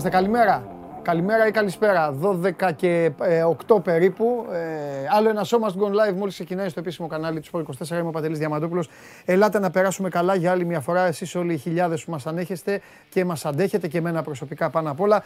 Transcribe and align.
εδώ 0.00 0.08
είμαστε. 0.08 0.08
Καλημέρα. 0.08 0.64
Καλημέρα 1.02 1.46
ή 1.46 1.50
καλησπέρα. 1.50 2.14
12 2.22 2.72
και 2.76 3.10
8 3.68 3.82
περίπου. 3.82 4.46
Ε, 4.52 5.06
άλλο 5.16 5.28
ένα 5.28 5.44
σώμα 5.44 5.68
στον 5.68 5.82
Gone 5.82 5.94
Live 5.94 6.14
μόλις 6.16 6.34
ξεκινάει 6.34 6.68
στο 6.68 6.80
επίσημο 6.80 7.08
κανάλι 7.08 7.40
του 7.40 7.48
Sport 7.52 7.86
24. 7.86 7.98
Είμαι 7.98 8.08
ο 8.08 8.10
Παντελής 8.10 8.38
Διαμαντόπουλος. 8.38 8.88
Ελάτε 9.24 9.58
να 9.58 9.70
περάσουμε 9.70 10.08
καλά 10.08 10.34
για 10.34 10.50
άλλη 10.50 10.64
μια 10.64 10.80
φορά. 10.80 11.06
Εσείς 11.06 11.34
όλοι 11.34 11.52
οι 11.52 11.56
χιλιάδες 11.56 12.04
που 12.04 12.10
μας 12.10 12.26
ανέχεστε 12.26 12.80
και 13.08 13.24
μας 13.24 13.44
αντέχετε 13.44 13.88
και 13.88 13.98
εμένα 13.98 14.22
προσωπικά 14.22 14.70
πάνω 14.70 14.90
απ' 14.90 15.00
όλα. 15.00 15.22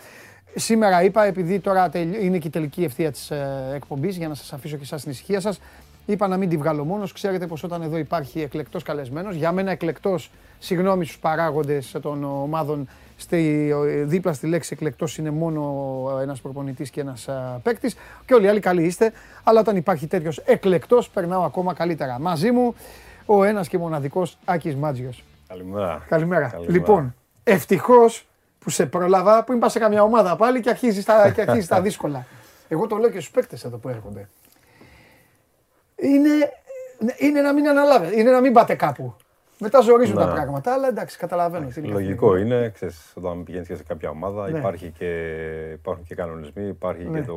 Σήμερα 0.54 1.02
είπα, 1.02 1.24
επειδή 1.24 1.60
τώρα 1.60 1.90
είναι 2.20 2.38
και 2.38 2.46
η 2.46 2.50
τελική 2.50 2.84
ευθεία 2.84 3.10
της 3.10 3.30
ε, 3.30 3.70
εκπομπής, 3.74 4.16
για 4.16 4.28
να 4.28 4.34
σας 4.34 4.52
αφήσω 4.52 4.76
και 4.76 4.82
εσάς 4.82 5.00
στην 5.00 5.12
ησυχία 5.12 5.40
σας, 5.40 5.60
είπα 6.06 6.28
να 6.28 6.36
μην 6.36 6.48
τη 6.48 6.56
βγάλω 6.56 6.84
μόνος. 6.84 7.12
Ξέρετε 7.12 7.46
πως 7.46 7.62
όταν 7.62 7.82
εδώ 7.82 7.96
υπάρχει 7.96 8.40
εκλεκτός 8.40 8.82
καλεσμένος, 8.82 9.34
για 9.34 9.52
μένα 9.52 9.70
εκλεκτός, 9.70 10.30
συγγνώμη 10.58 11.04
στους 11.04 11.18
παράγοντες 11.18 11.96
των 12.02 12.24
ομάδων 12.24 12.88
στη, 13.16 13.72
δίπλα 14.02 14.32
στη 14.32 14.46
λέξη 14.46 14.70
εκλεκτός 14.72 15.18
είναι 15.18 15.30
μόνο 15.30 16.18
ένας 16.22 16.40
προπονητής 16.40 16.90
και 16.90 17.00
ένας 17.00 17.28
παίκτης. 17.62 17.96
Και 18.26 18.34
όλοι 18.34 18.44
οι 18.44 18.48
άλλοι 18.48 18.60
καλοί 18.60 18.84
είστε. 18.84 19.12
Αλλά 19.44 19.60
όταν 19.60 19.76
υπάρχει 19.76 20.06
τέτοιος 20.06 20.38
εκλεκτός, 20.38 21.08
περνάω 21.08 21.42
ακόμα 21.42 21.74
καλύτερα. 21.74 22.18
Μαζί 22.18 22.50
μου 22.50 22.74
ο 23.26 23.44
ένας 23.44 23.68
και 23.68 23.78
μοναδικός 23.78 24.38
Άκης 24.44 24.76
Μάτζιος. 24.76 25.24
Καλημέρα. 25.48 26.04
Καλημέρα. 26.08 26.48
Καλημέρα. 26.48 26.72
Λοιπόν, 26.72 27.14
ευτυχώς 27.44 28.26
που 28.58 28.70
σε 28.70 28.86
πρόλαβα, 28.86 29.44
που 29.44 29.52
είμαι 29.52 29.68
σε 29.68 29.78
καμιά 29.78 30.02
ομάδα 30.02 30.36
πάλι 30.36 30.60
και 30.60 30.70
αρχίζει 30.70 31.04
τα, 31.04 31.30
και 31.30 31.40
αρχίζει 31.40 31.68
τα 31.68 31.80
δύσκολα. 31.80 32.26
Εγώ 32.68 32.86
το 32.86 32.96
λέω 32.96 33.10
και 33.10 33.20
στους 33.20 33.30
παίκτες 33.30 33.64
εδώ 33.64 33.76
που 33.76 33.88
έρχονται. 33.88 34.28
Είναι, 35.96 36.52
είναι 37.18 37.40
να 37.40 37.52
μην 37.52 37.68
αναλάβετε, 37.68 38.20
είναι 38.20 38.30
να 38.30 38.40
μην 38.40 38.52
πάτε 38.52 38.74
κάπου. 38.74 39.16
Μετά 39.58 39.80
ζορίζουν 39.80 40.16
τα 40.16 40.28
πράγματα, 40.28 40.72
αλλά 40.72 40.88
εντάξει, 40.88 41.18
καταλαβαίνω. 41.18 41.68
Λογικό 41.82 42.36
είναι, 42.36 42.70
ξέρεις, 42.74 43.12
όταν 43.14 43.44
πηγαίνεις 43.44 43.68
και 43.68 43.74
σε 43.74 43.82
κάποια 43.82 44.10
ομάδα 44.10 44.50
ναι. 44.50 44.58
υπάρχει 44.58 44.92
και, 44.98 45.10
υπάρχουν 45.72 46.04
και 46.04 46.14
κανονισμοί, 46.14 46.66
υπάρχει 46.66 47.04
ναι. 47.04 47.20
και 47.20 47.26
το... 47.26 47.36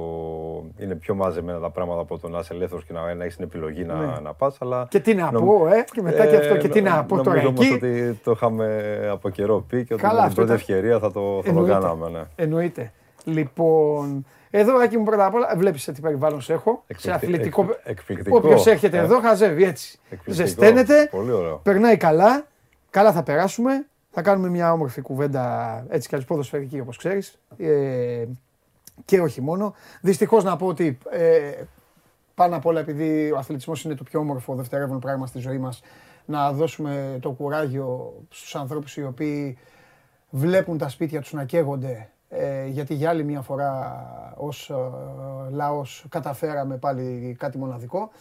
είναι 0.78 0.96
πιο 0.96 1.16
μαζεμένα 1.16 1.59
τα 1.59 1.70
πράγματα 1.70 2.02
από 2.02 2.20
το 2.20 2.30
να 2.30 2.40
είσαι 2.40 2.54
ελεύθερος 2.54 2.86
και 2.86 2.94
να, 2.94 3.14
να 3.16 3.24
έχεις 3.24 3.36
την 3.36 3.46
επιλογή 3.46 3.84
να, 3.84 3.96
ναι. 3.96 4.20
να 4.24 4.34
πας. 4.34 4.58
Αλλά... 4.62 4.88
Και 4.90 5.00
τι 5.00 5.14
να 5.14 5.32
πω, 5.32 5.68
ε, 5.68 5.86
και 5.92 6.02
μετά 6.02 6.26
και 6.26 6.36
αυτό, 6.36 6.58
και 6.58 6.68
τι 6.68 6.82
να 6.82 7.06
πω 7.06 7.24
τώρα 7.24 7.40
εκεί. 7.40 7.46
Νομίζω 7.46 7.76
ότι 7.76 8.20
το 8.24 8.31
είχαμε 8.31 8.98
από 9.12 9.30
καιρό 9.30 9.66
πει 9.70 9.86
και 9.86 9.94
ότι 9.94 10.04
με 10.06 10.26
την 10.26 10.36
πρώτη 10.36 10.52
ευκαιρία 10.52 11.00
θα 11.00 11.12
το, 11.12 11.42
θα 11.44 11.54
το 11.54 11.64
κάναμε. 11.64 12.09
Ναι. 12.09 12.24
Εννοείται. 12.36 12.92
Λοιπόν, 13.24 14.26
εδώ, 14.50 14.78
Άκη 14.78 14.98
μου, 14.98 15.03
πρώτα 15.03 15.26
απ' 15.26 15.34
όλα, 15.34 15.53
βλέπεις 15.56 15.81
σε 15.81 15.92
τι 15.92 16.02
περιβάλλον 16.02 16.42
σε 16.42 16.53
έχω. 16.53 16.84
σε 16.98 17.12
αθλητικό. 17.12 17.67
Εκπληκτικό. 17.84 18.38
Όποιο 18.38 18.64
έρχεται 18.66 18.98
ε. 18.98 19.02
εδώ, 19.02 19.20
χαζεύει 19.20 19.64
έτσι. 19.64 20.00
Ζεσταίνεται. 20.26 21.08
Πολύ 21.12 21.31
ωραίο. 21.31 21.56
Περνάει 21.64 21.98
καλά. 21.98 22.45
Καλά 22.90 23.12
θα 23.12 23.23
περάσουμε. 23.23 23.86
Θα 24.12 24.22
κάνουμε 24.22 24.50
μια 24.50 24.72
όμορφη 24.73 25.02
κουβέντα 25.02 25.86
έτσι 25.90 26.08
κι 26.08 26.16
αλλιώς 26.16 26.30
ποδοσφαιρική, 26.30 26.80
όπως 26.80 26.98
ξέρεις. 26.98 27.40
Ε, 27.58 28.25
και 29.06 29.22
όχι 29.22 29.42
μόνο. 29.42 29.73
Δυστυχώς 30.02 30.44
να 30.44 30.56
πω 30.58 30.68
ότι 30.68 30.98
ε, 31.09 31.52
πάνω 32.36 32.56
απ' 32.56 32.66
όλα, 32.66 32.80
επειδή 32.80 33.31
ο 33.31 33.38
αθλητισμός 33.38 33.84
είναι 33.84 33.96
το 33.96 34.03
πιο 34.03 34.19
όμορφο 34.19 34.56
δευτερεύον 34.56 35.00
πράγμα 35.00 35.25
στη 35.25 35.40
ζωή 35.40 35.58
μας, 35.58 35.81
να 36.25 36.52
δώσουμε 36.52 37.18
το 37.22 37.31
κουράγιο 37.31 38.14
στους 38.29 38.56
ανθρώπους 38.56 38.97
οι 38.97 39.03
οποίοι 39.03 39.58
βλέπουν 40.29 40.78
τα 40.78 40.90
σπίτια 40.90 41.22
τους 41.22 41.34
να 41.34 41.44
καίγονται 41.44 42.09
ε, 42.30 42.66
γιατί 42.66 42.94
για 42.94 43.10
άλλη 43.10 43.24
μια 43.24 43.42
φορά 43.42 44.04
ως 44.38 44.70
ε, 44.70 44.76
λαός 45.50 46.06
καταφέραμε 46.10 46.78
πάλι 46.78 47.36
κάτι 47.40 47.58
μοναδικό. 47.58 48.12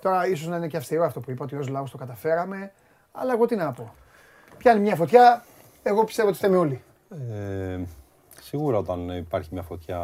Τώρα 0.00 0.26
ίσως 0.26 0.46
να 0.46 0.56
είναι 0.56 0.68
και 0.68 0.76
αυστηρό 0.76 1.04
αυτό 1.04 1.20
που 1.20 1.30
είπα, 1.30 1.44
ότι 1.44 1.56
ως 1.56 1.68
λαός 1.68 1.90
το 1.90 1.96
καταφέραμε, 1.96 2.72
αλλά 3.12 3.32
εγώ 3.32 3.46
τι 3.46 3.56
να 3.56 3.72
πω. 3.72 3.94
Πιάνει 4.58 4.80
μια 4.80 4.96
φωτιά, 4.96 5.44
εγώ 5.82 6.04
πιστεύω 6.04 6.28
ότι 6.28 6.36
φταίμε 6.36 6.56
όλοι. 6.56 6.82
Ε, 7.10 7.80
σίγουρα 8.40 8.78
όταν 8.78 9.08
υπάρχει 9.08 9.48
μια 9.52 9.62
φωτιά 9.62 10.00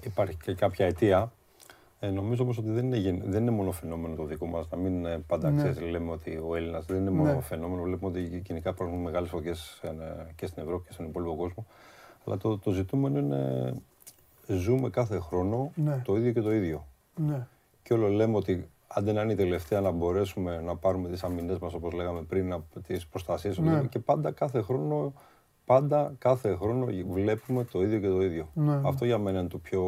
υπάρχει 0.00 0.36
και 0.36 0.54
κάποια 0.54 0.86
αιτία. 0.86 1.32
Ε, 2.02 2.10
νομίζω 2.10 2.42
όμως 2.42 2.58
ότι 2.58 2.70
δεν 2.70 2.92
είναι, 2.92 3.22
δεν 3.24 3.42
είναι 3.42 3.50
μόνο 3.50 3.72
φαινόμενο 3.72 4.14
το 4.14 4.24
δικό 4.24 4.46
μας, 4.46 4.68
να 4.70 4.76
μην 4.76 5.04
ε, 5.04 5.18
πάντα 5.26 5.50
ναι. 5.50 5.56
ξέρεις, 5.56 5.90
λέμε 5.90 6.10
ότι 6.10 6.42
ο 6.48 6.56
Έλληνας 6.56 6.84
δεν 6.84 6.96
είναι 6.96 7.10
μόνο 7.10 7.32
ναι. 7.32 7.40
φαινόμενο, 7.40 7.82
βλέπουμε 7.82 8.10
ότι 8.10 8.42
γενικά 8.46 8.70
υπάρχουν 8.70 8.98
μεγάλες 8.98 9.28
φωτιές 9.28 9.80
ε, 9.82 9.90
και 10.36 10.46
στην 10.46 10.62
Ευρώπη 10.62 10.86
και 10.86 10.92
στον 10.92 11.06
υπόλοιπο 11.06 11.36
κόσμο. 11.36 11.66
Αλλά 12.24 12.36
το, 12.36 12.58
το 12.58 12.70
ζητούμενο 12.70 13.18
είναι 13.18 13.74
ζούμε 14.46 14.90
κάθε 14.90 15.18
χρόνο 15.18 15.72
ναι. 15.74 16.02
το 16.04 16.16
ίδιο 16.16 16.32
και 16.32 16.40
το 16.40 16.52
ίδιο. 16.52 16.86
Ναι. 17.16 17.46
Και 17.82 17.94
όλο 17.94 18.08
λέμε 18.08 18.36
ότι 18.36 18.68
αν 18.86 19.04
δεν 19.04 19.16
είναι 19.16 19.32
η 19.32 19.36
τελευταία 19.36 19.80
να 19.80 19.90
μπορέσουμε 19.90 20.60
να 20.60 20.76
πάρουμε 20.76 21.08
τις 21.08 21.22
αμυνές 21.22 21.58
μας 21.58 21.74
όπως 21.74 21.92
λέγαμε 21.92 22.22
πριν 22.22 22.52
από 22.52 22.80
τις 22.80 23.06
προστασίες 23.06 23.58
ναι. 23.58 23.82
και 23.82 23.98
πάντα 23.98 24.30
κάθε 24.30 24.60
χρόνο 24.60 25.12
πάντα 25.64 26.14
κάθε 26.18 26.54
χρόνο 26.54 26.86
βλέπουμε 27.10 27.64
το 27.64 27.82
ίδιο 27.82 27.98
και 27.98 28.08
το 28.08 28.22
ίδιο. 28.22 28.48
Ναι. 28.54 28.80
Αυτό 28.84 29.04
για 29.04 29.18
μένα 29.18 29.38
είναι 29.38 29.48
το 29.48 29.58
πιο, 29.58 29.82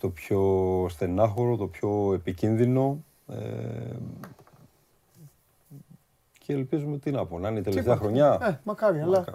το 0.00 0.08
πιο 0.08 0.40
στενάχωρο, 0.88 1.56
το 1.56 1.66
πιο 1.66 2.12
επικίνδυνο. 2.14 3.04
Ε, 3.28 3.96
και 6.38 6.52
ελπίζουμε 6.52 6.98
τι 6.98 7.10
να 7.10 7.26
πω, 7.26 7.38
να 7.38 7.48
είναι 7.48 7.58
η 7.58 7.62
τελευταία 7.62 7.96
χρονιά. 7.96 8.38
Ε, 8.42 8.60
μακάρι, 8.64 9.00
αλλά 9.00 9.24
ε, 9.28 9.32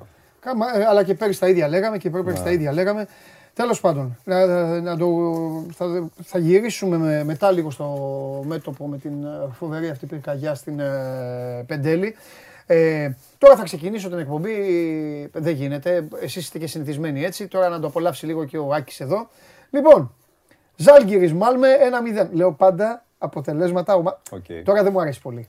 αλλά 0.90 1.04
και 1.04 1.14
πέρυσι 1.14 1.40
τα 1.40 1.48
ίδια 1.48 1.68
λέγαμε 1.68 1.98
και 1.98 2.10
πέρυσι 2.10 2.36
τα 2.36 2.44
ναι. 2.44 2.52
ίδια 2.52 2.72
λέγαμε. 2.74 3.08
Τέλος 3.54 3.80
πάντων, 3.80 4.18
να, 4.24 4.46
να 4.82 4.98
το, 4.98 5.08
θα, 5.74 6.10
θα 6.24 6.40
γυρίσουμε 6.40 6.98
με, 6.98 7.24
μετά 7.24 7.52
λίγο 7.52 7.72
στο 7.72 7.86
μέτωπο 8.46 8.88
με 8.88 8.98
την 8.98 9.24
ε, 9.24 9.50
φοβερή 9.52 9.90
αυτή 9.90 10.06
πυρκαγιά 10.06 10.56
στην 10.56 10.80
ε, 10.80 11.64
Πεντέλη. 11.68 12.16
Ε, 12.66 13.10
τώρα 13.38 13.56
θα 13.56 13.64
ξεκινήσω 13.64 14.10
την 14.10 14.18
εκπομπή. 14.18 14.56
Δεν 15.34 15.56
γίνεται. 15.56 16.08
Εσείς 16.22 16.44
είστε 16.44 16.60
και 16.60 16.68
συνηθισμένοι 16.68 17.24
έτσι. 17.24 17.48
Τώρα 17.48 17.70
να 17.70 17.80
το 17.80 17.88
απολαύσει 17.88 18.26
λίγο 18.26 18.46
και 18.46 18.58
ο 18.58 18.74
Άκης 18.74 19.00
εδώ. 19.00 19.30
Λοιπόν, 19.70 20.14
Ζάλγκυρης 20.76 21.34
Μάλμε 21.34 21.68
1-0. 22.26 22.28
Λέω 22.32 22.54
πάντα 22.54 23.06
αποτελέσματα. 23.18 24.22
Okay. 24.30 24.62
Τώρα 24.64 24.84
δεν 24.84 24.92
μου 24.92 25.02
αρέσει 25.02 25.22
πολύ. 25.22 25.48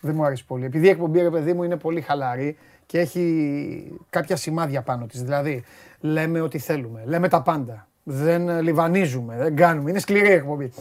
Δεν 0.00 0.14
μου 0.14 0.24
αρέσει 0.24 0.44
πολύ. 0.44 0.64
Επειδή 0.64 0.86
η 0.86 0.90
εκπομπή, 0.90 1.20
ρε 1.20 1.30
παιδί 1.30 1.52
μου, 1.52 1.62
είναι 1.62 1.76
πολύ 1.76 2.00
χαλαρή 2.00 2.56
και 2.86 2.98
έχει 2.98 3.98
κάποια 4.10 4.36
σημάδια 4.36 4.82
πάνω 4.82 5.06
της. 5.06 5.22
Δηλαδή, 5.22 5.64
λέμε 6.00 6.40
ό,τι 6.40 6.58
θέλουμε, 6.58 7.02
λέμε 7.06 7.28
τα 7.28 7.42
πάντα, 7.42 7.88
δεν 8.02 8.60
λιβανίζουμε, 8.60 9.36
δεν 9.36 9.56
κάνουμε, 9.56 9.90
είναι 9.90 9.98
σκληρή 9.98 10.30
εκπομπή. 10.30 10.72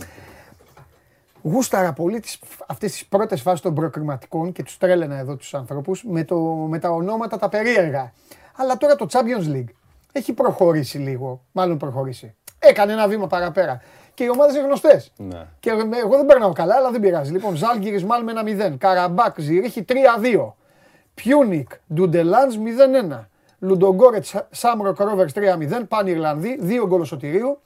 Γούσταρα 1.42 1.94
πολύ 1.94 2.20
τις, 2.20 2.40
αυτές 2.68 2.92
τις 2.92 3.06
πρώτες 3.06 3.42
φάσεις 3.42 3.62
των 3.62 3.74
προκριματικών 3.74 4.52
και 4.52 4.64
τους 4.64 4.78
τρέλαινα 4.78 5.18
εδώ 5.18 5.36
τους 5.36 5.54
ανθρώπους 5.54 6.04
με, 6.04 6.24
το, 6.24 6.40
με 6.70 6.80
τα 6.80 6.90
ονόματα 6.90 7.38
τα 7.38 7.50
περίεργα. 7.50 8.14
Αλλά 8.56 8.78
τώρα 8.78 8.96
το 8.96 9.08
Champions 9.10 9.56
League 9.56 9.74
έχει 10.12 10.34
προχωρήσει 10.34 10.98
λίγο, 10.98 11.42
μάλλον 11.52 11.78
προχωρήσει. 11.78 12.36
Έκανε 12.60 12.92
ένα 12.92 13.08
βήμα 13.08 13.28
παραπέρα. 13.28 13.82
Και 14.14 14.24
οι 14.24 14.30
ομάδες 14.30 14.56
είναι 14.56 14.66
γνωστές. 14.66 15.12
Ναι. 15.18 15.48
Και 15.60 15.70
εγώ 16.04 16.18
δεν 16.18 16.26
περνάω 16.26 16.52
καλά, 16.54 16.76
αλλά 16.76 16.92
δεν 16.92 17.02
πειράζει. 17.02 17.32
Λοιπόν, 17.32 17.56
Ζαλγκίρις 17.56 18.04
Μάλμε 18.04 18.32
1-0. 18.32 18.78
Καραμπάκ 18.78 19.40
Ζυρίχη 19.40 19.86
3-2. 19.88 20.54
Πιούνικ, 21.16 21.70
Ντουντελάνζ 21.94 22.52
0-1. 23.12 23.28
Λουντογκόρετ, 23.60 24.26
Σάμροκ 24.52 24.94
Ρόβερς 24.94 25.32
3-0. 25.32 25.88
Πάνε 25.88 26.10
Ιρλανδοί, 26.10 26.60
2 26.62 26.86
γκολ 26.88 27.04
Σωτηρίου. 27.04 27.60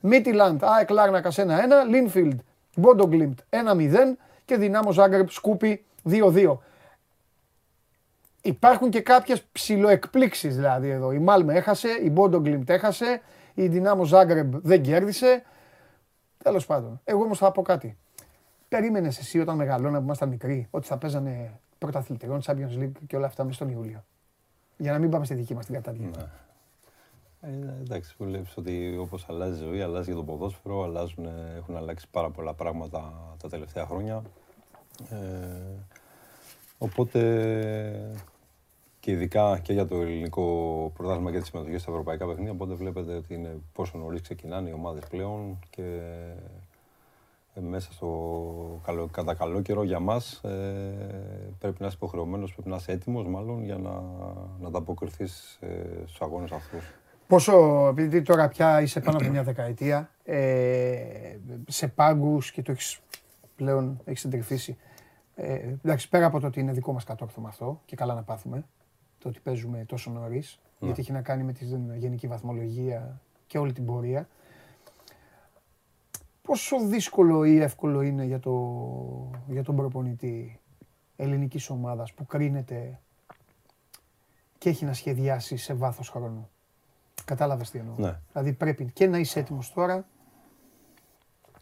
Μίντιλαντ, 0.00 0.64
ΑΕΚ 0.64 0.90
Λάρνακα 0.90 1.30
1-1. 1.30 1.88
Λίνφιλντ, 1.88 2.40
Μπόντο 2.76 3.07
Γκλιμτ 3.07 3.38
1-0. 3.50 4.16
Και 4.44 4.56
Ντιναμό 4.56 4.94
Ζάγκρεμπ 4.94 5.30
Σκούπι 5.30 5.84
2-2. 6.04 6.58
Υπάρχουν 8.42 8.90
και 8.90 9.00
κάποιες 9.00 9.42
ψιλοεκπλήξεις 9.52 10.56
δηλαδή 10.56 10.88
εδώ. 10.88 11.12
Η 11.12 11.18
Μάλμε 11.18 11.54
έχασε, 11.54 11.88
η 11.88 12.10
Μπόντο 12.10 12.40
Γκλιμτ 12.40 12.70
έχασε, 12.70 13.20
η 13.54 13.66
Δυνάμος 13.66 14.08
Ζάγκρεπ 14.08 14.54
δεν 14.62 14.82
κέρδισε. 14.82 15.42
Τέλος 16.42 16.66
πάντων, 16.66 17.00
εγώ 17.04 17.22
όμως 17.22 17.38
θα 17.38 17.52
πω 17.52 17.62
κάτι. 17.62 17.96
Περίμενες 18.68 19.18
εσύ 19.18 19.40
όταν 19.40 19.56
μεγαλώναμε 19.56 19.98
που 19.98 20.04
ήμασταν 20.04 20.28
μικροί 20.28 20.68
ότι 20.70 20.86
θα 20.86 20.96
παίζανε 20.96 21.58
πρωταθλητριών, 21.80 22.40
Champions 22.44 22.78
League 22.78 22.92
και 23.06 23.16
όλα 23.16 23.26
αυτά 23.26 23.44
μέσα 23.44 23.54
στον 23.54 23.68
Ιούλιο. 23.68 24.04
Για 24.76 24.92
να 24.92 24.98
μην 24.98 25.10
πάμε 25.10 25.24
στη 25.24 25.34
δική 25.34 25.54
μας 25.54 25.64
την 25.64 25.74
κατάδυση. 25.74 26.04
Ναι. 26.04 26.26
Ε, 27.40 27.80
εντάξει, 27.80 28.14
βλέπεις 28.18 28.56
ότι 28.56 28.96
όπως 29.00 29.26
αλλάζει 29.28 29.64
η 29.64 29.66
ζωή, 29.66 29.82
αλλάζει 29.82 30.08
και 30.08 30.14
το 30.14 30.22
ποδόσφαιρο, 30.22 30.82
αλλάζουν, 30.82 31.28
έχουν 31.56 31.76
αλλάξει 31.76 32.06
πάρα 32.10 32.30
πολλά 32.30 32.54
πράγματα 32.54 33.12
τα 33.42 33.48
τελευταία 33.48 33.86
χρόνια. 33.86 34.22
Ε, 35.10 35.16
οπότε 36.78 37.20
και 39.00 39.10
ειδικά 39.10 39.58
και 39.58 39.72
για 39.72 39.86
το 39.86 39.96
ελληνικό 40.00 40.90
πρωτάθλημα 40.94 41.30
και 41.30 41.38
τη 41.40 41.46
συμμετοχή 41.46 41.78
στα 41.78 41.90
ευρωπαϊκά 41.90 42.26
παιχνίδια. 42.26 42.52
Οπότε 42.52 42.74
βλέπετε 42.74 43.14
ότι 43.14 43.34
είναι 43.34 43.58
πόσο 43.72 43.98
νωρίς 43.98 44.20
ξεκινάνε 44.20 44.68
οι 44.68 44.72
ομάδες 44.72 45.04
πλέον 45.08 45.58
και 45.70 45.82
ε, 45.82 46.59
μέσα 47.54 47.92
στο 47.92 48.80
καλό, 48.84 49.06
κατά 49.06 49.34
καλό 49.34 49.60
καιρό 49.60 49.82
για 49.82 50.00
μας 50.00 50.32
ε, 50.44 51.54
πρέπει 51.58 51.76
να 51.80 51.86
είσαι 51.86 51.96
υποχρεωμένος, 51.96 52.52
πρέπει 52.52 52.68
να 52.68 52.76
είσαι 52.76 52.92
έτοιμος 52.92 53.26
μάλλον 53.26 53.64
για 53.64 53.78
να, 53.78 53.90
να 54.60 54.66
ανταποκριθείς 54.66 55.58
ε, 55.60 55.66
στους 56.04 56.20
αγώνες 56.20 56.52
αυτούς. 56.52 56.94
Πόσο, 57.26 57.86
επειδή 57.90 58.22
τώρα 58.22 58.48
πια 58.48 58.80
είσαι 58.80 59.00
πάνω 59.00 59.18
από 59.18 59.28
μια 59.28 59.42
δεκαετία, 59.42 60.10
ε, 60.24 61.36
σε 61.66 61.88
πάγκους 61.88 62.50
και 62.52 62.62
το 62.62 62.72
έχεις 62.72 63.00
πλέον 63.56 64.00
έχεις 64.04 64.24
εντρυφήσει. 64.24 64.76
Ε, 65.34 65.54
εντάξει, 65.84 66.08
πέρα 66.08 66.26
από 66.26 66.40
το 66.40 66.46
ότι 66.46 66.60
είναι 66.60 66.72
δικό 66.72 66.92
μας 66.92 67.04
κατόρθωμα 67.04 67.48
αυτό 67.48 67.80
και 67.84 67.96
καλά 67.96 68.14
να 68.14 68.22
πάθουμε, 68.22 68.64
το 69.18 69.28
ότι 69.28 69.40
παίζουμε 69.40 69.84
τόσο 69.86 70.10
νωρίς, 70.10 70.60
γιατί 70.78 71.00
έχει 71.00 71.12
να 71.12 71.22
κάνει 71.22 71.42
με 71.42 71.52
τη 71.52 71.64
γενική 71.96 72.26
βαθμολογία 72.26 73.20
και 73.46 73.58
όλη 73.58 73.72
την 73.72 73.84
πορεία. 73.84 74.28
Πόσο 76.42 76.86
δύσκολο 76.86 77.44
ή 77.44 77.60
εύκολο 77.60 78.00
είναι 78.02 78.24
για, 78.24 78.38
το, 78.40 79.30
για 79.46 79.62
τον 79.62 79.76
προπονητή 79.76 80.60
ελληνικής 81.16 81.70
ομάδας 81.70 82.12
που 82.12 82.26
κρίνεται 82.26 83.00
και 84.58 84.68
έχει 84.68 84.84
να 84.84 84.92
σχεδιάσει 84.92 85.56
σε 85.56 85.74
βάθος 85.74 86.08
χρόνου. 86.08 86.48
Κατάλαβες 87.24 87.70
τι 87.70 87.78
εννοώ. 87.78 87.94
Ναι. 87.98 88.18
Δηλαδή 88.32 88.52
πρέπει 88.52 88.90
και 88.92 89.06
να 89.06 89.18
είσαι 89.18 89.40
έτοιμος 89.40 89.72
τώρα, 89.72 90.06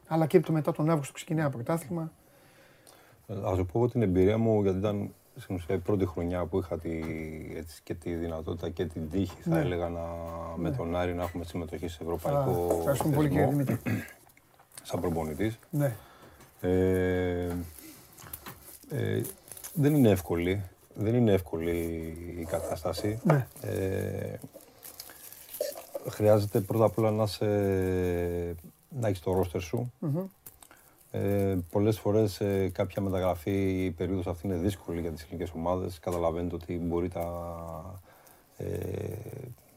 αλλά 0.09 0.27
και 0.27 0.41
το 0.41 0.53
μετά 0.53 0.73
τον 0.73 0.91
Αύγουστο 0.91 1.13
ξεκινάει 1.13 1.43
ένα 1.45 1.51
πρωτάθλημα. 1.53 2.13
Α 3.33 3.53
σου 3.57 3.67
πω 3.67 3.79
εγώ 3.79 3.89
την 3.89 4.03
εμπειρία 4.03 4.39
μου, 4.39 4.63
γιατί 4.63 4.79
ήταν 4.79 5.15
στην 5.37 5.55
ουσία 5.55 5.75
η 5.75 5.79
πρώτη 5.79 6.07
χρονιά 6.07 6.45
που 6.45 6.59
είχα 6.59 6.79
τη, 6.79 6.91
έτσι, 7.57 7.81
και 7.83 7.95
τη 7.95 8.15
δυνατότητα 8.15 8.69
και 8.71 8.87
την 8.87 9.11
τύχη, 9.11 9.43
θα 9.43 9.55
Ναι. 9.55 9.61
έλεγα, 9.61 9.89
να, 9.89 10.01
με 10.57 10.69
Ναι. 10.71 10.77
τον 10.77 10.97
Άρη 10.97 11.15
να 11.15 11.23
έχουμε 11.23 11.45
συμμετοχή 11.45 11.89
σε 11.89 11.99
Α, 12.03 12.05
ευρωπαϊκό 12.07 12.75
Ευχαριστούμε 12.79 13.15
πολύ 13.15 13.29
κύριε 13.29 13.45
θεσμό, 13.47 13.63
Δημήτρη. 13.65 14.03
Σαν 14.89 15.01
προπονητής. 15.01 15.59
Ναι. 15.71 15.97
Ε, 16.61 17.57
ε, 18.91 19.23
δεν 19.75 19.95
είναι 19.95 20.11
εύκολη. 20.11 20.63
Δεν 20.95 21.15
είναι 21.15 21.33
εύκολη 21.33 21.77
η 22.39 22.45
κατάσταση. 22.45 23.21
Ναι. 23.25 23.47
Ε, 23.61 24.39
χρειάζεται 26.09 26.61
πρώτα 26.61 26.85
απ' 26.85 26.99
όλα 26.99 27.11
να, 27.11 27.27
σε, 27.27 27.47
να 28.89 29.09
έχεις 29.09 29.21
το 29.21 29.33
ρόστερ 29.33 29.61
σου. 29.61 29.93
Μμμ. 29.99 30.25
Ε, 31.11 31.57
πολλές 31.71 31.99
φορές 31.99 32.41
ε, 32.41 32.71
κάποια 32.73 33.03
μεταγραφή 33.03 33.85
η 33.85 33.91
περίοδος 33.91 34.27
αυτή 34.27 34.47
είναι 34.47 34.57
δύσκολη 34.57 35.01
για 35.01 35.11
τις 35.11 35.23
ελληνικές 35.23 35.51
ομάδες. 35.55 35.99
Καταλαβαίνετε 35.99 36.55
ότι 36.55 36.79
μπορεί 36.79 37.09
τα, 37.09 38.01
ε, 38.57 38.67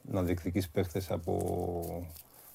να 0.02 0.22
διεκδικείς 0.22 0.70
παίχτες 0.70 1.12
από, 1.12 2.08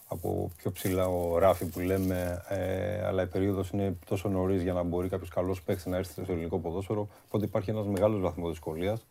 από 0.08 0.50
πιο 0.56 0.70
ψηλά 0.72 1.06
ο 1.08 1.38
ράφι 1.38 1.64
που 1.66 1.80
λέμε, 1.80 2.42
ε, 2.48 3.04
αλλά 3.06 3.22
η 3.22 3.26
περίοδος 3.26 3.70
είναι 3.70 3.96
τόσο 4.06 4.28
νωρίς 4.28 4.62
για 4.62 4.72
να 4.72 4.82
μπορεί 4.82 5.08
κάποιος 5.08 5.28
καλός 5.28 5.62
παίχτης 5.62 5.86
να 5.86 5.96
έρθει 5.96 6.22
στο 6.22 6.32
ελληνικό 6.32 6.58
ποδόσφαιρο, 6.58 7.08
οπότε 7.26 7.44
υπάρχει 7.44 7.70
ένας 7.70 7.86
μεγάλος 7.86 8.20
βαθμός 8.20 8.50
δυσκολίας. 8.50 9.06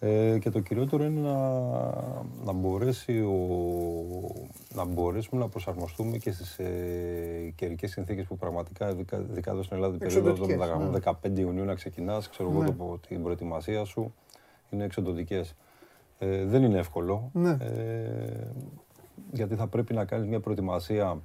Ε, 0.00 0.38
και 0.38 0.50
το 0.50 0.60
κυριότερο 0.60 1.04
είναι 1.04 1.20
να, 1.20 1.38
να, 2.44 2.52
μπορέσει 2.52 3.20
ο, 3.20 3.36
να 4.74 4.84
μπορέσουμε 4.84 5.40
να 5.40 5.48
προσαρμοστούμε 5.48 6.16
και 6.16 6.32
στις 6.32 6.58
ε, 6.58 7.52
καιρικές 7.56 7.90
συνθήκες 7.90 8.24
που 8.26 8.36
πραγματικά, 8.36 8.90
ειδικά, 8.90 9.16
ειδικά 9.16 9.50
εδώ 9.50 9.62
στην 9.62 9.76
Ελλάδα, 9.76 9.96
την 9.98 10.06
περίοδος 10.08 10.38
των 10.38 10.50
Εξοντωτικές, 10.50 10.90
μεταγραφών, 10.90 11.18
15 11.34 11.38
Ιουνίου 11.38 11.64
να 11.64 11.74
ξεκινάς, 11.74 12.28
ξέρω 12.28 12.50
εγώ 12.50 12.62
Ναι. 12.62 12.70
το, 12.70 12.98
την 13.08 13.22
προετοιμασία 13.22 13.84
σου, 13.84 14.14
είναι 14.70 14.84
εξοντωτικές. 14.84 15.54
Ε, 16.18 16.44
δεν 16.44 16.62
είναι 16.62 16.78
εύκολο, 16.78 17.30
Ναι. 17.32 17.56
ε, 17.60 18.46
γιατί 19.32 19.54
θα 19.54 19.66
πρέπει 19.66 19.94
να 19.94 20.04
κάνεις 20.04 20.26
μια 20.26 20.40
προετοιμασία 20.40 21.20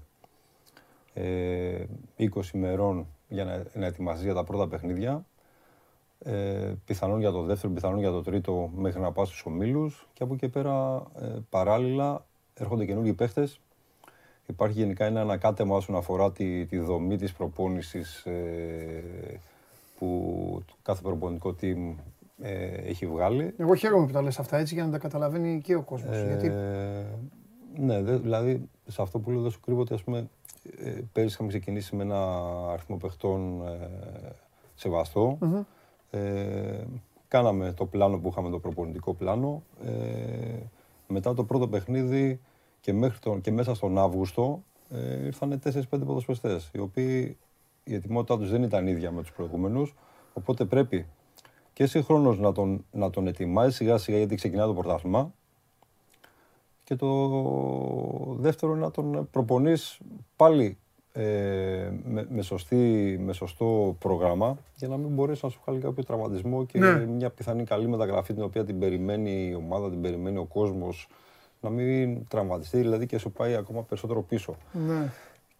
ε, 1.13 1.85
20 2.17 2.25
ημερών 2.53 3.07
για 3.27 3.43
να, 3.43 3.63
να 3.73 3.85
ετοιμαστείς 3.85 4.23
για 4.23 4.33
τα 4.33 4.43
πρώτα 4.43 4.67
παιχνίδια 4.67 5.25
ε, 6.25 6.73
πιθανόν 6.85 7.19
για 7.19 7.31
το 7.31 7.41
δεύτερο, 7.41 7.73
πιθανόν 7.73 7.99
για 7.99 8.11
το 8.11 8.21
τρίτο 8.21 8.71
μέχρι 8.75 9.01
να 9.01 9.11
πας 9.11 9.27
στους 9.27 9.45
ομίλους 9.45 10.07
και 10.13 10.23
από 10.23 10.33
εκεί 10.33 10.45
και 10.45 10.51
πέρα 10.51 11.03
ε, 11.21 11.27
παράλληλα 11.49 12.25
έρχονται 12.53 12.85
καινούργιοι 12.85 13.13
παίχτες. 13.13 13.59
Υπάρχει 14.45 14.79
γενικά 14.79 15.05
ένα 15.05 15.21
ανακάτεμα 15.21 15.75
όσον 15.75 15.95
αφορά 15.95 16.31
τη, 16.31 16.65
τη 16.65 16.77
δομή 16.77 17.17
της 17.17 17.33
προπόνησης 17.33 18.25
ε, 18.25 19.39
που 19.99 20.61
το 20.65 20.73
κάθε 20.81 21.01
προπονητικό 21.01 21.55
team 21.61 21.95
ε, 22.41 22.89
έχει 22.89 23.07
βγάλει. 23.07 23.53
Εγώ 23.57 23.75
χαίρομαι 23.75 24.05
που 24.05 24.11
τα 24.11 24.21
λες 24.21 24.39
αυτά 24.39 24.57
έτσι 24.57 24.73
για 24.73 24.85
να 24.85 24.91
τα 24.91 24.97
καταλαβαίνει 24.97 25.61
και 25.61 25.75
ο 25.75 25.81
κόσμος. 25.81 26.17
γιατί 26.17 26.47
Ε, 26.47 27.05
ναι, 27.77 28.01
δε- 28.01 28.17
δηλαδή 28.17 28.69
σε 28.87 29.01
αυτό 29.01 29.19
που 29.19 29.31
λέω 29.31 29.41
δεν 29.41 29.51
σου 29.51 29.59
κρύβω 29.59 29.81
ότι 29.81 29.93
ας 29.93 30.03
πούμε 30.03 30.29
ε, 30.77 31.01
πέρυσι 31.11 31.33
είχαμε 31.33 31.49
ξεκινήσει 31.49 31.95
με 31.95 32.03
ένα 32.03 32.39
αριθμό 32.71 32.97
παιχτών 32.97 33.61
ε, 33.67 33.89
σεβαστό. 34.75 35.37
Μμμ. 35.41 35.61
Ε, 36.11 36.85
κάναμε 37.27 37.73
το 37.73 37.85
πλάνο 37.85 38.17
που 38.17 38.27
είχαμε, 38.27 38.49
το 38.49 38.59
προπονητικό 38.59 39.13
πλάνο. 39.13 39.63
Ε, 39.85 40.57
μετά 41.07 41.33
το 41.33 41.43
πρώτο 41.43 41.67
παιχνίδι 41.67 42.39
και, 42.79 42.93
μέχρι 42.93 43.19
τον, 43.19 43.41
και 43.41 43.51
μέσα 43.51 43.73
στον 43.75 43.97
Αύγουστο 43.97 44.63
ε, 44.89 45.25
ήρθαν 45.25 45.59
4-5 45.63 45.81
ποδοσφαιριστές, 45.89 46.69
οι 46.73 46.79
οποίοι 46.79 47.37
η 47.83 47.93
ετοιμότητά 47.93 48.37
τους 48.37 48.49
δεν 48.49 48.63
ήταν 48.63 48.87
ίδια 48.87 49.11
με 49.11 49.21
τους 49.21 49.31
προηγούμενους, 49.31 49.95
οπότε 50.33 50.65
πρέπει 50.65 51.05
και 51.73 51.85
συγχρόνως 51.85 52.39
να 52.39 52.51
τον, 52.51 52.85
να 52.91 53.09
τον 53.09 53.27
ετοιμάζει 53.27 53.75
σιγά 53.75 53.97
σιγά 53.97 54.17
γιατί 54.17 54.35
ξεκινάει 54.35 54.67
το 54.67 54.73
πρωτάθλημα 54.73 55.33
και 56.83 56.95
το 56.95 57.09
δεύτερο 58.39 58.75
να 58.75 58.91
τον 58.91 59.27
προπονείς 59.31 59.99
πάλι 60.35 60.77
ε, 61.11 61.23
με, 62.03 62.25
με, 62.29 62.41
σωστή, 62.41 63.17
με 63.23 63.33
σωστό 63.33 63.95
πρόγραμμα 63.99 64.57
για 64.75 64.87
να 64.87 64.97
μην 64.97 65.09
μπορέσει 65.09 65.39
να 65.43 65.49
σου 65.49 65.59
βγάλει 65.65 65.81
κάποιο 65.81 66.03
τραυματισμό 66.03 66.65
και 66.65 66.79
Ναι. 66.79 67.05
μια 67.05 67.29
πιθανή 67.29 67.63
καλή 67.63 67.87
μεταγραφή 67.87 68.33
την 68.33 68.43
οποία 68.43 68.65
την 68.65 68.79
περιμένει 68.79 69.47
η 69.49 69.53
ομάδα, 69.53 69.89
την 69.89 70.01
περιμένει 70.01 70.37
ο 70.37 70.45
κόσμος 70.45 71.07
να 71.61 71.69
μην 71.69 72.27
τραυματιστεί 72.27 72.77
δηλαδή 72.77 73.05
και 73.05 73.17
σου 73.17 73.31
πάει 73.31 73.55
ακόμα 73.55 73.81
περισσότερο 73.83 74.21
πίσω. 74.21 74.55
Ναι. 74.87 75.11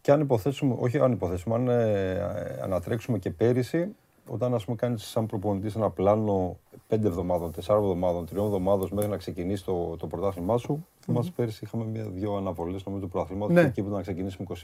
Και 0.01 0.11
αν 0.11 0.21
υποθέσουμε, 0.21 0.75
όχι 0.79 0.99
αν 0.99 1.11
υποθέσουμε, 1.11 1.55
αν 1.55 1.67
ε, 1.67 2.59
ανατρέξουμε 2.63 3.17
και 3.17 3.29
πέρυσι, 3.29 3.95
όταν 4.27 4.53
ας 4.53 4.63
πούμε 4.65 4.75
κάνεις 4.77 5.03
σαν 5.03 5.25
προπονητής 5.25 5.75
ένα 5.75 5.89
πλάνο 5.89 6.57
5 6.89 7.03
εβδομάδων, 7.03 7.51
4 7.51 7.75
εβδομάδων, 7.75 8.25
3 8.25 8.35
εβδομάδων 8.37 8.89
μέχρι 8.91 9.09
να 9.09 9.17
ξεκινήσει 9.17 9.65
το, 9.65 9.95
το 9.97 10.07
πρωτάθλημά 10.07 10.57
σου, 10.57 10.85
θυμάσαι 10.99 11.31
πέρυσι 11.35 11.65
είχαμε 11.65 11.85
μια-δυο 11.85 12.35
αναβολές 12.35 12.85
νομίζω 12.85 13.05
του 13.05 13.11
πρωταθλήματος 13.11 13.55
Ναι. 13.55 13.61
και 13.61 13.67
εκεί 13.67 13.79
που 13.81 13.85
ήταν 13.85 13.97
να 13.97 14.01
ξεκινήσουμε 14.03 14.47
21 14.49 14.57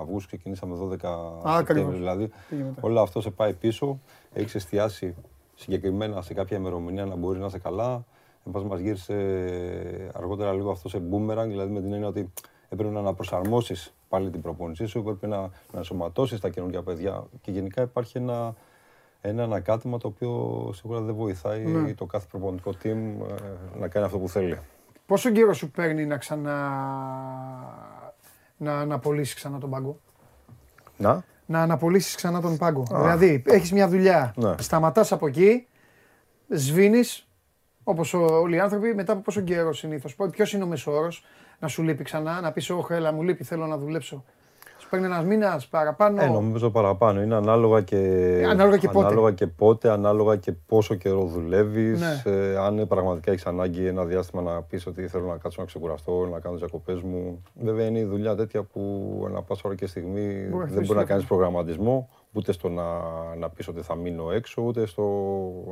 Αυγούστου 0.00 0.26
ξεκινήσαμε 0.26 0.76
12 0.80 0.86
Ακριβώς. 1.42 1.56
Σεπτέμβρη. 1.56 1.96
Δηλαδή 1.96 2.30
Πήγε 2.48 2.62
μετά. 2.62 2.80
όλο 2.80 3.00
αυτό 3.00 3.20
σε 3.20 3.30
πάει 3.30 3.52
πίσω, 3.54 3.98
έχεις 4.32 4.54
εστιάσει 4.54 5.14
συγκεκριμένα 5.54 6.22
σε 6.22 6.34
κάποια 6.34 6.56
ημερομηνία 6.56 7.04
να 7.04 7.16
μπορεί 7.16 7.38
να 7.38 7.46
είσαι 7.46 7.58
καλά. 7.58 8.04
Εν 8.46 8.52
πάση 8.52 8.64
μας 8.66 8.80
γύρισε 8.80 9.14
αργότερα 10.14 10.52
λίγο 10.52 10.70
αυτό 10.70 10.88
σε 10.88 10.98
boomerang, 11.10 11.46
δηλαδή 11.48 11.72
με 11.72 11.80
την 11.80 11.92
έννοια 11.92 12.08
ότι 12.08 12.32
έπρεπε 12.68 12.92
να 12.92 12.98
αναπροσαρμόσεις 12.98 13.94
πάλι 14.08 14.30
την 14.30 14.40
προπόνησή 14.40 14.86
σου, 14.86 14.98
έπρεπε 14.98 15.26
να, 15.26 15.36
να 15.40 15.50
ενσωματώσεις 15.78 16.40
τα 16.40 16.48
καινούργια 16.48 16.82
παιδιά 16.82 17.24
και 17.40 17.50
γενικά 17.50 17.82
υπάρχει 17.82 18.18
ένα, 18.18 18.54
ένα 19.26 19.42
ανακάτεμα 19.42 19.98
το 19.98 20.06
οποίο 20.08 20.70
σίγουρα 20.74 21.00
δεν 21.00 21.14
βοηθάει 21.14 21.64
Ναι. 21.64 21.92
το 21.94 22.04
κάθε 22.04 22.26
προπονητικό 22.30 22.70
team 22.82 22.86
ε, 22.86 23.78
να 23.78 23.88
κάνει 23.88 24.06
αυτό 24.06 24.18
που 24.18 24.28
θέλει. 24.28 24.58
Πόσο 25.06 25.30
καιρό 25.30 25.52
σου 25.52 25.70
παίρνει 25.70 26.06
να 26.06 26.16
ξανα... 26.16 26.52
να 28.56 28.78
αναπολύσεις 28.78 29.34
ξανά 29.34 29.58
τον 29.58 29.70
πάγκο; 29.70 29.98
Να. 30.96 31.24
Να 31.46 31.62
αναπολύσεις 31.62 32.14
ξανά 32.14 32.40
τον 32.40 32.56
πάγκο. 32.56 32.82
Δηλαδή, 32.90 33.42
έχεις 33.46 33.72
μια 33.72 33.88
δουλειά, 33.88 34.32
Ναι. 34.36 34.54
σταματάς 34.58 35.12
από 35.12 35.26
εκεί, 35.26 35.66
σβήνεις, 36.48 37.28
όπως 37.84 38.14
ο- 38.14 38.40
όλοι 38.40 38.56
οι 38.56 38.60
άνθρωποι, 38.60 38.94
μετά 38.94 39.12
από 39.12 39.20
πόσο 39.22 39.40
καιρό 39.40 39.72
συνήθως. 39.72 40.16
Ποιος 40.30 40.52
είναι 40.52 40.64
ο 40.64 40.66
μεσόρος 40.66 41.24
να 41.58 41.68
σου 41.68 41.82
λείπει 41.82 42.04
ξανά, 42.04 42.40
να 42.40 42.52
πεις, 42.52 42.70
όχι, 42.70 42.92
έλα, 42.92 43.12
μου 43.12 43.22
λείπει, 43.22 43.44
θέλω 43.44 43.66
να 43.66 43.76
δουλέψω. 43.78 44.24
Σου 44.84 44.90
παίρνει 44.90 45.06
ένας 45.06 45.24
μήνας 45.24 45.66
παραπάνω. 45.66 46.22
Ε, 46.22 46.26
νομίζω 46.26 46.70
παραπάνω. 46.70 47.22
Είναι 47.22 47.34
ανάλογα 47.34 47.80
και, 47.80 47.96
ανάλογα 48.50 48.76
και 48.76 48.88
πότε. 48.88 49.06
ανάλογα 49.06 49.32
και 49.32 49.46
πότε, 49.46 49.90
ανάλογα 49.90 50.36
και 50.36 50.52
πόσο 50.52 50.94
καιρό 50.94 51.24
δουλεύεις. 51.24 52.00
Ναι. 52.00 52.32
Ε, 52.32 52.56
αν 52.56 52.86
πραγματικά 52.88 53.30
έχεις 53.30 53.46
ανάγκη 53.46 53.86
ένα 53.86 54.04
διάστημα 54.04 54.42
να 54.42 54.62
πεις 54.62 54.86
ότι 54.86 55.06
θέλω 55.08 55.26
να 55.26 55.36
κάτσω 55.36 55.60
να 55.60 55.66
ξεκουραστώ, 55.66 56.28
να 56.32 56.38
κάνω 56.40 56.56
τις 56.56 56.64
διακοπές 56.68 57.00
μου. 57.00 57.42
Βέβαια 57.62 57.86
είναι 57.86 57.98
η 57.98 58.04
δουλειά 58.04 58.34
τέτοια 58.34 58.62
που 58.62 58.82
ανά 59.28 59.42
πάσα 59.42 59.62
ώρα 59.64 59.74
και 59.74 59.86
στιγμή 59.86 60.20
να 60.22 60.56
δεν 60.58 60.60
χτυπήσεις 60.66 60.86
μπορεί 60.86 60.98
να 60.98 61.04
κάνεις 61.04 61.06
τηλέφωνο. 61.26 61.26
προγραμματισμό. 61.50 62.08
Ούτε 62.32 62.52
στο 62.52 62.68
να, 62.68 62.82
να 63.38 63.48
πεις 63.48 63.68
ότι 63.68 63.80
θα 63.82 63.94
μείνω 63.94 64.30
έξω, 64.30 64.62
ούτε 64.62 64.86
στο 64.86 65.02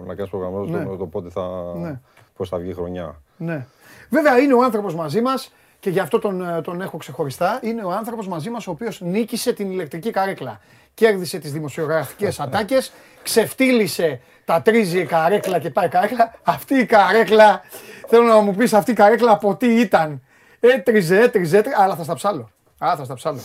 να 0.06 0.14
κάνεις 0.14 0.30
προγραμματισμό 0.30 0.76
Ναι. 0.78 0.84
στο 0.84 0.96
το 0.96 1.06
πότε 1.06 1.28
θα, 1.30 1.74
Ναι. 1.76 2.00
πώς 2.36 2.48
θα 2.48 2.58
βγει 2.58 2.70
η 2.70 2.74
χρονιά. 2.74 3.20
Ναι. 3.36 3.66
Βέβαια 4.10 4.38
είναι 4.38 4.54
ο 4.54 4.62
άνθρωπος 4.64 4.94
μαζί 4.94 5.20
μας 5.20 5.52
και 5.82 5.90
γι' 5.90 5.98
αυτό 5.98 6.18
τον, 6.18 6.48
ε, 6.48 6.60
τον 6.60 6.80
έχω 6.80 6.96
ξεχωριστά. 6.96 7.58
Είναι 7.62 7.84
ο 7.84 7.90
άνθρωπος 7.90 8.28
μαζί 8.28 8.50
μας 8.50 8.66
ο 8.66 8.70
οποίος 8.70 9.00
νίκησε 9.00 9.52
την 9.52 9.70
ηλεκτρική 9.70 10.10
καρέκλα. 10.10 10.60
Κέρδισε 10.94 11.38
τις 11.38 11.52
δημοσιογραφικές 11.52 12.40
ατάκες, 12.40 12.92
ξεφτύλισε 13.22 14.20
τα 14.44 14.62
τρίζει 14.62 15.00
η 15.00 15.04
καρέκλα 15.04 15.58
και 15.58 15.70
πάει 15.70 15.86
η 15.86 15.88
καρέκλα. 15.88 16.34
Αυτή 16.42 16.74
η 16.74 16.86
καρέκλα, 16.86 17.62
θέλω 18.08 18.26
να 18.26 18.40
μου 18.40 18.54
πεις 18.54 18.72
αυτή 18.72 18.90
η 18.90 18.94
καρέκλα 18.94 19.30
από 19.30 19.56
τι 19.56 19.80
ήταν. 19.80 20.22
Έτριζε, 20.60 21.20
έτριζε, 21.20 21.58
έτριζε, 21.58 21.76
αλλά 21.78 21.96
θα 21.96 22.02
στα 22.02 22.14
ψάλω. 22.14 22.50
Α, 22.84 22.94
θα 22.96 23.04
στα 23.04 23.14
ψάλω. 23.14 23.40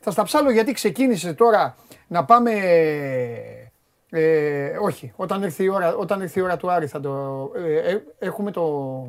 Θα 0.00 0.10
στα 0.10 0.22
ψάλω 0.22 0.50
γιατί 0.50 0.72
ξεκίνησε 0.72 1.32
τώρα 1.32 1.74
να 2.06 2.24
πάμε 2.24 2.52
ε, 4.10 4.76
όχι, 4.80 5.12
όταν 5.16 5.42
έρθει, 5.42 5.64
η 5.64 5.68
ώρα, 5.68 5.94
όταν 5.94 6.20
έρθει 6.20 6.38
η 6.38 6.42
ώρα 6.42 6.56
του 6.56 6.70
Άρη 6.70 6.86
θα 6.86 7.00
το... 7.00 7.50
ε, 7.56 7.90
ε, 7.90 8.02
έχουμε 8.18 8.50
το... 8.50 8.62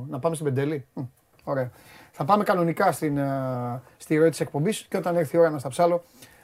Να 0.10 0.20
πάμε 0.20 0.36
στην 0.36 0.48
Πεντέλη. 0.48 0.86
Μμ, 0.94 1.04
Ωραία. 1.44 1.72
Θα 2.18 2.26
πάμε 2.26 2.44
κανονικά 2.44 2.92
στην, 2.92 3.18
ε, 3.18 3.82
στη 3.98 4.18
ροή 4.18 4.30
της 4.30 4.40
εκπομπής 4.40 4.86
και 4.90 4.98
όταν 4.98 5.16
έρθει 5.16 5.36
η 5.36 5.40
ώρα 5.40 5.50
να 5.50 5.60
στα 5.60 5.70
ψάλω, 5.70 6.04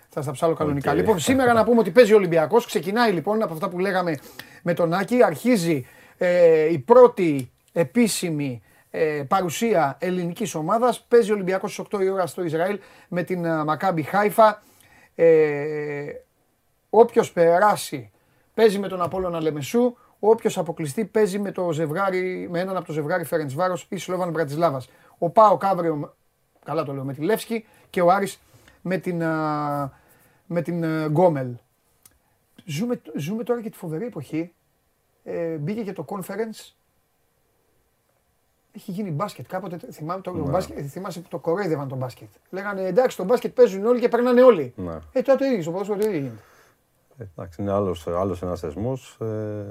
θα 0.09 0.21
στα 0.21 0.31
ψάλω 0.31 0.53
κανονικά. 0.53 0.91
Οκ. 0.91 0.97
Λοιπόν, 0.97 1.19
σήμερα 1.19 1.53
να 1.53 1.63
πούμε 1.63 1.79
ότι 1.79 1.91
παίζει 1.91 2.13
ο 2.13 2.15
Ολυμπιακός. 2.15 2.65
Ξεκινάει 2.65 3.11
λοιπόν 3.11 3.43
από 3.43 3.53
αυτά 3.53 3.69
που 3.69 3.79
λέγαμε 3.79 4.17
με 4.63 4.73
τον 4.73 4.93
Άκη. 4.93 5.23
Αρχίζει 5.23 5.87
ε, 6.17 6.71
η 6.71 6.79
πρώτη 6.79 7.51
επίσημη 7.71 8.61
ε, 8.89 9.23
παρουσία 9.27 9.97
ελληνικής 9.99 10.55
ομάδας. 10.55 11.01
Παίζει 11.07 11.31
ο 11.31 11.33
Ολυμπιακός 11.33 11.73
στις 11.73 11.85
8 11.91 12.01
η 12.01 12.09
ώρα 12.09 12.25
στο 12.25 12.43
Ισραήλ 12.43 12.79
με 13.07 13.23
την 13.23 13.45
ε, 13.45 13.63
Μακάμπι 13.63 14.01
Χάιφα. 14.01 14.61
Ε, 15.15 16.05
όποιος 16.89 17.31
περάσει 17.31 18.11
παίζει 18.53 18.79
με 18.79 18.87
τον 18.87 19.01
Απόλλωνα 19.01 19.41
Λεμεσού. 19.41 19.95
Όποιος 20.19 20.57
αποκλειστεί 20.57 21.05
παίζει 21.05 21.39
με, 21.39 21.51
το 21.51 21.71
ζευγάρι, 21.71 22.47
με 22.51 22.59
έναν 22.59 22.75
από 22.77 22.85
το 22.85 22.93
ζευγάρι 22.93 23.23
Φέρεντ 23.23 23.51
Βάρος 23.51 23.85
ή 23.89 23.97
Σλόβαν 23.97 24.29
Μπρατισλάβας. 24.29 24.89
Ο 25.23 25.29
Πάο 25.29 25.57
Κάβριο, 25.57 26.15
καλά 26.65 26.83
το 26.83 26.93
λέω, 26.93 27.03
με 27.03 27.13
τη 27.13 27.21
Λεύσκη 27.21 27.65
και 27.89 28.01
ο 28.01 28.11
Άρης 28.11 28.39
με 28.81 28.97
την, 28.97 29.23
α, 29.23 29.91
με 30.45 30.61
την 30.61 30.85
α, 30.85 31.05
Γκόμελ. 31.05 31.47
Ζούμε, 32.65 33.01
ζούμε 33.17 33.43
τώρα 33.43 33.61
και 33.61 33.69
τη 33.69 33.77
φοβερή 33.77 34.05
εποχή. 34.05 34.53
Ε, 35.23 35.55
μπήκε 35.55 35.83
και 35.83 35.93
το 35.93 36.05
conference. 36.07 36.73
Έχει 38.75 38.91
γίνει 38.91 39.11
μπάσκετ. 39.11 39.45
Κάποτε 39.47 39.79
θυμάμαι 39.91 40.21
το, 40.21 40.31
Ναι. 40.33 40.49
μπάσκετ, 40.49 40.85
θυμάσαι 40.89 41.19
που 41.19 41.27
το 41.29 41.39
κορόιδευαν 41.39 41.87
το 41.87 41.95
μπάσκετ. 41.95 42.27
Λέγανε 42.49 42.81
εντάξει, 42.85 43.17
το 43.17 43.23
μπάσκετ 43.23 43.53
παίζουν 43.53 43.85
όλοι 43.85 43.99
και 43.99 44.09
περνάνε 44.09 44.41
όλοι. 44.41 44.73
Ναι. 44.75 44.99
Ε, 45.11 45.21
τώρα 45.21 45.37
το 45.37 45.45
ίδιο, 45.45 45.61
στο 45.61 45.71
ποδόσφαιρο 45.71 45.99
το 45.99 46.05
ίδιο 46.07 46.19
γίνεται. 46.19 46.41
Ε, 47.17 47.23
Εντάξει, 47.23 47.61
είναι 47.61 47.71
άλλος, 47.71 48.07
άλλος 48.07 48.41
ένας 48.41 48.59
θεσμός. 48.59 49.17
Ε, 49.21 49.65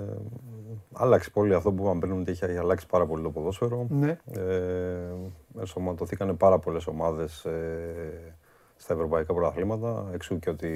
άλλαξε 0.93 1.31
πολύ 1.31 1.55
αυτό 1.55 1.73
που 1.73 1.83
είπαμε 1.83 2.01
πριν, 2.01 2.21
ότι 2.21 2.31
έχει 2.31 2.57
αλλάξει 2.57 2.87
πάρα 2.87 3.07
πολύ 3.07 3.23
το 3.23 3.31
ποδόσφαιρο. 3.31 3.87
Ναι. 3.91 4.19
Ε, 4.33 5.13
ενσωματωθήκαν 5.59 6.37
πάρα 6.37 6.59
πολλές 6.59 6.87
ομάδες 6.87 7.45
ε, 7.45 8.35
στα 8.77 8.95
ευρωπαϊκά 8.95 9.35
πρωταθλήματα, 9.35 10.09
εξού 10.13 10.39
και 10.39 10.51
ότι 10.51 10.69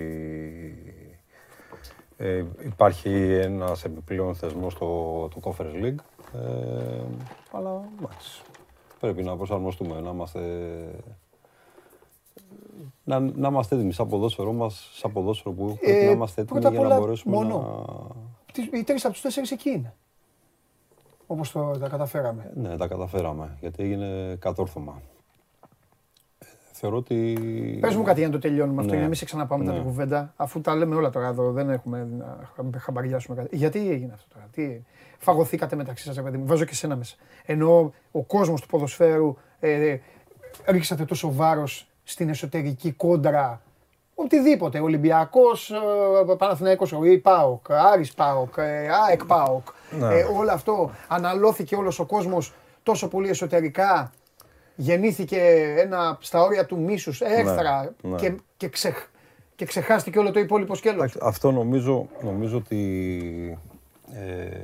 ε, 2.17 2.45
υπάρχει 2.65 3.33
ένας 3.35 3.85
επιπλέον 3.85 4.35
θεσμός 4.35 4.73
στο 4.73 4.87
το 5.35 5.41
Conference 5.45 5.85
League. 5.85 5.99
Ε, 6.41 7.03
αλλά 7.53 7.89
εντάξει, 7.99 8.43
πρέπει 9.01 9.23
να 9.23 9.37
προσαρμοστούμε, 9.37 10.01
να 10.01 10.11
είμαστε, 10.11 10.41
να, 13.05 13.21
να 13.21 13.49
είμαστε 13.49 13.75
έτοιμοι 13.75 13.93
σαν 13.93 14.09
ποδόσφαιρό 14.09 14.53
μας, 14.53 14.91
σαν 14.95 15.13
ποδόσφαιρο 15.13 15.55
που 15.55 15.79
πρέπει 15.81 16.05
να 16.05 16.11
είμαστε 16.11 16.41
έτοιμοι 16.41 16.61
πρώτα 16.61 16.77
απ' 16.77 16.81
για 16.81 16.89
να 16.89 16.95
όλα, 16.95 17.05
μπορέσουμε 17.05 17.37
μόνο. 17.37 17.59
να... 17.59 18.53
Τις- 18.53 18.67
Οι 18.73 18.85
τρεις 18.85 19.05
από 19.05 19.13
τους 19.13 19.23
τέσσερις 19.23 19.51
εκεί 19.51 19.71
είναι. 19.71 19.95
Όπως 21.27 21.53
το 21.53 21.71
τα 21.81 21.89
καταφέραμε. 21.89 22.51
Ναι, 22.55 22.77
τα 22.77 22.87
καταφέραμε, 22.87 23.57
γιατί 23.61 23.83
έγινε 23.83 24.37
κατόρθωμα. 24.39 25.03
Ε, 26.39 26.47
Θεωρώ 26.73 26.97
ότι... 26.97 27.37
Πες 27.81 27.95
μου 27.97 28.03
κάτι 28.03 28.19
για 28.19 28.27
να 28.29 28.33
το 28.35 28.39
τελειώνουμε 28.41 28.75
αυτό, 28.81 28.85
Ναι. 28.85 28.93
για 28.93 29.01
να 29.03 29.07
μην 29.09 29.17
σε 29.19 29.25
ξαναπάμε 29.25 29.63
μετά 29.65 29.77
Ναι. 29.77 29.83
την 29.83 29.89
κουβέντα, 29.91 30.33
αφού 30.37 30.61
τα 30.61 30.75
λέμε 30.75 30.95
όλα 30.95 31.11
τώρα 31.11 31.27
εδώ, 31.27 31.53
δεν 31.53 31.71
έχουμε 31.71 32.09
να 32.19 32.39
χα- 32.55 32.79
χαμπαριάσουμε 32.81 33.37
κάτι. 33.37 33.57
Γιατί 33.57 33.91
έγινε 33.91 34.13
αυτό 34.13 34.35
τώρα, 34.35 34.47
τι 34.53 34.81
φαγωθήκατε 35.19 35.77
μεταξύ 35.77 36.05
σας, 36.05 36.23
παιδί 36.23 36.37
μου, 36.37 36.47
βάζω 36.47 36.65
και 36.65 36.75
σένα 36.75 36.97
μέσα. 36.97 37.17
Ενώ 37.47 37.93
ο 38.11 38.23
κόσμος 38.23 38.61
του 38.61 38.67
ποδοσφαίρου 38.67 39.37
ε, 39.61 39.97
ρίξατε 40.67 41.05
τόσο 41.05 41.33
βάρος 41.33 41.89
στην 42.05 42.29
εσωτερική 42.29 42.93
κόντρα. 42.93 43.63
Οτιδήποτε, 44.15 44.81
Ολυμπιακός, 44.81 45.71
ε, 45.71 46.35
Παναθηναϊκός, 46.39 46.93
ο 46.93 47.05
Ή 47.05 47.19
ΠΑΟΚ, 47.19 47.71
Άρης 47.73 48.15
ΠΑΟΚ, 48.15 48.55
ε, 48.57 48.89
ΑΕΚ 49.09 49.25
ΠΑΟΚ. 49.25 49.67
Ναι. 49.99 50.15
Ε, 50.15 50.23
όλο 50.37 50.51
αυτό 50.53 50.91
αναλώθηκε 51.09 51.77
όλος 51.77 51.99
ο 51.99 52.05
κόσμος 52.07 52.53
τόσο 52.83 53.09
πολύ 53.09 53.29
εσωτερικά 53.29 54.13
γεννήθηκε 54.77 55.39
ένα 55.79 56.19
στα 56.21 56.43
όρια 56.43 56.67
του 56.67 56.79
μίσους, 56.81 57.21
έρθρα 57.21 57.95
ναι. 58.03 58.17
Και, 58.17 58.35
και, 58.57 58.69
ξεχ, 58.69 59.07
και 59.57 59.65
ξεχάστηκε 59.65 60.19
όλο 60.19 60.31
το 60.31 60.41
υπόλοιπο 60.41 60.75
σκέλος. 60.75 60.97
Εντάξει, 60.99 61.19
Αυτό 61.23 61.51
νομίζω, 61.51 62.07
νομίζω 62.23 62.57
ότι 62.57 63.59
ε, 64.15 64.61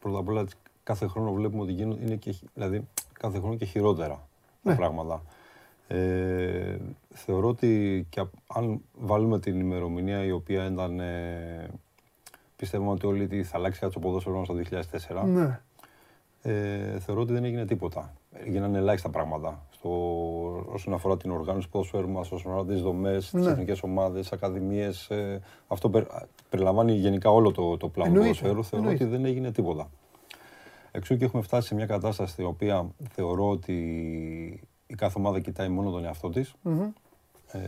πρώτα 0.00 0.18
απ' 0.18 0.28
όλα 0.28 0.44
κάθε 0.82 1.06
χρόνο 1.06 1.32
βλέπουμε 1.32 1.62
ότι 1.62 1.72
γίνονται, 1.72 2.04
είναι 2.04 2.14
και, 2.14 2.30
χει- 2.30 2.48
δηλαδή 2.54 2.88
κάθε 3.12 3.38
χρόνο 3.38 3.54
και 3.56 3.64
χειρότερα 3.64 4.28
Ναι. 4.62 4.70
τα 4.72 4.76
πράγματα. 4.78 5.22
Ε, 5.88 6.76
θεωρώ 7.14 7.48
ότι 7.48 8.06
και 8.10 8.20
απ- 8.20 8.34
αν 8.46 8.80
βάλουμε 8.94 9.38
την 9.40 9.60
ημερομηνία 9.60 10.24
η 10.24 10.30
οποία 10.30 10.66
ήταν, 10.66 11.00
ε, 11.00 11.68
πιστεύουμε 12.56 12.90
ότι 12.90 13.06
όλοι 13.06 13.22
ότι 13.22 13.42
θα 13.44 13.56
αλλάξει 13.56 13.80
κάτι 13.80 13.92
στο 13.92 14.00
ποδόσφαιρο 14.00 14.36
μας 14.38 14.46
το 14.46 14.54
2004, 14.54 15.24
Ναι. 15.26 15.60
ε, 16.42 16.98
θεωρώ 16.98 17.20
ότι 17.20 17.32
δεν 17.32 17.44
έγινε 17.44 17.64
τίποτα. 17.64 18.12
Έγιναν 18.32 18.74
ελάχιστα 18.74 19.08
πράγματα 19.08 19.66
στο, 19.70 19.88
όσον 20.72 20.92
αφορά 20.94 21.16
την 21.16 21.30
οργάνωση 21.30 21.66
του 21.66 21.72
ποδοσφαίρου 21.72 22.08
μας, 22.08 22.32
όσον 22.32 22.52
αφορά 22.52 22.66
τις 22.66 22.82
δομές, 22.82 23.30
τις 23.30 23.44
Ναι. 23.44 23.50
εθνικές 23.50 23.82
ομάδες, 23.82 24.32
ακαδημίες. 24.32 25.10
Ε, 25.10 25.40
αυτό 25.66 25.90
περι- 25.90 26.08
περιλαμβάνει 26.50 26.92
γενικά 26.92 27.30
όλο 27.30 27.52
το, 27.52 27.76
το 27.76 27.88
πλάνο 27.88 28.10
του 28.12 28.16
Εννοείται, 28.18 28.40
ποδοσφαίρου. 28.40 28.64
Θεωρώ 28.64 28.84
εννοείται. 28.84 29.04
ότι 29.04 29.12
δεν 29.16 29.24
έγινε 29.24 29.52
τίποτα. 29.52 29.90
Εξού 30.90 31.16
και 31.16 31.24
έχουμε 31.24 31.42
φτάσει 31.42 31.66
σε 31.68 31.74
μια 31.74 31.86
κατάσταση 31.86 32.32
στην 32.32 32.44
οποία 32.46 32.88
θεωρώ 33.10 33.48
ότι 33.50 34.60
η 34.86 34.94
κάθε 34.94 35.18
ομάδα 35.18 35.40
κοιτάει 35.40 35.68
μόνο 35.68 35.90
τον 35.90 36.04
εαυτό 36.04 36.28
της. 36.30 36.54
Μμμ. 36.62 36.80
Ε, 37.52 37.58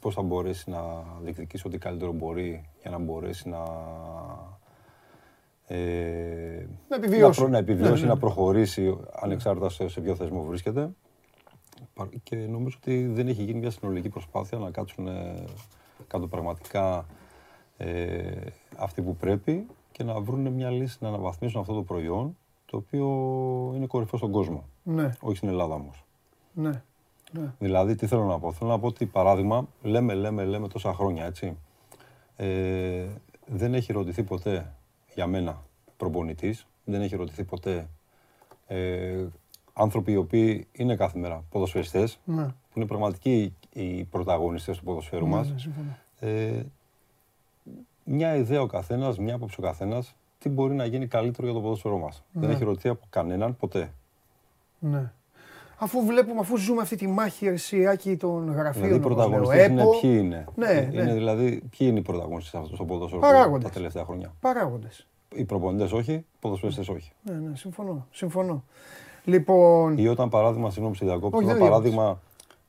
πώς 0.00 0.14
θα 0.14 0.22
μπορέσει 0.22 0.70
να 0.70 1.04
διεκδικήσει 1.22 1.66
ό,τι 1.66 1.78
καλύτερο 1.78 2.12
μπορεί 2.12 2.64
για 2.82 2.90
να 2.90 2.98
μπορέσει 2.98 3.48
να, 3.48 3.62
ε, 5.66 6.66
Να 6.88 6.96
επιβιώσει. 6.96 7.22
να, 7.22 7.30
προ- 7.30 7.48
να 7.48 7.58
επιβιώσει, 7.58 7.92
Ναι, 7.92 8.00
ναι. 8.00 8.06
να 8.12 8.16
προχωρήσει 8.18 8.98
ανεξάρτητα 9.20 9.68
σε, 9.68 9.88
σε 9.88 10.00
ποιο 10.00 10.14
θεσμό 10.14 10.42
βρίσκεται. 10.42 10.90
Πα- 11.94 12.08
Και 12.22 12.36
νομίζω 12.36 12.76
ότι 12.80 13.06
δεν 13.06 13.28
έχει 13.28 13.42
γίνει 13.42 13.58
μια 13.58 13.70
συνολική 13.70 14.08
προσπάθεια 14.08 14.58
να 14.58 14.70
κάτσουν 14.70 15.06
ε, 15.06 15.44
κάτω 16.06 16.26
πραγματικά 16.26 17.06
ε, 17.76 18.40
αυτοί 18.76 19.02
που 19.02 19.16
πρέπει 19.16 19.66
και 19.92 20.02
να 20.04 20.20
βρουν 20.20 20.48
μια 20.52 20.70
λύση 20.70 20.96
να 21.00 21.08
αναβαθμίσουν 21.08 21.60
αυτό 21.60 21.74
το 21.74 21.82
προϊόν 21.82 22.36
το 22.66 22.76
οποίο 22.76 23.06
είναι 23.76 23.86
κορυφαίο 23.86 24.18
στον 24.18 24.30
κόσμο. 24.32 24.64
Ναι, 24.82 25.10
Όχι 25.20 25.36
στην 25.36 25.48
Ελλάδα 25.48 25.74
όμως. 25.74 26.02
Ναι. 26.58 26.82
ναι. 27.32 27.52
Δηλαδή, 27.58 27.94
τι 27.94 28.06
θέλω 28.06 28.24
να 28.24 28.38
πω; 28.38 28.52
Θέλω 28.52 28.70
να 28.70 28.78
πω 28.78 28.86
ότι, 28.86 29.06
παράδειγμα, 29.06 29.68
λέμε, 29.82 30.14
λέμε, 30.14 30.44
λέμε 30.44 30.68
τόσα 30.68 30.92
χρόνια, 30.94 31.24
έτσι. 31.24 31.56
Ε, 32.36 33.06
δεν 33.46 33.74
έχει 33.74 33.92
ρωτηθεί 33.92 34.22
ποτέ 34.22 34.72
για 35.14 35.26
μένα 35.26 35.62
προπονητής, 35.96 36.66
δεν 36.84 37.02
έχει 37.02 37.16
ρωτηθεί 37.16 37.44
ποτέ 37.44 37.88
ε, 38.66 39.24
άνθρωποι 39.72 40.12
οι 40.12 40.16
οποίοι 40.16 40.66
είναι 40.72 40.96
κάθε 40.96 41.18
μέρα 41.18 41.44
ποδοσφαιριστές, 41.50 42.18
ναι. 42.24 42.44
που 42.44 42.74
είναι 42.74 42.86
πραγματικοί 42.86 43.54
οι 43.72 44.04
πρωταγωνιστές 44.04 44.78
του 44.78 44.84
ποδοσφαίρου 44.84 45.26
μας. 45.26 45.50
Ναι, 45.50 45.58
συμφωνώ. 45.58 45.96
Ε, 46.20 46.62
μια 48.04 48.36
ιδέα 48.36 48.60
ο 48.60 48.66
καθένας, 48.66 49.18
μια 49.18 49.34
άποψη 49.34 49.56
ο 49.60 49.62
καθένας, 49.62 50.14
τι 50.38 50.48
μπορεί 50.48 50.74
να 50.74 50.84
γίνει 50.84 51.06
καλύτερο 51.06 51.46
για 51.46 51.56
το 51.56 51.62
ποδόσφαιρό 51.62 51.98
μας. 51.98 52.22
Δεν 52.32 52.48
Ναι. 52.48 52.54
έχει 52.54 52.64
ρωτηθεί 52.64 52.88
από 52.88 53.06
κανέναν 53.10 53.56
ποτέ. 53.56 53.92
Ναι. 54.78 55.12
Αφού 55.78 56.04
βλέπουμε, 56.06 56.40
αφού 56.40 56.56
ζούμε 56.56 56.82
αυτή 56.82 56.96
τη 56.96 57.06
μάχη 57.06 57.46
ερσιάκη 57.46 58.16
των 58.16 58.52
γραφείων. 58.52 58.84
Δηλαδή 58.84 59.02
οι 59.02 59.04
όπως 59.04 59.16
λέω, 59.16 59.26
πρωταγωνιστές 59.28 59.66
είναι 59.68 59.82
ΕΠΟ, 59.82 59.90
ποιοι 60.00 60.10
είναι; 60.22 60.44
Ναι, 60.54 60.66
Ε, 60.70 60.80
ναι. 60.92 61.02
είναι 61.02 61.12
δηλαδή, 61.14 61.62
ποιοι 61.78 61.86
είναι 61.90 61.98
οι 61.98 62.02
πρωταγωνιστές 62.02 62.60
αυτούς 62.60 62.74
στο 62.76 62.84
ποδόσφαιρο 62.84 63.20
Παράγοντες. 63.20 63.64
τα 63.68 63.70
τελευταία 63.74 64.04
χρόνια; 64.04 64.32
Παράγοντες. 64.40 65.06
Οι 65.34 65.44
προπονητές 65.44 65.92
όχι, 65.92 66.12
οι 66.12 66.24
ποδοσφαιριστές 66.40 66.88
όχι. 66.88 67.12
Ναι, 67.22 67.32
ναι, 67.34 67.56
συμφωνώ. 67.56 68.06
συμφωνώ. 68.10 68.64
Λοιπόν, 69.24 69.98
Ή 69.98 70.08
όταν 70.08 70.28
παράδειγμα, 70.28 70.70
συγγνώμη 70.70 70.96
σε 70.96 71.04
διακόπτω, 71.04 71.36
Όχι, 71.36 71.46
όταν 71.46 71.58
δεν 71.58 71.68
παράδειγμα 71.68 72.20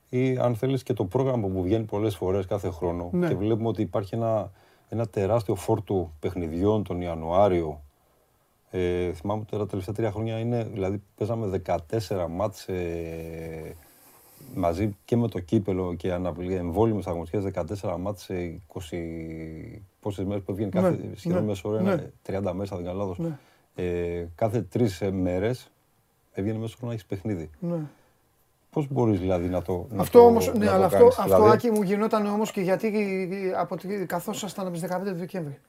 ή 0.10 0.38
αν 0.38 0.56
θέλεις 0.56 0.84
και 0.84 0.94
το 0.94 1.06
πρόγραμμα 1.06 1.48
που 1.48 1.62
βγαίνει 1.62 1.84
πολλές 1.84 2.16
φορές 2.16 2.46
κάθε 2.46 2.70
χρόνο 2.70 3.10
Ναι. 3.12 3.28
και 3.28 3.36
βλέπουμε 3.36 3.68
ότι 3.68 3.82
υπάρχει 3.82 4.16
ένα, 4.16 4.52
ένα 4.90 5.08
τεράστιο 5.08 5.56
φόρτο 5.56 6.12
παιχνιδιών 6.20 6.84
τον 6.84 7.02
Ιανουάριο. 7.02 7.82
Ε, 8.72 9.12
θυμάμαι 9.14 9.42
ότι 9.42 9.58
τα 9.58 9.66
τελευταία 9.66 9.94
τρία 9.96 10.12
χρόνια 10.12 10.40
είναι, 10.40 10.64
δηλαδή 10.64 11.02
παίζαμε 11.18 11.62
14 11.66 12.26
μάτς 12.30 12.68
ε, 12.68 13.76
μαζί 14.56 14.96
και 15.06 15.18
με 15.18 15.28
το 15.28 15.40
κύπελο 15.40 15.94
και 15.94 16.12
αναπλή, 16.14 16.54
εμβόλυμες 16.54 17.08
αγωνιστικές 17.08 17.52
14 17.82 17.96
μάτς 18.00 18.24
σε 18.24 18.62
20 18.74 18.80
πόσες 20.00 20.26
μέρες 20.26 20.44
που 20.44 20.52
έβγαινε 20.52 20.70
κάθε 20.70 20.90
Ναι, 20.90 21.16
σχεδόν 21.16 21.40
ναι, 21.42 21.48
μέσο 21.48 21.70
ώρα, 21.70 21.82
ναι. 21.82 21.92
ένα 22.28 22.50
30 22.50 22.54
μέρες, 22.54 22.72
αν 22.72 22.78
δεν 22.78 22.86
κάνω 22.86 22.98
λάθος. 23.00 23.18
Ναι. 23.20 23.38
Ε, 23.76 24.28
κάθε 24.36 24.62
τρεις 24.62 25.02
ε, 25.02 25.12
μέρες 25.12 25.72
έβγαινε 26.34 26.58
μέσα 26.60 26.76
στο 26.76 26.86
να 26.86 26.92
έχεις 26.92 27.06
παιχνίδι. 27.06 27.50
ναι. 27.60 27.78
Πώς 28.72 28.88
μπορείς 28.92 29.20
δηλαδή 29.20 29.48
να 29.48 29.62
το 29.62 29.88
να 29.90 30.02
Αυτό 30.02 30.20
το- 30.20 30.26
όμως, 30.26 30.48
να 30.48 30.58
ναι, 30.58 30.66
το 30.66 30.72
αλλά 30.72 30.86
αυτό, 30.86 30.98
κάνεις, 30.98 31.18
αυτό 31.18 31.36
δηλαδή, 31.36 31.52
Άκη 31.52 31.72
μου 31.72 31.82
γινόταν 31.82 32.26
όμως 32.26 32.52
και 32.52 32.62
γιατί 32.62 32.92
από, 33.58 33.78
τη- 33.78 34.06
καθώς 34.06 34.38
ήσασταν 34.38 34.66
από 34.68 34.74
τις 34.78 34.84
15 34.90 35.12
του 35.12 35.18
Δεκέμβρη. 35.18 35.60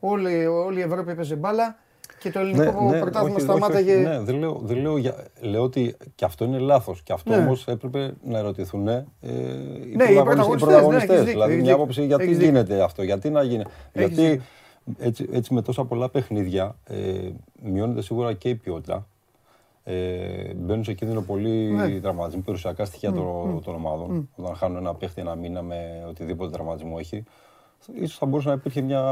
Όλη, 0.00 0.46
όλη 0.46 0.78
η 0.78 0.82
Ευρώπη 0.82 1.10
έπαιζε 1.10 1.34
μπάλα 1.36 1.78
και 2.18 2.30
το 2.30 2.38
ελληνικό 2.38 2.72
πρωτάθλημα 3.00 3.22
Ναι, 3.28 3.30
όχι, 3.34 3.40
σταμάταγε. 3.40 3.94
όχι, 3.94 4.02
ναι, 4.02 4.20
δεν 4.20 4.38
λέω, 4.38 4.60
δεν 4.64 4.76
λέω, 4.80 4.96
για, 4.96 5.14
λέω 5.40 5.62
ότι 5.62 5.96
και 6.14 6.24
αυτό 6.24 6.44
είναι 6.44 6.58
λάθος. 6.58 7.02
Και 7.02 7.12
αυτό 7.12 7.30
Ναι. 7.30 7.36
όμως 7.42 7.66
έπρεπε 7.66 8.14
να 8.24 8.38
ερωτηθούν 8.38 8.88
ε, 8.88 9.06
οι, 9.20 9.28
οι 9.92 9.96
πρωταγωνιστές, 9.96 10.54
οι 10.54 10.56
πρωταγωνιστές, 10.56 10.56
ναι, 10.56 10.56
πρωταγωνιστές. 10.58 11.10
έχεις 11.10 11.24
δίκιο, 11.24 11.32
δηλαδή 11.32 11.52
έχεις 11.52 11.62
μια 11.62 11.70
δίκιο. 11.72 11.74
άποψη 11.74 12.04
γιατί 12.06 12.22
Έχεις 12.22 12.36
δίκιο. 12.36 12.52
γίνεται 12.52 12.82
αυτό, 12.82 13.02
γιατί 13.02 13.30
να 13.30 13.42
γίνει. 13.42 13.64
Έχεις 13.92 14.16
γιατί 14.16 14.28
δίκιο. 14.30 14.42
έτσι, 14.98 15.28
έτσι 15.32 15.54
με 15.54 15.62
τόσα 15.62 15.84
πολλά 15.84 16.08
παιχνίδια 16.10 16.76
ε, 16.84 17.28
μειώνεται 17.62 18.02
σίγουρα 18.02 18.32
και 18.32 18.48
η 18.48 18.54
ποιότητα. 18.54 19.06
Ε, 19.84 20.54
μπαίνουν 20.56 20.84
σε 20.84 20.92
κίνδυνο 20.92 21.20
πολλοί 21.20 21.70
Ναι. 21.72 22.00
τραυματισμοί, 22.00 22.42
περιουσιακά 22.42 22.84
στοιχεία 22.84 23.12
των, 23.12 23.62
των 23.64 23.74
ομάδων. 23.74 24.28
Όταν 24.36 24.54
χάνουν 24.54 24.76
ένα 24.76 24.94
παίχτη 24.94 25.20
ένα 25.20 25.34
μήνα 25.34 25.62
με 25.62 26.04
οτιδήποτε 26.08 26.50
τραυματισμό 26.50 26.96
έχει, 26.98 27.24
ίσως 27.94 28.18
θα 28.18 28.26
μπορούσε 28.26 28.48
να 28.48 28.54
υπήρχε 28.54 28.80
μια 28.80 29.02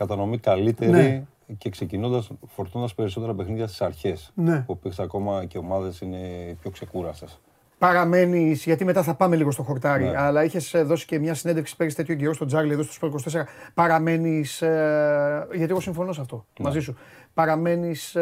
κατανομή 0.00 0.38
καλύτερη 0.38 0.90
Ναι. 0.90 1.22
και 1.58 1.70
ξεκινώντας, 1.70 2.30
φορτώντα 2.46 2.88
περισσότερα 2.96 3.34
παιχνίδια 3.34 3.66
στις 3.66 3.80
αρχές. 3.80 4.32
Ναι. 4.34 4.60
Που 4.66 4.78
πήγε 4.78 5.02
ακόμα 5.02 5.44
και 5.44 5.58
ομάδες 5.58 6.00
είναι 6.00 6.18
πιο 6.60 6.70
ξεκούραστες. 6.70 7.40
Παραμένεις, 7.78 8.64
γιατί 8.64 8.84
μετά 8.84 9.02
θα 9.02 9.14
πάμε 9.14 9.36
λίγο 9.36 9.50
στο 9.50 9.62
χορτάρι, 9.62 10.04
Ναι. 10.04 10.16
αλλά 10.20 10.44
είχες 10.44 10.74
δώσει 10.84 11.06
και 11.06 11.18
μια 11.18 11.34
συνέντευξη 11.34 11.76
πέρυσι 11.76 11.96
τέτοιο 11.96 12.14
καιρό 12.14 12.32
στον 12.32 12.46
Τζάρλι 12.46 12.72
εδώ 12.72 12.82
στο 12.82 13.06
Sport 13.06 13.10
24. 13.10 13.46
Παραμένεις. 13.74 14.58
γιατί 15.54 15.70
εγώ 15.70 15.80
συμφωνώ 15.80 16.12
σε 16.12 16.20
αυτό 16.20 16.36
Ναι. 16.58 16.64
μαζί 16.64 16.80
σου. 16.80 16.96
Παραμένεις 17.34 18.16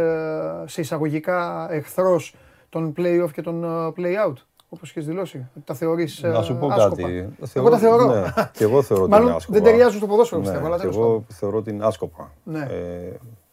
σε 0.65 0.81
εισαγωγικά 0.81 1.69
εχθρός 1.71 2.35
των 2.69 2.95
play-off 2.97 3.31
και 3.33 3.43
των 3.43 3.65
ε, 3.65 3.93
play-out; 3.97 4.35
Όπως 4.69 4.91
είχες 4.91 5.07
δηλώσει. 5.07 5.47
Τα 5.65 5.75
θεωρείς. 5.75 6.21
Να 6.23 6.43
σου 6.43 6.57
πω 6.57 6.67
άσκοπα. 6.67 6.89
κάτι. 7.03 7.29
Εγώ 7.55 7.71
τα 7.71 7.79
θεωρώ. 7.79 8.07
Ναι, 8.07 8.23
και 8.53 8.65
εγώ 8.65 8.83
θεωρώ 8.83 9.03
ότι 9.03 9.13
είναι 9.13 9.21
Μάλλον 9.21 9.37
άσκοπα. 9.37 9.59
δεν 9.59 9.69
ταιριάζουν 9.69 9.99
στο 9.99 10.07
ποδόσφαιρο, 10.07 10.41
Ναι, 10.41 10.47
πιστεύω. 10.47 10.67
Αλλά 10.67 10.77
και 10.77 10.81
τέλος 10.81 10.97
εγώ 10.97 11.07
πάντων. 11.07 11.25
θεωρώ 11.29 11.57
ότι 11.59 11.71
είναι 11.71 11.87
άσκοπα. 11.87 12.33
Ναι. 12.45 12.59
Ε, 12.59 13.13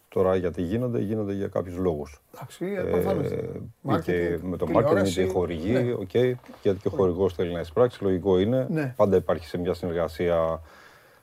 τώρα 0.10 0.36
γιατί 0.36 0.62
γίνονται, 0.62 1.00
γίνονται 1.00 1.34
για 1.34 1.48
κάποιους 1.48 1.77
λόγους. 1.77 2.22
Εντάξει, 2.36 2.65
ε, 2.77 2.81
προφανώς. 2.81 3.27
και 3.27 4.36
Marketing, 4.36 4.39
με 4.41 4.57
το 4.57 4.65
marketing, 4.69 4.74
τηλεόραση. 4.75 5.22
είτε 5.22 5.31
χορηγοί, 5.31 5.72
Ναι. 5.72 5.93
οκ, 5.93 6.13
γιατί 6.62 6.79
και 6.81 6.88
ο 6.88 6.91
χορηγός 6.95 7.34
θέλει 7.34 7.53
να 7.53 7.60
εισπράξει, 7.60 8.03
λογικό 8.03 8.39
είναι. 8.39 8.67
Ναι. 8.69 8.93
Πάντα 8.95 9.15
υπάρχει 9.15 9.45
σε 9.48 9.57
μια 9.57 9.74
συνεργασία. 9.74 10.62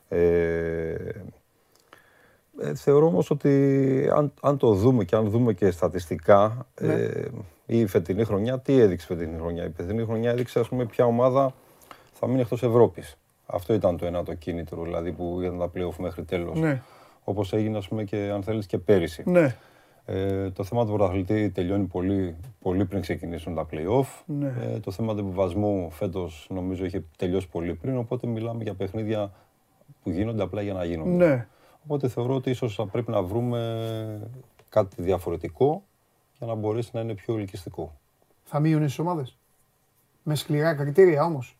Ε, 0.09 0.95
ε, 2.61 2.75
θεωρώ 2.75 3.07
όμως 3.07 3.31
ότι 3.31 4.09
αν, 4.15 4.33
αν 4.43 4.57
το 4.57 4.73
δούμε 4.73 5.05
και 5.05 5.17
αν 5.17 5.29
δούμε 5.31 5.53
και 5.53 5.71
στατιστικά, 5.71 6.67
Ναι. 6.81 6.93
ε, 6.93 7.29
η 7.67 7.87
φετινή 7.87 8.25
χρονιά, 8.25 8.59
τι 8.59 8.79
έδειξε 8.79 9.07
η 9.13 9.17
φετινή 9.17 9.39
χρονιά; 9.39 9.65
Η 9.65 9.71
φετινή 9.77 10.05
χρονιά 10.05 10.31
έδειξε 10.31 10.59
ας 10.59 10.69
πούμε 10.69 10.85
ποια 10.87 11.05
ομάδα 11.05 11.55
θα 12.13 12.27
μείνει 12.27 12.41
εκτός 12.41 12.63
Ευρώπης. 12.63 13.17
Αυτό 13.47 13.75
ήταν 13.75 13.97
το 13.97 14.07
ένα 14.07 14.23
το 14.23 14.35
κίνητρο, 14.35 14.83
δηλαδή 14.83 15.13
που 15.13 15.41
ήταν 15.43 15.59
τα 15.59 15.71
play-off 15.75 15.97
μέχρι 15.99 16.25
τέλος. 16.25 16.59
Ναι. 16.61 16.83
Όπως 17.25 17.53
έγινε 17.53 17.77
ας 17.79 17.89
πούμε 17.89 18.05
και 18.05 18.31
αν 18.35 18.43
θέλεις 18.43 18.67
και 18.67 18.79
πέρυσι. 18.79 19.23
Ναι. 19.27 19.57
Ε, 20.05 20.51
το 20.51 20.65
θέμα 20.65 20.85
του 20.85 20.93
πρωταθλητή 20.93 21.51
τελειώνει 21.51 21.85
πολύ, 21.85 22.37
πολύ 22.61 22.85
πριν 22.85 23.01
ξεκινήσουν 23.01 23.55
τα 23.55 23.67
play-off. 23.71 24.23
Ναι. 24.27 24.55
Ε, 24.75 24.79
το 24.81 24.91
θέμα 24.91 25.15
του 25.15 25.19
επιβασμού 25.21 25.91
φέτος 25.91 26.47
νομίζω 26.51 26.85
είχε 26.85 27.05
τελειώσει 27.17 27.49
πολύ 27.49 27.75
πριν, 27.75 27.97
οπότε 27.99 28.27
μιλάμε 28.27 28.63
για 28.63 28.75
παιχνίδια 28.75 29.33
που 30.03 30.11
γίνονται 30.11 30.43
απλά 30.43 30.63
για 30.63 30.73
να 30.73 30.85
γίνονται. 30.85 31.27
Ναι. 31.27 31.47
Οπότε 31.85 32.09
θεωρώ 32.09 32.35
ότι 32.35 32.51
ίσως 32.51 32.75
θα 32.75 32.87
πρέπει 32.87 33.11
να 33.11 33.23
βρούμε 33.23 34.31
κάτι 34.69 35.03
διαφορετικό 35.03 35.83
για 36.39 36.47
να 36.47 36.55
μπορέσει 36.55 36.91
να 36.93 37.01
είναι 37.01 37.15
πιο 37.15 37.37
ελκυστικό. 37.39 37.93
Θα 38.45 38.61
μείωνε 38.61 38.87
τι 38.87 38.97
ομάδες; 39.01 39.37
Με 40.23 40.35
σκληρά 40.35 40.75
κριτήρια 40.75 41.25
όμως; 41.25 41.57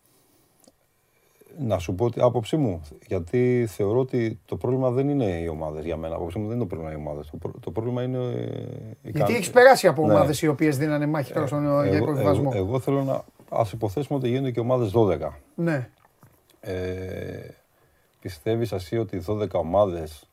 Να 1.59 1.79
σου 1.79 1.95
πω 1.95 2.11
την 2.11 2.23
άποψή 2.23 2.57
μου, 2.57 2.83
γιατί 3.07 3.67
θεωρώ 3.69 3.99
ότι 3.99 4.41
το 4.45 4.57
πρόβλημα 4.57 4.91
δεν 4.91 5.09
είναι 5.09 5.25
οι 5.41 5.47
ομάδες 5.49 5.85
για 5.85 5.97
μένα. 5.97 6.15
Άποψή 6.15 6.39
μου 6.39 6.47
δεν 6.47 6.57
είναι 6.57 6.65
το 6.65 6.69
πρόβλημα 6.75 6.93
οι 6.93 6.97
ομάδες. 6.97 7.31
Το, 7.31 7.37
πρό- 7.37 7.61
το 7.61 7.71
πρόβλημα 7.71 8.03
είναι. 8.03 8.19
ε, 8.19 8.31
οι 9.03 9.11
Γιατί 9.11 9.19
κα- 9.33 9.37
έχεις 9.39 9.51
περάσει 9.51 9.87
από 9.87 10.07
Ναι. 10.07 10.13
ομάδες 10.13 10.43
οι 10.43 10.49
οποίες 10.49 10.77
δίνανε 10.79 11.07
μάχη 11.07 11.33
τώρα 11.33 11.47
στον 11.47 11.63
για 11.63 11.83
εγώ, 11.83 11.97
υποβιβασμό. 11.97 12.51
εγώ, 12.55 12.67
εγώ 12.67 12.81
θέλω 12.81 13.03
να. 13.03 13.25
Ας 13.51 13.73
υποθέσουμε 13.73 14.19
ότι 14.19 14.29
γίνονται 14.29 14.51
και 14.51 14.61
ομάδες 14.61 14.91
12. 14.91 15.33
Ναι. 15.55 15.89
Ε, 16.61 16.75
πιστεύεις 18.23 18.73
εσύ 18.73 18.99
ότι 18.99 19.23
12 19.27 19.47
ομάδες, 19.53 20.29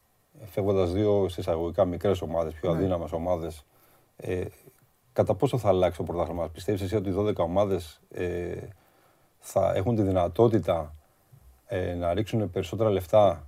φεύγοντας 0.46 0.92
δύο 0.92 1.26
εισαγωγικά 1.38 1.86
μικρές 1.86 2.22
ομάδες, 2.22 2.54
πιο 2.54 2.72
Ναι. 2.72 2.78
αδύναμες 2.78 3.12
ομάδες, 3.12 3.66
ε, 4.18 4.42
κατά 5.14 5.34
πόσο 5.36 5.58
θα 5.58 5.68
αλλάξει 5.68 5.98
το 5.98 6.04
πρωτάθλημα. 6.04 6.48
Πιστεύεις 6.50 6.82
εσύ 6.82 6.96
ότι 6.96 7.10
οι 7.10 7.12
12 7.12 7.44
ομάδες 7.44 8.02
ε, 8.12 8.52
θα 9.40 9.72
έχουν 9.76 9.96
τη 9.96 10.02
δυνατότητα 10.02 10.94
ε, 11.66 11.94
να 11.94 12.14
ρίξουν 12.14 12.52
περισσότερα 12.52 12.90
λεφτά, 12.90 13.48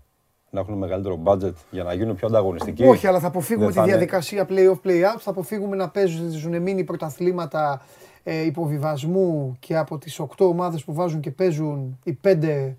να 0.49 0.59
έχουν 0.59 0.73
μεγαλύτερο 0.77 1.19
budget 1.23 1.53
για 1.71 1.83
να 1.83 1.93
γίνουν 1.93 2.15
πιο 2.15 2.27
ανταγωνιστικοί; 2.27 2.83
Όχι, 2.83 3.07
αλλά 3.07 3.19
θα 3.19 3.27
αποφύγουμε 3.27 3.65
Δεν 3.65 3.73
τη 3.73 3.79
θα 3.79 3.83
είναι- 3.85 3.91
διαδικασία 3.97 4.45
play-off, 4.49 4.87
play-out. 4.87 5.19
Θα 5.19 5.29
αποφύγουμε 5.29 5.75
να 5.75 5.89
παίζουν 5.89 6.61
μείνει 6.61 6.83
πρωταθλήματα 6.83 7.81
ε, 8.23 8.45
υποβιβασμού 8.45 9.55
και 9.59 9.77
από 9.77 9.97
τις 9.97 10.19
8 10.19 10.25
ομάδες 10.45 10.83
που 10.83 10.93
βάζουν 10.93 11.19
και 11.19 11.31
παίζουν, 11.31 11.99
οι 12.03 12.13
5 12.13 12.75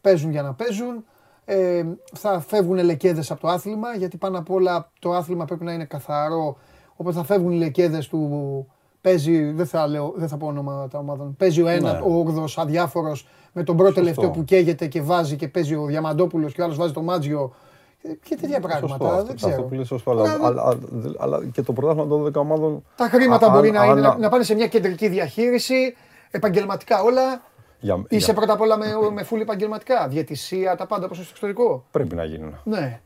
παίζουν 0.00 0.30
για 0.30 0.42
να 0.42 0.52
παίζουν. 0.54 1.04
Ε, 1.44 1.84
θα 2.14 2.40
φεύγουν 2.40 2.84
λεκέδες 2.84 3.30
από 3.30 3.40
το 3.40 3.48
άθλημα, 3.48 3.94
γιατί 3.96 4.16
πάνω 4.16 4.38
απ' 4.38 4.50
όλα 4.50 4.90
το 4.98 5.12
άθλημα 5.12 5.44
πρέπει 5.44 5.64
να 5.64 5.72
είναι 5.72 5.84
καθαρό. 5.84 6.56
Οπότε 6.96 7.16
θα 7.16 7.24
φεύγουν 7.24 7.52
οι 7.52 7.56
λεκέδες 7.58 8.08
του 8.08 8.66
παίζει, 9.00 9.50
δεν 9.52 9.66
θα, 9.66 9.86
λέω, 9.86 10.12
δεν 10.16 10.28
θα 10.28 10.36
πω 10.36 10.46
ονόματα 10.46 10.98
ομάδων, 10.98 11.36
παίζει 11.36 11.62
ο 11.62 11.68
ένας, 11.68 11.92
Ναι. 11.92 11.98
ο 12.04 12.18
όγδος 12.18 12.58
αδιάφορος 12.58 13.26
με 13.52 13.62
τον 13.62 13.76
πρώτο 13.76 13.92
Σωστό. 13.92 14.04
τελευταίο 14.04 14.30
που 14.30 14.44
καίγεται 14.44 14.86
και 14.86 15.02
βάζει 15.02 15.36
και 15.36 15.48
παίζει 15.48 15.74
ο 15.74 15.84
Διαμαντόπουλος 15.84 16.52
και 16.52 16.60
ο 16.60 16.64
άλλος 16.64 16.76
βάζει 16.76 16.92
το 16.92 17.02
Μάτζιο 17.02 17.54
ε, 18.02 18.12
και 18.22 18.36
τέτοια 18.40 18.60
πράγματα. 18.60 18.88
Σωστό, 18.88 19.08
δεν 19.08 19.20
αυτό, 19.20 19.34
ξέρω. 19.34 19.52
αυτό 19.52 19.62
που 19.62 19.74
λες 19.74 19.86
σωστό, 19.86 20.10
αλλά, 20.10 20.22
Ναι, 20.36 20.44
αλλά, 20.46 20.78
αλλά 21.18 21.44
και 21.52 21.62
το 21.62 21.72
πρωτάθλημα 21.72 22.08
των 22.08 22.24
12 22.26 22.32
ομάδων... 22.34 22.84
Τα 22.96 23.08
χρήματα 23.08 23.46
Α- 23.46 23.50
μπορεί 23.50 23.68
αν- 23.68 23.74
να, 23.74 23.84
είναι, 23.84 23.92
αν- 23.92 24.00
να, 24.00 24.16
να 24.18 24.28
πάνε 24.28 24.42
σε 24.44 24.54
μια 24.54 24.66
κεντρική 24.66 25.08
διαχείριση, 25.08 25.94
επαγγελματικά 26.30 27.02
όλα. 27.02 27.42
Για- 27.80 28.04
Είσαι 28.08 28.24
για- 28.24 28.34
πρώτα 28.34 28.52
απ' 28.52 28.60
όλα 28.60 28.76
με, 28.76 28.86
με 29.12 29.26
full 29.30 29.40
επαγγελματικά. 29.40 30.08
Διαιτησία, 30.08 30.76
τα 30.76 30.86
πάντα 30.86 31.04
όπως 31.04 31.16
στο 31.16 31.26
εξωτερικό. 31.30 31.84
Πρέπει 31.90 32.14
να 32.14 32.24
γίνουν. 32.24 32.56
Ναι. 32.64 33.00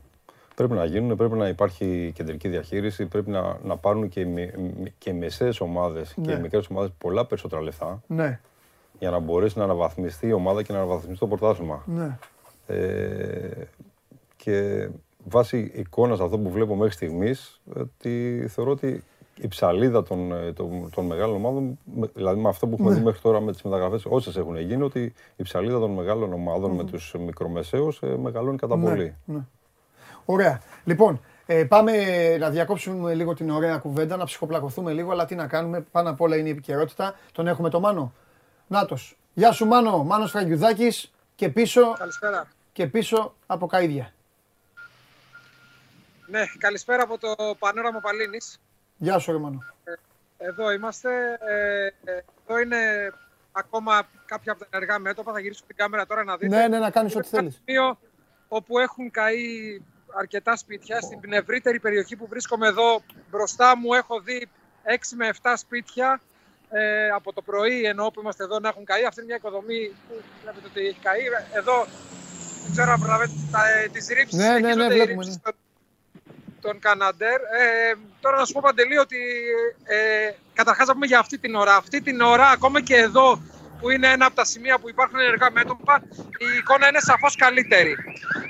Πρέπει 0.55 0.73
να 0.73 0.85
γίνουν, 0.85 1.17
πρέπει 1.17 1.35
να 1.35 1.47
υπάρχει 1.47 2.11
κεντρική 2.15 2.47
διαχείριση, 2.47 3.05
πρέπει 3.05 3.29
να, 3.29 3.57
να 3.63 3.77
πάρουν 3.77 4.09
και, 4.09 4.19
οι 4.19 4.25
μη- 4.25 4.55
μη- 4.57 4.93
και 4.97 5.09
οι 5.09 5.13
μεσαίες 5.13 5.59
ομάδες 5.61 6.13
και 6.13 6.21
Ναι. 6.21 6.33
οι 6.33 6.39
μικρές 6.39 6.67
ομάδες 6.69 6.91
πολλά 6.97 7.25
περισσότερα 7.25 7.61
λεφτά 7.61 8.01
Ναι. 8.07 8.39
για 8.99 9.09
να 9.09 9.19
μπορέσει 9.19 9.57
να 9.57 9.63
αναβαθμιστεί 9.63 10.27
η 10.27 10.31
ομάδα 10.33 10.63
και 10.63 10.71
να 10.73 10.77
αναβαθμιστεί 10.77 11.17
το 11.19 11.27
πρωτάθλημα. 11.27 11.83
ναι. 11.85 12.17
Ε, 12.67 13.67
και 14.35 14.87
βάσει 15.23 15.71
εικόνας 15.75 16.19
αυτό 16.19 16.37
που 16.39 16.49
βλέπω 16.49 16.75
μέχρι 16.75 16.93
στιγμής, 16.93 17.61
ότι 17.75 18.45
θεωρώ 18.49 18.71
ότι 18.71 19.03
η 19.37 19.47
ψαλίδα 19.47 20.03
των, 20.03 20.31
ε, 20.31 20.53
των, 20.53 20.89
των 20.95 21.05
μεγάλων 21.05 21.35
ομάδων, 21.35 21.79
με- 21.95 22.09
δηλαδή 22.13 22.39
με 22.41 22.49
αυτό 22.49 22.67
που 22.67 22.73
έχουμε 22.73 22.89
Ναι. 22.89 22.95
δει 22.97 23.03
μέχρι 23.03 23.19
τώρα 23.21 23.39
με 23.41 23.51
τις 23.51 23.61
μεταγραφές, 23.61 24.05
όσες 24.05 24.35
έχουν 24.37 24.57
γίνει, 24.57 24.81
ότι 24.83 25.13
η 25.35 25.43
ψαλίδα 25.43 25.79
των 25.79 25.91
μεγάλων 25.91 26.33
ομάδων 26.33 26.71
με 26.71 26.83
τους 26.83 27.13
μικρομεσαίους 27.19 28.01
ε, 28.01 28.17
μεγαλώνει 28.17 28.57
κατά 28.57 28.75
Ναι, 28.77 28.89
πολύ. 28.89 29.15
ναι. 29.25 29.39
Ωραία. 30.25 30.61
Λοιπόν, 30.83 31.21
ε, 31.45 31.63
πάμε 31.63 31.91
να 32.37 32.49
διακόψουμε 32.49 33.13
λίγο 33.13 33.33
την 33.33 33.49
ωραία 33.49 33.77
κουβέντα, 33.77 34.17
να 34.17 34.25
ψυχοπλακωθούμε 34.25 34.91
λίγο, 34.93 35.11
αλλά 35.11 35.25
τι 35.25 35.35
να 35.35 35.47
κάνουμε. 35.47 35.81
Πάνω 35.91 36.09
απ' 36.09 36.21
όλα 36.21 36.35
είναι 36.37 36.47
η 36.47 36.51
επικαιρότητα. 36.51 37.15
Τον 37.31 37.47
έχουμε 37.47 37.69
το 37.69 37.79
Μάνο. 37.79 38.13
Νάτος. 38.67 39.17
Γεια 39.33 39.51
σου 39.51 39.65
Μάνο, 39.65 40.03
Μάνος 40.03 40.31
Φραγκιουδάκης 40.31 41.11
και 41.35 41.49
πίσω, 41.49 41.93
Καλησπέρα. 41.97 42.47
και 42.73 42.87
πίσω 42.87 43.33
από 43.45 43.67
Καΐδια. 43.71 44.05
Ναι, 46.27 46.41
καλησπέρα 46.57 47.03
από 47.03 47.17
το 47.17 47.55
Πανόραμα 47.59 47.99
Παλίνης. 47.99 48.59
Γεια 48.97 49.17
σου 49.19 49.31
ρε 49.31 49.37
Μάνο. 49.37 49.59
Εδώ 50.37 50.71
είμαστε. 50.71 51.09
Ε, 51.47 51.85
ε, 51.85 52.19
εδώ 52.47 52.59
είναι 52.59 52.77
ακόμα 53.51 54.07
κάποια 54.25 54.51
από 54.51 54.61
τα 54.61 54.67
ενεργά 54.71 54.99
μέτωπα. 54.99 55.31
Θα 55.33 55.39
γυρίσω 55.39 55.63
την 55.67 55.75
κάμερα 55.75 56.05
τώρα 56.05 56.23
να 56.23 56.37
δείτε. 56.37 56.55
Ναι, 56.55 56.67
ναι, 56.67 56.79
να 56.79 56.89
κάνεις 56.89 57.11
Είναι 57.13 57.19
ό,τι 57.25 57.29
ένα 57.37 57.41
θέλεις. 57.41 57.61
σημείο 57.65 57.97
όπου 58.47 58.79
έχουν 58.79 59.11
καεί 59.11 59.81
αρκετά 60.19 60.55
σπίτια. 60.55 61.01
Στην 61.01 61.33
ευρύτερη 61.33 61.79
περιοχή 61.79 62.15
που 62.15 62.27
βρίσκομαι 62.27 62.67
εδώ 62.67 63.01
μπροστά 63.31 63.77
μου 63.77 63.93
έχω 63.93 64.19
δει 64.19 64.47
6 64.83 65.15
με 65.15 65.29
7 65.41 65.53
σπίτια 65.57 66.21
ε, 66.69 67.09
από 67.09 67.33
το 67.33 67.41
πρωί 67.41 67.83
ενώ 67.83 68.09
που 68.11 68.21
είμαστε 68.21 68.43
εδώ 68.43 68.59
να 68.59 68.67
έχουν 68.69 68.85
καεί. 68.85 69.05
Αυτή 69.05 69.19
είναι 69.19 69.27
μια 69.27 69.35
οικοδομή 69.35 69.95
που 70.07 70.21
βλέπετε 70.41 70.67
ότι 70.67 70.87
έχει 70.87 70.99
καεί. 70.99 71.21
Εδώ 71.53 71.85
δεν 72.63 72.71
ξέρω 72.71 72.91
αν 72.91 72.99
προλαβαίνετε 72.99 73.39
τα- 73.51 73.69
ε, 73.69 73.87
τις 73.87 74.07
ρήψεις. 74.07 74.37
Ναι, 74.39 74.45
ναι, 74.47 74.51
ναι, 74.53 74.57
συνεχίζονται 74.59 74.93
οι 74.93 74.97
βλέπουμε, 74.97 75.23
ρήψεις 75.23 75.41
ναι. 75.45 75.51
Των- 76.65 76.71
των 76.71 76.79
Καναντέρ. 76.79 77.39
Ε, 77.41 77.93
τώρα 78.21 78.37
να 78.37 78.45
σου 78.45 78.53
πω 78.53 78.59
Παντελή 78.63 78.97
ότι 78.97 79.17
ε, 79.83 80.29
καταρχάς 80.53 80.87
να 80.87 80.93
πούμε 80.93 81.05
για 81.05 81.19
αυτή 81.19 81.37
την 81.37 81.55
ώρα. 81.55 81.75
Αυτή 81.75 82.01
την 82.01 82.21
ώρα 82.21 82.47
ακόμα 82.47 82.81
και 82.81 82.95
εδώ 82.95 83.41
που 83.79 83.89
είναι 83.89 84.07
ένα 84.11 84.25
από 84.25 84.35
τα 84.35 84.45
σημεία 84.45 84.77
που 84.79 84.89
υπάρχουν 84.89 85.19
ενεργά 85.19 85.51
μέτωπα 85.51 86.01
η 86.39 86.57
εικόνα 86.57 86.87
είναι 86.87 86.99
σαφώς 86.99 87.35
καλύτερη. 87.35 87.95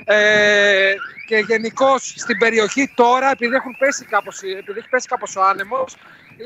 Ε, 0.04 0.94
και 1.26 1.36
γενικώς 1.36 2.14
στην 2.16 2.38
περιοχή 2.38 2.92
τώρα 2.96 3.30
επειδή, 3.30 3.54
έχουν 3.54 3.76
πέσει 3.78 4.04
κάπως, 4.04 4.42
επειδή 4.42 4.78
έχει 4.78 4.88
πέσει 4.88 5.06
κάπως 5.08 5.36
ο 5.36 5.42
άνεμος 5.44 5.96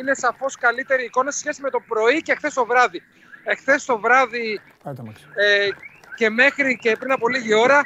είναι 0.01 0.15
σαφώς 0.15 0.57
καλύτερη 0.57 1.03
η 1.03 1.05
εικόνα 1.05 1.31
σε 1.31 1.39
σχέση 1.39 1.61
με 1.63 1.71
το 1.71 1.81
πρωί 1.89 2.23
και 2.23 2.35
χθες 2.35 2.55
το 2.55 2.67
βράδυ. 2.67 3.03
Εχθές 3.45 3.85
το 3.85 3.99
βράδυ 3.99 4.61
Πάρε 4.83 4.97
το 4.97 5.03
αμάξι. 5.03 5.25
ε, 5.35 5.69
και 6.17 6.31
μέχρι 6.31 6.79
και 6.83 6.97
πριν 6.99 7.13
από 7.13 7.29
λίγη 7.29 7.55
ώρα 7.55 7.81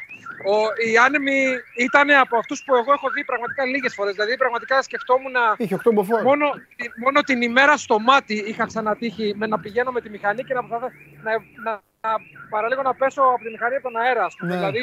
ο, 0.52 0.54
οι 0.88 0.96
άνεμοι 0.98 1.38
ήταν 1.86 2.10
από 2.10 2.36
αυτούς 2.36 2.62
που 2.64 2.74
εγώ 2.74 2.92
έχω 2.92 3.10
δει 3.10 3.24
πραγματικά 3.24 3.64
λίγες 3.64 3.94
φορές. 3.94 4.14
Δηλαδή 4.14 4.36
πραγματικά 4.36 4.82
σκεφτόμουν 4.82 5.32
να, 5.32 5.54
Είχε 5.56 5.74
8 5.74 5.92
μποφόρ. 5.94 6.22
μόνο, 6.22 6.46
τη- 6.76 6.90
μόνο 7.04 7.20
την 7.20 7.42
ημέρα 7.42 7.76
στο 7.76 7.98
μάτι 7.98 8.34
είχα 8.34 8.66
ξανατύχει 8.66 9.34
με 9.36 9.46
να 9.46 9.58
πηγαίνω 9.60 9.90
με 9.90 10.00
τη 10.00 10.10
μηχανή 10.10 10.42
και 10.44 10.54
να, 10.54 10.60
προσπαθώ 10.64 10.88
να, 11.22 11.32
να, 11.64 11.72
να 12.00 12.10
παραλίγο 12.50 12.82
να 12.82 12.94
πέσω 12.94 13.22
από 13.22 13.44
τη 13.44 13.50
μηχανή 13.50 13.74
από 13.74 13.90
τον 13.90 13.96
αέρα. 14.00 14.24
ας 14.24 14.34
πούμε. 14.38 14.50
Ναι. 14.50 14.56
Δηλαδή 14.58 14.80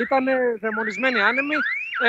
ήταν 0.00 0.24
δαιμονισμένοι 0.60 1.20
άνεμοι. 1.20 1.54
Ε, 2.02 2.08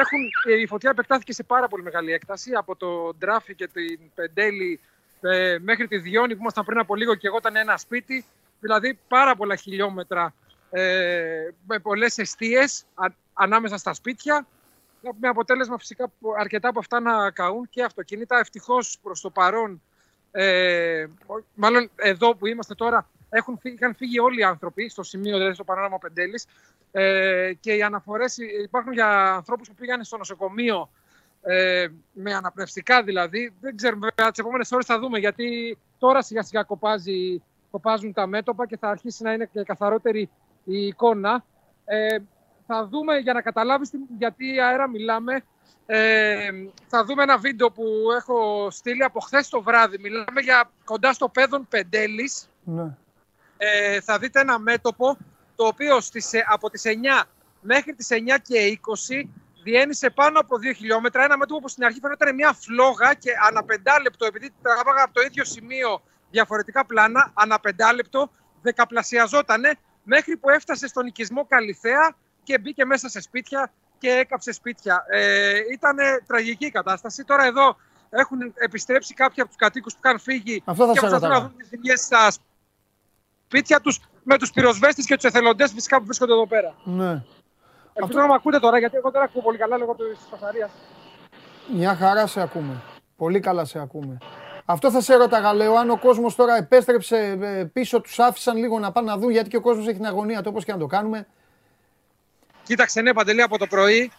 έχουν, 0.00 0.20
η 0.62 0.66
φωτιά 0.66 0.90
επεκτάθηκε 0.90 1.32
σε 1.32 1.42
πάρα 1.42 1.68
πολύ 1.68 1.82
μεγάλη 1.82 2.12
έκταση 2.12 2.50
από 2.54 2.76
το 2.76 3.14
Ντράφι 3.18 3.54
και 3.54 3.66
την 3.66 3.98
Πεντέλη 4.14 4.80
ε, 5.20 5.56
μέχρι 5.60 5.88
τη 5.88 5.98
Διόνη 5.98 6.32
που 6.34 6.40
ήμασταν 6.40 6.64
πριν 6.64 6.78
από 6.78 6.94
λίγο 6.94 7.14
και 7.14 7.26
εγώ 7.26 7.36
ήταν 7.40 7.56
ένα 7.56 7.76
σπίτι. 7.76 8.24
Δηλαδή 8.60 8.98
πάρα 9.08 9.36
πολλά 9.36 9.56
χιλιόμετρα 9.56 10.34
ε, 10.70 11.48
με 11.66 11.78
πολλές 11.78 12.18
αιστείες 12.18 12.84
α- 12.94 13.14
ανάμεσα 13.32 13.76
στα 13.76 13.94
σπίτια 13.94 14.46
με 15.20 15.28
αποτέλεσμα 15.28 15.78
φυσικά 15.78 16.12
αρκετά 16.38 16.68
από 16.68 16.78
αυτά 16.78 17.00
να 17.00 17.30
καούν 17.30 17.68
και 17.70 17.82
αυτοκίνητα. 17.82 18.38
Ευτυχώς 18.38 18.98
προς 19.02 19.20
το 19.20 19.30
παρόν, 19.30 19.82
ε, 20.30 21.06
μάλλον 21.54 21.90
εδώ 21.96 22.36
που 22.36 22.46
είμαστε 22.46 22.74
τώρα, 22.74 23.08
έχουν 23.30 23.58
φύγει, 23.58 23.74
είχαν 23.74 23.94
φύγει 23.94 24.18
όλοι 24.18 24.40
οι 24.40 24.44
άνθρωποι 24.44 24.88
στο 24.88 25.02
σημείο, 25.02 25.36
δηλαδή 25.36 25.54
στο 25.54 25.64
πανόραμα 25.64 25.98
Πεντέλης 25.98 26.46
ε, 26.92 27.52
και 27.60 27.72
οι 27.72 27.82
αναφορές 27.82 28.36
υπάρχουν 28.64 28.92
για 28.92 29.34
ανθρώπους 29.34 29.68
που 29.68 29.74
πήγαν 29.74 30.04
στο 30.04 30.16
νοσοκομείο 30.16 30.90
ε, 31.42 31.88
με 32.12 32.34
αναπνευστικά 32.34 33.02
δηλαδή. 33.02 33.52
Δεν 33.60 33.76
ξέρουμε, 33.76 34.08
βέβαια, 34.08 34.30
τις 34.30 34.40
επόμενες 34.40 34.72
ώρες 34.72 34.86
θα 34.86 34.98
δούμε 34.98 35.18
γιατί 35.18 35.78
τώρα 35.98 36.22
σιγά 36.22 36.42
σιγά 36.42 36.62
κοπάζει, 36.62 37.42
κοπάζουν 37.70 38.12
τα 38.12 38.26
μέτωπα 38.26 38.66
και 38.66 38.76
θα 38.76 38.88
αρχίσει 38.88 39.22
να 39.22 39.32
είναι 39.32 39.48
και 39.52 39.62
καθαρότερη 39.62 40.30
η 40.68 40.86
εικόνα. 40.86 41.44
Ε, 41.84 42.18
θα 42.66 42.86
δούμε 42.86 43.18
για 43.18 43.32
να 43.32 43.42
καταλάβεις 43.42 43.90
γιατί 44.18 44.60
αέρα 44.60 44.88
μιλάμε. 44.88 45.42
Ε, 45.86 46.50
θα 46.86 47.04
δούμε 47.04 47.22
ένα 47.22 47.38
βίντεο 47.38 47.70
που 47.70 47.84
έχω 48.16 48.68
στείλει 48.70 49.04
από 49.04 49.20
χθες 49.20 49.48
το 49.48 49.62
βράδυ. 49.62 49.98
Μιλάμε 49.98 50.40
για 50.40 50.70
κοντά 50.84 51.12
στο 51.12 51.28
πέδον 51.28 51.66
Πεντέλης. 51.68 52.48
Ναι. 52.64 52.96
Ε, 53.56 54.00
θα 54.00 54.18
δείτε 54.18 54.40
ένα 54.40 54.58
μέτωπο 54.58 55.16
το 55.56 55.66
οποίο 55.66 56.00
στις, 56.00 56.32
ε, 56.32 56.44
από 56.48 56.70
τις 56.70 56.82
9 56.84 57.24
μέχρι 57.60 57.94
τις 57.94 58.10
9 58.10 58.38
και 58.38 58.58
20 58.58 59.28
διένυσε 59.62 60.10
πάνω 60.10 60.40
από 60.40 60.56
2 60.58 60.72
χιλιόμετρα. 60.72 61.24
Ένα 61.24 61.36
μέτωπο 61.36 61.60
που 61.60 61.68
στην 61.68 61.84
αρχή 61.84 62.00
φαίνονταν 62.00 62.34
μια 62.34 62.52
φλόγα 62.52 63.14
και 63.14 63.30
ανά 63.48 63.64
πεντάλεπτο, 63.64 64.26
επειδή 64.26 64.52
τραβάγα 64.62 65.02
από 65.02 65.12
το 65.14 65.20
ίδιο 65.20 65.44
σημείο 65.44 66.02
διαφορετικά 66.30 66.86
πλάνα, 66.86 67.30
ανά 67.34 67.60
πεντάλεπτο 67.60 68.30
δεκαπλασιαζότανε 68.62 69.78
μέχρι 70.08 70.36
που 70.36 70.50
έφτασε 70.50 70.86
στον 70.86 71.06
οικισμό 71.06 71.46
Καλυθέα 71.46 72.16
και 72.42 72.58
μπήκε 72.58 72.84
μέσα 72.84 73.08
σε 73.08 73.20
σπίτια 73.20 73.72
και 73.98 74.10
έκαψε 74.10 74.52
σπίτια. 74.52 75.04
Ε, 75.08 75.58
ήταν 75.72 75.96
τραγική 76.26 76.66
η 76.66 76.70
κατάσταση. 76.70 77.24
Τώρα 77.24 77.44
εδώ 77.44 77.76
έχουν 78.10 78.38
επιστρέψει 78.54 79.14
κάποιοι 79.14 79.40
από 79.40 79.48
τους 79.48 79.58
κατοίκους 79.58 79.92
που 79.94 80.00
είχαν 80.04 80.18
φύγει 80.18 80.62
Αυτό 80.64 80.86
θα 80.86 80.92
και 80.92 81.00
προσπαθούν 81.00 81.28
να 81.28 81.40
δουν 81.40 81.56
τι 81.56 81.64
ζημιές 81.64 82.00
στα 82.00 82.30
σπίτια 83.46 83.80
τους 83.80 84.00
με 84.22 84.38
τους 84.38 84.50
πυροσβέστες 84.50 85.04
και 85.04 85.14
τους 85.14 85.24
εθελοντές 85.24 85.72
φυσικά 85.72 85.98
που 85.98 86.04
βρίσκονται 86.04 86.32
εδώ 86.32 86.46
πέρα. 86.46 86.74
Ναι. 86.84 87.22
Ελπίζω 87.92 88.18
να 88.18 88.26
με 88.26 88.34
ακούτε 88.34 88.58
τώρα, 88.58 88.78
γιατί 88.78 88.96
εγώ 88.96 89.10
δεν 89.10 89.22
ακούω 89.22 89.42
πολύ 89.42 89.58
καλά 89.58 89.76
λόγω 89.76 89.94
της 89.94 90.18
καθαρία. 90.30 90.70
Μια 91.74 91.96
χαρά 91.96 92.26
σε 92.26 92.40
ακούμε. 92.40 92.82
Πολύ 93.16 93.40
καλά 93.40 93.64
σε 93.64 93.78
ακούμε. 93.78 94.18
Αυτό 94.70 94.90
θα 94.90 95.00
σε 95.00 95.14
ρωτάγα, 95.14 95.54
λέω, 95.54 95.74
αν 95.74 95.90
ο 95.90 95.98
κόσμος 95.98 96.34
τώρα 96.34 96.56
επέστρεψε 96.56 97.38
ε, 97.40 97.64
πίσω, 97.64 98.00
τους 98.00 98.18
άφησαν 98.18 98.56
λίγο 98.56 98.78
να 98.78 98.92
πάνε 98.92 99.10
να 99.10 99.18
δουν, 99.18 99.30
γιατί 99.30 99.48
και 99.48 99.56
ο 99.56 99.60
κόσμος 99.60 99.86
έχει 99.86 99.96
την 99.96 100.06
αγωνία 100.06 100.42
του, 100.42 100.50
όπω 100.54 100.62
και 100.62 100.72
να 100.72 100.78
το 100.78 100.86
κάνουμε. 100.86 101.26
Κοίταξε, 102.62 103.00
ναι, 103.00 103.12
Παντελή, 103.12 103.42
από 103.42 103.58
το 103.58 103.66
πρωί. 103.66 104.12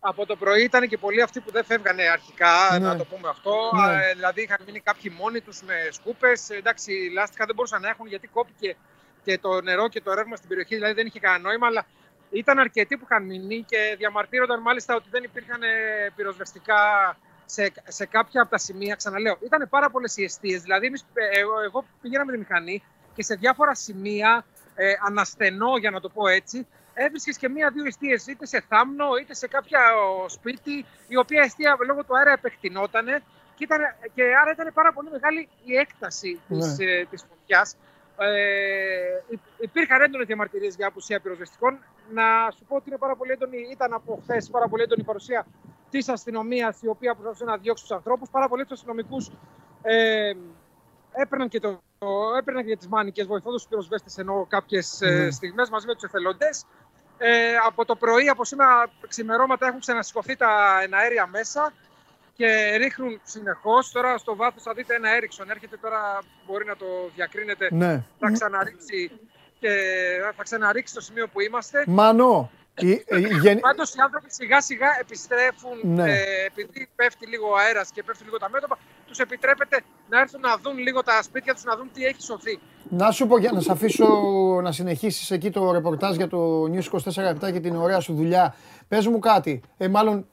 Από 0.00 0.26
το 0.26 0.36
πρωί 0.36 0.62
ήταν 0.62 0.88
και 0.88 0.98
πολλοί 0.98 1.22
αυτοί 1.22 1.40
που 1.40 1.50
δεν 1.50 1.64
φεύγανε 1.64 2.02
αρχικά, 2.02 2.68
ναι. 2.70 2.78
να 2.78 2.96
το 2.96 3.04
πούμε 3.04 3.28
αυτό. 3.28 3.54
Ναι. 3.86 3.92
Ε, 3.92 4.12
δηλαδή 4.14 4.42
είχαν 4.42 4.58
μείνει 4.66 4.80
κάποιοι 4.80 5.12
μόνοι 5.18 5.40
τους 5.40 5.62
με 5.62 5.74
σκούπες. 5.90 6.50
Εντάξει, 6.50 6.92
λάστιχα 7.12 7.46
δεν 7.46 7.54
μπορούσαν 7.54 7.80
να 7.80 7.88
έχουν 7.88 8.06
γιατί 8.06 8.26
κόπηκε 8.26 8.76
και 9.24 9.38
το 9.38 9.60
νερό 9.60 9.88
και 9.88 10.00
το 10.00 10.14
ρεύμα 10.14 10.36
στην 10.36 10.48
περιοχή, 10.48 10.74
δηλαδή 10.74 10.94
δεν 10.94 11.06
είχε 11.06 11.20
κανένα 11.20 11.42
νόημα. 11.42 11.66
Αλλά 11.66 11.86
ήταν 12.30 12.58
αρκετοί 12.58 12.96
που 12.96 13.06
είχαν 13.10 13.24
μείνει 13.24 13.64
και 13.68 13.94
διαμαρτύρονταν 13.98 14.60
μάλιστα 14.60 14.94
ότι 14.94 15.08
δεν 15.10 15.22
υπήρχαν 15.22 15.62
ε, 15.62 15.66
πυροσβεστικά 16.16 16.76
σε, 17.46 17.72
σε 17.88 18.06
κάποια 18.06 18.40
από 18.40 18.50
τα 18.50 18.58
σημεία. 18.58 18.94
Ξαναλέω, 18.94 19.38
ήταν 19.44 19.68
πάρα 19.68 19.90
πολλές 19.90 20.16
οι 20.16 20.22
αιστείες. 20.22 20.62
Δηλαδή, 20.62 20.86
εμείς, 20.86 21.06
ε, 21.14 21.38
εγώ, 21.38 21.60
εγώ 21.60 21.84
πήγαινα 22.00 22.24
με 22.24 22.32
τη 22.32 22.38
μηχανή 22.38 22.82
και 23.14 23.22
σε 23.22 23.34
διάφορα 23.34 23.74
σημεία, 23.74 24.44
ε, 24.74 24.92
αναστενώ 25.06 25.76
για 25.76 25.90
να 25.90 26.00
το 26.00 26.08
πω 26.08 26.26
έτσι, 26.26 26.66
έβρισκες 26.94 27.36
και 27.36 27.48
μία-δύο 27.48 27.84
αιστείες, 27.84 28.26
είτε 28.26 28.46
σε 28.46 28.64
θάμνο 28.68 29.16
είτε 29.20 29.34
σε 29.34 29.48
κάποια 29.48 29.80
σπίτι, 30.26 30.84
η 31.08 31.16
οποία 31.16 31.42
αιστεία 31.42 31.76
λόγω 31.86 32.04
του 32.04 32.16
αέρα 32.16 32.32
επεκτηνότανε. 32.32 33.22
Και, 33.54 33.64
ήταν, 33.64 33.80
και 34.14 34.22
άρα 34.22 34.50
ήταν 34.50 34.70
πάρα 34.74 34.92
πολύ 34.92 35.08
μεγάλη 35.10 35.48
η 35.64 35.76
έκταση 35.76 36.40
ναι. 36.48 36.58
της, 36.58 36.78
ε, 36.78 37.06
της 37.10 37.24
φωτιάς. 37.28 37.76
Ε, 38.18 39.34
υπήρχαν 39.58 40.00
έντονες 40.02 40.26
διαμαρτυρίες 40.26 40.74
για 40.74 40.86
απουσία 40.86 41.20
πυροσβεστικών. 41.20 41.78
Να 42.12 42.50
σου 42.50 42.64
πω 42.68 42.76
ότι 42.76 42.88
είναι 42.88 42.98
πάρα 42.98 43.16
πολύ 43.16 43.30
έντονη, 43.30 43.58
ήταν 43.70 43.92
από 43.92 44.20
χθες 44.22 44.50
πάρα 44.50 44.68
πολύ 44.68 44.82
έντονη 44.82 45.00
η 45.00 45.04
παρουσία 45.04 45.46
της 45.90 46.08
αστυνομίας, 46.08 46.82
η 46.82 46.88
οποία 46.88 47.14
προσπαθούσε 47.14 47.44
να 47.44 47.56
διώξει 47.56 47.82
τους 47.82 47.92
ανθρώπους. 47.92 48.30
Πάρα 48.30 48.48
πολλοί 48.48 48.62
τους 48.62 48.72
αστυνομικούς 48.72 49.30
ε, 49.82 50.32
έπαιρναν 51.12 51.48
και, 51.48 51.60
το, 51.60 51.80
έπαιρναν 52.38 52.64
και 52.64 52.76
τις 52.76 52.88
μάνικες, 52.88 53.26
βοηθώντας 53.26 53.60
τους 53.60 53.68
πυροσβέστες 53.70 54.18
ενώ 54.18 54.46
κάποιες 54.48 54.98
mm. 55.02 55.28
στιγμές 55.30 55.70
μαζί 55.70 55.86
με 55.86 55.94
τους 55.94 56.02
εθελοντές. 56.02 56.64
Ε, 57.18 57.56
από 57.66 57.84
το 57.84 57.96
πρωί, 57.96 58.28
από 58.28 58.44
σήμερα 58.44 58.90
ξημερώματα, 59.08 59.66
έχουν 59.66 59.80
ξανασηκωθεί 59.80 60.36
τα 60.36 60.80
εναέρια 60.82 61.26
μέσα 61.26 61.72
και 62.34 62.76
ρίχνουν 62.76 63.20
συνεχώς. 63.22 63.92
Τώρα 63.92 64.18
στο 64.18 64.36
βάθος 64.36 64.62
θα 64.62 64.72
δείτε 64.72 64.94
ένα 64.94 65.14
Έριξον. 65.14 65.50
Έρχεται 65.50 65.76
τώρα, 65.76 66.22
μπορεί 66.46 66.64
να 66.64 66.76
το 66.76 66.86
διακρίνετε. 67.14 67.68
Ναι. 67.72 68.04
Θα 68.18 68.30
ξαναρίξει 68.30 69.20
και 69.58 69.70
θα 70.36 70.42
ξαναρίξει 70.42 70.94
το 70.94 71.00
σημείο 71.00 71.28
που 71.28 71.40
είμαστε. 71.40 71.84
Μανώ. 71.86 72.50
Πάντως 73.60 73.94
οι 73.94 74.00
άνθρωποι 74.04 74.26
σιγά 74.32 74.60
σιγά 74.60 74.88
επιστρέφουν 75.00 75.76
ναι. 75.82 76.10
ε, 76.10 76.44
επειδή 76.46 76.88
πέφτει 76.94 77.26
λίγο 77.26 77.50
ο 77.50 77.56
αέρας 77.56 77.90
και 77.90 78.02
πέφτει 78.02 78.24
λίγο 78.24 78.38
τα 78.38 78.50
μέτωπα. 78.50 78.78
Τους 79.06 79.18
επιτρέπεται 79.18 79.82
να 80.08 80.20
έρθουν 80.20 80.40
να 80.40 80.56
δουν 80.62 80.78
λίγο 80.78 81.02
τα 81.02 81.22
σπίτια 81.22 81.54
τους, 81.54 81.64
να 81.64 81.76
δουν 81.76 81.90
τι 81.94 82.04
έχει 82.04 82.22
σωθεί. 82.22 82.58
Να 82.88 83.10
σου 83.10 83.26
πω 83.26 83.38
για 83.38 83.52
να 83.52 83.60
σε 83.60 83.72
αφήσω 83.72 84.06
να 84.62 84.72
συνεχίσεις 84.72 85.30
εκεί 85.30 85.50
το 85.50 85.72
ρεπορτάζ 85.72 86.16
για 86.16 86.28
το 86.28 86.62
News 86.62 87.00
24 87.44 87.52
και 87.52 87.60
την 87.60 87.76
ωραία 87.76 88.00
σου 88.00 88.14
δουλειά. 88.14 88.54
Πες 88.88 89.06
μου 89.06 89.18
κάτι. 89.18 89.60
Ε, 89.76 89.88
μάλλον 89.88 90.26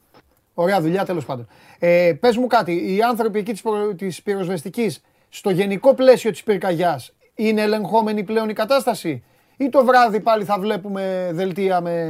Ωραία 0.54 0.80
δουλειά, 0.80 1.04
τέλος 1.04 1.24
πάντων. 1.24 1.48
Ε, 1.78 2.12
Πες 2.20 2.36
μου 2.36 2.46
κάτι, 2.46 2.94
οι 2.94 3.02
άνθρωποι 3.02 3.38
εκεί 3.38 3.54
της 3.96 4.22
πυροσβεστικής, 4.22 5.00
στο 5.28 5.50
γενικό 5.50 5.94
πλαίσιο 5.94 6.30
της 6.30 6.42
πυρκαγιάς, 6.42 7.12
είναι 7.34 7.62
ελεγχόμενη 7.62 8.22
πλέον 8.22 8.48
η 8.48 8.52
κατάσταση, 8.52 9.24
ή 9.56 9.68
το 9.68 9.84
βράδυ 9.84 10.20
πάλι 10.20 10.44
θα 10.44 10.58
βλέπουμε 10.58 11.30
δελτία 11.32 11.80
με, 11.80 12.04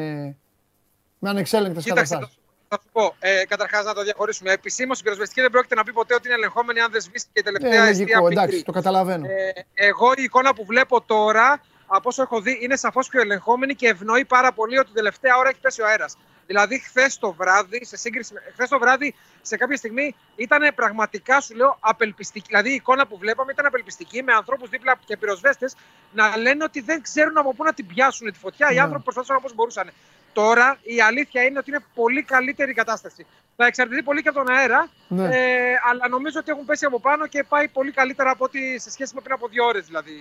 με 1.19 1.29
ανεξέλεγκτες 1.29 1.85
καταστάσεις. 1.85 2.39
Θα 2.69 2.81
σου 2.83 2.89
πω, 2.93 3.15
ε, 3.19 3.45
καταρχάς 3.45 3.85
να 3.85 3.95
το 3.95 4.03
διαχωρίσουμε. 4.03 4.53
Επισήμως 4.53 5.01
η 5.01 5.03
πυροσβεστική 5.03 5.41
δεν 5.41 5.51
πρόκειται 5.51 5.75
να 5.75 5.83
πει 5.83 5.93
ποτέ 5.93 6.15
ότι 6.15 6.27
είναι 6.27 6.37
ελεγχόμενη 6.37 6.81
αν 6.81 6.91
δεν 6.91 7.01
σβήσει 7.01 7.27
η 7.33 7.43
τελευταία 7.43 7.87
ε, 7.87 7.89
αιστεία 7.89 8.23
εντάξει, 8.31 8.63
το 8.63 8.73
καταλαβαίνω. 8.73 9.27
Ε, 9.27 9.53
εγώ 9.75 10.13
η 10.17 10.23
εικόνα 10.23 10.55
που 10.55 10.65
βλέπω 10.65 11.01
τώρα, 11.01 11.61
από 11.87 12.09
όσο 12.09 12.23
έχω 12.23 12.41
δει, 12.41 12.59
είναι 12.61 12.77
σαφώς 12.77 13.09
πιο 13.09 13.21
ελεγχόμενη 13.21 13.75
και 13.75 13.89
ευνοεί 13.89 14.25
πάρα 14.25 14.53
πολύ 14.53 14.77
ότι 14.77 14.87
την 14.87 14.95
τελευταία 14.95 15.37
ώρα 15.37 15.49
έχει 15.49 15.61
πέσει 15.61 15.83
ο 15.83 15.87
αέρας. 15.87 16.17
Δηλαδή, 16.47 16.79
χθες 16.79 17.19
το 17.19 17.33
βράδυ, 17.33 17.85
σε 17.85 17.97
σύγκριση 17.97 18.35
χθες 18.53 18.69
το 18.69 18.79
βράδυ, 18.79 19.15
σε 19.43 19.57
κάποια 19.57 19.77
στιγμή 19.77 20.15
ήταν 20.37 20.75
πραγματικά, 20.75 21.41
σου 21.41 21.55
λέω, 21.55 21.77
απελπιστική. 21.81 22.47
Δηλαδή, 22.49 22.71
η 22.71 22.75
εικόνα 22.75 23.07
που 23.07 23.19
βλέπαμε 23.19 23.53
ήταν 23.53 23.67
απελπιστική 23.67 24.23
με 24.23 24.33
ανθρώπους 24.33 24.69
δίπλα 24.69 24.99
και 25.05 25.17
πυροσβέστες 25.17 25.77
να 26.13 26.37
λένε 26.37 26.65
ότι 26.65 26.81
δεν 26.81 27.03
ξέρουν 27.03 27.39
από 27.39 27.55
πού 27.55 27.65
να 27.65 27.73
την 27.73 27.87
πιάσουν 27.87 28.33
τη 28.33 28.39
φωτιά. 28.39 28.69
Ναι. 28.69 28.75
Οι 28.75 28.79
άνθρωποι 28.79 29.03
προσπαθούσαν 29.03 29.37
όπως 29.37 29.55
μπορούσαν. 29.55 29.91
Τώρα 30.33 30.79
η 30.83 31.01
αλήθεια 31.01 31.43
είναι 31.43 31.59
ότι 31.59 31.71
είναι 31.71 31.85
πολύ 31.95 32.23
καλύτερη 32.23 32.71
η 32.71 32.75
κατάσταση. 32.75 33.27
Θα 33.57 33.67
εξαρτηθεί 33.67 34.03
πολύ 34.03 34.23
και 34.23 34.29
από 34.29 34.39
τον 34.39 34.55
αέρα, 34.55 34.89
ναι. 35.09 35.25
ε, 35.25 35.75
αλλά 35.91 36.09
νομίζω 36.09 36.39
ότι 36.39 36.51
έχουν 36.51 36.65
πέσει 36.65 36.85
από 36.85 37.01
πάνω 37.01 37.27
και 37.27 37.45
πάει 37.49 37.69
πολύ 37.69 37.91
καλύτερα 37.91 38.31
από 38.31 38.45
ότι 38.45 38.79
σε 38.79 38.91
σχέση 38.91 39.15
με 39.15 39.21
πριν 39.21 39.35
από 39.35 39.49
δύο 39.49 39.65
ώρες 39.65 39.87
δηλαδή 39.87 40.13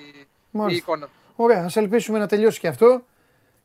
η 0.69 0.75
εικόνα. 0.75 1.09
Ωραία, 1.35 1.63
ας 1.63 1.75
ελπίσουμε 1.75 2.19
να 2.19 2.27
τελειώσει 2.27 2.59
και 2.59 2.67
αυτό. 2.67 3.03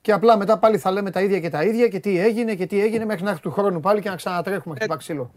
Και 0.00 0.12
απλά 0.12 0.36
μετά 0.36 0.58
πάλι 0.58 0.78
θα 0.78 0.90
λέμε 0.90 1.10
τα 1.10 1.20
ίδια 1.20 1.40
και 1.40 1.50
τα 1.50 1.62
ίδια 1.62 1.88
και 1.88 2.00
τι 2.00 2.18
έγινε 2.18 2.54
και 2.54 2.66
τι 2.66 2.80
έγινε 2.80 3.04
μέχρι 3.04 3.24
να 3.24 3.30
έχει 3.30 3.40
του 3.40 3.50
χρόνου 3.50 3.80
πάλι 3.80 4.00
και 4.00 4.08
να 4.08 4.16
ξανατρέχουμε 4.16 4.74
χτυπά 4.74 4.96
ξύλο. 4.96 5.30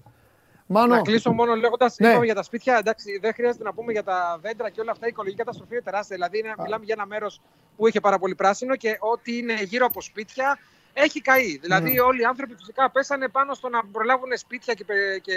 Μάνο. 0.73 0.95
Να 0.95 1.01
κλείσω 1.01 1.31
μόνο 1.31 1.55
λέγοντας 1.55 1.95
ναι. 1.99 2.19
για 2.23 2.35
τα 2.35 2.43
σπίτια. 2.43 2.77
Εντάξει, 2.77 3.19
δεν 3.21 3.33
χρειάζεται 3.33 3.63
να 3.63 3.73
πούμε 3.73 3.91
για 3.91 4.03
τα 4.03 4.39
δέντρα 4.41 4.69
και 4.69 4.81
όλα 4.81 4.91
αυτά. 4.91 5.05
Η 5.05 5.09
οικολογική 5.09 5.43
καταστροφή 5.43 5.73
είναι 5.73 5.83
τεράστια. 5.83 6.15
Δηλαδή, 6.15 6.39
είναι, 6.39 6.53
μιλάμε 6.63 6.85
για 6.85 6.95
ένα 6.97 7.05
μέρος 7.05 7.41
που 7.77 7.87
είχε 7.87 7.99
πάρα 7.99 8.19
πολύ 8.19 8.35
πράσινο 8.35 8.75
και 8.75 8.97
ό,τι 8.99 9.37
είναι 9.37 9.53
γύρω 9.63 9.85
από 9.85 10.01
σπίτια 10.01 10.59
έχει 10.93 11.21
καεί. 11.21 11.57
Δηλαδή, 11.57 11.91
ναι. 11.91 12.01
όλοι 12.01 12.21
οι 12.21 12.25
άνθρωποι 12.25 12.55
φυσικά 12.55 12.89
πέσανε 12.91 13.27
πάνω 13.27 13.53
στο 13.53 13.69
να 13.69 13.85
προλάβουν 13.91 14.37
σπίτια 14.37 14.73
και, 14.73 14.83
και, 15.21 15.33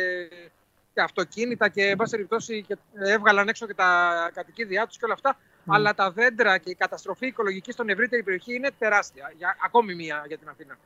και 0.94 1.00
αυτοκίνητα 1.00 1.68
και, 1.68 1.82
εν 1.82 1.96
πάση 1.96 2.10
περιπτώσει, 2.10 2.66
έβγαλαν 2.94 3.48
έξω 3.48 3.66
και 3.66 3.74
τα 3.74 4.10
κατοικίδια 4.34 4.86
τους 4.86 4.96
και 4.98 5.04
όλα 5.04 5.14
αυτά. 5.14 5.36
Mm. 5.64 5.74
Αλλά 5.74 5.94
τα 5.94 6.10
δέντρα 6.10 6.58
και 6.58 6.70
η 6.70 6.74
καταστροφή 6.74 7.26
οικολογική 7.26 7.72
στον 7.72 7.88
ευρύτερη 7.88 8.22
περιοχή 8.22 8.54
είναι 8.54 8.70
τεράστια. 8.78 9.32
Για, 9.36 9.56
ακόμη 9.64 9.94
μία 9.94 10.24
για 10.26 10.38
την 10.38 10.48
Αθήνα. 10.48 10.78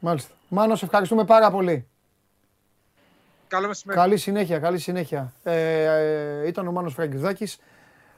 Μάλιστα. 0.00 0.34
Μάνο, 0.48 0.74
σε 0.74 0.84
ευχαριστούμε 0.84 1.24
πάρα 1.24 1.50
πολύ. 1.50 1.86
Καλό 3.48 3.66
μεσημέρι. 3.66 3.98
Καλή 3.98 4.16
συνέχεια, 4.16 4.58
καλή 4.58 4.78
συνέχεια. 4.78 5.32
Ε, 5.42 5.84
ε, 6.42 6.46
ήταν 6.46 6.66
ο 6.66 6.72
Μάνος 6.72 6.94
Φραγκιδάκης 6.94 7.58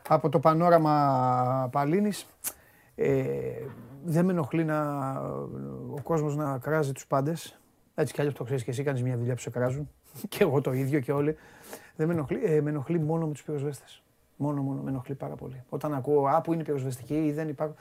από 0.09 0.29
το 0.29 0.39
Πανόραμα 0.41 1.69
Παλίνης. 1.73 2.27
Ε, 2.95 3.23
δεν 4.05 4.25
με 4.25 4.33
ενοχλεί 4.33 4.65
να, 4.65 5.11
ο 5.91 6.01
κόσμος 6.03 6.37
να 6.37 6.59
κράζει 6.59 6.93
τους 6.93 7.07
πάντες. 7.07 7.59
Έτσι 7.95 8.15
κι 8.15 8.21
αλλιώς 8.21 8.35
το 8.35 8.45
ξέρεις 8.45 8.65
και 8.65 8.71
εσύ, 8.71 8.83
κάνεις 8.83 9.03
μια 9.03 9.17
δουλειά 9.17 9.35
που 9.35 9.41
σε 9.41 9.51
κράζουν. 9.51 9.91
και 10.29 10.39
εγώ 10.41 10.61
το 10.61 10.73
ίδιο 10.73 11.01
και 11.01 11.13
όλοι. 11.13 11.37
Δεν 11.97 12.07
με 12.07 12.13
ενοχλεί, 12.13 12.41
ε, 12.45 12.61
με 12.61 12.71
ενοχλεί 12.71 13.01
μόνο 13.01 13.27
με 13.27 13.33
τους 13.33 13.43
πυροσβέστες. 13.43 14.03
Μόνο, 14.37 14.63
μόνο 14.63 14.81
με 14.83 14.91
ενοχλεί 14.91 15.15
πάρα 15.15 15.35
πολύ. 15.35 15.63
Όταν 15.69 15.95
ακούω 15.95 16.27
Α, 16.27 16.41
που 16.41 16.53
είναι 16.53 16.63
πυροσβεστική 16.63 17.15
ή 17.27 17.33
δεν 17.33 17.49
υπάρχουν. 17.49 17.77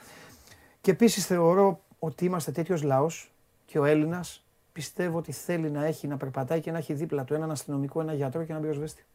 Και 0.82 0.92
επίσης 0.92 1.26
θεωρώ 1.26 1.80
ότι 2.00 2.26
είμαστε 2.26 2.52
τέτοιος 2.52 2.84
λαός 2.84 3.32
και 3.66 3.80
ο 3.80 3.86
Έλληνας 3.86 4.46
πιστεύω 4.74 5.18
ότι 5.18 5.32
θέλει 5.32 5.72
να 5.72 5.86
έχει, 5.86 6.08
να 6.08 6.18
περπατάει 6.18 6.60
και 6.62 6.72
να 6.72 6.78
έχει 6.78 6.94
δίπλα 6.94 7.24
του 7.24 7.34
έναν 7.34 7.52
αστυνομικό, 7.52 8.02
ένα 8.02 8.14
γιατρό 8.14 8.44
και 8.44 8.50
έναν 8.52 8.62
πυροσβέστη. 8.62 9.06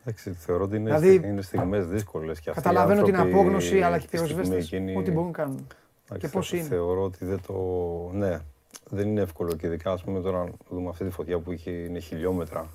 Εντάξει, 0.00 0.32
θεωρώ 0.32 0.64
ότι 0.64 0.76
είναι, 0.76 0.84
Δηλαδή, 0.98 1.28
είναι 1.28 1.42
στιγμές 1.42 1.86
δύσκολες 1.86 2.40
και 2.40 2.50
αυτοί 2.50 2.60
οι 2.60 2.64
Καταλαβαίνω 2.64 3.02
την 3.02 3.14
άνθρωποι 3.16 3.36
απόγνωση, 3.38 3.82
αλλά 3.82 3.98
και 3.98 4.04
οι 4.04 4.06
στη 4.06 4.16
στιγμή 4.16 4.32
πυροσβέστες 4.34 4.72
εκείνη- 4.72 4.96
ό,τι 4.96 5.10
μπορούν 5.10 5.26
να 5.26 5.32
κάνουν. 5.36 5.66
Εντάξει, 6.08 6.26
Και 6.26 6.32
πώς 6.32 6.48
θε- 6.48 6.58
είναι. 6.58 6.68
Θεωρώ 6.68 7.02
ότι 7.02 7.24
δεν 7.24 7.40
το. 7.46 7.54
Ναι, 8.12 8.40
δεν 8.90 9.08
είναι 9.08 9.20
εύκολο 9.20 9.54
και 9.54 9.66
ειδικά 9.66 9.90
ας 9.92 10.02
πούμε 10.04 10.20
τώρα 10.20 10.44
να 10.44 10.50
δούμε 10.70 10.88
αυτή 10.88 11.04
τη 11.04 11.10
φωτιά 11.10 11.38
που 11.38 11.52
είχε, 11.52 11.70
είναι 11.70 11.98
χιλιόμετρα. 11.98 12.66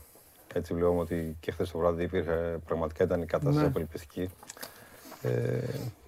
Έτσι 0.54 0.74
βλέπουμε 0.74 1.00
ότι 1.00 1.38
και 1.40 1.52
χθες 1.52 1.72
το 1.72 1.78
βράδυ 1.78 2.04
υπήρχε, 2.04 2.60
πραγματικά 2.66 3.04
ήταν 3.04 3.22
η 3.22 3.26
κατάσταση 3.26 3.60
Ναι. 3.60 3.66
απελπιστική. 3.66 4.30
Ε, 5.22 5.60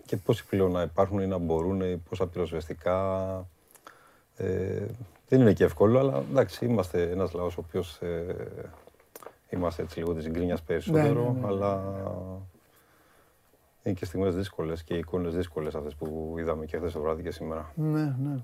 και 0.06 0.18
πόσοι 0.18 0.46
πλέον 0.46 0.72
να 0.72 0.82
υπάρχουν 0.82 1.20
ή 1.20 1.28
να 1.28 1.38
μπορούν, 1.38 1.82
ή 1.82 1.98
πόσα 2.10 2.28
πυροσβεστικά. 2.28 3.28
Ε, 4.38 4.86
δεν 5.28 5.40
είναι 5.42 5.54
και 5.54 5.64
εύκολο, 5.64 6.00
αλλά 6.00 6.24
εντάξει, 6.30 6.66
είμαστε 6.66 7.02
ένας 7.10 7.34
λαός 7.34 7.58
ο 7.58 7.64
οποίος 7.68 7.98
ε, 8.02 8.36
είμαστε 9.50 9.82
έτσι 9.82 10.00
λίγο 10.00 10.14
της 10.14 10.30
γκρίνιας 10.30 10.62
περισσότερο, 10.62 11.24
ναι, 11.24 11.30
ναι, 11.30 11.40
ναι. 11.40 11.48
αλλά 11.48 11.84
είναι 13.84 13.96
και 13.96 14.06
στιγμές 14.06 14.36
δύσκολες 14.36 14.84
και 14.84 14.94
εικόνες 14.94 15.36
δύσκολες 15.36 15.76
αυτές 15.76 15.96
που 15.96 16.36
είδαμε 16.38 16.66
και 16.66 16.78
χθες 16.78 16.94
το 16.94 17.02
βράδυ 17.02 17.24
και 17.24 17.32
σήμερα. 17.32 17.72
Ναι, 17.76 18.16
ναι. 18.20 18.44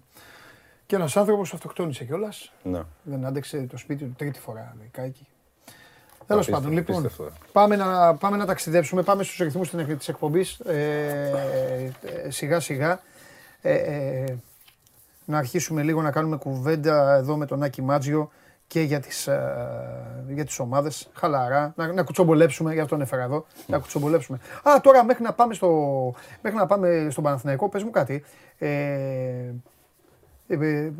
Και 0.86 0.96
ένας 0.96 1.18
άνθρωπος 1.18 1.54
αυτοκτόνησε 1.54 2.06
κιόλας. 2.06 2.54
Ναι. 2.64 2.84
Δεν 3.04 3.26
άντεξε 3.26 3.66
το 3.70 3.78
σπίτι 3.78 4.06
του 4.06 4.14
τρίτη 4.18 4.40
φορά. 4.40 4.76
λέει, 4.78 4.88
Κάκι. 4.92 5.28
Τέλος 6.28 6.48
Απίστευτο, 6.48 6.52
πάντων, 6.52 6.72
λοιπόν, 6.72 6.98
απίστευτο, 6.98 7.24
ε. 7.24 7.50
πάμε 7.52 7.76
να, 7.76 8.16
πάμε 8.16 8.38
να 8.38 8.46
ταξιδέψουμε. 8.46 9.02
Πάμε 9.04 9.24
στους 9.24 9.38
ρυθμούς 9.38 9.70
της 9.70 10.08
εκπομπής. 10.08 10.60
Ε, 10.60 11.84
ε, 12.24 12.30
σιγά 12.30 12.60
σιγά. 12.60 13.00
Ε, 13.62 13.74
ε, 13.74 14.38
να 15.26 15.38
αρχίσουμε 15.38 15.84
λίγο 15.84 16.02
να 16.02 16.12
κάνουμε 16.12 16.38
κουβέντα 16.38 17.16
εδώ 17.16 17.38
με 17.38 17.46
τον 17.46 17.64
Άκη 17.64 17.82
Μάτζιο 17.82 18.30
και 18.68 18.82
για 18.82 19.00
τις, 19.00 19.28
ε, 19.28 20.26
για 20.28 20.46
τις 20.46 20.60
ομάδες, 20.60 21.10
χαλαρά, 21.14 21.74
να, 21.76 21.94
να 21.94 22.04
κουτσομπολέψουμε, 22.04 22.74
για 22.74 22.82
αυτό 22.84 22.96
τον 22.96 23.04
έφερα 23.04 23.24
εδώ, 23.24 23.46
να 23.68 23.78
κουτσομπολέψουμε. 23.78 24.40
Α, 24.64 24.82
τώρα 24.82 25.04
μέχρι 25.04 25.24
να 25.24 25.34
πάμε, 25.34 25.54
στο, 25.54 25.70
μέχρι 26.42 26.58
να 26.58 26.66
πάμε 26.66 27.08
στον 27.10 27.24
Παναθηναϊκό, 27.24 27.70
πες 27.70 27.84
μου 27.84 27.90
κάτι. 27.90 28.24
Ε, 28.58 28.68
ε, 30.48 30.56
ε, 30.56 30.92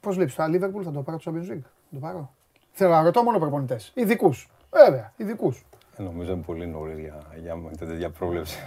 Πώς 0.00 0.14
βλέπεις 0.14 0.34
το 0.34 0.46
Λίβερπουλ, 0.46 0.82
θα 0.84 0.90
το 0.90 1.02
πάρω 1.02 1.18
το 1.18 1.30
Champions 1.30 1.52
League; 1.52 1.62
Θα 1.62 1.92
το 1.92 1.98
πάρω. 2.00 2.34
Θέλω 2.72 2.90
να 2.90 3.02
ρωτώ 3.02 3.22
μόνο 3.22 3.38
προπονητές. 3.38 3.92
Ειδικούς. 3.94 4.50
Βέβαια, 4.70 5.12
ειδικούς. 5.16 5.64
Ε, 5.96 6.02
νομίζω 6.02 6.32
είναι 6.32 6.42
πολύ 6.46 6.66
νωρίς 6.66 6.98
για, 6.98 7.22
για 7.42 7.56
με 7.56 7.70
τέτοια 7.78 8.10
πρόβλεψη. 8.10 8.58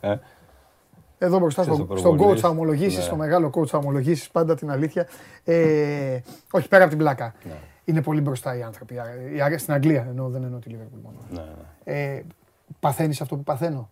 Ε, 0.00 0.16
Εδώ 1.18 1.38
μπροστά 1.38 1.60
Ξέρεις, 1.62 1.80
στον, 1.80 1.92
ο 1.92 1.96
στον 1.98 2.10
coach 2.10 2.16
προπονητής, 2.16 2.40
θα 2.40 2.48
ομολογήσεις, 2.48 2.96
ναι. 2.98 3.04
στο 3.04 3.16
μεγάλο 3.16 3.50
coach 3.54 3.66
θα 3.66 3.78
ομολογήσεις 3.78 4.30
πάντα 4.30 4.54
την 4.54 4.70
αλήθεια. 4.70 5.06
Ε, 5.44 6.18
όχι, 6.50 6.68
πέρα 6.68 6.82
από 6.82 6.90
την 6.90 6.98
πλάκα. 6.98 7.34
Ναι. 7.44 7.52
Είναι 7.84 8.02
πολύ 8.02 8.20
μπροστά 8.20 8.56
οι 8.56 8.62
άνθρωποι. 8.62 8.94
Οι 9.34 9.40
Άγγλοι- 9.40 9.60
Στην 9.60 9.74
Αγγλία 9.74 10.06
εννοώ, 10.08 10.28
δεν 10.28 10.42
εννοώ 10.44 10.58
τη 10.58 10.68
Λίβερπουλ 10.68 10.98
μόνο. 11.02 11.16
ναι, 11.30 11.40
ναι. 11.84 12.02
Ε, 12.16 12.22
Παθαίνεις 12.80 13.20
αυτό 13.20 13.36
που 13.36 13.42
παθαίνω. 13.42 13.90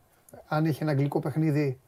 Αν 0.49 0.65
έχει 0.67 0.83
ένα 0.83 0.91
αγγλικό 0.91 1.21
παιχνίδι, 1.21 1.79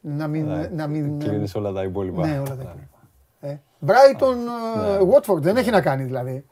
να 0.00 0.26
μην. 0.26 0.46
Ναι, 0.46 0.68
να 0.74 0.86
μην 0.86 1.18
Κλείνεις 1.18 1.54
όλα 1.54 1.72
τα 1.72 1.82
υπόλοιπα. 1.82 2.26
Ναι, 2.26 2.38
όλα 2.38 2.56
τα 2.56 2.62
υπόλοιπα. 2.62 2.98
Ε, 3.40 3.60
Brighton, 3.86 4.36
ε, 4.76 4.98
Ναι. 4.98 4.98
Watford, 5.14 5.40
δεν 5.40 5.56
έχει 5.56 5.70
να 5.70 5.80
κάνει 5.80 6.02
δηλαδή. 6.04 6.44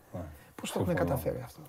Ναι. 0.56 0.62
Πώς 0.62 0.72
το 0.72 0.80
έχουν 0.80 0.90
Συμφωνώ. 0.90 1.08
καταφέρει 1.10 1.40
αυτό; 1.44 1.60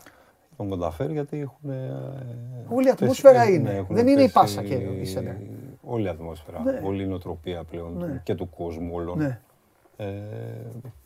Τον 0.57 0.69
καταφέρει 0.69 1.13
γιατί 1.13 1.39
έχουν. 1.39 1.69
ε, 1.69 2.65
Όλη 2.69 2.87
η 2.87 2.89
ατμόσφαιρα 2.89 3.39
πέσει- 3.39 3.53
είναι. 3.53 3.71
έχουν 3.75 3.95
Δεν 3.95 4.07
είναι 4.07 4.19
η 4.21 4.23
πέσει 4.23 4.33
πάσα 4.33 4.63
και 4.63 4.73
η 4.73 5.05
σέντερ. 5.05 5.35
Όλη 5.83 6.05
η 6.05 6.09
ατμόσφαιρα. 6.09 6.59
Ναι. 6.59 6.81
Όλη 6.83 7.03
η 7.03 7.07
νοοτροπία 7.07 7.63
πλέον 7.63 7.97
Ναι. 7.97 8.21
και 8.23 8.35
του 8.35 8.49
κόσμου 8.49 8.89
όλων. 8.93 9.17
Ναι, 9.17 9.39
Ε, 9.97 10.07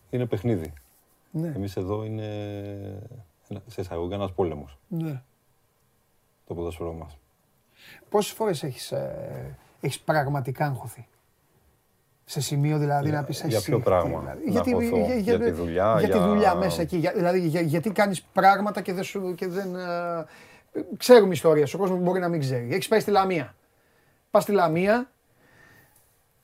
είναι 0.09 0.25
παιχνίδι. 0.25 0.73
ναι, 1.31 1.47
Εμείς 1.55 1.75
εδώ 1.77 2.03
είναι 2.03 2.25
ένα- 3.47 3.61
σε 3.67 3.81
εισαγωγικά 3.81 4.15
ένας 4.15 4.31
πόλεμος, 4.33 4.77
ναι. 4.87 5.21
το 6.47 6.53
ποδόσφαιρό 6.53 6.93
μας. 6.93 7.17
Πόσες 8.09 8.31
φορές 8.33 8.63
έχεις, 8.63 8.91
ε, 8.91 9.57
έχεις 9.81 9.99
πραγματικά 9.99 10.65
αγχωθεί; 10.65 11.07
Σε 12.31 12.41
σημείο 12.41 12.77
δηλαδή 12.77 13.09
Για- 13.09 13.17
να 13.19 13.23
πεις 13.23 13.43
για 13.47 13.57
εσύ. 13.57 13.69
ποιο 13.69 13.79
πράγμα, 13.79 14.19
δηλαδή, 14.19 14.51
να 14.51 14.59
αγχωθώ, 14.59 15.13
για 15.19 15.39
τη 15.39 15.51
δουλειά, 15.51 15.95
Για 15.99 16.09
τη 16.09 16.17
για- 16.17 16.27
δουλειά 16.27 16.55
μέσα 16.55 16.81
εκεί. 16.81 16.97
για- 16.97 17.11
δηλαδή 17.15 17.39
για- 17.39 17.61
γιατί 17.61 17.91
κάνεις 17.91 18.21
πράγματα 18.33 18.81
και 18.81 18.93
δεν 18.93 19.03
σου... 19.03 19.33
Και 19.35 19.47
δεν, 19.47 19.75
ε, 19.75 20.25
ξέρουμε 20.97 21.33
ιστορίες. 21.33 21.73
Ο 21.73 21.77
κόσμος 21.77 21.99
μπορεί 21.99 22.19
να 22.19 22.27
μην 22.27 22.39
ξέρει. 22.39 22.67
Έχεις 22.71 22.87
πάει 22.87 22.99
στη 22.99 23.11
Λαμία. 23.11 23.55
Πας 24.31 24.43
στη 24.43 24.51
Λαμία 24.51 25.09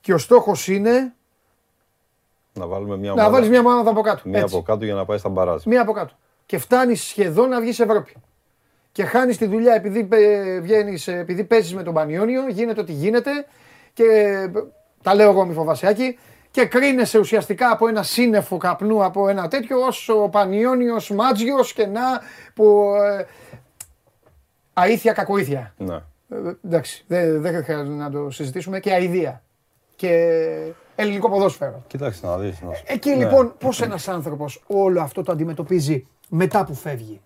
και 0.00 0.14
ο 0.14 0.18
στόχος 0.18 0.68
είναι 0.68 1.12
Να 2.54 2.66
βάλουμε 2.66 2.96
μια 2.96 3.08
να 3.08 3.12
ομάδα, 3.12 3.30
βάλεις 3.30 3.48
μια 3.48 3.60
ομάδα 3.60 3.90
από 3.90 4.00
κάτω. 4.00 4.22
μια 4.24 4.40
Έτσι. 4.40 4.54
από 4.54 4.64
κάτω 4.64 4.84
για 4.84 4.94
να 4.94 5.04
πάει 5.04 5.18
στα 5.18 5.28
μπαράζ. 5.28 5.64
Μία 5.64 5.80
από 5.82 5.92
κάτω. 5.92 6.14
Και 6.46 6.58
φτάνεις 6.58 7.02
σχεδόν 7.02 7.48
να 7.48 7.60
βγεις 7.60 7.80
Ευρώπη. 7.80 8.14
Και 8.92 9.04
χάνεις 9.04 9.36
τη 9.38 9.46
δουλειά 9.46 9.74
επειδή, 9.74 10.08
ε, 10.10 10.60
βγαίνεις, 10.60 11.08
ε, 11.08 11.18
επειδή 11.18 11.44
παίζεις 11.44 11.74
με 11.74 11.82
τον 11.82 11.94
Πανιόνιο, 11.94 12.48
γίνεται 12.48 12.80
ό,τι 12.80 12.92
γίνεται. 12.92 13.30
Και 13.92 14.04
ε, 14.04 14.50
τα 15.02 15.14
λέω 15.14 15.30
εγώ 15.30 15.44
μη 15.46 15.52
φοβάσαι 15.54 15.86
Άκη, 15.86 16.18
Και 16.50 16.64
κρίνεσαι 16.66 17.18
ουσιαστικά 17.18 17.70
από 17.70 17.88
ένα 17.88 18.02
σύννεφο 18.02 18.56
καπνού, 18.56 19.04
από 19.04 19.28
ένα 19.28 19.48
τέτοιο, 19.48 19.80
όσο 19.86 20.22
ο 20.22 20.28
Πανιόνιος 20.28 21.10
Μάτζιος 21.10 21.72
και 21.72 21.86
να 21.86 22.00
που. 22.54 22.92
Ε, 23.18 23.26
αήθεια 24.72 25.12
κακοήθεια. 25.12 25.74
Ναι. 25.78 25.94
Ε, 25.94 26.02
εντάξει, 26.64 27.04
δεν 27.06 27.40
δεν 27.40 27.64
χρειάζεται 27.64 27.88
να 27.96 28.10
το 28.10 28.30
συζητήσουμε. 28.30 28.80
Και 28.80 28.92
αηδία. 28.92 29.42
Και 29.96 30.72
ελληνικό 30.94 31.30
ποδόσφαιρο. 31.30 31.82
Κοίταξε 31.86 32.26
να 32.26 32.38
δεις. 32.38 32.60
να 32.62 32.74
σου- 32.74 32.84
Εκεί 32.86 33.08
Ναι. 33.10 33.16
λοιπόν 33.16 33.54
πώς 33.58 33.80
ένας 33.82 34.08
άνθρωπος 34.08 34.62
όλο 34.66 35.00
αυτό 35.00 35.22
το 35.22 35.32
αντιμετωπίζει 35.32 36.06
μετά 36.28 36.64
που 36.64 36.74
φεύγει; 36.74 37.20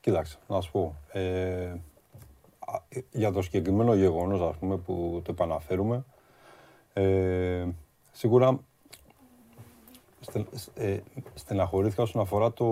Κοίταξε, 0.00 0.38
να 0.46 0.60
σου 0.60 0.70
πω. 0.72 0.96
Ε, 1.12 1.20
α, 2.58 2.78
για 3.10 3.32
το 3.32 3.42
συγκεκριμένο 3.42 3.94
γεγονός, 3.94 4.40
ας 4.50 4.56
πούμε, 4.56 4.76
που 4.76 5.20
το 5.24 5.30
επαναφέρουμε, 5.32 6.04
ε, 7.00 7.66
σίγουρα 8.12 8.58
στε, 10.20 10.44
ε, 10.74 10.98
στεναχωρήθηκα 11.34 12.02
όσον 12.02 12.20
αφορά 12.22 12.52
το, 12.52 12.66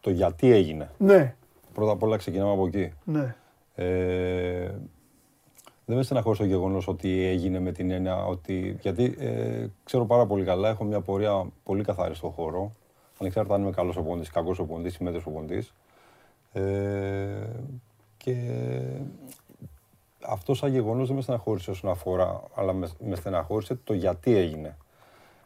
το 0.00 0.10
γιατί 0.10 0.50
έγινε. 0.52 0.90
Ναι, 0.98 1.34
Πρώτα 1.74 1.92
απ' 1.92 2.02
όλα 2.02 2.16
ξεκινάμε 2.16 2.52
από 2.52 2.66
εκεί. 2.66 2.92
ναι. 3.04 3.34
Ε, 3.74 4.70
δεν 5.84 5.96
με 5.96 6.02
στεναχώρησε 6.02 6.42
το 6.42 6.48
γεγονός 6.48 6.88
ότι 6.88 7.24
έγινε 7.24 7.58
με 7.60 7.72
την 7.72 7.90
έννοια 7.90 8.24
ότι. 8.24 8.78
Γιατί 8.80 9.14
ε, 9.18 9.66
ξέρω 9.84 10.04
πάρα 10.06 10.26
πολύ 10.26 10.44
καλά, 10.44 10.68
έχω 10.68 10.84
μια 10.84 11.00
πορεία 11.00 11.46
πολύ 11.64 11.82
καθαρή 11.84 12.14
στον 12.14 12.30
χώρο. 12.30 12.72
Ανεξάρτητα 13.20 13.54
αν 13.54 13.62
είμαι 13.62 13.70
καλός 13.70 13.96
οπονητή, 13.96 14.30
κακός 14.30 14.58
οπονητή 14.58 14.96
ή 15.00 15.04
μέτρο 15.04 15.20
οπονητή. 15.24 15.66
Ε, 16.52 17.46
και 18.16 18.34
αυτό 20.30 20.54
σαν 20.54 20.70
γεγονός 20.70 21.06
δεν 21.06 21.16
με 21.16 21.22
στεναχώρησε 21.22 21.70
όσον 21.70 21.90
αφορά, 21.90 22.42
αλλά 22.54 22.72
με, 22.72 22.88
με 23.04 23.16
στεναχώρησε 23.16 23.74
το 23.74 23.94
γιατί 23.94 24.36
έγινε. 24.36 24.76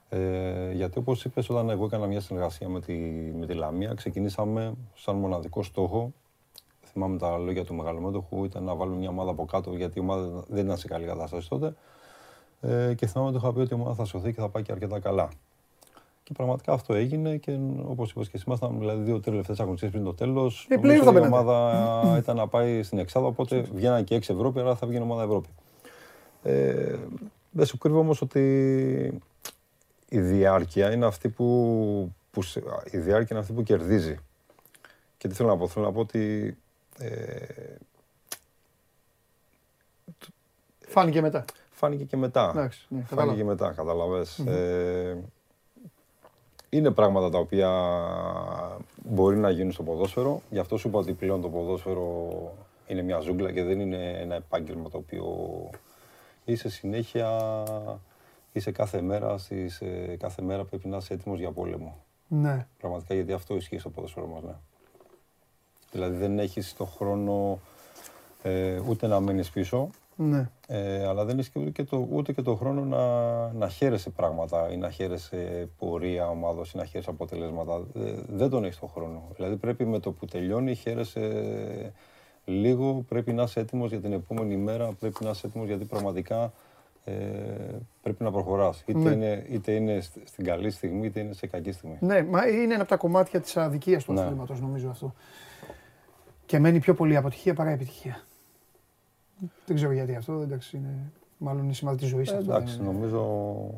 Ε, 0.08 0.72
γιατί 0.72 0.98
όπως 0.98 1.24
είπες, 1.24 1.50
όταν 1.50 1.70
εγώ 1.70 1.84
έκανα 1.84 2.06
μια 2.06 2.20
συνεργασία 2.20 2.68
με 2.68 2.80
τη, 2.80 2.92
με 3.38 3.46
τη 3.46 3.54
Λαμία, 3.54 3.94
ξεκινήσαμε 3.94 4.74
σαν 4.94 5.16
μοναδικό 5.16 5.62
στόχο 5.62 6.12
θυμάμαι 6.94 7.18
τα 7.18 7.38
λόγια 7.38 7.64
του 7.64 7.74
μεγαλομέτωχου, 7.74 8.44
ήταν 8.44 8.64
να 8.64 8.74
βάλουμε 8.74 8.96
μια 8.96 9.08
ομάδα 9.08 9.30
από 9.30 9.44
κάτω, 9.44 9.74
γιατί 9.74 9.98
η 9.98 10.00
ομάδα 10.00 10.44
δεν 10.48 10.64
ήταν 10.64 10.76
σε 10.76 10.86
καλή 10.86 11.06
κατάσταση 11.06 11.48
τότε. 11.48 11.74
Ε, 12.60 12.94
και 12.94 13.06
θυμάμαι 13.06 13.28
ότι 13.28 13.38
είχα 13.38 13.52
πει 13.52 13.60
ότι 13.60 13.74
η 13.74 13.76
ομάδα 13.80 13.94
θα 13.94 14.04
σωθεί 14.04 14.32
και 14.32 14.40
θα 14.40 14.48
πάει 14.48 14.62
και 14.62 14.72
αρκετά 14.72 15.00
καλά. 15.00 15.28
Και 16.24 16.32
πραγματικά 16.32 16.72
αυτό 16.72 16.94
έγινε 16.94 17.36
και 17.36 17.58
όπως 17.86 18.10
είπα 18.10 18.22
και 18.22 18.30
εσύ, 18.32 18.44
ήμασταν 18.46 18.78
δηλαδή 18.78 19.02
δύο-τρει 19.02 19.30
τελευταίε 19.30 19.54
αγωνιστικέ 19.58 19.92
πριν 19.92 20.04
το 20.04 20.14
τέλος. 20.14 20.66
Ε, 20.70 20.76
πλήρως 20.76 21.04
θα 21.04 21.10
η 21.10 21.14
μπαίνατε. 21.14 21.32
ομάδα 21.34 22.16
ήταν 22.18 22.36
να 22.36 22.48
πάει 22.48 22.82
στην 22.82 22.98
Εξάδα, 22.98 23.26
οπότε 23.26 23.60
βγαίναν 23.60 24.04
και 24.04 24.14
έξι 24.14 24.32
Ευρώπη, 24.32 24.60
άρα 24.60 24.74
θα 24.76 24.86
βγει 24.86 24.98
ομάδα 24.98 25.22
Ευρώπη. 25.22 25.48
Ε, 26.42 26.96
δεν 27.50 27.66
σου 27.66 27.78
κρύβω 27.78 27.98
όμως 27.98 28.20
ότι 28.20 28.40
η 30.08 30.20
διάρκεια 30.20 30.92
είναι 30.92 31.06
αυτή 31.06 31.28
που, 31.28 32.14
που 32.30 32.42
σε- 32.42 32.62
η 32.90 32.98
διάρκεια 32.98 33.28
είναι 33.30 33.38
αυτή 33.40 33.52
που 33.52 33.62
κερδίζει. 33.62 34.16
Και 35.18 35.28
τι 35.28 35.34
θέλω 35.34 35.48
να 35.48 35.56
πω, 35.56 35.68
θέλω 35.68 35.84
να 35.84 35.92
πω 35.92 36.00
ότι 36.00 36.56
ε, 36.98 37.06
Φάνηκε 40.86 41.20
μετά. 41.20 41.44
φάνηκε 41.70 42.04
και 42.04 42.16
μετά. 42.16 42.50
Εντάξει, 42.50 42.86
ναι, 42.88 42.96
φάνηκε 42.96 43.14
κατάλαβα. 43.14 43.36
και 43.38 43.44
μετά, 43.44 43.72
καταλαβες. 43.76 44.38
Ε, 44.38 45.24
είναι 46.76 46.90
πράγματα 46.90 47.30
τα 47.30 47.38
οποία 47.38 47.70
μπορεί 49.04 49.36
να 49.36 49.50
γίνουν 49.50 49.72
στο 49.72 49.82
ποδόσφαιρο. 49.82 50.42
Γι' 50.50 50.58
αυτό 50.58 50.76
σου 50.76 50.88
είπα 50.88 50.98
ότι 50.98 51.12
πλέον 51.12 51.40
το 51.40 51.48
ποδόσφαιρο 51.48 52.30
είναι 52.86 53.02
μια 53.02 53.18
ζούγκλα 53.18 53.52
και 53.52 53.62
δεν 53.62 53.80
είναι 53.80 54.18
ένα 54.20 54.34
επάγγελμα 54.34 54.88
το 54.88 54.96
οποίο 54.96 55.26
είσαι 56.44 56.68
συνέχεια, 56.68 57.62
είσαι 58.52 58.70
κάθε 58.70 59.00
μέρα, 59.00 59.38
στις, 59.38 59.80
ε, 59.80 60.16
κάθε 60.18 60.42
μέρα 60.42 60.64
πρέπει 60.64 60.88
να 60.88 60.96
είσαι 60.96 61.14
έτοιμος 61.14 61.38
για 61.38 61.50
πόλεμο. 61.50 62.04
Ναι. 62.28 62.66
Πραγματικά 62.78 63.14
γιατί 63.14 63.32
αυτό 63.32 63.54
ισχύει 63.54 63.78
στο 63.78 63.90
ποδόσφαιρο 63.90 64.26
μας, 64.26 64.42
ναι. 64.42 64.54
Δηλαδή 65.92 66.16
δεν 66.16 66.38
έχεις 66.38 66.74
το 66.76 66.84
χρόνο 66.84 67.58
ε, 68.42 68.80
ούτε 68.88 69.06
να 69.06 69.20
μένεις 69.20 69.50
πίσω, 69.50 69.88
Ναι. 70.16 70.50
Ε, 70.66 71.06
αλλά 71.06 71.24
δεν 71.24 71.38
έχει 71.38 71.50
ούτε 71.54 71.70
και 71.70 71.84
το, 71.84 72.08
ούτε 72.10 72.32
και 72.32 72.42
το 72.42 72.54
χρόνο 72.54 72.84
να, 72.84 73.06
να 73.52 73.68
χαίρεσαι 73.68 74.10
πράγματα 74.10 74.72
ή 74.72 74.76
να 74.76 74.90
χαίρεσαι 74.90 75.68
πορεία 75.78 76.28
ομάδος 76.28 76.72
ή 76.72 76.76
να 76.76 76.84
χαίρεσαι 76.84 77.10
αποτελέσματα. 77.10 77.82
Ε, 77.94 78.12
δεν 78.28 78.50
τον 78.50 78.64
έχεις 78.64 78.78
το 78.78 78.86
χρόνο. 78.86 79.22
Δηλαδή 79.36 79.56
πρέπει 79.56 79.84
με 79.84 79.98
το 79.98 80.12
που 80.12 80.26
τελειώνει 80.26 80.74
χαίρεσαι 80.74 81.92
λίγο, 82.44 83.04
πρέπει 83.08 83.32
να 83.32 83.42
είσαι 83.42 83.60
έτοιμος 83.60 83.90
για 83.90 84.00
την 84.00 84.12
επόμενη 84.12 84.56
μέρα, 84.56 84.92
πρέπει 85.00 85.24
να 85.24 85.30
είσαι 85.30 85.46
έτοιμος 85.46 85.66
γιατί 85.66 85.84
πραγματικά 85.84 86.52
ε, 87.04 87.12
πρέπει 88.02 88.22
να 88.22 88.30
προχωράς. 88.30 88.82
Είτε, 88.86 88.98
Ναι. 88.98 89.10
είναι, 89.10 89.46
είτε 89.50 89.72
είναι 89.72 90.00
σ- 90.00 90.18
στην 90.24 90.44
καλή 90.44 90.70
στιγμή, 90.70 91.06
είτε 91.06 91.20
είναι 91.20 91.32
σε 91.32 91.46
κακή 91.46 91.72
στιγμή. 91.72 91.96
Ναι, 92.00 92.22
μα 92.22 92.46
είναι 92.48 92.62
ένα 92.74 92.80
από 92.80 92.88
τα 92.90 92.96
κομμάτια 92.96 93.40
της 93.40 93.56
αδικίας 93.56 94.04
του 94.04 94.12
Ναι. 94.12 94.20
αθλήματος 94.20 94.60
νομίζω 94.60 94.88
αυτό. 94.88 95.14
Και 96.46 96.58
μένει 96.58 96.78
πιο 96.80 96.94
πολύ 96.94 97.16
αποτυχία 97.16 97.54
παρά 97.54 97.70
επιτυχία. 97.70 98.20
Δεν 99.66 99.76
ξέρω 99.76 99.92
γιατί 99.92 100.14
αυτό, 100.14 100.32
εντάξει, 100.32 100.76
είναι 100.76 101.10
μάλλον 101.38 101.64
είναι 101.64 101.72
σημάδι 101.72 101.98
της 101.98 102.08
ζωής 102.08 102.30
Ε, 102.30 102.36
αυτό. 102.36 102.50
εντάξει, 102.52 102.76
δεν, 102.76 102.84
είναι- 102.84 102.94
νομίζω... 102.94 103.20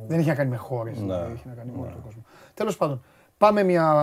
δεν 0.08 0.18
έχει 0.18 0.28
να 0.28 0.34
κάνει 0.34 0.50
με 0.50 0.56
χώρες, 0.56 0.96
Ναι. 0.96 1.02
δηλαδή, 1.02 1.32
έχει 1.32 1.48
να 1.48 1.54
κάνει 1.54 1.70
με 1.70 1.76
όλο 1.78 1.86
Ναι. 1.86 1.92
τον 1.92 2.02
κόσμο. 2.02 2.22
Τέλος 2.54 2.76
πάντων, 2.76 3.02
πάμε 3.38 3.62
μια 3.62 3.94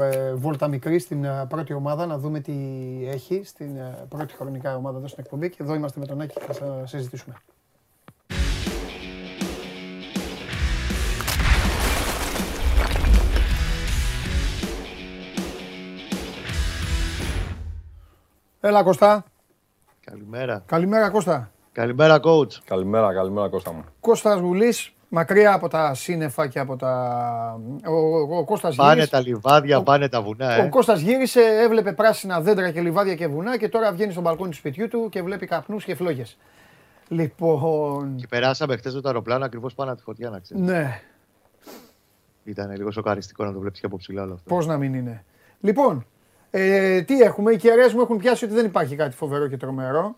ε, 0.00 0.34
βόλτα 0.34 0.68
μικρή 0.68 0.98
στην 0.98 1.24
ε, 1.24 1.46
πρώτη 1.48 1.72
ομάδα 1.72 2.06
να 2.06 2.18
δούμε 2.18 2.40
τι 2.40 2.52
έχει 3.06 3.42
στην 3.44 3.76
ε, 3.76 4.06
πρώτη 4.08 4.34
χρονικά 4.34 4.76
ομάδα 4.76 4.98
εδώ 4.98 5.06
στην 5.06 5.22
εκπομπή 5.24 5.50
και 5.50 5.62
εδώ 5.62 5.74
είμαστε 5.74 6.00
με 6.00 6.06
τον 6.06 6.20
Άκη 6.20 6.34
και 6.34 6.52
θα 6.52 6.52
σα- 6.52 6.86
συζητήσουμε. 6.86 7.34
Έλα 18.60 18.82
Κώστα. 18.82 19.24
Καλημέρα. 20.04 20.62
Καλημέρα 20.66 21.10
Κώστα. 21.10 21.50
Καλημέρα, 21.72 22.20
coach. 22.24 22.52
Καλημέρα, 22.64 23.14
καλημέρα 23.14 23.48
Κώστα 23.48 23.72
μου. 23.72 23.84
Κώστας 24.00 24.40
Γουλής, 24.40 24.92
μακριά 25.08 25.52
από 25.52 25.68
τα 25.68 25.94
σύννεφα 25.94 26.46
και 26.46 26.58
από 26.58 26.76
τα... 26.76 27.60
Ο, 27.86 27.92
ο, 27.92 28.36
ο 28.38 28.44
Κώστας 28.44 28.76
Πάνε 28.76 28.92
γύρισε, 28.92 29.10
τα 29.10 29.20
λιβάδια, 29.20 29.78
Ο- 29.78 29.82
πάνε 29.82 30.08
τα 30.08 30.22
βουνά, 30.22 30.58
ο 30.58 30.62
ε. 30.62 30.68
Κώστας 30.68 31.00
γύρισε, 31.00 31.40
έβλεπε 31.40 31.92
πράσινα 31.92 32.40
δέντρα 32.40 32.70
και 32.70 32.80
λιβάδια 32.80 33.14
και 33.14 33.26
βουνά 33.26 33.58
και 33.58 33.68
τώρα 33.68 33.92
βγαίνει 33.92 34.12
στο 34.12 34.20
μπαλκόνι 34.20 34.50
του 34.50 34.56
σπιτιού 34.56 34.88
του 34.88 35.08
και 35.10 35.22
βλέπει 35.22 35.46
καπνούς 35.46 35.84
και 35.84 35.94
φλόγες. 35.94 36.38
Λοιπόν, 37.08 38.16
Και 38.16 38.26
περάσαμε 38.26 38.76
χθες 38.76 38.92
το 38.92 39.00
αεροπλάνο 39.04 39.44
ακριβώς 39.44 39.74
πάνω 39.74 39.90
από 39.90 39.98
τη 39.98 40.04
φωτιά, 40.04 40.30
να 40.30 40.38
ξέρεις. 40.38 40.62
ναι, 40.64 41.00
Ήταν 42.44 42.70
λίγο 42.76 42.90
σοκαριστικό 42.90 43.44
να 43.44 43.52
το 43.52 43.58
βλέπεις 43.58 43.80
και 43.80 43.86
από 43.86 43.96
ψηλά 43.96 44.22
όλο 44.22 44.32
αυτό. 44.34 44.48
πώς 44.54 44.66
να 44.66 44.76
μην 44.76 44.94
είναι. 44.94 45.24
Λοιπόν, 45.60 46.06
ε, 46.50 47.02
τι 47.02 47.20
έχουμε, 47.20 47.52
οι 47.52 47.56
κεραίες 47.56 47.92
μου 47.92 48.00
έχουν 48.00 48.16
πιάσει 48.16 48.44
ότι 48.44 48.54
δεν 48.54 48.64
υπάρχει 48.64 48.96
κάτι 48.96 49.16
φοβερό 49.16 49.46
και 49.48 49.56
τρομερό. 49.56 50.16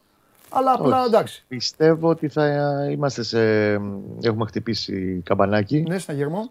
Αλλά 0.50 0.72
απλά 0.72 0.98
Όχι. 0.98 1.06
εντάξει. 1.06 1.44
Πιστεύω 1.48 2.08
ότι 2.08 2.28
θα 2.28 2.46
είμαστε 2.90 3.22
σε. 3.22 3.40
Έχουμε 4.22 4.44
χτυπήσει 4.46 5.22
καμπανάκι. 5.24 5.84
Ναι, 5.88 5.98
συναγερμό. 5.98 6.50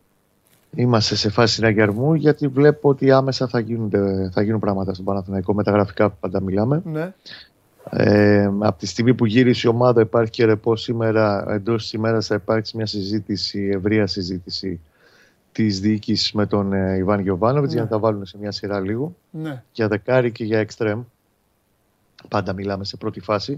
Είμαστε 0.75 1.15
σε 1.15 1.29
φάση 1.29 1.53
συναγερμού 1.53 2.13
γιατί 2.13 2.47
βλέπω 2.47 2.89
ότι 2.89 3.11
άμεσα 3.11 3.47
θα, 3.47 3.59
γίνονται, 3.59 4.29
θα 4.33 4.41
γίνουν 4.41 4.59
πράγματα 4.59 4.93
στον 4.93 5.05
Παναθηναϊκό 5.05 5.53
με 5.53 5.63
τα 5.63 5.71
γραφικά 5.71 6.09
που 6.09 6.15
πάντα 6.19 6.41
μιλάμε. 6.41 6.81
Ναι. 6.85 7.13
Ε, 7.89 8.45
από 8.59 8.79
τη 8.79 8.85
στιγμή 8.85 9.13
που 9.13 9.25
γύρισε 9.25 9.67
η 9.67 9.69
ομάδα, 9.69 10.01
υπάρχει 10.01 10.31
και 10.31 10.45
ρεπό 10.45 10.75
σήμερα. 10.75 11.45
Εντός 11.49 11.81
της 11.81 11.93
ημέρας 11.93 12.27
θα 12.27 12.35
υπάρξει 12.35 12.77
μια 12.77 12.85
συζήτηση, 12.85 13.69
ευρεία 13.73 14.07
συζήτηση 14.07 14.79
της 15.51 15.79
διοίκησης 15.79 16.31
με 16.31 16.45
τον 16.45 16.73
ε, 16.73 16.95
Ιβάν 16.97 17.19
Γιοβάνοβιτ 17.19 17.67
Ναι. 17.69 17.73
για 17.73 17.83
να 17.83 17.89
τα 17.89 17.99
βάλουν 17.99 18.25
σε 18.25 18.37
μια 18.37 18.51
σειρά 18.51 18.79
λίγο. 18.79 19.15
Ναι. 19.31 19.63
Για 19.71 19.87
δεκάρι 19.87 20.31
και 20.31 20.43
για 20.43 20.59
εξτρέμ. 20.59 21.01
Πάντα 22.27 22.53
μιλάμε 22.53 22.85
σε 22.85 22.97
πρώτη 22.97 23.19
φάση. 23.19 23.57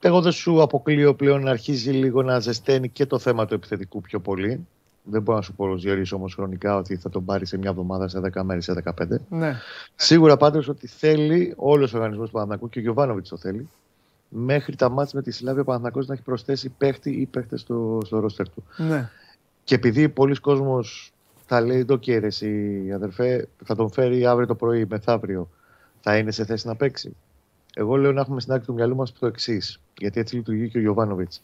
Εγώ 0.00 0.20
δεν 0.20 0.32
σου 0.32 0.62
αποκλείω 0.62 1.14
πλέον 1.14 1.42
να 1.42 1.50
αρχίζει 1.50 1.90
λίγο 1.90 2.22
να 2.22 2.38
ζεσταίνει 2.38 2.88
και 2.88 3.06
το 3.06 3.18
θέμα 3.18 3.46
του 3.46 3.54
επιθετικού 3.54 4.00
πιο 4.00 4.20
πολύ. 4.20 4.66
Δεν 5.02 5.22
μπορώ 5.22 5.36
να 5.36 5.42
σου 5.42 5.54
προσδιορίσω 5.54 6.16
όμως 6.16 6.34
χρονικά 6.34 6.76
ότι 6.76 6.96
θα 6.96 7.08
τον 7.10 7.24
πάρει 7.24 7.46
σε 7.46 7.58
μια 7.58 7.70
εβδομάδα, 7.70 8.08
σε 8.08 8.20
10 8.34 8.42
μέρες, 8.42 8.64
σε 8.64 8.72
15. 8.72 9.20
Ναι. 9.28 9.54
Σίγουρα 9.94 10.36
πάντως 10.36 10.68
ότι 10.68 10.86
θέλει 10.86 11.52
όλος 11.56 11.92
ο 11.92 11.96
οργανισμός 11.96 12.26
του 12.26 12.32
Παναθηναϊκού 12.32 12.68
και 12.68 12.78
ο 12.78 12.82
Γιωβάνοβιτς 12.82 13.28
το 13.28 13.36
θέλει. 13.36 13.68
Μέχρι 14.28 14.76
τα 14.76 14.88
μάτια 14.88 15.12
με 15.14 15.22
τη 15.22 15.30
Σλάβια 15.30 15.60
ο 15.60 15.64
Παναθηναϊκός 15.64 16.06
να 16.06 16.14
έχει 16.14 16.22
προσθέσει 16.22 16.68
παίχτη 16.68 17.10
ή 17.10 17.26
παίχτες 17.26 17.60
στο, 17.60 18.00
στο 18.04 18.18
ρόστερ 18.18 18.48
του. 18.48 18.64
Ναι. 18.76 19.10
Και 19.66 19.74
επειδή 19.74 20.08
πολλοί 20.08 20.34
κόσμος 20.34 21.12
θα 21.46 21.60
λέει 21.60 21.84
το 21.84 21.96
και 21.96 22.18
ρε 22.18 22.26
εσύ 22.26 22.80
αδερφέ, 22.94 23.48
θα 23.64 23.74
τον 23.74 23.90
φέρει 23.90 24.26
αύριο 24.26 24.46
το 24.46 24.54
πρωί, 24.54 24.86
μεθαύριο, 24.88 25.50
θα 26.00 26.16
είναι 26.16 26.30
σε 26.30 26.44
θέση 26.44 26.66
να 26.66 26.76
παίξει. 26.76 27.16
Εγώ 27.74 27.96
λέω 27.96 28.12
να 28.12 28.20
έχουμε 28.20 28.40
στην 28.40 28.52
άκρη 28.52 28.66
του 28.66 28.74
μυαλού 28.74 28.96
μας 28.96 29.12
το 29.12 29.26
εξής, 29.26 29.80
γιατί 29.98 30.20
έτσι 30.20 30.36
λειτουργεί 30.36 30.68
και 30.68 30.78
ο 30.78 30.80
Γιωβάνοβιτς. 30.80 31.42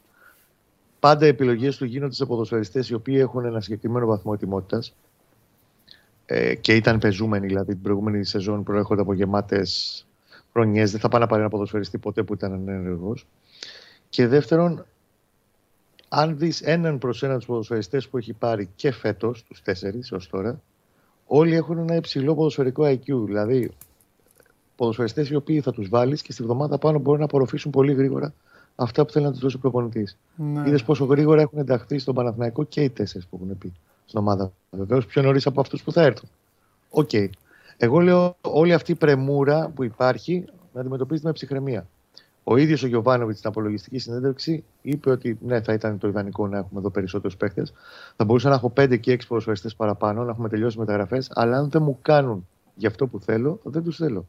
Πάντα 1.00 1.24
οι 1.24 1.28
επιλογές 1.28 1.76
του 1.76 1.85
γίνονται 1.85 2.14
σε 2.14 2.24
ποδοσφαιριστές 2.24 2.88
οι 2.88 2.94
οποίοι 2.94 3.16
έχουν 3.18 3.44
ένα 3.44 3.61
συγκεκριμένο 3.61 4.06
βαθμό 4.06 4.32
ετοιμότητας 4.35 4.94
ε, 6.26 6.54
και 6.54 6.74
ήταν 6.74 6.98
πεζούμενοι, 6.98 7.46
δηλαδή 7.46 7.72
την 7.72 7.82
προηγούμενη 7.82 8.24
σεζόν 8.24 8.62
προέρχονται 8.62 9.00
από 9.00 9.12
γεμάτες 9.12 10.06
χρονιές. 10.52 10.90
Δεν 10.90 11.00
θα 11.00 11.08
πάει 11.08 11.20
να 11.20 11.26
πάρει 11.26 11.40
ένα 11.40 11.50
ποδοσφαιριστή 11.50 11.98
ποτέ 11.98 12.22
που 12.22 12.35
ήταν 12.35 12.68
ενεργός. 12.68 13.26
Και 14.08 14.26
δεύτερον, 14.26 14.87
αν 16.14 16.38
δεις 16.38 16.61
έναν 16.61 16.98
προς 16.98 17.22
έναν 17.22 17.37
τους 17.37 17.46
ποδοσφαιριστές 17.46 18.09
που 18.09 18.18
έχει 18.18 18.33
πάρει 18.33 18.68
και 18.77 18.92
φέτος, 18.92 19.42
τους 19.42 19.62
τέσσερις 19.62 20.12
ως 20.12 20.29
τώρα, 20.29 20.61
όλοι 21.27 21.55
έχουν 21.55 21.79
ένα 21.79 21.94
υψηλό 21.94 22.35
ποδοσφαιρικό 22.35 22.85
IQ. 22.85 23.25
Δηλαδή, 23.25 23.70
ποδοσφαιριστές 24.77 25.29
οι 25.29 25.35
οποίοι 25.35 25.61
θα 25.61 25.72
τους 25.72 25.88
βάλεις 25.88 26.22
και 26.22 26.33
στη 26.33 26.42
βδομάδα 26.42 26.79
πάνω 26.79 26.98
μπορούν 26.98 27.18
να 27.18 27.25
απορροφήσουν 27.25 27.70
πολύ 27.70 27.92
γρήγορα 27.92 28.35
αυτά 28.77 29.05
που 29.05 29.12
θέλει 29.12 29.25
να 29.25 29.31
τους 29.31 29.40
δώσει 29.40 29.57
ο 29.57 29.59
προπονητής. 29.59 30.18
ναι. 30.37 30.68
Είδες 30.68 30.83
πόσο 30.83 31.05
γρήγορα 31.05 31.40
έχουν 31.40 31.59
ενταχθεί 31.59 31.98
στον 31.98 32.14
Παναθηναϊκό 32.14 32.64
και 32.64 32.83
οι 32.83 32.90
τέσσερις 32.90 33.27
που 33.27 33.40
έχουν 33.42 33.59
μπει 33.58 33.72
στην 34.05 34.18
ομάδα. 34.18 34.53
Βεβαίως 34.70 35.07
πιο 35.07 35.22
νωρίς 35.22 35.46
από 35.46 35.61
αυτούς 35.61 35.83
που 35.83 35.92
θα 35.92 36.03
έρθουν. 36.03 36.29
Οκ. 36.90 37.11
Εγώ 37.77 38.01
λέω 38.01 38.37
όλη 38.40 38.72
αυτή 38.72 38.92
η 38.92 38.94
πρεμούρα 38.94 39.68
που 39.75 39.85
υπάρχει 39.85 40.44
να 40.72 40.81
αντιμετωπίζεται 40.81 41.27
με 41.27 41.33
ψυχραιμία. 41.33 41.87
Ο 42.44 42.57
ίδιος 42.57 42.83
ο 42.83 42.87
Γιωβάνοβιτς 42.87 43.38
στην 43.38 43.50
απολογιστική 43.50 43.98
συνέντευξη 43.98 44.64
είπε 44.83 45.11
ότι 45.11 45.38
ναι, 45.40 45.62
θα 45.62 45.72
ήταν 45.72 45.98
το 45.98 46.09
ιδανικό 46.09 46.48
να 46.48 46.59
έχουμε 46.59 46.81
εδώ 46.81 46.90
περισσότερους 46.90 47.37
παίχτε. 47.37 47.66
Θα 48.16 48.24
μπορούσα 48.24 48.48
να 48.48 48.55
έχω 48.55 48.72
5 48.76 49.00
και 49.00 49.12
6 49.12 49.26
ποδοσφαιριστές 49.28 49.74
παραπάνω, 49.74 50.24
να 50.24 50.31
έχουμε 50.31 50.48
τελειώσει 50.48 50.78
μεταγραφές, 50.78 51.31
αλλά 51.35 51.57
αν 51.57 51.70
δεν 51.70 51.83
μου 51.83 51.98
κάνουν 52.02 52.48
για 52.74 52.88
αυτό 52.88 53.07
που 53.07 53.20
θέλω, 53.20 53.61
δεν 53.62 53.83
τους 53.83 53.96
θέλω. 53.96 54.26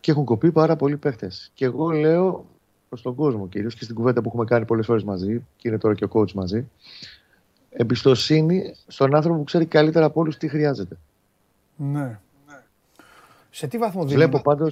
Και 0.00 0.10
έχουν 0.10 0.24
κοπεί 0.24 0.52
πάρα 0.52 0.76
πολλοί 0.76 0.96
παίχτε. 0.96 1.30
Και 1.54 1.64
εγώ 1.64 1.90
λέω 1.90 2.46
προς 2.88 3.02
τον 3.02 3.14
κόσμο 3.14 3.48
κυρίως 3.48 3.74
και 3.74 3.84
στην 3.84 3.96
κουβέντα 3.96 4.20
που 4.20 4.28
έχουμε 4.28 4.44
κάνει 4.44 4.64
πολλές 4.64 4.86
φορές 4.86 5.04
μαζί, 5.04 5.46
και 5.56 5.68
είναι 5.68 5.78
τώρα 5.78 5.94
και 5.94 6.04
ο 6.04 6.08
coach 6.12 6.32
μαζί, 6.32 6.68
εμπιστοσύνη 7.70 8.74
στον 8.86 9.14
άνθρωπο 9.14 9.38
που 9.38 9.44
ξέρει 9.44 9.66
καλύτερα 9.66 10.04
από 10.04 10.20
όλους 10.20 10.36
τι 10.36 10.48
χρειάζεται. 10.48 10.96
ναι. 11.76 12.18
Σε 13.50 13.66
τι 13.66 13.78
βαθμό 13.78 14.02
δίνει. 14.02 14.14
Βλέπω 14.14 14.40
πάντω 14.42 14.68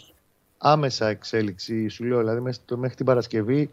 άμεσα 0.58 1.06
εξέλιξη, 1.08 1.88
σου 1.88 2.04
λέω, 2.04 2.18
δηλαδή 2.18 2.40
μέχρι, 2.40 2.60
το- 2.64 2.76
μέχρι 2.76 2.96
την 2.96 3.06
Παρασκευή. 3.06 3.70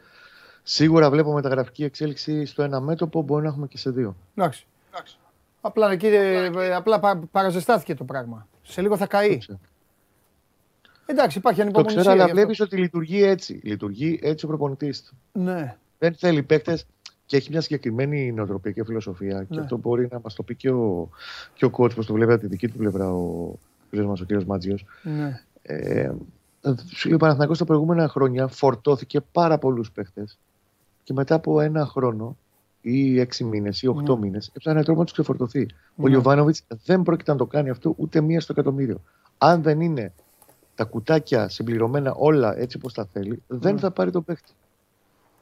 Σίγουρα 0.64 1.10
βλέπω 1.10 1.34
μεταγραφική 1.34 1.84
εξέλιξη 1.84 2.46
στο 2.46 2.64
ένα 2.64 2.80
μέτωπο, 2.80 3.22
μπορεί 3.22 3.44
να 3.44 3.50
έχουμε 3.50 3.68
και 3.68 3.78
σε 3.78 3.90
δύο. 3.90 4.16
Εντάξει. 4.36 4.66
Απλά, 5.62 5.92
εκεί, 5.92 6.08
ε, 6.08 6.74
απλά 6.76 7.00
πα- 7.00 7.24
παραζεστάθηκε 7.32 7.96
το 7.96 8.04
πράγμα. 8.04 8.48
Σε 8.62 8.82
λίγο 8.82 8.98
θα 8.98 9.08
καεί. 9.08 9.30
Το 9.30 9.38
ξέρω, 9.38 9.60
Εντάξει, 11.06 11.38
υπάρχει 11.38 11.58
το 11.60 11.64
ανυπομονησία. 11.64 12.00
ξέρω 12.02 12.14
αλλά 12.16 12.24
γι' 12.24 12.30
αυτό. 12.32 12.42
βλέπεις 12.42 12.60
ότι 12.60 12.78
λειτουργεί 12.78 13.24
έτσι. 13.24 13.60
Λειτουργεί 13.64 14.20
έτσι 14.24 14.46
ο 14.46 14.48
προπονητής 14.48 15.04
του. 15.04 15.16
Ναι. 15.32 15.76
Δεν 16.00 16.16
θέλει 16.16 16.44
παίκτες 16.44 16.86
και 17.26 17.38
έχει 17.38 17.50
μια 17.52 17.62
συγκεκριμένη 17.62 18.32
νοοτροπία 18.32 18.72
και 18.72 18.84
φιλοσοφία. 18.84 19.44
Και 19.44 19.56
Ναι. 19.56 19.62
αυτό 19.62 19.78
μπορεί 19.78 20.08
να 20.12 20.20
μας 20.24 20.34
το 20.36 20.44
πει 20.44 20.56
και 20.56 20.70
ο, 20.72 21.10
και 21.54 21.66
ο 21.66 21.70
coach, 21.78 21.96
πώ 21.96 22.06
το 22.06 22.14
βλέπει 22.14 22.32
από 22.32 22.42
τη 22.42 22.48
δική 22.48 22.68
του 22.68 22.78
πλευρά 22.78 23.12
ο 23.14 23.54
φίλος 23.90 24.06
μας, 24.06 24.22
ο 24.22 24.26
κ. 24.26 24.44
Μάτζιος. 24.44 24.86
ναι. 25.04 25.42
Ε, 25.62 26.04
σου 26.04 26.10
λέει 26.10 26.18
ο 27.14 27.18
Παναθηναϊκός 27.18 27.58
τα 27.58 27.66
προηγούμενα 27.66 28.08
χρόνια 28.08 28.48
φορτώθηκε 28.48 29.22
πάρα 29.32 29.58
πολλούς 29.58 29.92
παίχτες 29.92 30.38
και 31.04 31.14
μετά 31.14 31.36
από 31.36 31.62
ένα 31.62 31.86
χρόνο 31.86 32.38
ή 32.82 33.20
έξι 33.20 33.44
μήνες 33.44 33.82
ή 33.82 33.88
οχτώ 33.88 34.14
Ναι. 34.14 34.20
μήνες 34.20 34.52
έψαχνε 34.54 34.84
τρόπο 34.84 35.00
να 35.00 35.06
τους 35.06 35.14
ξεφορτωθεί. 35.14 35.68
Ο 35.96 36.04
Ναι. 36.04 36.10
Γιωβάνοβιτς 36.10 36.64
δεν 36.86 37.02
πρόκειται 37.04 37.32
να 37.32 37.38
το 37.38 37.46
κάνει 37.46 37.70
αυτό 37.70 37.94
ούτε 37.98 38.22
μία 38.22 38.42
στο 38.42 38.52
εκατομμύριο. 38.58 39.02
Αν 39.38 39.62
δεν 39.62 39.82
είναι 39.82 40.14
τα 40.76 40.84
κουτάκια 40.84 41.50
συμπληρωμένα 41.50 42.14
όλα 42.14 42.58
έτσι 42.58 42.78
όπως 42.78 42.94
τα 42.94 43.06
θέλει, 43.06 43.42
δεν 43.48 43.74
Ναι. 43.74 43.80
θα 43.80 43.92
πάρει 43.92 44.12
το 44.12 44.22
παίχτη. 44.22 44.52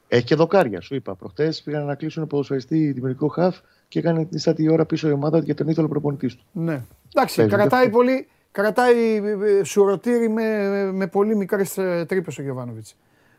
Έχει 0.08 0.24
και 0.24 0.36
δοκάρια, 0.36 0.82
σου 0.82 0.96
είπα. 0.96 1.16
Προχτές 1.16 1.62
πήγαν 1.62 1.86
να 1.86 1.96
κλείσουν 1.96 2.28
ποδοσφαιριστή 2.28 2.92
δημιουργικό 2.92 3.28
χαφ 3.28 3.60
και 3.88 4.00
έκανε 4.00 4.26
την 4.26 4.40
στάτη 4.40 4.70
ώρα 4.70 4.86
πίσω 4.86 5.08
η 5.08 5.12
ομάδα 5.12 5.38
για 5.40 5.56
τον 5.56 5.68
ήθελο 5.68 5.88
προπονητής 5.88 6.36
του. 6.36 6.44
ναι. 6.52 6.82
Εντάξει, 7.14 7.36
Παίζει 7.36 7.52
κρατάει 7.56 7.86
αυτό. 7.86 7.98
πολύ. 7.98 8.28
Κρατάει 8.52 9.16
ε, 9.16 9.64
σουρωτήρι 9.64 10.30
με, 10.30 10.92
με 10.92 11.08
πολύ 11.08 11.36
μικρές 11.36 11.74
τρύπες 12.08 12.38
ο 12.38 12.42
Γιωβάνοβιτς. 12.42 12.96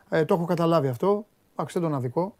Ε, 0.09 0.25
το 0.25 0.33
έχω 0.33 0.45
καταλάβει 0.45 0.87
αυτό. 0.87 1.25
Εντάξει, 1.51 1.79
δεν 1.79 1.89
τον 1.89 1.97
αδικό. 1.97 2.35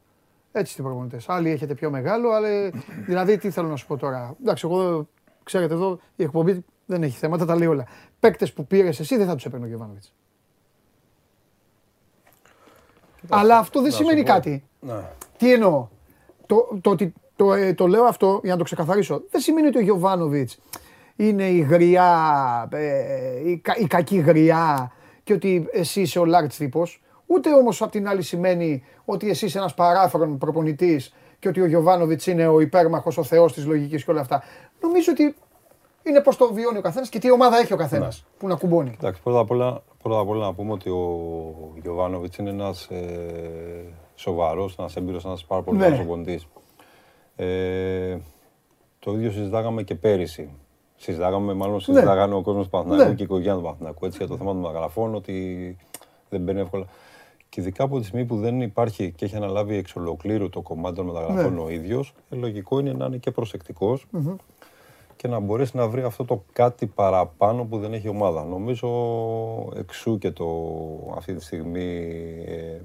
Έτσι 0.51 0.75
οι 0.79 0.83
προπονητές. 0.83 1.29
Άλλοι 1.29 1.49
έχετε 1.49 1.73
πιο 1.73 1.89
μεγάλο, 1.89 2.29
αλλά. 2.29 2.71
δηλαδή, 3.05 3.37
τι 3.37 3.49
θέλω 3.49 3.67
να 3.67 3.75
σου 3.75 3.87
πω 3.87 3.97
τώρα. 3.97 4.35
Εντάξει, 4.41 4.67
εγώ 4.67 5.07
ξέρετε 5.43 5.73
εδώ 5.73 5.99
η 6.15 6.23
εκπομπή 6.23 6.65
δεν 6.85 7.03
έχει 7.03 7.17
θέματα, 7.17 7.45
τα 7.45 7.55
λέει 7.55 7.67
όλα. 7.67 7.87
Παίκτες 8.19 8.53
που 8.53 8.65
πήρες 8.65 8.99
εσύ 8.99 9.17
δεν 9.17 9.27
θα 9.27 9.35
τους 9.35 9.45
έπαιρνε 9.45 9.65
ο 9.65 9.67
Γιωβάνοβιτς. 9.67 10.13
Αλλά 13.29 13.57
αυτό 13.57 13.81
δεν 13.81 13.91
σημαίνει 13.91 14.23
κάτι. 14.23 14.63
Ναι. 14.79 15.03
Τι 15.37 15.53
εννοώ; 15.53 15.87
Το, 16.45 16.79
το, 16.81 16.89
ότι 16.89 17.13
το, 17.35 17.53
ε, 17.53 17.73
το 17.73 17.87
λέω 17.87 18.03
αυτό 18.03 18.39
για 18.43 18.51
να 18.51 18.57
το 18.57 18.63
ξεκαθαρίσω. 18.63 19.23
Δεν 19.31 19.41
σημαίνει 19.41 19.67
ότι 19.67 19.77
ο 19.77 19.81
Γιωβάνοβιτς 19.81 20.59
είναι 21.15 21.43
η 21.43 21.59
γριά, 21.59 22.67
ε, 22.71 23.49
η, 23.49 23.57
κα- 23.57 23.77
η 23.77 23.87
κακή 23.87 24.17
γριά 24.17 24.91
και 25.23 25.33
ότι 25.33 25.67
εσύ 25.71 26.01
είσαι 26.01 26.19
ο 26.19 26.25
Λάρτς 26.25 26.57
τύπος. 26.57 27.01
Ούτε 27.25 27.53
όμως 27.53 27.81
απ' 27.81 27.91
την 27.91 28.07
άλλη 28.07 28.21
σημαίνει 28.21 28.83
ότι 29.05 29.29
εσύ 29.29 29.45
είσαι 29.45 29.57
ένας 29.57 29.73
παράφρον 29.73 30.37
προπονητής 30.37 31.13
και 31.39 31.47
ότι 31.47 31.61
ο 31.61 31.65
Γιωβάνοβιτς 31.65 32.27
είναι 32.27 32.47
ο 32.47 32.59
υπέρμαχος, 32.59 33.17
ο 33.17 33.23
θεός 33.23 33.53
της 33.53 33.65
λογικής 33.65 34.03
και 34.03 34.11
όλα 34.11 34.21
αυτά. 34.21 34.43
Νομίζω 34.81 35.11
ότι 35.11 35.35
είναι 36.03 36.21
πώ 36.21 36.35
το 36.35 36.53
βιώνει 36.53 36.77
ο 36.77 36.81
καθένας 36.81 37.09
και 37.09 37.19
τι 37.19 37.31
ομάδα 37.31 37.57
έχει 37.57 37.73
ο 37.73 37.77
καθένας 37.77 38.25
που 38.37 38.47
να 38.47 38.55
κουμπώνει. 38.55 38.95
Εντάξει, 38.99 39.21
πρώτα 39.21 39.39
απ' 39.39 39.51
όλα, 39.51 39.81
πρώτα 40.03 40.19
απ' 40.19 40.29
όλα 40.29 40.45
να 40.45 40.53
πούμε 40.53 40.71
ότι 40.71 40.89
ο 40.89 41.73
Γιωβάνοβιτς 41.81 42.37
είναι 42.37 42.49
ένας 42.49 42.85
ε, 42.85 43.85
σοβαρός, 44.15 44.75
ένας 44.79 44.95
έμπειρος, 44.95 45.25
ένας 45.25 45.45
πάρα 45.45 45.61
πολύ 45.61 45.77
Ναι. 45.77 45.83
καλός 45.83 45.97
προπονητής. 45.99 46.47
Ε, 47.35 48.17
το 48.99 49.11
ίδιο 49.13 49.31
συζητάγαμε 49.31 49.83
και 49.83 49.95
πέρυσι. 49.95 50.49
Συζητάγαμε, 51.03 51.53
μάλλον 51.53 51.79
συζητάγανε 51.79 52.33
ο 52.35 52.41
κόσμος 52.41 52.63
του 52.63 52.69
Παναθηναϊκού 52.69 53.09
Ναι. 53.09 53.15
και 53.15 53.21
η 53.21 53.25
οικογένεια 53.25 53.55
του 53.55 53.61
Παναθηναϊκού 53.61 54.05
έτσι, 54.05 54.17
για 54.17 54.27
το 54.27 54.37
θέμα 54.37 54.51
των 54.51 54.59
μεταγραφών, 54.61 55.15
ότι 55.15 55.77
δεν 56.29 56.41
μπαίνει 56.41 56.59
εύκολα. 56.59 56.85
Και 57.49 57.61
ειδικά 57.61 57.83
από 57.83 57.99
τη 57.99 58.05
στιγμή 58.05 58.25
που 58.25 58.35
δεν 58.37 58.61
υπάρχει 58.61 59.11
και 59.11 59.25
έχει 59.25 59.35
αναλάβει 59.35 59.75
εξ 59.75 59.95
ολοκλήρου 59.95 60.49
το 60.49 60.61
κομμάτι 60.61 60.95
των 60.95 61.05
μεταγραφών 61.05 61.53
Ναι. 61.53 61.59
ο 61.59 61.69
ίδιος, 61.69 62.13
λογικό 62.29 62.79
είναι 62.79 62.93
να 62.93 63.05
είναι 63.05 63.17
και 63.17 63.31
προσεκτικός 63.31 64.05
και 65.15 65.27
να 65.27 65.39
μπορέσει 65.39 65.77
να 65.77 65.87
βρει 65.87 66.01
αυτό 66.03 66.25
το 66.25 66.43
κάτι 66.53 66.85
παραπάνω 66.85 67.63
που 67.63 67.77
δεν 67.79 67.93
έχει 67.93 68.05
η 68.05 68.09
ομάδα. 68.09 68.43
Νομίζω 68.43 68.89
εξού 69.77 70.17
και 70.17 70.31
το 70.31 70.45
αυτή 71.17 71.33
τη 71.33 71.43
στιγμή 71.43 71.97
ε, 72.47 72.81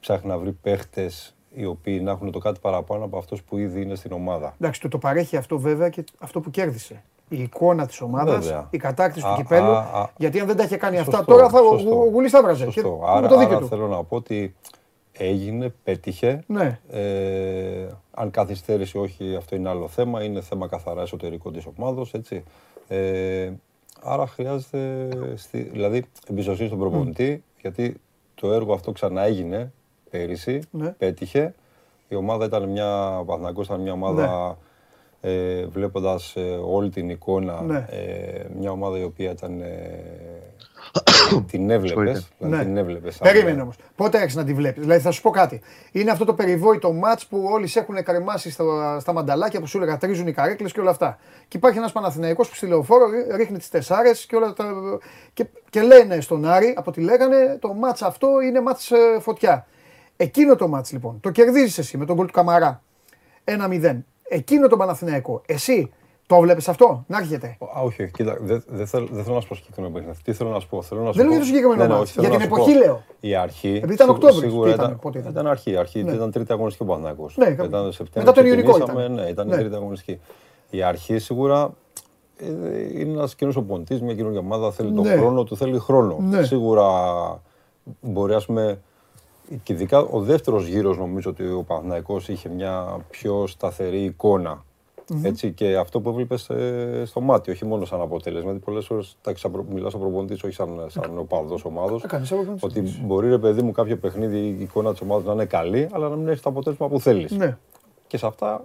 ψάχνει 0.00 0.28
να 0.30 0.38
βρει 0.38 0.52
παίχτες 0.52 1.34
οι 1.54 1.64
οποίοι 1.64 2.00
να 2.04 2.10
έχουν 2.10 2.30
το 2.30 2.38
κάτι 2.38 2.60
παραπάνω 2.60 3.04
από 3.04 3.18
αυτούς 3.18 3.42
που 3.42 3.58
ήδη 3.58 3.80
είναι 3.82 3.94
στην 3.94 4.12
ομάδα. 4.12 4.54
Εντάξει, 4.60 4.80
του 4.80 4.88
το 4.88 4.98
παρέχει 4.98 5.36
αυτό 5.36 5.58
βέβαια 5.58 5.88
και 5.88 6.04
αυτό 6.18 6.40
που 6.40 6.50
κέρδισε. 6.50 7.02
Η 7.28 7.42
εικόνα 7.42 7.86
της 7.86 8.00
ομάδας, 8.00 8.44
Βέβαια. 8.46 8.66
η 8.70 8.76
κατάκτηση 8.76 9.24
του 9.26 9.32
Α, 9.32 9.36
κυπέλου. 9.36 9.70
α, 9.70 9.78
α. 9.78 10.08
γιατί 10.16 10.40
αν 10.40 10.46
δεν 10.46 10.56
τα 10.56 10.62
είχε 10.64 10.76
κάνει 10.76 10.98
αυτά, 10.98 11.16
Σωστό, 11.16 11.32
τώρα 11.32 11.48
θα, 11.48 11.60
ο, 11.60 11.78
σωστό. 11.78 12.00
ο 12.00 12.04
Γουλής 12.08 12.30
θα 12.30 12.42
βράζε. 12.42 12.64
Σωστό. 12.64 12.80
Και, 13.04 13.10
Άρα, 13.10 13.20
με 13.20 13.28
το 13.28 13.38
δίκιο 13.38 13.50
άρα 13.56 13.60
του. 13.60 13.68
θέλω 13.68 13.86
να 13.88 14.02
πω 14.04 14.16
ότι 14.16 14.54
έγινε, 15.12 15.74
πέτυχε. 15.84 16.42
Ναι. 16.46 16.78
Ε, 16.90 17.86
αν 18.10 18.30
καθυστέρησε 18.30 18.98
όχι, 18.98 19.36
αυτό 19.36 19.56
είναι 19.56 19.68
άλλο 19.68 19.88
θέμα. 19.88 20.22
Είναι 20.24 20.40
θέμα 20.40 20.68
καθαρά 20.68 21.02
εσωτερικό 21.02 21.50
της 21.50 21.66
ομάδος, 21.76 22.14
έτσι. 22.14 22.44
Ε, 22.88 23.50
άρα 24.02 24.26
χρειάζεται, 24.26 25.08
στη, 25.36 25.58
δηλαδή, 25.62 26.04
εμπιστοσύνη 26.28 26.66
στον 26.68 26.80
προπονητή, 26.80 27.44
γιατί 27.60 28.00
το 28.34 28.52
έργο 28.52 28.72
αυτό 28.72 28.92
ξανά 28.92 29.22
έγινε 29.22 29.72
πέρυσι, 30.10 30.60
Ναι. 30.70 30.88
πέτυχε. 30.88 31.54
Η 32.08 32.14
ομάδα 32.14 32.44
ήταν 32.44 32.68
μια, 32.68 33.18
ο 33.18 33.24
Παναθηναϊκός 33.24 33.66
ήταν 33.66 33.80
μια 33.80 33.92
ομάδα, 33.92 34.58
ε, 35.24 35.66
βλέποντας 35.66 36.36
ε, 36.36 36.40
όλη 36.64 36.90
την 36.90 37.08
εικόνα, 37.10 37.62
Ναι. 37.62 37.86
ε, 37.90 38.44
μια 38.58 38.70
ομάδα 38.70 38.98
η 38.98 39.02
οποία 39.02 39.30
ήταν, 39.30 39.60
ε, 39.60 39.66
την 41.50 41.70
έβλεπες, 41.70 41.88
Συγχωρείτε. 41.88 42.22
δηλαδή 42.38 42.56
Ναι. 42.56 42.64
την 42.64 42.76
έβλεπες. 42.76 43.14
σαν- 43.14 43.32
Περίμενε 43.32 43.62
όμως. 43.62 43.76
Πότε 43.96 44.18
άρχισε 44.18 44.38
να 44.38 44.44
τη 44.44 44.54
βλέπεις; 44.54 44.82
Δηλαδή 44.82 45.00
θα 45.00 45.10
σου 45.10 45.22
πω 45.22 45.30
κάτι. 45.30 45.60
Είναι 45.92 46.10
αυτό 46.10 46.24
το 46.24 46.34
περιβόητο 46.34 46.92
ματ 46.92 47.20
που 47.28 47.42
όλοι 47.52 47.66
σε 47.66 47.78
έχουν 47.78 48.02
κρεμάσει 48.02 48.50
στα, 48.50 49.00
στα 49.00 49.12
μανταλάκια 49.12 49.60
που 49.60 49.66
σου 49.66 49.76
έλεγα 49.76 49.96
τρίζουν 49.96 50.26
οι 50.26 50.32
καρέκλες 50.32 50.72
και 50.72 50.80
όλα 50.80 50.90
αυτά. 50.90 51.18
Και 51.48 51.56
υπάρχει 51.56 51.78
ένας 51.78 51.92
Παναθηναϊκός 51.92 52.48
που 52.48 52.54
στη 52.54 52.66
λεωφόρο 52.66 53.06
ρί- 53.10 53.36
ρίχνει 53.36 53.58
τις 53.58 53.68
τεσσάρες 53.68 54.26
και 54.26 54.36
όλα 54.36 54.52
τα. 54.52 54.64
Και, 55.32 55.46
και 55.70 55.82
λένε 55.82 56.20
στον 56.20 56.44
Άρη, 56.44 56.74
από 56.76 56.90
ό,τι 56.90 57.00
λέγανε, 57.00 57.56
το 57.60 57.72
ματ 57.74 58.02
αυτό 58.02 58.28
είναι 58.40 58.60
ματ 58.60 58.78
φωτιά. 59.20 59.66
Εκείνο 60.16 60.56
το 60.56 60.68
ματ 60.68 60.86
λοιπόν, 60.90 61.20
το 61.20 61.30
κερδίζεις 61.30 61.78
εσύ 61.78 61.96
με 61.98 62.04
τον 62.06 62.16
γκολ 62.16 62.26
του 62.26 62.32
Καμαρά. 62.32 62.82
1-0. 63.44 64.04
Εκείνο 64.34 64.68
το 64.68 64.76
Παναθηναϊκό. 64.76 65.42
Εσύ 65.46 65.92
το 66.26 66.38
βλέπεις 66.40 66.68
αυτό 66.68 67.04
να 67.06 67.18
έρχεται. 67.18 67.46
Α, 67.76 67.80
όχι, 67.82 68.02
όχι, 68.02 68.12
κοίτα, 68.12 68.36
δεν 68.40 68.64
δεν 68.68 68.86
θέλω, 68.86 69.08
δεν 69.12 69.22
θέλω 69.24 69.34
να 69.34 69.40
σου 69.40 69.48
πω 69.48 69.54
συγκεκριμένο 69.54 69.94
παιχνίδι. 69.94 70.18
Τι 70.24 70.32
θέλω 70.32 70.50
να 70.50 70.60
σου 70.60 70.68
πω. 70.68 70.82
Θέλω 70.82 71.00
να 71.02 71.06
σου 71.12 71.16
Δεν 71.18 71.26
λέω 71.26 71.26
πω- 71.26 71.32
για 71.32 71.40
το 71.40 71.46
συγκεκριμένο 71.46 71.82
Ναι, 71.82 71.88
ναι, 71.88 71.94
μάτς, 71.98 72.02
όχι, 72.10 72.12
θέλω 72.12 72.26
για 72.28 72.38
να 72.38 72.44
την 72.44 72.54
σου 72.54 72.60
εποχή 72.62 72.78
πω. 72.78 72.84
λέω. 72.84 73.02
Η 73.20 73.34
αρχή. 73.34 73.68
Επειδή 73.68 73.94
ήταν 73.94 74.06
σίγου- 74.06 74.22
Οκτώβρης, 74.22 74.50
σίγουρα 74.50 74.68
τι 74.68 74.74
ήταν, 74.74 74.86
ήταν, 74.86 74.98
πότε 74.98 75.18
ήταν; 75.18 75.30
ήταν 75.30 75.46
αρχή. 75.46 75.70
Η 75.70 75.76
αρχή 75.76 76.02
Ναι. 76.02 76.12
ήταν 76.12 76.30
τρίτη 76.30 76.52
αγωνιστική 76.52 76.84
ο 76.84 76.86
Παναθηναϊκός. 76.86 77.36
Ναι, 77.36 77.46
Ήταν 77.46 77.66
μετά 77.70 77.92
Σεπτέμβριο, 77.92 78.32
τον 78.34 78.46
Ιωνικό 78.46 78.72
ξεκινήσαμε, 78.72 79.02
ήταν. 79.02 79.14
Ναι, 79.14 79.30
ήταν 79.30 79.46
Ναι. 79.48 79.54
η 79.54 79.58
τρίτη 79.58 79.74
αγωνιστική. 79.74 80.20
Η 80.70 80.82
αρχή 80.82 81.18
σίγουρα 81.18 81.70
ε, 82.36 82.46
είναι 83.00 83.12
ένας 83.12 83.34
καινούριο 83.34 83.60
οπονητή, 83.60 84.02
μια 84.02 84.14
καινούργια 84.14 84.40
ομάδα. 84.40 84.70
Θέλει 84.72 84.92
τον 84.92 85.04
Ναι. 85.06 85.16
χρόνο 85.16 85.44
του, 85.44 85.56
θέλει 85.56 85.78
χρόνο. 85.78 86.16
Ναι. 86.20 86.42
Σίγουρα 86.42 86.86
μπορεί, 88.00 88.34
ας 88.34 88.46
πούμε, 88.46 88.80
και 89.62 89.72
ειδικά 89.72 89.98
ο 90.00 90.20
δεύτερος 90.20 90.66
γύρος 90.66 90.98
νομίζω 90.98 91.30
ότι 91.30 91.44
ο 91.44 91.62
Παναθηναϊκός 91.66 92.28
είχε 92.28 92.48
μια 92.48 92.98
πιο 93.10 93.46
σταθερή 93.46 94.04
εικόνα. 94.04 94.64
Έτσι, 95.22 95.52
και 95.52 95.76
αυτό 95.76 96.00
που 96.00 96.08
έβλεπες 96.08 96.50
στο 97.04 97.20
μάτι, 97.20 97.50
όχι 97.50 97.64
μόνο 97.64 97.84
σαν 97.84 98.00
αποτέλεσμα. 98.00 98.50
Γιατί 98.50 98.64
πολλές 98.64 98.86
φορές 98.86 99.16
μιλάω 99.68 99.90
σαν 99.90 100.00
προπονητής, 100.00 100.42
όχι 100.42 100.54
σαν, 100.54 100.84
σαν 100.86 101.18
οπαδό 101.18 101.58
ομάδος. 101.62 102.04
Έκανες 102.04 102.28
προπονητής. 102.28 102.62
Ότι 102.64 103.04
μπορεί 103.04 103.28
ρε 103.28 103.38
παιδί 103.38 103.62
μου 103.62 103.72
κάποιο 103.72 103.96
παιχνίδι 103.96 104.38
η 104.38 104.60
εικόνα 104.60 104.90
της 104.92 105.00
ομάδας 105.00 105.24
να 105.24 105.32
είναι 105.32 105.44
καλή, 105.44 105.88
αλλά 105.92 106.08
να 106.08 106.16
μην 106.16 106.28
έχει 106.28 106.42
το 106.42 106.50
αποτέλεσμα 106.50 106.88
που 106.88 107.00
θέλεις. 107.00 107.30
Ναι. 107.32 107.56
Και 108.06 108.16
σε 108.18 108.26
αυτά 108.26 108.64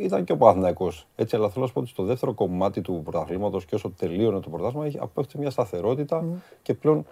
ε, 0.00 0.04
ήταν 0.04 0.24
και 0.24 0.32
ο 0.32 0.36
Παναθηναϊκός. 0.36 1.06
Έτσι, 1.16 1.36
αλλά 1.36 1.48
θέλω 1.48 1.60
να 1.60 1.66
σου 1.66 1.72
πω 1.72 1.80
ότι 1.80 1.88
στο 1.88 2.02
δεύτερο 2.02 2.32
κομμάτι 2.32 2.80
του 2.80 3.00
πρωταθλήματος 3.04 3.64
και 3.64 3.74
όσο 3.74 3.90
τελείωνε 3.90 4.40
το 4.40 4.48
πρωτάθλημα, 4.50 4.86
έχει- 4.86 4.98
απέκτησε 5.00 5.38
μια 5.38 5.50
σταθερότητα 5.50 6.24
και 6.62 6.74
πλέον 6.74 7.04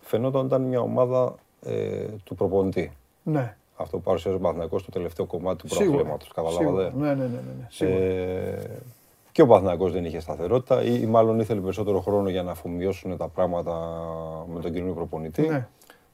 φαινόταν 0.00 0.38
ότι 0.38 0.46
ήταν 0.46 0.62
μια 0.62 0.80
ομάδα 0.80 1.34
ε, 1.66 2.04
του 2.24 2.34
προπονητή. 2.34 2.92
Ναι. 3.22 3.56
Αυτό 3.76 3.96
που 3.96 4.02
παρουσιάζει 4.02 4.36
ο 4.36 4.40
Παναθηναϊκός 4.40 4.80
στο 4.80 4.90
τελευταίο 4.90 5.26
κομμάτι 5.26 5.56
του 5.56 5.68
Σίγουρα. 5.74 6.02
πρωταθλήματο. 6.04 6.26
Καταλάβατε; 6.34 6.64
Σίγουρα. 6.64 6.92
Ναι, 6.96 7.14
ναι, 7.14 7.14
ναι, 7.14 7.28
ναι, 7.30 7.52
ναι. 7.60 7.66
Σίγουρα. 7.70 7.96
Ε, 8.04 8.80
και 9.32 9.42
ο 9.42 9.46
Παναθηναϊκός 9.46 9.92
δεν 9.92 10.04
είχε 10.04 10.20
σταθερότητα 10.20 10.82
ή, 10.82 10.98
ή 11.02 11.06
μάλλον 11.06 11.40
ήθελε 11.40 11.60
περισσότερο 11.60 12.00
χρόνο 12.00 12.28
για 12.28 12.42
να 12.42 12.50
αφομοιώσουν 12.50 13.16
τα 13.16 13.28
πράγματα 13.28 13.74
με 14.54 14.60
τον 14.60 14.72
καινούριο 14.72 14.94
προπονητή. 14.94 15.42
Ναι. 15.48 15.66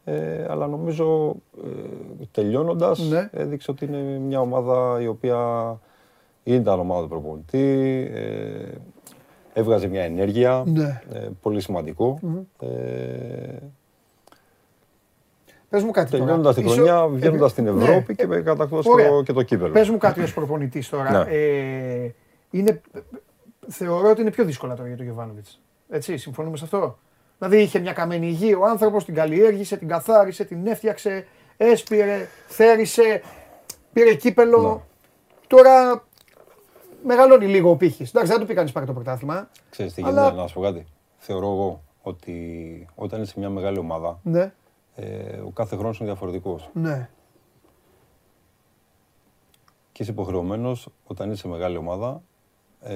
Ε, 0.04 0.46
αλλά 0.50 0.66
νομίζω 0.66 1.34
ε, 1.64 2.24
τελειώνοντας 2.30 2.98
Ναι. 3.08 3.28
έδειξε 3.32 3.70
ότι 3.70 3.84
είναι 3.84 3.98
μια 4.18 4.40
ομάδα 4.40 4.98
η 5.02 5.06
οποία 5.06 5.38
ήταν 6.44 6.80
ομάδα 6.80 7.02
του 7.02 7.08
προπονητή, 7.08 8.08
ε, 8.14 8.72
έβγαζε 9.52 9.86
μια 9.88 10.02
ενέργεια, 10.02 10.62
Ναι. 10.66 11.00
ε, 11.12 11.28
πολύ 11.42 11.60
σημαντικό. 11.60 12.18
Ε, 12.60 12.66
Πες 15.68 15.82
μου 15.82 15.90
κάτι 15.90 16.10
τώρα. 16.10 16.22
τελειώνοντας 16.24 16.54
την 16.54 16.64
Είσαι- 16.66 16.74
χρονιά, 16.74 16.94
ε, 17.02 17.06
βγαίνοντας 17.08 17.50
στην 17.50 17.64
ναι. 17.64 17.70
Ευρώπη 17.70 18.14
και 18.14 18.26
κατακτώντας 18.26 18.86
Ωραία. 18.86 19.08
το, 19.08 19.22
και 19.22 19.32
το 19.32 19.42
κύπελο. 19.42 19.72
Πες 19.72 19.88
μου 19.90 19.96
κάτι 19.98 20.22
ως 20.22 20.34
προπονητής 20.34 20.88
τώρα. 20.88 21.10
Ναι. 21.10 21.30
Ε, 21.36 22.12
είναι, 22.50 22.80
θεωρώ 23.68 24.10
ότι 24.10 24.20
είναι 24.20 24.30
πιο 24.30 24.44
δύσκολα 24.44 24.74
τώρα 24.74 24.88
για 24.88 24.96
τον 24.96 25.04
Γιωβάνοβιτς. 25.06 25.60
Έτσι, 25.88 26.16
συμφωνούμε 26.16 26.56
σε 26.56 26.64
αυτό; 26.64 26.98
Δηλαδή 27.38 27.62
είχε 27.62 27.78
μια 27.78 27.92
καμένη 27.92 28.26
υγεία 28.26 28.58
ο 28.58 28.64
άνθρωπος, 28.64 29.04
την 29.04 29.14
καλλιέργησε, 29.14 29.76
την 29.76 29.88
καθάρισε, 29.88 30.44
την 30.44 30.66
έφτιαξε, 30.66 31.26
έσπηρε, 31.56 32.26
θέρισε, 32.46 33.22
πήρε 33.92 34.14
κύπελο. 34.14 34.62
Ναι. 34.74 34.80
Τώρα 35.46 36.04
μεγαλώνει 37.04 37.46
λίγο 37.46 37.70
ο 37.70 37.76
πύχης. 37.76 38.08
Εντάξει, 38.08 38.30
δεν 38.30 38.40
του 38.40 38.46
πει 38.46 38.54
κανείς 38.54 38.72
πάρει 38.72 38.86
το 38.86 38.92
πρωτάθλημα. 38.92 39.48
Ξέρεις 39.70 39.92
τι 39.94 40.02
Αλλά- 40.04 40.22
γίνεται, 40.22 40.40
να 40.40 40.46
σου 40.46 40.54
πω 40.54 40.60
κάτι. 40.60 40.86
Θεωρώ 41.18 41.46
εγώ 41.46 41.82
ότι 42.02 42.86
όταν 42.94 43.22
είσαι 43.22 43.34
μια 43.36 43.50
μεγάλη 43.50 43.78
ομάδα, 43.78 44.18
Ναι, 44.22 44.52
ε, 45.00 45.36
ο 45.46 45.50
κάθε 45.50 45.76
χρόνος 45.76 45.98
είναι 45.98 46.08
διαφορετικός. 46.08 46.70
ναι, 46.72 47.08
Και 49.92 50.02
είσαι 50.02 50.12
υποχρεωμένος 50.12 50.88
όταν 51.06 51.30
είσαι 51.30 51.48
μεγάλη 51.48 51.76
ομάδα 51.76 52.22
ε, 52.82 52.94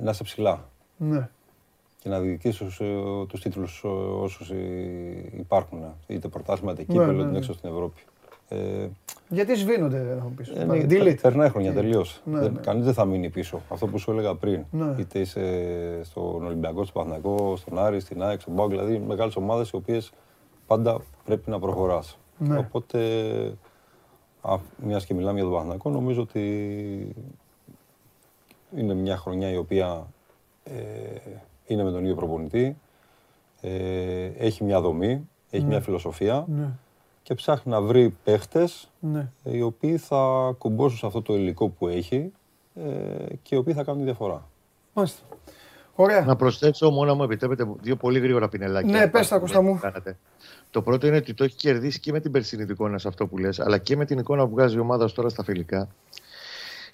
να 0.00 0.10
είσαι 0.10 0.22
ψηλά 0.24 0.68
ναι. 0.96 1.28
και 1.98 2.08
να 2.08 2.20
διεκδικήσει 2.20 2.64
τους, 2.64 2.80
ε, 2.80 2.86
τους 3.28 3.40
τίτλους 3.40 3.82
ε, 3.84 3.88
όσους 3.88 4.50
ε, 4.50 4.56
υπάρχουν. 5.36 5.82
Είτε 6.06 6.28
πρωτάθλημα, 6.28 6.72
είτε 6.72 6.84
Ναι, 6.86 6.92
κύπελο, 6.92 7.12
ναι, 7.12 7.22
είτε 7.22 7.30
ναι. 7.30 7.38
έξω 7.38 7.52
στην 7.52 7.70
Ευρώπη. 7.70 8.00
Ε, 8.48 8.86
Γιατί 9.28 9.54
σβήνονται, 9.56 10.16
θα 10.18 10.24
μου 10.24 10.34
πεις. 10.36 10.48
ε, 10.48 10.64
Πάει, 10.64 10.84
ναι, 10.84 10.86
delete. 11.02 11.20
περνάει 11.20 11.48
χρόνια 11.48 11.72
τελείως. 11.72 12.20
Ναι, 12.24 12.40
ναι. 12.40 12.60
Κανείς 12.60 12.84
δεν 12.84 12.94
θα 12.94 13.04
μείνει 13.04 13.30
πίσω. 13.30 13.60
Αυτό 13.68 13.86
που 13.86 13.98
σου 13.98 14.10
έλεγα 14.10 14.34
πριν. 14.34 14.64
Ναι. 14.70 14.94
Είτε 14.98 15.18
είσαι 15.18 16.00
στον 16.04 16.44
Ολυμπιακό, 16.46 16.84
στον 16.84 17.02
Παναθηναϊκό, 17.02 17.56
στον 17.56 17.78
Άρη, 17.78 18.00
στην 18.00 18.22
ΑΕΚ, 18.22 18.40
στον 18.40 18.54
Πάο, 18.54 18.68
δηλαδή 18.68 18.98
μεγάλες 18.98 19.36
ομάδες 19.36 19.70
οι 19.70 19.76
οποίες 19.76 20.12
πάντα 20.66 21.00
πρέπει 21.24 21.50
να 21.50 21.58
προχωράς. 21.58 22.18
Ναι. 22.38 22.58
Οπότε, 22.58 23.00
μιας 24.76 25.06
και 25.06 25.14
μιλάμε 25.14 25.34
για 25.34 25.42
τον 25.42 25.52
Παναθηναϊκό, 25.52 25.90
νομίζω 25.90 26.22
ότι 26.22 27.16
είναι 28.76 28.94
μια 28.94 29.16
χρονιά 29.16 29.50
η 29.50 29.56
οποία 29.56 30.06
ε, 30.64 30.80
είναι 31.66 31.84
με 31.84 31.90
τον 31.90 32.02
ίδιο 32.02 32.14
προπονητή, 32.14 32.76
ε, 33.60 34.24
έχει 34.24 34.64
μια 34.64 34.80
δομή, 34.80 35.28
έχει 35.50 35.64
μια 35.64 35.80
φιλοσοφία 35.80 36.44
Ναι, 36.48 36.68
και 37.22 37.34
ψάχνει 37.34 37.72
να 37.72 37.80
βρει 37.80 38.16
παίχτες 38.24 38.90
ναι. 39.00 39.32
οι 39.42 39.62
οποίοι 39.62 39.96
θα 39.96 40.54
κουμπώσουν 40.58 40.98
σε 40.98 41.06
αυτό 41.06 41.22
το 41.22 41.34
υλικό 41.34 41.68
που 41.68 41.88
έχει 41.88 42.32
ε, 42.74 43.34
και 43.42 43.54
οι 43.54 43.58
οποίοι 43.58 43.74
θα 43.74 43.84
κάνουν 43.84 44.00
τη 44.00 44.06
διαφορά. 44.06 44.48
Μάλιστα. 44.92 45.22
Ωραία. 45.96 46.24
Να 46.24 46.36
προσθέσω 46.36 46.90
μόνο, 46.90 47.14
μου 47.14 47.22
επιτρέπετε, 47.22 47.66
δύο 47.80 47.96
πολύ 47.96 48.18
γρήγορα 48.18 48.48
πινελάκια. 48.48 48.98
Ναι, 48.98 49.08
πες 49.08 49.28
τα, 49.28 49.38
Κώστα 49.38 49.62
μου. 49.62 49.78
Κάνατε. 49.78 50.16
Το 50.70 50.82
πρώτο 50.82 51.06
είναι 51.06 51.16
ότι 51.16 51.34
το 51.34 51.44
έχει 51.44 51.56
κερδίσει 51.56 52.00
και 52.00 52.12
με 52.12 52.20
την 52.20 52.30
περσινή 52.30 52.66
εικόνα 52.68 52.98
σε 52.98 53.08
αυτό 53.08 53.26
που 53.26 53.38
λες, 53.38 53.60
αλλά 53.60 53.78
και 53.78 53.96
με 53.96 54.04
την 54.04 54.18
εικόνα 54.18 54.44
που 54.44 54.50
βγάζει 54.50 54.76
η 54.76 54.78
ομάδα 54.78 55.12
τώρα 55.12 55.28
στα 55.28 55.44
φιλικά. 55.44 55.88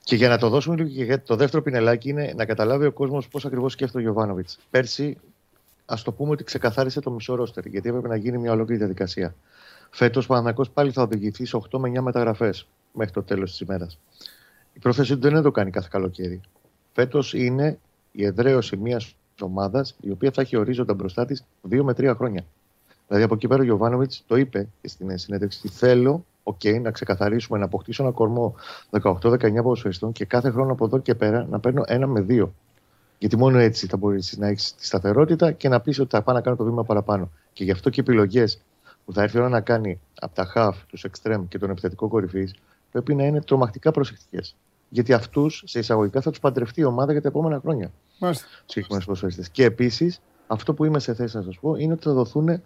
Και 0.05 0.17
για 0.17 0.29
να 0.29 0.39
το 0.39 0.49
δώσουμε 0.49 0.77
λίγο 0.77 1.07
και 1.07 1.19
το 1.19 1.37
δεύτερο 1.37 1.63
πινελάκι 1.63 2.09
είναι 2.09 2.33
να 2.37 2.45
καταλάβει 2.45 2.87
ο 2.87 2.93
κόσμος 2.93 3.29
πώς 3.29 3.45
ακριβώς 3.45 3.73
σκέφτεται 3.73 3.99
ο 3.99 4.03
Γιωβάνοβιτς. 4.03 4.59
Πέρσι, 4.71 5.17
ας 5.87 6.03
το 6.03 6.13
πούμε 6.13 6.31
ότι 6.31 6.45
ξεκαθάρισε 6.45 7.01
το 7.01 7.11
μισό 7.11 7.35
ρόστερ, 7.35 7.67
γιατί 7.67 7.89
έπρεπε 7.89 8.09
να 8.09 8.17
γίνει 8.17 8.39
μια 8.39 8.53
ολόκληρη 8.53 8.79
διαδικασία. 8.79 9.35
Φέτος 9.91 10.25
ο 10.25 10.29
Παναγιακό 10.29 10.65
πάλι 10.75 10.91
θα 10.91 11.03
οδηγηθεί 11.03 11.45
σε 11.45 11.57
8 11.71 11.79
με 11.79 11.89
9 11.89 12.01
μεταγραφές 12.01 12.67
μέχρι 12.93 13.13
το 13.13 13.23
τέλος 13.23 13.51
της 13.51 13.61
ημέρας. 13.61 13.99
Η 14.73 14.79
πρόθεση 14.79 15.15
του 15.15 15.21
δεν 15.21 15.31
είναι 15.31 15.39
να 15.39 15.45
το 15.45 15.51
κάνει 15.51 15.71
κάθε 15.71 15.89
καλοκαίρι. 15.91 16.41
Φέτος 16.93 17.35
είναι 17.35 17.79
η 18.13 18.25
εδραίωση 18.25 18.77
μιας 18.77 19.17
ομάδας 19.41 19.97
η 20.01 20.11
οποία 20.11 20.31
θα 20.31 20.41
έχει 20.41 20.57
ορίζοντα 20.57 20.95
μπροστά 20.95 21.25
της 21.25 21.45
2 21.71 21.83
με 21.83 21.93
3 21.93 22.15
χρόνια. 22.17 22.45
Δηλαδή 23.07 23.25
από 23.25 23.35
εκεί 23.35 23.49
πέρα 23.49 23.61
ο 23.61 23.65
Γιωβάνοβιτς 23.65 24.25
το 24.27 24.37
είπε 24.37 24.69
και 24.81 24.89
στην 24.89 25.19
συνέντευξη: 25.19 25.69
Θέλω 25.69 26.25
okay, 26.43 26.81
να 26.81 26.91
ξεκαθαρίσουμε, 26.91 27.59
να 27.59 27.65
αποκτήσω 27.65 28.03
ένα 28.03 28.13
κορμό 28.13 28.55
18-19 28.91 29.55
ποδοσφαιριστών 29.55 30.13
και 30.13 30.25
κάθε 30.25 30.51
χρόνο 30.51 30.73
από 30.73 30.85
εδώ 30.85 30.99
και 30.99 31.15
πέρα 31.15 31.47
να 31.51 31.61
παίρνω 31.61 31.83
ένα 31.87 32.07
με 32.07 32.21
δύο. 32.21 32.55
Γιατί 33.19 33.37
μόνο 33.37 33.59
έτσι 33.59 33.87
θα 33.87 33.97
μπορείς 33.97 34.37
να 34.39 34.47
έχεις 34.47 34.75
τη 34.75 34.87
σταθερότητα 34.87 35.53
και 35.53 35.69
να 35.69 35.81
πεις 35.81 35.99
ότι 35.99 36.11
θα 36.11 36.23
πάω 36.23 36.35
να 36.35 36.41
κάνω 36.41 36.57
το 36.57 36.65
βήμα 36.65 36.85
παραπάνω. 36.85 37.31
Και 37.53 37.65
γι' 37.65 37.71
αυτό 37.71 37.91
και 37.91 38.01
οι 38.01 38.05
επιλογές 38.07 38.61
που 39.05 39.13
θα 39.13 39.23
έρθει 39.23 39.37
η 39.37 39.41
ώρα 39.41 39.49
να 39.49 39.61
κάνει 39.61 40.01
από 40.21 40.35
τα 40.35 40.53
half, 40.55 40.75
τους 40.87 41.07
extreme 41.11 41.43
και 41.49 41.59
τον 41.59 41.71
επιθετικό 41.71 42.09
κορυφής 42.09 42.55
πρέπει 42.93 43.15
να 43.15 43.25
είναι 43.25 43.41
τρομακτικά 43.41 43.91
προσεκτικές. 43.91 44.57
Γιατί 44.93 45.13
αυτούς 45.13 45.63
σε 45.67 45.79
εισαγωγικά 45.79 46.21
θα 46.21 46.31
τους 46.31 46.41
παντρευτεί 46.41 46.81
η 46.81 46.85
ομάδα 46.85 47.13
για 47.13 47.23
τα 47.23 47.29
επόμενα 47.29 47.61
χρόνια. 47.61 47.93
Μάλιστα. 48.19 48.47
Συγκεκριμένους 48.67 49.05
ποδοσφαιριστές. 49.05 49.49
Και 49.49 49.65
επίσης, 49.65 50.21
αυτό 50.47 50.75
που 50.75 50.85
είμαι 50.85 50.99
σε 50.99 51.15
θέση 51.15 51.37
να 51.37 51.43
σας 51.43 51.59
πω 51.59 51.75
είναι 51.75 51.93
ότι 51.93 52.03
θα 52.03 52.13
δοθούν 52.13 52.63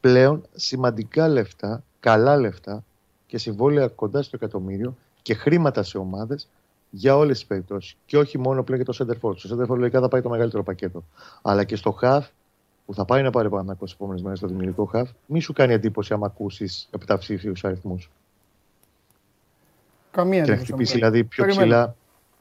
πλέον 0.00 0.42
σημαντικά 0.54 1.28
λεφτά, 1.28 1.82
καλά 2.00 2.36
λεφτά 2.36 2.84
και 3.26 3.38
συμβόλαια 3.38 3.88
κοντά 3.88 4.22
στο 4.22 4.36
εκατομμύριο 4.36 4.96
και 5.22 5.34
χρήματα 5.34 5.82
σε 5.82 5.98
ομάδες 5.98 6.48
για 6.90 7.16
όλες 7.16 7.38
τις 7.38 7.46
περιπτώσεις. 7.46 7.96
Και 8.06 8.18
όχι 8.18 8.38
μόνο 8.38 8.62
πλέον 8.62 8.82
για 8.82 8.92
το 8.92 9.06
Center 9.20 9.34
Στο 9.36 9.56
Center 9.56 9.78
λογικά 9.78 10.00
θα 10.00 10.08
πάει 10.08 10.20
το 10.20 10.28
μεγαλύτερο 10.28 10.62
πακέτο. 10.62 11.04
Αλλά 11.42 11.64
και 11.64 11.76
στο 11.76 11.98
HAF 12.02 12.22
που 12.86 12.94
θα 12.94 13.04
πάει 13.04 13.22
να 13.22 13.30
πάρει 13.30 13.48
πάνω 13.48 13.72
από 13.72 13.84
τις 13.84 13.92
επόμενες 13.94 14.22
μέρες 14.22 14.38
στο 14.38 14.46
δημιουργικό 14.46 14.90
HAF, 14.92 15.04
μη 15.26 15.40
σου 15.40 15.52
κάνει 15.52 15.72
εντύπωση 15.72 16.12
άμα 16.12 16.26
ακούσεις 16.26 16.88
επταψήφιου 16.90 17.52
αριθμούς. 17.62 18.10
Καμία 20.10 20.42
Και 20.44 20.50
να 20.50 20.56
χτυπήσει 20.56 20.94
δηλαδή 20.94 21.24
πιο 21.24 21.46
ψηλά, 21.46 21.94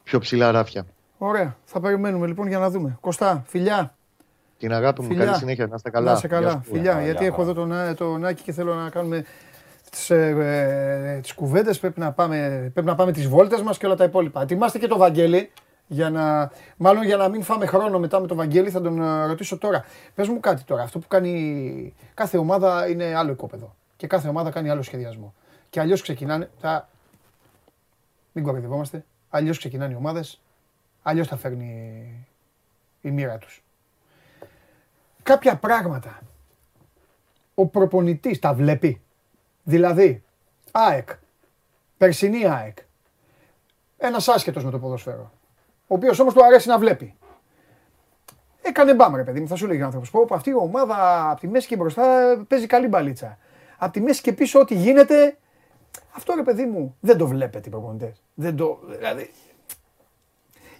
πιο 0.03 0.19
ψηλά 0.19 0.51
ράφια. 0.51 0.85
Ωραία. 1.17 1.55
Θα 1.65 1.79
περιμένουμε 1.79 2.27
λοιπόν 2.27 2.47
για 2.47 2.59
να 2.59 2.69
δούμε. 2.69 2.97
Κωστά, 3.01 3.43
φιλιά. 3.47 3.93
Την 4.57 4.73
αγάπη 4.73 5.01
μου, 5.01 5.07
Φιλιά. 5.07 5.25
καλή 5.25 5.37
συνέχεια, 5.37 5.67
να 5.67 5.75
είστε 5.75 5.89
καλά. 5.89 6.11
Να 6.11 6.17
είσαι 6.17 6.27
καλά. 6.27 6.49
Γεια 6.49 6.61
σου. 6.65 6.71
Φιλιά, 6.71 6.91
Γεια, 6.91 7.01
γιατί 7.03 7.17
γεια. 7.17 7.27
έχω 7.27 7.41
εδώ 7.41 7.53
τον, 7.53 7.73
Α- 7.73 7.93
τον 7.93 8.25
Άκη 8.25 8.43
και 8.43 8.51
θέλω 8.51 8.73
να 8.73 8.89
κάνουμε 8.89 9.25
τις, 9.91 10.09
ε, 10.09 10.35
ε, 11.15 11.19
τις 11.19 11.33
κουβέντες. 11.33 11.79
Πρέπει 11.79 11.99
να 11.99 12.11
πάμε, 12.11 12.69
πρέπει 12.73 12.87
να 12.87 12.95
πάμε 12.95 13.11
τις 13.11 13.27
βόλτες 13.27 13.61
μας 13.61 13.77
και 13.77 13.85
όλα 13.85 13.95
τα 13.95 14.03
υπόλοιπα. 14.03 14.41
Ετοιμάστε 14.41 14.79
και 14.79 14.87
το 14.87 14.97
Βαγγέλη. 14.97 15.51
Για 15.91 16.09
να, 16.09 16.51
μάλλον 16.77 17.03
για 17.03 17.17
να 17.17 17.27
μην 17.29 17.43
φάμε 17.43 17.65
χρόνο 17.65 17.99
μετά 17.99 18.19
με 18.19 18.27
τον 18.27 18.37
Βαγγέλη 18.37 18.69
θα 18.69 18.81
τον 18.81 19.01
ε, 19.01 19.25
ρωτήσω 19.25 19.57
τώρα. 19.57 19.85
Πες 20.15 20.27
μου 20.27 20.39
κάτι 20.39 20.63
τώρα. 20.63 20.81
Αυτό 20.83 20.99
που 20.99 21.07
κάνει 21.07 21.93
κάθε 22.13 22.37
ομάδα 22.37 22.89
είναι 22.89 23.15
άλλο 23.15 23.31
οικόπεδο. 23.31 23.75
Και 23.95 24.07
κάθε 24.07 24.27
ομάδα 24.27 24.49
κάνει 24.51 24.69
άλλο 24.69 24.81
σχεδιασμό. 24.81 25.33
Και 25.69 25.79
αλλιώς 25.79 26.01
ξεκινάνε. 26.01 26.49
Τα... 26.61 26.89
Μην 28.31 28.43
κοροϊδευόμαστε. 28.43 29.05
Αλλιώς 29.29 29.57
ξεκινάνε 29.57 29.93
οι 29.93 29.95
ομάδες. 29.95 30.41
Αλλιώς 31.03 31.27
τα 31.27 31.37
φέρνει 31.37 32.27
η 33.01 33.11
μοίρα 33.11 33.37
τους 33.37 33.63
κάποια 35.29 35.55
πράγματα 35.55 36.19
ο 37.55 37.65
προπονητής 37.65 38.39
τα 38.39 38.53
βλέπει. 38.53 39.01
Δηλαδή, 39.63 40.23
ΑΕΚ, 40.71 41.09
περσινή 41.97 42.45
ΑΕΚ, 42.45 42.77
ένας 43.97 44.27
άσχετος 44.27 44.63
με 44.63 44.71
το 44.71 44.79
ποδοσφαίρο, 44.79 45.31
ο 45.87 45.95
οποίος 45.95 46.19
όμως 46.19 46.33
του 46.33 46.45
αρέσει 46.45 46.67
να 46.67 46.77
βλέπει. 46.77 47.13
Έκανε 48.61 48.93
μπαμ 48.93 49.15
ρε 49.15 49.23
παιδί 49.23 49.39
μου, 49.39 49.47
θα 49.47 49.55
σου 49.55 49.67
λέγει 49.67 49.81
ο 49.81 49.85
άνθρωπος, 49.85 50.11
πω, 50.11 50.25
πω, 50.25 50.35
αυτή 50.35 50.49
η 50.49 50.55
ομάδα 50.55 51.29
από 51.29 51.39
τη 51.39 51.47
μέση 51.47 51.67
και 51.67 51.75
μπροστά 51.75 52.03
παίζει 52.47 52.65
καλή 52.65 52.87
μπαλίτσα. 52.87 53.37
Από 53.77 53.91
τη 53.91 54.01
μέση 54.01 54.21
και 54.21 54.33
πίσω 54.33 54.59
ό,τι 54.59 54.75
γίνεται, 54.75 55.37
αυτό 56.19 56.33
ρε 56.35 56.43
παιδί 56.43 56.65
μου 56.65 56.95
δεν 56.99 57.17
το 57.17 57.27
βλέπετε 57.27 57.67
οι 57.67 57.71
προπονητές. 57.71 58.21
Δεν 58.33 58.55
το, 58.55 58.79
δηλαδή, 58.97 59.29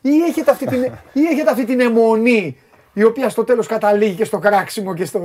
ή 0.01 0.09
έχετε 0.29 0.51
αυτή 0.51 0.65
την, 0.65 0.83
ή 1.21 1.25
έχετε 1.31 1.51
αυτή 1.51 1.65
την 1.65 1.79
αιμονή 1.79 2.57
η 2.93 3.03
οποία 3.03 3.29
στο 3.29 3.43
τέλος 3.43 3.67
καταλήγει 3.67 4.15
και 4.15 4.25
στο 4.25 4.39
κράξιμο 4.39 4.93
και 4.93 5.05
στο... 5.05 5.19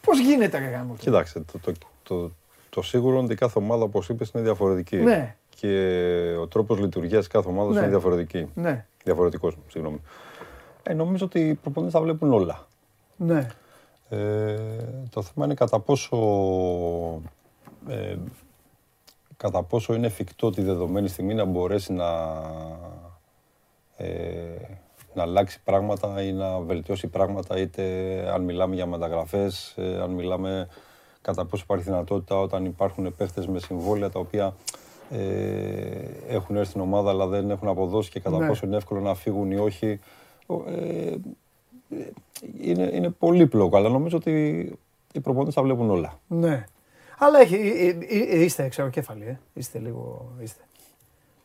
Πώς 0.00 0.18
γίνεται 0.20 0.58
ρε 0.58 0.64
γάμο. 0.64 0.94
Κοιτάξτε, 0.98 1.40
το, 1.52 1.58
το, 1.58 1.72
το, 2.02 2.30
το 2.70 2.82
σίγουρο 2.82 3.14
είναι 3.16 3.24
ότι 3.24 3.34
κάθε 3.34 3.58
ομάδα, 3.58 3.82
όπως 3.82 4.08
είπες, 4.08 4.30
είναι 4.34 4.42
διαφορετική. 4.42 4.96
Ναι. 4.96 5.36
Και 5.48 5.68
ο 6.40 6.46
τρόπος 6.46 6.78
λειτουργίας 6.78 7.26
κάθε 7.26 7.48
ομάδας 7.48 7.74
Ναι. 7.74 7.80
είναι 7.80 7.88
διαφορετική. 7.88 8.48
Ναι, 8.54 8.86
Διαφορετικός, 9.04 9.56
συγγνώμη. 9.68 10.00
Ε, 10.82 10.94
νομίζω 10.94 11.24
ότι 11.24 11.40
οι 11.48 11.54
προπονητές 11.54 11.94
τα 11.94 12.00
βλέπουν 12.00 12.32
όλα. 12.32 12.66
ναι, 13.16 13.46
Ε, 14.08 14.56
το 15.10 15.22
θέμα 15.22 15.44
είναι 15.44 15.54
κατά 15.54 15.78
πόσο, 15.80 16.16
ε, 17.88 18.16
κατά 19.38 19.62
πόσο 19.62 19.94
είναι 19.94 20.06
εφικτό 20.06 20.50
τη 20.50 20.62
δεδομένη 20.62 21.08
στιγμή 21.08 21.34
να 21.34 21.44
μπορέσει 21.44 21.92
να, 21.92 22.06
ε, 23.96 24.06
να 25.14 25.22
αλλάξει 25.22 25.60
πράγματα 25.64 26.22
ή 26.22 26.32
να 26.32 26.58
βελτιώσει 26.60 27.06
πράγματα 27.06 27.58
είτε 27.58 27.82
αν 28.32 28.42
μιλάμε 28.42 28.74
για 28.74 28.86
μεταγραφές, 28.86 29.74
ε, 29.76 30.00
αν 30.02 30.10
μιλάμε 30.10 30.68
κατά 31.22 31.44
πόσο 31.44 31.62
υπάρχει 31.64 31.84
δυνατότητα 31.84 32.40
όταν 32.40 32.64
υπάρχουν 32.64 33.14
παίχτες 33.16 33.46
με 33.46 33.58
συμβόλαια 33.58 34.10
τα 34.10 34.18
οποία 34.18 34.54
ε, 35.10 35.18
έχουν 36.28 36.56
έρθει 36.56 36.68
στην 36.68 36.80
ομάδα 36.80 37.10
αλλά 37.10 37.26
δεν 37.26 37.50
έχουν 37.50 37.68
αποδώσει 37.68 38.10
και 38.10 38.20
κατά 38.20 38.38
Ναι. 38.38 38.46
πόσο 38.46 38.66
είναι 38.66 38.76
εύκολο 38.76 39.00
να 39.00 39.14
φύγουν 39.14 39.50
ή 39.50 39.56
όχι. 39.56 40.00
Ο- 40.46 40.62
Ε, 40.70 41.16
είναι, 42.62 42.90
είναι 42.92 43.10
πολύπλοκο, 43.10 43.76
αλλά 43.76 43.88
νομίζω 43.88 44.16
ότι 44.16 44.32
οι 45.12 45.20
προπονητές 45.20 45.54
τα 45.54 45.62
βλέπουν 45.62 45.90
όλα. 45.90 46.20
ναι. 46.28 46.64
Αλλά 47.18 47.40
έχει, 47.40 47.54
ε, 47.54 47.88
ε, 48.18 48.38
ε, 48.38 48.42
είστε 48.44 48.68
ξεροκέφαλοι, 48.68 49.24
ε. 49.24 49.38
είστε 49.52 49.78
λίγο, 49.78 50.32
είστε. 50.42 50.60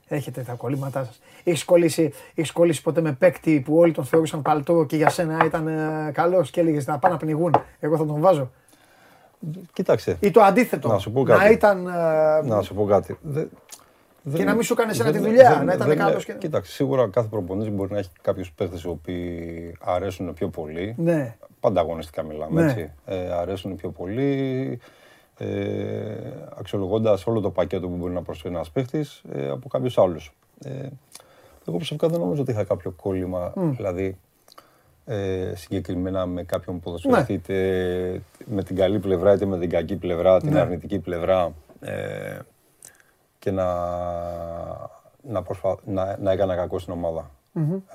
Έχετε 0.08 0.42
τα 0.42 0.54
κολλήματά 0.54 1.04
σας. 1.04 1.22
Έχεις 1.44 1.64
κολλήσει, 1.66 2.14
έχεις 2.36 2.52
κολλήσει 2.52 2.82
ποτέ 2.82 3.02
με 3.02 3.12
παίκτη 3.12 3.62
που 3.66 3.78
όλοι 3.78 3.92
τον 3.92 4.06
θεωρούσαν 4.06 4.42
παλτό 4.42 4.84
και 4.88 4.96
για 4.96 5.10
σένα 5.10 5.46
ήταν 5.46 5.68
ε, 5.68 6.12
καλός 6.14 6.50
και 6.52 6.60
έλεγες 6.60 6.88
να 6.88 7.00
πάνε 7.00 7.14
να 7.14 7.20
πνιγούν. 7.20 7.54
Εγώ 7.80 7.98
θα 7.98 8.06
τον 8.06 8.20
βάζω. 8.20 8.52
Κοίταξε, 9.74 10.18
Ή 10.20 10.32
το 10.32 10.42
αντίθετο. 10.42 10.88
Να 10.88 10.98
σου 10.98 11.12
πω 11.12 11.24
κάτι. 11.24 11.44
Να 11.44 11.50
ήταν... 11.50 11.88
ε, 11.88 12.42
να 12.48 12.62
σου 12.62 12.74
πω 12.74 12.86
κάτι. 12.86 13.18
Δε- 13.22 13.46
δεν- 14.22 14.38
Και 14.38 14.44
να 14.44 14.54
μην 14.54 14.64
σου 14.64 14.76
κάνει 14.76 14.92
εσένα 14.92 15.12
δεν- 15.12 15.22
τη 15.22 15.28
δουλειά, 15.28 15.56
δεν- 15.58 15.66
να 15.66 15.74
ήταν 15.74 15.88
δεν- 15.88 15.98
καλός 15.98 16.26
και- 16.26 16.34
Κοίταξε, 16.34 16.72
σίγουρα 16.72 17.10
κάθε 17.10 17.28
προπονητής 17.28 17.72
μπορεί 17.74 17.92
να 17.92 17.98
έχει 17.98 18.10
κάποιους 18.22 18.52
παίχτες 18.52 18.84
οι 18.84 18.88
οποίοι 18.88 19.76
αρέσουν 19.82 20.34
πιο 20.34 20.48
πολύ. 20.48 20.96
Ναι. 20.98 21.36
Πάντα 21.60 21.80
αγωνιστικά 21.82 22.24
μιλάμε, 22.24 22.62
Ναι. 22.62 22.72
έτσι. 22.72 22.92
Ε, 23.06 23.32
αρέσουν 23.32 23.76
πιο 23.76 23.90
πολύ. 23.90 24.80
Ε, 25.44 26.48
αξιολογώντας 26.60 27.28
όλο 27.28 27.40
το 27.40 27.50
πακέτο 27.50 27.88
που 27.88 27.96
μπορεί 27.96 28.14
να 28.14 28.22
προσφέρει 28.22 28.54
ένας 28.54 28.70
παίχτης 28.72 29.22
ε, 29.34 29.50
από 29.50 29.68
κάποιους 29.68 29.98
άλλους. 29.98 30.34
Ε, 30.64 30.70
εγώ 31.68 31.76
προσωπικά 31.78 32.08
δεν 32.08 32.20
νομίζω 32.20 32.42
ότι 32.42 32.52
είχα 32.52 32.64
κάποιο 32.64 32.92
κόλλημα, 32.92 33.54
δηλαδή 33.56 34.18
ε, 35.06 35.52
συγκεκριμένα 35.56 36.26
με 36.26 36.44
κάποιον 36.44 36.80
ποδοσφαιριστή, 36.80 37.32
Ναι. 37.32 37.38
είτε 37.38 38.22
με 38.46 38.64
την 38.64 38.76
καλή 38.76 39.00
πλευρά 39.00 39.34
είτε 39.34 39.46
με 39.46 39.60
την 39.60 39.70
κακή 39.70 39.96
πλευρά, 39.96 40.40
την 40.40 40.52
Ναι. 40.52 40.60
αρνητική 40.60 41.00
πλευρά 41.00 41.54
ε, 41.80 42.40
και 43.40 43.52
να, 43.52 43.66
να, 45.22 45.42
προσπα... 45.44 45.76
να, 45.86 46.18
να 46.22 46.32
έκανα 46.32 46.56
κακό 46.56 46.80
στην 46.80 46.94
ομάδα. 46.94 47.30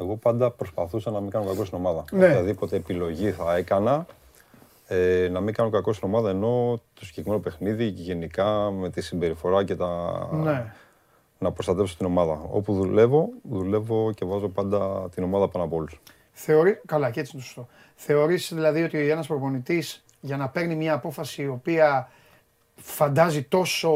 Εγώ 0.01 0.17
πάντα 0.17 0.51
προσπαθούσα 0.51 1.11
να 1.11 1.21
μην 1.21 1.31
κάνω 1.31 1.45
κακό 1.45 1.65
στην 1.65 1.79
ομάδα. 1.79 2.05
Ναι. 2.11 2.27
Οποιαδήποτε 2.27 2.77
επιλογή 2.77 3.31
θα 3.31 3.57
έκανα, 3.57 4.07
ε, 4.91 5.29
να 5.33 5.41
μην 5.41 5.55
κάνω 5.55 5.71
κακό 5.71 5.93
στην 5.93 6.09
ομάδα, 6.09 6.31
ενώ 6.31 6.81
το 6.95 7.05
συγκεκριμένο 7.05 7.43
παιχνίδι 7.43 7.93
και 7.93 8.03
γενικά 8.03 8.71
με 8.71 8.91
τη 8.91 9.01
συμπεριφορά 9.01 9.65
και 9.65 9.75
τα, 9.77 10.29
Ναι. 10.33 10.73
να 11.39 11.53
προστατεύσω 11.53 11.97
την 11.97 12.07
ομάδα. 12.07 12.41
Όπου 12.51 12.75
δουλεύω, 12.75 13.29
δουλεύω 13.43 14.13
και 14.13 14.25
βάζω 14.25 14.49
πάντα 14.49 15.09
την 15.15 15.23
ομάδα 15.23 15.49
πάνω 15.49 15.65
από 15.65 15.77
όλους. 15.77 16.01
Θεωρεί, 16.33 16.81
καλά 16.87 17.11
και 17.11 17.21
έτσι 17.21 17.33
είναι 17.35 17.43
το 17.43 17.49
σωστό. 17.49 17.69
Θεωρείς 17.95 18.53
δηλαδή 18.55 18.83
ότι 18.83 19.09
ένας 19.09 19.27
προπονητής 19.27 20.05
για 20.21 20.37
να 20.37 20.49
παίρνει 20.49 20.75
μια 20.75 20.93
απόφαση 20.95 21.43
η 21.43 21.47
οποία 21.49 22.11
φαντάζει 22.77 23.43
τόσο, 23.43 23.93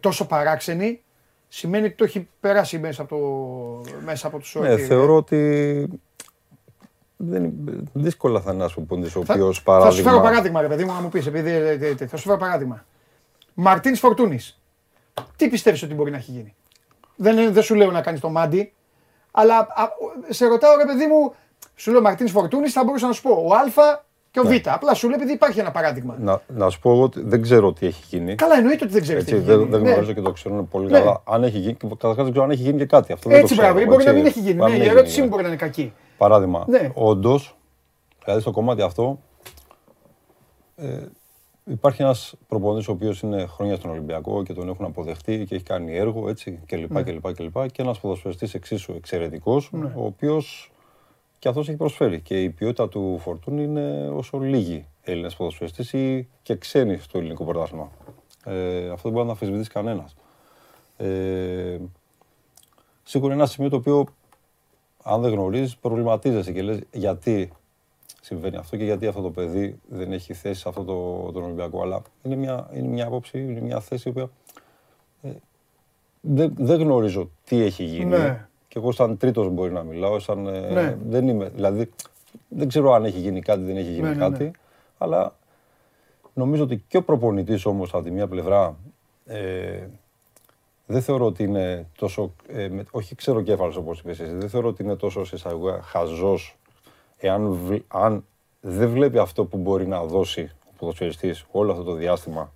τόσο 0.00 0.26
παράξενη, 0.26 1.02
σημαίνει 1.48 1.86
ότι 1.86 1.94
το 1.94 2.04
έχει 2.04 2.28
περάσει 2.40 2.78
μέσα 2.78 3.02
από, 3.02 3.16
το, 3.84 3.90
μέσα 4.04 4.26
από 4.26 4.38
τους 4.38 4.54
Ναι, 4.54 4.68
όρους. 4.72 4.86
θεωρώ 4.86 5.16
ότι 5.16 5.88
δεν, 7.16 7.52
δύσκολα 7.92 8.40
θα 8.40 8.52
είναι 8.52 8.60
ένας 8.60 8.74
προπονητής 8.74 9.16
ο 9.16 9.24
Θα, 9.24 9.32
οποίος 9.32 9.62
θα 9.64 9.90
σου 9.90 10.02
φέρω 10.02 10.20
παράδειγμα... 10.20 10.20
παράδειγμα, 10.20 10.60
ρε 10.60 10.68
παιδί 10.68 10.84
μου, 10.84 10.92
να 10.92 11.00
μου 11.00 11.08
πεις, 11.08 11.26
επειδή, 11.26 11.50
ε, 11.50 11.70
ε, 11.70 11.94
ε, 12.00 12.06
θα 12.06 12.16
σου 12.16 12.26
φέρω 12.26 12.38
παράδειγμα. 12.38 12.84
Μαρτίνς 13.54 13.98
Φορτούνης. 13.98 14.60
Τι 15.36 15.48
πιστεύεις 15.48 15.82
ότι 15.82 15.94
μπορεί 15.94 16.10
να 16.10 16.16
έχει 16.16 16.30
γίνει; 16.30 16.54
Δεν, 17.16 17.52
δεν 17.52 17.62
σου 17.62 17.74
λέω 17.74 17.90
να 17.90 18.00
κάνεις 18.00 18.20
το 18.20 18.28
μάντι, 18.28 18.72
Αλλά 19.30 19.58
α, 19.58 19.88
σε 20.28 20.46
ρωτάω 20.46 20.76
ρε 20.76 20.84
παιδί 20.84 21.06
μου, 21.06 21.34
σου 21.74 21.90
λέω 21.90 22.00
Μαρτίνς 22.00 22.30
Φορτούνης, 22.30 22.72
θα 22.72 22.84
μπορούσα 22.84 23.06
να 23.06 23.12
σου 23.12 23.22
πω 23.22 23.30
ο 23.30 23.54
Α 23.54 24.02
και 24.30 24.40
ο 24.40 24.42
Β. 24.42 24.52
Απλά 24.64 24.94
σου 24.94 25.08
λέω 25.08 25.16
επειδή 25.16 25.32
υπάρχει 25.32 25.60
ένα 25.60 25.70
παράδειγμα. 25.70 26.16
Να, 26.20 26.40
να 26.46 26.70
σου 26.70 26.80
πω 26.80 26.90
εγώ 26.90 27.02
ότι 27.02 27.20
δεν 27.24 27.42
ξέρω 27.42 27.72
τι 27.72 27.86
έχει 27.86 28.04
γίνει. 28.08 28.34
Καλά, 28.34 28.56
εννοείται 28.56 28.84
ότι 28.84 28.92
δεν 28.92 29.02
ξέρει. 29.02 29.18
Έτσι, 29.18 29.36
δεν, 29.36 29.70
δεν 29.70 29.80
γνωρίζω 29.80 30.12
και 30.12 30.20
το 30.20 30.32
ξέρω 30.32 30.62
πολύ 30.70 30.90
καλά. 30.90 31.22
Αν 31.24 31.42
έχει 31.44 31.58
γίνει, 31.58 31.74
καταρχάς 31.74 32.22
δεν 32.22 32.30
ξέρω 32.30 32.44
αν 32.44 32.50
έχει 32.50 32.62
γίνει 32.62 32.78
και 32.78 32.86
κάτι. 32.86 33.12
Αυτό 33.12 33.30
δεν 33.30 33.38
Έτσι, 33.38 33.54
το 33.54 33.60
μπράβο, 33.60 33.76
ξέρω, 33.76 33.90
μπορεί 33.90 34.04
να 34.04 34.10
έτσι. 34.10 34.22
μην 34.22 34.30
έχει 34.30 34.40
γίνει. 34.40 34.62
Αν 34.62 34.70
Ναι, 34.70 34.76
η 34.76 34.80
έχει 34.80 34.88
ερώτησή 34.90 35.14
γίνει, 35.14 35.26
μου 35.26 35.30
μπορεί 35.30 35.42
να 35.42 35.48
είναι 35.48 35.56
κακή. 35.56 35.92
Παράδειγμα, 36.18 36.64
Ναι. 36.68 36.90
όντως, 36.94 37.56
δηλαδή 38.24 38.40
στο 38.40 38.50
κομμάτι 38.50 38.82
αυτό, 38.82 39.18
ε, 40.76 41.06
υπάρχει 41.64 42.02
ένας 42.02 42.34
προπονητής 42.48 42.88
ο 42.88 42.92
οποίος 42.92 43.20
είναι 43.20 43.46
χρόνια 43.46 43.76
στον 43.76 43.90
Ολυμπιακό 43.90 44.42
και 44.42 44.52
τον 44.52 44.68
έχουν 44.68 44.84
αποδεχτεί 44.84 45.44
και 45.48 45.54
έχει 45.54 45.64
κάνει 45.64 45.96
έργο 45.96 46.28
έτσι 46.28 46.60
κλπ. 46.66 46.92
Ναι. 46.92 47.02
κλπ, 47.02 47.32
κλπ. 47.34 47.66
Και 47.70 47.82
ένας 47.82 48.00
ποδοσφαιριστής 48.00 48.54
εξίσου 48.54 48.92
εξαιρετικός, 48.92 49.68
Ναι. 49.72 49.92
ο 49.96 50.04
οποίος 50.04 50.72
και 51.38 51.48
αυτός 51.48 51.68
έχει 51.68 51.76
προσφέρει. 51.76 52.20
Και 52.20 52.42
η 52.42 52.50
ποιότητα 52.50 52.88
του 52.88 53.18
Φορτούν 53.18 53.58
είναι 53.58 54.08
όσο 54.08 54.38
λίγοι 54.38 54.86
Έλληνες 55.02 55.34
ποδοσφαιριστές 55.36 55.92
ή 55.92 56.28
και 56.42 56.56
ξένοι 56.56 56.96
στο 56.98 57.18
ελληνικό 57.18 57.44
πρωτάθλημα. 57.44 57.90
Ε, 58.44 58.88
αυτό 58.88 59.02
δεν 59.02 59.12
μπορεί 59.12 59.14
να 59.14 59.24
το 59.24 59.30
αμφισβητήσει 59.30 59.70
κανένας. 59.70 60.16
Ε, 60.96 61.78
σίγουρα 63.02 63.32
είναι 63.32 63.42
ένα 63.42 63.50
σημείο 63.50 63.70
το 63.70 63.76
οποίο 63.76 64.06
αν 65.06 65.20
δεν 65.20 65.32
γνωρίζεις, 65.32 65.76
προβληματίζεσαι 65.76 66.52
και 66.52 66.62
λες 66.62 66.78
γιατί 66.92 67.52
συμβαίνει 68.20 68.56
αυτό 68.56 68.76
και 68.76 68.84
γιατί 68.84 69.06
αυτό 69.06 69.20
το 69.22 69.30
παιδί 69.30 69.80
δεν 69.88 70.12
έχει 70.12 70.34
θέση 70.34 70.60
σε 70.60 70.68
αυτό 70.68 70.84
το, 70.84 71.30
τον 71.32 71.42
Ολυμπιακό. 71.42 71.82
Αλλά 71.82 72.02
είναι 72.22 72.36
μια, 72.36 72.70
είναι 72.74 72.88
μια 72.88 73.06
άποψη, 73.06 73.38
είναι 73.38 73.60
μια 73.60 73.80
θέση 73.80 74.08
η 74.08 74.10
οποία 74.10 74.30
ε, 75.22 75.30
δεν, 76.20 76.54
δεν 76.58 76.80
γνωρίζω 76.80 77.30
τι 77.44 77.60
έχει 77.60 77.84
γίνει. 77.84 78.04
Ναι. 78.04 78.46
Και 78.68 78.78
εγώ 78.78 78.92
σαν 78.92 79.16
τρίτος 79.16 79.48
μπορεί 79.48 79.72
να 79.72 79.82
μιλάω, 79.82 80.18
σαν, 80.18 80.46
ε, 80.46 80.60
Ναι. 80.72 80.96
δεν 81.08 81.28
είμαι, 81.28 81.48
δηλαδή 81.48 81.90
δεν 82.48 82.68
ξέρω 82.68 82.92
αν 82.92 83.04
έχει 83.04 83.18
γίνει 83.18 83.40
κάτι, 83.40 83.62
δεν 83.62 83.76
έχει 83.76 83.90
γίνει 83.90 84.02
Ναι, 84.02 84.08
ναι, 84.08 84.16
κάτι, 84.16 84.44
ναι. 84.44 84.50
αλλά 84.98 85.34
νομίζω 86.34 86.62
ότι 86.62 86.84
και 86.88 86.96
ο 86.96 87.02
προπονητής 87.02 87.66
όμως 87.66 87.94
από 87.94 88.04
τη 88.04 88.10
μία 88.10 88.26
πλευρά 88.26 88.76
ε, 89.26 89.86
δεν 90.86 91.02
θεωρώ 91.02 91.26
ότι 91.26 91.42
είναι 91.42 91.86
τόσο, 91.98 92.32
ε, 92.48 92.68
με- 92.68 92.84
όχι 92.90 93.14
ξέρω 93.14 93.42
κέφαλος 93.42 93.76
όπως 93.76 93.98
είπες 94.00 94.20
εσύ, 94.20 94.32
δεν 94.34 94.48
θεωρώ 94.48 94.68
ότι 94.68 94.82
είναι 94.82 94.96
τόσο 94.96 95.24
σε 95.24 95.34
εισαγωγικά 95.36 95.82
χαζός 95.82 96.56
εάν 97.16 97.52
βλ- 97.52 97.84
αν 97.88 98.24
δεν 98.60 98.88
βλέπει 98.90 99.18
αυτό 99.18 99.44
που 99.44 99.56
μπορεί 99.58 99.86
να 99.86 100.04
δώσει 100.04 100.50
ο 100.64 100.70
ποδοσφαιριστής 100.78 101.44
όλο 101.50 101.72
αυτό 101.72 101.84
το 101.84 101.92
διάστημα. 101.94 102.52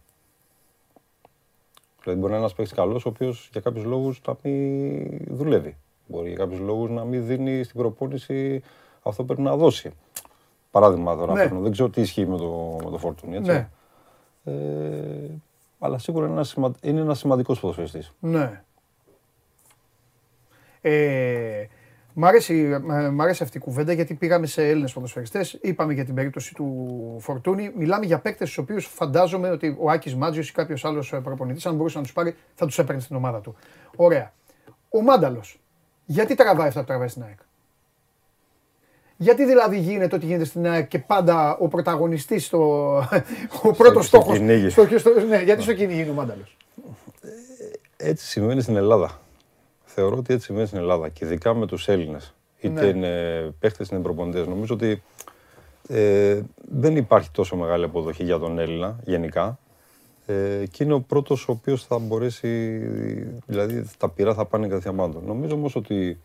Δηλαδή 2.03 2.21
μπορεί 2.21 2.33
να 2.33 2.39
είναι 2.39 2.47
ένας 2.47 2.55
παίκτης 2.57 2.75
καλός 2.77 3.07
ο 3.07 3.09
οποίος 3.09 3.49
για 3.53 3.61
κάποιους 3.61 3.85
λόγους 3.85 4.21
να 4.27 4.37
μην 4.43 5.25
δουλεύει. 5.31 5.77
Μπορεί 6.07 6.29
για 6.29 6.37
κάποιους 6.39 6.61
λόγους 6.61 6.91
να 6.91 7.05
μην 7.05 7.27
δίνει 7.27 7.63
στην 7.63 7.77
προπόνηση 7.81 8.63
αυτό 9.03 9.21
που 9.23 9.27
πρέπει 9.27 9.43
να 9.43 9.57
δώσει. 9.57 9.91
Παράδειγμα 10.71 11.17
τώρα 11.17 11.33
Ναι. 11.33 11.43
παίρνω. 11.43 11.61
Δεν 11.61 11.73
ξέρω 11.73 11.89
τι 11.89 12.01
ισχύει 12.01 12.27
με 12.27 12.37
το, 12.37 12.77
με 12.85 12.91
το 12.91 12.99
Fortune, 13.03 13.33
έτσι. 13.33 13.51
Ναι. 13.51 13.69
Ε, 14.45 14.53
αλλά 15.79 15.99
σίγουρα 15.99 16.25
είναι 16.25 16.35
ένας, 16.35 16.49
σημα... 16.49 16.73
είναι 16.81 17.01
ένας 17.01 17.19
σημαντικός 17.19 17.61
ποδοσφαιριστής. 17.61 18.15
Ναι. 18.21 18.63
Ε, 20.81 21.67
μ, 22.13 22.25
αρέσει, 22.25 22.79
μ' 22.83 23.15
μ' 23.15 23.21
αρέσει 23.21 23.43
αυτή 23.43 23.57
η 23.57 23.61
κουβέντα 23.61 23.93
γιατί 23.93 24.15
πήγαμε 24.15 24.47
σε 24.47 24.69
Έλληνες 24.69 24.93
ποδοσφαιριστές. 24.93 25.59
Είπαμε 25.63 25.93
για 25.93 26.05
την 26.05 26.15
περίπτωση 26.15 26.55
του 26.55 27.17
Φορτούνη. 27.21 27.73
Μιλάμε 27.77 28.07
για 28.07 28.19
παίκτες 28.19 28.49
στους 28.49 28.63
οποίους 28.63 28.87
φαντάζομαι 28.87 29.51
ότι 29.51 29.77
ο 29.81 29.91
Άκης 29.91 30.15
Μάτζιος 30.15 30.49
ή 30.49 30.53
κάποιος 30.53 30.85
άλλος 30.85 31.15
προπονητής, 31.23 31.67
αν 31.67 31.75
μπορούσε 31.75 31.97
να 31.97 32.03
τους 32.03 32.13
πάρει, 32.13 32.37
θα 32.55 32.67
τους 32.67 32.79
έπαιρνε 32.79 33.01
στην 33.01 33.17
ομάδα 33.17 33.41
του. 33.41 33.57
Ωραία. 33.97 34.33
Ο 34.89 35.03
Μάνταλος. 35.03 35.61
Γιατί 36.05 36.35
τραβάει 36.35 36.69
αυτά 36.69 36.81
που 36.81 36.87
τραβάει 36.87 37.09
στην 37.09 37.23
ΑΕΚ; 37.23 37.39
Γιατί 39.21 39.45
δηλαδή 39.45 39.79
γίνεται 39.79 40.17
ό,τι 40.17 40.27
γίνεται 40.27 40.45
στην 40.45 40.67
ΑΕΚ 40.67 40.89
και 40.89 40.99
πάντα 40.99 41.57
ο 41.57 41.69
πρωταγωνιστής, 41.69 42.45
στο, 42.47 42.59
ο 43.63 43.73
πρώτος 43.73 44.07
στο 44.07 44.17
στόχος, 44.17 44.37
κυνήγι. 44.39 44.69
στο, 44.69 44.87
στο, 44.99 45.11
ναι, 45.29 45.43
γιατί 45.43 45.63
στο 45.63 45.73
κυνήγι 45.75 46.01
είναι 46.01 46.11
ο 46.11 46.15
Μάνταλος; 46.15 46.57
Έτσι 47.97 48.27
συμβαίνει 48.27 48.61
στην 48.61 48.77
Ελλάδα. 48.77 49.21
Θεωρώ 49.85 50.17
ότι 50.17 50.33
έτσι 50.33 50.47
συμβαίνει 50.47 50.67
στην 50.67 50.79
Ελλάδα 50.79 51.09
και 51.09 51.25
ειδικά 51.25 51.55
με 51.55 51.67
τους 51.67 51.89
Έλληνες. 51.89 52.35
Είτε 52.61 52.81
Ναι. 52.81 52.87
είναι 52.87 53.41
παίχτες 53.61 53.87
είτε 53.87 53.95
είναι 53.95 54.05
προπονητές. 54.05 54.47
Νομίζω 54.47 54.75
ότι 54.75 55.03
ε, 55.89 56.41
δεν 56.73 56.97
υπάρχει 56.97 57.31
τόσο 57.31 57.57
μεγάλη 57.57 57.85
αποδοχή 57.85 58.25
για 58.25 58.39
τον 58.39 58.59
Έλληνα 58.59 58.97
γενικά. 59.05 59.59
Ε, 60.27 60.63
και 60.71 60.85
είναι 60.85 60.93
ο 60.93 61.01
πρώτος 61.01 61.49
ο 61.49 61.53
οποίος 61.53 61.85
θα 61.85 61.99
μπορέσει, 61.99 62.79
δηλαδή 63.47 63.85
τα 63.99 64.09
πειρά 64.09 64.35
θα 64.35 64.45
πάνε 64.45 64.67
κατευθείαν 64.67 64.97
πάνω. 64.97 65.23
Νομίζω 65.27 65.55
όμως 65.55 65.77
ότι 65.77 66.19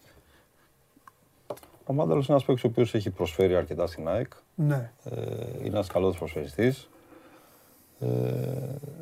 ο 1.86 1.94
Μάνταλος 1.94 2.28
είναι 2.28 2.34
ένας 2.36 2.46
παίκτης 2.46 2.64
ο 2.64 2.68
οποίος 2.68 2.94
έχει 2.94 3.10
προσφέρει 3.10 3.56
αρκετά 3.56 3.88
στην 3.88 4.08
ΑΕΚ. 4.08 4.32
Ναι. 4.56 4.92
Ε, 5.04 5.22
είναι 5.60 5.68
ένας 5.68 5.88
καλός 5.88 6.18
προσφαιριστής. 6.18 6.90
Ε, 8.00 8.08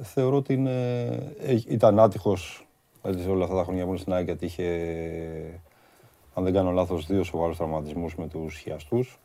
θεωρώ 0.01 0.35
ότι 0.35 0.53
είναι, 0.53 1.07
ε, 1.39 1.57
ήταν 1.67 1.99
άτυχος 1.99 2.67
έτσι, 3.03 3.29
όλα 3.29 3.43
αυτά 3.43 3.55
τα 3.55 3.63
χρόνια 3.63 3.83
που 3.83 3.89
είναι 3.89 3.99
στην 3.99 4.13
ΑΕΚ 4.13 4.25
γιατί 4.25 4.45
είχε, 4.45 5.59
αν 6.33 6.43
δεν 6.43 6.53
κάνω 6.53 6.71
λάθος, 6.71 7.05
δύο 7.05 7.23
σοβαρούς 7.23 7.57
τραυματισμούς 7.57 8.15
με 8.15 8.27
τους 8.27 8.57
χιαστούς. 8.57 9.19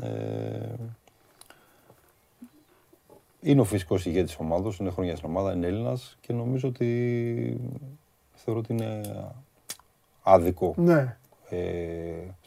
Ε, 0.00 0.74
είναι 3.40 3.60
ο 3.60 3.64
φυσικός 3.64 4.06
ηγέτης 4.06 4.30
της 4.30 4.40
ομάδος, 4.40 4.78
είναι 4.78 4.90
χρόνια 4.90 5.16
στην 5.16 5.28
ομάδα, 5.28 5.52
είναι 5.52 5.66
Έλληνας 5.66 6.16
και 6.20 6.32
νομίζω 6.32 6.68
ότι 6.68 7.60
θεωρώ 8.34 8.60
ότι 8.60 8.72
είναι 8.72 9.00
άδικο 10.22 10.74
Ναι. 10.76 11.16
ε, 11.48 11.58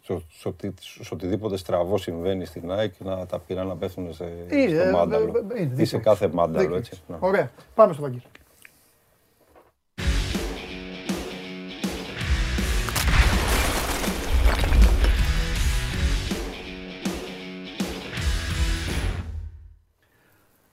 στο, 0.10 0.22
στο, 0.32 0.50
οτι- 0.50 0.80
στο 0.82 1.16
οτιδήποτε 1.16 1.58
στραβό 1.58 1.98
συμβαίνει 1.98 2.46
στην 2.46 2.72
ΑΕΚ 2.72 2.94
να 3.00 3.26
τα 3.26 3.40
πειρά 3.40 3.64
να 3.64 3.76
πέφτουν 3.76 4.14
σε, 4.14 4.26
Είναι, 4.50 4.82
στο 4.84 4.98
μάνταλο. 4.98 5.46
ε, 5.52 5.60
ε, 5.60 5.62
είναι, 5.62 5.72
ή 5.82 5.86
σε 5.86 5.98
δίκιο 5.98 6.00
κάθε 6.00 6.24
έχεις. 6.26 6.36
μάνταλο, 6.36 6.60
Δίκιο 6.64 6.76
έτσι. 6.76 6.90
έχεις. 6.94 7.04
ναι. 7.08 7.16
Ωραία. 7.20 7.52
Πάμε 7.76 7.94
στο 7.94 8.02
Βαγγέλη. 8.02 8.24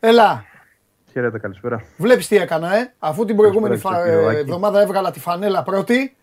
Έλα, 0.00 0.44
Χαίρετε, 1.12 1.38
καλησπέρα. 1.38 1.84
βλέπεις 1.96 2.28
τι 2.28 2.36
έκανα, 2.36 2.76
ε. 2.76 2.92
Αφού 2.98 3.24
την 3.24 3.36
προηγούμενη 3.36 3.78
Καλησπέρα, 3.78 3.96
φα- 3.96 4.02
κύριε 4.04 4.20
ε, 4.26 4.28
Άκη. 4.28 4.38
εβδομάδα 4.38 4.80
έβγαλα 4.80 5.10
τη 5.10 5.20
φανέλα 5.20 5.62
πρώτη, 5.62 6.16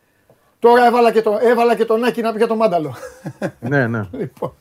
τώρα 0.64 0.86
έβαλα 0.86 1.12
και, 1.12 1.22
το, 1.22 1.38
έβαλα 1.42 1.76
και 1.76 1.86
τον 1.86 2.04
Άκη 2.04 2.22
να 2.22 2.32
πει 2.32 2.38
για 2.38 2.48
το 2.48 2.56
μάνταλο. 2.56 2.96
ναι, 3.60 3.88
ναι. 3.88 4.08
λοιπόν, 4.12 4.54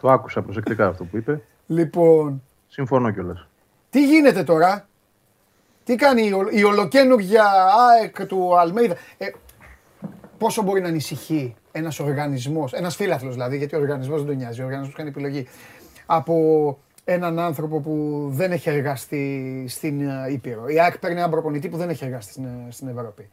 Το 0.00 0.10
άκουσα 0.10 0.42
προσεκτικά 0.42 0.86
αυτό 0.86 1.04
που 1.04 1.16
είπε. 1.16 1.40
λοιπόν, 1.66 2.42
Συμφωνώ 2.68 3.10
κιόλας. 3.10 3.46
Τι 3.90 4.04
γίνεται 4.06 4.42
τώρα, 4.42 4.88
τι 5.84 5.94
κάνει 5.96 6.26
η, 6.26 6.32
ολ- 6.32 6.52
η 6.58 6.64
ολοκένουργια 6.64 7.44
ΑΕΚ 7.90 8.26
του 8.26 8.58
Αλμέιδα; 8.58 8.94
Ε, 9.18 9.26
πόσο 10.38 10.62
μπορεί 10.62 10.80
να 10.80 10.88
ανησυχεί 10.88 11.54
ένας 11.72 12.00
οργανισμός, 12.00 12.72
ένας 12.72 12.96
φύλαθλος 12.96 13.32
δηλαδή, 13.32 13.56
γιατί 13.56 13.76
ο 13.76 13.78
οργανισμός 13.78 14.18
δεν 14.18 14.26
τον 14.26 14.36
νοιάζει, 14.36 14.60
ο 14.60 14.64
οργανισμός 14.64 14.94
κάνει 14.96 15.08
επιλογή, 15.08 15.48
από 16.06 16.34
έναν 17.04 17.38
άνθρωπο 17.38 17.80
που 17.80 18.26
δεν 18.32 18.52
έχει 18.52 18.68
εργαστεί 18.70 19.64
στην 19.68 20.00
ε, 20.08 20.32
Ήπειρο. 20.32 20.68
Η 20.68 20.80
ΑΕΚ 20.80 20.98
παίρνει 20.98 21.18
έναν 21.18 21.30
προπονητή 21.30 21.68
που 21.68 21.76
δεν 21.76 21.88
έχει 21.88 22.04
εργαστεί 22.04 22.32
στην, 22.32 22.44
ε, 22.44 22.66
στην 22.70 22.88
Ευρώπη. 22.88 23.30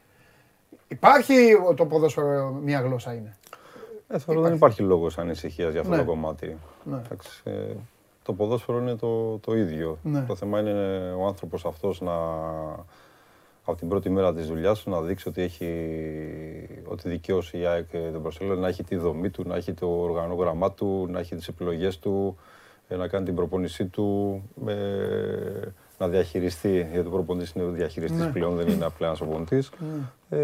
Υπάρχει 0.87 1.53
ο- 1.69 1.73
το 1.73 1.85
ποδόσφαιρο 1.85 2.51
μια 2.63 2.79
γλώσσα 2.81 3.13
είναι. 3.13 3.35
Ε, 4.07 4.19
θεωρώ 4.19 4.41
δεν 4.41 4.53
υπάρχει 4.53 4.81
λόγος 4.81 5.17
ανησυχίας 5.17 5.71
για 5.71 5.79
αυτό 5.81 5.91
Ναι. 5.91 5.97
το 5.97 6.03
κομμάτι. 6.05 6.57
Ναι. 6.83 6.97
Εντάξει, 7.05 7.41
ε, 7.43 7.51
το 8.23 8.33
ποδόσφαιρο 8.33 8.79
είναι 8.79 8.95
το, 8.95 9.37
το 9.37 9.55
ίδιο. 9.55 9.97
Ναι. 10.03 10.21
Το 10.27 10.35
θέμα 10.35 10.59
είναι 10.59 11.11
ο 11.19 11.25
άνθρωπος 11.25 11.65
αυτός 11.65 12.01
να 12.01 12.13
από 13.65 13.77
την 13.77 13.87
πρώτη 13.89 14.09
μέρα 14.09 14.33
της 14.33 14.47
δουλειάς 14.47 14.83
του 14.83 14.89
να 14.89 15.01
δείξει 15.01 15.29
ότι 15.29 15.41
έχει 15.41 15.67
ότι 16.87 17.09
δικαίωσε 17.09 17.57
η 17.57 17.65
ΑΕΚ 17.65 17.93
ε, 17.93 18.09
τον 18.11 18.21
προσέλευε, 18.21 18.59
να 18.61 18.67
έχει 18.67 18.83
τη 18.83 18.95
δομή 18.95 19.29
του, 19.29 19.43
να 19.47 19.55
έχει 19.55 19.73
το 19.73 19.87
οργανόγραμμά 20.01 20.71
του, 20.71 21.07
να 21.09 21.19
έχει 21.19 21.35
τις 21.35 21.47
επιλογές 21.47 21.99
του, 21.99 22.37
ε, 22.87 22.95
να 22.95 23.07
κάνει 23.07 23.25
την 23.25 23.35
προπόνησή 23.35 23.85
του, 23.85 24.41
ε, 24.67 24.73
να 25.99 26.07
διαχειριστεί, 26.07 26.87
γιατί 26.91 27.07
ο 27.07 27.11
προπονητής 27.11 27.51
είναι 27.51 27.65
ο 27.65 27.69
διαχειριστής 27.69 28.19
Ναι. 28.19 28.31
πλέον, 28.31 28.55
δεν 28.55 28.67
είναι 28.67 28.85
απλά 28.85 29.07
ένας 29.07 29.19
προπονητής, 29.19 29.69
ε, 30.29 30.37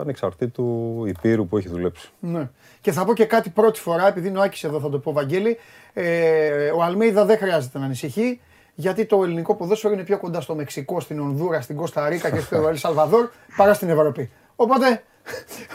ανεξαρτήτου 0.00 1.02
υπήρου 1.06 1.46
που 1.46 1.56
έχει 1.56 1.68
δουλέψει. 1.68 2.10
Ναι. 2.20 2.48
Και 2.80 2.92
θα 2.92 3.04
πω 3.04 3.14
και 3.14 3.24
κάτι 3.24 3.50
πρώτη 3.50 3.80
φορά, 3.80 4.06
επειδή 4.08 4.28
είναι 4.28 4.38
ο 4.38 4.42
Άκης 4.42 4.64
εδώ 4.64 4.80
θα 4.80 4.88
το 4.88 4.98
πω 4.98 5.12
Βαγγέλη, 5.12 5.58
ε, 5.92 6.70
ο 6.70 6.82
Αλμέιδα 6.82 7.24
δεν 7.24 7.36
χρειάζεται 7.38 7.78
να 7.78 7.84
ανησυχεί, 7.84 8.40
γιατί 8.74 9.04
το 9.06 9.22
ελληνικό 9.24 9.54
ποδόσφαιρο 9.54 9.92
είναι 9.92 10.02
πιο 10.02 10.18
κοντά 10.18 10.40
στο 10.40 10.54
Μεξικό, 10.54 11.00
στην 11.00 11.20
Ονδούρα, 11.20 11.60
στην 11.60 11.76
Κώστα 11.76 12.08
Ρίκα 12.08 12.30
και 12.30 12.40
στο 12.40 12.68
Ελ 12.68 12.76
Σαλβαδόρ 12.76 13.28
παρά 13.56 13.74
στην 13.74 13.88
Ευρώπη. 13.88 14.30
Οπότε 14.56 15.02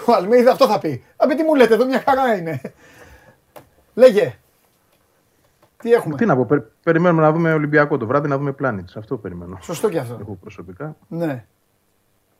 ο 0.08 0.14
Αλμέιδα 0.14 0.52
αυτό 0.52 0.68
θα 0.68 0.80
πει. 0.80 1.04
Α, 1.16 1.28
τι 1.36 1.44
μου 1.44 1.56
λέτε, 1.56 1.74
εδώ 1.74 1.86
μια 1.86 2.04
χαρά 2.08 2.36
είναι. 2.36 2.62
Λέγε. 3.94 4.36
Τι 5.78 5.92
έχουμε; 5.94 6.16
Τι 6.16 6.26
να 6.26 6.36
πω, 6.36 6.46
πε- 6.46 6.66
περιμένουμε 6.84 7.22
να 7.22 7.32
δούμε 7.32 7.54
Ολυμπιακό 7.54 7.98
το 7.98 8.06
βράδυ, 8.06 8.28
να 8.28 8.38
δούμε 8.38 8.52
πλάνη 8.52 8.84
Αυτό 8.96 9.18
περιμένω. 9.18 9.58
Σωστό 9.62 9.90
και 9.90 9.98
αυτό. 10.00 10.18
Εγώ 10.20 10.38
προσωπικά. 10.42 10.96
Ναι. 11.08 11.46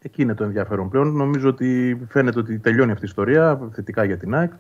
Εκεί 0.06 0.22
είναι 0.22 0.34
το 0.34 0.44
ενδιαφέρον 0.44 0.90
πλέον. 0.90 1.16
Νομίζω 1.16 1.50
ότι 1.50 2.00
φαίνεται 2.10 2.40
ότι 2.40 2.60
τελειώνει 2.60 2.92
αυτή 2.92 3.04
η 3.04 3.08
ιστορία 3.08 3.60
θετικά 3.72 4.04
για 4.04 4.18
την 4.18 4.36
ΑΕΚ. 4.36 4.52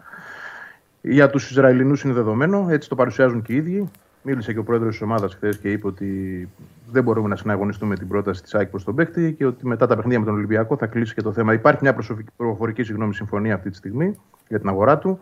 Για 1.02 1.30
τους 1.30 1.50
Ισραηλινούς 1.50 2.04
είναι 2.04 2.14
δεδομένο, 2.14 2.68
έτσι 2.70 2.90
το 2.90 2.96
παρουσιάζουν 2.96 3.42
και 3.42 3.54
οι 3.54 3.56
ίδιοι. 3.56 3.90
Μίλησε 4.22 4.54
και 4.54 4.60
ο 4.60 4.64
πρόεδρος 4.64 4.92
της 4.92 5.02
ομάδας 5.02 5.34
χθες 5.34 5.58
και 5.58 5.72
είπε 5.72 5.88
ότι 5.88 6.50
δεν 6.92 7.04
μπορούμε 7.04 7.28
να 7.28 7.36
συναγωνιστούμε 7.36 7.96
την 7.96 8.08
πρόταση 8.08 8.42
της 8.42 8.56
ΑΕΚ 8.56 8.70
προς 8.70 8.84
τον 8.84 8.96
παίκτη 8.96 9.34
και 9.38 9.46
ότι 9.46 9.68
μετά 9.68 9.88
τα 9.88 9.96
παιχνίδια 9.96 10.20
με 10.20 10.26
τον 10.26 10.36
Ολυμπιακό 10.36 10.78
θα 10.78 10.86
κλείσει 10.86 11.14
και 11.14 11.22
το 11.22 11.34
θέμα. 11.34 11.54
Υπάρχει 11.54 11.80
μια 11.82 11.96
προφορική 12.36 12.84
συγγνώμη, 12.84 13.14
συμφωνία 13.14 13.54
αυτή 13.56 13.70
τη 13.70 13.76
στιγμή 13.76 14.20
για 14.48 14.60
την 14.60 14.70
αγορά 14.70 14.98
του. 14.98 15.20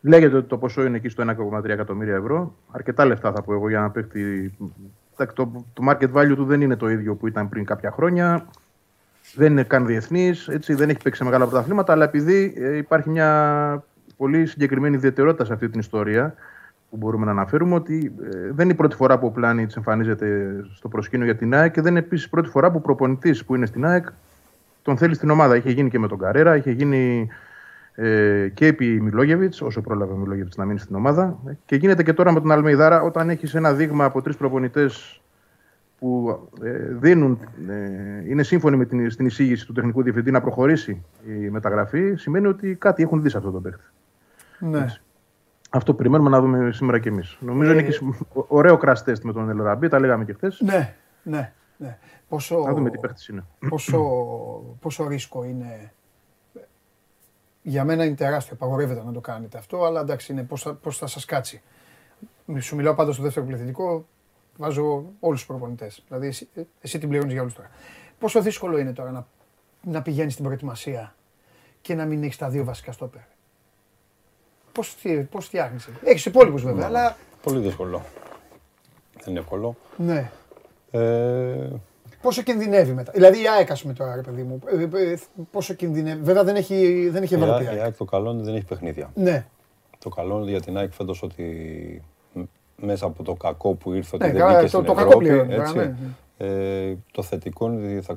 Λέγεται 0.00 0.36
ότι 0.36 0.48
το 0.48 0.58
ποσό 0.58 0.84
είναι 0.84 0.96
εκεί 0.96 1.08
στο 1.08 1.24
1,3 1.62 1.64
εκατομμύρια 1.64 2.14
ευρώ. 2.14 2.54
Αρκετά 2.70 3.04
λεφτά 3.04 3.32
θα 3.32 3.42
πω 3.42 3.52
εγώ 3.52 3.68
για 3.68 3.80
να 3.80 3.90
παίχτη. 3.90 4.54
Το, 5.16 5.64
το 5.72 5.82
market 5.88 6.12
value 6.12 6.34
του 6.36 6.44
δεν 6.44 6.60
είναι 6.60 6.76
το 6.76 6.90
ίδιο 6.90 7.14
που 7.14 7.26
ήταν 7.26 7.48
πριν 7.48 7.64
κάποια 7.64 7.90
χρόνια. 7.90 8.46
Δεν 9.34 9.52
είναι 9.52 9.62
καν 9.62 9.86
διεθνής, 9.86 10.48
δεν 10.66 10.88
έχει 10.88 10.98
παίξει 11.02 11.18
σε 11.18 11.24
μεγάλα 11.24 11.46
πρωταθλήματα, 11.46 11.92
αλλά 11.92 12.04
επειδή 12.04 12.54
ε, 12.56 12.76
υπάρχει 12.76 13.10
μια 13.10 13.84
πολύ 14.16 14.46
συγκεκριμένη 14.46 14.96
ιδιαιτερότητα 14.96 15.44
σε 15.44 15.52
αυτή 15.52 15.68
την 15.68 15.80
ιστορία 15.80 16.34
που 16.90 16.96
μπορούμε 16.96 17.24
να 17.24 17.30
αναφέρουμε 17.30 17.74
ότι 17.74 18.12
ε, 18.22 18.52
δεν 18.52 18.64
είναι 18.64 18.72
η 18.72 18.76
πρώτη 18.76 18.96
φορά 18.96 19.18
που 19.18 19.26
ο 19.26 19.30
Πλάνη 19.30 19.66
εμφανίζεται 19.76 20.56
στο 20.74 20.88
προσκήνιο 20.88 21.24
για 21.24 21.36
την 21.36 21.54
ΑΕΚ 21.54 21.72
και 21.72 21.80
δεν 21.80 21.90
είναι 21.90 22.00
επίσης 22.00 22.26
η 22.26 22.28
πρώτη 22.28 22.48
φορά 22.48 22.70
που 22.70 22.80
προπονητής 22.80 23.44
που 23.44 23.54
είναι 23.54 23.66
στην 23.66 23.84
ΑΕΚ 23.84 24.06
τον 24.82 24.96
θέλει 24.96 25.14
στην 25.14 25.30
ομάδα. 25.30 25.56
Είχε 25.56 25.70
γίνει 25.70 25.90
και 25.90 25.98
με 25.98 26.08
τον 26.08 26.18
Καρέρα, 26.18 26.56
είχε 26.56 26.70
γίνει 26.70 27.28
ε, 27.94 28.48
και 28.54 28.66
επί 28.66 29.00
Μιλόγεβιτς, 29.00 29.60
όσο 29.62 29.80
πρόλαβε 29.80 30.12
ο 30.12 30.16
Μιλόγεβιτς 30.16 30.56
να 30.56 30.64
μείνει 30.64 30.78
στην 30.78 30.96
ομάδα. 30.96 31.38
Και 31.64 31.76
γίνεται 31.76 32.02
και 32.02 32.12
τώρα 32.12 32.32
με 32.32 32.40
τον 32.40 32.50
Αλμεϊδάρα, 32.50 33.02
όταν 33.02 33.30
έχεις 33.30 33.54
ένα 33.54 33.72
δείγμα 33.72 34.04
από 34.04 34.22
τρεις 34.22 34.36
προπονητές 34.36 35.20
που 35.98 36.40
ε, 36.62 36.70
δίνουν, 36.78 37.40
ε, 37.68 38.30
είναι 38.30 38.42
σύμφωνοι 38.42 38.76
με 38.76 38.84
την, 38.84 39.10
στην 39.10 39.26
εισήγηση 39.26 39.66
του 39.66 39.72
τεχνικού 39.72 40.02
διευθυντή 40.02 40.30
να 40.30 40.40
προχωρήσει 40.40 41.04
η 41.26 41.50
μεταγραφή, 41.50 42.14
σημαίνει 42.14 42.46
ότι 42.46 42.74
κάτι 42.74 43.02
έχουν 43.02 43.22
δει 43.22 43.28
σε 43.28 43.36
αυτό 43.36 43.50
το 43.50 43.60
παίχτη. 43.60 43.84
Ναι. 44.58 44.86
Αυτό 45.70 45.94
περιμένουμε 45.94 46.30
να 46.30 46.40
δούμε 46.40 46.72
σήμερα 46.72 46.98
κι 46.98 47.08
εμείς. 47.08 47.38
Νομίζω 47.40 47.72
είναι 47.72 47.82
και 47.82 47.98
ωραίο 48.32 48.78
crash 48.82 49.04
test 49.04 49.20
με 49.22 49.32
τον 49.32 49.50
Ελραμπή, 49.50 49.88
τα 49.88 49.98
λέγαμε 49.98 50.24
και 50.24 50.32
χθες. 50.32 50.60
Ναι, 50.60 50.94
ναι. 51.22 51.52
ναι. 51.76 51.98
Πόσο, 52.28 52.58
να 52.66 52.74
δούμε 52.74 52.90
τι 52.90 52.98
παίχτη 52.98 53.32
είναι. 53.32 53.44
Πόσο, 53.68 53.98
πόσο 54.80 55.08
ρίσκο 55.08 55.44
είναι 55.44 55.92
για 57.62 57.84
μένα 57.84 58.04
είναι 58.04 58.14
τεράστιο. 58.14 58.54
Απαγορεύεται 58.54 59.02
να 59.04 59.12
το 59.12 59.20
κάνετε 59.20 59.58
αυτό, 59.58 59.84
αλλά 59.84 60.00
εντάξει, 60.00 60.32
είναι 60.32 60.42
πώς 60.42 60.62
θα, 60.62 60.74
πώς 60.74 60.98
θα 60.98 61.06
σας 61.06 61.24
κάτσει. 61.24 61.62
Σου 62.58 62.76
μιλάω 62.76 62.94
πάντα 62.94 63.12
στο 63.12 63.22
δεύτερο 63.22 63.46
πληθυντικό, 63.46 64.06
βάζω 64.58 65.04
όλους 65.20 65.38
τους 65.38 65.46
προπονητές. 65.46 66.02
Δηλαδή 66.08 66.26
εσύ, 66.26 66.48
εσύ 66.80 66.98
την 66.98 67.08
πληρώνεις 67.08 67.32
για 67.32 67.42
όλους 67.42 67.54
τώρα. 67.54 67.70
Πόσο 68.18 68.40
δύσκολο 68.42 68.78
είναι 68.78 68.92
τώρα 68.92 69.10
να, 69.10 69.26
να 69.82 70.02
πηγαίνεις 70.02 70.32
στην 70.32 70.44
προετοιμασία 70.44 71.14
και 71.80 71.94
να 71.94 72.04
μην 72.04 72.22
έχεις 72.22 72.36
τα 72.36 72.48
δύο 72.48 72.64
βασικά 72.64 72.92
στόπερ; 72.92 73.20
Πώς, 74.72 74.96
πώς 75.30 75.46
φτιάχνεις. 75.46 75.88
Έχεις 76.04 76.26
υπόλοιπους 76.26 76.62
βέβαια, 76.62 76.86
αλλά... 76.86 77.16
Πολύ 77.42 77.60
δύσκολο. 77.60 78.02
Δεν 79.14 79.24
είναι 79.26 79.38
εύκολο. 79.38 79.76
Ναι. 79.96 80.30
Ε, 80.90 81.68
Πόσο 82.22 82.42
κινδυνεύει 82.42 82.92
μετά; 82.92 83.12
Δηλαδή 83.12 83.42
η 83.42 83.48
ΑΕΚ, 83.48 83.78
πούμε 83.80 83.92
τώρα, 83.92 84.14
ρε 84.14 84.20
παιδί 84.20 84.42
μου. 84.42 84.60
Ε, 84.66 85.10
ε, 85.10 85.18
πόσο 85.50 85.74
κινδυνεύει; 85.74 86.22
Βέβαια 86.22 86.44
δεν 86.44 86.56
έχει, 86.56 87.08
δεν 87.08 87.22
έχει 87.22 87.34
Ευρώπη. 87.34 87.64
Η 87.64 87.66
ΑΕΚ 87.66 87.96
το 87.96 88.04
καλό 88.04 88.30
είναι 88.30 88.42
δεν 88.42 88.54
έχει 88.54 88.64
παιχνίδια. 88.64 89.10
Ναι. 89.14 89.46
Το 89.98 90.08
καλό 90.08 90.38
είναι 90.40 90.50
για 90.50 90.60
την 90.60 90.76
ΑΕΚ 90.76 90.92
φέτος 90.92 91.22
ότι 91.22 92.02
μέσα 92.80 93.06
από 93.06 93.22
το 93.22 93.34
κακό 93.34 93.74
που 93.74 93.92
ήρθε 93.92 94.16
ότι 94.16 94.26
ναι, 94.26 94.32
δεν 94.32 94.46
μπήκε 94.46 94.60
το, 94.60 94.66
στην 94.68 94.84
το 94.84 94.92
Ευρώπη, 94.92 95.08
κακό 95.08 95.18
πλέον, 95.18 95.50
έτσι, 95.50 95.76
ναι, 95.76 95.94
ε, 96.38 96.96
το 97.12 97.22
θετικό 97.22 97.66
είναι 97.66 97.96
ότι 97.96 98.06
θα 98.06 98.16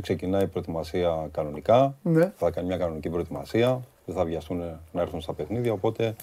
ξεκινάει 0.00 0.42
η 0.42 0.46
προετοιμασία 0.46 1.28
κανονικά, 1.32 1.94
ναι. 2.02 2.32
θα 2.36 2.50
κάνει 2.50 2.66
μια 2.66 2.76
κανονική 2.76 3.10
προετοιμασία, 3.10 3.80
δεν 4.06 4.14
θα 4.14 4.24
βιαστούν 4.24 4.62
να 4.92 5.00
έρθουν 5.00 5.20
στα 5.20 5.32
παιχνίδια, 5.32 5.72
οπότε 5.72 6.14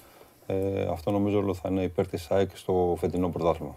ε, 0.47 0.81
αυτό 0.91 1.11
νομίζω 1.11 1.37
όλο 1.37 1.53
θα 1.53 1.69
είναι 1.69 1.81
υπέρ 1.81 2.07
της 2.07 2.31
ΑΕΚ 2.31 2.49
στο 2.53 2.95
φετινό 2.99 3.29
πρωτάθλημα. 3.29 3.75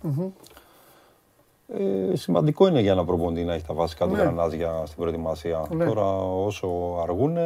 Ε, 2.13 2.17
σημαντικό 2.17 2.67
είναι 2.69 2.81
για 2.81 2.93
ένα 2.93 3.05
προπονητή 3.05 3.45
να 3.45 3.55
έχει 3.55 3.65
τα 3.67 3.75
βασικά 3.75 4.07
του 4.07 4.13
Ναι. 4.15 4.21
γρανάζια 4.23 4.83
στην 4.87 4.99
προετοιμασία. 4.99 5.67
Ναι. 5.71 5.85
Τώρα, 5.85 6.03
όσο 6.23 6.69
αργούν, 7.03 7.37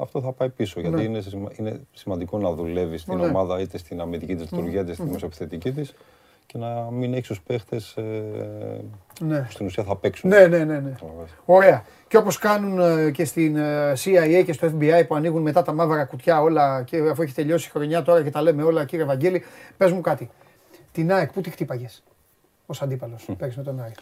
αυτό 0.00 0.20
θα 0.20 0.32
πάει 0.32 0.48
πίσω. 0.48 0.80
Γιατί 0.80 0.96
Ναι. 0.96 1.02
είναι, 1.02 1.20
σημα- 1.20 1.50
είναι 1.56 1.80
σημαντικό 1.92 2.38
να 2.38 2.52
δουλεύεις 2.52 3.00
στην 3.00 3.16
Ναι. 3.16 3.26
ομάδα 3.26 3.60
είτε 3.60 3.78
στην 3.78 4.00
αμυντική 4.00 4.34
της 4.34 4.50
λειτουργία 4.50 4.80
είτε 4.80 4.92
στη 4.94 5.02
μεσοεπιθετική 5.02 5.72
της 5.72 5.94
και 6.46 6.58
να 6.58 6.88
μην 6.90 7.12
έχεις 7.14 7.26
τους 7.28 7.40
παίχτες 7.42 7.96
ε, 7.96 8.02
Ναι. 9.20 9.38
που 9.40 9.50
στην 9.50 9.66
ουσία 9.66 9.84
θα 9.84 9.96
παίξουν. 9.96 10.30
Ναι, 10.30 10.46
ναι, 10.46 10.58
ναι, 10.64 10.78
ναι. 10.78 10.92
Ωραία. 11.44 11.84
Και 12.08 12.16
όπως 12.16 12.38
κάνουν 12.38 12.78
ε, 13.06 13.10
και 13.10 13.24
στην 13.24 13.56
ε, 13.56 13.92
CIA 14.04 14.42
και 14.44 14.52
στο 14.52 14.66
FBI 14.66 15.06
που 15.06 15.14
ανοίγουν 15.14 15.42
μετά 15.42 15.62
τα 15.62 15.72
μαύρα 15.72 16.04
κουτιά 16.04 16.42
όλα 16.42 16.82
και 16.82 16.96
αφού 17.10 17.22
έχει 17.22 17.34
τελειώσει 17.34 17.66
η 17.68 17.70
χρονιά 17.70 18.02
τώρα 18.02 18.22
και 18.22 18.30
τα 18.30 18.42
λέμε 18.42 18.62
όλα, 18.62 18.84
κύριε 18.84 19.04
Βαγγέλη, 19.04 19.42
πες 19.76 19.92
μου 19.92 20.00
κάτι. 20.00 20.30
Την 20.92 21.12
ΑΕΚ, 21.12 21.32
πού 21.32 21.40
τη 21.40 21.50
χτύπαγες; 21.50 22.02
Ως 22.66 22.82
αντίπαλος, 22.82 23.28
πέρυσι 23.38 23.58
με 23.58 23.64
τον 23.64 23.80
ΑΕΚ. 23.80 23.94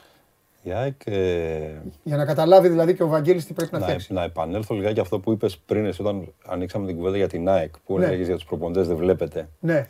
Η 0.63 0.73
ΑΕΚ, 0.73 1.01
ε, 1.07 1.71
Για 2.03 2.17
να 2.17 2.25
καταλάβει 2.25 2.69
δηλαδή 2.69 2.95
και 2.95 3.03
ο 3.03 3.09
Βαγγέλης 3.09 3.47
τι 3.47 3.53
πρέπει 3.53 3.73
να 3.73 3.79
να, 3.79 3.85
φτιάξει. 3.85 4.13
να 4.13 4.23
επανέλθω 4.23 4.75
λιγάκι 4.75 5.01
αυτό 5.01 5.21
που 5.21 5.33
είπες 5.33 5.59
πριν, 5.59 5.85
εσύ, 5.87 6.03
όταν 6.03 6.33
ανοίξαμε 6.47 6.87
την 6.87 6.97
κουβέντα 6.97 7.17
για 7.17 7.29
την 7.29 7.49
ΑΕΚ, 7.49 7.75
που 7.87 7.99
Ναι. 7.99 8.07
έλεγες 8.07 8.27
για 8.27 8.35
τους 8.37 8.45
προπονητέ, 8.45 8.83
δεν 8.83 8.97
βλέπετε. 8.97 9.49
Ναι. 9.61 9.87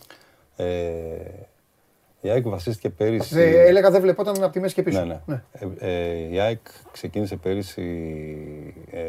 Ε, 0.57 0.67
η 2.21 2.29
ΑΕΚ 2.31 2.49
βασίστηκε 2.49 2.91
πέρυσι. 2.91 3.35
Δε- 3.35 3.67
έλεγα 3.67 3.91
δεν 3.91 4.01
βλεπόταν 4.01 4.43
από 4.43 4.53
τη 4.53 4.61
μέση 4.61 4.75
και 4.75 4.83
πίσω. 4.83 5.05
Ναι, 5.05 5.21
ναι. 5.27 5.43
Ε, 5.79 5.91
ε, 6.11 6.35
η 6.35 6.39
ΑΕΚ 6.41 6.61
ξεκίνησε 6.93 7.37
πέρυσι 7.37 7.83
ε, 8.91 9.01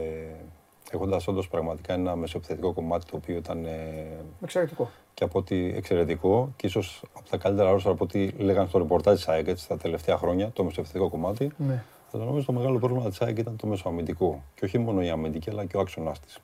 έχοντας 0.92 1.28
όντως 1.28 1.48
πραγματικά 1.48 1.94
ένα 1.94 2.16
μεσοεπιθετικό 2.16 2.74
κομμάτι 2.74 3.06
το 3.06 3.16
οποίο 3.16 3.36
ήταν 3.36 3.66
ε, 3.66 4.08
Εξαιρετικό. 4.44 4.90
και 5.14 5.24
από 5.24 5.40
ότι 5.40 5.74
εξαιρετικό 5.78 6.54
και 6.56 6.68
ίσως 6.68 7.04
από 7.14 7.30
τα 7.30 7.38
καλύτερα 7.38 7.72
ρόστα 7.72 7.90
από 7.90 8.04
ό,τι 8.04 8.28
λέγανε 8.28 8.68
στο 8.68 8.78
ρεπορτάζ 8.78 9.16
της 9.16 9.28
ΑΕΚ 9.28 9.48
έτσι, 9.48 9.68
τα 9.68 9.78
τελευταία 9.78 10.18
χρόνια, 10.18 10.50
το 10.54 10.64
μεσοεπιθετικό 10.64 11.10
κομμάτι. 11.10 11.52
Ναι. 11.58 11.84
Αλλά 12.12 12.26
νομίζω 12.26 12.46
το 12.46 12.52
μεγάλο 12.52 12.80
πρόβλημα 12.80 13.10
της 13.10 13.22
ΑΕΚ 13.22 13.38
ήταν 13.38 13.56
το 13.56 13.68
μεσοαμυντικό. 13.68 14.44
Και 14.56 14.66
όχι 14.66 14.78
μόνο 14.78 15.02
η 15.04 15.10
αμυντική, 15.10 15.50
αλλά 15.50 15.66
και 15.66 15.78
ο 15.78 15.80
άξονα 15.80 16.12
της. 16.26 16.38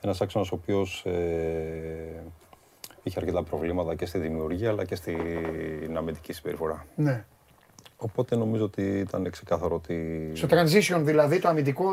Ένας 0.00 0.20
άξονας 0.20 0.50
ο 0.52 0.54
οποίος 0.54 1.04
ε, 1.06 2.22
είχε 3.02 3.18
αρκετά 3.18 3.42
προβλήματα 3.42 3.94
και 3.94 4.06
στη 4.06 4.18
δημιουργία 4.18 4.68
αλλά 4.70 4.84
και 4.84 4.94
στην 4.94 5.96
αμυντική 5.96 6.32
συμπεριφορά. 6.32 6.86
ναι. 6.94 7.24
Οπότε 7.96 8.36
νομίζω 8.36 8.64
ότι 8.64 8.82
ήταν 8.98 9.30
ξεκάθαρο 9.30 9.74
ότι. 9.74 10.30
Στο 10.34 10.48
transition 10.50 11.00
δηλαδή 11.02 11.38
το 11.40 11.48
αμυντικό 11.48 11.84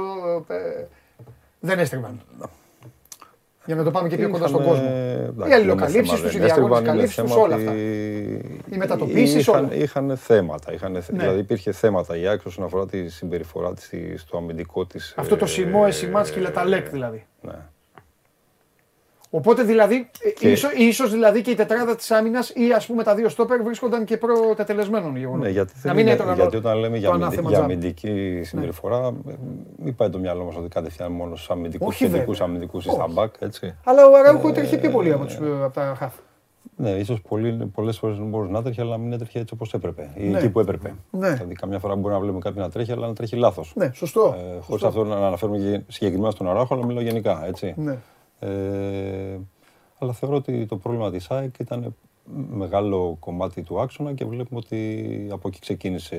ε, 0.48 0.88
δεν 1.62 1.80
έστριβαν. 1.80 2.22
Για 3.66 3.76
να 3.76 3.84
το 3.84 3.91
πάμε 3.91 4.07
και 4.09 4.16
πιο 4.18 4.30
κοντά 4.30 4.47
στον 4.47 4.62
Είχαμε- 4.62 4.80
κόσμο. 4.80 4.95
εντάξει, 5.30 5.51
Οι 5.51 5.53
αλληλοκαλύψεις 5.53 6.22
δεν 6.22 6.22
είναι 6.22 6.22
τους, 6.22 6.34
οι 6.34 6.38
θέμα, 6.39 6.45
δεν 6.47 6.55
διαγώνες 6.55 6.78
έστριβαν, 6.78 6.84
είναι 6.84 6.91
καλύψεις 6.91 7.16
τους, 7.22 7.32
θέμα 7.32 7.41
όλα 7.43 7.55
ότι 7.55 7.66
αυτά. 7.66 8.76
Οι 8.76 8.78
μετατοπίσεις, 8.78 9.47
είχαν, 9.47 9.66
όλα. 9.66 9.76
Είχαν 9.76 10.18
θέματα. 10.18 10.74
Είχαν, 10.74 10.91
Ναι. 10.91 10.99
Δηλαδή 11.09 11.39
υπήρχε 11.39 11.72
θέματα 11.72 12.18
η 12.18 12.28
ΑΕΚ 12.28 12.45
όσον 12.45 12.64
αφορά 12.64 12.86
τη 12.86 13.09
συμπεριφορά 13.09 13.74
της 13.74 13.91
στο 14.22 14.38
αμυντικό 14.38 14.86
της. 14.86 15.14
Αυτό 15.18 15.38
το 15.38 15.45
Σιμό, 15.45 15.84
Εσημάτς 15.88 16.32
και 16.32 16.39
Λεταλέκ 16.39 16.89
δηλαδή. 16.89 17.26
Ναι. 17.41 17.53
Οπότε 19.34 19.64
δηλαδή, 19.64 20.10
ε, 20.20 20.30
Και- 20.30 20.52
ίσως, 20.52 20.72
ίσως 20.72 21.12
δηλαδή 21.12 21.42
και 21.42 21.52
η 21.52 21.56
τετράδα 21.56 21.96
της 21.96 22.12
άμυνας 22.12 22.50
ή 22.56 22.72
ας 22.76 22.86
πούμε 22.86 23.04
τα 23.04 23.16
δύο 23.16 23.30
στόπερ 23.30 23.64
βρίσκονταν 23.64 24.06
και 24.06 24.18
πρωτετελεσμένων 24.18 25.16
γεγονότων. 25.16 25.46
Ναι, 25.46 25.54
γιατί, 25.54 25.74
Να 25.76 25.82
δεν 25.82 25.96
μην 25.96 26.06
είναι, 26.06 26.16
ήταν 26.16 26.36
γιατί 26.36 26.52
το- 26.52 26.58
όταν 26.58 26.78
λέμε 26.78 26.94
το 26.94 27.00
για, 27.00 27.08
αμυντι- 27.10 27.24
ανάθεμα 27.26 27.50
για 27.50 27.58
τζάμπ. 27.58 27.70
αμυντική 27.72 28.42
συμπεριφορά, 28.44 28.98
ε, 29.30 29.34
μην 29.78 29.96
πάει 29.96 30.10
το 30.10 30.20
μυαλό 30.20 30.44
μας 30.44 30.56
ότι 30.56 30.68
κατευθείαν 30.68 31.12
μόνο 31.12 31.36
στους 31.36 31.50
αμυντικούς, 31.50 31.88
Όχι, 31.88 32.06
κεντρικούς 32.06 32.38
βέβαια. 32.38 32.54
αμυντικούς 32.54 32.86
ή 32.86 32.90
στα 32.90 33.04
Όχι. 33.04 33.14
μπακ, 33.14 33.34
έτσι. 33.40 33.76
Αλλά 33.84 34.06
ο 34.08 34.12
Αραούχο 34.16 34.48
έτρεχε 34.48 34.78
πιο 34.78 34.90
πολύ 34.90 35.12
από, 35.14 35.26
τους, 35.26 35.36
ε, 35.36 35.64
από 35.64 35.74
τα 35.74 35.96
χαφ. 35.98 36.14
Ναι, 36.76 36.90
ίσως 36.90 37.22
πολύ, 37.22 37.72
πολλές 37.74 37.98
φορές 37.98 38.18
δεν 38.18 38.26
μπορούσε 38.28 38.52
να 38.52 38.62
τρέχει, 38.64 38.82
αλλά 38.82 38.98
μην 38.98 39.12
έτρεχε 39.14 39.40
έτσι 39.40 39.54
όπως 39.54 39.74
έπρεπε. 39.74 40.10
Ή 40.16 40.24
Ναι. 40.28 40.38
εκεί 40.38 40.50
που 40.50 40.60
έπρεπε. 40.60 40.94
Ναι. 41.12 41.30
Δηλαδή, 41.30 41.54
καμιά 41.54 41.80
φορά 41.80 41.96
μπορεί 41.96 42.14
να 42.14 42.20
βλέπουμε 42.20 42.40
κάποιον 42.42 42.64
να 42.64 42.70
τρέχει, 42.72 42.92
αλλά 42.92 43.08
να 43.08 43.14
τρέχει 43.14 43.36
λάθος. 43.36 43.72
Ναι, 43.76 43.92
σωστό. 43.94 44.36
Ε, 44.38 44.42
χωρίς 44.42 44.66
σωστό. 44.82 44.88
αυτό 44.88 45.04
να 45.04 45.16
αναφέρουμε 45.28 45.58
και 45.58 45.82
συγκεκριμένα 45.88 46.32
στον 46.32 46.50
Αράχο, 46.50 46.76
αλλά 46.76 46.86
μιλάω 46.86 47.04
γενικά, 47.04 47.44
έτσι. 47.48 47.74
Ναι. 47.78 47.98
Ε, 48.46 49.39
αλλά 50.00 50.14
θεωρώ 50.14 50.36
ότι 50.36 50.66
το 50.66 50.78
πρόβλημα 50.78 51.12
της 51.12 51.32
ΑΕΚ 51.32 51.58
ήταν 51.60 51.96
μεγάλο 52.52 53.18
κομμάτι 53.20 53.62
του 53.62 53.82
άξονα 53.82 54.14
και 54.14 54.26
βλέπουμε 54.26 54.60
ότι 54.64 55.28
από 55.32 55.48
εκεί 55.48 55.60
ξεκίνησε 55.60 56.16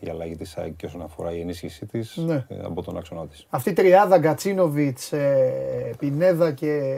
η 0.00 0.08
αλλαγή 0.08 0.36
της 0.36 0.56
ΑΕΚ 0.56 0.76
και 0.76 0.86
όσον 0.86 1.02
αφορά 1.02 1.32
η 1.32 1.40
ενίσχυσή 1.40 1.86
της 1.86 2.16
Ναι. 2.16 2.46
ε, 2.48 2.56
από 2.64 2.82
τον 2.82 2.96
άξονα 2.96 3.26
της. 3.26 3.46
Αυτή 3.50 3.70
η 3.70 3.72
τριάδα 3.72 4.18
Γκατσίνοβιτς, 4.18 5.12
ε, 5.12 5.94
Πινέδα 5.98 6.52
και, 6.52 6.92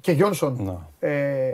και 0.00 0.12
Γιόνσον. 0.12 0.62
Να. 0.64 1.08
Ε, 1.08 1.52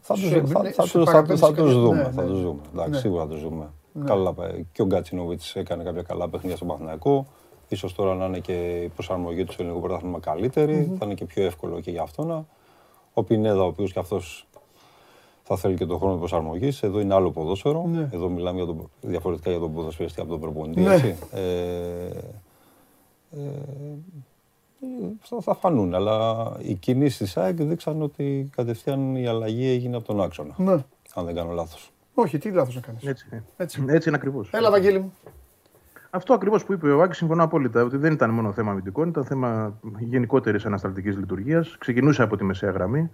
Θα 0.00 0.14
τους, 0.14 0.22
Σου 0.22 0.28
θα, 0.30 0.36
εμπνε- 0.36 0.74
θα, 0.74 0.82
σου 0.86 0.98
τους- 0.98 1.04
θα, 1.06 1.12
παραπέμψει 1.12 1.42
θα 1.44 1.48
τους 1.52 1.56
κάποια- 1.64 1.80
δούμε, 1.80 1.96
ναι, 2.02 2.10
θα 2.10 2.22
ναι. 2.22 2.28
τους 2.28 2.42
δούμε. 2.42 2.60
Εντάξει, 2.72 2.90
Ναι. 2.90 2.96
σίγουρα 2.98 3.22
θα 3.22 3.28
τους 3.28 3.42
δούμε. 3.42 3.70
Ναι. 3.92 4.04
Καλά, 4.04 4.32
πάει. 4.32 4.64
και 4.72 4.82
ο 4.82 4.86
Γκατσινόβιτς 4.86 5.56
έκανε 5.56 5.82
κάποια 5.84 6.02
καλά 6.02 6.28
παιχνίδια 6.28 6.56
στον 6.56 6.68
Παναθηναϊκό. 6.68 7.26
Ίσως 7.68 7.94
τώρα 7.94 8.14
να 8.14 8.24
είναι 8.24 8.38
και 8.38 8.80
η 8.82 8.88
προσαρμογή 8.88 9.44
του 9.44 9.52
στο 9.52 9.62
ελληνικό 9.62 9.86
πρωτάθλημα 9.86 10.20
καλύτερη. 10.20 10.96
Θα 10.98 11.04
είναι 11.04 11.14
και 11.14 11.24
πιο 11.24 11.44
εύκολο 11.44 11.80
και 11.80 11.90
για 11.90 12.02
αυτόν. 12.02 12.46
Ο 13.12 13.22
Πινέδα, 13.22 13.62
ο 13.62 13.66
οποίος 13.66 13.92
και 13.92 13.98
αυτός 13.98 14.46
θα 15.42 15.56
θέλει 15.56 15.74
και 15.74 15.86
τον 15.86 15.98
χρόνο 15.98 16.16
προσαρμογής. 16.16 16.82
Εδώ 16.82 17.00
είναι 17.00 17.14
άλλο 17.14 17.30
ποδόσφαιρο. 17.30 17.86
Ναι. 17.86 18.08
Εδώ 18.12 18.28
μιλάμε 18.28 18.56
για 18.56 18.66
τον, 18.66 18.90
διαφορετικά 19.00 19.50
για 19.50 19.58
τον 19.58 19.74
ποδοσφαιριστή 19.74 20.20
από 20.20 20.30
τον 20.30 20.40
προπονητή. 20.40 20.80
Ναι. 20.80 20.94
έτσι. 20.94 21.16
Ε, 21.32 21.40
ε, 23.30 23.38
θα, 25.20 25.40
θα 25.40 25.54
φανούν, 25.54 25.94
αλλά 25.94 26.46
οι 26.58 26.74
κινήσεις 26.74 27.18
της 27.18 27.36
ΑΕΚ 27.36 27.62
δείξαν 27.62 28.02
ότι 28.02 28.50
κατευθείαν 28.56 29.16
η 29.16 29.26
αλλαγή 29.26 29.68
έγινε 29.68 29.96
από 29.96 30.06
τον 30.06 30.22
άξονα. 30.22 30.54
Ναι. 30.56 30.84
Αν 31.14 31.24
δεν 31.24 31.34
κάνω 31.34 31.52
λάθος. 31.52 31.92
Όχι, 32.14 32.38
τι 32.38 32.50
λάθος 32.50 32.74
να 32.74 32.80
κάνεις. 32.80 33.04
Έτσι, 33.04 33.26
είναι. 33.32 33.44
Έτσι. 33.56 33.84
έτσι 33.88 34.08
είναι 34.08 34.16
ακριβώς. 34.16 34.50
Έλα, 34.52 34.70
Βαγγέλη 34.70 34.98
μου. 34.98 35.12
Αυτό 36.10 36.34
ακριβώς 36.34 36.64
που 36.64 36.72
είπε 36.72 36.90
ο 36.90 37.02
Άκης, 37.02 37.16
συμφωνώ 37.16 37.42
απόλυτα. 37.42 37.82
Ότι 37.82 37.96
δεν 37.96 38.12
ήταν 38.12 38.30
μόνο 38.30 38.52
θέμα 38.52 38.70
αμυντικών, 38.70 39.08
ήταν 39.08 39.24
θέμα 39.24 39.78
γενικότερης 39.98 40.66
ανασταλτικής 40.66 41.16
λειτουργίας. 41.16 41.76
Ξεκινούσε 41.78 42.22
από 42.22 42.36
τη 42.36 42.44
μεσαία 42.44 42.70
γραμμή. 42.70 43.10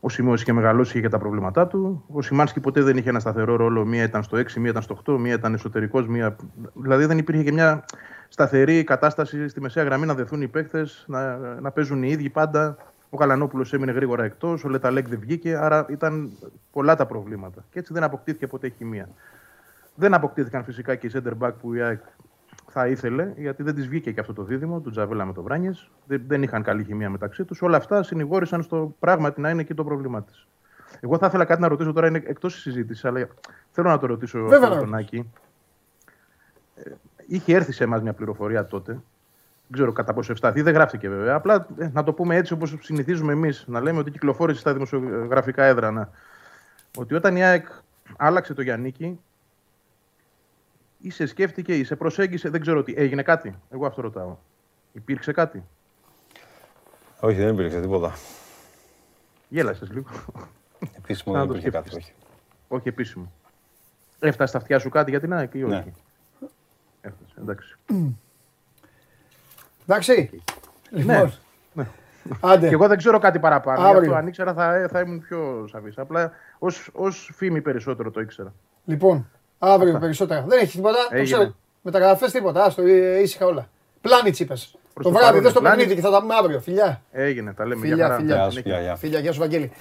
Ο 0.00 0.08
Σιμώο 0.08 0.34
είχε 0.34 0.52
μεγαλώσει 0.52 0.98
για 0.98 1.10
τα 1.10 1.18
προβλήματά 1.18 1.66
του. 1.66 2.04
Ο 2.12 2.22
Σιμάνσκι 2.22 2.60
ποτέ 2.60 2.82
δεν 2.82 2.96
είχε 2.96 3.08
ένα 3.08 3.20
σταθερό 3.20 3.56
ρόλο. 3.56 3.84
Μία 3.84 4.02
ήταν 4.02 4.22
στο 4.22 4.38
6, 4.38 4.52
μία 4.52 4.70
ήταν 4.70 4.82
στο 4.82 4.98
8, 5.06 5.16
μία 5.18 5.34
ήταν 5.34 5.54
εσωτερικός. 5.54 6.06
Μία... 6.06 6.36
Δηλαδή 6.74 7.04
δεν 7.04 7.18
υπήρχε 7.18 7.42
και 7.42 7.52
μια 7.52 7.84
σταθερή 8.28 8.84
κατάσταση 8.84 9.48
στη 9.48 9.60
μεσαία 9.60 9.84
γραμμή 9.84 10.06
να 10.06 10.14
δεθούν 10.14 10.42
οι 10.42 10.48
παίκτες, 10.48 11.04
να, 11.08 11.36
να 11.36 11.70
παίζουν 11.70 12.02
οι 12.02 12.08
ίδιοι 12.08 12.28
πάντα. 12.28 12.76
Ο 13.10 13.16
Καλανόπουλος 13.16 13.72
έμεινε 13.72 13.92
γρήγορα 13.92 14.24
εκτός, 14.24 14.64
ο 14.64 14.68
Λεταλέκ 14.68 15.08
δεν 15.08 15.18
βγήκε. 15.18 15.56
Άρα 15.56 15.86
ήταν 15.88 16.30
πολλά 16.72 16.96
τα 16.96 17.06
προβλήματα. 17.06 17.64
Και 17.70 17.78
έτσι 17.78 17.92
δεν 17.92 18.02
αποκτήθηκε 18.02 18.46
ποτέ 18.46 18.68
χημεία. 18.68 19.08
Δεν 19.96 20.14
αποκτήθηκαν 20.14 20.64
φυσικά 20.64 20.94
και 20.94 21.06
οι 21.06 21.10
center 21.14 21.32
back 21.38 21.52
που 21.60 21.74
η 21.74 21.82
ΑΕΚ 21.82 22.00
θα 22.68 22.86
ήθελε, 22.86 23.32
γιατί 23.36 23.62
δεν 23.62 23.74
της 23.74 23.88
βγήκε 23.88 24.12
και 24.12 24.20
αυτό 24.20 24.32
το 24.32 24.42
δίδυμο 24.42 24.80
του 24.80 24.90
Τζαβέλα 24.90 25.24
με 25.24 25.32
το 25.32 25.42
Βράνιες. 25.42 25.90
Δεν, 26.06 26.22
δεν 26.26 26.42
είχαν 26.42 26.62
καλή 26.62 26.84
χημεία 26.84 27.10
μεταξύ 27.10 27.44
τους. 27.44 27.62
Όλα 27.62 27.76
αυτά 27.76 28.02
συνηγόρησαν 28.02 28.62
στο 28.62 28.94
πράγματι 28.98 29.40
να 29.40 29.50
είναι 29.50 29.60
εκεί 29.60 29.74
το 29.74 29.84
πρόβλημά 29.84 30.22
της. 30.22 30.46
Εγώ 31.00 31.18
θα 31.18 31.26
ήθελα 31.26 31.44
κάτι 31.44 31.60
να 31.60 31.68
ρωτήσω 31.68 31.92
τώρα, 31.92 32.06
είναι 32.06 32.22
εκτός 32.26 32.52
της 32.52 32.62
συζήτησης, 32.62 33.04
αλλά 33.04 33.28
θέλω 33.70 33.88
να 33.88 33.98
το 33.98 34.06
ρωτήσω 34.06 34.42
Βέβαια 34.42 34.68
αυτό 34.68 34.74
να 34.74 34.80
τον 34.80 34.94
Άκη. 34.94 35.30
Ε, 36.74 36.90
Είχε 37.26 37.54
έρθει 37.54 37.72
σε 37.72 37.84
εμάς 37.84 38.02
μια 38.02 38.12
πληροφορία 38.12 38.66
τότε. 38.66 38.92
Δεν 38.92 39.70
ξέρω 39.70 39.92
κατά 39.92 40.12
πόσο 40.12 40.32
ευσταθεί, 40.32 40.62
δεν 40.62 40.74
γράφτηκε 40.74 41.08
βέβαια. 41.08 41.34
Απλά 41.34 41.66
ε, 41.78 41.88
να 41.92 42.02
το 42.02 42.12
πούμε 42.12 42.36
έτσι 42.36 42.52
όπως 42.52 42.76
συνηθίζουμε 42.80 43.32
εμείς, 43.32 43.64
να 43.66 43.80
λέμε 43.80 43.98
ότι 43.98 44.10
κυκλοφόρησε 44.10 44.60
στα 44.60 44.72
δημοσιογραφικά 44.72 45.64
έδρανα. 45.64 46.10
Ότι 46.96 47.14
όταν 47.14 47.36
η 47.36 47.44
ΑΕΚ 47.44 47.66
άλλαξε 48.16 48.54
το 48.54 48.62
Γιάννικη, 48.62 49.20
ή 51.06 51.10
σε 51.10 51.26
σκέφτηκε 51.26 51.74
ή 51.78 51.84
σε 51.84 51.96
προσέγγισε, 51.96 52.48
δεν 52.48 52.60
ξέρω 52.60 52.82
τι. 52.82 52.94
Έγινε 52.96 53.22
κάτι. 53.22 53.58
Εγώ 53.70 53.86
αυτό 53.86 54.02
ρωτάω. 54.02 54.36
Υπήρξε 54.92 55.32
κάτι; 55.32 55.64
Όχι, 57.20 57.36
δεν 57.36 57.48
υπήρξε 57.54 57.80
τίποτα. 57.80 58.14
Γέλασες 59.48 59.90
λίγο. 59.90 60.08
Επίσημο 60.96 61.34
Να 61.34 61.40
δεν 61.40 61.48
το 61.48 61.54
υπήρχε 61.54 61.70
κάτι. 61.76 61.88
σκέφτεσαι. 61.88 62.12
Όχι. 62.18 62.26
όχι 62.68 62.88
επίσημο. 62.88 63.32
Έφτασε 64.18 64.48
στα 64.48 64.58
αυτιά 64.58 64.78
σου 64.78 64.88
κάτι 64.88 65.10
για 65.10 65.20
την 65.20 65.32
ΑΕΚ 65.32 65.54
ή 65.54 65.62
όχι; 65.62 65.72
Ναι. 65.72 65.84
Έφτασε, 67.00 67.34
εντάξει. 67.40 67.76
Εντάξει. 69.86 70.40
Λοιπόν. 70.90 71.32
ναι. 71.72 71.86
Άντε. 72.40 72.68
Και 72.68 72.74
εγώ 72.74 72.88
δεν 72.88 72.96
ξέρω 72.98 73.18
κάτι 73.18 73.38
παραπάνω. 73.38 73.80
Αύριο. 73.80 74.00
Γι' 74.00 74.06
αυτό 74.06 74.18
αν 74.18 74.26
ήξερα 74.26 74.54
θα, 74.54 74.88
θα 74.90 75.00
ήμουν 75.00 75.20
πιο 75.20 75.66
σαφής. 75.70 75.98
Απλά 75.98 76.32
ως 76.92 77.30
φήμη 77.34 77.60
περισσότερο 77.62 78.10
το 78.10 78.20
ήξερα. 78.20 78.54
Λοιπόν, 78.84 79.30
αύριο 79.58 79.98
περισσότερα. 79.98 80.44
Δεν 80.48 80.58
έχει 80.58 80.76
τίποτα. 80.76 80.96
Το 81.10 81.16
Έγινε. 81.16 81.24
ξέρω. 81.36 81.54
Μεταγραφές 81.82 82.32
τίποτα. 82.32 82.64
Άστο, 82.64 82.82
ε, 82.82 83.20
ήσυχα 83.20 83.46
όλα. 83.46 83.68
Πλάνη 84.00 84.30
τσίπε. 84.30 84.54
Το 84.54 85.02
το 85.02 85.10
βράδυ, 85.10 85.26
παρόν, 85.26 85.42
δες 85.42 85.50
στο 85.50 85.60
πλάνη. 85.60 85.76
παιχνίδι 85.76 86.00
και 86.00 86.06
θα 86.06 86.12
τα 86.12 86.20
πούμε 86.20 86.34
αύριο. 86.34 86.60
Φιλιά. 86.60 87.02
Έγινε, 87.12 87.52
τα 87.52 87.66
λέμε. 87.66 87.80
Φιλιά, 87.80 87.94
για 87.96 88.04
χαρά. 88.06 88.16
φιλιά. 88.18 88.34
Γεια 88.36 88.50
σου, 88.50 88.60
γεια, 88.64 88.80
γεια. 88.80 88.96
Φίλια, 88.96 89.18
γεια 89.18 89.32
σου 89.32 89.38
Βαγγέλη. 89.40 89.72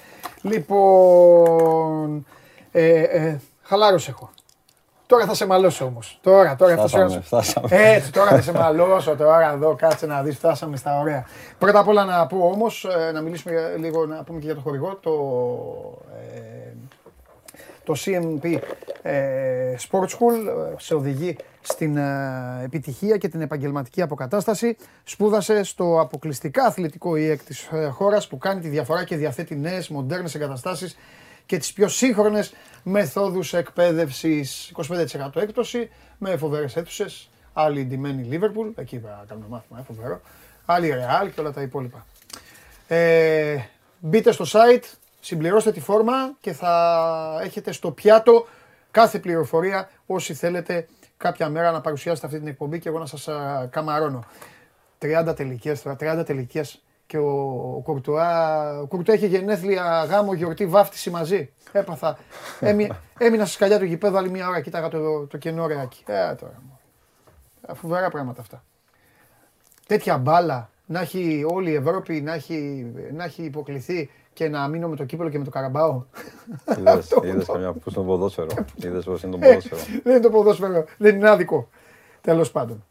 Λοιπόν, 0.41 2.25
ε, 2.71 2.99
ε, 3.01 3.39
χαλάρωσε 3.63 4.09
έχω. 4.09 4.29
Τώρα 5.07 5.25
θα 5.25 5.33
σε 5.33 5.45
μαλώσω 5.45 5.85
όμως. 5.85 6.19
Τώρα, 6.21 6.55
τώρα 6.55 6.75
θα 6.75 6.87
Φτάσαμε, 6.87 7.09
σε 7.09 7.21
φτάσαμε. 7.21 7.67
Έτσι, 7.71 8.11
τώρα 8.11 8.29
θα 8.29 8.41
σε 8.41 8.51
μαλώσω. 8.51 9.15
Τώρα 9.15 9.51
εδώ, 9.53 9.75
κάτσε 9.75 10.05
να 10.05 10.21
δεις, 10.23 10.35
φτάσαμε 10.35 10.77
στα 10.77 10.99
ωραία. 10.99 11.25
Πρώτα 11.57 11.79
απ' 11.79 11.87
όλα 11.87 12.03
να 12.05 12.27
πω 12.27 12.37
όμως, 12.37 12.87
να 13.13 13.21
μιλήσουμε 13.21 13.53
για- 13.53 13.75
λίγο, 13.77 14.05
να 14.05 14.23
πούμε 14.23 14.39
και 14.39 14.45
για 14.45 14.55
το 14.55 14.61
χορηγό. 14.61 14.95
Το, 15.01 15.11
ε, 16.35 16.54
το 17.85 17.93
CMP 17.97 18.59
ε, 19.01 19.75
Sports 19.89 20.07
School 20.07 20.47
ε, 20.47 20.73
σε 20.77 20.93
οδηγεί 20.93 21.35
στην 21.61 21.97
ε, 21.97 22.61
επιτυχία 22.63 23.17
και 23.17 23.27
την 23.27 23.41
επαγγελματική 23.41 24.01
αποκατάσταση. 24.01 24.77
Σπούδασε 25.03 25.63
στο 25.63 25.99
αποκλειστικά 25.99 26.65
αθλητικό 26.65 27.15
ΙΕΚ 27.15 27.43
της 27.43 27.67
ε, 27.71 27.87
χώρας 27.87 28.27
που 28.27 28.37
κάνει 28.37 28.61
τη 28.61 28.67
διαφορά 28.67 29.03
και 29.03 29.15
διαθέτει 29.15 29.55
νέες 29.55 29.89
μοντέρνες 29.89 30.35
εγκαταστάσεις 30.35 30.97
και 31.45 31.57
τις 31.57 31.73
πιο 31.73 31.87
σύγχρονες 31.87 32.53
μεθόδους 32.83 33.53
εκπαίδευσης. 33.53 34.71
25% 34.89 35.35
έκπτωση 35.35 35.89
με 36.17 36.37
φοβερές 36.37 36.75
αίθουσες. 36.75 37.29
Άλλοι 37.53 37.85
ντυμένοι 37.85 38.27
Liverpool, 38.31 38.71
εκεί 38.75 38.99
θα 38.99 39.25
κάνουμε 39.27 39.47
μάθημα, 39.49 39.79
ε, 39.79 39.83
φοβερό. 39.83 40.21
Άλλοι 40.65 40.93
Real 40.93 41.29
και 41.35 41.39
όλα 41.39 41.51
τα 41.51 41.61
υπόλοιπα. 41.61 42.05
Ε, 42.87 43.57
μπείτε 43.99 44.31
στο 44.31 44.45
site, 44.47 44.83
συμπληρώστε 45.25 45.71
τη 45.71 45.79
φόρμα 45.79 46.13
και 46.39 46.53
θα 46.53 47.39
έχετε 47.43 47.71
στο 47.71 47.91
πιάτο 47.91 48.47
κάθε 48.91 49.19
πληροφορία 49.19 49.89
όσοι 50.05 50.33
θέλετε 50.33 50.87
κάποια 51.17 51.49
μέρα 51.49 51.71
να 51.71 51.81
παρουσιάσετε 51.81 52.27
αυτή 52.27 52.39
την 52.39 52.47
εκπομπή 52.47 52.79
και 52.79 52.89
εγώ 52.89 52.99
να 52.99 53.05
σας 53.05 53.27
α, 53.27 53.67
καμαρώνω. 53.71 54.23
30 55.01 55.33
τελικές, 55.35 55.81
τώρα, 55.81 56.21
30 56.21 56.25
τελικές 56.25 56.83
και 57.05 57.17
ο, 57.17 57.29
ο 57.77 57.81
Κουρτουά, 57.83 58.79
ο 58.79 58.85
Κουρτουά 58.85 59.15
είχε 59.15 59.27
γενέθλια, 59.27 60.05
γάμο, 60.09 60.33
γιορτή, 60.33 60.65
βάφτιση 60.65 61.09
μαζί. 61.09 61.51
Έπαθα, 61.71 62.17
έμει, 62.59 62.89
έμεινα 63.17 63.45
στη 63.45 63.53
σκαλιά 63.53 63.79
του 63.79 63.85
γηπέδου 63.85 64.17
άλλη 64.17 64.29
μια 64.29 64.47
ώρα, 64.47 64.61
κοίταγα 64.61 64.89
το, 64.89 65.27
το 65.27 65.37
κενό 65.37 65.67
ρεάκι. 65.67 66.03
Ε, 66.07 66.35
τώρα, 66.35 66.61
μωρέ. 66.67 67.79
φοβερά 67.79 68.09
πράγματα 68.09 68.41
αυτά 68.41 68.63
τέτοια 69.87 70.17
μπάλα 70.17 70.69
να 70.85 70.99
έχει 70.99 71.45
όλη 71.47 71.71
η 71.71 71.75
Ευρώπη 71.75 72.21
να 72.21 72.33
έχει, 72.33 72.85
να 73.13 73.23
έχει 73.23 73.43
υποκληθεί 73.43 74.09
και 74.35 74.49
να 74.49 74.67
μείνω 74.67 74.87
με 74.87 74.95
το 74.95 75.03
κύπελο 75.05 75.29
και 75.29 75.37
με 75.37 75.43
το 75.43 75.49
καραμπάο. 75.49 76.03
Είδες, 76.79 77.09
είδες 77.23 77.45
καμιά 77.45 77.71
που 77.71 77.89
στο 77.89 78.01
ποδόσφαιρο. 78.01 78.47
Είδες 78.83 79.03
πώς 79.05 79.23
είναι 79.23 79.31
το 79.37 79.45
Ε, 79.45 79.47
ποδόσφαιρο. 79.47 79.81
δεν 80.03 80.11
είναι 80.13 80.19
το 80.21 80.29
ποδόσφαιρο, 80.29 80.85
δεν 80.97 81.15
είναι 81.15 81.29
άδικο. 81.29 81.69
Τέλος 82.21 82.51
πάντων. 82.51 82.85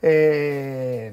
Ε, 0.00 1.10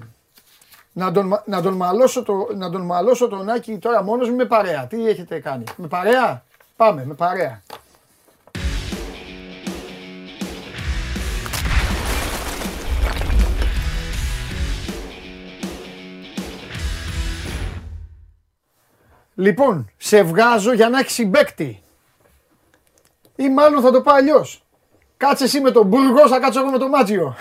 να 0.93 1.11
τον, 1.11 1.27
μα- 1.27 1.43
να, 1.45 1.61
τον 1.61 1.73
μαλώσω 1.73 2.23
το, 2.23 2.47
να 2.55 2.69
τον 2.69 2.81
μαλώσω 2.81 3.27
τον 3.27 3.49
Άκη 3.49 3.77
τώρα 3.77 4.03
μόνος 4.03 4.29
μου 4.29 4.35
με 4.35 4.45
παρέα. 4.45 4.87
Τι 4.87 5.07
έχετε 5.07 5.39
κάνει; 5.39 5.63
Με 5.77 5.87
παρέα; 5.87 6.43
Πάμε, 6.75 7.05
με 7.05 7.13
παρέα. 7.13 7.61
Λοιπόν, 19.35 19.89
σε 19.97 20.21
βγάζω 20.23 20.73
για 20.73 20.89
να 20.89 20.99
έχεις 20.99 21.13
συμπέκτη. 21.13 21.83
Ή 23.35 23.49
μάλλον 23.49 23.81
θα 23.81 23.91
το 23.91 24.01
πω 24.01 24.11
αλλιώς. 24.13 24.63
Κάτσε 25.17 25.43
εσύ 25.43 25.59
με 25.61 25.71
τον 25.71 25.87
Μπουργό, 25.87 26.27
θα 26.27 26.39
κάτσω 26.39 26.59
εγώ 26.59 26.69
με 26.71 26.77
τον 26.77 26.89
Μάτζιο. 26.89 27.35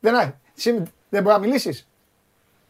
δεν, 0.00 0.14
ά- 0.16 0.34
εσύ 0.56 0.82
δεν 1.08 1.22
μπορείς 1.22 1.38
να 1.38 1.44
μιλήσεις; 1.46 1.88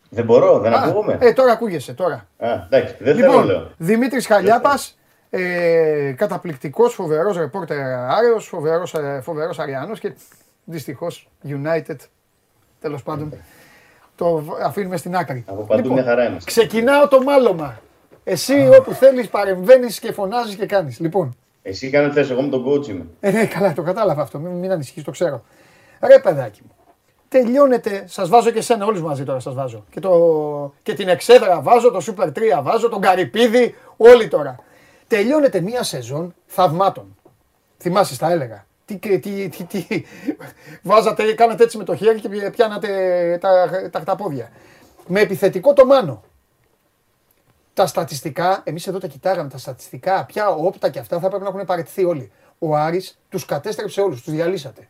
Δεν 0.09 0.25
μπορώ, 0.25 0.59
δεν 0.59 0.75
ακούγομαι. 0.75 1.19
Ε, 1.21 1.33
τώρα 1.33 1.53
ακούγεσαι, 1.53 1.93
τώρα. 1.95 2.29
Α, 2.39 2.49
εντάξει, 2.71 2.95
δεν 3.01 3.15
θέλω 3.17 3.27
Λοιπόν, 3.29 3.45
λέω. 3.45 3.71
Δημήτρης 3.79 4.27
Χαλιάπας, 4.27 4.99
ε, 5.31 6.12
καταπληκτικός, 6.17 6.95
φοβερός 6.95 7.37
ρεπόρτερ 7.37 7.79
Άρεος, 7.95 8.47
φοβερός 8.47 8.95
φοβερός 9.23 9.59
Αριανός 9.59 10.01
και 10.01 10.15
δυστυχώς 10.65 11.29
United. 11.49 11.97
Τέλος 12.81 13.03
πάντων, 13.03 13.33
το 14.17 14.45
αφήνουμε 14.62 14.97
στην 14.97 15.17
άκρη. 15.17 15.45
Από 15.47 15.62
παντού 15.62 15.93
μια 15.93 16.03
χαρά 16.05 16.25
είμαστε. 16.29 16.51
Ξεκινάω 16.51 17.09
το 17.09 17.23
μάλωμα. 17.23 17.81
Εσύ 18.25 18.69
όπου 18.79 18.93
θέλεις 18.93 19.29
παρεμβαίνεις 19.29 19.99
και 19.99 20.12
φωνάζεις 20.12 20.55
και 20.55 20.67
κάνεις. 20.67 21.01
Λοιπόν, 21.01 21.37
Εσύ 21.62 21.91
κάνε 21.91 22.12
θες, 22.12 22.31
εγώ 22.31 22.43
με 22.43 22.49
τον 22.49 22.65
coach 22.67 22.89
είμαι. 22.89 23.07
ε, 23.21 23.31
ναι, 23.31 23.47
καλά, 23.47 23.73
το 23.73 23.83
κατάλαβα 23.83 24.23
αυτό. 24.23 24.39
Μην, 24.39 24.53
μην 24.53 24.71
ανησυχείς, 24.73 25.03
το 25.05 25.11
ξέρω. 25.11 25.43
Ρε 26.01 26.19
παιδάκι 26.19 26.61
μου. 26.65 26.71
Τελειώνεται, 27.29 28.05
σας 28.07 28.29
βάζω 28.29 28.51
και 28.51 28.59
εσένα, 28.59 28.87
όλους 28.87 29.03
μαζί 29.03 29.25
τώρα 29.25 29.41
σας 29.41 29.55
βάζω. 29.55 29.85
Και, 29.91 30.01
το, 30.01 30.11
και 30.83 30.95
την 30.95 31.09
Εξέδρα 31.09 31.61
βάζω, 31.61 31.91
το 31.91 32.01
Super 32.07 32.27
3 32.27 32.33
βάζω, 32.62 32.89
τον 32.89 33.01
Καρυπίδη, 33.01 33.75
όλοι 33.97 34.29
τώρα. 34.29 34.57
Τελειώνεται 35.09 35.61
μία 35.61 35.83
σεζόν 35.83 36.35
θαυμάτων. 36.47 37.17
Θυμάσαι, 37.79 38.19
τα 38.19 38.31
έλεγα. 38.31 38.67
Τι, 38.85 38.99
τι, 38.99 39.18
τι, 39.18 39.49
τι, 39.49 39.64
τι, 39.64 40.05
βάζατε, 40.82 41.35
κάνατε 41.35 41.64
έτσι 41.64 41.76
με 41.76 41.85
το 41.85 41.97
χέρι 41.97 42.20
και 42.20 42.51
πιάνατε 42.51 43.39
τα, 43.41 43.70
τα, 43.91 44.03
τα 44.03 44.16
πόδια. 44.16 44.51
Με 45.07 45.20
επιθετικό 45.20 45.72
το 45.72 45.87
Μάνο. 45.87 46.22
Τα 47.74 47.87
στατιστικά, 47.87 48.62
εμείς 48.64 48.87
εδώ 48.87 48.99
τα 48.99 49.07
κοιτάγαμε, 49.07 49.49
τα 49.49 49.59
στατιστικά, 49.59 50.24
πια 50.24 50.49
όπτα 50.49 50.91
και 50.91 50.99
αυτά 50.99 51.20
θα 51.20 51.28
πρέπει 51.28 51.43
να 51.43 51.49
έχουν 51.49 51.64
παραιτηθεί 51.64 52.05
όλοι. 52.05 52.32
Ο 52.59 52.76
Άρης 52.76 53.18
τους 53.28 53.45
κατέστρεψε 53.45 54.01
όλους, 54.01 54.22
τους 54.22 54.32
διαλύσατε. 54.32 54.89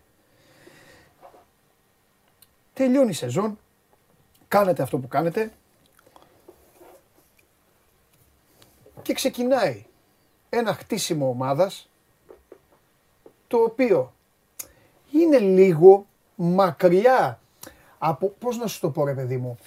Τελειώνει 2.73 3.11
η 3.11 3.13
σεζόν, 3.13 3.59
κάνετε 4.49 4.83
αυτό 4.83 4.99
που 4.99 5.09
κάνετε. 5.09 5.53
Και 9.03 9.13
ξεκινάει 9.13 9.85
ένα 10.49 10.75
χτίσιμο 10.75 11.29
ομάδας 11.29 11.89
το 13.55 13.63
οποίο 13.63 14.13
είναι 15.13 15.39
λίγο 15.39 16.07
μακριά 16.35 17.41
από, 17.99 18.33
πώς 18.39 18.57
να 18.59 18.67
σου 18.67 18.81
το 18.81 18.91
πω 18.91 19.05
ρε 19.05 19.13
παιδί 19.13 19.37
μου, 19.37 19.59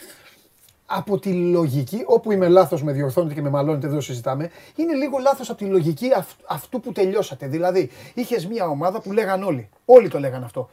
από 0.85 1.19
τη 1.19 1.33
λογική, 1.33 2.03
όπου 2.05 2.31
είμαι 2.31 2.47
λάθος 2.47 2.83
με 2.83 2.91
διορθώνετε 2.91 3.33
και 3.33 3.41
με 3.41 3.49
μαλώνετε, 3.49 3.87
δεν 3.87 3.95
το 3.95 4.01
συζητάμε, 4.01 4.51
είναι 4.75 4.93
λίγο 4.93 5.17
λάθος 5.17 5.49
από 5.49 5.57
τη 5.57 5.65
λογική 5.65 6.13
αυ- 6.13 6.39
αυτού 6.47 6.79
που 6.79 6.91
τελειώσατε. 6.91 7.47
Δηλαδή, 7.47 7.89
είχες 8.13 8.47
μια 8.47 8.67
ομάδα 8.67 9.01
που 9.01 9.11
λέγαν 9.11 9.43
όλοι, 9.43 9.69
όλοι 9.85 10.09
το 10.09 10.19
λέγαν 10.19 10.43
αυτό. 10.43 10.69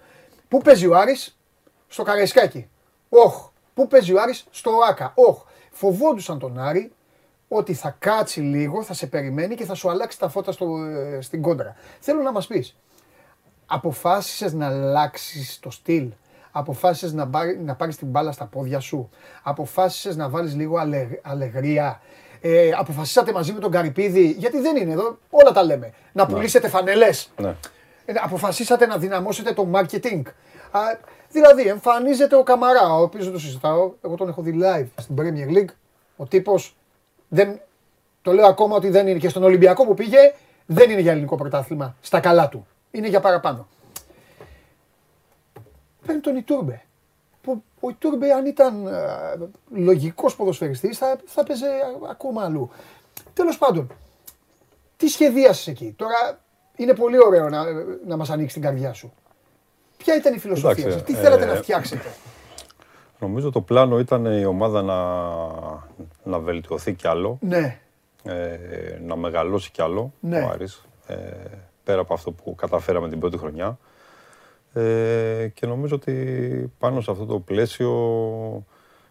Πού 0.48 0.58
παίζει 0.62 0.86
ο 0.86 0.96
Άρης, 0.96 1.38
στο 1.88 2.02
Καραϊσκάκι. 2.02 2.68
Όχ. 3.08 3.48
Πού 3.74 3.86
παίζει 3.86 4.12
ο 4.12 4.20
Άρης, 4.20 4.46
στο 4.50 4.70
Άκα. 4.88 5.12
Όχ. 5.14 5.42
Φοβόντουσαν 5.70 6.38
τον 6.38 6.58
Άρη 6.58 6.92
ότι 7.48 7.74
θα 7.74 7.96
κάτσει 7.98 8.40
λίγο, 8.40 8.82
θα 8.82 8.94
σε 8.94 9.06
περιμένει 9.06 9.54
και 9.54 9.64
θα 9.64 9.74
σου 9.74 9.90
αλλάξει 9.90 10.18
τα 10.18 10.28
φώτα 10.28 10.52
στο, 10.52 10.84
ε, 10.84 11.20
στην 11.20 11.42
κόντρα. 11.42 11.76
Θέλω 12.00 12.22
να 12.22 12.32
μας 12.32 12.46
πεις, 12.46 12.76
αποφάσισες 13.66 14.52
να 14.52 14.66
αλλάξεις 14.66 15.58
το 15.60 15.70
στυλ, 15.70 16.08
αποφάσισες 16.50 17.12
να, 17.12 17.26
πάρει, 17.28 17.58
να 17.58 17.74
πάρεις 17.74 17.96
την 17.96 18.06
μπάλα 18.06 18.32
στα 18.32 18.44
πόδια 18.44 18.80
σου, 18.80 19.10
αποφάσισες 19.42 20.16
να 20.16 20.28
βάλεις 20.28 20.54
λίγο 20.54 20.78
αλε, 20.78 21.08
αλεγρία, 21.22 22.00
ε, 22.40 22.70
αποφασίσατε 22.78 23.32
μαζί 23.32 23.52
με 23.52 23.60
τον 23.60 23.70
Καρυπίδη, 23.70 24.34
γιατί 24.38 24.60
δεν 24.60 24.76
είναι 24.76 24.92
εδώ, 24.92 25.18
όλα 25.30 25.52
τα 25.52 25.62
λέμε, 25.62 25.92
να 26.12 26.26
πουλήσετε 26.26 26.68
φανελές. 26.68 27.30
Ναι. 27.36 27.56
Ε, 28.04 28.12
αποφασίσατε 28.22 28.86
να 28.86 28.98
δυναμώσετε 28.98 29.52
το 29.52 29.68
marketing. 29.72 30.22
Α, 30.70 30.80
δηλαδή, 31.30 31.62
εμφανίζεται 31.68 32.36
ο 32.36 32.42
Καμαρά, 32.42 32.94
ο 32.94 33.02
οποίος 33.02 33.24
δεν 33.24 33.32
το 33.32 33.38
συζητάω. 33.38 33.92
Εγώ 34.04 34.14
τον 34.14 34.28
έχω 34.28 34.42
δει 34.42 34.60
live 34.62 34.86
στην 35.00 35.14
Premier 35.18 35.56
League. 35.56 35.74
Ο 36.16 36.26
τύπος 36.26 36.76
δεν. 37.28 37.60
Το 38.22 38.32
λέω 38.32 38.46
ακόμα 38.46 38.76
ότι 38.76 38.88
δεν 38.88 39.06
είναι 39.06 39.18
και 39.18 39.28
στον 39.28 39.42
Ολυμπιακό 39.42 39.86
που 39.86 39.94
πήγε, 39.94 40.18
δεν 40.66 40.90
είναι 40.90 41.00
για 41.00 41.12
ελληνικό 41.12 41.36
πρωτάθλημα. 41.36 41.96
Στα 42.00 42.20
καλά 42.20 42.48
του. 42.48 42.66
Είναι 42.94 43.08
για 43.08 43.20
παραπάνω. 43.20 43.66
Παίρνει 46.06 46.20
τον 46.20 46.36
Ιτούρμπε. 46.36 46.82
Που 47.42 47.62
ο 47.80 47.88
Ιτούρμπε, 47.88 48.32
αν 48.32 48.46
ήταν 48.46 48.88
λογικός 49.70 50.36
ποδοσφαιριστής, 50.36 50.98
θα, 50.98 51.18
θα 51.24 51.44
παίζε 51.44 51.66
ακόμα 52.10 52.44
αλλού. 52.44 52.70
Τέλος 53.32 53.58
πάντων, 53.58 53.92
τι 54.96 55.08
σχεδίασες 55.08 55.66
εκεί; 55.66 55.94
Τώρα 55.96 56.38
είναι 56.76 56.94
πολύ 56.94 57.24
ωραίο 57.24 57.48
να, 57.48 57.64
να 58.06 58.16
μας 58.16 58.30
ανοίξει 58.30 58.54
την 58.54 58.62
καρδιά 58.62 58.92
σου. 58.92 59.12
Ποια 59.96 60.16
ήταν 60.16 60.34
η 60.34 60.38
φιλοσοφία 60.38 60.84
Εντάξει, 60.84 60.92
σας, 60.92 61.02
τι 61.02 61.12
ε, 61.12 61.16
θέλατε 61.16 61.44
να 61.44 61.54
φτιάξετε; 61.54 62.08
Νομίζω 63.18 63.50
το 63.50 63.60
πλάνο 63.60 63.98
ήταν 63.98 64.24
η 64.24 64.44
ομάδα 64.44 64.82
να, 64.82 64.98
να 66.30 66.38
βελτιωθεί 66.38 66.92
κι 66.92 67.08
άλλο, 67.08 67.38
Ναι, 67.40 67.80
ε, 68.22 68.98
να 69.00 69.16
μεγαλώσει 69.16 69.70
κι 69.70 69.82
άλλο 69.82 70.12
Ναι. 70.20 70.40
ο 70.40 70.48
Άρης, 70.48 70.84
ε, 71.06 71.16
πέρα 71.84 72.00
από 72.00 72.14
αυτό 72.14 72.30
που 72.32 72.54
καταφέραμε 72.54 73.08
την 73.08 73.18
πρώτη 73.20 73.38
χρονιά. 73.38 73.78
Ε, 74.72 75.48
και 75.54 75.66
νομίζω 75.66 75.94
ότι 75.94 76.72
πάνω 76.78 77.00
σε 77.00 77.10
αυτό 77.10 77.24
το 77.26 77.38
πλαίσιο 77.38 77.92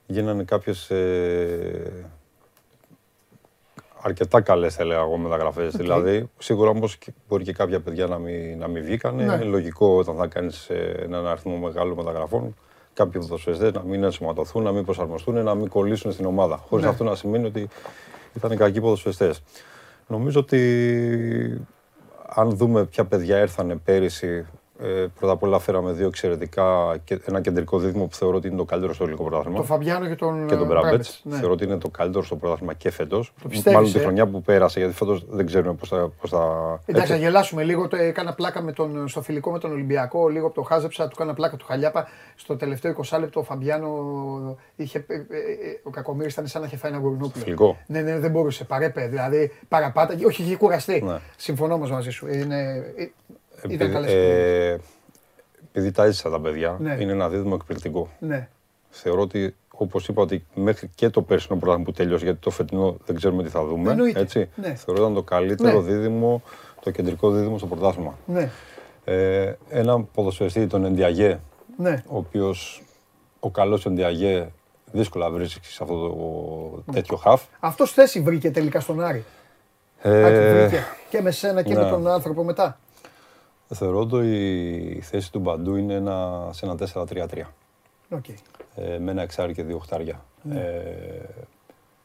γίνανε 0.06 0.44
κάποιες 0.44 0.90
ε, 0.90 2.06
αρκετά 4.02 4.42
καλές 4.42 4.76
θα 4.76 4.82
έλεγα 4.84 5.00
εγώ 5.00 5.18
μεταγραφές. 5.18 5.76
Δηλαδή, 5.76 6.30
σίγουρα 6.38 6.70
όμως 6.70 6.98
και- 6.98 7.14
μπορεί 7.28 7.44
και 7.44 7.54
κάποια 7.54 7.80
παιδιά 7.80 8.08
να 8.08 8.18
μην, 8.18 8.58
να 8.60 8.68
μην 8.68 8.84
βγήκανε. 8.84 9.24
Ναι. 9.26 9.34
Είναι 9.34 9.44
λογικό 9.44 9.98
όταν 9.98 10.16
θα 10.16 10.28
κάνεις 10.28 10.70
ε, 10.70 10.96
έναν 11.04 11.28
αριθμό 11.28 11.56
μεγάλο 11.58 11.96
μεταγραφών 11.96 12.56
κάποιοι 12.94 13.22
ποδοσφαιριστές 13.22 13.72
να 13.72 13.82
μην 13.84 14.04
ενσωματωθούν, 14.04 14.64
να 14.64 14.72
μην 14.72 14.86
προσαρμοστούν, 14.86 15.44
να 15.44 15.56
μην 15.56 15.68
κολλήσουν 15.68 16.12
στην 16.12 16.26
ομάδα. 16.26 16.58
Χωρίς 16.58 16.86
Ναι. 16.86 16.92
αυτό 16.92 17.04
να 17.04 17.16
σημαίνει 17.16 17.46
ότι 17.46 17.68
ήταν 18.36 18.58
κακοί 18.58 18.82
ποδοσφαιριστές. 18.82 19.44
Νομίζω 20.08 20.40
ότι 20.40 21.68
αν 22.28 22.50
δούμε 22.50 22.86
ποια 22.86 23.06
παιδιά 23.06 23.38
έρθανε 23.38 23.76
πέρυσι, 23.76 24.46
ε, 24.80 25.06
πρώτα 25.20 25.34
απ' 25.34 25.44
όλα 25.44 25.60
φέραμε 25.60 25.92
δύο 25.92 26.08
εξαιρετικά 26.08 26.98
και 27.04 27.20
ένα 27.26 27.42
κεντρικό 27.42 27.80
δίδυμο 27.80 28.06
που 28.06 28.16
θεωρώ 28.16 28.38
ότι 28.38 28.48
είναι 28.48 28.58
το 28.58 28.66
καλύτερο 28.66 28.94
στο 28.94 29.04
ελληνικό 29.04 29.24
πρωτάθλημα. 29.24 29.58
τον 29.58 29.66
Φαμπιάνο 29.66 30.08
και 30.08 30.16
τον, 30.16 30.48
Και 30.48 30.56
τον 30.56 30.64
ε, 30.64 30.68
Μπραμπέτ. 30.68 31.06
Ναι. 31.24 31.38
Θεωρώ 31.38 31.54
ότι 31.54 31.64
είναι 31.64 31.78
το 31.78 31.90
καλύτερο 31.90 32.24
στο 32.24 32.36
πρωτάθλημα 32.36 32.74
και 32.74 32.92
φέτος. 32.92 33.34
πιστεύεις, 33.50 33.74
Μάλλον 33.80 33.92
τη 33.92 34.00
ε; 34.00 34.02
χρονιά 34.02 34.28
που 34.28 34.42
πέρασε, 34.42 34.80
γιατί 34.80 34.94
φέτος 34.96 35.26
δεν 35.30 35.46
ξέρουμε 35.46 35.74
πώς 35.74 35.90
θα. 35.90 36.12
Πώς 36.22 36.30
θα... 36.30 36.40
Εντάξει, 36.86 37.10
να 37.10 37.16
έτσι. 37.16 37.26
γελάσουμε 37.28 37.64
λίγο. 37.64 37.88
Το 37.88 37.96
έκανα 37.96 38.34
πλάκα 38.34 38.62
με 38.62 38.72
τον, 38.72 39.08
στο 39.08 39.22
φιλικό 39.22 39.52
με 39.52 39.60
τον 39.60 39.72
Ολυμπιακό. 39.72 40.28
Λίγο 40.28 40.46
από 40.46 40.56
το 40.56 40.62
χάζεψα, 40.62 41.04
του 41.08 41.16
έκανα 41.16 41.34
πλάκα 41.34 41.58
του 41.58 41.66
Χαλιάπα. 41.66 42.08
Στο 42.36 42.56
τελευταίο 42.56 42.96
20 43.12 43.20
λεπτό 43.20 43.40
ο 43.40 43.44
Φαμπιάνο 43.44 44.58
είχε. 44.76 45.06
ε, 45.08 45.14
ε, 45.14 45.18
ε, 45.18 45.80
ο 45.84 45.90
Κακομοίρης 45.90 46.34
ήταν 46.34 46.48
σαν 46.48 46.62
να 46.62 46.68
είχε 46.68 46.78
φάει 46.78 46.92
ένα 46.92 47.00
γουρνούπλο. 47.00 47.42
Φιλικό. 47.42 47.78
Ναι, 47.88 48.02
ναι, 48.02 48.20
δεν 48.20 48.32
μπορούσε. 48.32 48.64
Παρέπε. 48.64 49.08
Δηλαδή 49.08 49.52
παραπάτα. 49.68 50.16
Όχι, 50.26 50.42
είχε 50.42 50.56
κουραστεί. 50.56 51.02
Ναι. 51.02 51.18
Συμφωνώ 51.38 51.74
όμως 51.74 51.92
μαζί 51.92 52.10
σου. 52.10 52.28
Είναι, 52.28 52.94
ε, 52.96 53.04
ήταν 53.04 53.43
Επειδή, 53.64 53.90
καλές 53.90 54.12
ε, 54.12 54.80
επειδή 55.72 55.92
τα 55.92 56.04
έζησα 56.04 56.30
τα 56.30 56.40
παιδιά, 56.40 56.78
Ναι. 56.80 56.98
είναι 57.00 57.12
ένα 57.12 57.30
δίδυμο 57.30 57.52
εκπληκτικό. 57.60 58.10
Ναι. 58.20 58.48
Θεωρώ 58.90 59.22
ότι, 59.22 59.56
όπως 59.74 60.08
είπα, 60.08 60.22
ότι 60.22 60.46
μέχρι 60.54 60.90
και 60.96 61.10
το 61.10 61.22
περσινό 61.22 61.58
πρωτάθλημα 61.58 61.90
που 61.90 61.96
τελειώσει, 61.98 62.24
γιατί 62.24 62.40
το 62.40 62.50
φετινό 62.50 62.98
δεν 63.06 63.16
ξέρουμε 63.16 63.44
τι 63.44 63.50
θα 63.50 63.66
δούμε. 63.66 63.92
Εννοείται. 63.92 64.20
Έτσι, 64.20 64.50
Ναι. 64.56 64.74
Θεωρώ 64.76 65.02
ήταν 65.02 65.14
το 65.14 65.24
καλύτερο 65.24 65.82
Ναι. 65.82 65.92
δίδυμο, 65.94 66.42
το 66.82 66.92
κεντρικό 66.92 67.32
δίδυμο 67.32 67.58
στο 67.58 67.68
πρωτάθλημα. 67.68 68.18
Ναι. 68.26 68.50
Ε, 69.06 69.54
ένα 69.70 70.02
ποδοσφαιριστή, 70.04 70.68
τον 70.68 70.86
Εντιαγέ, 70.86 71.40
Ναι. 71.78 72.04
ο 72.08 72.18
οποίος 72.18 72.84
ο 73.40 73.50
καλός 73.52 73.86
Εντιαγέ 73.86 74.48
δύσκολα 74.92 75.30
βρίσκει 75.30 75.66
σε 75.68 75.84
αυτό 75.84 76.10
το 76.10 76.92
τέτοιο 76.92 77.18
χαφ. 77.18 77.44
Αυτός 77.60 77.92
θέση 77.92 78.22
βρήκε 78.22 78.52
τελικά 78.52 78.80
στον 78.80 79.02
Άρη. 79.04 79.24
Ε, 80.02 80.24
Άκη, 80.26 80.58
βρήκε. 80.60 80.84
Και 81.10 81.22
με 81.22 81.32
σένα 81.32 81.62
και 81.62 81.74
με 81.76 81.84
ναι. 81.84 81.90
τον 81.90 82.08
άνθρωπο 82.08 82.44
μετά. 82.44 82.80
Θεωρώ 83.68 84.00
ότι 84.00 84.28
η 84.98 85.02
θέση 85.02 85.32
του 85.32 85.40
Μπαντού 85.40 85.76
είναι 85.76 85.94
ένα, 85.94 86.50
σε 86.52 86.66
ένα 86.66 86.76
4-3-3. 86.94 87.42
Οκ. 88.10 88.26
Ε, 88.76 89.00
με 89.00 89.12
ένα 89.12 89.22
εξάρι 89.22 89.54
και 89.54 89.64
δύο 89.64 89.76
οχτάρια. 89.76 90.26
Ναι. 90.42 90.60
Ε, 90.60 91.30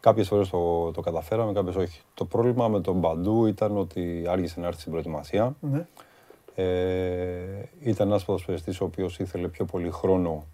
κάποιες 0.01 0.29
φορές 0.29 0.49
το, 0.49 0.91
το 0.91 1.01
καταφέραμε, 1.01 1.53
κάποιες 1.53 1.77
όχι. 1.77 2.01
Το 2.15 2.25
πρόβλημα 2.25 2.69
με 2.69 2.81
τον 2.81 2.99
Μπαντού 2.99 3.47
ήταν 3.47 3.77
ότι 3.77 4.25
άργησε 4.29 4.61
να 4.61 4.67
έρθει 4.67 4.81
στην 4.81 4.93
προετοιμασία. 4.93 5.57
Ναι. 5.61 5.87
Ε, 6.55 7.69
ήταν 7.81 8.09
ένας 8.09 8.25
ποδοσφαιριστής 8.25 8.81
ο 8.81 8.85
οποίος 8.85 9.19
ήθελε 9.19 9.49
πιο 9.49 9.65
πολύ 9.65 9.91
χρόνο 9.91 10.45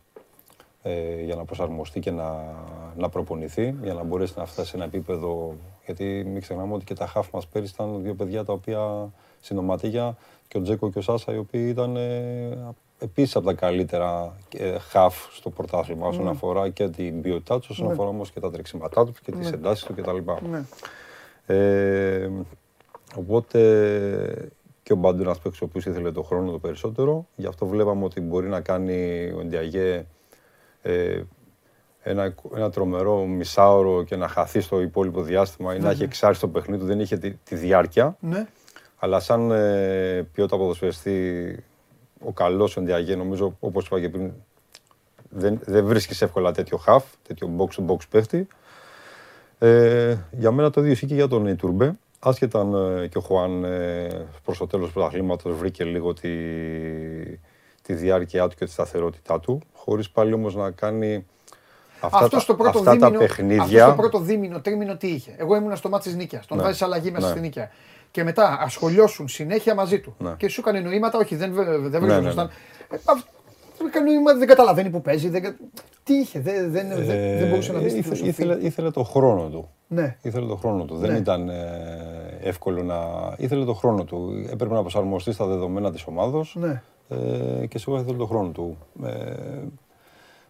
ε, 0.83 1.23
για 1.23 1.35
να 1.35 1.45
προσαρμοστεί 1.45 2.01
και 2.01 2.11
να, 2.11 2.55
να 2.97 3.09
προπονηθεί, 3.09 3.75
για 3.83 3.95
να 3.95 4.03
μπορέσει 4.03 4.35
να 4.37 4.45
φτάσει 4.45 4.69
σε 4.69 4.77
ένα 4.77 4.85
επίπεδο. 4.85 5.55
Γιατί 5.85 6.25
μην 6.27 6.41
ξεχνάμε 6.41 6.75
ότι 6.75 6.85
και 6.85 6.95
τα 6.95 7.07
χάφ 7.07 7.31
μας 7.31 7.47
πέρυσι 7.47 7.73
ήταν 7.75 8.03
δύο 8.03 8.15
παιδιά 8.15 8.45
τα 8.45 8.53
οποία 8.53 9.13
συνοματίγια 9.45 10.17
και 10.49 10.59
ο 10.59 10.63
Τζέκο 10.63 10.91
και 10.91 10.99
ο 10.99 11.03
Σάσα, 11.03 11.35
οι 11.35 11.39
οποίοι 11.39 11.67
ήταν 11.69 11.97
ε, 11.97 12.75
επίσης 12.99 13.37
από 13.37 13.47
τα 13.47 13.55
καλύτερα 13.55 14.37
ε, 14.57 14.79
χαφ 14.79 15.17
στο 15.33 15.51
πρωτάθλημα 15.51 16.07
όσον 16.07 16.29
αφορά 16.29 16.69
και 16.69 16.89
την 16.89 17.21
ποιότητά 17.21 17.59
τους, 17.59 17.69
όσον 17.69 17.91
αφορά 17.91 18.09
όμως 18.09 18.31
και 18.31 18.41
τα 18.41 18.51
τρεξίματά 18.51 19.07
τους 19.07 19.21
και 19.21 19.33
τις 19.33 19.51
εντάσεις 19.51 19.85
τους 19.85 19.97
κτλ. 19.97 20.17
Ναι. 20.51 20.65
Ε, 21.47 22.31
οπότε 23.17 24.51
και 24.83 24.93
ο 24.93 24.97
Μπάντου 24.97 25.23
ένας 25.23 25.39
παίκτης 25.39 25.61
ο 25.61 25.65
οποίος 25.65 25.87
ήθελε 25.87 26.13
το 26.13 26.23
χρόνο 26.23 26.51
το 26.51 26.59
περισσότερο. 26.59 27.27
Γι' 27.37 27.47
αυτό 27.47 27.67
βλέπαμε 27.67 28.05
ότι 28.05 28.21
μπορεί 28.21 28.49
να 28.49 28.61
κάνει 28.61 29.31
ο 29.39 29.45
Ντιαγέ 29.45 30.07
ε, 30.83 31.23
ένα, 32.03 32.35
ένα 32.57 32.71
τρομερό 32.71 33.25
μισάωρο 33.25 34.03
και 34.03 34.17
να 34.17 34.29
χαθεί 34.29 34.61
στο 34.61 34.81
υπόλοιπο 34.81 35.23
διάστημα 35.23 35.75
ή 35.75 35.79
να 35.79 35.91
έχει 35.91 36.03
εξάρει 36.03 36.35
στο 36.35 36.49
παιχνίδι 36.49 36.81
του. 36.81 36.87
Δεν 36.87 37.01
είχε 37.01 37.17
τη, 37.17 37.31
τη 37.31 37.55
διάρκεια. 37.55 38.17
Ναι. 38.21 38.47
Αλλά 39.05 39.21
σαν 39.21 39.51
ε, 39.51 40.29
ποιότητα 40.33 40.57
ποδοσφαιριστή, 40.57 41.57
ο 42.25 42.33
καλός 42.33 42.77
ο 42.77 42.81
Ντιαγέ 42.81 43.17
νομίζω 43.17 43.57
όπως 43.61 43.87
είπα 43.87 44.01
και 44.01 44.09
πριν 44.09 44.33
δεν, 45.29 45.61
δεν 45.65 45.85
βρίσκεις 45.87 46.23
εύκολα 46.23 46.53
τέτοιο 46.53 46.81
half, 46.87 47.01
τέτοιο 47.27 47.51
box 47.59 47.81
to 47.81 47.91
box 47.91 47.97
παίχτη. 48.11 48.47
Ε, 49.59 50.17
για 50.31 50.51
μένα 50.51 50.71
το 50.71 50.81
ίδιο 50.81 50.93
ισχύει 50.93 51.07
και 51.07 51.15
για 51.15 51.29
τον 51.29 51.47
Ιτουρμπέ. 51.47 51.97
Άσχετα 52.19 52.61
αν 52.61 52.75
ε, 53.03 53.07
και 53.07 53.19
ο 53.19 53.21
Χουάν 53.21 53.65
ε, 53.65 54.09
προς 54.45 54.59
το 54.59 54.67
τέλος 54.67 54.87
του 54.87 54.93
πρωταθλήματος 54.93 55.57
βρήκε 55.57 55.85
λίγο 55.85 56.13
τη, 56.13 56.29
τη 57.83 57.93
διάρκεια 57.95 58.49
του 58.49 58.57
και 58.57 58.65
τη 58.65 58.71
σταθερότητά 58.71 59.41
του, 59.41 59.61
χωρίς 59.75 60.11
πάλι 60.11 60.33
όμως 60.33 60.55
να 60.55 60.71
κάνει 60.71 61.27
αυτά, 62.01 62.17
Αυτός 62.17 62.31
τα, 62.31 62.39
στο 62.41 62.55
πρώτο 62.55 62.79
αυτά 62.79 62.91
δίμηνο, 62.91 63.11
τα 63.11 63.19
παιχνίδια. 63.19 63.63
Αυτός 63.63 63.83
στο 63.83 63.95
πρώτο 63.95 64.19
δίμηνο, 64.19 64.61
τρίμηνο 64.61 64.97
τι 64.97 65.09
είχε. 65.09 65.35
Εγώ 65.37 65.57
ήμουν 65.57 65.77
στο 65.77 65.89
μάτι 65.89 66.05
της 66.05 66.17
νίκαιας. 66.17 66.47
Τον 66.47 66.57
Ναι. 66.57 66.63
βάζεις 66.63 66.83
αλλαγή 66.83 67.11
μέσα 67.11 67.27
Ναι. 67.27 67.33
στη 67.33 67.41
νίκαια. 67.41 67.71
Και 68.15 68.25
μετά 68.25 68.59
ασχολιώσουν 68.61 69.29
συνέχεια 69.29 69.75
μαζί 69.75 70.01
του. 70.01 70.15
Ναι. 70.19 70.35
Και 70.37 70.49
σου 70.49 70.61
έκανε 70.61 70.81
νοήματα, 70.81 71.19
όχι, 71.19 71.37
δεν, 71.37 71.55
δεν 71.55 72.03
ναι, 72.03 72.19
βρίσκονταν. 72.19 72.51
Ε, 72.91 72.97
αυ- 73.05 73.27
του 73.79 73.87
έκανε 73.87 74.11
νοήμα, 74.11 74.35
δεν 74.35 74.49
καταλαβαίνει 74.49 74.91
που 74.91 75.01
παίζει. 75.03 75.29
Δεν, 75.29 75.43
κα- 75.43 75.57
τι 76.03 76.15
είχε, 76.15 76.41
δεν, 76.41 76.71
δεν, 76.73 76.89
δεν, 76.89 77.07
δεν 77.39 77.49
μπορούσε 77.49 77.73
να 77.73 77.81
μπει 77.81 77.89
στη 77.89 77.97
Ε, 77.97 78.01
Ήθε- 78.01 78.17
φιλοσοφία. 78.17 78.45
ήθελε, 78.45 78.67
ήθελε 78.67 78.91
το 78.91 79.03
χρόνο 79.03 79.49
του. 79.49 79.69
Ναι. 79.89 80.17
Ήθελε 80.23 80.47
το 80.47 80.57
χρόνο 80.57 80.85
του. 80.85 80.95
Ναι. 80.95 81.07
Δεν 81.07 81.17
ήταν 81.17 81.49
ε, 81.49 82.39
εύκολο 82.43 82.83
να. 82.83 82.97
ήθελε 83.37 83.65
το 83.65 83.75
χρόνο 83.75 84.05
του. 84.05 84.47
Έπρεπε 84.51 84.75
να 84.75 84.81
προσαρμοστεί 84.81 85.33
στα 85.33 85.47
δεδομένα 85.47 85.93
της 85.93 86.05
ομάδα 86.07 86.45
Ναι. 86.55 86.83
ε, 87.09 87.67
και 87.67 87.79
σίγουρα 87.79 88.03
ήθελε 88.03 88.17
το 88.17 88.27
χρόνο 88.27 88.49
του. 88.49 88.77
Ε, 89.05 89.11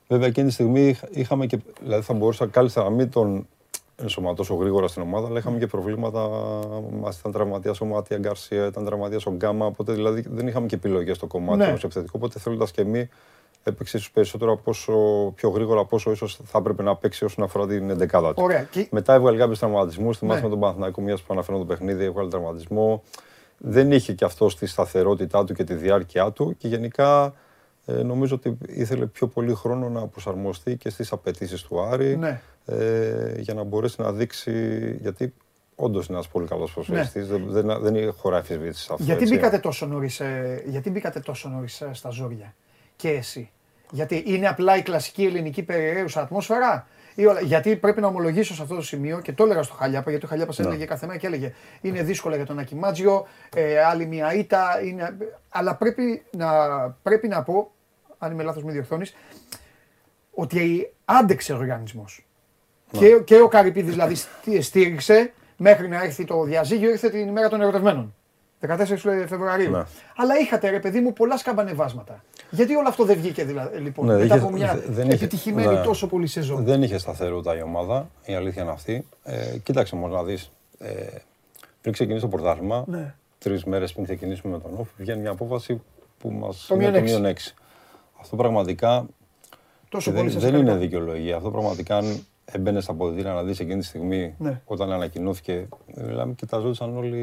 βέβαια 0.09 0.27
εκείνη 0.29 0.47
τη 0.47 0.53
στιγμή 0.53 0.81
είχα- 0.89 1.09
είχαμε 1.11 1.47
και. 1.47 1.59
Δηλαδή 1.83 2.03
θα 2.03 2.15
μπορούσα 2.15 2.47
κάλλιστα 2.47 2.83
να 2.83 2.91
μην 2.91 3.11
τον 3.11 3.47
ενσωματώσω 3.97 4.55
γρήγορα 4.55 4.89
στην 4.89 5.03
ομάδα, 5.03 5.27
αλλά 5.27 5.39
είχαμε 5.39 5.59
και 5.59 5.67
προβλήματα. 5.67 6.29
Μα 7.01 7.13
ήταν 7.19 7.33
τραυματία 7.33 7.75
ο 7.81 7.85
Μάτια 7.85 8.19
Γκαρσία, 8.19 8.67
ήταν 8.67 8.85
τραυματία 8.85 9.19
ο 9.27 9.31
Γκάμα. 9.31 9.67
Οπότε 9.67 9.93
δηλαδή 9.93 10.25
δεν 10.31 10.47
είχαμε 10.47 10.67
και 10.67 10.75
επιλογές 10.75 11.17
στο 11.17 11.27
κομμάτι 11.27 11.59
Ναι. 11.59 11.65
ναι. 11.67 11.73
επιθετικό. 11.73 12.13
Οπότε 12.17 12.39
θέλοντας 12.39 12.71
και 12.71 12.81
εμείς, 12.81 13.09
έπαιξε 13.63 13.97
ίσως 13.97 14.11
περισσότερο 14.11 14.53
από 14.53 14.63
όσο 14.71 14.93
πιο 15.35 15.49
γρήγορα 15.49 15.81
από 15.81 15.97
όσο 15.97 16.11
ίσως 16.11 16.39
θα 16.45 16.59
έπρεπε 16.59 16.83
να 16.83 16.97
παίξει 16.97 17.25
όσον 17.25 17.45
αφορά 17.45 17.67
την 17.67 17.91
εντεκάδα 17.91 18.35
του. 18.35 18.43
Ωραία. 18.43 18.63
Και- 18.71 18.89
Μετά 18.91 19.15
έβγαλε 19.15 19.37
κάποιους 19.39 19.59
τραυματισμούς. 19.59 20.19
Θυμάσαι 20.19 20.39
Ναι. 20.39 20.45
με 20.45 20.51
τον 20.51 20.61
Παναθηναϊκό, 20.61 21.01
μιας 21.01 21.21
που 21.23 21.33
αναφέρω 21.33 21.59
το 21.59 21.65
παιχνίδι, 21.65 22.05
έβγαλε 22.05 22.29
τραυματισμό. 22.29 23.03
Δεν 23.59 23.93
είχε 23.93 24.13
και 24.13 24.25
αυτό 24.25 24.47
τη 24.47 24.67
σταθερότητά 24.67 25.45
του 25.45 25.55
και 25.55 25.65
τη 25.65 25.75
διάρκεια 25.75 26.31
του 26.33 26.57
και 26.59 26.69
γενικά 26.69 27.35
ε, 27.87 27.93
νομίζω 27.93 28.35
ότι 28.35 28.59
ήθελε 28.67 29.07
πιο 29.07 29.27
πολύ 29.27 29.55
χρόνο 29.55 29.89
να 29.89 30.07
προσαρμοστεί 30.07 30.77
και 30.77 30.91
στις 30.91 31.13
απαιτήσεις 31.13 31.63
του 31.63 31.81
Άρη 31.83 32.17
Ναι. 32.17 32.41
ε, 32.67 33.35
για 33.41 33.55
να 33.55 33.63
μπορέσει 33.63 34.01
να 34.01 34.13
δείξει. 34.13 34.97
Γιατί 35.01 35.35
όντως 35.75 36.07
είναι 36.07 36.17
ένας 36.17 36.29
πολύ 36.29 36.47
καλός 36.47 36.73
προσφυγιστή. 36.73 37.21
Δεν, 37.21 37.45
δεν, 37.49 37.81
δεν 37.83 38.13
χωράει 38.13 38.39
αμφισβήτηση 38.39 38.83
σε 38.85 38.93
αυτό. 38.93 39.05
Γιατί 39.05 39.23
έτσι. 39.23 39.35
μπήκατε 39.35 39.59
τόσο 39.59 39.87
νωρίς 39.87 40.21
γιατί 40.67 40.91
μπήκατε 40.91 41.21
τόσο 41.21 41.49
νωρίς, 41.49 41.81
ε, 41.81 41.91
στα 41.93 42.11
ζόρια 42.11 42.55
και 42.97 43.09
εσύ; 43.11 43.51
Γιατί 43.91 44.23
είναι 44.27 44.49
απλά 44.49 44.77
η 44.77 44.83
κλασική 44.83 45.25
ελληνική 45.25 45.63
περιραίουσα 45.63 46.21
ατμόσφαιρα. 46.21 46.87
Ή 47.17 47.27
όλα- 47.27 47.41
Γιατί 47.41 47.77
πρέπει 47.77 48.01
να 48.01 48.07
ομολογήσω 48.07 48.55
σε 48.55 48.63
αυτό 48.63 48.75
το 48.75 48.83
σημείο 48.83 49.21
και 49.21 49.33
το 49.33 49.45
έλεγα 49.45 49.63
στο 49.63 49.75
Χαλιάπα, 49.75 50.11
γιατί 50.11 50.25
ο 50.27 50.29
Χαλιάπας 50.29 50.59
Ναι. 50.59 50.67
έλεγε 50.67 50.85
κάθε 50.85 51.07
μέρα 51.07 51.19
και 51.19 51.27
έλεγε 51.27 51.53
Είναι 51.81 52.03
δύσκολο 52.03 52.37
για 52.37 52.47
τον 52.47 52.59
Ακιμάτζιο, 52.59 53.27
ε, 53.55 53.79
άλλη 53.85 54.07
μια 54.07 54.35
ήττα. 54.35 54.81
Είναι... 54.85 55.17
Αλλά 55.49 55.75
πρέπει 55.75 56.23
να, 56.37 56.49
πρέπει 57.03 57.29
να 57.29 57.43
πω, 57.43 57.71
αν 58.25 58.33
είμαι 58.33 58.43
λάθος, 58.43 58.63
με 58.63 58.73
διορθώνεις. 58.73 59.15
Ότι 60.35 60.93
άντεξε 61.05 61.53
ο 61.53 61.57
οργανισμός. 61.57 62.27
Ναι. 62.91 62.99
Και, 62.99 63.21
και 63.25 63.41
ο 63.41 63.49
Καρυπίδης 63.49 63.93
δηλαδή 63.93 64.15
στήριξε 64.61 65.33
μέχρι 65.57 65.89
να 65.89 66.03
έρθει 66.03 66.25
το 66.25 66.43
διαζύγιο, 66.43 66.91
ήρθε 66.91 67.11
την 67.11 67.29
ημέρα 67.29 67.49
των 67.49 67.61
ερωτευμένων. 67.61 68.15
14 68.67 68.77
Φεβρουαρίου. 69.27 69.71
Ναι. 69.71 69.83
Αλλά 70.17 70.39
είχατε 70.39 70.71
ρε 70.71 70.81
παιδί 70.81 71.01
μου 71.01 71.13
πολλά 71.13 71.37
σκαμπανεβάσματα. 71.37 72.25
Γιατί 72.51 72.75
όλο 72.75 72.89
αυτό 72.89 73.05
δεν 73.05 73.17
βγήκε 73.17 73.45
δηλαδή, 73.45 73.79
λοιπόν, 73.79 74.07
ναι, 74.07 74.19
μετά 74.19 74.35
από 74.35 74.51
μια 74.51 74.83
δεν 74.89 75.11
επιτυχημένη 75.11 75.73
είχε, 75.73 75.83
τόσο 75.83 76.07
πολύ 76.07 76.27
σεζόν. 76.27 76.65
Δεν 76.65 76.83
είχε 76.83 76.99
σταθερότητα 76.99 77.57
η 77.57 77.63
ομάδα, 77.63 78.11
η 78.25 78.35
αλήθεια 78.35 78.63
είναι 78.63 78.71
αυτή. 78.71 79.07
Ε, 79.23 79.59
κοίταξε 79.63 79.95
όμως 79.95 80.11
να 80.11 80.23
δεις. 80.23 80.51
Ε, 80.79 80.91
πριν 81.81 81.93
ξεκινήσει 81.93 82.25
το 82.25 82.29
πρωτάθλημα, 82.29 82.85
ναι. 82.87 83.15
τρεις 83.39 83.65
μέρες 83.65 83.93
πριν 83.93 84.05
ξεκινήσουμε 84.05 84.53
με 84.53 84.61
τον 84.61 84.71
Όφη, 84.79 84.91
βγαίνει 84.97 85.21
μια 85.21 85.31
απόφαση 85.31 85.83
που 86.19 86.31
μας. 86.31 86.67
Το 86.69 86.77
μείον 86.77 87.25
6. 87.25 87.55
Αυτό 88.25 88.37
πραγματικά 88.37 89.07
Τόσο 89.89 90.11
δεν, 90.11 90.21
πολύ 90.21 90.33
σας 90.33 90.43
δεν 90.43 90.51
είναι 90.55 90.61
ευχαριστώ. 90.71 90.89
δικαιολογία. 90.89 91.37
Αυτό 91.37 91.51
πραγματικά 91.51 91.97
αν 91.97 92.27
έμπαινες 92.45 92.83
στα 92.83 92.93
αποδητήρια 92.93 93.33
να 93.33 93.43
δεις 93.43 93.61
εκείνη 93.61 93.79
τη 93.81 93.87
στιγμή 93.87 94.35
Ναι. 94.39 94.61
όταν 94.65 94.93
ανακοινώθηκε. 94.93 95.69
Μιλάμε 96.07 96.33
και 96.35 96.47
τα 96.47 96.59
ζώτησαν 96.59 96.97
όλοι. 96.97 97.17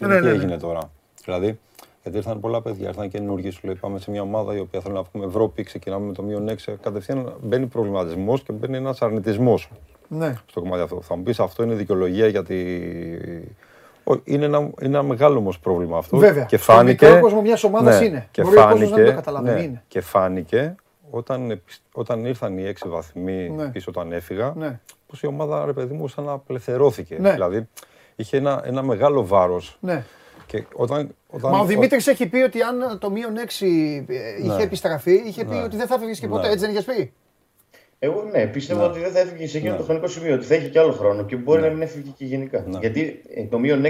Ναι, 0.00 0.06
τι 0.08 0.14
ναι, 0.14 0.20
ναι. 0.20 0.30
έγινε 0.30 0.56
τώρα. 0.58 0.90
Δηλαδή, 1.24 1.58
γιατί 2.02 2.16
ήρθαν 2.18 2.40
πολλά 2.40 2.62
παιδιά, 2.62 2.88
ήρθαν 2.88 3.08
καινούργοι, 3.08 3.50
σου 3.50 3.60
λέει 3.64 3.74
πάμε 3.74 3.98
σε 3.98 4.10
μια 4.10 4.22
ομάδα 4.22 4.54
η 4.56 4.58
οποία 4.58 4.80
θέλει 4.80 4.94
να 4.94 5.02
βγούμε 5.02 5.26
Ευρώπη, 5.26 5.62
ξεκινάμε 5.62 6.06
με 6.06 6.12
το 6.12 6.22
μείον 6.22 6.48
6. 6.48 6.74
Κατευθείαν 6.80 7.32
μπαίνει 7.42 7.66
προβληματισμός 7.66 8.42
και 8.42 8.52
μπαίνει 8.52 8.76
ένας 8.76 9.02
αρνητισμός 9.02 9.70
Ναι. 10.08 10.34
στο 10.46 10.60
κομμάτι 10.60 10.82
αυτό. 10.82 11.00
Θα 11.00 11.16
μου 11.16 11.22
πεις 11.22 11.40
αυτό 11.40 11.62
είναι 11.62 11.74
δικαιολογία 11.74 12.26
γιατί. 12.26 12.54
Όχι, 13.40 13.73
είναι 14.24 14.44
ένα, 14.44 14.58
είναι 14.58 14.72
ένα 14.80 15.02
μεγάλο 15.02 15.38
όμως 15.38 15.58
πρόβλημα 15.58 15.98
αυτό. 15.98 16.16
Βέβαια. 16.16 16.44
Και 16.44 16.56
Στο 16.56 16.72
φάνηκε. 16.72 17.06
μικρό 17.06 17.20
κόσμο 17.20 17.40
μιας 17.40 17.64
ομάδας 17.64 18.00
είναι. 18.00 18.28
Και 18.30 18.42
Μπορεί 18.42 18.56
ο 18.56 18.60
κόσμος 18.60 18.80
να 18.80 18.86
φάνηκε, 18.86 19.00
μην 19.02 19.10
το 19.10 19.16
καταλαβαίνει, 19.16 19.56
ναι, 19.60 19.62
είναι. 19.62 19.82
και 19.88 20.00
φάνηκε 20.00 20.74
όταν, 21.10 21.50
επισ- 21.50 21.82
όταν 21.92 22.24
ήρθαν 22.24 22.58
οι 22.58 22.66
έξι 22.66 22.88
βαθμοί 22.88 23.48
Ναι. 23.56 23.68
πίσω 23.68 23.86
όταν 23.90 24.12
έφυγα, 24.12 24.52
Ναι. 24.56 24.80
πως 25.06 25.22
η 25.22 25.26
ομάδα, 25.26 25.64
ρε 25.64 25.72
παιδί 25.72 25.94
μου, 25.94 26.08
σαν 26.08 26.24
να 26.24 26.32
απελευθερώθηκε. 26.32 27.16
Ναι. 27.20 27.32
Δηλαδή, 27.32 27.68
είχε 28.16 28.36
ένα, 28.36 28.62
ένα 28.64 28.82
μεγάλο 28.82 29.26
βάρος. 29.26 29.76
ναι. 29.80 30.04
Και 30.46 30.64
όταν, 30.74 31.14
όταν, 31.30 31.50
Μα 31.50 31.58
ο 31.58 31.64
Δημήτρης 31.64 32.06
έχει 32.06 32.26
πει 32.26 32.36
ότι 32.38 32.62
αν 32.62 32.98
το 32.98 33.10
μείον 33.10 33.36
6 33.38 34.04
είχε 34.40 34.54
Ναι. 34.56 34.62
επιστραφεί, 34.62 35.12
είχε 35.26 35.44
πει 35.44 35.54
Ναι. 35.54 35.62
ότι 35.62 35.76
δεν 35.76 35.86
θα 35.86 35.98
φύγεις 35.98 36.20
και 36.20 36.28
ποτέ. 36.28 36.42
Ναι. 36.46 36.52
Έτσι 36.52 36.60
δεν 36.66 36.70
είχες 36.70 36.84
πει; 36.84 37.12
Εγώ 38.04 38.28
ναι, 38.32 38.46
πιστεύω 38.46 38.80
Ναι. 38.80 38.86
ότι 38.86 38.98
δεν 39.00 39.10
θα 39.10 39.18
έφυγε 39.18 39.46
σε 39.46 39.56
εκείνο 39.56 39.72
Ναι. 39.72 39.78
το 39.78 39.84
χρονικό 39.84 40.06
σημείο, 40.06 40.34
ότι 40.34 40.44
θα 40.44 40.54
είχε 40.54 40.68
και 40.68 40.78
άλλο 40.78 40.92
χρόνο 40.92 41.24
και 41.24 41.36
μπορεί 41.36 41.60
να 41.62 41.68
μην 41.68 41.82
έφυγε 41.82 42.10
και 42.16 42.24
γενικά. 42.24 42.64
Ναι. 42.68 42.78
Γιατί 42.80 43.22
ε, 43.34 43.42
το 43.44 43.58
μείον 43.58 43.82
6 43.84 43.88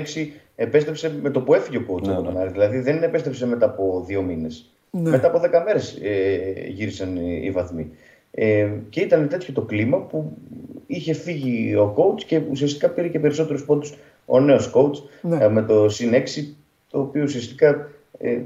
επέστρεψε 0.57 1.13
με 1.23 1.31
το 1.31 1.41
που 1.41 1.55
έφυγε 1.55 1.77
ο 1.77 1.85
coach 1.89 2.03
Ναι, 2.03 2.13
από 2.13 2.21
ναι. 2.21 2.27
τον 2.27 2.39
Άρη. 2.39 2.51
Δηλαδή 2.51 2.79
δεν 2.79 3.03
επέστρεψε 3.03 3.47
μετά 3.47 3.67
από 3.67 4.05
δύο 4.07 4.23
μήνες. 4.23 4.75
Ναι. 4.91 5.11
Μετά 5.11 5.27
από 5.27 5.41
10 5.45 5.63
μέρες 5.65 5.99
ε, 6.03 6.67
γύρισαν 6.69 7.17
οι, 7.17 7.41
οι 7.45 7.51
βαθμοί. 7.51 7.91
Ε, 8.31 8.69
και 8.89 9.01
ήταν 9.01 9.29
τέτοιο 9.29 9.53
το 9.55 9.61
κλίμα 9.63 9.99
που 9.99 10.33
είχε 10.87 11.13
φύγει 11.13 11.75
ο 11.75 11.95
coach 11.97 12.23
και 12.27 12.41
ουσιαστικά 12.51 12.89
πήρε 12.89 13.09
και 13.09 13.19
περισσότερους 13.19 13.65
πόντους 13.65 13.95
ο 14.27 14.41
νέος 14.41 14.73
coach 14.75 15.03
Ναι. 15.23 15.45
ε, 15.45 15.49
με 15.49 15.63
το 15.63 15.89
συν 15.89 16.13
6, 16.15 16.55
το 16.91 17.01
οποίο 17.01 17.23
ουσιαστικά 17.23 17.69
ε, 17.69 17.87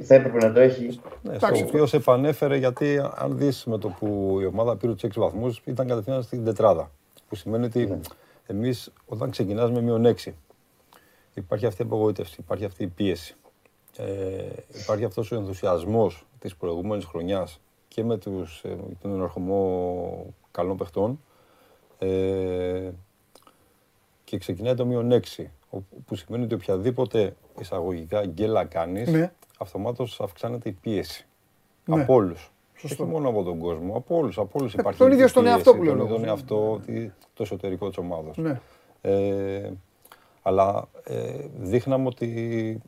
θα 0.02 0.14
έπρεπε 0.14 0.38
να 0.46 0.52
το 0.52 0.60
έχει 0.60 0.84
Ναι, 0.86 0.90
στο 0.92 1.10
Εντάξει. 1.30 1.62
οποίο 1.62 1.86
σε 1.86 1.96
επανέφερε 1.96 2.56
γιατί 2.56 3.00
αν 3.16 3.38
δεις 3.38 3.64
με 3.64 3.78
το 3.78 3.88
που 3.88 4.38
η 4.40 4.44
ομάδα 4.44 4.76
πήρε 4.76 4.92
τους 4.92 5.02
6 5.02 5.20
βαθμούς, 5.20 5.62
ήταν 5.64 5.86
κατευθείαν 5.86 6.22
στην 6.22 6.44
τετράδα. 6.44 6.90
Που 7.28 7.34
σημαίνει 7.34 7.64
ότι 7.64 7.86
Ναι. 7.86 7.98
εμείς 8.46 8.92
όταν 9.06 9.30
ξεκινάς 9.30 9.70
με 9.70 9.80
μείον 9.80 10.06
6, 10.06 10.34
υπάρχει 11.34 11.66
αυτή 11.66 11.82
η 11.82 11.84
απογοήτευση, 11.84 12.36
υπάρχει 12.40 12.64
αυτή 12.64 12.82
η 12.82 12.86
πίεση. 12.86 13.34
Ε, 13.96 14.04
υπάρχει 14.82 15.04
αυτός 15.04 15.32
ο 15.32 15.36
ενθουσιασμός 15.36 16.26
της 16.38 16.56
προηγούμενης 16.56 17.04
χρονιάς 17.04 17.60
και 17.88 18.04
με 18.04 18.16
τους, 18.18 18.62
ε, 18.64 18.76
τον 19.02 19.10
ενορχομό 19.12 20.34
καλών 20.50 20.76
παιχτών 20.76 21.20
ε, 21.98 22.90
και 24.24 24.38
ξεκινάει 24.38 24.74
το 24.74 24.86
μείον 24.86 25.12
6, 25.12 25.50
όπου- 25.70 26.02
που 26.06 26.14
σημαίνει 26.14 26.44
ότι 26.44 26.54
οποιαδήποτε 26.54 27.36
εισαγωγικά 27.60 28.26
γκέλα 28.26 28.64
κάνεις, 28.64 29.08
Ναι. 29.08 29.32
Αυτομάτως 29.58 30.20
αυξάνεται 30.20 30.68
η 30.68 30.72
πίεση. 30.72 31.26
Ναι. 31.84 32.02
Από 32.02 32.14
όλους. 32.14 32.52
Σωστό. 32.76 33.02
Όχι 33.02 33.12
μόνο 33.12 33.28
από 33.28 33.42
τον 33.42 33.58
κόσμο, 33.58 33.96
από 33.96 34.16
όλους, 34.16 34.38
από 34.38 34.58
όλους 34.58 34.72
Ε, 34.74 34.76
υπάρχει 34.80 34.98
τον 34.98 35.08
η 35.10 35.10
ίδιο 35.14 35.28
στον 35.28 35.42
πίεση, 35.42 35.56
εαυτό 35.56 35.74
που 35.74 35.82
λέω 35.82 35.92
τον 35.92 36.00
λόγος. 36.02 36.18
ίδιο 36.18 36.30
εαυτό, 36.30 36.80
τη- 36.86 37.10
το 37.34 37.42
εσωτερικό 37.42 37.88
της 37.88 37.96
ομάδας. 37.98 38.36
Ναι. 38.36 38.60
Ε, 39.00 39.70
αλλά 40.42 40.88
ε, 41.04 41.34
δείχναμε 41.58 42.06
ότι 42.06 42.80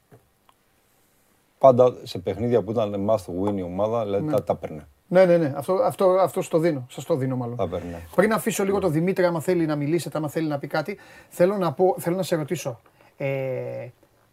πάντα 1.59 1.95
σε 2.03 2.19
παιχνίδια 2.19 2.63
που 2.63 2.71
ήταν 2.71 3.07
must 3.11 3.49
win 3.49 3.57
η 3.57 3.63
ομάδα, 3.63 4.05
δηλαδή 4.05 4.31
τα, 4.31 4.43
τα 4.45 4.55
παίρνε. 4.55 4.87
Ναι, 5.09 5.25
ναι, 5.25 5.37
ναι. 5.37 5.53
Αυτό, 5.57 5.73
αυτό, 5.75 6.05
αυτό 6.11 6.43
στο 6.43 6.59
δίνω. 6.59 6.87
Σας 6.91 7.05
το 7.05 7.15
δίνω 7.17 7.37
μάλλον. 7.37 7.57
Τα 7.57 7.69
παίρνε. 7.69 8.03
Πριν 8.15 8.33
αφήσω 8.33 8.65
λίγο 8.65 8.79
τον 8.79 8.93
Δημήτρη, 8.93 9.25
άμα 9.25 9.41
θέλει 9.41 9.67
να 9.67 9.77
μιλήσετε, 9.77 10.19
άμα 10.19 10.29
θέλει 10.29 10.49
να 10.49 10.59
πει 10.59 10.67
κάτι, 10.67 10.99
θέλω 11.29 11.57
να, 11.57 11.73
πω, 11.73 11.95
θέλω 11.99 12.17
να 12.17 12.23
σε 12.23 12.37
ρωτήσω. 12.37 12.81
Ε, 13.17 13.89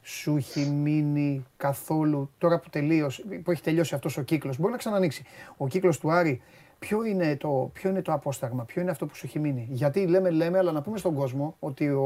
σου 0.07 0.35
έχει 0.35 0.59
μείνει 0.59 1.45
καθόλου, 1.57 2.29
τώρα 2.37 2.59
που, 2.59 2.69
τελείωσε, 2.69 3.23
που 3.43 3.51
έχει 3.51 3.61
τελειώσει 3.61 3.95
αυτός 3.95 4.17
ο 4.17 4.21
κύκλος, 4.21 4.59
μπορεί 4.59 4.71
να 4.71 4.77
ξανανοίξει. 4.77 5.23
Ο 5.57 5.67
κύκλος 5.67 5.99
του 5.99 6.11
Άρη, 6.11 6.41
ποιο 6.79 7.03
είναι, 7.03 7.35
το, 7.35 7.69
ποιο 7.73 7.89
είναι 7.89 8.01
το 8.01 8.13
απόσταγμα, 8.13 8.63
ποιο 8.63 8.81
είναι 8.81 8.91
αυτό 8.91 9.05
που 9.05 9.15
σου 9.15 9.25
έχει 9.25 9.39
μείνει; 9.39 9.67
Γιατί 9.69 10.07
λέμε, 10.07 10.29
λέμε, 10.29 10.57
αλλά 10.57 10.71
να 10.71 10.81
πούμε 10.81 10.97
στον 10.97 11.13
κόσμο 11.13 11.55
ότι 11.59 11.89
ο, 11.89 12.05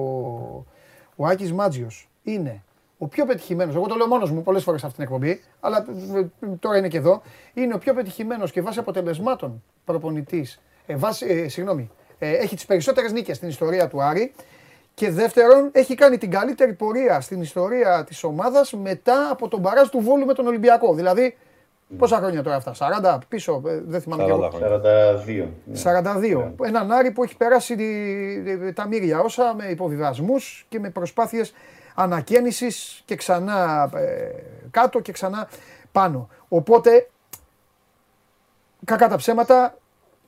ο 1.15 1.25
Άκης 1.25 1.53
Μάτζιος 1.53 2.09
είναι 2.23 2.63
ο 2.97 3.07
πιο 3.07 3.25
πετυχημένος, 3.25 3.75
εγώ 3.75 3.87
το 3.87 3.95
λέω 3.95 4.07
μόνος 4.07 4.31
μου 4.31 4.41
πολλές 4.41 4.63
φορές 4.63 4.79
σε 4.79 4.85
αυτήν 4.85 5.05
την 5.05 5.13
εκπομπή, 5.13 5.41
αλλά 5.59 5.85
ε, 6.15 6.19
ε, 6.19 6.55
τώρα 6.59 6.77
είναι 6.77 6.87
και 6.87 6.97
εδώ, 6.97 7.21
είναι 7.53 7.73
ο 7.73 7.77
πιο 7.77 7.93
πετυχημένος 7.93 8.51
και 8.51 8.61
βάσει 8.61 8.79
αποτελεσμάτων 8.79 9.63
προπονητής, 9.85 10.61
ε, 10.85 10.95
βάσει, 10.95 11.25
ε, 11.25 11.47
συγγνώμη, 11.47 11.89
ε, 12.19 12.31
έχει 12.31 12.55
τις 12.55 12.65
περισσότερες 12.65 13.11
νίκες 13.11 13.35
στην 13.37 13.49
ιστορία 13.49 13.87
του 13.87 14.01
Άρη 14.01 14.33
και 14.93 15.11
δεύτερον 15.11 15.69
έχει 15.71 15.95
κάνει 15.95 16.17
την 16.17 16.31
καλύτερη 16.31 16.73
πορεία 16.73 17.21
στην 17.21 17.41
ιστορία 17.41 18.03
της 18.03 18.23
ομάδας 18.23 18.73
μετά 18.73 19.29
από 19.31 19.47
τον 19.47 19.61
παράζ 19.61 19.87
του 19.87 19.99
Βόλου 19.99 20.25
με 20.25 20.33
τον 20.33 20.47
Ολυμπιακό. 20.47 20.93
Δηλαδή, 20.93 21.37
πόσα 21.97 22.17
χρόνια 22.17 22.43
τώρα 22.43 22.55
αυτά, 22.55 22.73
40 22.73 23.17
πίσω, 23.27 23.61
ε, 23.67 23.81
δεν 23.85 24.01
θυμάμαι 24.01 24.23
και 24.23 24.31
40 24.31 24.35
εγώ. 24.37 24.49
χρόνια. 24.49 24.81
42. 24.81 25.47
ναι. 25.65 25.77
42. 25.77 26.53
Έναν 26.63 26.91
Άρη 26.91 27.11
που 27.11 27.23
έχει 27.23 27.37
περάσει 27.37 27.75
τη- 27.75 28.73
τα 28.73 28.87
μύρια 28.87 29.19
όσα 29.19 29.53
με 29.57 29.65
υποβιβασμούς 29.65 30.65
και 30.69 30.79
με 30.79 30.89
προσπάθειες 30.89 31.53
ανακαίνησης 31.95 33.01
και 33.05 33.15
ξανά 33.15 33.89
ε, 33.95 34.29
κάτω 34.71 34.99
και 34.99 35.11
ξανά 35.11 35.47
πάνω. 35.91 36.29
Οπότε, 36.47 37.09
κακά 38.85 39.07
τα 39.07 39.15
ψέματα, 39.15 39.77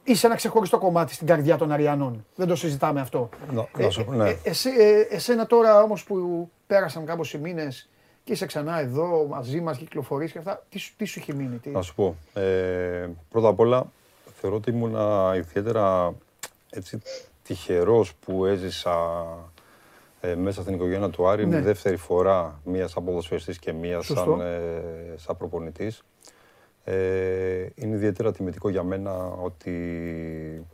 είσαι 0.03 0.25
ένα 0.25 0.35
ξεχωριστό 0.35 0.77
κομμάτι 0.77 1.13
στην 1.13 1.27
καρδιά 1.27 1.57
των 1.57 1.71
Αριανών. 1.71 2.25
Δεν 2.35 2.47
το 2.47 2.55
συζητάμε 2.55 3.01
αυτό. 3.01 3.29
Να- 3.53 3.67
να 3.83 3.89
σου- 3.89 4.11
ναι. 4.11 4.29
ε, 4.29 4.37
εσύ, 4.43 4.69
ε, 4.69 4.99
εσένα 5.15 5.45
τώρα 5.45 5.81
όμως 5.83 6.03
που 6.03 6.49
πέρασαν 6.67 7.05
κάμποση 7.05 7.37
μήνες 7.37 7.89
και 8.23 8.31
είσαι 8.33 8.45
ξανά 8.45 8.79
εδώ 8.79 9.25
μαζί 9.29 9.61
μας, 9.61 9.77
κυκλοφορείς 9.77 10.31
και 10.31 10.37
αυτά, 10.37 10.63
τι, 10.69 10.77
σου- 10.79 10.93
τι 10.97 11.05
σου 11.05 11.19
έχει 11.19 11.33
μείνει, 11.33 11.57
τι... 11.57 11.69
Να 11.69 11.81
σου 11.81 11.95
πω. 11.95 12.15
Ε, 12.33 13.09
πρώτα 13.29 13.47
απ' 13.47 13.59
όλα, 13.59 13.85
θεωρώ 14.39 14.55
ότι 14.55 14.69
ήμουν 14.69 14.95
ιδιαίτερα 15.35 16.13
έτσι, 16.69 17.01
τυχερός 17.43 18.13
που 18.25 18.45
έζησα 18.45 18.97
ε, 20.21 20.35
μέσα 20.35 20.61
στην 20.61 20.73
οικογένεια 20.73 21.09
του 21.09 21.27
Άρη. 21.27 21.43
Είναι 21.43 21.55
Ναι. 21.55 21.61
η 21.61 21.63
δεύτερη 21.65 21.95
φορά 21.95 22.59
μίας 22.63 22.91
σαν 22.91 23.03
ποδοσφαιριστής 23.05 23.59
και 23.59 23.73
μίας 23.73 24.05
Σωστό. 24.05 24.35
σαν, 24.37 24.47
ε, 24.47 24.81
σαν 25.15 25.37
προπονητής. 25.37 26.03
Ε, 26.83 27.67
είναι 27.75 27.95
ιδιαίτερα 27.95 28.31
τιμητικό 28.31 28.69
για 28.69 28.83
μένα 28.83 29.27
ότι 29.27 30.65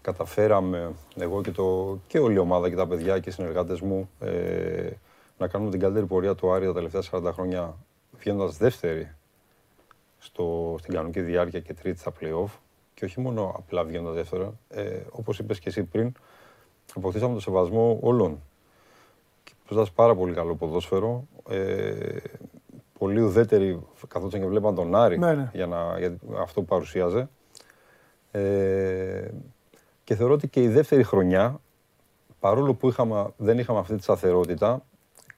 καταφέραμε 0.00 0.92
εγώ 1.16 1.42
και, 1.42 1.50
το, 1.50 1.98
και 2.06 2.18
όλη 2.18 2.34
η 2.34 2.38
ομάδα 2.38 2.68
και 2.68 2.76
τα 2.76 2.86
παιδιά 2.86 3.18
και 3.18 3.28
οι 3.28 3.32
συνεργάτες 3.32 3.80
μου 3.80 4.10
ε, 4.20 4.90
να 5.38 5.48
κάνουμε 5.48 5.70
την 5.70 5.80
καλύτερη 5.80 6.06
πορεία 6.06 6.34
του 6.34 6.52
Άρη 6.52 6.66
τα 6.66 6.72
τελευταία 6.72 7.02
40 7.10 7.30
χρόνια 7.32 7.76
βγαίνοντας 8.18 8.56
δεύτερη 8.56 9.14
στο, 10.18 10.76
στην 10.78 10.94
κανονική 10.94 11.20
διάρκεια 11.20 11.60
και 11.60 11.74
τρίτη 11.74 11.98
στα 11.98 12.12
play-off 12.20 12.50
και 12.98 13.04
όχι 13.04 13.20
μόνο 13.20 13.54
απλά 13.56 13.84
βγαίνοντας 13.84 14.14
δεύτερα, 14.14 14.58
ε, 14.68 15.00
όπως 15.10 15.38
είπες 15.38 15.58
και 15.58 15.68
εσύ 15.68 15.84
πριν, 15.84 16.12
αποκτήσαμε 16.94 17.34
το 17.34 17.40
σεβασμό 17.40 17.98
όλων. 18.02 18.42
Και 19.44 19.52
παίζοντας 19.68 19.92
πάρα 19.94 20.14
πολύ 20.14 20.34
καλό 20.34 20.54
ποδόσφαιρο, 20.54 21.26
ε, 21.48 22.16
πολύ 22.98 23.20
ουδέτεροι 23.20 23.80
καθόταν 24.08 24.40
και 24.40 24.46
βλέπαν 24.46 24.74
τον 24.74 24.94
Άρη 24.94 25.18
Ναι, 25.18 25.34
ναι. 25.34 25.50
για, 25.52 25.66
να, 25.66 25.98
για 25.98 26.16
αυτό 26.40 26.60
που 26.60 26.66
παρουσίαζε. 26.66 27.28
Ε, 28.30 29.28
και 30.04 30.14
θεωρώ 30.14 30.32
ότι 30.34 30.48
και 30.48 30.62
η 30.62 30.68
δεύτερη 30.68 31.02
χρονιά, 31.02 31.60
παρόλο 32.40 32.74
που 32.74 32.88
είχαμε, 32.88 33.26
δεν 33.36 33.58
είχαμε 33.58 33.78
αυτή 33.78 33.96
τη 33.96 34.02
σταθερότητα, 34.02 34.82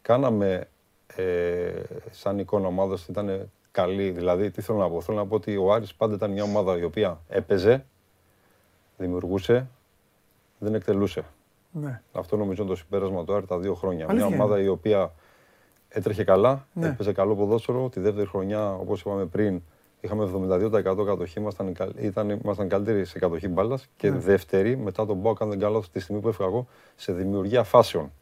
κάναμε 0.03 0.69
ε, 1.17 1.71
σαν 2.11 2.39
εικόνα 2.39 2.67
ομάδας 2.67 3.07
ήταν 3.07 3.51
καλή. 3.71 4.11
Δηλαδή, 4.11 4.51
τι 4.51 4.61
θέλω 4.61 4.79
να 4.79 4.89
πω. 4.89 5.01
Θέλω 5.01 5.17
να 5.19 5.27
πω 5.27 5.35
ότι 5.35 5.57
ο 5.57 5.73
Άρης 5.73 5.95
πάντα 5.95 6.15
ήταν 6.15 6.31
μια 6.31 6.43
ομάδα 6.43 6.79
η 6.79 6.83
οποία 6.83 7.21
έπαιζε, 7.29 7.85
δημιουργούσε, 8.97 9.69
δεν 10.59 10.75
εκτελούσε. 10.75 11.25
Ναι. 11.73 12.03
Αυτό 12.13 12.37
νομίζω 12.37 12.63
είναι 12.63 12.71
το 12.71 12.77
συμπέρασμα 12.77 13.25
του 13.25 13.35
Άρη 13.35 13.47
τα 13.47 13.59
δύο 13.59 13.75
χρόνια. 13.75 14.07
Αλήθεια 14.09 14.27
μια 14.27 14.37
ομάδα 14.37 14.57
είναι. 14.57 14.65
η 14.65 14.69
οποία 14.69 15.13
έτρεχε 15.93 16.25
καλά, 16.25 16.67
Ναι. 16.73 16.87
έπαιζε 16.87 17.13
καλό 17.13 17.35
ποδόσφαιρο. 17.35 17.89
Τη 17.89 18.01
δεύτερη 18.01 18.27
χρονιά, 18.27 18.73
όπως 18.75 19.01
είπαμε 19.01 19.25
πριν, 19.27 19.63
είχαμε 20.01 20.25
72% 20.25 21.05
κατοχή. 21.05 21.39
Ήμασταν, 21.39 21.73
καλ- 21.73 22.03
ήταν, 22.03 22.31
ήμασταν 22.31 22.69
καλύτεροι 22.69 23.05
σε 23.05 23.19
κατοχή 23.19 23.49
μπάλας. 23.49 23.89
Και 23.97 24.11
Ναι. 24.11 24.19
δεύτερη, 24.19 24.77
μετά 24.77 25.07
τον 25.07 25.17
Μπάουκ, 25.17 25.43
αν 25.43 25.49
δεν 25.49 25.59
κάνω 25.59 25.73
λάθος, 25.73 25.91
τη 25.91 26.01
στιγμή 26.01 26.21
που 26.21 26.29
έφυγα 26.29 26.49
εγώ, 26.49 26.67
σε 26.97 27.13
δημιουργία 27.13 27.63
φάσεων. 27.63 28.13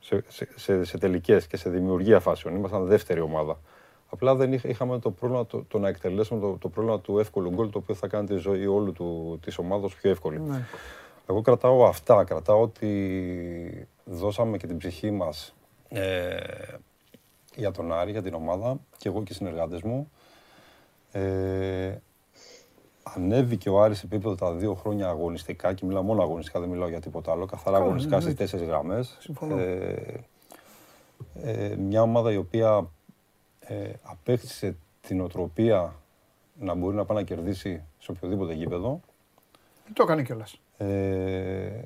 Σε, 0.00 0.24
σε, 0.28 0.48
σε, 0.56 0.84
σε 0.84 0.98
τελικές 0.98 1.46
και 1.46 1.56
σε 1.56 1.70
δημιουργία 1.70 2.20
φάσεων. 2.20 2.54
Ήμασταν 2.54 2.84
δεύτερη 2.86 3.20
ομάδα. 3.20 3.58
Απλά 4.12 4.34
δεν 4.34 4.52
είχα, 4.52 4.68
είχαμε 4.68 4.98
το 4.98 5.10
πρόβλημα 5.10 5.46
το, 5.46 5.64
το 5.68 5.78
να 5.78 5.88
εκτελέσουμε 5.88 6.40
το, 6.40 6.56
το 6.60 6.68
πρόβλημα 6.68 7.00
του 7.00 7.18
εύκολου 7.18 7.50
γκολ, 7.50 7.70
το 7.70 7.78
οποίο 7.78 7.94
θα 7.94 8.06
κάνει 8.08 8.26
τη 8.26 8.34
ζωή 8.36 8.66
όλου 8.66 8.92
του, 8.92 9.38
της 9.42 9.58
ομάδας 9.58 9.94
πιο 9.94 10.10
εύκολη. 10.10 10.40
Ναι. 10.40 10.64
Εγώ 11.26 11.40
κρατάω 11.40 11.84
αυτά, 11.84 12.24
κρατάω 12.24 12.60
ότι 12.62 13.88
δώσαμε 14.04 14.56
και 14.56 14.66
την 14.66 14.76
ψυχή 14.76 15.10
μας 15.10 15.48
ε, 15.48 15.59
για 17.54 17.70
τον 17.70 17.92
Άρη, 17.92 18.10
για 18.10 18.22
την 18.22 18.34
ομάδα 18.34 18.80
και 18.96 19.08
εγώ 19.08 19.22
και 19.22 19.32
οι 19.32 19.34
συνεργάτες 19.34 19.82
μου. 19.82 20.10
Ε, 21.12 21.96
ανέβηκε 23.02 23.70
ο 23.70 23.82
Άρης 23.82 23.98
σε 23.98 24.06
επίπεδο 24.06 24.34
τα 24.34 24.52
δύο 24.52 24.74
χρόνια 24.74 25.08
αγωνιστικά 25.08 25.74
και 25.74 25.86
μιλάω 25.86 26.02
μόνο 26.02 26.22
αγωνιστικά, 26.22 26.60
δεν 26.60 26.68
μιλάω 26.68 26.88
για 26.88 27.00
τίποτα 27.00 27.32
άλλο, 27.32 27.46
καθαρά 27.46 27.70
Καλά, 27.70 27.84
αγωνιστικά 27.84 28.16
ναι, 28.16 28.22
στις 28.22 28.32
εννοείται. 28.32 28.58
τέσσερις 28.58 28.74
γραμμές. 28.74 29.16
Συμφωνώ. 29.20 29.58
Ε, 29.58 30.24
ε, 31.34 31.76
μια 31.76 32.02
ομάδα 32.02 32.32
η 32.32 32.36
οποία 32.36 32.90
ε, 33.60 33.92
απέκτησε 34.02 34.76
την 35.00 35.20
οτροπία 35.20 35.94
να 36.58 36.74
μπορεί 36.74 36.96
να 36.96 37.04
πάει 37.04 37.16
να 37.16 37.22
κερδίσει 37.22 37.84
σε 37.98 38.10
οποιοδήποτε 38.10 38.52
γήπεδο. 38.52 39.00
Το 39.92 40.02
έκανε 40.02 40.22
κιόλας. 40.22 40.60
Ε, 40.76 41.82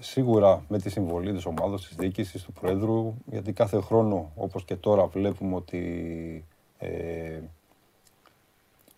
σίγουρα 0.00 0.62
με 0.68 0.78
τη 0.78 0.90
συμβολή 0.90 1.32
της 1.32 1.44
ομάδας, 1.46 1.86
της 1.86 1.96
διοίκησης, 1.96 2.42
του 2.42 2.52
Πρόεδρου, 2.52 3.14
γιατί 3.26 3.52
κάθε 3.52 3.80
χρόνο, 3.80 4.30
όπως 4.36 4.64
και 4.64 4.76
τώρα, 4.76 5.06
βλέπουμε 5.06 5.54
ότι 5.54 6.44
ε, 6.78 7.38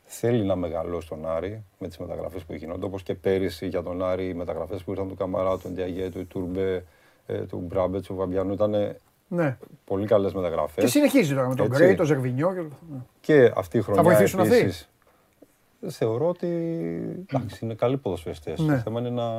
θέλει 0.05 0.45
να 0.45 0.57
μεγαλώσει 0.57 1.09
τον 1.09 1.27
Άρη 1.27 1.65
με 1.79 1.89
τις 1.89 1.99
μεταγραφές 1.99 2.43
που 2.45 2.55
γίνονται, 2.55 2.85
όπως 2.85 3.03
και 3.03 3.15
πέρυσι 3.15 3.67
για 3.67 3.83
τον 3.83 4.03
Άρη 4.05 4.29
οι 4.29 4.35
μεταγραφές 4.35 4.83
που 4.83 4.91
ήρθαν 4.91 5.09
του 5.09 5.15
Καμαρά, 5.15 5.59
του 5.59 5.69
Ντιαγέ, 5.69 6.09
του 6.11 6.19
Ιτούρμπε, 6.21 6.85
ε, 7.27 7.39
του 7.39 7.59
Μπράμπετ, 7.69 8.07
του 8.07 8.15
Βαμπιανού, 8.15 8.53
ήταν 8.53 8.97
Ναι. 9.29 9.57
πολύ 9.85 10.07
καλές 10.07 10.33
Και 10.33 10.39
μεταγραφές. 10.39 10.91
συνεχίζει 10.91 11.35
τώρα 11.35 11.49
με 11.49 11.55
τον 11.55 11.67
Έτσι. 11.67 11.79
Γκρέι, 11.79 11.95
τον 11.95 12.07
Ζερβινιό. 12.07 12.53
και 12.53 12.59
όλα 12.59 12.69
αυτά. 12.73 12.87
Ναι. 12.93 12.99
Και 13.21 13.53
αυτή 13.57 13.79
η 13.79 13.81
χρονιά 13.83 14.03
βοηθήσουν 14.03 14.41
αυτοί; 14.41 14.73
Επίσης, 15.83 15.97
Θεωρώ 15.99 16.29
ότι 16.29 16.47
εντάξει, 17.29 17.65
είναι 17.65 17.75
καλοί 17.75 17.97
ποδοσφαιριστές. 17.97 18.61
Ναι. 18.61 18.75
Το 18.75 18.81
θέμα 18.81 19.01
είναι 19.01 19.11
να, 19.11 19.31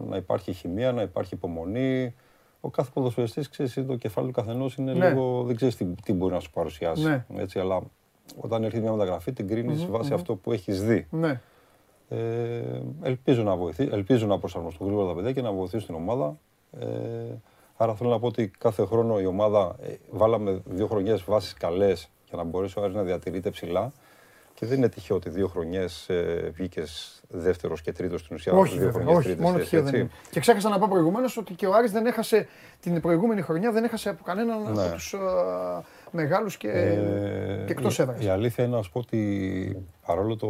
να 0.00 0.16
υπάρχει 0.16 0.52
χημεία, 0.52 0.92
να 0.92 1.02
υπάρχει 1.02 1.34
υπομονή. 1.34 2.14
Ο 2.60 2.70
κάθε 2.70 2.90
ποδοσφαιριστής, 2.94 3.48
ξέρεις, 3.48 3.74
το 3.86 3.96
κεφάλι 3.96 4.26
του 4.26 4.32
καθενός 4.32 4.76
είναι 4.76 4.92
Ναι. 4.92 5.08
λίγο, 5.08 5.42
δεν 5.42 5.56
ξέρεις 5.56 5.76
τι, 5.76 5.84
τι 5.84 6.12
μπορεί 6.12 6.34
να 6.34 6.40
σου 6.40 6.50
παρουσιάσει. 6.50 7.02
Ναι. 7.02 7.24
Έτσι, 7.36 7.58
αλλά 7.58 7.80
όταν 8.40 8.64
έρχεται 8.64 8.82
μια 8.82 8.92
μεταγραφή 8.92 9.32
την 9.32 9.48
κρίνεις 9.48 9.86
βάσει 9.86 10.12
αυτό 10.12 10.34
που 10.34 10.52
έχεις 10.52 10.82
δει. 10.84 11.06
Ναι. 11.10 11.40
Ε, 12.08 12.80
ελπίζω, 13.02 13.42
να 13.42 13.56
βοηθεί, 13.56 13.88
ελπίζω 13.92 14.26
να 14.26 14.38
προσαρμοστούν 14.38 14.86
γρήγορα 14.86 15.08
τα 15.08 15.14
παιδιά 15.14 15.32
και 15.32 15.42
να 15.42 15.52
βοηθήσουν 15.52 15.86
την 15.86 15.94
ομάδα. 15.94 16.38
Ε, 16.80 16.86
άρα 17.76 17.94
θέλω 17.94 18.10
να 18.10 18.18
πω 18.18 18.26
ότι 18.26 18.48
κάθε 18.58 18.84
χρόνο 18.84 19.20
η 19.20 19.26
ομάδα 19.26 19.76
ε, 19.82 19.94
βάλαμε 20.10 20.62
δύο 20.64 20.86
χρονιές 20.86 21.24
βάσεις 21.24 21.54
καλές 21.54 22.10
για 22.28 22.36
να 22.36 22.44
μπορέσει 22.44 22.78
ο 22.78 22.82
Άρης 22.82 22.94
να 22.94 23.02
διατηρείται 23.02 23.50
ψηλά. 23.50 23.92
Και 24.58 24.66
δεν 24.66 24.76
είναι 24.78 24.88
τυχαίο 24.88 25.16
ότι 25.16 25.30
δύο 25.30 25.48
χρονιές 25.48 26.08
ε, 26.08 26.50
βγήκες 26.54 27.20
δεύτερος 27.28 27.80
και 27.82 27.92
τρίτος 27.92 28.20
στην 28.20 28.36
ουσία. 28.36 28.52
Όχι, 28.52 28.72
δύο 28.78 28.78
βέβαια, 28.84 28.92
χρονιές 28.92 29.16
όχι, 29.16 29.26
τρίτες, 29.26 29.44
μόνο 29.44 29.56
έτσι, 29.56 29.68
τυχαίο 29.68 29.84
δεν 29.84 29.94
έτσι. 29.94 30.00
είναι. 30.00 30.30
Και 30.30 30.40
ξέχασα 30.40 30.68
να 30.68 30.78
πω 30.78 30.86
προηγουμένως 30.90 31.36
ότι 31.36 31.54
και 31.54 31.66
ο 31.66 31.74
Άρης 31.74 31.92
δεν 31.92 32.06
έχασε 32.06 32.48
την 32.80 33.00
προηγούμενη 33.00 33.42
χρονιά, 33.42 33.72
δεν 33.72 33.84
έχασε 33.84 34.08
από 34.08 34.22
κανέναν 34.22 34.62
Ναι. 34.62 34.82
από 34.82 34.92
τους 34.94 35.14
μεγάλους 36.10 36.56
και, 36.56 36.68
Ε, 36.68 37.62
και 37.66 37.72
εκτός 37.72 37.98
η- 37.98 38.02
έδρας. 38.02 38.24
Η 38.24 38.28
αλήθεια 38.28 38.64
είναι 38.64 38.76
να 38.76 38.82
σου 38.82 38.90
πω 38.92 38.98
ότι 38.98 39.86
παρόλο 40.06 40.36
το 40.36 40.48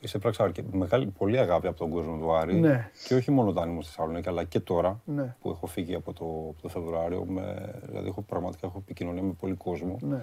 είσαι 0.00 0.18
πράξη 0.18 0.42
αρκε- 0.42 0.64
μεγάλη, 0.72 1.06
πολύ 1.06 1.38
αγάπη 1.38 1.66
από 1.66 1.78
τον 1.78 1.90
κόσμο 1.90 2.18
του 2.18 2.34
Άρη 2.34 2.54
Ναι. 2.54 2.90
και 3.06 3.14
όχι 3.14 3.30
μόνο 3.30 3.48
όταν 3.48 3.68
ήμουν 3.68 3.82
στη 3.82 3.94
Θεσσαλονίκη 3.94 4.28
αλλά 4.28 4.44
και 4.44 4.60
τώρα 4.60 5.00
Ναι. 5.04 5.34
που 5.40 5.50
έχω 5.50 5.66
φύγει 5.66 5.94
από 5.94 6.12
το, 6.12 6.24
από 6.24 6.62
το 6.62 6.68
Φεβρουάριο. 6.68 7.24
Με, 7.24 7.74
δηλαδή 7.86 8.08
έχω, 8.08 8.22
πραγματικά 8.22 8.66
έχω 8.66 8.78
επικοινωνία 8.78 9.22
με 9.22 9.32
πολύ 9.40 9.54
κόσμο. 9.54 9.96
Ναι. 10.00 10.20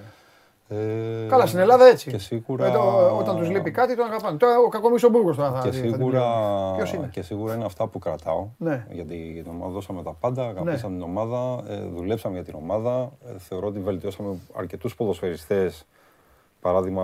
Ε, 0.70 0.76
Καλά, 1.30 1.46
στην 1.46 1.60
Ελλάδα 1.60 1.86
έτσι. 1.86 2.10
Και 2.12 2.18
σίγουρα, 2.18 2.66
Ε, 2.66 2.72
το- 2.72 3.18
όταν 3.20 3.38
τους 3.38 3.50
λείπει 3.50 3.72
κάτι, 3.72 3.96
τον 3.96 4.06
αγαπάνε. 4.06 4.38
Τώρα 4.38 4.58
ο 4.66 4.70
Κακομίρης 4.70 5.04
ο 5.04 5.10
Μπούργος 5.10 5.36
τώρα 5.36 5.52
θα, 5.52 5.60
και 5.60 5.64
θα 5.66 5.70
την 5.70 5.80
σίγουρα, 5.94 5.98
πληρώνει. 6.20 6.76
Ποιος 6.76 6.94
είναι; 6.94 7.10
και 7.12 7.22
σίγουρα 7.22 7.56
είναι 7.56 7.66
αυτά 7.66 7.88
που 7.88 8.00
κρατάω. 8.00 8.48
Ναι. 8.58 8.86
Γιατί 8.92 9.16
για 9.34 9.44
την 9.44 9.52
ομάδα 9.52 9.72
δώσαμε 9.72 10.04
τα 10.04 10.16
πάντα, 10.20 10.48
αγαπήσαμε 10.48 10.96
την 10.96 11.04
ομάδα, 11.04 11.64
ε, 11.70 11.76
δουλέψαμε 11.96 12.36
για 12.36 12.44
την 12.44 12.54
ομάδα. 12.58 13.12
Ε, 13.28 13.32
θεωρώ 13.38 13.68
ότι 13.68 13.80
βελτιώσαμε 13.80 14.36
αρκετούς 14.56 14.96
ποδοσφαιριστές. 14.96 15.86
Παράδειγμα, 16.62 17.04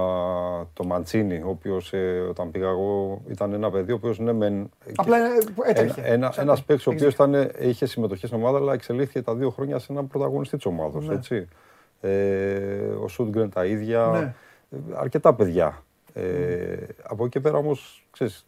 το 0.73 0.83
Μαντσίνη, 0.85 1.35
ο 1.37 1.49
οποίος 1.49 1.93
ε, 1.93 2.25
όταν 2.29 2.51
πήγα 2.51 2.67
εγώ 2.69 3.21
ήταν 3.29 3.53
ένα 3.53 3.69
παιδί, 3.71 3.91
ο 3.91 3.95
οποίος 3.95 4.19
ναι, 4.19 4.33
μεν, 4.33 4.69
Απλά 4.95 5.17
ε, 5.17 5.69
έτρεχε. 5.69 6.01
ένα, 6.01 6.09
ένας, 6.13 6.35
Σαν- 6.35 6.43
ένας 6.47 6.63
παίκτης 6.63 6.87
ο 6.87 6.91
έχεις 6.91 7.01
οποίος 7.01 7.13
ήταν, 7.13 7.51
είχε 7.59 7.85
συμμετοχή 7.85 8.27
στην 8.27 8.39
ομάδα, 8.39 8.57
αλλά 8.57 8.73
εξελίχθηκε 8.73 9.21
τα 9.21 9.35
δύο 9.35 9.49
χρόνια 9.49 9.79
σε 9.79 9.91
έναν 9.91 10.07
πρωταγωνιστή 10.07 10.55
της 10.55 10.65
ομάδας, 10.65 11.05
Ναι. 11.05 11.13
έτσι. 11.13 11.35
Ε, 11.35 11.47
ο 13.03 13.07
Σούντγκρεν 13.07 13.49
τα 13.49 13.65
ίδια, 13.65 14.05
Ναι. 14.11 14.33
ε, 14.77 14.81
αρκετά 14.95 15.33
παιδιά. 15.33 15.83
Ε, 16.13 16.75
Από 17.03 17.23
εκεί 17.23 17.31
και 17.31 17.39
πέρα 17.39 17.57
όμως, 17.57 18.07
ξέρεις, 18.11 18.45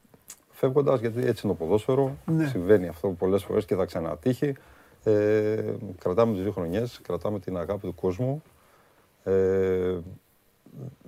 φεύγοντας, 0.51 0.99
γιατί 0.99 1.19
έτσι 1.25 1.47
είναι 1.47 1.55
το 1.57 1.63
ποδόσφαιρο, 1.65 2.15
Ναι. 2.25 2.45
συμβαίνει 2.47 2.87
αυτό 2.87 3.07
πολλές 3.07 3.43
φορές 3.43 3.65
και 3.65 3.75
θα 3.75 3.85
ξανατύχει. 3.85 4.55
Ε, 5.03 5.63
κρατάμε 5.99 6.33
τις 6.33 6.41
δύο 6.41 6.51
χρονιές, 6.51 6.99
κρατάμε 7.03 7.39
την 7.39 7.57
αγάπη 7.57 7.87
του 7.87 7.95
κόσμου. 7.95 8.43
Ε, 9.23 9.97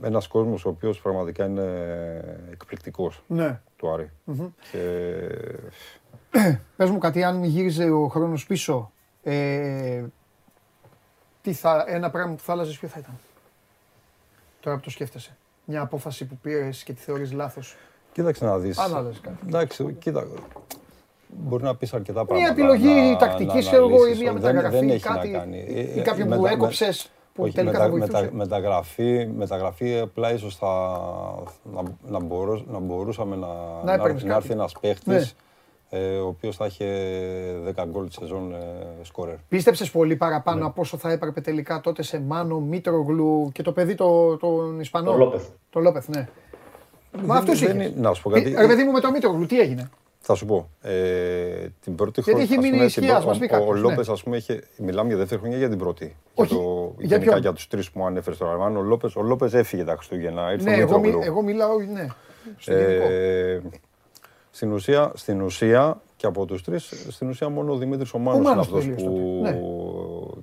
ένας 0.01 0.27
κόσμος 0.27 0.65
ο 0.65 0.69
οποίος 0.69 1.01
πραγματικά 1.01 1.45
είναι 1.45 1.67
εκπληκτικός 2.51 3.23
Ναι. 3.27 3.59
του 3.77 3.89
Άρη. 3.91 4.09
Και 4.71 4.79
Πες 6.75 6.89
μου 6.89 6.97
κάτι, 6.97 7.23
αν 7.23 7.43
γύριζε 7.43 7.89
ο 7.89 8.07
χρόνος 8.07 8.45
πίσω, 8.45 8.91
ε, 9.23 10.03
τι 11.45 11.53
θα, 11.53 11.85
ένα 11.87 12.09
πράγμα 12.09 12.33
που 12.35 12.41
θα 12.43 12.51
άλλαζες 12.51 12.77
ποιο 12.77 12.87
θα 12.87 12.99
ήταν; 12.99 13.19
Τώρα 14.59 14.75
που 14.75 14.81
το 14.81 14.89
σκέφτεσαι. 14.89 15.35
Μια 15.65 15.81
απόφαση 15.81 16.25
που 16.25 16.37
πήρες 16.41 16.83
και 16.83 16.93
τη 16.93 17.01
θεωρείς 17.01 17.31
λάθος. 17.31 17.75
κοίταξε 18.13 18.45
να 18.45 18.57
δεις. 18.57 18.77
Αν 18.77 18.95
άλλαζες 18.95 19.19
κάτι. 19.21 19.37
Εντάξει, 19.47 19.95
κοίτα. 19.99 20.27
Μπορεί 21.27 21.63
να 21.63 21.75
πεις 21.75 21.93
αρκετά 21.93 22.25
πράγματα. 22.25 22.51
επιλογή 22.51 23.11
να- 23.11 23.17
τακτικής, 23.17 23.53
να 23.53 23.59
ξέρω 23.59 23.77
εγώ, 23.87 23.89
ή 23.95 23.97
αναλύσεις. 23.97 24.19
μια 24.21 24.33
Δεν- 24.33 24.41
μεταγραφή, 24.41 24.75
δεν 24.77 24.89
έχει 24.89 25.03
κάτι- 25.03 25.27
να 25.29 25.39
κάνει. 25.39 25.57
ή 25.57 25.99
Ε, 25.99 26.01
κάποιον 26.01 26.27
μετα- 26.27 26.39
που 26.39 26.45
με- 26.47 26.51
έκοψες 26.51 27.09
που 27.33 27.43
όχι, 27.43 27.53
τελικά 27.53 27.71
μετα- 27.71 27.83
θα 27.85 27.89
βοηθούσε. 27.91 28.21
μετα- 28.21 28.33
μεταγραφή, 28.35 29.27
μεταγραφή 29.35 29.99
απλά 29.99 30.33
ίσως 30.33 30.55
θα, 30.55 30.99
να, 31.73 31.81
να, 32.07 32.19
μπορούς- 32.19 32.67
να 32.67 32.79
μπορούσαμε 32.79 33.35
να, 33.35 33.47
να, 33.83 33.93
έπαιρνες 33.93 34.23
να 34.23 34.27
κάτι. 34.29 34.41
έρθει 34.41 34.51
ένας 34.51 34.71
παίχτης 34.81 35.29
ε, 35.29 35.33
ο 36.23 36.27
οποίος 36.27 36.55
θα 36.55 36.65
είχε 36.65 36.85
10 37.75 37.83
γκολ 37.89 38.07
τη 38.07 38.13
σεζόν 38.13 38.53
ε, 38.53 38.57
σκόρερ. 39.03 39.35
Πίστεψες 39.49 39.91
πολύ 39.91 40.15
παραπάνω 40.15 40.59
Ναι. 40.59 40.65
από 40.65 40.81
όσο 40.81 40.97
θα 40.97 41.11
έπρεπε 41.11 41.41
τελικά 41.41 41.81
τότε 41.81 42.03
σε 42.03 42.19
Μάνο, 42.19 42.59
Μήτρογλου 42.59 43.49
και 43.53 43.61
το 43.63 43.71
παιδί 43.71 43.95
το, 43.95 44.37
τον 44.37 44.79
Ισπανό; 44.79 45.11
Το 45.11 45.17
Λόπεθ. 45.17 45.47
Το 45.69 45.79
Λόπεθ, 45.79 46.07
ναι. 46.07 46.27
Μα 47.25 47.35
αυτούς 47.35 47.59
δεν 47.59 47.79
είχες. 47.79 47.87
είναι- 47.91 48.01
να 48.07 48.13
σου 48.13 48.21
πω 48.21 48.35
Ε, 48.35 48.41
κάτι. 48.41 48.55
Ρε 48.61 48.67
παιδί 48.67 48.83
μου 48.83 48.91
με 48.91 48.99
το 48.99 49.11
Μήτρογλου, 49.11 49.45
τι 49.45 49.59
έγινε; 49.59 49.89
Θα 50.19 50.35
σου 50.35 50.45
πω. 50.45 50.69
Ε, 50.81 50.91
την 51.81 51.95
πρώτη 51.95 52.21
Γιατί 52.21 52.29
χρονιά. 52.29 52.43
έχει 52.43 52.53
ας 52.55 52.59
μείνει 52.63 52.71
πούμε, 52.73 52.85
ισχύας, 52.85 53.17
την- 53.19 53.27
μας 53.27 53.37
πει 53.37 53.45
ο- 53.45 53.47
κάποιος, 53.47 53.69
Ο 53.69 53.73
ναι. 53.73 53.79
Λόπε, 53.79 54.11
ας 54.11 54.23
πούμε, 54.23 54.37
είχε, 54.37 54.63
μιλάμε 54.77 55.07
για 55.07 55.17
δεύτερη 55.17 55.39
χρονιά 55.39 55.57
ή 55.57 55.59
για 55.59 55.69
την 55.69 55.77
πρώτη; 55.77 56.15
Όχι, 56.33 56.53
Για, 56.53 56.63
το, 56.63 56.93
για 56.97 57.07
γενικά 57.07 57.29
ποιον; 57.29 57.41
για 57.41 57.53
τους 57.53 57.67
τρεις 57.67 57.91
που 57.91 57.99
μου 57.99 58.05
ανέφερες 58.05 58.37
τώρα. 58.39 58.65
Αν 58.65 58.77
ο 58.77 58.81
Λόπε 58.81 59.07
ο 59.15 59.21
Λόπες 59.21 59.53
έφυγε 59.53 59.83
τα 59.83 59.95
Χριστούγεννα. 59.95 60.51
Ήρθε 60.53 60.69
Ναι, 60.69 60.75
ο 60.75 60.79
εγώ, 60.79 60.93
μι- 60.97 61.05
Μήτρογλου. 61.05 61.27
εγώ 61.31 61.41
μιλάω, 61.41 61.77
ναι. 61.93 62.07
Στο 62.57 62.71
γενικό. 62.73 63.05
Ε, 63.09 63.61
Στην 64.55 64.71
ουσία, 64.71 65.11
στην 65.15 65.41
ουσία 65.41 66.01
και 66.15 66.25
από 66.25 66.45
τους 66.45 66.63
τρεις, 66.63 67.05
στην 67.09 67.29
ουσία 67.29 67.49
μόνο 67.49 67.73
ο 67.73 67.77
Δημήτρης 67.77 68.13
ο 68.13 68.17
Μάνος 68.17 68.39
είναι 68.39 68.49
Μάνος 68.49 68.65
αυτός 68.65 68.81
τελείωσε 68.83 69.05
που 69.05 69.41
τότε. 69.43 69.59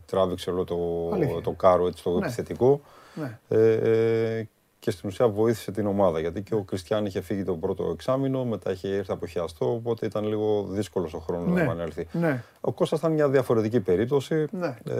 τράβηξε 0.07 0.51
όλο 0.51 0.65
το, 0.65 1.11
Αλήθεια. 1.13 1.41
το 1.41 1.51
κάρο 1.51 1.87
έτσι, 1.87 2.03
το 2.03 2.11
Ναι. 2.11 2.17
επιθετικό. 2.27 2.81
Ναι. 3.15 3.39
Ε, 3.59 4.49
και 4.79 4.91
στην 4.91 5.09
ουσία 5.09 5.29
βοήθησε 5.29 5.71
την 5.71 5.87
ομάδα 5.87 6.21
γιατί 6.21 6.43
και 6.43 6.55
ο 6.55 6.63
Κριστιαν 6.63 7.07
είχε 7.07 7.21
φύγει 7.21 7.43
το 7.45 7.55
πρώτο 7.55 7.91
εξάμεινο, 7.93 8.45
μετά 8.45 8.71
είχε 8.73 8.89
έρθει 8.97 9.13
αποχιαστό, 9.13 9.73
οπότε 9.73 10.07
ήταν 10.07 10.25
λίγο 10.27 10.67
δύσκολος 10.69 11.15
ο 11.15 11.19
χρόνος 11.19 11.47
να 11.49 11.53
Ναι. 11.55 11.63
επανέλθει. 11.63 12.07
Ναι. 12.13 12.43
Ο 12.61 12.73
Κώστας 12.73 12.99
ήταν 12.99 13.13
μια 13.13 13.29
διαφορετική 13.29 13.81
περίπτωση. 13.81 14.47
Ναι. 14.51 14.77
Ε, 14.85 14.93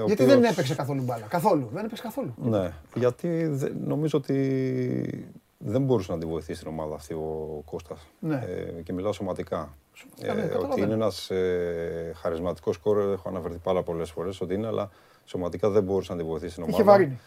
ο 0.00 0.06
Γιατί 0.06 0.22
οποίος- 0.22 0.28
δεν 0.40 0.44
έπαιξε 0.44 0.74
καθόλου 0.74 1.02
μπάλα. 1.02 1.26
Καθόλου. 1.28 1.68
Δεν 1.72 1.84
έπαιξε 1.84 2.02
καθόλου. 2.02 2.34
Ναι, 2.42 2.72
γιατί 2.94 3.46
δε- 3.46 3.70
νομίζω 3.86 4.18
ότι 4.18 5.32
δεν 5.64 5.82
μπορούσε 5.82 6.12
να 6.12 6.18
τη 6.18 6.26
βοηθήσει 6.26 6.60
την 6.62 6.68
ομάδα 6.68 6.94
αυτή 6.94 7.14
ο 7.14 7.62
Κώστας. 7.64 8.06
Ναι. 8.20 8.44
Ε, 8.48 8.82
και 8.82 8.92
μιλάω 8.92 9.12
σωματικά. 9.12 9.74
Ναι, 10.22 10.32
ναι, 10.32 10.40
Ε, 10.40 10.44
ότι 10.44 10.52
καταλαβαίνω. 10.52 10.84
είναι 10.84 10.94
ένας 10.94 11.30
ε, 11.30 12.12
χαρισματικός 12.16 12.74
σκόρερ, 12.74 13.12
έχω 13.12 13.28
αναφερθεί 13.28 13.58
πάρα 13.58 13.82
πολλές 13.82 14.10
φορές 14.10 14.40
ότι 14.40 14.54
είναι, 14.54 14.66
αλλά 14.66 14.90
σωματικά 15.24 15.70
δεν 15.70 15.82
μπορούσε 15.82 16.12
να 16.12 16.18
τη 16.18 16.24
βοηθήσει 16.24 16.54
την 16.54 16.62
ομάδα. 16.62 16.78
Είχε 16.78 16.90
βαρύνει. 16.90 17.18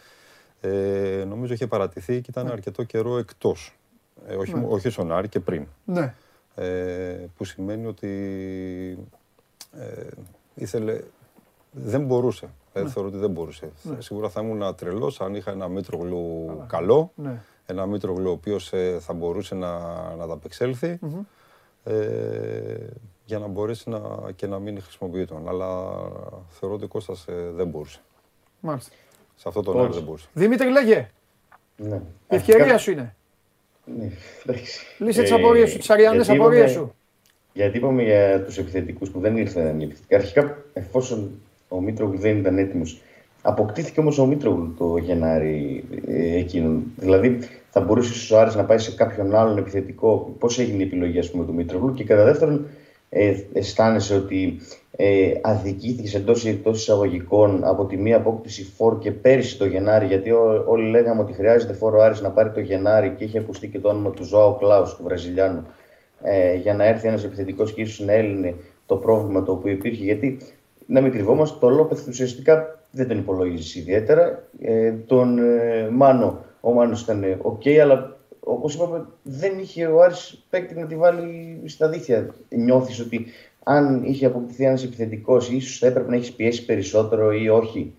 Ε, 0.60 1.24
νομίζω 1.28 1.52
είχε 1.52 1.66
παρατηθεί 1.66 2.20
και 2.20 2.26
ήταν 2.30 2.46
αρκετό 2.50 2.82
καιρό 2.82 3.18
εκτός. 3.18 3.76
Ε, 4.26 4.34
όχι, 4.34 4.54
Ναι. 4.54 4.66
όχι 4.68 4.90
στον 4.90 5.12
Άρη 5.12 5.28
και 5.28 5.40
πριν. 5.40 5.66
Ναι. 5.84 6.14
Ε, 6.54 7.26
που 7.36 7.44
σημαίνει 7.44 7.86
ότι 7.86 8.08
ε, 9.78 10.06
ήθελε, 10.54 11.00
δεν 11.70 12.04
μπορούσε. 12.04 12.48
Ε, 12.72 12.88
θεωρώ 12.88 13.08
ότι 13.08 13.18
δεν 13.18 13.30
μπορούσε. 13.30 13.70
Σίγουρα 13.98 14.28
θα 14.28 14.40
ήμουν 14.40 14.74
τρελός 14.74 15.20
αν 15.20 15.34
είχα 15.34 15.50
ένα 15.50 15.68
Μήτρογλου 15.68 16.46
καλό, 16.66 17.12
Ναι. 17.14 17.42
Ένα 17.66 17.86
Μήτρογλου 17.86 18.28
ο 18.28 18.32
οποίος 18.32 18.72
θα 18.98 19.12
μπορούσε 19.12 19.54
να, 19.54 19.78
να 20.14 20.26
ταπεξέλθει 20.26 20.98
ε, 21.84 21.94
για 23.24 23.38
να 23.38 23.46
μπορέσει 23.46 23.88
να, 23.90 24.00
και 24.36 24.46
να 24.46 24.58
μην 24.58 24.82
χρησιμοποιεί 24.82 25.24
τον. 25.24 25.48
Αλλά 25.48 25.92
θεωρώ 26.48 26.74
ότι 26.74 26.84
ο 26.84 26.88
Κώστας 26.88 27.24
ε, 27.28 27.50
δεν 27.54 27.66
μπορούσε. 27.66 28.00
Μάλιστα. 28.60 28.94
Σε 29.36 29.48
αυτό 29.48 29.62
τον 29.62 29.74
Όχι. 29.74 29.84
Άρη 29.84 29.94
δεν 29.94 30.02
μπορούσε. 30.02 30.26
Δημήτρη, 30.32 30.70
λέγε. 30.70 31.10
Ναι. 31.76 31.96
Η 32.30 32.34
ευκαιρία 32.34 32.78
σου 32.78 32.90
είναι. 32.90 33.14
Ναι, 33.98 34.10
εντάξει. 34.46 34.86
Λύσε 34.98 35.22
τις 35.22 35.30
Ε, 35.30 35.34
απορίες 35.34 35.70
σου, 35.70 35.78
τις 35.78 35.90
αριανέ 35.90 36.16
γιατί 36.22 36.32
απορίες 36.38 36.70
είπαμε- 36.72 36.88
σου. 36.88 36.94
Γιατί 37.52 37.76
είπαμε 37.76 38.02
για 38.02 38.44
τους 38.44 38.58
επιθετικούς 38.58 39.10
που 39.10 39.20
δεν 39.20 39.36
ήρθαν 39.36 39.80
οι 39.80 39.84
επιθετικοί. 39.84 40.14
Αρχικά, 40.14 40.58
εφόσον 40.72 41.30
ο 41.68 41.80
Μήτρογλου 41.80 42.18
δεν 42.18 42.38
ήταν 42.38 42.58
έτοιμος, 42.58 43.00
αποκτήθηκε 43.46 44.00
όμως 44.00 44.18
ο 44.18 44.26
Μήτρογλου 44.26 44.74
το 44.78 44.96
Γενάρη 44.96 45.84
ε, 46.06 46.38
εκείνον. 46.38 46.82
Δηλαδή, 46.96 47.38
θα 47.70 47.80
μπορούσε 47.80 48.10
ίσως 48.10 48.30
ο 48.30 48.38
Άρης 48.38 48.54
να 48.54 48.64
πάει 48.64 48.78
σε 48.78 48.94
κάποιον 48.94 49.34
άλλον 49.34 49.58
επιθετικό. 49.58 50.34
Πώς 50.38 50.58
έγινε 50.58 50.82
η 50.82 50.86
επιλογή 50.86 51.18
ας 51.18 51.30
πούμε, 51.30 51.44
του 51.44 51.54
Μήτρογλου; 51.54 51.94
Και 51.94 52.04
κατά 52.04 52.24
δεύτερον, 52.24 52.66
ε, 53.08 53.34
αισθάνεσαι 53.52 54.14
ότι 54.14 54.60
ε, 54.96 55.32
αδικήθηκες 55.42 56.14
εντός 56.14 56.44
ή 56.44 56.48
εκτός 56.48 56.80
εισαγωγικών 56.80 57.64
από 57.64 57.84
τη 57.84 57.96
μία 57.96 58.16
απόκτηση 58.16 58.64
φόρ 58.76 58.98
και 58.98 59.10
πέρυσι 59.10 59.58
το 59.58 59.66
Γενάρη. 59.66 60.06
Γιατί 60.06 60.30
ό, 60.30 60.64
όλοι 60.66 60.90
λέγαμε 60.90 61.20
ότι 61.20 61.32
χρειάζεται 61.32 61.72
φόρ 61.72 61.94
ο 61.94 62.02
Άρης 62.02 62.20
να 62.20 62.30
πάρει 62.30 62.50
το 62.50 62.60
Γενάρη 62.60 63.14
και 63.18 63.24
είχε 63.24 63.38
ακουστεί 63.38 63.68
και 63.68 63.78
το 63.78 63.88
όνομα 63.88 64.10
του 64.10 64.24
Ζωάου 64.24 64.56
Κλάους, 64.58 64.96
του 64.96 65.02
Βραζιλιάνου 65.02 65.66
ε, 66.22 66.54
για 66.54 66.74
να 66.74 66.84
έρθει 66.84 67.08
ένας 67.08 67.24
επιθετικός 67.24 67.72
και 67.72 67.80
ίσως 67.80 68.04
να 68.04 68.12
έλυνε 68.12 68.54
το 68.86 68.96
πρόβλημα 68.96 69.42
το 69.42 69.52
οποίο 69.52 69.72
υπήρχε. 69.72 70.04
Γιατί 70.04 70.38
να 70.86 71.00
μην 71.00 71.12
κρυβόμαστε, 71.12 71.58
το 71.60 71.68
Λόπεθ 71.68 72.08
ουσιαστικά 72.08 72.78
δεν 72.90 73.08
τον 73.08 73.18
υπολόγιζε 73.18 73.78
ιδιαίτερα. 73.78 74.42
Ε, 74.60 74.92
τον 74.92 75.38
ε, 75.38 75.88
Μάνο, 75.90 76.44
ο 76.60 76.72
Μάνος 76.72 77.02
ήταν 77.02 77.38
οκ, 77.42 77.66
αλλά 77.82 78.16
όπως 78.40 78.74
είπαμε, 78.74 79.06
δεν 79.22 79.58
είχε 79.58 79.86
ο 79.86 80.02
Άρης 80.02 80.44
παίκτη 80.50 80.74
να 80.74 80.86
τη 80.86 80.96
βάλει 80.96 81.62
στα 81.66 81.88
δίχτυα. 81.88 82.34
Νιώθεις 82.48 83.00
ότι 83.00 83.26
αν 83.64 84.04
είχε 84.04 84.26
αποκτηθεί 84.26 84.64
ένας 84.64 84.84
επιθετικός, 84.84 85.50
ίσως 85.50 85.78
θα 85.78 85.86
έπρεπε 85.86 86.10
να 86.10 86.16
έχεις 86.16 86.32
πιέσει 86.32 86.64
περισσότερο 86.64 87.32
ή 87.32 87.48
όχι; 87.48 87.94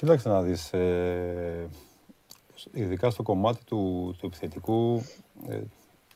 Κοιτάξτε 0.00 0.28
να 0.28 0.42
δεις, 0.42 0.72
ε, 0.72 1.68
ειδικά 2.72 3.10
στο 3.10 3.22
κομμάτι 3.22 3.64
του, 3.64 4.14
του 4.18 4.26
επιθετικού, 4.26 5.02
ε, 5.48 5.60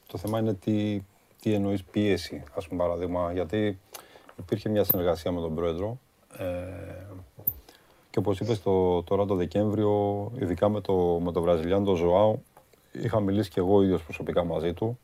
το 0.06 0.18
θέμα 0.18 0.38
είναι 0.38 0.54
τι, 0.54 1.02
τι 1.42 1.52
εννοείς 1.52 1.84
πίεση, 1.84 2.42
ας 2.54 2.68
πούμε 2.68 2.82
παράδειγμα, 2.82 3.32
γιατί 3.32 3.78
υπήρχε 4.38 4.68
μια 4.68 4.84
συνεργασία 4.84 5.32
με 5.32 5.40
τον 5.40 5.54
πρόεδρο 5.54 5.98
ε, 6.38 6.44
και 8.10 8.18
όπως 8.18 8.40
είπες 8.40 8.62
το, 8.62 9.02
τώρα 9.02 9.24
το 9.24 9.34
Δεκέμβριο, 9.34 10.30
ειδικά 10.38 10.68
με 10.68 10.80
το, 10.80 11.20
με 11.22 11.32
το 11.32 11.40
Βραζιλιάν, 11.40 11.84
τον 11.84 11.96
Ζωάου, 11.96 12.42
είχα 12.92 13.20
μιλήσει 13.20 13.50
και 13.50 13.60
εγώ 13.60 13.82
ίδιος 13.82 14.02
προσωπικά 14.02 14.44
μαζί 14.44 14.72
του 14.72 14.98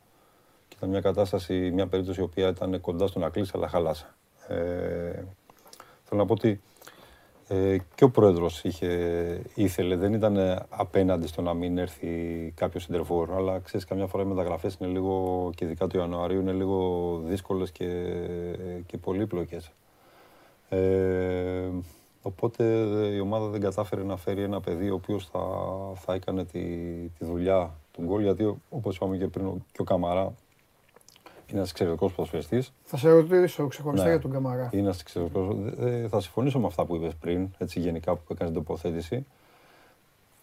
και 0.68 0.76
ήταν 0.76 0.88
μια 0.88 1.00
κατάσταση, 1.00 1.70
μια 1.70 1.86
περίπτωση 1.86 2.20
η 2.20 2.22
οποία 2.22 2.48
ήταν 2.48 2.80
κοντά 2.80 3.06
στο 3.06 3.18
να 3.18 3.28
κλείσει, 3.28 3.52
αλλά 3.54 3.68
χάλασε. 3.68 4.14
Ε, 4.48 4.54
θέλω 6.04 6.20
να 6.20 6.26
πω 6.26 6.32
ότι 6.32 6.60
ε, 7.52 7.76
και 7.94 8.04
ο 8.04 8.10
πρόεδρος 8.10 8.64
είχε, 8.64 9.42
ήθελε, 9.54 9.96
δεν 9.96 10.12
ήταν 10.12 10.64
απέναντι 10.68 11.26
στο 11.26 11.42
να 11.42 11.54
μην 11.54 11.78
έρθει 11.78 12.08
κάποιος 12.56 12.82
συντερφόρ, 12.82 13.32
αλλά 13.34 13.58
ξέρεις 13.58 13.86
καμιά 13.86 14.06
φορά 14.06 14.22
οι 14.22 14.26
μεταγραφές 14.26 14.76
είναι 14.80 14.90
λίγο, 14.90 15.50
και 15.54 15.64
ειδικά 15.64 15.86
του 15.86 15.96
Ιανουαρίου, 15.96 16.40
είναι 16.40 16.52
λίγο 16.52 17.16
δύσκολες 17.26 17.70
και, 17.70 17.86
και 18.86 18.96
πολύπλοκες. 18.98 19.72
Ε, 20.68 21.68
οπότε 22.22 22.64
η 23.14 23.20
ομάδα 23.20 23.46
δεν 23.46 23.60
κατάφερε 23.60 24.02
να 24.02 24.16
φέρει 24.16 24.42
ένα 24.42 24.60
παιδί 24.60 24.90
ο 24.90 24.94
οποίος 24.94 25.26
θα, 25.26 25.40
θα 25.94 26.14
έκανε 26.14 26.44
τη, 26.44 26.60
τη 27.18 27.24
δουλειά 27.24 27.74
του 27.92 28.02
γκολ, 28.02 28.22
γιατί 28.22 28.54
όπως 28.70 28.96
είπαμε 28.96 29.16
και 29.16 29.26
πριν, 29.26 29.46
ο- 29.46 29.64
και 29.72 29.80
ο 29.80 29.84
Καμαρά 29.84 30.32
είναι 31.50 31.58
ένας 31.58 31.70
εξαιρετικός 31.70 32.12
ποδοσφαιριστής. 32.12 32.72
Θα 32.84 32.96
σε 32.96 33.10
ρωτήσω 33.10 33.66
ξεχωριστά 33.66 34.04
Ναι. 34.06 34.12
για 34.12 34.20
τον 34.20 34.30
Καμαρά. 34.32 34.68
Είναι 34.72 34.82
ένας 34.82 35.00
εξαιρετικός. 35.00 35.56
Ε, 35.80 36.06
θα 36.08 36.20
συμφωνήσω 36.20 36.58
με 36.58 36.66
αυτά 36.66 36.84
που 36.84 36.96
είπες 36.96 37.14
πριν, 37.20 37.48
έτσι 37.58 37.80
γενικά 37.80 38.14
που 38.14 38.20
έκανες 38.30 38.52
την 38.52 38.62
τοποθέτηση. 38.64 39.26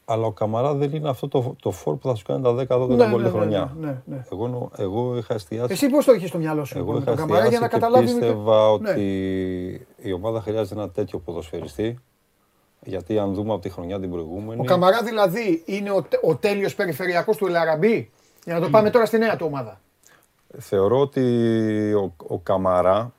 Αλλά 0.09 0.25
ο 0.25 0.31
Καμαρά 0.31 0.73
δεν 0.73 0.91
είναι 0.93 1.09
αυτό 1.09 1.27
το, 1.27 1.55
το 1.61 1.71
φόρ 1.71 1.95
που 1.95 2.07
θα 2.07 2.15
σου 2.15 2.25
κάνει 2.25 2.43
τα 2.43 2.53
10-12 2.79 2.87
Ναι, 2.95 2.95
γκολ 2.95 3.09
ναι, 3.09 3.15
τη 3.15 3.21
ναι, 3.23 3.29
χρονιά. 3.29 3.75
ναι, 3.79 3.87
ναι, 3.87 3.97
ναι. 4.05 4.25
Εγώ, 4.31 4.47
νο- 4.47 4.71
εγώ 4.77 5.17
είχα 5.17 5.33
εστιάσει, 5.33 5.71
Εσύ 5.73 5.87
πώς 5.89 6.05
το 6.05 6.13
είχες 6.13 6.29
στο 6.29 6.37
μυαλό 6.37 6.65
σου 6.65 6.77
εγώ 6.77 6.85
λοιπόν, 6.93 7.03
με 7.03 7.11
είχα 7.11 7.15
τον 7.19 7.27
Καμαρά 7.27 7.47
για 7.47 7.59
να 7.59 7.65
εστιάσει 7.65 7.85
και 7.85 7.85
καταλάβεις. 7.85 8.13
πίστευα 8.13 8.79
Ναι. 8.79 8.89
ότι 8.89 9.87
η 9.97 10.11
ομάδα 10.13 10.41
χρειάζεται 10.41 10.75
ένα 10.81 10.89
τέτοιο 10.89 11.19
ποδοσφαιριστή. 11.19 11.99
Γιατί 12.83 13.17
αν 13.19 13.33
δούμε 13.33 13.53
από 13.53 13.61
τη 13.61 13.69
χρονιά 13.69 13.99
την 13.99 14.11
προηγούμενη. 14.11 14.61
Ο 14.61 14.63
Καμαρά 14.63 15.01
δηλαδή 15.03 15.63
είναι 15.65 15.91
ο, 15.91 16.01
τε- 16.01 16.23
ο 16.23 16.35
τέλειος 16.35 16.75
περιφερειακός 16.75 17.37
του 17.37 17.45
Ελαραμπή. 17.45 18.11
Για 18.45 18.53
να 18.53 18.59
το 18.61 18.69
πάμε 18.69 18.89
τώρα 18.89 19.05
στη 19.05 19.17
νέα 19.17 19.35
του 19.35 19.45
ομάδα. 19.49 19.81
Θεωρώ 20.57 20.99
ότι 20.99 21.93
ο, 21.93 22.13
ο 22.27 22.39
Καμαρά 22.39 23.11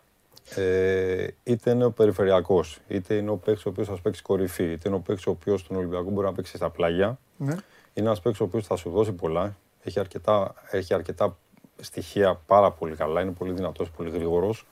ε, 0.55 1.26
είτε 1.42 1.70
είναι 1.70 1.84
ο 1.84 1.90
περιφερειακός, 1.90 2.78
είτε 2.88 3.14
είναι 3.14 3.30
ο 3.30 3.36
παίκτης 3.36 3.66
ο 3.66 3.68
οποίος 3.68 3.86
θα 3.86 3.94
σου 3.94 4.02
παίξει 4.02 4.22
κορυφή, 4.22 4.64
είτε 4.64 4.88
είναι 4.88 4.96
ο 4.96 5.00
παίκτης 5.00 5.26
ο 5.26 5.30
οποίος 5.30 5.60
στον 5.60 5.76
Ολυμπιακό 5.76 6.10
μπορεί 6.10 6.26
να 6.26 6.32
παίξει 6.32 6.56
στα 6.56 6.70
πλάγια. 6.70 7.18
Ναι. 7.36 7.52
Είναι 7.94 8.06
ένας 8.06 8.20
παίκτης 8.20 8.40
ο 8.40 8.44
οποίος 8.44 8.66
θα 8.66 8.76
σου 8.76 8.90
δώσει 8.90 9.12
πολλά. 9.12 9.56
Έχει 9.82 10.00
αρκετά, 10.00 10.55
έχει 10.70 10.94
αρκετά 10.94 11.36
στοιχεία 11.80 12.40
πάρα 12.46 12.70
πολύ 12.70 12.94
καλά. 12.94 13.20
Είναι 13.20 13.30
πολύ 13.30 13.52
δυνατός, 13.52 13.90
πολύ 13.90 14.10
γρήγορος. 14.10 14.66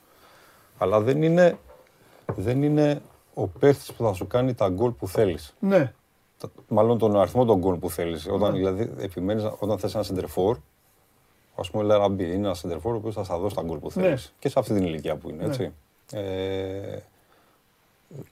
Αλλά 0.79 1.01
δεν 1.01 1.23
είναι, 1.23 1.59
δεν 2.37 2.63
είναι 2.63 3.03
ο 3.35 3.47
παίκτης 3.47 3.93
που 3.93 4.05
θα 4.05 4.13
σου 4.13 4.27
κάνει 4.27 4.55
τα 4.55 4.69
γκολ 4.69 4.91
που 4.91 5.09
θέλεις. 5.09 5.55
Ναι. 5.59 5.93
Μάλλον 6.69 6.99
τον 6.99 7.17
αριθμό 7.17 7.45
των 7.45 7.59
γκολ 7.59 7.75
που 7.77 7.91
θέλεις. 7.91 8.29
Όταν 8.29 8.55
δηλαδή 8.55 8.93
επιμένεις, 8.99 9.45
όταν 9.59 9.79
θες 9.79 9.95
ένα 9.95 10.03
σεντερφόρ, 10.03 10.59
ας 11.57 11.71
πούμε, 11.71 11.83
ο 11.83 11.87
Λαραμπή 11.87 12.25
είναι 12.25 12.35
ένας 12.35 12.59
σεντερφόρ 12.59 12.95
ο 12.95 12.97
οποίο 12.97 13.13
θα 13.13 13.25
σας 13.25 13.41
δώσει 13.41 13.55
τα 13.55 13.63
γκολ 13.63 13.79
που 13.79 13.91
θέλεις. 13.91 14.09
Ναι. 14.25 14.37
Και 14.39 14.49
σε 14.49 14.59
αυτή 14.59 14.75
την 14.75 14.83
ηλικία 14.85 15.17
που 15.17 15.31
είναι, 15.31 15.45
έτσι. 15.45 15.73
Ε, 16.13 16.99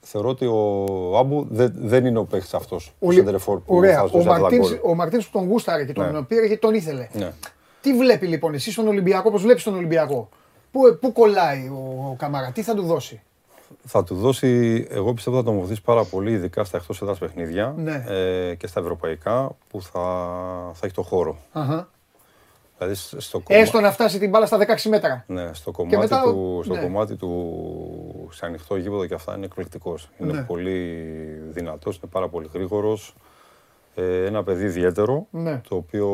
θεωρώ 0.00 0.28
ότι 0.28 0.46
ο 0.46 1.18
Άμπου 1.18 1.46
δεν, 1.50 1.72
δεν 1.76 2.06
είναι 2.06 2.18
ο 2.18 2.24
παίκτης 2.24 2.54
αυτός. 2.54 2.92
Ο 2.98 3.10
Λι- 3.10 3.18
σεντερφόρ 3.18 3.58
που 3.60 3.74
Ωραία. 3.76 3.94
θα 4.00 4.06
σου 4.06 4.06
Ο 4.06 4.10
δώσει 4.16 4.28
αυτά 4.28 4.34
τα 4.34 4.40
Μαρτίνς, 4.40 4.68
γκολ. 4.68 4.90
ο 4.90 4.94
Μαρτίνς 4.94 5.28
που 5.28 5.38
τον 5.38 5.48
γούσταρε 5.48 5.84
και 5.84 5.92
τον 5.92 6.12
Ναι. 6.12 6.22
πήρε 6.22 6.48
και 6.48 6.56
τον 6.56 6.74
ήθελε. 6.74 7.08
Ναι. 7.12 7.32
Τι 7.80 7.94
βλέπει 7.94 8.26
λοιπόν 8.26 8.54
εσύ 8.54 8.72
στον 8.72 8.86
Ολυμπιακό, 8.88 9.30
πώς 9.30 9.42
βλέπεις 9.42 9.62
τον 9.62 9.74
Ολυμπιακό; 9.74 10.28
Πού, 10.72 10.80
πού 11.00 11.12
κολλάει 11.12 11.68
ο, 11.68 12.06
ο 12.10 12.14
Καμαρά, 12.18 12.50
τι 12.50 12.62
θα 12.62 12.74
του 12.74 12.82
δώσει; 12.82 13.22
Θα 13.86 14.04
του 14.04 14.14
δώσει, 14.14 14.86
εγώ 14.90 15.14
πιστεύω 15.14 15.36
θα 15.36 15.42
τον 15.42 15.58
βοηθήσει 15.58 15.82
πάρα 15.82 16.04
πολύ, 16.04 16.32
ειδικά 16.32 16.64
στα 16.64 16.76
εκτός 16.76 17.02
έδρας 17.02 17.18
παιχνίδια 17.18 17.74
Ναι. 17.76 18.04
ε, 18.08 18.54
και 18.54 18.66
στα 18.66 18.80
ευρωπαϊκά 18.80 19.50
που 19.70 19.82
θα, 19.82 20.00
θα 20.74 20.80
έχει 20.86 20.94
το 20.94 21.02
χώρο. 21.02 21.36
Αχα. 21.52 21.88
Δηλαδή 22.78 22.94
σ- 22.94 23.20
στο 23.20 23.40
κομμά- 23.40 23.60
Έστω 23.60 23.80
να 23.80 23.92
φτάσει 23.92 24.18
την 24.18 24.30
μπάλα 24.30 24.46
στα 24.46 24.58
16 24.58 24.88
μέτρα. 24.88 25.24
Ναι, 25.26 25.50
στο 25.52 25.70
κομμάτι, 25.70 25.96
μετά, 25.96 26.22
του, 26.22 26.60
στο 26.64 26.74
ναι. 26.74 26.80
κομμάτι 26.80 27.16
του 27.16 28.28
σε 28.32 28.46
ανοιχτό 28.46 28.76
γήπεδο 28.76 29.06
και 29.06 29.14
αυτά 29.14 29.36
είναι 29.36 29.44
εκπληκτικός. 29.44 30.08
Είναι 30.18 30.32
Ναι. 30.32 30.42
πολύ 30.42 30.80
δυνατός, 31.50 31.96
είναι 31.96 32.10
πάρα 32.12 32.28
πολύ 32.28 32.48
γρήγορος. 32.52 33.14
Ε, 33.94 34.24
ένα 34.24 34.42
παιδί 34.42 34.64
ιδιαίτερο, 34.64 35.26
Ναι. 35.30 35.60
το 35.68 35.76
οποίο 35.76 36.08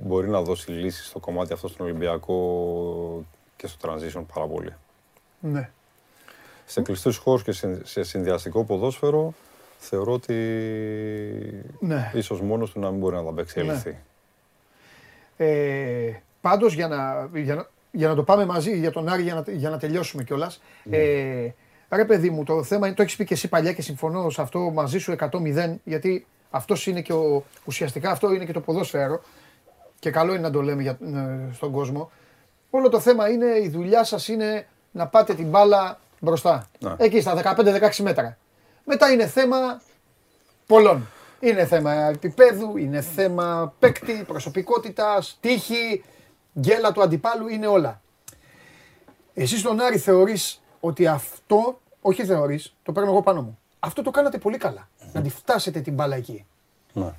μπορεί 0.00 0.28
να 0.28 0.42
δώσει 0.42 0.70
λύσεις 0.70 1.06
στο 1.06 1.18
κομμάτι 1.18 1.52
αυτό 1.52 1.68
στον 1.68 1.86
Ολυμπιακό 1.86 3.24
και 3.56 3.66
στο 3.66 3.88
transition 3.90 4.22
πάρα 4.34 4.46
πολύ. 4.46 4.74
Ναι. 5.40 5.70
Σε 6.66 6.80
κλειστούς 6.82 7.16
χώρους 7.16 7.42
και 7.42 7.52
σε, 7.52 7.86
σε 7.86 8.02
συνδυαστικό 8.02 8.64
ποδόσφαιρο 8.64 9.32
θεωρώ 9.78 10.12
ότι 10.12 10.34
Ναι. 11.80 12.10
ίσως 12.14 12.40
μόνος 12.40 12.70
του 12.72 12.80
να 12.80 12.90
μην 12.90 12.98
μπορεί 13.00 13.14
να 13.16 13.22
τα 13.22 13.28
απεξέλθει. 13.28 13.96
Ε, 15.36 16.12
Πάντως 16.44 16.74
για 16.74 16.88
να, 16.88 17.28
για, 17.34 17.54
να, 17.54 17.66
για 17.90 18.08
να 18.08 18.14
το 18.14 18.22
πάμε 18.22 18.44
μαζί 18.44 18.78
για 18.78 18.90
τον 18.90 19.08
Άρη, 19.08 19.22
για 19.22 19.34
να, 19.34 19.52
για 19.52 19.70
να 19.70 19.78
τελειώσουμε 19.78 20.24
κιόλας. 20.24 20.60
Ναι. 20.82 20.96
Ε, 20.96 21.54
ρε 21.90 22.04
παιδί 22.04 22.30
μου, 22.30 22.44
το 22.44 22.62
θέμα 22.62 22.86
είναι, 22.86 22.96
το 22.96 23.02
έχεις 23.02 23.16
πει 23.16 23.24
και 23.24 23.34
εσύ 23.34 23.48
παλιά 23.48 23.72
και 23.72 23.82
συμφωνώ 23.82 24.30
σε 24.30 24.42
αυτό 24.42 24.58
μαζί 24.58 24.98
σου 24.98 25.16
100-0, 25.18 25.74
γιατί 25.84 26.26
αυτός 26.50 26.86
είναι 26.86 27.00
και 27.00 27.12
ο, 27.12 27.44
ουσιαστικά 27.64 28.10
αυτό 28.10 28.32
είναι 28.32 28.44
και 28.44 28.52
το 28.52 28.60
ποδόσφαιρο. 28.60 29.22
Και 29.98 30.10
καλό 30.10 30.32
είναι 30.32 30.40
να 30.40 30.50
το 30.50 30.62
λέμε 30.62 30.82
για, 30.82 30.98
ε, 31.14 31.52
στον 31.52 31.72
κόσμο. 31.72 32.10
Όλο 32.70 32.88
το 32.88 33.00
θέμα 33.00 33.28
είναι, 33.28 33.46
η 33.62 33.68
δουλειά 33.68 34.04
σας 34.04 34.28
είναι 34.28 34.66
να 34.90 35.06
πάτε 35.06 35.34
την 35.34 35.46
μπάλα 35.46 35.98
μπροστά. 36.20 36.70
Ναι. 36.78 36.94
Εκεί 36.96 37.20
στα 37.20 37.56
15-16 37.56 38.02
μέτρα. 38.02 38.38
Μετά 38.84 39.12
είναι 39.12 39.26
θέμα 39.26 39.82
πολλών. 40.66 41.06
Είναι 41.40 41.66
θέμα 41.66 41.92
επίπεδου, 41.92 42.76
είναι 42.76 43.00
θέμα 43.00 43.74
παίκτη, 43.78 44.24
προσωπικότητας, 44.26 45.36
τύχη, 45.40 46.04
γκέλα 46.60 46.92
του 46.92 47.02
αντιπάλου, 47.02 47.48
είναι 47.48 47.66
όλα. 47.66 48.00
Εσύ 49.34 49.58
στον 49.58 49.80
Άρη 49.80 49.98
θεωρείς 49.98 50.62
ότι 50.80 51.06
αυτό, 51.06 51.80
όχι 52.00 52.24
θεωρείς, 52.24 52.74
το 52.82 52.92
παίρνω 52.92 53.10
εγώ 53.10 53.22
πάνω 53.22 53.42
μου. 53.42 53.58
Αυτό 53.80 54.02
το 54.02 54.10
κάνατε 54.10 54.38
πολύ 54.38 54.56
καλά. 54.56 54.88
Να 55.12 55.20
τη 55.22 55.28
φτάσετε 55.30 55.80
την 55.80 55.94
μπάλα 55.94 56.16
εκεί. 56.16 56.46
Ναι. 56.92 57.12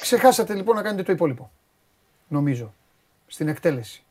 Ξεχάσατε 0.00 0.54
λοιπόν 0.54 0.76
να 0.76 0.82
κάνετε 0.82 1.02
το 1.02 1.12
υπόλοιπο. 1.12 1.50
Νομίζω. 2.28 2.72
Στην 3.26 3.48
εκτέλεση. 3.48 4.04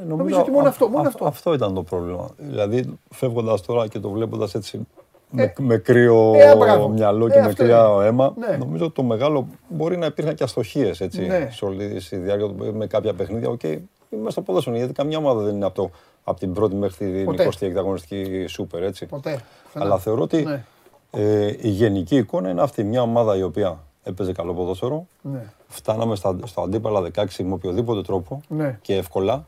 Ε, 0.00 0.02
Νομίζω 0.04 0.40
ότι 0.40 0.50
μόνο 0.50 0.66
α- 0.66 0.68
αυτό, 0.68 0.88
μόνο 0.88 1.04
α- 1.04 1.08
αυτό. 1.08 1.26
Αυτό 1.26 1.52
ήταν 1.54 1.74
το 1.74 1.82
πρόβλημα. 1.82 2.30
Δηλαδή, 2.36 2.98
φεύγοντας 3.10 3.62
τώρα 3.62 3.88
και 3.88 3.98
το 3.98 4.10
βλέποντας 4.10 4.54
έτσι 4.54 4.86
με, 5.30 5.42
Ε, 5.42 5.52
με 5.58 5.76
κρύο 5.76 6.32
ε, 6.36 6.56
μπράβο. 6.56 6.88
μυαλό 6.88 7.26
Ε, 7.26 7.30
και 7.30 7.38
με 7.38 7.44
αυτό 7.46 7.62
κρύα 7.62 7.88
είναι. 7.94 8.06
αίμα, 8.06 8.34
Ναι. 8.38 8.56
νομίζω 8.56 8.84
ότι 8.84 8.94
το 8.94 9.02
μεγάλο 9.02 9.46
μπορεί 9.68 9.96
να 9.96 10.06
υπήρχαν 10.06 10.34
και 10.34 10.42
αστοχίες 10.44 11.00
έτσι 11.00 11.26
Ναι. 11.26 11.48
σε 11.52 11.64
όλη 11.64 11.88
τη 12.08 12.16
διάρκεια 12.16 12.46
του- 12.46 12.74
με 12.76 12.86
κάποια 12.86 13.14
παιχνίδια. 13.14 13.48
Οκ, 13.48 13.62
είμαστε 13.62 14.30
στο 14.30 14.40
ποδόσφαιρο 14.42 14.76
γιατί 14.76 14.92
καμιά 14.92 15.18
ομάδα 15.18 15.42
δεν 15.42 15.54
είναι 15.54 15.64
από, 15.64 15.74
το, 15.74 15.90
από 16.24 16.38
την 16.38 16.52
πρώτη 16.52 16.74
μέχρι 16.74 17.06
την 17.12 17.24
Ποτέ. 17.24 17.48
20η 17.60 17.76
αγωνιστική 17.76 18.46
σούπερ. 18.46 18.82
Έτσι. 18.82 19.06
Ποτέ. 19.06 19.40
πουθενά. 19.64 19.84
Αλλά 19.84 19.98
θεωρώ 19.98 20.22
ότι 20.22 20.42
Ναι. 20.42 20.64
ε, 21.10 21.46
η 21.60 21.68
γενική 21.68 22.16
εικόνα 22.16 22.50
είναι 22.50 22.62
αυτή. 22.62 22.84
Μια 22.84 23.02
ομάδα 23.02 23.36
η 23.36 23.42
οποία 23.42 23.78
έπαιζε 24.02 24.32
καλό 24.32 24.54
ποδόσφαιρο, 24.54 25.06
Ναι. 25.22 25.44
φτάναμε 25.68 26.16
στα, 26.16 26.36
στο 26.44 26.60
αντίπαλα 26.60 27.00
16 27.00 27.44
με 27.44 27.52
οποιοδήποτε 27.52 28.02
τρόπο 28.02 28.40
Ναι. 28.48 28.78
και 28.82 28.94
εύκολα. 28.96 29.46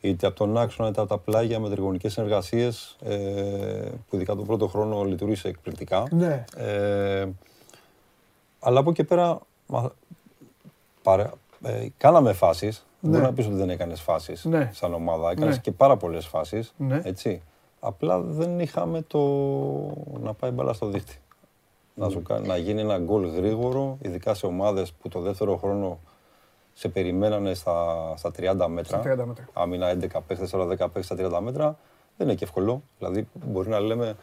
Είτε 0.00 0.26
από 0.26 0.36
τον 0.36 0.58
άξονα 0.58 0.88
είτε 0.88 1.00
από 1.00 1.08
τα 1.08 1.18
πλάγια 1.18 1.58
με 1.60 1.68
τριγωνικές 1.70 2.12
συνεργασίες 2.12 2.96
ε, 3.02 3.14
που 4.08 4.16
ειδικά 4.16 4.34
τον 4.36 4.46
πρώτο 4.46 4.66
χρόνο 4.66 5.02
λειτουργήσε 5.04 5.48
εκπληκτικά. 5.48 6.06
Ναι. 6.10 6.44
Ε, 6.56 7.28
αλλά 8.60 8.80
από 8.80 8.90
εκεί 8.90 9.04
πέρα 9.04 9.38
μα, 9.66 9.92
παρα- 11.02 11.32
ε, 11.62 11.86
κάναμε 11.96 12.32
φάσεις. 12.32 12.86
Ναι. 13.00 13.10
Μπορεί 13.10 13.22
να 13.22 13.32
πεις 13.32 13.46
ότι 13.46 13.54
δεν 13.54 13.70
έκανες 13.70 14.00
φάσεις 14.00 14.44
Ναι. 14.44 14.70
σαν 14.72 14.94
ομάδα. 14.94 15.30
Έκανες 15.30 15.54
Ναι. 15.54 15.60
και 15.60 15.72
πάρα 15.72 15.96
πολλές 15.96 16.26
φάσεις. 16.26 16.72
Ναι. 16.76 17.00
Έτσι. 17.04 17.42
Απλά 17.80 18.20
δεν 18.20 18.60
είχαμε 18.60 19.02
το 19.02 19.18
να 20.22 20.32
πάει 20.34 20.50
μπαλά 20.50 20.72
στο 20.72 20.86
δίχτυ. 20.86 21.18
Να, 21.94 22.08
σου, 22.08 22.22
κα- 22.22 22.38
να 22.40 22.56
γίνει 22.56 22.80
ένα 22.80 22.98
γκολ 22.98 23.26
γρήγορο, 23.26 23.98
ειδικά 24.02 24.34
σε 24.34 24.46
ομάδες 24.46 24.92
που 24.92 25.08
το 25.08 25.20
δεύτερο 25.20 25.56
χρόνο 25.56 25.98
σε 26.78 26.88
περιμένανε 26.88 27.54
στα, 27.54 27.74
στα 28.16 28.30
30 28.38 28.66
μέτρα. 28.68 29.00
Στα 29.00 29.14
30 29.14 29.26
μέτρα. 29.26 29.48
Άμυνα 29.52 29.96
11 30.00 30.06
παίχτες, 30.26 30.50
τώρα 30.50 30.64
10 30.64 30.68
παίχτες 30.68 31.04
στα 31.04 31.16
30 31.38 31.40
μέτρα. 31.42 31.78
Δεν 32.16 32.26
είναι 32.26 32.36
και 32.36 32.44
εύκολο. 32.44 32.82
Δηλαδή 32.98 33.28
μπορεί 33.46 33.68
να 33.68 33.80
λέμε, 33.80 34.14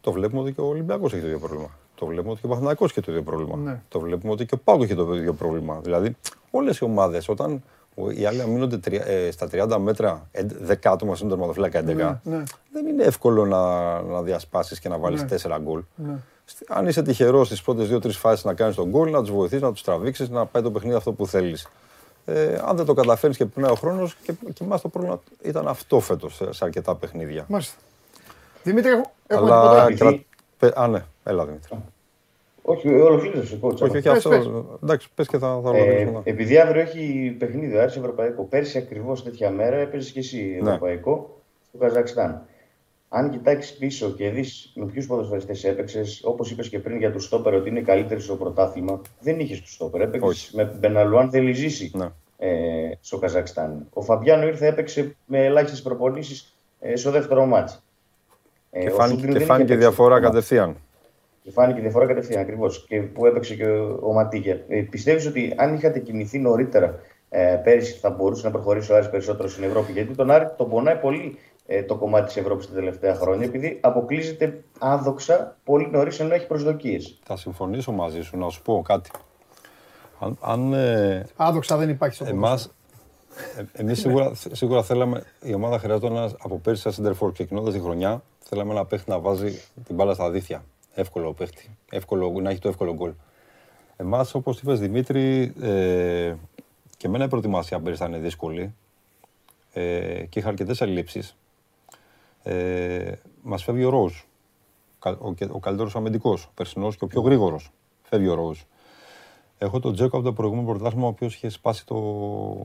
το 0.00 0.12
βλέπουμε 0.12 0.40
ότι 0.40 0.52
και 0.52 0.60
ο 0.60 0.64
Ολυμπιακός 0.64 1.12
έχει 1.12 1.20
το 1.20 1.26
ίδιο 1.26 1.38
πρόβλημα. 1.38 1.70
Το 1.94 2.06
βλέπουμε 2.06 2.30
ότι 2.32 2.40
και 2.40 2.46
ο 2.46 2.48
Παθηνακός 2.48 2.90
έχει 2.90 3.00
το 3.00 3.10
ίδιο 3.10 3.22
πρόβλημα. 3.22 3.56
Ναι. 3.56 3.80
Το 3.88 4.00
βλέπουμε 4.00 4.32
ότι 4.32 4.46
και 4.46 4.54
ο 4.54 4.58
Πάκο 4.64 4.82
έχει 4.82 4.94
το 4.94 5.14
ίδιο 5.14 5.32
πρόβλημα. 5.32 5.78
Δηλαδή 5.82 6.16
όλες 6.50 6.78
οι 6.78 6.84
ομάδες 6.84 7.28
όταν 7.28 7.62
ο- 7.94 8.10
οι 8.10 8.24
άλλοι 8.26 8.40
αμήνονται 8.40 8.78
τρια- 8.78 9.06
ε, 9.06 9.30
στα 9.30 9.48
30 9.48 9.78
μέτρα, 9.78 10.28
10 10.66 10.90
άτομα 10.92 11.14
στον 11.16 11.28
τερματοφύλακα 11.28 11.78
11, 11.78 11.84
Ναι, 12.22 12.36
ναι. 12.36 12.42
δεν 12.72 12.86
είναι 12.86 13.02
εύκολο 13.02 13.46
να, 13.46 14.02
να 14.02 14.22
διασπάσεις 14.22 14.78
και 14.80 14.88
να 14.88 14.98
βάλεις 14.98 15.20
Ναι. 15.22 15.28
4 15.28 15.58
γκολ. 15.62 15.82
Ναι. 15.94 16.14
Στι- 16.44 16.70
Αν 16.70 16.86
είσαι 16.86 17.02
τυχερός 17.02 17.46
στις 17.46 17.62
πρώτες 17.62 17.88
δύο-τρεις 17.88 18.16
φάσεις 18.16 18.44
να 18.44 18.54
κάνεις 18.54 18.74
τον 18.76 18.88
γκολ, 18.88 19.10
να 19.10 19.20
τους 19.20 19.30
βοηθήσει, 19.30 19.62
να 19.62 19.72
τους 19.72 19.82
τραβήξεις, 19.82 20.28
να 20.28 20.46
πάει 20.46 20.62
το 20.62 20.70
παιχνίδι 20.70 20.96
αυτό 20.96 21.12
που 21.12 21.26
θέλεις. 21.26 21.68
Ε, 22.26 22.58
αν 22.64 22.76
δεν 22.76 22.86
το 22.86 22.94
καταφέρεις 22.94 23.36
και 23.36 23.44
περνάει 23.46 23.72
ο 23.72 23.74
χρόνος, 23.74 24.14
και, 24.22 24.32
και 24.52 24.64
εμά 24.64 24.80
το 24.80 24.88
πρόβλημα 24.88 25.20
ήταν 25.42 25.68
αυτό 25.68 26.00
φέτος 26.00 26.34
σε, 26.34 26.52
σε 26.52 26.64
αρκετά 26.64 26.94
παιχνίδια. 26.96 27.44
Μάλιστα. 27.48 27.76
Δημήτρη, 28.62 28.90
έχω- 28.90 29.12
έχουμε 29.26 29.50
Αλλά. 29.50 29.86
τίποτα; 29.86 30.08
Επειδή- 30.08 30.26
κρα- 30.58 30.68
πε- 30.70 30.78
Α, 30.78 30.88
ναι, 30.88 31.04
έλα 31.24 31.44
Δημήτρη. 31.46 31.78
Όχι, 32.66 32.88
ολοκλήρωσε 33.00 33.58
coach. 33.62 33.72
όχι, 33.72 33.82
όχι, 33.84 33.90
Πες, 34.00 34.06
αυτό. 34.06 34.28
πες. 34.28 34.48
Εντάξει, 34.82 35.08
πες 35.14 35.26
και 35.28 35.38
θα, 35.38 35.46
θα 35.46 35.54
Ε, 35.54 35.58
ολοκληρώσουμε. 35.70 36.04
μετά. 36.10 36.22
επειδή 36.30 36.58
αύριο 36.58 36.80
έχει 36.80 37.36
παιχνίδι 37.38 37.76
ο 37.76 37.80
Άρης 37.82 37.96
Ευρωπαϊκό. 37.96 38.42
Πέρσι 38.42 38.78
ακριβώς 38.78 39.24
τέτοια 39.24 39.50
μέρα 39.50 39.76
έπαιζες 39.76 40.10
και 40.12 40.18
εσύ 40.18 40.58
Ναι. 40.62 40.68
Ευρωπαϊκό 40.68 41.40
στο 41.68 41.78
Καζακστάν. 41.78 42.42
Αν 43.16 43.30
κοιτάξεις 43.30 43.76
πίσω 43.76 44.10
και 44.10 44.30
δεις 44.30 44.72
με 44.74 44.86
ποιους 44.86 45.06
ποδοσφαιριστές 45.06 45.64
έπαιξες, 45.64 46.20
όπως 46.24 46.50
είπες 46.50 46.68
και 46.68 46.78
πριν 46.78 46.98
για 46.98 47.12
του 47.12 47.20
Στόπερ 47.20 47.54
ότι 47.54 47.68
είναι 47.68 47.80
καλύτεροι 47.80 48.20
στο 48.20 48.36
πρωτάθλημα, 48.36 49.00
δεν 49.20 49.38
είχες 49.40 49.60
του 49.60 49.68
Στόπερ. 49.68 50.00
Έπαιξες 50.00 50.30
Όχι. 50.30 50.56
με 50.56 50.64
Μπεναλουάν 50.78 51.30
Δελιζήση 51.30 51.90
Ναι. 51.94 52.06
ε, 52.38 52.90
στο 53.00 53.18
Καζακστάν. 53.18 53.86
Ο 53.92 54.02
Φαμπιάνο 54.02 54.46
ήρθε, 54.46 54.66
έπαιξε 54.66 55.16
με 55.26 55.44
ελάχιστες 55.44 55.82
προπονήσεις 55.82 56.54
ε, 56.80 56.96
στο 56.96 57.10
δεύτερο 57.10 57.46
μάτς. 57.46 57.82
Ε, 58.70 58.80
Και 58.80 58.88
ο 58.90 58.94
φάνηκε, 58.94 59.14
Σούγκριν 59.14 59.32
και 59.32 59.38
δεν 59.38 59.46
φάνηκε 59.48 59.72
είχε 59.72 59.80
διαφορά 59.80 60.14
παίξει. 60.14 60.30
κατευθείαν. 60.30 60.76
Και 61.42 61.50
φάνηκε 61.50 61.78
η 61.78 61.82
διαφορά 61.82 62.06
κατευθείαν 62.06 62.40
ακριβώς. 62.40 62.84
Και 62.88 63.00
που 63.00 63.26
έπαιξε 63.26 63.54
και 63.54 63.66
ο, 63.66 63.98
ο 64.02 64.12
Ματίγια. 64.12 64.60
Ε, 64.68 64.80
Πιστεύεις 64.80 65.26
ότι 65.26 65.52
αν 65.56 65.74
είχατε 65.74 65.98
κινηθεί 65.98 66.38
νωρίτερα 66.38 67.00
ε, 67.28 67.60
πέρυσι 67.64 67.92
θα 67.98 68.10
μπορούσε 68.10 68.46
να 68.46 68.52
προχωρήσει 68.52 68.92
ο 68.92 68.96
Άρης 68.96 69.10
περισσότερο 69.10 69.48
στην 69.48 69.64
Ευρώπη. 69.64 69.92
Γιατί 69.92 70.14
τον 70.14 70.30
Άρη 70.30 70.46
τον 70.56 70.68
πονάει 70.70 70.96
πολύ 70.96 71.38
ε, 71.52 71.53
το 71.86 71.96
κομμάτι 71.96 72.26
της 72.26 72.36
Ευρώπης 72.36 72.66
τα 72.66 72.74
τελευταία 72.74 73.14
χρόνια, 73.14 73.46
επειδή 73.46 73.78
αποκλείζεται 73.82 74.64
άδοξα 74.78 75.56
πολύ 75.64 75.90
νωρίς 75.90 76.20
ενώ 76.20 76.34
έχει 76.34 76.46
προσδοκίες. 76.46 77.18
Θα 77.24 77.36
συμφωνήσω 77.36 77.92
μαζί 77.92 78.22
σου, 78.22 78.38
να 78.38 78.48
σου 78.48 78.62
πω 78.62 78.82
κάτι. 78.84 79.10
Αν, 80.18 80.38
αν 80.40 80.72
ε, 80.72 81.26
Άδοξα 81.36 81.76
δεν 81.76 81.88
υπάρχει 81.88 82.14
στο 82.14 82.24
εμάς, 82.24 82.70
ε, 83.56 83.62
εμείς 83.72 84.00
σίγουρα, 84.00 84.32
σίγουρα 84.34 84.82
θέλαμε, 84.82 85.24
η 85.42 85.54
ομάδα 85.54 85.78
χρειαζόταν 85.78 86.16
ένας 86.16 86.34
από 86.38 86.58
πέρσι 86.58 86.90
σαν 86.90 87.06
center 87.06 87.26
for 87.26 87.32
ξεκινώντας 87.32 87.74
τη 87.74 87.80
χρονιά, 87.80 88.22
θέλαμε 88.38 88.72
ένα 88.72 88.84
παίχτη 88.84 89.10
να 89.10 89.18
βάζει 89.18 89.60
την 89.86 89.94
μπάλα 89.94 90.14
στα 90.14 90.30
δίθια. 90.30 90.64
Εύκολο 90.94 91.32
παίχτη, 91.32 91.76
εύκολο, 91.90 92.30
να 92.40 92.50
έχει 92.50 92.60
το 92.60 92.68
εύκολο 92.68 92.94
γκολ. 92.94 93.12
Εμάς, 93.96 94.34
όπως 94.34 94.60
είπες 94.60 94.80
Δημήτρη, 94.80 95.52
ε, 95.60 96.34
και 96.96 97.06
εμένα 97.06 97.24
η 97.24 97.28
προετοιμασία 97.28 97.80
πέρυσι 97.80 98.04
ήταν 98.04 98.22
δύσκολη 98.22 98.74
ε, 99.72 100.24
και 100.28 100.38
είχα 100.38 100.48
αρκετές 100.48 100.80
ελλείψεις. 100.80 101.36
Ε, 102.46 103.12
μας 103.42 103.62
φεύγει 103.64 103.84
ο 103.84 103.90
Ρόουζ, 103.90 104.14
κα- 104.98 105.18
ο, 105.20 105.32
και- 105.34 105.48
ο 105.52 105.58
καλύτερος 105.58 105.96
αμυντικός, 105.96 106.44
ο 106.44 106.50
περσινός 106.54 106.96
και 106.96 107.04
ο 107.04 107.06
πιο 107.06 107.20
γρήγορος. 107.20 107.70
Φεύγει 108.02 108.28
ο 108.28 108.34
Ρόουζ. 108.34 108.58
Έχω 109.58 109.80
τον 109.80 109.92
Τζέκο 109.94 110.16
από 110.16 110.24
το 110.26 110.32
προηγούμενο 110.32 110.68
πρωτάθλημα, 110.68 111.04
ο 111.06 111.08
οποίος 111.08 111.34
είχε 111.34 111.48
σπάσει 111.48 111.86
το... 111.86 111.96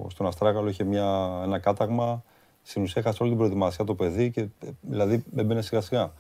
στον 0.10 0.26
Αστράγαλο, 0.28 0.70
είχε 0.70 0.84
μια... 0.84 1.40
ένα 1.44 1.60
κάταγμα. 1.60 2.24
Στην 2.64 2.82
ουσία 2.82 3.02
έχασε 3.02 3.18
όλη 3.22 3.32
την 3.32 3.40
προετοιμασία 3.40 3.86
το 3.86 3.96
παιδί 3.96 4.32
και 4.32 4.40
ε, 4.40 4.48
δηλαδή 4.82 5.24
έμπαινε 5.36 5.62
σιγά 5.62 5.82
σιγά. 5.82 6.14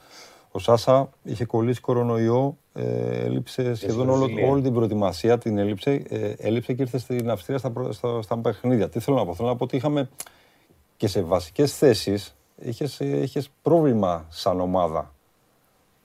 Ο 0.52 0.60
Σάσα 0.60 1.10
είχε 1.24 1.46
κολλήσει 1.46 1.82
κορονοϊό, 1.82 2.58
ε, 2.74 3.24
έλειψε 3.26 3.74
σχεδόν 3.76 4.00
στη 4.00 4.10
όλο, 4.10 4.18
Βραζιλία. 4.18 4.50
όλη 4.50 4.62
την 4.62 4.74
προετοιμασία, 4.74 5.38
την 5.38 5.58
έλειψε, 5.58 5.92
ε, 6.10 6.34
έλειψε 6.38 6.74
και 6.74 6.82
ήρθε 6.82 6.98
στην 6.98 7.30
Αυστρία 7.30 7.58
στα, 7.58 7.72
προ- 7.72 7.94
στα, 7.94 8.22
στα 8.22 8.38
παιχνίδια. 8.38 8.90
Τι 8.90 9.00
θέλω 9.00 9.18
να 9.18 9.26
πω, 9.26 9.34
θέλω 9.34 9.48
να 9.48 9.56
πω 9.56 9.64
ότι 9.64 9.76
είχαμε 9.76 10.10
και 10.98 11.08
σε 11.08 11.22
βασικές 11.22 11.78
θέσεις 11.78 12.36
είχες, 12.62 13.00
ε, 13.00 13.22
είχες 13.22 13.50
πρόβλημα 13.62 14.26
σαν 14.30 14.60
ομάδα. 14.60 15.14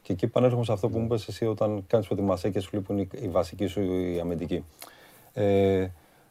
Και 0.03 0.13
εκεί 0.13 0.25
επανέρχομαι 0.25 0.65
σε 0.65 0.73
αυτό 0.73 0.89
που 0.89 0.99
μου 0.99 1.05
είπες 1.05 1.29
εσύ 1.29 1.47
όταν 1.47 1.85
κάνεις 1.87 2.07
προετοιμασία 2.07 2.51
και 2.51 2.61
σου 2.61 2.71
λείπουν 2.73 2.99
η, 2.99 3.09
η 3.21 3.29
βασική 3.29 3.67
σου 3.67 3.83
η 3.83 4.21
αμυντική. 4.21 4.65
Ε, 5.33 5.87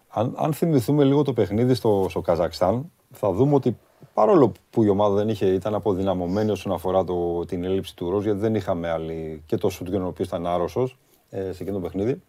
αν, 0.10 0.34
αν 0.38 0.54
θυμηθούμε 0.54 1.04
λίγο 1.04 1.22
το 1.22 1.34
παιχνίδι 1.34 1.74
στο, 1.74 2.06
στο 2.10 2.22
Καζακστάν, 2.22 2.92
θα 3.12 3.32
δούμε 3.32 3.56
ότι 3.56 3.78
παρόλο 4.14 4.52
που 4.70 4.84
η 4.84 4.90
ομάδα 4.90 5.16
δεν 5.16 5.30
είχε, 5.30 5.46
ήταν 5.46 5.76
αποδυναμωμένη 5.76 6.52
όσον 6.52 6.72
αφορά 6.72 7.04
το, 7.04 7.46
την 7.46 7.64
έλλειψη 7.64 7.96
του 7.96 8.10
Ροζ, 8.10 8.24
γιατί 8.24 8.40
δεν 8.40 8.56
είχαμε 8.56 8.90
άλλη 8.90 9.44
και 9.46 9.58
το 9.58 9.70
Σούτγκεν 9.70 10.02
ο 10.02 10.08
οποίος 10.08 10.28
ήταν 10.28 10.48
άρρωσος 10.48 10.98
ε, 11.30 11.52
σε 11.52 11.64
εκείνο 11.64 11.78
το 11.78 11.80
παιχνίδι. 11.80 12.22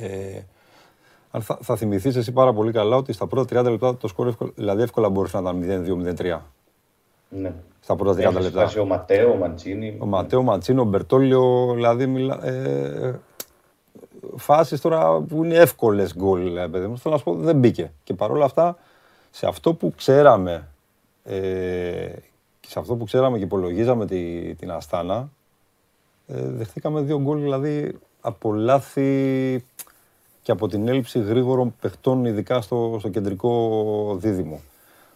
Ε, 0.00 0.40
αν 1.30 1.42
θα, 1.42 1.58
θα 1.62 1.76
θυμηθείς 1.76 2.16
εσύ 2.16 2.32
πάρα 2.32 2.52
πολύ 2.52 2.72
καλά 2.72 2.96
ότι 2.96 3.12
στα 3.12 3.26
πρώτα 3.26 3.60
30 3.60 3.70
λεπτά 3.70 3.96
το 3.96 4.08
σκορ 4.08 4.26
εύκολα, 4.26 4.50
δηλαδή 4.54 4.82
εύκολα 4.82 5.08
μπορούσε 5.08 5.40
να 5.40 5.50
ήταν 5.50 6.16
2-0-3. 6.18 6.38
Ναι. 7.36 7.52
Στα 7.80 7.96
πρώτα 7.96 8.12
30 8.12 8.18
Έχεις 8.18 8.34
λεπτά. 8.34 8.48
σπάσει 8.48 8.78
ο 8.78 8.84
Ματέο, 8.84 9.32
ο 9.32 9.36
Μαντσίνη. 9.36 9.96
Ο 10.00 10.06
Ματέο 10.06 10.42
Ματσίνο, 10.42 10.82
ο 10.82 10.84
Μπερτόλιο, 10.84 11.72
δηλαδή 11.74 12.06
μιλά, 12.06 12.46
ε, 12.46 13.20
φάσεις 14.36 14.80
τώρα 14.80 15.20
που 15.20 15.44
είναι 15.44 15.54
εύκολες 15.54 16.14
γκολ, 16.16 16.56
ε, 16.56 16.68
παιδί 16.68 16.86
μου. 16.86 16.98
Θέλω 16.98 17.14
να 17.14 17.20
σου 17.20 17.24
πω, 17.24 17.34
δεν 17.34 17.56
μπήκε. 17.58 17.92
Και 18.04 18.14
παρόλα 18.14 18.44
αυτά, 18.44 18.76
σε 19.30 19.46
αυτό 19.46 19.74
που 19.74 19.92
ξέραμε, 19.96 20.68
ε, 21.24 21.40
και 22.60 22.68
σε 22.68 22.78
αυτό 22.78 22.94
που 22.94 23.04
ξέραμε 23.04 23.38
και 23.38 23.44
υπολογίζαμε 23.44 24.06
τη, 24.06 24.54
την 24.54 24.70
Αστάνα, 24.70 25.28
ε, 26.26 26.42
δεχτήκαμε 26.42 27.00
δύο 27.00 27.20
γκολ, 27.20 27.40
δηλαδή 27.40 27.98
από 28.20 28.52
λάθη 28.52 29.64
και 30.42 30.52
από 30.52 30.68
την 30.68 30.88
έλλειψη 30.88 31.18
γρήγορων 31.20 31.74
παιχτών, 31.80 32.24
ειδικά 32.24 32.60
στο, 32.60 32.96
στο 32.98 33.08
κεντρικό 33.08 34.16
δίδυμο. 34.18 34.60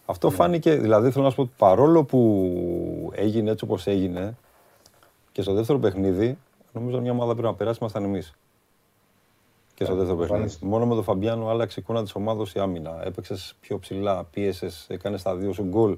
Αυτό 0.09 0.29
φάνηκε, 0.29 0.75
δηλαδή 0.75 1.11
θέλω 1.11 1.23
να 1.23 1.29
σου 1.29 1.35
πω 1.35 1.41
ότι 1.41 1.51
παρόλο 1.57 2.03
που 2.03 3.11
έγινε 3.15 3.51
έτσι 3.51 3.63
όπως 3.63 3.87
έγινε 3.87 4.37
και 5.31 5.41
στο 5.41 5.53
δεύτερο 5.53 5.79
παιχνίδι, 5.79 6.37
νομίζω 6.73 7.01
μια 7.01 7.11
ομάδα 7.11 7.31
πρέπει 7.31 7.47
να 7.47 7.53
περάσει, 7.53 7.77
ήμασταν 7.81 8.03
εμείς. 8.03 8.33
Και 9.73 9.85
στο 9.85 9.95
δεύτερο 9.95 10.17
παιχνίδι. 10.17 10.55
Μόνο 10.61 10.85
με 10.85 10.93
τον 10.95 11.03
Φαμπιάνο 11.03 11.47
άλλαξε 11.47 11.79
η 11.79 11.83
εικόνα 11.85 12.03
της 12.03 12.15
ομάδα 12.15 12.43
η 12.53 12.59
άμυνα. 12.59 13.01
Έπαιξες 13.05 13.55
πιο 13.59 13.79
ψηλά, 13.79 14.23
πίεσες, 14.23 14.85
έκανες 14.89 15.23
τα 15.23 15.35
δύο 15.35 15.53
σου 15.53 15.63
γκολ. 15.63 15.97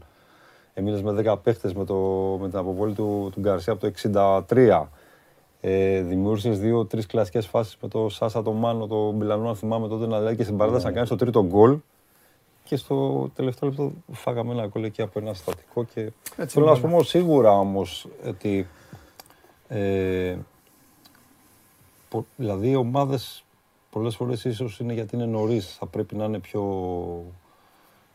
Έμεινες 0.74 1.02
με 1.02 1.12
10 1.12 1.36
παίχτες 1.44 1.74
με, 1.74 1.86
το, 1.86 1.96
με 2.42 2.50
την 2.50 2.58
αποβολή 2.58 2.94
του, 2.94 3.30
του 3.32 3.40
Γκαρσία 3.40 3.74
από 3.74 3.82
το 3.82 3.92
63. 4.48 4.86
Ε, 5.62 6.02
Δημιούργησες 6.02 6.60
δύο-τρει 6.60 7.06
κλασικές 7.06 7.48
φάσεις 7.48 7.78
με 7.82 7.88
το 7.88 8.10
Σάσα, 8.10 8.42
το 8.42 8.52
Μάνο, 8.52 8.88
το 8.88 9.12
Μπιλανό, 9.12 9.50
αν 9.50 9.56
θυμάμαι 9.56 9.88
τότε 9.88 10.08
να 10.08 10.20
λέει 10.20 10.36
και 10.36 10.44
στην 10.44 10.58
παράταση 10.58 10.86
να 10.86 10.92
κάνεις 10.92 11.10
το 11.10 11.16
τρίτο 11.16 11.46
γκολ. 11.46 11.78
Και 12.70 12.76
στο 12.76 13.30
τελευταίο 13.36 13.70
λεπτό 13.70 13.92
φάγαμε 14.12 14.54
ένα 14.54 14.68
γκολ 14.68 14.84
εκεί 14.84 15.02
από 15.02 15.20
ένα 15.20 15.34
στατικό. 15.34 15.84
Και... 15.84 16.12
Έτσι 16.38 16.54
Θέλω 16.54 16.66
να 16.66 16.72
είναι. 16.72 16.80
σου 16.80 16.88
πω 16.96 17.04
σίγουρα 17.04 17.52
όμως 17.60 18.08
ότι. 18.28 18.68
Ε, 19.68 20.38
πο- 22.10 22.26
δηλαδή 22.36 22.70
οι 22.70 22.76
ομάδες 22.76 23.44
πολλές 23.90 24.16
φορές 24.16 24.44
ίσως 24.46 24.80
είναι 24.80 24.94
γιατί 24.94 25.16
είναι 25.16 25.26
νωρίς. 25.26 25.76
Θα 25.80 25.86
πρέπει 25.86 26.16
να 26.16 26.26
είναι 26.26 26.40
πιο. 26.40 26.64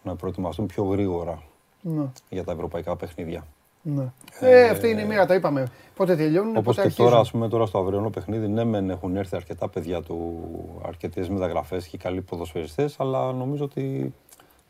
να 0.03 0.15
προετοιμαστούν 0.17 0.67
πιο 0.67 0.85
γρήγορα 0.85 1.43
Ναι, 1.81 2.05
για 2.31 2.45
τα 2.45 2.53
ευρωπαϊκά 2.53 2.97
παιχνίδια. 2.97 3.47
ναι. 3.83 4.13
Ε, 4.41 4.69
αυτή 4.69 4.89
είναι 4.89 5.01
η 5.03 5.05
μοίρα, 5.07 5.27
τα 5.27 5.35
είπαμε. 5.35 5.67
Πότε 5.97 6.17
τελειώνουν, 6.17 6.57
Όπως 6.57 6.77
πότε 6.77 6.89
και 6.89 6.95
τώρα, 6.95 7.09
αρχίζουν. 7.09 7.21
ας 7.21 7.31
πούμε, 7.31 7.49
τώρα 7.49 7.67
στο 7.67 7.79
αυριανό 7.79 8.11
παιχνίδι, 8.11 8.49
ναι, 8.49 8.65
μεν 8.65 8.91
έχουν 8.91 9.17
έρθει 9.17 9.37
αρκετά 9.37 9.69
παιδιά 9.69 10.03
του, 10.03 10.45
αρκετές 10.87 11.29
μεταγραφές 11.29 11.87
και 11.87 11.99
καλοί 11.99 12.21
ποδοσφαιριστές, 12.21 13.01
αλλά 13.01 13.33
νομίζω 13.33 13.65
ότι 13.65 14.15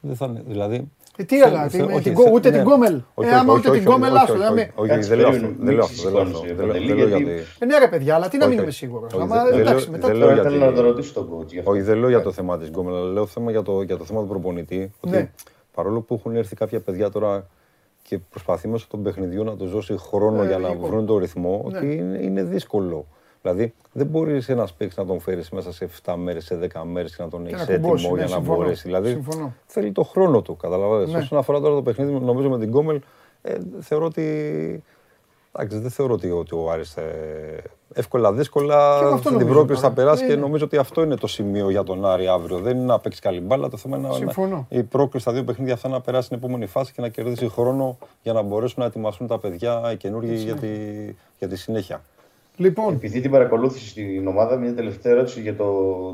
δεν 0.06 0.16
θα 0.16 0.26
είναι. 0.26 0.42
Δηλαδή. 0.46 0.90
Ε, 1.16 1.24
Τι 1.24 1.36
θε- 1.38 1.46
άλλα, 1.46 1.62
θε- 1.62 1.70
τι- 1.70 1.86
με 1.86 1.94
όχι, 1.94 2.02
την 2.02 2.14
θε- 2.16 2.24
Γκο- 2.24 2.32
ούτε 2.34 2.50
ναι. 2.50 2.56
την 2.56 2.64
Γκόμελ. 2.66 2.94
Όχι, 3.14 3.28
Ε, 3.28 3.30
όχι, 3.30 3.38
άμα 3.40 3.52
όχι, 3.52 3.58
ούτε 3.60 3.70
όχι, 3.70 3.78
την 3.80 3.88
όχι, 3.88 3.96
Γκόμελ, 3.98 4.12
όχι, 4.14 4.22
άστο, 4.22 4.32
όχι, 4.32 4.42
να 4.42 4.50
μην- 4.50 4.62
όχι, 4.62 4.72
Όχι, 4.76 4.88
Κάτσε, 4.88 5.08
δεν 5.08 5.18
λέω 5.18 5.28
αυτό. 5.28 5.40
περίμενε, 5.40 5.64
Δεν 5.64 5.74
λέω 5.74 5.84
μην 5.84 5.94
αυτό. 5.94 6.02
Δεν 6.02 6.12
λέω 6.12 6.22
αυτό. 6.22 6.36
σηκώνεσαι, 6.36 6.54
Δεν 6.54 6.64
λέω- 6.66 6.66
Παντελή, 6.66 6.86
δεν 6.86 6.96
λέω 6.96 7.06
γιατί- 7.08 7.22
γιατί. 7.24 7.42
Ε, 7.58 7.64
ναι, 7.64 7.78
ρε 7.78 7.88
παιδιά, 7.88 8.14
αλλά 8.14 8.28
τι 8.28 8.36
να 8.36 8.44
Όχι, 8.44 8.50
μην 8.52 8.58
είμαι 8.62 8.68
όχι. 8.68 8.78
σίγουρο. 8.82 9.06
Όχι, 9.14 9.22
Άμα 9.22 9.36
δεν- 9.42 9.52
δεν 9.52 9.60
εντάξει, 9.60 9.82
λέω- 9.84 9.90
μετά 9.94 10.06
δεν 10.06 10.12
το- 10.20 10.26
λέω 10.26 10.28
Τώρα 10.28 10.42
θέλω 10.42 10.56
γιατί- 10.58 10.74
να 10.76 10.82
το 10.82 10.88
ρωτήσω 10.88 11.12
τον 11.14 11.24
coach. 11.32 11.46
γι' 11.52 11.58
αυτό. 11.58 11.70
Όχι, 11.70 11.80
δεν 11.80 11.96
λέω 11.98 12.08
για 12.08 12.22
το 12.22 12.32
θέμα 12.32 12.58
της 12.58 12.68
Γκόμελ, 12.68 12.94
αλλά 12.94 13.10
λέω 13.12 13.26
θέμα 13.26 13.50
για 13.50 13.62
το, 13.62 13.82
για 13.82 13.96
το 13.96 14.04
θέμα 14.04 14.20
του 14.20 14.26
προπονητή. 14.28 14.90
Ότι 15.00 15.14
Ναι. 15.16 15.30
παρόλο 15.74 16.00
που 16.00 16.14
έχουν 16.14 16.36
έρθει 16.36 16.54
κάποια 16.56 16.80
παιδιά 16.80 17.10
τώρα 17.10 17.46
και 18.02 18.18
προσπαθεί 18.18 18.68
μέσω 18.68 18.86
των 18.90 19.02
παιχνιδιών 19.02 19.46
να 19.46 19.56
τους 19.56 19.70
δώσει 19.70 19.94
χρόνο 19.98 20.42
Ε, 20.42 20.46
για 20.46 20.58
να 20.58 20.68
λοιπόν. 20.68 20.90
βρουν 20.90 21.06
το 21.06 21.18
ρυθμό, 21.18 21.64
Ναι. 21.70 21.78
ότι 21.78 21.94
είναι, 21.94 22.18
είναι 22.22 22.42
δύσκολο. 22.42 23.06
Δηλαδή, 23.46 23.74
δεν 23.92 24.06
μπορείς 24.06 24.48
ένας 24.48 24.72
παίκτης 24.72 24.96
να 24.96 25.06
τον 25.06 25.20
φέρεις 25.20 25.50
μέσα 25.50 25.72
σε 25.72 25.84
7 26.04 26.14
μέρες, 26.16 26.44
σε 26.44 26.56
10 26.56 26.84
μέρες 26.84 27.16
και 27.16 27.22
να 27.22 27.28
τον 27.28 27.46
Και 27.46 27.54
έχεις 27.54 27.68
να 27.68 27.74
κουμπώσει, 27.74 28.04
έτοιμο 28.04 28.16
ναι, 28.16 28.22
για 28.24 28.30
να 28.30 28.36
συμφωνώ. 28.40 28.56
μπορέσει. 28.62 28.82
Δηλαδή, 28.82 29.08
Συμφωνώ. 29.10 29.52
θέλει 29.66 29.92
το 29.92 30.02
χρόνο 30.02 30.42
του, 30.42 30.56
καταλαβαίνετε. 30.56 31.10
Ναι. 31.10 31.18
Όσον 31.18 31.38
αφορά 31.38 31.60
τώρα 31.60 31.74
το 31.74 31.82
παιχνίδι, 31.82 32.12
νομίζω 32.12 32.48
με 32.50 32.58
την 32.58 32.68
Γκόμελ, 32.68 33.00
ε, 33.42 33.54
θεωρώ 33.80 34.04
ότι. 34.06 34.22
Εντάξει, 35.56 35.78
δεν 35.78 35.90
θεωρώ 35.90 36.12
ότι, 36.14 36.30
ότι 36.30 36.54
ο 36.54 36.70
Άρης 36.70 36.96
ε, 36.96 37.62
εύκολα 37.94 38.32
δύσκολα 38.32 38.96
Και 38.98 39.04
εγώ 39.04 39.14
αυτό 39.14 39.28
την 39.28 39.38
νομίζω 39.38 39.54
πρόκληση 39.54 39.80
θα 39.80 39.88
τώρα. 39.92 40.00
περάσει 40.02 40.22
Ναι, 40.22 40.28
και 40.28 40.34
ναι. 40.34 40.40
νομίζω 40.40 40.64
ότι 40.64 40.76
αυτό 40.76 41.02
είναι 41.02 41.16
το 41.16 41.26
σημείο 41.26 41.70
για 41.70 41.82
τον 41.82 42.04
Άρη 42.06 42.26
αύριο. 42.28 42.58
Δεν 42.58 42.76
είναι 42.76 42.84
να 42.86 42.98
παίξει 42.98 43.20
καλή 43.20 43.40
μπάλα. 43.40 43.68
Το 43.68 43.76
θέμα 43.76 43.96
είναι 43.96 44.08
να- 44.08 44.14
Συμφωνώ. 44.14 44.66
η 44.68 44.82
πρόκληση 44.82 45.24
στα 45.24 45.32
δύο 45.32 45.44
παιχνίδια 45.44 45.74
αυτά 45.74 45.88
να 45.88 46.00
περάσει 46.00 46.26
στην 46.26 46.38
επόμενη 46.38 46.66
φάση 46.66 46.92
και 46.92 47.00
να 47.00 47.08
κερδίσει 47.08 47.48
χρόνο 47.48 47.98
για 48.22 48.32
να 48.32 48.42
μπορέσουν 48.42 48.76
να 48.78 48.84
ετοιμαστούν 48.86 49.26
τα 49.26 49.38
παιδιά 49.38 49.92
οι 49.92 49.96
καινούργιοι 49.96 50.36
για 50.44 50.54
τη, 50.54 50.68
για 51.38 51.48
τη 51.48 51.56
συνέχεια. 51.56 52.02
Λοιπόν, 52.56 52.94
Επειδή 52.94 53.20
την 53.20 53.30
παρακολούθησε 53.30 53.88
στην 53.88 54.26
ομάδα, 54.26 54.56
μια 54.56 54.74
τελευταία 54.74 55.12
ερώτηση 55.12 55.40
για 55.40 55.56
το 55.56 55.66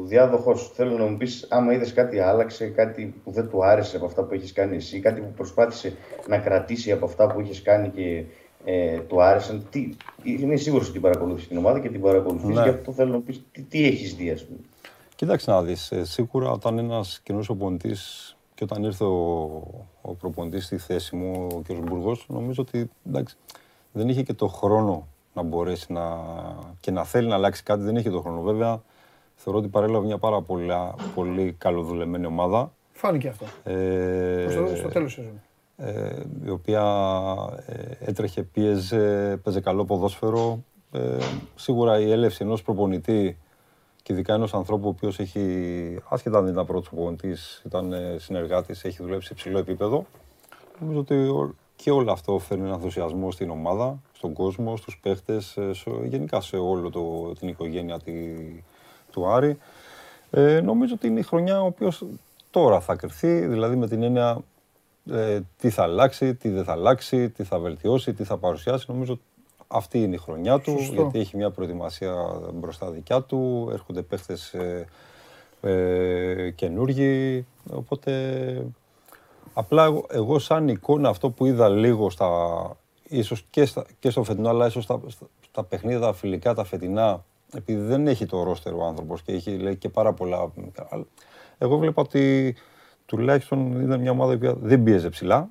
διάδοχό 0.04 0.54
σου. 0.54 0.70
Θέλω 0.74 0.98
να 0.98 1.04
μου 1.04 1.16
πεις 1.16 1.46
άμα 1.50 1.72
είδες 1.72 1.92
κάτι 1.92 2.18
άλλαξε, 2.18 2.66
κάτι 2.66 3.14
που 3.24 3.30
δεν 3.30 3.48
του 3.48 3.64
άρεσε 3.64 3.96
από 3.96 4.06
αυτά 4.06 4.22
που 4.22 4.34
έχεις 4.34 4.52
κάνει 4.52 4.76
εσύ, 4.76 5.00
κάτι 5.00 5.20
που 5.20 5.32
προσπάθησε 5.36 5.92
να 6.28 6.38
κρατήσει 6.38 6.92
από 6.92 7.04
αυτά 7.04 7.26
που 7.26 7.40
έχει 7.40 7.62
κάνει 7.62 7.88
και 7.88 8.24
ε, 8.64 8.98
του 8.98 9.22
άρεσαν. 9.22 9.66
Τι, 9.70 9.88
είμαι 10.22 10.56
σίγουρος 10.56 10.84
ότι 10.84 10.92
την 10.92 11.02
παρακολούθησε 11.02 11.48
την 11.48 11.56
ομάδα 11.56 11.80
και 11.80 11.88
την 11.88 12.00
παρακολουθείς. 12.00 12.56
Ναι. 12.56 12.62
Γι' 12.62 12.68
αυτό 12.68 12.92
θέλω 12.92 13.10
να 13.10 13.16
μου 13.16 13.22
πεις 13.22 13.42
τι, 13.52 13.62
τι 13.62 13.86
έχεις 13.86 14.14
δει, 14.14 14.30
ας 14.30 14.44
πούμε. 14.44 14.58
Κοίταξε 15.16 15.50
να 15.50 15.62
δεις, 15.62 15.90
ε, 15.90 16.04
σίγουρα 16.04 16.50
όταν 16.50 16.78
ένας 16.78 17.20
καινούριο 17.22 17.54
προπονητή 17.54 17.96
και 18.54 18.64
όταν 18.64 18.84
ήρθε 18.84 19.04
ο, 19.04 19.42
ο 20.00 20.14
προπονητής 20.18 20.64
στη 20.64 20.76
θέση 20.76 21.16
μου, 21.16 21.46
ο 21.54 21.62
κ. 21.68 21.72
Μπουργός, 21.72 22.26
νομίζω 22.28 22.62
ότι 22.62 22.90
εντάξει, 23.06 23.36
δεν 23.92 24.08
είχε 24.08 24.22
και 24.22 24.34
το 24.34 24.46
χρόνο 24.46 25.06
να 25.34 25.42
μπορέσει 25.42 25.92
να, 25.92 26.16
και 26.80 26.90
να 26.90 27.04
θέλει 27.04 27.28
να 27.28 27.34
αλλάξει 27.34 27.62
κάτι, 27.62 27.82
δεν 27.82 27.96
είχε 27.96 28.10
το 28.10 28.20
χρόνο. 28.20 28.40
Βέβαια, 28.40 28.82
θεωρώ 29.34 29.58
ότι 29.58 29.68
παρέλαβε 29.68 30.06
μια 30.06 30.18
πάρα 30.18 30.40
πολλά, 30.42 30.94
πολύ 31.14 31.54
καλοδουλεμένη 31.58 32.26
ομάδα. 32.26 32.72
φάνηκε 32.92 33.28
αυτό. 33.28 33.44
Ε, 33.70 34.46
Στο, 34.50 34.76
στο 34.76 34.88
τέλος 34.88 35.14
της 35.14 35.24
σεζόν. 35.24 35.40
ε, 35.76 36.22
η 36.46 36.50
οποία 36.50 36.82
ε, 37.66 38.10
έτρεχε, 38.10 38.42
πίεζε, 38.42 39.36
παίζε 39.42 39.60
καλό 39.60 39.84
ποδόσφαιρο. 39.84 40.62
Ε, 40.92 41.16
σίγουρα 41.54 41.98
η 42.00 42.10
έλευση 42.10 42.44
ενός 42.44 42.62
προπονητή 42.62 43.38
και 44.02 44.12
ειδικά 44.12 44.34
ενός 44.34 44.54
ανθρώπου 44.54 44.86
ο 44.86 44.88
οποίος 44.88 45.18
έχει, 45.18 45.98
άσχετα 46.08 46.38
αν 46.38 46.46
ήταν 46.46 46.66
πρώτος 46.66 46.88
προπονητής, 46.88 47.62
ήταν 47.66 47.92
ε, 47.92 48.16
συνεργάτης, 48.18 48.84
έχει 48.84 49.02
δουλέψει 49.02 49.26
σε 49.26 49.32
υψηλό 49.32 49.58
επίπεδο, 49.58 50.04
νομίζω 50.80 50.98
ότι 51.00 51.14
ο- 51.14 51.54
και 51.76 51.90
όλο 51.90 52.12
αυτό 52.12 52.38
φέρνει 52.38 52.64
ένα 52.64 52.74
ενθουσιασμό 52.74 53.30
στην 53.30 53.50
ομάδα, 53.50 54.00
στον 54.20 54.32
κόσμο, 54.32 54.76
στους 54.76 54.98
παίχτες, 55.02 55.56
ε, 55.56 55.72
σε- 55.74 55.90
γενικά 56.04 56.40
σε 56.40 56.56
όλο 56.56 56.90
το, 56.90 57.32
την 57.38 57.48
οικογένεια 57.48 57.98
τη, 57.98 58.12
του 59.12 59.26
Άρη. 59.26 59.58
Ε, 60.30 60.60
νομίζω 60.60 60.94
ότι 60.94 61.06
είναι 61.06 61.20
η 61.20 61.22
χρονιά 61.22 61.62
ο 61.62 61.66
οποίος 61.66 62.04
τώρα 62.50 62.80
θα 62.80 62.94
κρυφθεί, 62.94 63.46
δηλαδή 63.46 63.76
με 63.76 63.88
την 63.88 64.02
έννοια 64.02 64.38
ε, 65.10 65.40
τι 65.58 65.70
θα 65.70 65.82
αλλάξει, 65.82 66.34
τι 66.34 66.48
δεν 66.48 66.64
θα 66.64 66.72
αλλάξει, 66.72 67.30
τι 67.30 67.44
θα 67.44 67.58
βελτιώσει, 67.58 68.12
τι 68.14 68.24
θα 68.24 68.36
παρουσιάσει. 68.36 68.84
Νομίζω 68.88 69.18
αυτή 69.68 70.02
είναι 70.02 70.14
η 70.14 70.18
χρονιά 70.18 70.58
του, 70.58 70.70
Σωστό. 70.78 70.92
γιατί 70.94 71.18
έχει 71.18 71.36
μια 71.36 71.50
προετοιμασία 71.50 72.14
μπροστά 72.54 72.90
δικιά 72.90 73.22
του, 73.22 73.68
έρχονται 73.72 74.02
παίχτες 74.02 74.52
ε, 74.54 74.86
ε, 75.60 76.50
καινούργοι, 76.50 77.46
οπότε 77.70 78.12
απλά 79.54 79.84
εγώ, 79.84 80.06
εγώ 80.10 80.38
σαν 80.38 80.68
εικόνα 80.68 81.08
αυτό 81.08 81.30
που 81.30 81.46
είδα 81.46 81.68
λίγο 81.68 82.10
στα, 82.10 82.28
ίσως 83.10 83.44
και, 83.50 83.64
στα, 83.64 83.86
και 83.98 84.10
στο 84.10 84.22
φετινό, 84.22 84.48
αλλά 84.48 84.66
ίσως 84.66 84.84
στα, 84.84 85.00
στα, 85.06 85.26
στα 85.40 85.64
παιχνίδια 85.64 86.00
τα 86.00 86.12
φιλικά, 86.12 86.54
τα 86.54 86.64
φετινά, 86.64 87.24
επειδή 87.54 87.80
δεν 87.80 88.06
έχει 88.06 88.26
το 88.26 88.42
ρόστερο 88.42 88.78
ο 88.78 88.84
άνθρωπος 88.84 89.22
και 89.22 89.32
έχει 89.32 89.50
λέει, 89.56 89.76
και 89.76 89.88
πάρα 89.88 90.12
πολλά. 90.12 90.52
αλλά 90.88 91.04
Εγώ 91.58 91.78
βλέπα 91.78 92.02
ότι 92.02 92.54
τουλάχιστον 93.06 93.80
ήταν 93.80 94.00
μια 94.00 94.10
ομάδα 94.10 94.38
που 94.38 94.58
δεν 94.60 94.82
πίεζε 94.82 95.08
ψηλά. 95.08 95.48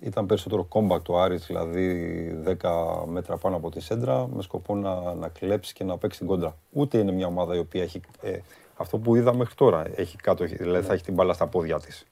Ήταν 0.00 0.26
περισσότερο 0.26 0.64
κόμπακτ 0.64 1.04
το 1.04 1.18
Άρης, 1.18 1.46
δηλαδή 1.46 2.42
10 2.60 3.06
μέτρα 3.06 3.36
πάνω 3.36 3.56
από 3.56 3.70
τη 3.70 3.80
σέντρα, 3.80 4.28
με 4.28 4.42
σκοπό 4.42 4.74
να, 4.74 5.14
να 5.14 5.28
κλέψει 5.28 5.74
και 5.74 5.84
να 5.84 5.98
παίξει 5.98 6.18
την 6.18 6.26
κόντρα. 6.28 6.56
Ούτε 6.72 6.98
είναι 6.98 7.12
μια 7.12 7.26
ομάδα 7.26 7.54
η 7.54 7.58
οποία 7.58 7.82
έχει 7.82 8.00
ε, 8.22 8.38
αυτό 8.76 8.98
που 8.98 9.16
είδα 9.16 9.34
μέχρι 9.34 9.54
τώρα. 9.54 9.84
Έχει 9.94 10.16
κάτω, 10.16 10.44
έχει- 10.44 10.56
δηλαδή 10.56 10.86
θα 10.86 10.92
έχει 10.92 11.02
την 11.04 11.14
μπάλα 11.14 11.32
στα 11.32 11.46
πόδια 11.46 11.80
της. 11.80 12.06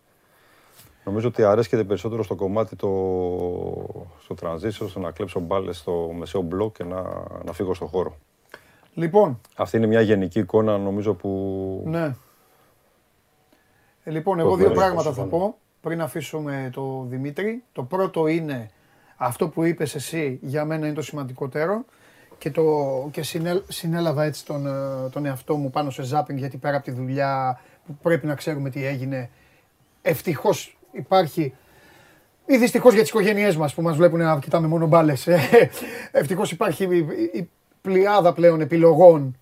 Νομίζω 1.05 1.29
ότι 1.29 1.45
αρέσκεται 1.45 1.85
περισσότερο 1.85 2.23
στο 2.23 2.35
κομμάτι 2.35 2.77
το, 2.77 2.89
στο 4.21 4.35
transition, 4.43 4.89
στο 4.89 5.01
να 5.01 5.11
κλέψω 5.11 5.41
μπάλες 5.41 5.77
στο 5.79 6.11
μεσαίο 6.19 6.41
μπλοκ 6.41 6.77
και 6.77 6.85
να, 6.85 7.03
να 7.45 7.53
φύγω 7.53 7.75
στο 7.75 7.87
χώρο. 7.87 8.17
Λοιπόν, 8.95 9.41
Αυτή 9.57 9.77
είναι 9.77 9.87
μια 9.87 10.01
γενική 10.01 10.39
εικόνα 10.39 10.79
νομίζω 10.79 11.15
που... 11.15 11.83
ναι. 11.87 12.15
Ε, 14.05 14.11
λοιπόν, 14.11 14.37
Το 14.37 14.43
εγώ 14.43 14.57
δύο 14.57 14.65
βλέπω, 14.67 14.81
πράγματα 14.81 15.13
θα 15.13 15.21
συμφωνώ. 15.21 15.43
πω 15.45 15.59
πριν 15.81 16.01
αφήσουμε 16.03 16.71
το 16.73 17.07
Δημήτρη. 17.09 17.63
Το 17.73 17.83
πρώτο 17.83 18.27
είναι 18.27 18.71
αυτό 19.17 19.49
που 19.49 19.65
είπες 19.65 19.95
εσύ, 19.95 20.39
για 20.43 20.65
μένα 20.65 20.87
είναι 20.87 20.95
το 20.95 21.03
σημαντικότερο 21.03 21.85
και, 22.39 22.51
το, 22.51 22.63
και 23.11 23.23
συνέλ, 23.23 23.63
συνέλαβα 23.69 24.25
έτσι 24.25 24.45
τον, 24.45 24.67
ε, 24.67 25.09
τον 25.11 25.27
εαυτό 25.27 25.57
μου 25.57 25.71
πάνω 25.71 25.91
σε 25.91 26.03
ζάπινγκ 26.03 26.39
γιατί 26.39 26.57
πέρα 26.57 26.77
από 26.77 26.85
τη 26.85 26.91
δουλειά 26.91 27.61
που 27.87 27.97
πρέπει 28.03 28.27
να 28.27 28.35
ξέρουμε 28.35 28.71
τι 28.71 28.87
έγινε, 28.87 29.31
ευτυχώς 30.03 30.79
υπάρχει 30.95 31.55
ή 32.47 32.57
δυστυχώς 32.57 32.93
για 32.93 33.03
τις 33.03 33.11
οικογένειές 33.11 33.57
μας 33.57 33.75
που 33.75 33.83
μας 33.83 33.97
βλέπουν 33.97 34.19
να 34.19 34.39
κοιτάμε 34.39 34.66
μόνο 34.66 34.87
μπάλες. 34.87 35.27
Ευτυχώς 36.12 36.51
υπάρχει 36.53 36.85
η, 36.85 36.97
η- 36.99 37.39
η 37.39 37.51
πλειάδα 37.81 38.33
πλέον 38.33 38.61
επιλογών. 38.61 39.39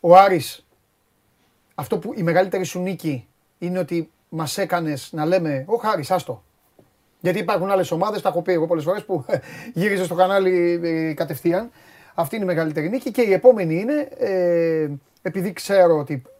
Ο 0.00 0.16
Άρης, 0.16 0.66
αυτό 1.74 1.98
που 1.98 2.12
η 2.16 2.22
μεγαλύτερη 2.22 2.64
σου 2.64 2.80
νίκη 2.80 3.26
είναι 3.58 3.78
ότι 3.78 4.10
μας 4.28 4.58
έκανες 4.58 5.08
να 5.12 5.24
λέμε: 5.26 5.64
Ω 5.68 5.80
Άρη, 5.92 6.04
άστο. 6.08 6.42
Γιατί 7.20 7.38
υπάρχουν 7.38 7.70
άλλες 7.70 7.90
ομάδες, 7.90 8.22
τα 8.22 8.28
έχω 8.28 8.42
πει 8.42 8.52
εγώ 8.52 8.66
πολλές 8.66 8.84
φορές 8.84 9.04
που 9.04 9.24
γύριζε 9.74 10.04
στο 10.04 10.14
κανάλι 10.14 10.80
ε, 10.82 11.12
κατευθείαν. 11.14 11.70
Αυτή 12.14 12.34
είναι 12.36 12.44
η 12.44 12.48
μεγαλύτερη 12.48 12.88
νίκη. 12.88 13.10
Και 13.10 13.22
η 13.22 13.32
επόμενη 13.32 13.74
είναι, 13.80 14.08
ε, 14.18 14.88
επειδή, 15.22 15.52
ξέρω 15.52 15.98
ότι, 15.98 16.12
ε, 16.14 16.30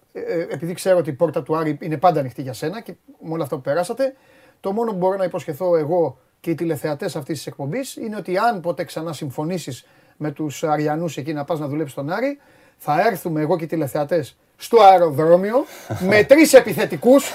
επειδή 0.51 0.72
ξέρω 0.72 0.98
ότι 0.98 1.10
η 1.10 1.12
πόρτα 1.12 1.43
του 1.43 1.56
Άρη 1.56 1.78
είναι 1.80 1.97
πάντα 1.97 2.20
ανοιχτή 2.20 2.43
για 2.43 2.52
σένα 2.52 2.80
και 2.80 2.94
με 3.20 3.32
όλα 3.32 3.43
αυτά 3.43 3.56
που 3.56 3.62
περάσατε, 3.62 4.14
το 4.60 4.72
μόνο 4.72 4.90
που 4.90 4.97
μπορώ 4.97 5.16
να 5.16 5.24
υποσχεθώ 5.24 5.76
εγώ 5.76 6.18
και 6.40 6.51
οι 6.51 6.55
τηλεθεατές 6.55 7.16
αυτής 7.16 7.36
της 7.36 7.47
εκπομπής 7.47 7.97
είναι 7.97 8.16
ότι 8.16 8.39
αν 8.39 8.60
ποτέ 8.60 8.85
ξανά 8.85 9.12
συμφωνήσεις 9.12 9.86
με 10.16 10.30
τους 10.30 10.64
Αριανούς 10.64 11.16
εκεί 11.16 11.32
να 11.32 11.44
πας 11.44 11.59
να 11.59 11.66
δουλέψεις 11.66 11.93
στον 11.93 12.10
Άρη, 12.10 12.39
θα 12.76 13.06
έρθουμε 13.06 13.40
εγώ 13.40 13.56
και 13.56 13.64
οι 13.64 13.66
τηλεθεατές 13.66 14.36
στο 14.56 14.82
αεροδρόμιο 14.82 15.64
με 16.10 16.24
τρεις 16.24 16.52
επιθετικούς. 16.52 17.35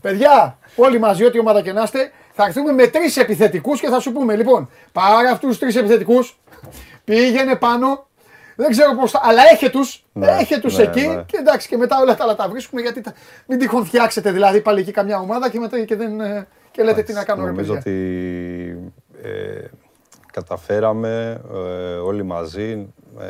Παιδιά, 0.00 0.58
όλοι 0.76 0.98
μαζί, 0.98 1.24
ό,τι 1.24 1.38
ομάδα 1.38 1.62
και 1.62 1.72
να 1.72 1.82
είστε, 1.82 2.10
θα 2.32 2.44
έρθουμε 2.44 2.72
με 2.72 2.86
τρεις 2.86 3.16
επιθετικούς 3.16 3.80
και 3.80 3.88
θα 3.88 4.00
σου 4.00 4.12
πούμε 4.12 4.36
λοιπόν, 4.36 4.70
πάρε 4.92 5.28
αυτούς 5.28 5.48
τους 5.48 5.58
τρεις 5.58 5.76
επιθετικούς, 5.76 6.40
πήγαινε 7.04 7.56
πάνω. 7.56 8.06
Δεν 8.56 8.70
ξέρω 8.70 8.94
πώς 9.00 9.10
θα. 9.10 9.20
Αλλά 9.22 9.42
έχει 9.52 9.70
τους 9.70 10.04
Ναι, 10.12 10.26
έχει 10.30 10.60
τους 10.60 10.76
ναι, 10.76 10.82
εκεί 10.82 11.06
ναι. 11.06 11.22
και 11.26 11.36
εντάξει 11.40 11.68
και 11.68 11.76
μετά 11.76 12.00
όλα 12.00 12.14
τα 12.16 12.24
άλλα 12.24 12.34
τα 12.34 12.48
βρίσκουμε 12.48 12.80
γιατί 12.80 13.00
τα- 13.00 13.12
μην 13.46 13.58
τυχόν 13.58 13.84
φτιάξετε 13.84 14.30
δηλαδή 14.32 14.60
πάλι 14.60 14.80
εκεί 14.80 14.90
καμιά 14.92 15.18
ομάδα 15.18 15.50
και 15.50 15.58
μετά 15.58 15.84
και, 15.84 15.96
δεν, 15.96 16.20
ε, 16.20 16.46
και 16.70 16.82
λέτε 16.82 17.02
τι 17.02 17.12
να 17.12 17.24
κάνω 17.24 17.44
ρε 17.44 17.50
Νομίζω 17.50 17.74
παιδιά. 17.74 17.92
ότι 17.92 18.92
ε, 19.22 19.64
καταφέραμε 20.32 21.40
ε, 21.54 21.94
όλοι 21.94 22.22
μαζί 22.22 22.92
ε, 23.18 23.26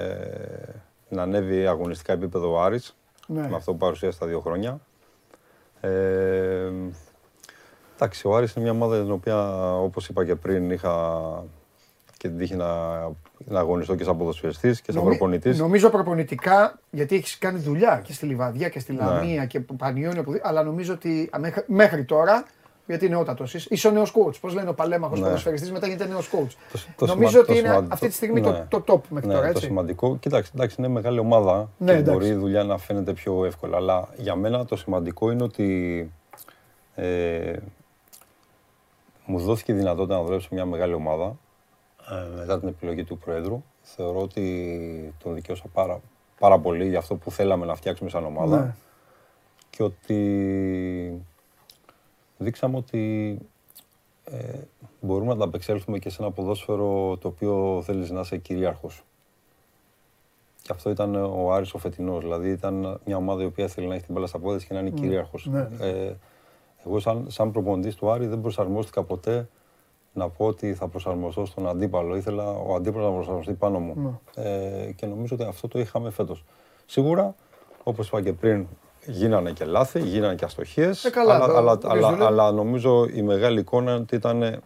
να 1.09 1.23
ανέβει 1.23 1.67
αγωνιστικά 1.67 2.13
επίπεδο 2.13 2.53
ο 2.53 2.63
Άρης 2.63 2.97
Ναι. 3.27 3.49
με 3.49 3.57
αυτό 3.57 3.71
που 3.73 3.79
παρουσίασε 3.79 4.19
τα 4.19 4.27
δύο 4.27 4.41
χρόνια. 4.41 4.81
Ε, 5.81 6.71
εντάξει, 7.95 8.27
ο 8.29 8.37
Άρης 8.37 8.53
είναι 8.55 8.65
μια 8.65 8.73
ομάδα 8.75 9.01
την 9.03 9.11
οποία 9.13 9.73
όπως 9.77 10.09
είπα 10.09 10.25
και 10.25 10.35
πριν 10.35 10.71
είχα 10.71 10.93
και 12.25 12.31
την 12.31 12.39
τύχη 12.39 12.57
να, 12.57 12.99
να 13.45 13.59
αγωνιστώ 13.59 13.95
και 13.95 14.05
σαν 14.05 14.17
ποδοσφαιριστής 14.17 14.81
και 14.81 14.93
σαν 14.93 15.03
Νομι- 15.03 15.17
προπονητής. 15.19 15.59
Νομίζω 15.59 15.91
προπονητικά, 15.91 16.79
γιατί 16.91 17.17
έχεις 17.17 17.39
κάνει 17.39 17.59
δουλειά 17.59 18.01
και 18.05 18.13
στη 18.13 18.27
Λιβαδιά 18.27 18.69
και 18.69 18.79
στη 18.79 18.93
Ναι. 18.93 18.99
Λαμία 19.05 19.47
και 19.47 19.61
Πανιόνιο, 19.61 20.23
που 20.23 20.33
δι- 20.33 20.41
αλλά 20.45 20.63
νομίζω 20.63 20.93
ότι 20.93 21.29
α, 21.37 21.39
μέχρι, 21.39 21.65
μέχρι 21.67 22.05
τώρα, 22.05 22.45
γιατί 22.87 23.05
είναι 23.07 23.15
νεότατος, 23.15 23.55
είσαι 23.55 23.89
ο 23.89 23.91
νέος 23.91 24.13
coach. 24.17 24.35
Πώς 24.41 24.55
λένε 24.55 24.69
ο 24.69 24.75
παλέμαχος 24.75 25.19
Ναι. 25.21 25.25
ποδοσφαιριστής, 25.25 25.73
μετά 25.73 25.87
γίνεται 25.87 26.07
νέος 26.07 26.31
coach. 26.33 26.55
Το- 26.73 26.79
το 26.97 27.07
νομίζω 27.07 27.29
σημα- 27.29 27.41
ότι 27.43 27.53
το 27.53 27.59
είναι 27.59 27.69
σημαν- 27.69 27.93
αυτή 27.93 28.07
τη 28.09 28.13
στιγμή 28.15 28.41
ναι. 28.41 28.65
το, 28.69 28.81
το 28.81 28.95
top 28.95 29.01
μέχρι 29.09 29.29
ναι, 29.29 29.35
τώρα. 29.35 29.45
Το 29.47 29.51
Έτσι. 29.51 29.65
σημαντικό, 29.65 30.17
κοίταξε, 30.17 30.51
εντάξει, 30.55 30.77
είναι 30.79 30.89
μεγάλη 30.89 31.19
ομάδα 31.19 31.69
Ναι, 31.79 31.93
και 31.93 31.99
εντάξει. 31.99 32.13
μπορεί 32.13 32.27
η 32.27 32.35
δουλειά 32.39 32.65
να 32.65 32.79
φαίνεται 32.79 33.13
πιο 33.13 33.45
εύκολα. 33.45 33.77
Αλλά 33.77 34.09
για 34.17 34.35
μένα 34.35 34.65
το 34.65 34.77
σημαντικό 34.77 35.31
είναι 35.31 35.43
ότι 35.43 36.11
ε, 36.95 37.53
μου 39.27 39.39
δόθηκε 39.39 39.73
η 39.73 39.75
δυνατότητα 39.75 40.17
να 40.17 40.23
δουλέψω 40.23 40.49
σε 40.49 40.55
μια 40.55 40.65
μεγάλη 40.65 40.95
ομάδα 40.95 41.25
ε, 41.25 41.37
μετά 42.37 42.59
την 42.59 42.69
επιλογή 42.69 43.05
του 43.05 43.19
Προέδρου. 43.19 43.63
Θεωρώ 43.81 44.21
ότι 44.21 45.15
τον 45.23 45.35
δικαίωσα 45.35 45.65
πάρα, 45.73 46.01
πάρα 46.39 46.59
πολύ 46.59 46.89
για 46.89 46.99
αυτό 46.99 47.15
που 47.15 47.31
θέλαμε 47.31 47.67
να 47.67 47.75
φτιάξουμε 47.75 48.11
σαν 48.11 48.25
ομάδα 48.25 48.61
Ναι. 48.61 48.75
και 49.71 49.83
ότι 49.83 51.23
δείξαμε 52.39 52.77
ότι 52.77 53.39
ε, 54.25 54.59
μπορούμε 55.01 55.27
να 55.27 55.33
ανταπεξέλθουμε 55.33 55.99
και 55.99 56.11
σε 56.11 56.23
ένα 56.23 56.31
ποδόσφαιρο 56.31 57.17
το 57.17 57.29
οποίο 57.29 57.83
θέλεις 57.85 58.11
να 58.11 58.21
είσαι 58.21 58.37
κυρίαρχος. 58.39 59.05
Και 60.63 60.73
αυτό 60.73 60.91
ήταν 60.91 61.15
ο 61.15 61.53
Άρης 61.53 61.75
ο 61.75 61.79
φετινός. 61.79 62.23
Δηλαδή 62.23 62.51
ήταν 62.51 63.01
μια 63.05 63.17
ομάδα 63.17 63.43
η 63.43 63.47
οποία 63.47 63.69
θέλει 63.69 63.87
να 63.87 63.95
έχει 63.95 64.05
την 64.05 64.15
μπάλα 64.15 64.27
στα 64.27 64.39
πόδια 64.39 64.57
της 64.57 64.67
και 64.67 64.75
να 64.75 64.81
είναι 64.81 64.91
κυρίαρχος. 64.91 65.47
ναι, 65.47 65.69
ναι. 65.79 65.87
Ε, 65.87 66.17
εγώ 66.87 66.99
σαν, 66.99 67.25
σαν 67.29 67.51
προπονητής 67.53 67.95
του 67.95 68.11
Άρη 68.11 68.27
δεν 68.27 68.41
προσαρμόστηκα 68.41 69.03
ποτέ 69.03 69.49
να 70.15 70.29
πω 70.29 70.47
ότι 70.47 70.75
θα 70.75 70.89
προσαρμοστώ 70.89 71.45
στον 71.45 71.69
αντίπαλο. 71.69 72.17
Ήθελα 72.17 72.51
ο 72.51 72.75
αντίπαλος 72.75 73.09
να 73.09 73.15
προσαρμοστεί 73.15 73.53
πάνω 73.53 73.79
μου. 73.79 74.21
Ναι. 74.37 74.45
Ε, 74.87 74.93
και 74.93 75.07
νομίζω 75.07 75.35
ότι 75.41 75.45
αυτό 75.49 75.69
το 75.69 75.79
είχαμε 75.79 76.11
φέτος. 76.11 76.45
Σίγουρα, 76.87 77.35
όπως 77.83 78.09
είπα 78.09 78.23
και 78.23 78.33
πριν, 78.33 78.67
γίνανε 79.07 79.51
και 79.53 79.65
λάθη, 79.65 80.01
γίνανε 80.01 80.35
και 80.35 80.45
αστοχίες. 80.45 81.05
Ε, 81.05 81.11
καλά, 81.11 81.35
αλλά, 81.35 81.47
το- 81.47 81.57
αλλά, 81.57 81.73
όποιος 81.73 81.93
αλλά, 81.93 82.07
δουλεύει. 82.11 82.25
αλλά 82.25 82.51
νομίζω 82.53 83.07
η 83.13 83.23
μεγάλη 83.23 83.61
εικόνα 83.61 83.91
είναι 83.93 84.01
ότι 84.01 84.15
ήταν 84.17 84.63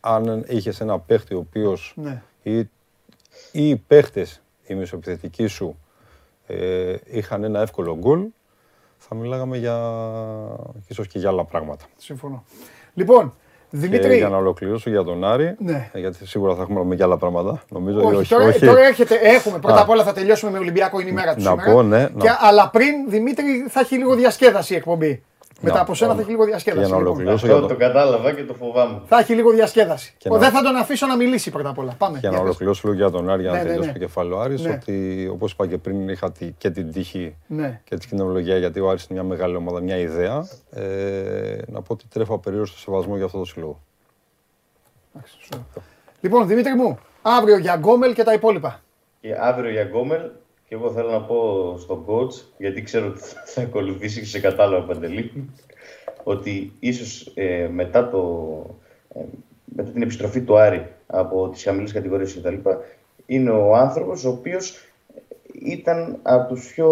αν 0.00 0.44
είχες 0.48 0.80
ένα 0.80 0.98
παίχτη 0.98 1.34
ο 1.34 1.38
οποίος 1.38 1.92
Ναι. 1.96 2.22
ή, 2.42 2.58
ή 2.58 2.68
οι 3.52 3.76
παίχτες, 3.76 4.42
οι 4.66 4.74
μεσοεπιθετικοί 4.74 5.46
σου, 5.46 5.76
ε, 6.46 6.96
είχαν 7.04 7.44
ένα 7.44 7.60
εύκολο 7.60 7.96
γκολ, 7.96 8.24
θα 8.98 9.14
μιλάγαμε 9.14 9.56
για, 9.56 9.76
ίσως 10.88 11.08
και 11.08 11.18
για 11.18 11.28
άλλα 11.28 11.44
πράγματα. 11.44 11.84
Συμφωνώ. 11.96 12.44
Λοιπόν, 12.94 13.34
Και 13.70 13.76
Δημήτρη. 13.76 14.16
για 14.16 14.28
να 14.28 14.36
ολοκληρώσω 14.36 14.90
για 14.90 15.04
τον 15.04 15.24
Άρη, 15.24 15.54
Ναι. 15.58 15.90
ε, 15.92 15.98
γιατί 15.98 16.26
σίγουρα 16.26 16.54
θα 16.54 16.62
έχουμε 16.62 16.76
να 16.76 16.82
πούμε 16.82 16.94
και 16.94 17.02
άλλα 17.02 17.16
πράγματα. 17.16 17.62
Νομίζω 17.68 17.98
Όχι, 17.98 18.14
ή 18.14 18.16
όχι, 18.16 18.28
τώρα, 18.28 18.44
όχι. 18.44 18.66
τώρα 18.66 18.86
έρχεται, 18.86 19.14
έχουμε. 19.22 19.58
Πρώτα 19.58 19.78
Α. 19.78 19.82
απ' 19.82 19.88
όλα 19.88 20.02
θα 20.04 20.12
τελειώσουμε 20.12 20.50
με 20.50 20.58
Ολυμπιακό, 20.58 21.00
είναι 21.00 21.10
η 21.10 21.12
μέρα 21.12 21.34
τους 21.34 21.44
Να 21.44 21.50
σήμερα. 21.50 21.72
πω, 21.72 21.82
ναι, 21.82 22.06
Και, 22.18 22.28
να- 22.28 22.38
Αλλά 22.40 22.70
πριν, 22.70 22.94
Δημήτρη, 23.08 23.66
θα 23.68 23.80
έχει 23.80 23.96
λίγο 23.96 24.14
διασκέδαση 24.14 24.72
η 24.72 24.76
εκπομπή. 24.76 25.22
Μετά 25.60 25.74
Να 25.74 25.80
από 25.80 25.94
σένα 25.94 26.10
πω, 26.10 26.16
θα 26.16 26.22
έχει 26.22 26.30
λίγο 26.30 26.44
διασκέδαση. 26.44 26.80
για 26.86 26.88
να 26.90 26.96
λοιπόν. 26.96 27.12
ολοκληρώσω 27.12 27.46
για 27.46 27.54
Αυτό 27.54 27.66
τον, 27.66 27.76
το 27.78 27.84
κατάλαβα 27.84 28.32
και 28.32 28.44
το 28.44 28.54
φοβάμαι. 28.54 29.00
Θα 29.06 29.18
έχει 29.18 29.34
λίγο 29.34 29.50
διασκέδαση. 29.50 30.14
Και 30.18 30.28
Ο, 30.28 30.32
να- 30.32 30.38
Δεν 30.38 30.50
θα 30.50 30.62
τον 30.62 30.76
αφήσω 30.76 31.06
να 31.06 31.16
μιλήσει 31.16 31.50
πρώτα 31.50 31.68
απ' 31.68 31.78
όλα. 31.78 31.92
Πάμε. 31.98 32.18
για 32.18 32.28
να 32.28 32.34
για 32.34 32.38
πες. 32.44 32.48
ολοκληρώσω 32.48 32.80
λίγο 32.88 32.96
για 33.00 33.10
τον 33.10 33.30
Άρη, 33.30 33.42
για 33.42 33.50
να 33.50 33.56
Ναι, 33.56 33.62
ναι, 33.62 33.68
τελειώσω 33.68 33.86
ναι. 33.88 33.92
το 33.92 33.98
κεφάλαιο 34.04 34.38
Άρης, 34.38 34.62
Ναι. 34.62 34.70
ότι 34.70 35.28
όπως 35.32 35.52
είπα 35.52 35.66
και 35.66 35.78
πριν 35.78 36.08
είχα 36.08 36.32
τη- 36.32 36.50
και 36.58 36.70
την 36.70 36.92
τύχη 36.92 37.36
Ναι. 37.46 37.80
και 37.84 37.96
τη 37.96 38.06
κοινωνιολογία, 38.08 38.56
γιατί 38.58 38.80
ο 38.80 38.88
Άρης 38.90 39.04
είναι 39.06 39.18
μια 39.20 39.28
μεγάλη 39.28 39.56
ομάδα, 39.56 39.80
μια 39.80 39.96
ιδέα. 39.96 40.48
Ε, 40.70 41.56
να 41.66 41.82
πω 41.82 41.92
ότι 41.92 42.04
τρέφω 42.08 42.34
απερίοριστο 42.34 42.78
σεβασμό 42.78 43.16
για 43.16 43.24
αυτό 43.24 43.38
το 43.38 43.44
συλλόγο. 43.44 43.80
Εντάξει, 45.14 45.34
σωστό. 45.38 45.64
Λοιπόν, 46.20 46.46
Δημήτρη 46.46 46.74
μου, 46.74 46.98
αύριο 47.22 47.56
για 47.58 47.74
Γκόμελ 47.74 48.12
και 48.14 48.22
τα 48.22 48.32
υπόλοιπα. 48.32 48.80
Και 49.20 49.34
αύριο 49.40 49.70
για 49.70 49.82
Γκόμελ, 49.82 50.20
και 50.68 50.74
εγώ 50.74 50.90
θέλω 50.90 51.10
να 51.10 51.20
πω 51.22 51.74
στον 51.78 52.04
coach, 52.06 52.44
γιατί 52.58 52.82
ξέρω 52.82 53.06
ότι 53.06 53.18
θα- 53.20 53.42
θα 53.44 53.60
ακολουθήσει 53.62 54.20
και 54.20 54.26
σε 54.26 54.40
κατάλαβα 54.40 54.86
παντελή, 54.86 55.50
ότι 56.22 56.72
ίσως 56.80 57.32
ε, 57.34 57.68
μετά, 57.72 58.08
το, 58.08 58.20
ε, 59.14 59.20
μετά 59.64 59.90
την 59.90 60.02
επιστροφή 60.02 60.40
του 60.40 60.58
Άρη 60.58 60.86
από 61.06 61.48
τις 61.48 61.62
χαμηλές 61.62 61.92
κατηγορίες 61.92 62.34
κτλ. 62.34 62.54
είναι 63.26 63.50
ο 63.50 63.74
άνθρωπος 63.76 64.24
ο 64.24 64.28
οποίος 64.28 64.78
ήταν 65.52 66.18
από 66.22 66.54
τους 66.54 66.72
πιο, 66.72 66.88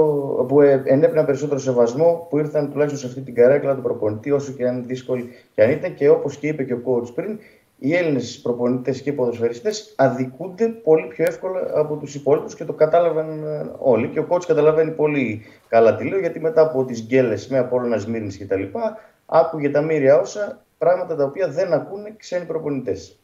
που 0.48 0.60
ε, 0.60 0.82
ενέπνεαν 0.86 1.26
περισσότερο 1.26 1.60
σεβασμό 1.60 2.26
που 2.30 2.38
ήρθαν 2.38 2.70
τουλάχιστον 2.70 3.00
σε 3.00 3.06
αυτή 3.06 3.20
την 3.20 3.34
καρέκλα 3.34 3.74
του 3.74 3.82
προπονητή 3.82 4.30
όσο 4.30 4.52
και 4.52 4.66
αν 4.68 4.84
δύσκολη 4.86 5.28
και 5.54 5.62
αν 5.62 5.70
ήταν 5.70 5.94
και 5.94 6.08
όπως 6.08 6.36
και 6.36 6.46
είπε 6.48 6.64
και 6.64 6.72
ο 6.72 6.80
coach 6.84 7.14
πριν 7.14 7.38
οι 7.84 7.96
Έλληνες 7.96 8.40
προπονητές 8.42 9.02
και 9.02 9.12
ποδοσφαιριστές 9.12 9.92
αδικούνται 9.96 10.68
πολύ 10.68 11.06
πιο 11.06 11.24
εύκολα 11.24 11.60
από 11.74 11.96
τους 11.96 12.14
υπόλοιπους 12.14 12.54
και 12.54 12.64
το 12.64 12.72
κατάλαβαν 12.72 13.44
ε, 13.46 13.70
όλοι 13.78 14.08
και 14.08 14.18
ο 14.18 14.26
coach 14.30 14.44
καταλαβαίνει 14.46 14.90
πολύ 14.90 15.42
καλά 15.68 15.96
τι 15.96 16.08
λέω 16.08 16.18
γιατί 16.18 16.40
μετά 16.40 16.60
από 16.60 16.84
τις 16.84 17.02
γκέλες 17.02 17.48
με 17.48 17.58
Απόλλωνας 17.58 18.02
Σμύρνης 18.02 18.36
και 18.36 18.46
τα 18.46 18.56
λοιπά 18.56 18.98
άκουγε 19.26 19.70
τα 19.70 19.80
μύρια 19.80 20.18
όσα 20.18 20.64
πράγματα 20.78 21.16
τα 21.16 21.24
οποία 21.24 21.48
δεν 21.48 21.72
ακούνε 21.72 22.14
ξένοι 22.18 22.44
προπονητές. 22.44 23.18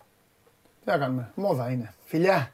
Τι 0.84 0.90
να 0.90 0.98
κάνουμε. 0.98 1.30
Μόδα 1.34 1.70
είναι. 1.70 1.92
Φιλιά. 2.04 2.52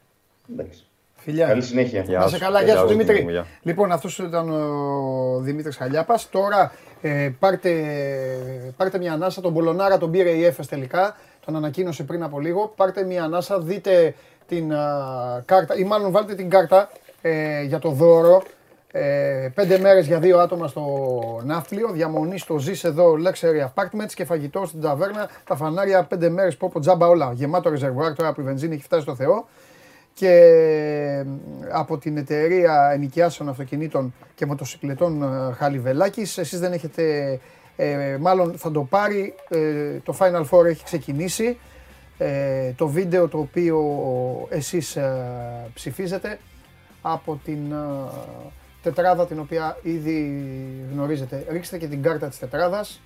Εντάξει. 0.51 0.85
Φιλιά. 1.15 1.47
Καλή 1.47 1.61
συνέχεια. 1.61 2.01
Γεια 2.01 2.19
Να 2.19 2.27
σου. 2.27 2.29
σε 2.29 2.37
καλά, 2.37 2.59
Γεια 2.61 2.67
γεια 2.67 2.75
σου 2.75 2.81
σου, 2.81 2.87
Δημήτρη. 2.87 3.13
Δημήτρη, 3.15 3.33
γεια. 3.33 3.45
Λοιπόν, 3.61 3.91
αυτός 3.91 4.17
ήταν 4.17 4.49
ο 4.49 5.39
Δημήτρης 5.39 5.75
Χαλιάπας. 5.75 6.29
Τώρα 6.29 6.71
ε, 7.01 7.29
πάρτε, 7.39 7.71
πάρτε 8.77 8.97
μια 8.97 9.13
ανάσα. 9.13 9.41
Τον 9.41 9.51
Μπολονάρα 9.51 9.97
τον 9.97 10.11
πήρε 10.11 10.29
η 10.29 10.45
Έφες 10.45 10.67
τελικά. 10.67 11.15
Τον 11.47 11.55
ανακοίνωσε 11.55 12.03
πριν 12.03 12.23
από 12.23 12.39
λίγο. 12.39 12.73
Πάρτε 12.75 13.03
μια 13.03 13.23
ανάσα, 13.23 13.59
δείτε 13.59 14.13
την 14.47 14.73
α, 14.73 15.41
κάρτα, 15.45 15.75
ή 15.75 15.83
μάλλον 15.83 16.11
βάλτε 16.11 16.35
την 16.35 16.49
κάρτα 16.49 16.89
ε, 17.21 17.61
για 17.61 17.79
το 17.79 17.89
δώρο. 17.89 18.43
Ε, 18.91 19.49
πέντε 19.55 19.79
μέρες 19.79 20.07
για 20.07 20.19
δύο 20.19 20.39
άτομα 20.39 20.67
στο 20.67 20.83
Ναύπλιο, 21.43 21.89
διαμονή 21.91 22.37
στο 22.37 22.57
Ζεις 22.57 22.83
εδώ 22.83 23.13
Luxury 23.13 23.73
Apartments 23.73 24.13
και 24.13 24.25
φαγητό 24.25 24.65
στην 24.65 24.81
ταβέρνα, 24.81 25.29
τα 25.45 25.55
φανάρια 25.55 26.03
πέντε 26.03 26.29
μέρες 26.29 26.57
πόπο 26.57 26.79
τζάμπα 26.79 27.07
όλα, 27.07 27.31
γεμάτο 27.33 27.69
ρεζερβουάρ 27.69 28.15
τώρα 28.15 28.33
που 28.33 28.41
η 28.41 28.43
βενζίνη 28.43 28.73
έχει 28.73 28.83
φτάσει 28.83 29.01
στο 29.01 29.15
Θεό 29.15 29.47
και 30.13 30.29
ε, 30.29 31.25
από 31.71 31.97
την 31.97 32.17
εταιρεία 32.17 32.91
ενοικιάσεων 32.93 33.49
αυτοκινήτων 33.49 34.13
και 34.35 34.45
μοτοσυκλετών 34.45 35.23
ε, 35.23 35.53
Χαλιβελάκης. 35.53 36.37
Εσείς 36.37 36.59
δεν 36.59 36.73
έχετε, 36.73 37.39
ε, 37.77 38.17
μάλλον 38.19 38.57
θα 38.57 38.71
το 38.71 38.81
πάρει, 38.81 39.33
ε, 39.49 39.97
το 40.03 40.17
Final 40.19 40.45
Four 40.49 40.65
έχει 40.65 40.83
ξεκινήσει. 40.83 41.57
Ε, 42.17 42.71
το 42.71 42.87
βίντεο 42.87 43.27
το 43.27 43.37
οποίο 43.37 43.79
εσείς 44.49 44.95
ε, 44.95 45.69
ψηφίζετε 45.73 46.39
από 47.01 47.39
την 47.43 47.71
ε, 47.71 48.09
τετράδα 48.81 49.27
την 49.27 49.39
οποία 49.39 49.77
ήδη 49.81 50.43
γνωρίζετε. 50.93 51.45
Ρίξτε 51.49 51.77
και 51.77 51.87
την 51.87 52.01
κάρτα 52.01 52.27
της 52.27 52.39
τετράδας 52.39 53.01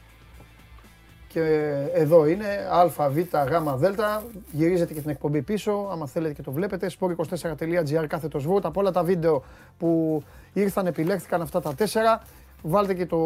και 1.27 1.41
εδώ 1.93 2.25
είναι 2.25 2.45
Α, 2.71 3.09
Β, 3.09 3.17
Γ, 3.17 3.75
Δ. 3.75 3.85
Γυρίζετε 4.51 4.93
και 4.93 5.01
την 5.01 5.09
εκπομπή 5.09 5.41
πίσω, 5.41 5.89
άμα 5.91 6.07
θέλετε 6.07 6.33
και 6.33 6.41
το 6.41 6.51
βλέπετε. 6.51 6.89
sport24.gr 6.99 8.05
κάθετος 8.07 8.47
vote. 8.47 8.63
Από 8.63 8.79
όλα 8.79 8.91
τα 8.91 9.03
βίντεο 9.03 9.43
που 9.77 10.23
ήρθαν, 10.53 10.85
επιλέχθηκαν 10.85 11.41
αυτά 11.41 11.61
τα 11.61 11.73
τέσσερα. 11.73 12.21
Βάλτε 12.61 12.93
και 12.93 13.05
το. 13.05 13.17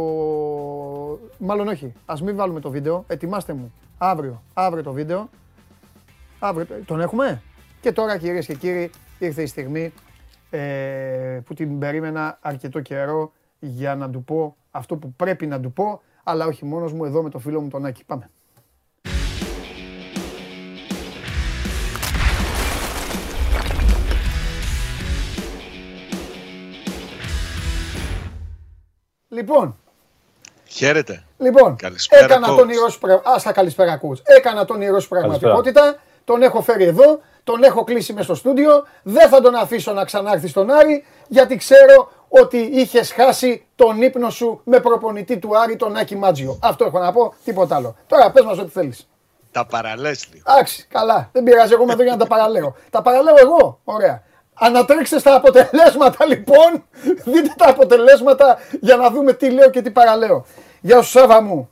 Μάλλον 1.37 1.67
όχι. 1.67 1.93
Α 2.05 2.15
μην 2.23 2.35
βάλουμε 2.35 2.59
το 2.59 2.69
βίντεο. 2.69 3.03
Ετοιμάστε 3.07 3.53
μου. 3.53 3.73
Αύριο. 3.97 4.41
Αύριο 4.53 4.83
το 4.83 4.91
βίντεο. 4.91 5.29
Αύριο. 6.39 6.67
Τον 6.85 7.01
έχουμε; 7.01 7.41
Και 7.81 7.91
τώρα 7.91 8.17
κυρίες 8.17 8.45
και 8.45 8.53
κύριοι, 8.53 8.91
ήρθε 9.19 9.41
η 9.41 9.45
στιγμή 9.45 9.93
ε, 10.49 11.39
που 11.45 11.53
την 11.53 11.79
περίμενα 11.79 12.37
αρκετό 12.41 12.81
καιρό 12.81 13.31
για 13.59 13.95
να 13.95 14.09
του 14.09 14.23
πω 14.23 14.55
αυτό 14.71 14.95
που 14.97 15.13
πρέπει 15.13 15.47
να 15.47 15.59
του 15.59 15.73
πω, 15.73 16.01
αλλά 16.23 16.45
όχι 16.45 16.65
μόνος 16.65 16.93
μου, 16.93 17.05
εδώ 17.05 17.23
με 17.23 17.29
το 17.29 17.39
φίλο 17.39 17.61
μου 17.61 17.67
τον 17.67 17.85
Άκη. 17.85 18.05
Πάμε. 18.05 18.29
Λοιπόν, 29.35 29.77
Χαίρετε. 30.67 31.23
λοιπόν 31.37 31.75
Καλησπέρα, 31.75 32.23
έκανα 32.25 32.53
coach. 32.53 32.55
τον 32.57 32.69
ιερό 32.69 32.89
σου 32.89 32.99
πραγμα- 32.99 33.21
Άστα 33.25 33.51
καλησπέρα 33.51 33.99
coach. 34.01 34.19
Έκανα 34.23 34.65
τον 34.65 34.81
ιερό 34.81 34.99
σου 34.99 35.07
πραγματικότητα. 35.07 35.95
Τον 36.23 36.41
έχω 36.41 36.61
φέρει 36.61 36.83
εδώ. 36.83 37.19
Τον 37.43 37.63
έχω 37.63 37.83
κλείσει 37.83 38.13
μες 38.13 38.23
στο 38.25 38.35
στούντιο. 38.35 38.85
Δεν 39.03 39.29
θα 39.29 39.41
τον 39.41 39.55
αφήσω 39.55 39.91
να 39.93 40.05
ξανάρθει 40.05 40.47
στον 40.47 40.69
Άρη 40.71 41.03
γιατί 41.27 41.55
ξέρω 41.57 42.11
ότι 42.29 42.57
είχες 42.57 43.11
χάσει 43.13 43.65
τον 43.75 44.01
ύπνο 44.01 44.29
σου 44.29 44.61
με 44.63 44.79
προπονητή 44.79 45.37
του 45.39 45.57
Άρη 45.59 45.75
τον 45.75 45.95
Άκη 45.95 46.15
Μάτζιο. 46.15 46.59
Αυτό 46.61 46.85
έχω 46.85 46.99
να 46.99 47.11
πω, 47.11 47.33
τίποτα 47.43 47.75
άλλο. 47.75 47.95
Τώρα 48.07 48.31
πες 48.31 48.43
μας 48.45 48.57
ό,τι 48.57 48.69
θέλεις. 48.71 49.07
Τα 49.51 49.65
παραλές 49.65 50.27
λίγο. 50.31 50.43
Εντάξει, 50.51 50.85
καλά. 50.89 51.29
Δεν 51.31 51.43
πειράζει. 51.43 51.73
Εγώ 51.73 51.83
είμαι 51.83 51.93
εδώ 51.93 52.03
για 52.03 52.11
να 52.11 52.17
τα 52.17 52.27
παραλέω. 52.27 52.75
τα 52.89 53.01
παραλέω 53.01 53.35
εγώ. 53.37 53.79
Ωραία. 53.83 54.23
Ανατρέξτε 54.59 55.19
στα 55.19 55.35
αποτελέσματα 55.35 56.25
λοιπόν. 56.25 56.83
Δείτε 57.25 57.53
τα 57.57 57.69
αποτελέσματα 57.69 58.57
για 58.81 58.95
να 58.95 59.09
δούμε 59.09 59.33
τι 59.33 59.49
λέω 59.51 59.69
και 59.69 59.81
τι 59.81 59.91
παραλέω. 59.91 60.45
Γεια 60.81 61.01
σου 61.01 61.09
Σάβα 61.09 61.41
μου. 61.41 61.69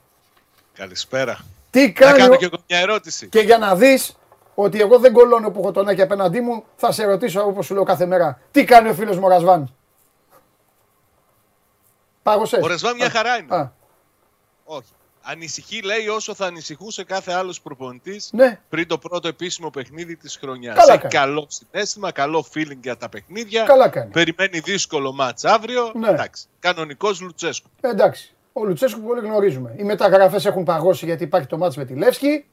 Καλησπέρα. 0.74 1.38
Τι 1.70 1.86
Να 1.86 1.92
κάνει. 1.92 2.18
κάνω 2.18 2.32
ο- 2.34 2.36
και 2.36 2.44
εγώ 2.44 2.56
μια 2.68 2.78
ερώτηση. 2.78 3.28
Και 3.28 3.40
για 3.40 3.58
να 3.58 3.74
δεις 3.76 4.16
ότι 4.54 4.80
εγώ 4.80 4.98
δεν 4.98 5.12
κολώνω 5.12 5.50
που 5.50 5.60
έχω 5.60 5.72
τον 5.72 5.88
Άκη 5.88 6.02
απέναντί 6.02 6.40
μου, 6.40 6.64
θα 6.76 6.92
σε 6.92 7.04
ρωτήσω 7.04 7.44
όπως 7.46 7.66
σου 7.66 7.74
λέω 7.74 7.82
κάθε 7.82 8.06
μέρα. 8.06 8.40
Τι 8.50 8.64
κάνει 8.64 8.88
ο 8.88 8.94
φίλος 8.94 9.16
μου 9.18 9.24
ο 9.24 9.28
Ρασβάν; 9.28 9.74
Πάγωσες; 12.22 12.62
Ο 12.64 12.66
Ρεσβάν 12.66 12.94
μια 12.96 13.10
χαρά 13.10 13.36
είναι. 13.36 13.54
Α, 13.56 13.72
Όχι. 14.64 14.88
Ανησυχεί, 15.26 15.82
λέει, 15.82 16.08
όσο 16.08 16.34
θα 16.34 16.46
ανησυχούσε 16.46 17.04
κάθε 17.04 17.32
άλλος 17.32 17.60
προπονητής 17.60 18.30
ναι. 18.32 18.60
πριν 18.68 18.86
το 18.88 18.98
πρώτο 18.98 19.28
επίσημο 19.28 19.70
παιχνίδι 19.70 20.16
της 20.16 20.36
χρονιάς. 20.36 20.76
Καλά 20.78 20.92
Έχει 20.92 21.00
κάνει. 21.00 21.14
καλό 21.14 21.46
συνέστημα, 21.48 22.12
καλό 22.12 22.46
feeling 22.54 22.78
για 22.82 22.96
τα 22.96 23.08
παιχνίδια. 23.08 23.62
Καλά 23.64 23.88
κάνει. 23.88 24.10
Περιμένει 24.10 24.58
δύσκολο 24.58 25.12
μάτς 25.12 25.44
αύριο. 25.44 25.92
Ναι. 25.94 26.08
Εντάξει. 26.08 26.46
Κανονικός 26.58 27.20
Λουτσέσκου. 27.20 27.68
Εντάξει. 27.80 28.34
Ο 28.52 28.64
Λουτσέσκου 28.64 29.00
πολύ 29.00 29.20
γνωρίζουμε. 29.20 29.74
Οι 29.76 29.82
μεταγραφές 29.82 30.44
έχουν 30.44 30.64
παγώσει 30.64 31.04
γιατί 31.04 31.22
υπάρχει 31.24 31.48
το 31.48 31.58
μάτς 31.58 31.76
με 31.76 31.84
τη 31.84 31.94
Λεύσκη. 31.94 32.44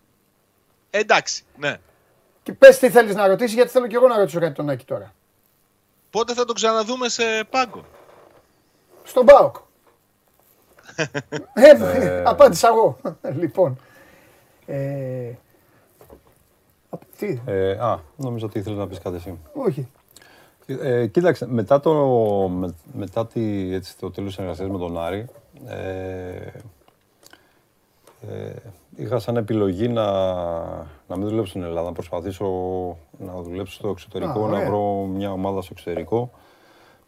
Εντάξει. 0.90 1.44
Ναι. 1.58 1.78
Και 2.44 2.54
πες 2.54 2.80
τι 2.80 2.90
θέλεις 2.90 3.16
να 3.16 3.28
ρωτήσεις 3.28 3.54
γιατί 3.54 3.70
θέλω 3.70 3.88
και 3.88 3.96
εγώ 3.96 4.08
να 4.08 4.18
ρωτήσω 4.18 4.40
κάτι 4.40 4.54
τον 4.54 4.70
Άκη 4.70 4.86
τώρα. 4.86 5.14
Πότε 6.10 6.34
θα 6.34 6.46
τον 6.46 6.56
ξαναδούμε 6.56 7.10
σε 7.10 7.24
πάγκο; 7.50 7.86
Στον 9.04 9.26
Πάοκ. 9.26 9.56
Ε, 11.54 12.24
απάντησα 12.26 12.68
εγώ. 12.68 12.98
λοιπόν. 13.40 13.78
Ε, 14.66 15.32
απ- 16.90 17.16
τι, 17.18 17.40
Ε, 17.46 17.72
α, 17.72 18.00
νομίζω 18.16 18.46
ότι 18.46 18.60
ήθελες 18.60 18.78
να 18.78 18.88
πεις 18.88 19.00
κάτι 19.00 19.16
εσύ. 19.16 19.38
όχι. 19.54 19.88
Ε, 20.66 21.08
κοίταξε, 21.08 21.48
μετά 21.48 21.80
το, 21.80 21.94
με, 22.50 22.74
μετά 22.94 23.28
τη, 23.28 23.74
έτσι, 23.74 23.98
το 23.98 24.12
τέλος 24.12 24.28
της 24.28 24.36
συνεργασίας 24.36 24.70
με 24.70 24.78
τον 24.78 25.00
Άρη, 25.00 25.26
ε, 25.68 26.36
ε, 28.32 28.54
είχα 28.96 29.20
σαν 29.20 29.38
επιλογή 29.38 29.88
να, 29.88 30.12
να 31.08 31.18
μην 31.18 31.28
δουλέψω 31.28 31.50
στην 31.50 31.64
Ελλάδα, 31.64 31.88
να 31.88 31.92
προσπαθήσω 31.94 32.48
να 33.18 33.42
δουλέψω 33.42 33.74
στο 33.74 33.90
εξωτερικό, 33.90 34.32
Α, 34.46 34.48
να 34.50 34.56
ωραία. 34.58 34.66
βρω 34.66 35.06
μια 35.06 35.32
ομάδα 35.32 35.62
στο 35.62 35.70
εξωτερικό, 35.74 36.32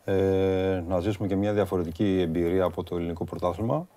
ε, 0.06 0.84
να 0.88 1.00
ζήσουμε 1.00 1.28
και 1.28 1.36
μια 1.36 1.54
διαφορετική 1.54 2.20
εμπειρία 2.22 2.64
από 2.64 2.84
το 2.84 2.96
ελληνικό 2.96 3.24
πρωτάθλημα. 3.24 3.88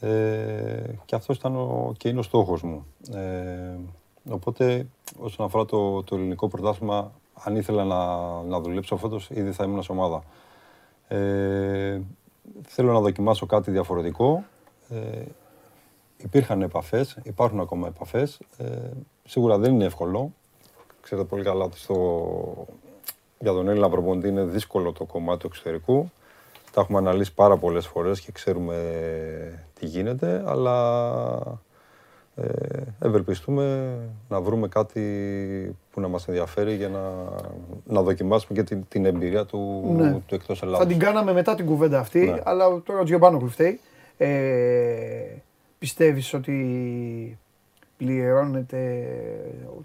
Ε, 0.00 0.94
και 1.04 1.14
αυτός 1.14 1.36
ήταν 1.36 1.56
ο, 1.56 1.92
και 1.96 2.08
είναι 2.08 2.18
ο 2.18 2.22
στόχος 2.22 2.62
μου. 2.62 2.86
Ε, 3.14 3.76
οπότε, 4.30 4.86
όσον 5.18 5.46
αφορά 5.46 5.64
το, 5.64 6.02
το 6.02 6.16
ελληνικό 6.16 6.48
πρωτάθλημα, 6.48 7.12
αν 7.34 7.56
ήθελα 7.56 7.84
να, 7.84 8.16
να 8.42 8.60
δουλέψω 8.60 8.96
φέτος, 8.96 9.30
ήδη 9.30 9.52
θα 9.52 9.64
ήμουν 9.64 9.82
σε 9.82 9.92
ομάδα. 9.92 10.22
Ε, 11.08 12.00
θέλω 12.66 12.92
να 12.92 13.00
δοκιμάσω 13.00 13.46
κάτι 13.46 13.70
διαφορετικό. 13.70 14.44
Ε, 14.88 15.22
υπήρχαν 16.16 16.62
επαφές, 16.62 17.18
υπάρχουν 17.22 17.60
ακόμα 17.60 17.86
επαφές. 17.86 18.40
Ε, 18.58 18.90
σίγουρα 19.24 19.58
δεν 19.58 19.72
είναι 19.72 19.84
εύκολο. 19.84 20.32
Ξέρετε 21.00 21.26
πολύ 21.26 21.42
καλά 21.42 21.64
ότι 21.64 21.78
στο, 21.78 22.66
για 23.38 23.52
τον 23.52 23.68
Έλληνα 23.68 23.88
προπονητή 23.88 24.28
είναι 24.28 24.42
δύσκολο 24.44 24.92
το 24.92 25.04
κομμάτι 25.04 25.38
του 25.40 25.46
εξωτερικού. 25.46 26.10
Τα 26.72 26.80
έχουμε 26.80 26.98
αναλύσει 26.98 27.34
πάρα 27.34 27.56
πολλές 27.56 27.86
φορές 27.86 28.20
και 28.20 28.32
ξέρουμε 28.32 28.76
τι 29.78 29.86
γίνεται, 29.86 30.42
αλλά 30.46 31.58
ε, 32.36 32.44
ευελπιστούμε 33.00 33.96
να 34.28 34.40
βρούμε 34.40 34.68
κάτι 34.68 35.00
που 35.90 36.00
να 36.00 36.08
μας 36.08 36.28
ενδιαφέρει 36.28 36.74
για 36.74 36.88
να, 36.88 37.00
να 37.84 38.02
δοκιμάσουμε 38.02 38.58
και 38.58 38.64
την, 38.64 38.84
την 38.88 39.04
εμπειρία 39.04 39.44
του, 39.46 39.92
Ναι. 39.96 40.20
του 40.26 40.34
εκτός 40.34 40.58
Θα 40.58 40.66
Ελλάδος. 40.66 40.86
την 40.86 40.98
κάναμε 40.98 41.32
μετά 41.32 41.54
την 41.54 41.66
κουβέντα 41.66 41.98
αυτή, 41.98 42.24
Ναι. 42.24 42.40
αλλά 42.44 42.82
τώρα 42.82 43.00
ο 43.00 43.04
Τζιομπάνογλου 43.04 43.48
φταίει. 43.48 43.80
Ε, 44.16 44.36
πιστεύεις 45.78 46.34
ότι 46.34 47.38
πληρώνεται 47.96 49.06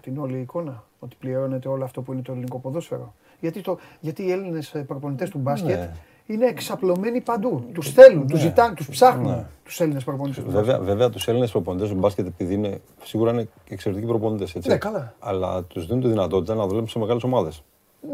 την 0.02 0.18
όλη 0.18 0.38
εικόνα, 0.38 0.84
ότι 0.98 1.16
πληρώνεται 1.20 1.68
όλο 1.68 1.84
αυτό 1.84 2.02
που 2.02 2.12
είναι 2.12 2.22
το 2.22 2.32
ελληνικό 2.32 2.58
ποδόσφαιρο; 2.58 3.14
Γιατί, 3.40 3.60
το, 3.60 3.78
γιατί 4.00 4.22
οι 4.22 4.30
Έλληνες 4.32 4.74
προπονητές 4.86 5.30
του 5.30 5.38
μπάσκετ 5.38 5.78
Ναι. 5.78 5.90
είναι 6.26 6.46
εξαπλωμένοι 6.46 7.20
παντού. 7.20 7.64
Τους 7.74 7.90
θέλουν, 7.92 8.26
τους 8.26 8.38
Ναι. 8.42 8.46
ζητάνε, 8.48 8.74
τους 8.74 8.88
ψάχνουν 8.88 9.30
Ναι. 9.30 9.46
τους 9.64 9.80
Έλληνες 9.80 10.04
προπονητές 10.04 10.44
του 10.44 10.50
Βέβαια, 10.50 10.78
βέβαια 10.78 11.10
τους 11.10 11.28
Έλληνες 11.28 11.50
προπονητές 11.50 11.88
του 11.88 11.94
μπάσκετ 11.94 12.26
επειδή 12.26 12.54
είναι, 12.54 12.80
σίγουρα 13.02 13.30
είναι 13.30 13.48
εξαιρετικοί 13.68 14.06
προπονητές, 14.06 14.54
έτσι. 14.54 14.68
Ναι, 14.68 14.76
καλά. 14.76 15.14
Αλλά 15.18 15.62
τους 15.62 15.86
δίνουν 15.86 16.02
τη 16.02 16.08
δυνατότητα 16.08 16.54
να 16.54 16.62
δουλέψουν 16.66 16.88
σε 16.88 16.98
μεγάλες 16.98 17.22
ομάδες. 17.22 17.62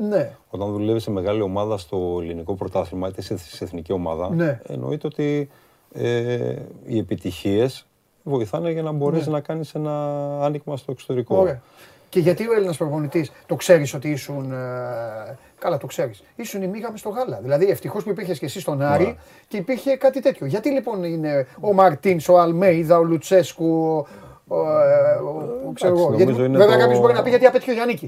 Ναι. 0.08 0.36
Όταν 0.50 0.72
δουλεύεις 0.72 1.02
σε 1.02 1.10
μεγάλη 1.10 1.40
ομάδα 1.40 1.76
στο 1.78 2.18
ελληνικό 2.22 2.54
πρωτάθλημα 2.54 3.08
είτε 3.08 3.22
σε, 3.22 3.36
σε 3.38 3.64
εθνική 3.64 3.92
ομάδα, 3.92 4.30
Ναι. 4.34 4.60
εννοείται 4.66 5.06
ότι 5.06 5.48
ε, 5.92 6.54
οι 6.86 6.98
επιτυχίες 6.98 7.86
βοηθάνε 8.22 8.70
για 8.70 8.82
να 8.82 8.92
μπορέσει 8.92 9.30
να 9.30 9.40
κάνεις 9.40 9.74
ένα 9.74 9.92
άνοιγμα 10.44 10.76
στο 10.76 10.92
εξωτερικό. 10.92 11.34
Ναι. 11.34 11.40
Ωραία. 11.40 11.62
Και 12.08 12.20
γιατί 12.20 12.48
ο 12.48 12.52
Έλληνας 12.52 12.76
προπονητής 12.76 13.32
το 13.46 13.54
ξέρεις 13.54 13.94
ότι 13.94 14.08
ήσουν. 14.10 14.52
ε, 14.52 14.56
καλά, 15.58 15.76
το 15.78 15.86
ξέρεις. 15.86 16.22
Ήσουν 16.36 16.62
η 16.62 16.66
μίγα 16.66 16.90
μες 16.90 17.00
στο 17.00 17.08
γάλα. 17.08 17.38
Δηλαδή, 17.42 17.66
ευτυχώς 17.70 18.04
που 18.04 18.10
υπήρχες 18.10 18.38
και 18.38 18.44
εσύ 18.44 18.60
στον 18.60 18.82
Άρη 18.82 19.04
Ναι. 19.04 19.14
και 19.48 19.56
υπήρχε 19.56 19.96
κάτι 19.96 20.20
τέτοιο. 20.20 20.46
Γιατί 20.46 20.70
λοιπόν 20.70 21.04
είναι 21.04 21.46
ο 21.60 21.72
Μαρτίν, 21.72 22.20
ο 22.28 22.38
Αλμέιδα, 22.38 22.98
ο 22.98 23.02
Λουτσέσκου, 23.02 24.06
ο, 24.48 24.56
ε, 24.56 25.14
ο- 25.24 25.60
ο- 25.68 25.72
ξέρω 25.74 25.92
εγώ. 25.92 26.04
νομίζω 26.10 26.24
Γιατί, 26.24 26.42
είναι 26.44 26.58
βέβαια, 26.58 26.74
το- 26.74 26.80
κάποιος 26.80 27.00
μπορεί 27.00 27.12
να 27.12 27.22
πει 27.22 27.28
γιατί 27.28 27.46
απέτυχε 27.46 27.70
ο 27.70 27.74
Γιάννη. 27.74 27.98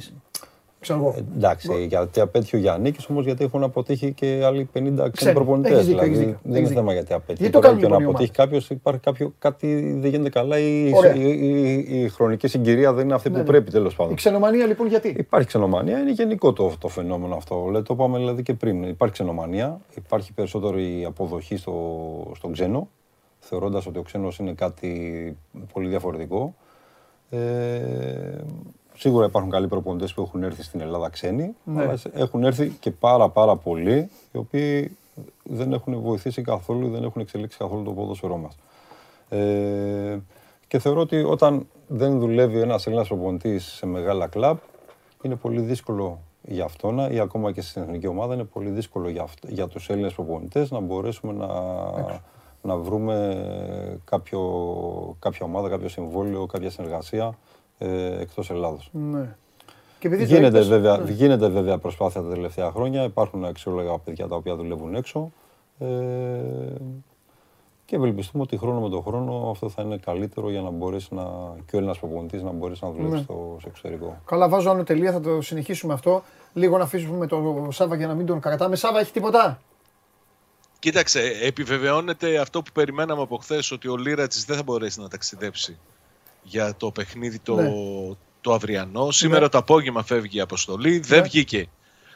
Ξέρω 0.80 0.98
εγώ. 0.98 1.14
Ε, 1.16 1.24
εντάξει, 1.36 1.86
γιατί 1.86 2.20
απέτυχε 2.20 2.56
ο 2.56 2.58
Γιάννης, 2.58 3.08
όμως 3.08 3.24
γιατί 3.24 3.44
έχουν 3.44 3.62
αποτύχει 3.62 4.12
και 4.12 4.40
άλλοι 4.44 4.68
50 4.74 4.92
Ξέρω, 4.94 5.10
ξένοι 5.10 5.32
προπονητές. 5.34 5.72
έχεις 5.72 5.86
δίκιο, 5.86 6.00
Δηλαδή 6.00 6.16
έχεις 6.16 6.18
δίκιο, 6.26 6.38
δεν 6.42 6.52
έχεις 6.54 6.58
είναι 6.58 6.68
δίκιο. 6.68 6.80
θέμα 6.80 6.92
γιατί 6.92 7.12
απέτυχε. 7.12 7.36
Γιατί 7.42 7.52
το 7.52 7.58
Τώρα 7.60 7.66
κάνουν 7.66 7.80
και 7.82 7.88
να 7.88 7.98
λοιπόν 7.98 8.10
οι 8.10 8.14
αποτύχει 8.14 8.30
κάποιος, 8.36 8.70
υπάρχει 8.70 9.00
κάποιο, 9.00 9.32
κάτι 9.38 9.96
δεν 10.00 10.10
γίνεται 10.10 10.28
καλά 10.28 10.58
ή 10.58 10.88
η, 10.88 10.92
Ωραία. 10.96 11.14
η, 11.14 11.30
η- 11.30 12.02
η 12.02 12.08
χρονική 12.08 12.46
συγκυρία 12.48 12.92
δεν 12.92 13.04
είναι 13.04 13.14
αυτή 13.14 13.28
Ναι, 13.28 13.34
που 13.36 13.40
ναι. 13.40 13.46
πρέπει 13.48 13.70
τέλος 13.70 13.94
πάντων. 13.94 14.12
Η 14.12 14.16
ξενομανία 14.16 14.66
λοιπόν 14.66 14.86
γιατί; 14.86 15.14
Υπάρχει 15.18 15.46
ξενομανία, 15.46 15.98
είναι 15.98 16.10
γενικό 16.10 16.52
το, 16.52 16.72
το 16.78 16.88
φαινόμενο 16.88 17.34
αυτό. 17.34 17.68
Λέει, 17.70 17.82
το 17.82 17.94
είπαμε 17.94 18.18
δηλαδή 18.18 18.42
και 18.42 18.54
πριν. 18.54 18.82
Υπάρχει 18.82 19.14
ξενομανία, 19.14 19.80
υπάρχει 19.96 20.32
περισσότερη 20.32 21.04
αποδοχή 21.06 21.56
στο, 21.56 22.32
στον 22.34 22.52
ξένο, 22.52 22.88
θεωρώντας 23.38 23.86
ότι 23.86 23.98
ο 23.98 24.02
ξένος 24.02 24.38
είναι 24.38 24.52
κάτι 24.52 25.36
πολύ 25.72 25.88
διαφορετικό. 25.88 26.54
Ε, 27.30 27.38
σίγουρα 28.98 29.26
υπάρχουν 29.26 29.50
καλοί 29.50 29.68
προπονητές 29.68 30.14
που 30.14 30.22
έχουν 30.22 30.42
έρθει 30.42 30.62
στην 30.62 30.80
Ελλάδα 30.80 31.08
ξένοι, 31.08 31.54
Ναι. 31.64 31.82
αλλά 31.82 31.98
έχουν 32.12 32.44
έρθει 32.44 32.68
και 32.68 32.90
πάρα 32.90 33.28
πάρα 33.28 33.56
πολλοί, 33.56 34.08
οι 34.32 34.38
οποίοι 34.38 34.96
δεν 35.42 35.72
έχουν 35.72 36.00
βοηθήσει 36.00 36.42
καθόλου, 36.42 36.90
δεν 36.90 37.04
έχουν 37.04 37.20
εξελίξει 37.20 37.58
καθόλου 37.58 37.82
το 37.82 37.90
ποδόσφαιρό 37.92 38.36
μας. 38.36 38.56
Ε, 39.28 40.18
και 40.68 40.78
θεωρώ 40.78 41.00
ότι 41.00 41.16
όταν 41.22 41.66
δεν 41.86 42.18
δουλεύει 42.18 42.60
ένας 42.60 42.86
Έλληνας 42.86 43.08
προπονητής 43.08 43.64
σε 43.64 43.86
μεγάλα 43.86 44.26
κλαμπ, 44.26 44.56
είναι 45.22 45.34
πολύ 45.36 45.60
δύσκολο 45.60 46.18
για 46.42 46.64
αυτόν 46.64 46.98
ή 47.12 47.18
ακόμα 47.20 47.52
και 47.52 47.60
στην 47.60 47.82
εθνική 47.82 48.06
ομάδα 48.06 48.34
είναι 48.34 48.44
πολύ 48.44 48.68
δύσκολο 48.70 49.08
για, 49.08 49.22
αυτ- 49.22 49.48
για 49.48 49.68
τους 49.68 49.88
Έλληνες 49.88 50.12
προπονητές 50.14 50.70
να 50.70 50.80
μπορέσουμε 50.80 51.32
να, 51.32 51.46
να 52.62 52.76
βρούμε 52.76 53.36
κάποιο, 54.04 54.40
κάποια 55.18 55.46
ομάδα, 55.46 55.68
κάποιο 55.68 55.88
συμβόλαιο, 55.88 56.46
κάποια 56.46 56.70
συνεργασία 56.70 57.38
ε, 57.78 58.20
εκτός 58.20 58.50
Ελλάδος. 58.50 58.90
Ναι. 58.92 59.36
Και 59.98 60.06
επειδή 60.06 60.26
το 60.26 60.34
Γίνεται, 60.34 60.56
είπες, 60.56 60.68
βέβαια, 60.68 60.96
ναι. 60.98 61.10
γίνεται 61.10 61.48
βέβαια 61.48 61.78
προσπάθεια 61.78 62.22
τα 62.22 62.28
τελευταία 62.28 62.70
χρόνια. 62.70 63.04
Υπάρχουν 63.04 63.44
αξιόλογα 63.44 63.98
παιδιά 63.98 64.28
τα 64.28 64.36
οποία 64.36 64.56
δουλεύουν 64.56 64.94
έξω. 64.94 65.32
Ε, 65.78 65.86
και 67.84 67.96
ευελπιστούμε 67.96 68.42
ότι 68.42 68.56
χρόνο 68.56 68.80
με 68.80 68.88
τον 68.88 69.02
χρόνο 69.02 69.50
αυτό 69.50 69.68
θα 69.68 69.82
είναι 69.82 69.96
καλύτερο 69.96 70.50
για 70.50 70.60
να 70.60 70.70
μπορέσει 70.70 71.14
να, 71.14 71.22
και 71.66 71.74
ο 71.74 71.78
Έλληνας 71.78 71.98
προπονητής 71.98 72.42
να 72.42 72.50
μπορέσει 72.50 72.84
να 72.84 72.90
δουλέψει 72.90 73.14
Ναι. 73.14 73.22
στο, 73.22 73.56
στο 73.58 73.68
εξωτερικό. 73.68 74.20
Καλά, 74.24 74.48
βάζω 74.48 74.70
άνω 74.70 74.82
τελεία, 74.84 75.12
θα 75.12 75.20
το 75.20 75.40
συνεχίσουμε 75.40 75.92
αυτό. 75.92 76.22
Λίγο 76.52 76.76
να 76.76 76.84
αφήσουμε 76.84 77.26
το 77.26 77.68
Σάβα 77.70 77.96
για 77.96 78.06
να 78.06 78.14
μην 78.14 78.26
τον 78.26 78.40
κρατάμε. 78.40 78.76
Σάβα, 78.76 79.00
έχει 79.00 79.12
τίποτα; 79.12 79.60
Κοίταξε, 80.78 81.20
επιβεβαιώνεται 81.42 82.38
αυτό 82.38 82.62
που 82.62 82.70
περιμέναμε 82.72 83.22
από 83.22 83.36
χθες 83.36 83.70
ότι 83.70 83.88
ο 83.88 83.96
Λίρατζης 83.96 84.44
δεν 84.44 84.56
θα 84.56 84.62
μπορέσει 84.62 85.00
να 85.00 85.08
ταξιδέψει 85.08 85.78
για 86.42 86.76
το 86.76 86.90
παιχνίδι 86.90 87.38
το, 87.38 87.54
Ναι. 87.54 87.70
το 88.40 88.52
αυριανό. 88.52 89.10
Σήμερα 89.10 89.48
το 89.48 89.58
απόγευμα 89.58 90.02
φεύγει 90.02 90.36
η 90.36 90.40
αποστολή, 90.40 90.98
δεν 90.98 91.22
βγήκε 91.22 91.68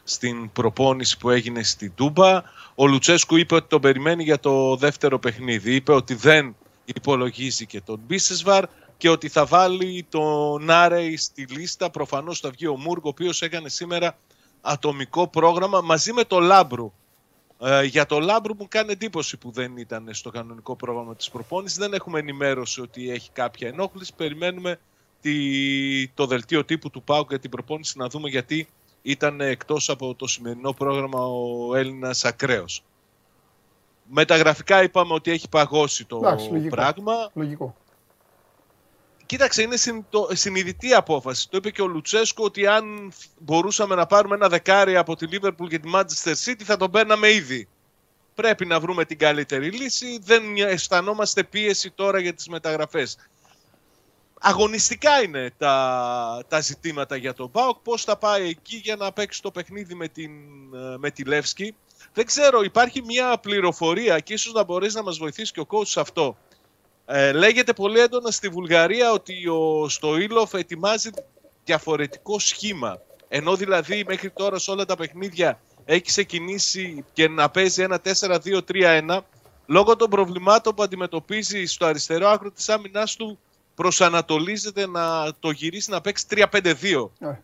στην 0.05 0.53
προπόνηση 0.53 1.19
που 1.19 1.31
έγινε 1.31 1.63
στην 1.63 1.93
Τούμπα. 1.95 2.43
Ο 2.75 2.87
Λουτσέσκου 2.87 3.37
είπε 3.37 3.55
ότι 3.55 3.69
τον 3.69 3.81
περιμένει 3.81 4.23
για 4.23 4.41
το 4.41 4.77
δεύτερο 4.77 5.19
παιχνίδι. 5.19 5.75
Είπε 5.75 5.93
ότι 5.93 6.15
δεν 6.15 6.57
υπολογίζει 6.85 7.67
και 7.67 7.81
τον 7.81 8.01
Μπίσεσβαρ 8.07 8.65
και 8.97 9.09
ότι 9.09 9.29
θα 9.29 9.45
βάλει 9.45 10.07
τον 10.09 10.65
Νάρεϊ 10.65 11.17
στη 11.17 11.45
λίστα. 11.45 11.91
Προφανώς 11.91 12.41
θα 12.41 12.51
βγει 12.51 12.67
ο 12.67 12.77
Μούργο, 12.77 13.03
ο 13.05 13.09
οποίος 13.09 13.43
έκανε 13.43 13.69
σήμερα 13.69 14.17
ατομικό 14.61 15.29
πρόγραμμα 15.29 15.81
μαζί 15.81 16.13
με 16.13 16.25
το 16.25 16.39
Λάμπρου. 16.41 16.93
Ε, 17.65 17.83
για 17.85 18.07
το 18.07 18.21
Λάμπρου 18.21 18.55
μου 18.59 18.67
κάνει 18.69 18.93
εντύπωση 18.93 19.37
που 19.37 19.51
δεν 19.51 19.77
ήταν 19.77 20.09
στο 20.11 20.31
κανονικό 20.31 20.77
πρόγραμμα 20.77 21.17
της 21.17 21.31
προπόνησης. 21.31 21.79
Δεν 21.79 21.93
έχουμε 21.93 22.19
ενημέρωση 22.19 22.81
ότι 22.81 23.11
έχει 23.11 23.31
κάποια 23.31 23.69
ενόχληση. 23.69 24.15
Περιμένουμε 24.17 24.79
τη, 25.21 26.09
το 26.09 26.27
δελτίο 26.27 26.65
τύπου 26.65 26.91
του 26.91 27.03
ΠΑΟΚ 27.03 27.29
για 27.29 27.39
την 27.39 27.51
προπόνηση 27.51 27.99
να 27.99 28.09
δούμε 28.09 28.29
γιατί 28.29 28.69
ήταν 29.03 29.41
εκτός 29.41 29.89
από 29.89 30.15
το 30.15 30.27
σημερινό 30.27 30.73
πρόγραμμα 30.73 31.27
ο 31.27 31.75
Έλληνας 31.75 32.25
ακραίος. 32.25 32.85
Με 34.11 34.25
τα 34.25 34.37
γραφικά 34.37 34.83
είπαμε 34.83 35.15
ότι 35.15 35.31
έχει 35.31 35.49
παγώσει 35.49 36.05
το 36.05 36.17
Εντάξει, 36.17 36.51
λογικό. 36.51 36.75
πράγμα. 36.77 37.31
Λογικό. 37.35 37.77
Κοίταξε, 39.33 39.63
είναι 39.63 39.77
συνειδητο- 39.77 40.29
συνειδητή 40.33 40.95
απόφαση. 40.95 41.49
Το 41.49 41.57
είπε 41.57 41.71
και 41.71 41.83
ο 41.83 41.87
Λουτσέσκο 41.87 42.45
ότι 42.45 42.67
αν 42.67 43.13
μπορούσαμε 43.39 43.95
να 43.95 44.07
πάρουμε 44.07 44.35
ένα 44.35 44.49
δεκάρι 44.49 44.97
από 44.97 45.17
τη 45.17 45.27
Λίβερπουλ 45.27 45.69
και 45.69 45.79
τη 45.79 45.91
Manchester 45.95 46.35
City 46.45 46.63
θα 46.65 46.77
τον 46.77 46.91
παίρναμε 46.91 47.31
ήδη. 47.31 47.69
Πρέπει 48.35 48.67
να 48.67 48.81
βρούμε 48.81 49.05
την 49.05 49.19
καλύτερη 49.19 49.71
λύση. 49.71 50.19
Δεν 50.23 50.57
αισθανόμαστε 50.57 51.45
πίεση 51.45 51.91
τώρα 51.91 52.19
για 52.19 52.35
τις 52.35 52.49
μεταγραφές. 52.49 53.17
Αγωνιστικά 54.41 55.23
είναι 55.23 55.53
τα, 55.59 56.45
τα 56.49 56.61
ζητήματα 56.61 57.17
για 57.17 57.35
τον 57.35 57.51
ΠΑΟΚ. 57.51 57.79
Πώς 57.83 58.05
θα 58.05 58.17
πάει 58.17 58.49
εκεί 58.49 58.77
για 58.77 58.97
να 58.97 59.13
παίξει 59.13 59.43
το 59.43 59.51
παιχνίδι 59.51 59.95
με, 59.95 60.09
την, 60.09 60.31
ε, 60.75 60.97
με 60.99 61.11
τη 61.11 61.25
Λεύσκη. 61.25 61.75
Δεν 62.13 62.27
ξέρω, 62.27 62.63
υπάρχει 62.63 63.03
μια 63.03 63.39
πληροφορία 63.39 64.19
και 64.19 64.33
ίσως 64.33 64.53
να 64.53 64.65
μπορέσει 64.65 64.97
να 64.97 65.03
μας 65.03 65.19
βοηθήσει 65.19 65.53
και 65.53 65.61
ο 65.61 65.67
coach 65.69 65.87
σε 65.87 66.01
αυτό. 66.01 66.37
Ε, 67.07 67.33
λέγεται 67.33 67.73
πολύ 67.73 68.01
έντονα 68.01 68.31
στη 68.31 68.49
Βουλγαρία 68.49 69.13
ότι 69.13 69.49
ο 69.49 69.89
Στοίλοφ 69.89 70.55
ετοιμάζει 70.55 71.11
διαφορετικό 71.65 72.39
σχήμα. 72.39 73.01
Ενώ 73.29 73.57
δηλαδή 73.57 74.05
μέχρι 74.07 74.31
τώρα 74.31 74.59
σε 74.59 74.71
όλα 74.71 74.85
τα 74.85 74.97
παιχνίδια 74.97 75.61
έχει 75.85 76.03
ξεκινήσει 76.03 77.05
και 77.13 77.29
να 77.29 77.51
παίζει 77.51 77.83
ένα 77.83 78.01
4-2-3-1 78.05 79.19
λόγω 79.67 79.97
των 79.97 80.11
προβλημάτων 80.11 80.75
που 80.75 80.83
αντιμετωπίζει 80.83 81.65
στο 81.65 81.87
αριστερό 81.87 82.29
άκρο 82.29 82.51
της 82.51 82.69
άμυνάς 82.69 83.17
του 83.17 83.39
προσανατολίζεται 83.75 84.87
να 84.87 85.33
το 85.41 85.51
γυρίσει 85.51 85.91
να 85.91 86.01
παίξει 86.01 86.27
3-5-2. 86.31 87.09
Ε. 87.19 87.39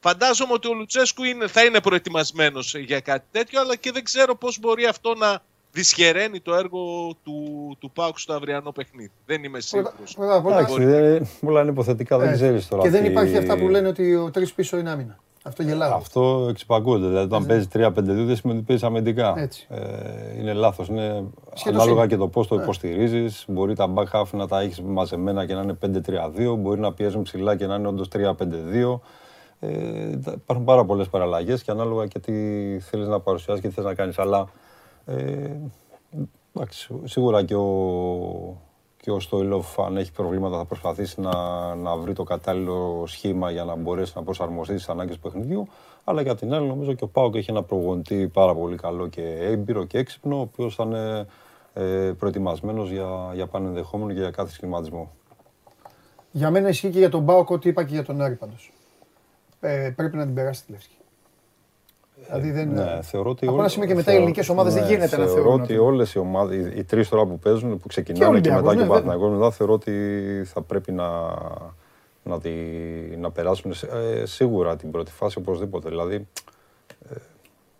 Φαντάζομαι 0.00 0.52
ότι 0.52 0.68
ο 0.68 0.74
Λουτσέσκου 0.74 1.24
είναι, 1.24 1.46
θα 1.46 1.64
είναι 1.64 1.80
προετοιμασμένος 1.80 2.74
για 2.74 3.00
κάτι 3.00 3.26
τέτοιο, 3.30 3.60
αλλά 3.60 3.76
και 3.76 3.92
δεν 3.92 4.04
ξέρω 4.04 4.36
πώς 4.36 4.58
μπορεί 4.58 4.86
αυτό 4.86 5.14
να 5.14 5.42
δυσχεραίνει 5.72 6.40
το 6.40 6.54
έργο 6.54 6.80
του, 7.24 7.42
του 7.78 7.90
Πάουκ 7.90 8.18
στο 8.18 8.32
αυριανό 8.32 8.72
παιχνίδι. 8.72 9.10
Δεν 9.26 9.36
είμαι 9.44 9.58
Πρώτα- 9.70 9.88
σίγουρος. 9.90 10.14
πρώτα 10.14 10.34
απ' 10.34 10.46
όλα, 10.46 10.58
Εντάξει, 10.58 10.84
δεν- 10.84 11.26
όλα 11.44 11.60
είναι 11.60 11.70
υποθετικά, 11.70 12.18
δεν 12.18 12.28
ε, 12.28 12.32
ξέρεις 12.32 12.68
τώρα. 12.68 12.82
Και 12.82 12.90
δεν 12.90 13.02
τι- 13.02 13.08
υπάρχει 13.10 13.36
αυτά 13.36 13.56
που 13.58 13.68
λένε 13.68 13.88
ότι 13.88 14.14
ο 14.14 14.30
τρεις 14.30 14.52
πίσω 14.52 14.76
είναι 14.78 14.90
άμυνα. 14.90 15.18
Αυτό 15.44 15.62
γελάω. 15.62 15.94
Αυτό 15.94 16.46
εξυπακούεται. 16.50 17.06
Δηλαδή, 17.06 17.24
όταν 17.24 17.46
παίζει 17.46 17.66
3-5-2, 17.66 18.24
δεν 18.24 18.36
σημαίνει 18.36 18.58
ότι 18.58 18.66
παίζει 18.66 18.84
αμυντικά. 18.86 19.34
Έτσι. 19.36 19.66
Ε, 19.70 20.38
είναι 20.38 20.52
λάθος. 20.52 20.88
Είναι 20.88 21.24
Σχεδόν 21.54 21.80
ανάλογα 21.80 22.02
είναι. 22.02 22.10
και 22.12 22.16
το 22.16 22.28
πώς 22.28 22.46
το 22.46 22.56
Ναι. 22.56 22.62
υποστηρίζεις. 22.62 23.44
Μπορεί 23.48 23.74
τα 23.74 23.92
back 23.94 24.20
half 24.20 24.24
να 24.32 24.46
τα 24.48 24.60
έχεις 24.60 24.80
μαζεμένα 24.80 25.46
και 25.46 25.54
να 25.54 25.60
είναι 25.62 25.74
5-3-2. 25.74 26.56
Μπορεί 26.56 26.80
να 26.80 26.92
πιέζουν 26.92 27.22
ψηλά 27.22 27.56
και 27.56 27.66
να 27.66 27.74
είναι 27.74 27.88
όντως 27.88 28.08
3-5-2. 28.08 29.00
Ε, 29.60 29.68
τα- 30.24 30.32
υπάρχουν 30.36 30.64
πάρα 30.66 30.84
πολλές 30.84 31.08
παραλλαγές 31.08 31.62
και 31.62 31.70
ανάλογα 31.70 32.06
και 32.06 32.18
τι 32.18 32.32
θέλεις 32.80 33.06
να 33.08 33.20
παρουσιάσεις 33.20 33.62
και 33.62 33.68
τι 33.68 33.74
θες 33.74 33.84
να 33.84 33.94
κάνεις. 33.94 34.18
Αλλά 34.18 34.46
ε, 35.06 35.56
εντάξει, 36.54 37.00
σίγουρα 37.04 37.44
και 37.44 37.54
ο, 37.54 38.56
και 38.96 39.10
ο 39.10 39.20
Στοιλόφ, 39.20 39.78
αν 39.78 39.96
έχει 39.96 40.12
προβλήματα, 40.12 40.56
θα 40.56 40.64
προσπαθήσει 40.64 41.20
να, 41.20 41.34
να 41.74 41.96
βρει 41.96 42.12
το 42.12 42.22
κατάλληλο 42.22 43.04
σχήμα 43.06 43.50
για 43.50 43.64
να 43.64 43.74
μπορέσει 43.74 44.12
να 44.16 44.22
προσαρμοστεί 44.22 44.72
στις 44.72 44.88
ανάγκες 44.88 45.14
του 45.14 45.20
παιχνιδιού. 45.20 45.68
Αλλά 46.04 46.22
για 46.22 46.34
την 46.34 46.54
άλλη, 46.54 46.66
νομίζω 46.66 46.92
και 46.92 47.04
ο 47.04 47.08
Πάοκ 47.08 47.34
έχει 47.34 47.50
ένα 47.50 47.62
προπονητή 47.62 48.28
πάρα 48.28 48.54
πολύ 48.54 48.76
καλό 48.76 49.08
και 49.08 49.22
έμπειρο 49.40 49.84
και 49.84 49.98
έξυπνο, 49.98 50.36
ο 50.36 50.40
οποίος 50.40 50.74
θα 50.74 50.84
είναι 50.84 51.26
ε, 51.72 52.12
προετοιμασμένος 52.18 52.90
για, 52.90 53.30
για 53.34 53.46
πανενδεχόμενο 53.46 54.12
και 54.12 54.20
για 54.20 54.30
κάθε 54.30 54.52
σχηματισμό. 54.52 55.10
Για 56.30 56.50
μένα 56.50 56.68
ισχύει 56.68 56.90
και 56.90 56.98
για 56.98 57.08
τον 57.08 57.22
Μπάουκ 57.22 57.50
ό,τι 57.50 57.68
είπα 57.68 57.84
και 57.84 57.94
για 57.94 58.04
τον 58.04 58.20
Άρη 58.20 58.34
πάντως. 58.34 58.72
Ε, 59.60 59.92
πρέπει 59.96 60.16
να 60.16 60.24
την 60.24 60.34
περάσει 60.34 60.64
τη 60.64 60.72
Λεύσκη. 60.72 60.94
Δηλαδή 62.32 62.50
δεν. 62.50 62.68
Ναι, 62.72 62.98
θεωρώ 63.02 63.30
ότι. 63.30 63.44
Από 63.44 63.52
ένα 63.54 63.60
όλε- 63.62 63.70
σημείο 63.72 63.86
και 63.88 63.94
μετά 63.94 64.00
οι 64.00 64.04
θεωρώ- 64.04 64.20
ελληνικές 64.20 64.48
ομάδες 64.48 64.74
δεν 64.74 64.82
ναι, 64.82 64.88
γίνεται 64.88 65.16
να 65.16 65.24
θεωρώ 65.26 65.32
θεωρούν 65.42 65.52
ότι 65.52 65.62
ότι- 65.62 65.76
όλες 65.82 66.12
οι 66.14 66.18
ομάδες, 66.18 66.56
οι, 66.66 66.72
οι 66.78 66.84
τρεις 66.84 67.08
τώρα 67.08 67.26
που 67.26 67.38
παίζουν, 67.38 67.70
που 67.70 67.76
Και 67.78 67.88
ξεκινάνε 67.88 68.24
και, 68.24 68.30
Ολυμπιακός, 68.30 68.62
μετά 68.62 68.72
και 68.74 68.78
ναι, 68.80 68.84
ο 68.84 68.88
Παναθηναϊκός 68.88 69.30
μετά, 69.30 69.50
θεωρώ 69.50 69.72
ότι 69.72 69.92
θα 70.46 70.62
πρέπει 70.62 70.92
να, 70.92 71.08
να, 72.22 72.40
τη, 72.40 72.50
να 73.18 73.30
περάσουν 73.30 73.74
σε- 73.74 73.88
ε, 73.92 74.26
σίγουρα 74.26 74.76
την 74.76 74.90
πρώτη 74.90 75.10
φάση 75.10 75.38
οπωσδήποτε. 75.38 75.88
Δηλαδή, 75.88 76.26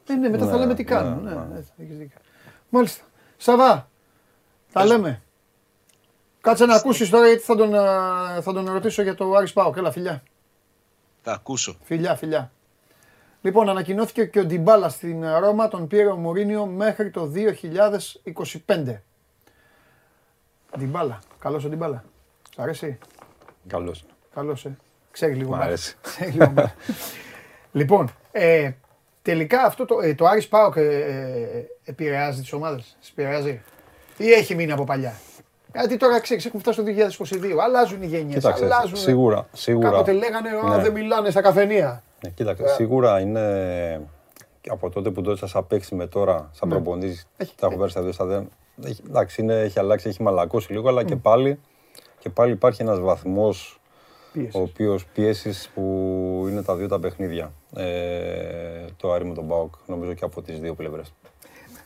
Ε, 0.08 0.14
ναι, 0.14 0.28
μετά 0.28 0.46
θα 0.46 0.52
Ναι, 0.52 0.58
λέμε 0.58 0.74
τι 0.74 0.82
ναι, 0.82 0.88
κάνουν. 0.88 1.22
Ναι, 1.22 1.30
ναι. 1.30 1.36
ναι, 1.36 1.58
έχεις 1.84 1.96
δίκιο. 1.98 2.18
Μάλιστα. 2.68 3.04
Σαβά, 3.36 3.88
τα 4.72 4.84
λέμε. 4.84 5.22
Κάτσε 6.40 6.64
να 6.66 6.74
ακούσεις 6.74 7.10
τώρα 7.10 7.26
γιατί 7.26 7.42
θα 7.42 7.56
τον, 7.56 7.74
α, 7.74 8.42
θα 8.42 8.52
τον 8.52 8.66
ρωτήσω 8.72 9.02
για 9.02 9.14
το 9.14 9.32
Άρης 9.34 9.52
Πάοκ. 9.52 9.76
Έλα, 9.76 9.90
φιλιά. 9.90 10.22
Θα 11.22 11.32
ακούσω. 11.32 11.76
Φιλιά, 11.82 12.14
φιλιά. 12.16 12.52
Λοιπόν, 13.42 13.68
ανακοινώθηκε 13.68 14.24
και 14.24 14.38
ο 14.40 14.44
Ντιμπάλα 14.44 14.88
στην 14.88 15.24
Ρώμα, 15.38 15.68
τον 15.68 15.86
πήρε 15.86 16.06
ο 16.06 16.16
Μουρίνιο 16.16 16.66
μέχρι 16.66 17.10
το 17.10 17.30
2025. 18.66 19.00
Ντιμπάλα. 20.78 21.18
Καλός 21.38 21.64
ο 21.64 21.68
Ντιμπάλα. 21.68 22.04
Σ' 22.54 22.58
αρέσει; 22.58 22.98
καλώ. 23.66 23.94
Καλός, 24.34 24.64
ε. 24.64 24.76
Ξέρει 25.10 25.34
λίγο 25.34 25.48
Μ' 25.48 25.52
μπάλα. 25.52 25.64
αρέσει. 25.64 25.96
Ξέρει 26.02 26.30
λίγο 26.30 26.50
μπάλα. 26.50 26.74
λοιπόν, 27.72 28.10
ε, 28.32 28.70
τελικά 29.22 29.62
αυτό 29.62 29.84
το, 29.84 30.00
ε, 30.00 30.14
το 30.14 30.26
Άρης 30.26 30.48
Πάοκ 30.48 30.76
ε, 30.76 30.82
ε, 30.82 31.64
επηρεάζει 31.84 32.40
τις 32.40 32.52
ομάδες. 32.52 32.96
Τις 33.00 33.10
επηρεάζει; 33.10 33.62
Ή 34.16 34.30
έχει 34.32 34.54
μείνει 34.54 34.72
από 34.72 34.84
παλιά; 34.84 35.14
Γιατί 35.74 35.96
τώρα 35.96 36.20
ξέρεις, 36.20 36.46
έχουν 36.46 36.60
φτάσει 36.60 36.78
το 36.78 36.84
2022. 37.18 37.58
Αλλάζουν 37.62 38.02
οι 38.02 38.06
γενιές. 38.06 38.34
Κοίταξε, 38.42 38.64
αλλάζουν. 38.64 38.96
σίγουρα, 38.96 39.48
σίγουρα. 39.52 39.90
Κάποτε 39.90 40.12
λέγανε, 40.12 40.48
«Α, 40.48 40.76
Ναι. 40.76 40.82
δεν 40.82 40.92
μιλάνε 40.92 41.30
στα 41.30 41.40
καφενεία. 41.42 42.02
Ναι, 42.24 42.30
κοίταξε, 42.30 42.66
σίγουρα 42.68 43.20
είναι 43.20 44.08
και 44.60 44.70
από 44.70 44.90
τότε 44.90 45.10
που 45.10 45.22
το 45.22 45.30
έτσασα 45.30 45.52
σαν 45.52 45.66
παίξει 45.66 45.94
με 45.94 46.06
τώρα, 46.06 46.48
σαν 46.52 46.68
Ναι. 46.68 46.74
προπονητής, 46.74 47.28
Έχει- 47.36 47.54
τα 47.56 47.66
έχω 47.66 47.76
πάρει 47.78 47.90
στα 47.90 48.02
δύο 48.02 48.12
στάδια. 48.12 48.46
Έχει, 48.84 49.02
εντάξει, 49.08 49.42
είναι, 49.42 49.54
έχει 49.60 49.78
αλλάξει, 49.78 50.08
έχει 50.08 50.22
μαλακώσει 50.22 50.72
λίγο, 50.72 50.88
αλλά 50.88 51.04
και, 51.04 51.16
πάλι, 51.16 51.60
και 52.18 52.30
πάλι 52.30 52.52
υπάρχει 52.52 52.82
ένας 52.82 53.00
βαθμός 53.00 53.80
Πίεσης. 54.32 54.54
ο 54.54 54.60
οποίος 54.60 55.06
πιέσεις 55.06 55.70
που 55.74 55.82
είναι 56.50 56.62
τα 56.62 56.76
δύο 56.76 56.88
τα 56.88 56.98
παιχνίδια. 56.98 57.52
Ε, 57.76 58.84
το 58.96 59.12
Άρη 59.12 59.24
με 59.24 59.34
τον 59.34 59.44
Μπάουκ, 59.44 59.74
νομίζω 59.86 60.12
και 60.14 60.24
από 60.24 60.42
τις 60.42 60.60
δύο 60.60 60.74
πλευρές. 60.74 61.12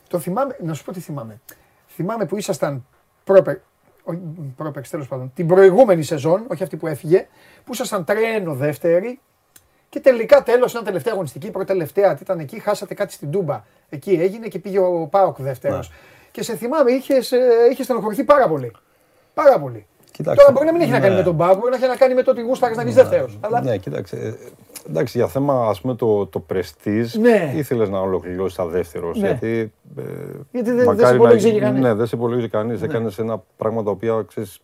Το 0.09 0.19
θυμάμαι, 0.19 0.57
να 0.63 0.75
σου 0.75 0.85
πω 0.85 0.93
τι 0.93 1.01
θυμάμαι. 1.01 1.41
Θυμάμαι 1.87 2.27
που 2.27 2.37
ήσασταν 2.37 2.87
πρόπερ, 3.25 3.57
όχι, 4.05 4.19
πρόπερ 4.57 4.89
τέλος 4.89 5.09
πάντων, 5.09 5.33
την 5.35 5.47
προηγούμενη 5.47 6.03
σεζόν, 6.03 6.45
όχι 6.51 6.63
αυτή 6.63 6.77
που 6.77 6.87
έφυγε, 6.87 7.27
που 7.65 7.73
ήσασταν 7.73 8.05
τρένο 8.05 8.55
δεύτερη 8.55 9.21
και 9.95 10.01
τελικά 10.01 10.43
τέλος, 10.43 10.75
ένα 10.75 10.85
τελευταία 10.85 11.13
αγωνιστική, 11.13 11.51
πρώτη 11.51 11.67
τελευταία, 11.67 12.15
τι 12.15 12.19
ήταν 12.23 12.39
εκεί, 12.39 12.59
χάσατε 12.59 12.95
κάτι 12.95 13.13
στην 13.13 13.31
Τούμπα. 13.31 13.65
Εκεί 13.89 14.11
έγινε 14.21 14.47
και 14.49 14.59
πήγε 14.59 14.79
ο 14.79 15.09
Πάοκ 15.11 15.37
δεύτερος. 15.41 15.89
Ναι. 15.89 15.95
Και 16.31 16.43
σε 16.43 16.57
θυμάμαι, 16.57 16.91
είχες, 16.93 17.33
ε, 17.33 17.39
είχες 17.71 17.85
στενοχωρηθεί 17.85 18.25
πάρα 18.25 18.49
πολύ. 18.49 18.73
Πάρα 19.35 19.59
πολύ. 19.59 19.87
Κοίταξε, 20.11 20.41
Τώρα 20.41 20.53
μπορεί 20.53 20.67
να 20.67 20.73
μην 20.73 20.81
έχει 20.81 20.91
να 20.91 20.99
κάνει 21.01 21.11
ναι. 21.13 21.19
με 21.19 21.23
τον 21.25 21.37
Πάοκ, 21.37 21.59
μπορεί 21.59 21.71
να 21.71 21.77
έχει 21.77 21.87
να 21.87 21.97
κάνει 21.97 22.15
με 22.15 22.23
το 22.23 22.31
ότι 22.31 22.41
γούσταρες 22.43 22.77
να 22.77 22.83
βγεις 22.83 22.95
δεύτερος. 22.95 23.39
Αλλά 23.41 23.61
Ναι, 23.63 23.77
κοίταξε. 23.77 24.17
ε, 24.17 24.35
Εντάξει, 24.89 25.19
για 25.19 25.27
θέμα 25.29 25.67
ας 25.69 25.81
πούμε 25.81 25.95
το, 25.95 26.27
το 26.27 26.39
πρεστίζ, 26.41 27.15
Ναι. 27.15 27.53
ήθελες 27.57 27.89
να 27.89 27.99
ολοκληρώσεις 28.01 28.57
τα 28.57 28.67
δεύτερος, 28.67 29.19
Ναι. 29.21 29.27
γιατί... 29.27 29.73
ε, 29.99 30.03
Γιατί 30.51 30.71
δεν- 30.71 30.77
δεν 30.77 30.85
μακάρι 30.85 30.99
σε 30.99 31.05
να- 31.11 31.15
υπολόγιζε 31.15 31.51
και 31.51 31.61
κανείς. 31.61 31.81
Ναι, 31.83 31.95
δεν 31.95 32.07
σε 32.07 32.17
υπολογίζει 32.17 32.49
κανείς. 32.49 32.83
Έκανες 32.83 33.19
ένα 33.19 33.43
πράγμα 33.57 33.83
τα 33.83 33.91
οποία, 33.91 34.25
ξέρεις, 34.29 34.61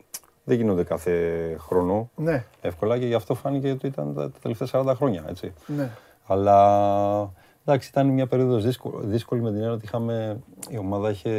δεν 0.50 0.58
γίνονται 0.58 0.84
κάθε 0.84 1.12
χρόνο 1.58 2.10
ναι, 2.16 2.44
εύκολα 2.60 2.98
και 2.98 3.06
γι' 3.06 3.14
αυτό 3.14 3.34
φάνηκε 3.34 3.70
ότι 3.70 3.86
ήταν 3.86 4.14
τα, 4.14 4.30
τα 4.30 4.38
τελευταία 4.42 4.82
40 4.82 4.92
χρόνια, 4.96 5.24
έτσι. 5.28 5.52
ναι. 5.66 5.90
Αλλά 6.26 7.30
εντάξει, 7.64 7.88
ήταν 7.88 8.06
μια 8.06 8.26
περίοδος 8.26 8.64
δύσκολη, 8.64 9.06
δύσκολη 9.06 9.40
με 9.40 9.48
την 9.48 9.56
έννοια 9.58 9.72
ότι 9.72 9.84
είχαμε, 9.84 10.40
η 10.68 10.78
ομάδα 10.78 11.10
είχε, 11.10 11.30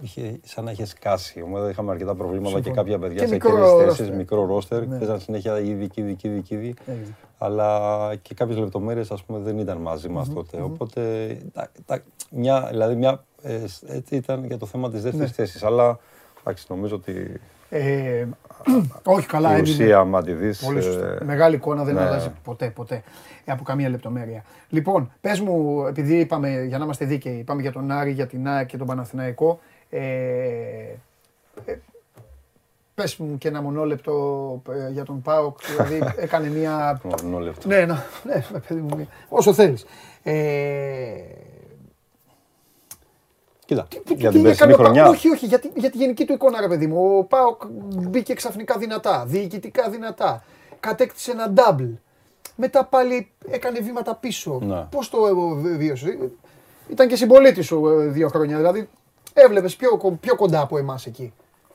είχε 0.00 0.40
σαν 0.44 0.64
να 0.64 0.70
είχε 0.70 0.84
σκάσει. 0.84 1.38
Η 1.38 1.42
ομάδα 1.42 1.70
είχαμε 1.70 1.90
αρκετά 1.90 2.14
προβλήματα 2.14 2.48
Συμφωνώ. 2.48 2.74
και 2.74 2.80
κάποια 2.80 2.98
παιδιά 2.98 3.20
Και 3.20 3.26
σε 3.26 3.32
μικρό 3.32 3.50
εκείνες 3.50 3.68
τις 3.70 3.78
θέσεις, 3.82 3.98
ρόστερ. 3.98 4.16
μικρό 4.16 4.46
ρόστερ. 4.46 4.86
Ναι. 4.86 4.98
Παίζαν 4.98 5.20
συνέχεια 5.20 5.60
ήδη, 5.60 5.88
ήδη, 5.94 6.16
ήδη, 6.22 6.44
ήδη. 6.50 6.74
Έχεις 6.86 6.96
δίκιο. 6.96 7.14
Αλλά 7.38 8.14
και 8.22 8.34
κάποιες 8.34 8.58
λεπτομέρειες 8.58 9.10
ας 9.10 9.22
πούμε 9.24 9.38
δεν 9.38 9.58
ήταν 9.58 9.76
μαζί 9.76 10.08
μας 10.08 10.32
τότε. 10.32 10.60
Οπότε, 10.60 11.00
τα, 11.52 11.70
τα, 11.86 12.02
μια, 12.30 12.66
δηλαδή 12.70 12.94
μια, 12.94 13.24
ε, 13.42 13.64
έτσι 13.86 14.16
ήταν 14.16 14.44
για 14.44 14.56
το 14.58 14.66
θέμα 14.66 14.90
της 14.90 15.02
δεύτερης 15.02 15.28
Ναι. 15.28 15.34
θέσης. 15.34 15.62
Αλλά 15.64 15.98
εντάξει, 16.40 16.66
νομίζω 16.68 16.94
ότι 16.96 17.40
Ε, 17.72 18.26
όχι 19.04 19.26
καλά, 19.26 19.48
Η 19.50 19.52
έμεινε. 19.58 19.70
ουσία, 19.70 19.98
άμα 19.98 20.22
τη 20.22 20.32
δεις, 20.32 20.64
Πολύ 20.64 20.82
σωστά. 20.82 21.06
ε, 21.20 21.24
Μεγάλη 21.24 21.54
εικόνα 21.54 21.84
δεν 21.84 21.94
ναι. 21.94 22.00
αλλάζει 22.00 22.30
ποτέ, 22.44 22.70
ποτέ. 22.70 23.02
Ε, 23.44 23.52
από 23.52 23.62
καμία 23.62 23.88
λεπτομέρεια. 23.88 24.44
Λοιπόν, 24.68 25.12
πες 25.20 25.40
μου, 25.40 25.84
επειδή 25.86 26.18
είπαμε, 26.18 26.64
για 26.64 26.78
να 26.78 26.84
είμαστε 26.84 27.04
δίκαιοι, 27.04 27.36
είπαμε 27.36 27.62
για 27.62 27.72
τον 27.72 27.90
Άρη, 27.90 28.10
για 28.10 28.26
την 28.26 28.48
ΑΕΚ 28.48 28.66
και 28.66 28.76
τον 28.76 28.86
Παναθηναϊκό. 28.86 29.60
Ε, 29.90 30.00
ε, 31.64 31.78
πες 32.94 33.16
μου 33.16 33.38
και 33.38 33.48
ένα 33.48 33.62
μονόλεπτο 33.62 34.12
ε, 34.88 34.90
για 34.92 35.04
τον 35.04 35.22
ΠΑΟΚ, 35.22 35.58
δηλαδή 35.66 36.12
έκανε 36.24 36.48
μια... 36.48 37.00
μονόλεπτο. 37.22 37.68
ναι, 37.68 37.84
να, 37.86 38.04
ναι, 38.22 38.42
παιδί 38.68 38.80
μου, 38.80 39.08
όσο 39.28 39.52
θέλεις. 39.52 39.84
Ε, 40.22 40.32
Κοίτα, 43.70 43.86
τι- 44.04 44.14
για 44.14 44.28
τι 44.30 44.34
την 44.34 44.42
περσινή 44.42 44.50
έκανε 44.50 44.72
ο 44.72 44.76
Πάοκ; 44.76 44.84
χρονιά. 44.86 45.08
Όχι, 45.08 45.28
όχι, 45.30 45.46
για 45.46 45.58
τη, 45.58 45.70
για 45.74 45.90
τη 45.90 45.96
γενική 45.98 46.24
του 46.24 46.32
εικόνα, 46.32 46.60
ρε 46.60 46.68
παιδί 46.68 46.86
μου. 46.86 47.18
Ο 47.18 47.24
Πάοκ 47.24 47.62
μπήκε 48.08 48.34
ξαφνικά 48.34 48.78
δυνατά, 48.78 49.24
διοικητικά 49.26 49.90
δυνατά. 49.90 50.44
Κατέκτησε 50.80 51.30
ένα 51.30 51.52
double. 51.56 51.90
Μετά 52.56 52.84
πάλι 52.84 53.30
έκανε 53.50 53.80
βήματα 53.80 54.14
πίσω. 54.14 54.58
Ναι. 54.62 54.86
Πώς 54.90 55.10
το 55.10 55.18
ε, 55.26 55.76
βίωσε; 55.76 56.18
Ήταν 56.88 57.08
και 57.08 57.16
συμπολίτη 57.16 57.62
σου 57.62 57.88
ε, 57.88 58.06
δύο 58.06 58.28
χρόνια. 58.28 58.56
Δηλαδή 58.56 58.88
έβλεπες 59.32 59.76
πιο, 59.76 59.96
κο- 59.96 60.18
πιο 60.20 60.36
κοντά 60.36 60.60
από 60.60 60.78
εμάς 60.78 61.06
εκεί. 61.06 61.32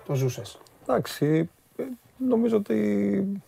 Το 0.08 0.14
ζούσες. 0.14 0.58
Εντάξει, 0.88 1.50
ε, 1.78 1.84
νομίζω 2.18 2.58
ότι 2.58 2.76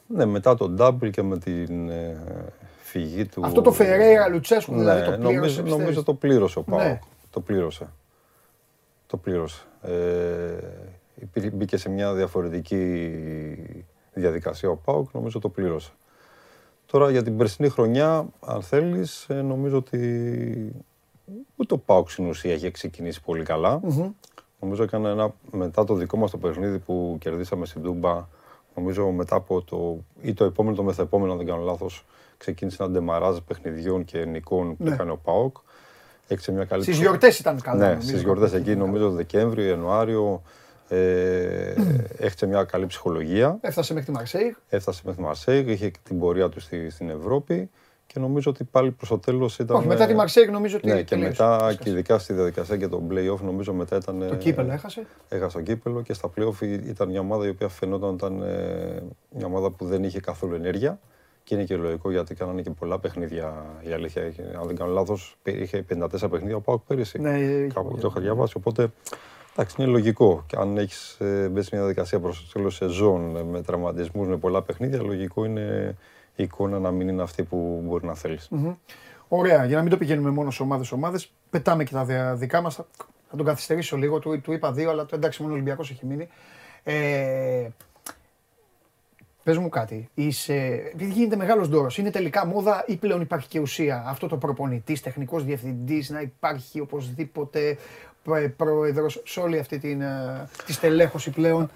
ναι, 0.07 0.25
μετά 0.25 0.55
τον 0.55 0.77
double 0.79 1.09
και 1.11 1.21
με 1.21 1.37
την 1.37 1.89
ε, 1.89 2.17
φυγή 2.81 3.25
του... 3.25 3.41
Αυτό 3.45 3.61
το 3.61 3.71
Φεραίρα 3.71 4.27
Λουτσέσκου 4.27 4.77
δηλαδή 4.77 4.99
Ναι, 4.99 5.05
το 5.05 5.11
πλήρωσε. 5.11 5.33
νομίζω, 5.33 5.61
πιστεύεις; 5.61 5.71
νομίζω 5.71 6.03
το 6.03 6.13
πλήρωσε 6.13 6.59
ο 6.59 6.63
Ναι. 6.67 6.75
ΠΑΟΚ. 6.75 6.97
Το 7.31 7.39
πλήρωσε. 7.39 7.87
Το 9.07 9.17
πλήρωσε. 9.17 9.63
Ε, 9.81 10.57
υπήρχε- 11.21 11.53
μπήκε 11.53 11.77
σε 11.77 11.89
μια 11.89 12.13
διαφορετική 12.13 12.83
διαδικασία 14.13 14.69
ο 14.69 14.75
ΠΑΟΚ, 14.75 15.09
νομίζω 15.13 15.39
το 15.39 15.49
πλήρωσε. 15.49 15.91
Τώρα 16.85 17.11
για 17.11 17.23
την 17.23 17.37
περσινή 17.37 17.69
χρονιά, 17.69 18.27
αν 18.39 18.61
θέλεις, 18.61 19.25
ε, 19.29 19.33
νομίζω 19.41 19.77
ότι 19.77 20.71
ούτε 21.55 21.73
ο 21.73 21.77
ΠΑΟΚ 21.77 22.09
στην 22.09 22.25
ουσία 22.27 22.53
έχει 22.53 22.71
ξεκινήσει 22.71 23.21
πολύ 23.21 23.43
καλά. 23.43 23.79
Μμμ. 23.83 24.11
Νομίζω 24.59 24.83
έκανε 24.83 25.09
ένα, 25.09 25.33
μετά 25.51 25.83
το 25.83 25.93
δικό 25.93 26.17
μας 26.17 26.31
το 26.31 26.37
παιχνίδι 26.37 26.79
που 26.79 27.17
κερδίσαμε 27.19 27.65
στην 27.65 27.81
Τούμπα, 27.83 28.27
νομίζω 28.75 29.09
μετά 29.11 29.35
από 29.35 29.61
το, 29.61 29.97
ή 30.21 30.33
το 30.33 30.43
επόμενο 30.43 30.75
το 30.75 30.83
μεθεπόμενο, 30.83 31.31
αν 31.31 31.37
δεν 31.37 31.47
κάνω 31.47 31.63
λάθος, 31.63 32.05
ξεκίνησε 32.37 32.83
ένα 32.83 32.91
ντεμαράζ 32.91 33.37
παιχνιδιών 33.37 34.05
και 34.05 34.25
νικών 34.25 34.77
που 34.77 34.83
Ναι. 34.83 34.93
έκανε 34.93 35.11
ο 35.11 35.17
ΠΑΟΚ. 35.17 35.57
Έχισε 36.27 36.51
μια 36.51 36.65
καλή 36.65 36.81
Στις 36.81 36.93
ψω- 36.95 37.07
γιορτές 37.07 37.39
ήταν 37.39 37.61
καλά. 37.61 37.79
Ναι, 37.79 37.87
νομίζω. 37.91 38.07
στις 38.07 38.21
γιορτές 38.21 38.53
εκεί, 38.53 38.75
νομίζω 38.75 39.09
Δεκέμβριο, 39.11 39.65
Ιανουάριο, 39.67 40.41
ε, 40.87 41.73
έχισε 42.17 42.45
μια 42.45 42.63
καλή 42.63 42.85
ψυχολογία. 42.85 43.57
Έφτασε 43.61 43.93
μέχρι 43.93 44.11
τη 44.11 44.17
Μαρσέη. 44.17 44.55
Έφτασε 44.69 45.01
μέχρι 45.05 45.21
τη 45.21 45.27
Μαρσέη, 45.27 45.65
είχε 45.67 45.89
και 45.89 45.99
την 46.03 46.19
πορεία 46.19 46.49
του 46.49 46.59
στη, 46.59 46.89
στην 46.89 47.09
Ευρώπη 47.09 47.69
και 48.07 48.19
νομίζω 48.19 48.51
ότι 48.51 48.63
πάλι 48.63 48.91
προς 48.91 49.09
το 49.09 49.17
τέλος 49.19 49.59
ήταν... 49.59 49.77
Όχι, 49.77 49.87
μετά 49.87 50.05
τη 50.07 50.13
Μαρσέη 50.13 50.45
νομίζω 50.45 50.77
ότι. 50.77 50.87
Ναι, 50.87 50.95
και 50.97 51.03
τελείωσε. 51.03 51.29
μετά 51.29 51.55
Έσκασε. 51.55 51.77
και 51.77 51.89
ειδικά 51.89 52.19
στη 52.19 52.33
διαδικασία 52.33 52.77
και 52.77 52.87
το 52.87 53.01
play-off 53.11 53.39
νομίζω 53.43 53.73
μετά 53.73 53.95
ήταν... 53.95 54.25
Το 54.27 54.35
κύπελο 54.35 54.71
έχασε. 54.71 55.05
Έχασε 55.29 55.57
το 55.57 55.63
κύπελο 55.63 56.01
και 56.01 56.13
στα 56.13 56.29
play-off 56.37 56.61
ήταν 56.61 57.09
μια 57.09 57.19
ομάδα 57.19 57.45
η 57.45 57.49
οποία 57.49 57.67
φαινόταν 57.67 58.13
ήταν 58.13 58.41
ε, 58.41 59.03
μια 59.29 59.45
ομάδα 59.45 59.69
που 59.71 59.85
δεν 59.85 60.03
είχε 60.03 60.19
καθόλου 60.19 60.55
ενέργεια 60.55 60.99
και 61.47 61.55
είναι 61.55 61.63
και 61.63 61.75
λογικό 61.75 62.11
γιατί 62.11 62.35
κάνανε 62.35 62.61
και 62.61 62.69
πολλά 62.69 62.99
παιχνίδια 62.99 63.65
η 63.81 63.91
αλήθεια. 63.91 64.25
Είχε- 64.25 64.55
Αν 64.59 64.67
δεν 64.67 64.75
κάνω 64.75 64.91
λάθος, 64.91 65.37
είχε 65.43 65.81
54 65.89 66.29
παιχνίδια 66.29 66.55
ο 66.55 66.59
Πάουκ 66.61 66.81
πέρυσι. 66.87 67.19
Ναι, 67.19 67.39
είχε 67.39 67.67
Κάπου 67.73 67.87
πολύ. 67.89 68.01
το 68.01 68.07
είχα 68.11 68.19
διαβάσει. 68.21 68.53
Οπότε 68.57 68.87
εντάξει, 69.55 69.75
είναι 69.81 69.91
λογικό. 69.91 70.43
Και 70.47 70.55
αν 70.59 70.77
έχεις 70.77 71.17
μπει 71.21 71.61
σε 71.61 71.69
μια 71.71 71.81
διαδικασία 71.81 72.19
προς 72.19 72.45
το 72.45 72.51
τέλος 72.53 72.75
σεζόν 72.75 73.35
ε, 73.35 73.43
με 73.43 73.61
τραυματισμούς, 73.61 74.27
με 74.27 74.37
πολλά 74.37 74.61
παιχνίδια, 74.61 75.01
λογικό 75.01 75.45
είναι 75.45 75.95
η 76.35 76.43
εικόνα 76.43 76.79
να 76.79 76.91
μην 76.91 77.07
είναι 77.07 77.21
αυτή 77.21 77.43
που 77.43 77.81
μπορεί 77.85 78.05
να 78.05 78.13
θέλεις. 78.15 78.49
Ωραία, 79.27 79.65
για 79.65 79.75
να 79.75 79.81
μην 79.81 79.91
το 79.91 79.97
πηγαίνουμε 79.97 80.29
μόνο 80.29 80.51
σε 80.51 80.63
ομάδες 80.63 80.91
ομάδες, 80.91 81.31
πετάμε 81.49 81.83
και 81.83 81.93
τα 81.93 82.05
δια- 82.05 82.35
δικά 82.35 82.61
μας. 82.61 82.75
Θα 83.29 83.37
τον 83.37 83.45
καθυστερήσω 83.45 83.97
λίγο, 83.97 84.19
του, 84.19 84.41
του 84.41 84.51
είπα 84.53 84.71
δύο, 84.71 84.89
αλλά 84.89 85.05
το 85.05 85.15
εντάξει, 85.15 85.41
μόνο 85.41 85.53
ο 85.53 85.55
Ολυμπιακός 85.55 85.89
έχει 85.91 86.05
μείνει. 86.05 86.27
Ε, 86.83 87.67
Πες 89.47 89.57
μου 89.57 89.69
κάτι, 89.69 90.09
είσαι, 90.13 90.53
επειδή 90.93 91.11
γίνεται 91.11 91.35
μεγάλος 91.35 91.67
δώρος, 91.67 91.97
είναι 91.97 92.09
τελικά 92.09 92.45
μόδα 92.45 92.83
ή 92.87 92.95
πλέον 92.95 93.21
υπάρχει 93.21 93.47
και 93.47 93.59
ουσία 93.59 94.03
αυτό 94.07 94.27
το 94.27 94.37
προπονητής, 94.37 95.01
τεχνικός 95.01 95.43
διευθυντής, 95.43 96.09
να 96.09 96.21
υπάρχει 96.21 96.79
οπωσδήποτε 96.79 97.77
πρόεδρος 98.57 99.21
σε 99.25 99.39
όλη 99.39 99.59
αυτή 99.59 99.77
την, 99.79 100.01
ε, 100.01 100.49
τη 100.65 100.73
στελέχωση 100.73 101.29
πλέον; 101.29 101.69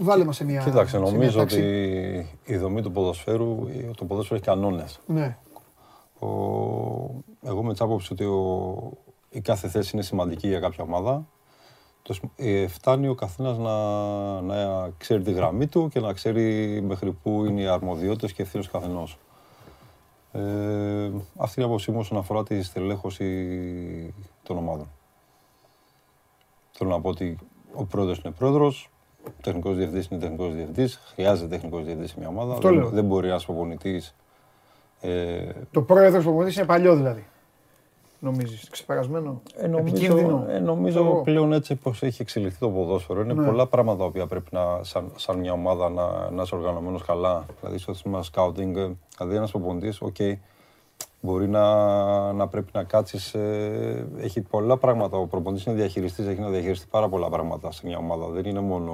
Βάλε 0.00 0.24
μας 0.24 0.36
σε 0.36 0.44
μια. 0.44 0.62
Κοίταξε, 0.62 0.96
σε 0.96 1.02
μια 1.02 1.10
νομίζω 1.10 1.38
τάξη. 1.38 1.58
ότι 1.58 2.28
η 2.44 2.56
δομή 2.56 2.82
του 2.82 2.92
ποδοσφαίρου, 2.92 3.58
το 3.96 4.04
ποδόσφαιρο 4.04 4.34
έχει 4.34 4.44
κανόνες. 4.44 5.00
Ναι. 5.06 5.36
Ο... 6.18 6.26
Εγώ 7.42 7.62
με 7.62 7.74
την 7.74 7.84
άποψη 7.84 8.12
ότι 8.12 8.24
ο... 8.24 8.92
η 9.30 9.40
κάθε 9.40 9.68
θέση 9.68 9.90
είναι 9.94 10.02
σημαντική 10.02 10.48
για 10.48 10.60
κάποια 10.60 10.84
ομάδα. 10.84 11.26
Το... 12.06 12.12
σ- 12.12 12.22
ε, 12.36 12.66
φτάνει 12.66 13.08
ο 13.08 13.14
καθένας 13.14 13.58
να... 13.58 13.74
να 14.40 14.90
ξέρει 14.98 15.22
τη 15.22 15.32
γραμμή 15.32 15.66
του 15.66 15.88
και 15.88 16.00
να 16.00 16.12
ξέρει 16.12 16.80
μέχρι 16.86 17.12
πού 17.12 17.44
είναι 17.44 17.60
οι 17.60 17.66
αρμοδιότητες 17.66 18.32
και 18.32 18.42
ευθύνες 18.42 18.66
του 18.66 18.72
καθενός. 18.72 19.18
Ε, 20.32 21.10
αυτή 21.36 21.60
είναι 21.60 21.68
η 21.68 21.70
άποψή 21.70 21.90
μου 21.90 21.98
όσον 21.98 22.18
αφορά 22.18 22.42
τη 22.42 22.62
στελέχωση 22.62 24.14
των 24.42 24.56
ομάδων. 24.56 24.88
Θέλω 26.70 26.90
να 26.90 27.00
πω 27.00 27.08
ότι 27.08 27.38
ο 27.74 27.84
πρόεδρος 27.84 28.18
είναι 28.18 28.34
πρόεδρος, 28.38 28.90
ο 29.26 29.30
τεχνικός 29.40 29.76
διευθυντής 29.76 30.06
είναι 30.06 30.20
τεχνικός 30.20 30.54
διευθυντής, 30.54 31.00
χρειάζεται 31.14 31.48
τεχνικός 31.48 31.84
διευθυντής 31.84 32.10
σε 32.10 32.16
μια 32.18 32.28
ομάδα. 32.28 32.52
Αυτό 32.52 32.68
δεν, 32.68 32.78
λέω. 32.78 32.88
δεν 32.88 33.04
μπορεί 33.04 33.28
ένας 33.28 33.44
προπονητής 33.44 34.14
ε, 35.00 35.52
Το 35.70 35.82
πρόεδρος 35.82 36.24
προπονητής 36.24 36.56
είναι 36.56 36.66
παλιό 36.66 36.96
δηλαδή. 36.96 37.26
Νομίζεις, 38.24 38.68
ξεπερασμένο. 38.70 39.42
Ε, 39.56 39.66
νομίζω, 39.66 39.96
Επικίνδυνο. 39.96 40.46
ε, 40.48 40.58
νομίζω 40.58 40.98
Εγώ. 40.98 41.22
πλέον 41.22 41.52
έτσι 41.52 41.74
πως 41.74 42.02
έχει 42.02 42.22
εξελιχθεί 42.22 42.58
το 42.58 42.68
ποδόσφαιρο. 42.68 43.20
Είναι 43.20 43.32
Ναι. 43.34 43.46
πολλά 43.46 43.66
πράγματα 43.66 43.98
τα 43.98 44.04
οποία 44.04 44.26
πρέπει 44.26 44.48
να, 44.52 44.78
σαν, 44.82 45.12
σαν 45.16 45.38
μια 45.38 45.52
ομάδα 45.52 45.88
να, 45.90 46.30
να 46.30 46.42
είσαι 46.42 46.54
οργανωμένος 46.54 47.02
καλά. 47.04 47.44
Δηλαδή 47.60 47.78
στο 47.78 47.94
θέμα 47.94 48.22
scouting, 48.22 48.76
ε, 48.76 48.90
δηλαδή 49.18 49.36
ένας 49.36 49.50
προπονητής, 49.50 50.00
οκ, 50.00 50.16
μπορεί 51.20 51.48
να, 51.48 52.32
να 52.32 52.46
πρέπει 52.48 52.70
να 52.72 52.82
κάτσεις, 52.84 53.34
ε, 53.34 54.06
έχει 54.18 54.40
πολλά 54.40 54.76
πράγματα. 54.76 55.16
Ο 55.18 55.26
προπονητής 55.26 55.64
είναι 55.66 55.74
διαχειριστής, 55.74 56.26
έχει 56.26 56.40
να 56.40 56.48
διαχειριστεί 56.48 56.86
πάρα 56.90 57.08
πολλά 57.08 57.28
πράγματα 57.28 57.70
σε 57.72 57.86
μια 57.86 57.98
ομάδα. 57.98 58.26
Δεν 58.26 58.44
είναι 58.44 58.60
μόνο 58.60 58.92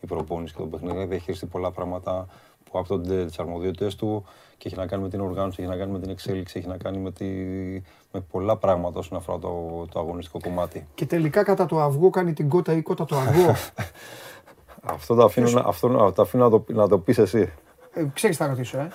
η 0.00 0.06
προπόνηση 0.06 0.54
και 0.54 0.60
το 0.60 0.66
παιχνίδι, 0.66 0.98
έχει 0.98 1.06
διαχειριστεί 1.08 1.46
πολλά 1.46 1.70
πράγματα 1.70 2.26
που 2.72 2.78
άπτονται 2.78 3.24
τις 3.26 3.38
αρμοδιότητες 3.38 3.94
του 3.96 4.24
και 4.58 4.68
έχει 4.68 4.76
να 4.76 4.86
κάνει 4.86 5.02
με 5.02 5.08
την 5.08 5.20
οργάνωση, 5.20 5.62
έχει 5.62 5.70
να 5.70 5.76
κάνει 5.76 5.92
με 5.92 5.98
την 5.98 6.10
εξέλιξη, 6.10 6.58
έχει 6.58 6.68
να 6.68 6.76
κάνει 6.76 6.98
με, 6.98 7.12
τη, 7.12 7.24
με 8.12 8.20
πολλά 8.30 8.56
πράγματα 8.56 8.98
όσον 8.98 9.18
αφορά 9.18 9.38
το, 9.38 9.86
το 9.92 9.98
αγωνιστικό 10.00 10.38
κομμάτι. 10.42 10.86
Και 10.94 11.06
τελικά 11.06 11.42
κατά 11.42 11.66
το 11.66 11.80
αυγό 11.80 12.10
κάνει 12.10 12.32
την 12.32 12.48
κότα 12.48 12.72
ή 12.72 12.82
κότα 12.82 13.04
το 13.04 13.16
αυγό. 13.16 13.54
Αυτό 14.94 15.14
το 15.14 15.24
αφήνω, 15.24 15.50
να- 15.50 15.62
αυτό, 15.66 15.88
να- 15.88 16.12
το 16.12 16.22
αφήνω 16.22 16.44
να, 16.44 16.50
το, 16.50 16.64
να 16.68 16.88
το 16.88 16.98
πεις 16.98 17.18
εσύ. 17.18 17.52
ε, 17.92 18.04
ξέρεις 18.14 18.36
θα 18.36 18.46
ρωτήσω, 18.46 18.78
ε. 18.78 18.88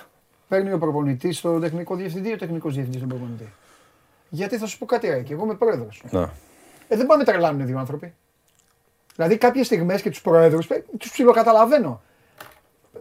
Παίρνει 0.48 0.72
ο 0.72 0.78
προπονητής 0.78 1.40
τον 1.40 1.60
τεχνικό 1.60 1.94
διευθυντή 1.94 2.28
ή 2.28 2.32
ο 2.32 2.36
τεχνικός 2.36 2.72
διευθυντής 2.74 3.00
τον 3.00 3.08
προπονητή; 3.08 3.52
Γιατί 4.28 4.58
θα 4.58 4.66
σου 4.66 4.78
πω 4.78 4.86
κάτι, 4.86 5.06
ρε, 5.08 5.20
και 5.22 5.32
εγώ 5.32 5.44
είμαι 5.44 5.54
πρόεδρος. 5.54 6.02
Ναι. 6.10 6.22
Ε, 6.88 6.96
δεν 6.96 7.06
πάμε 7.06 7.24
τρελάνουν 7.24 7.60
οι 7.60 7.64
δύο 7.64 7.78
άνθρωποι. 7.78 8.14
Δηλαδή 9.14 9.36
κάποιες 9.38 9.66
στιγμές 9.66 10.02
και 10.02 10.10
τους 10.10 10.20
προέδρου 10.20 10.58
τους 10.98 11.10
ψιλοκαταλαβαίνω. 11.10 12.00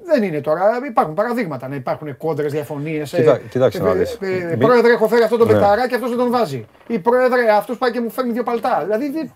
Δεν 0.04 0.24
είναι 0.24 0.42
τώρα, 0.42 0.64
υπάρχουν 0.90 1.14
παραδείγματα 1.14 1.68
να 1.68 1.76
υπάρχουν 1.76 2.18
κόντρες, 2.18 2.52
διαφωνίες. 2.52 3.10
Κοίτα- 3.14 3.38
κοίταξε 3.38 3.82
να 3.84 3.94
δεις. 3.94 4.18
Μην- 4.22 4.58
πρόεδρε, 4.60 4.92
έχω 4.92 5.08
φέρει 5.08 5.24
αυτόν 5.24 5.38
τον 5.40 5.48
Ναι. 5.48 5.54
πεταρά 5.54 5.88
και 5.88 5.96
αυτός 5.96 6.10
δεν 6.10 6.18
τον 6.20 6.32
βάζει. 6.32 6.66
Ή 6.88 7.00
πρόεδρε, 7.00 7.52
αυτός 7.52 7.78
πάει 7.78 7.92
και 7.92 8.00
μου 8.02 8.10
φέρνει 8.10 8.32
δύο 8.32 8.44
παλτά. 8.44 8.82
Δηλαδή 8.84 9.10
δεν- 9.12 9.32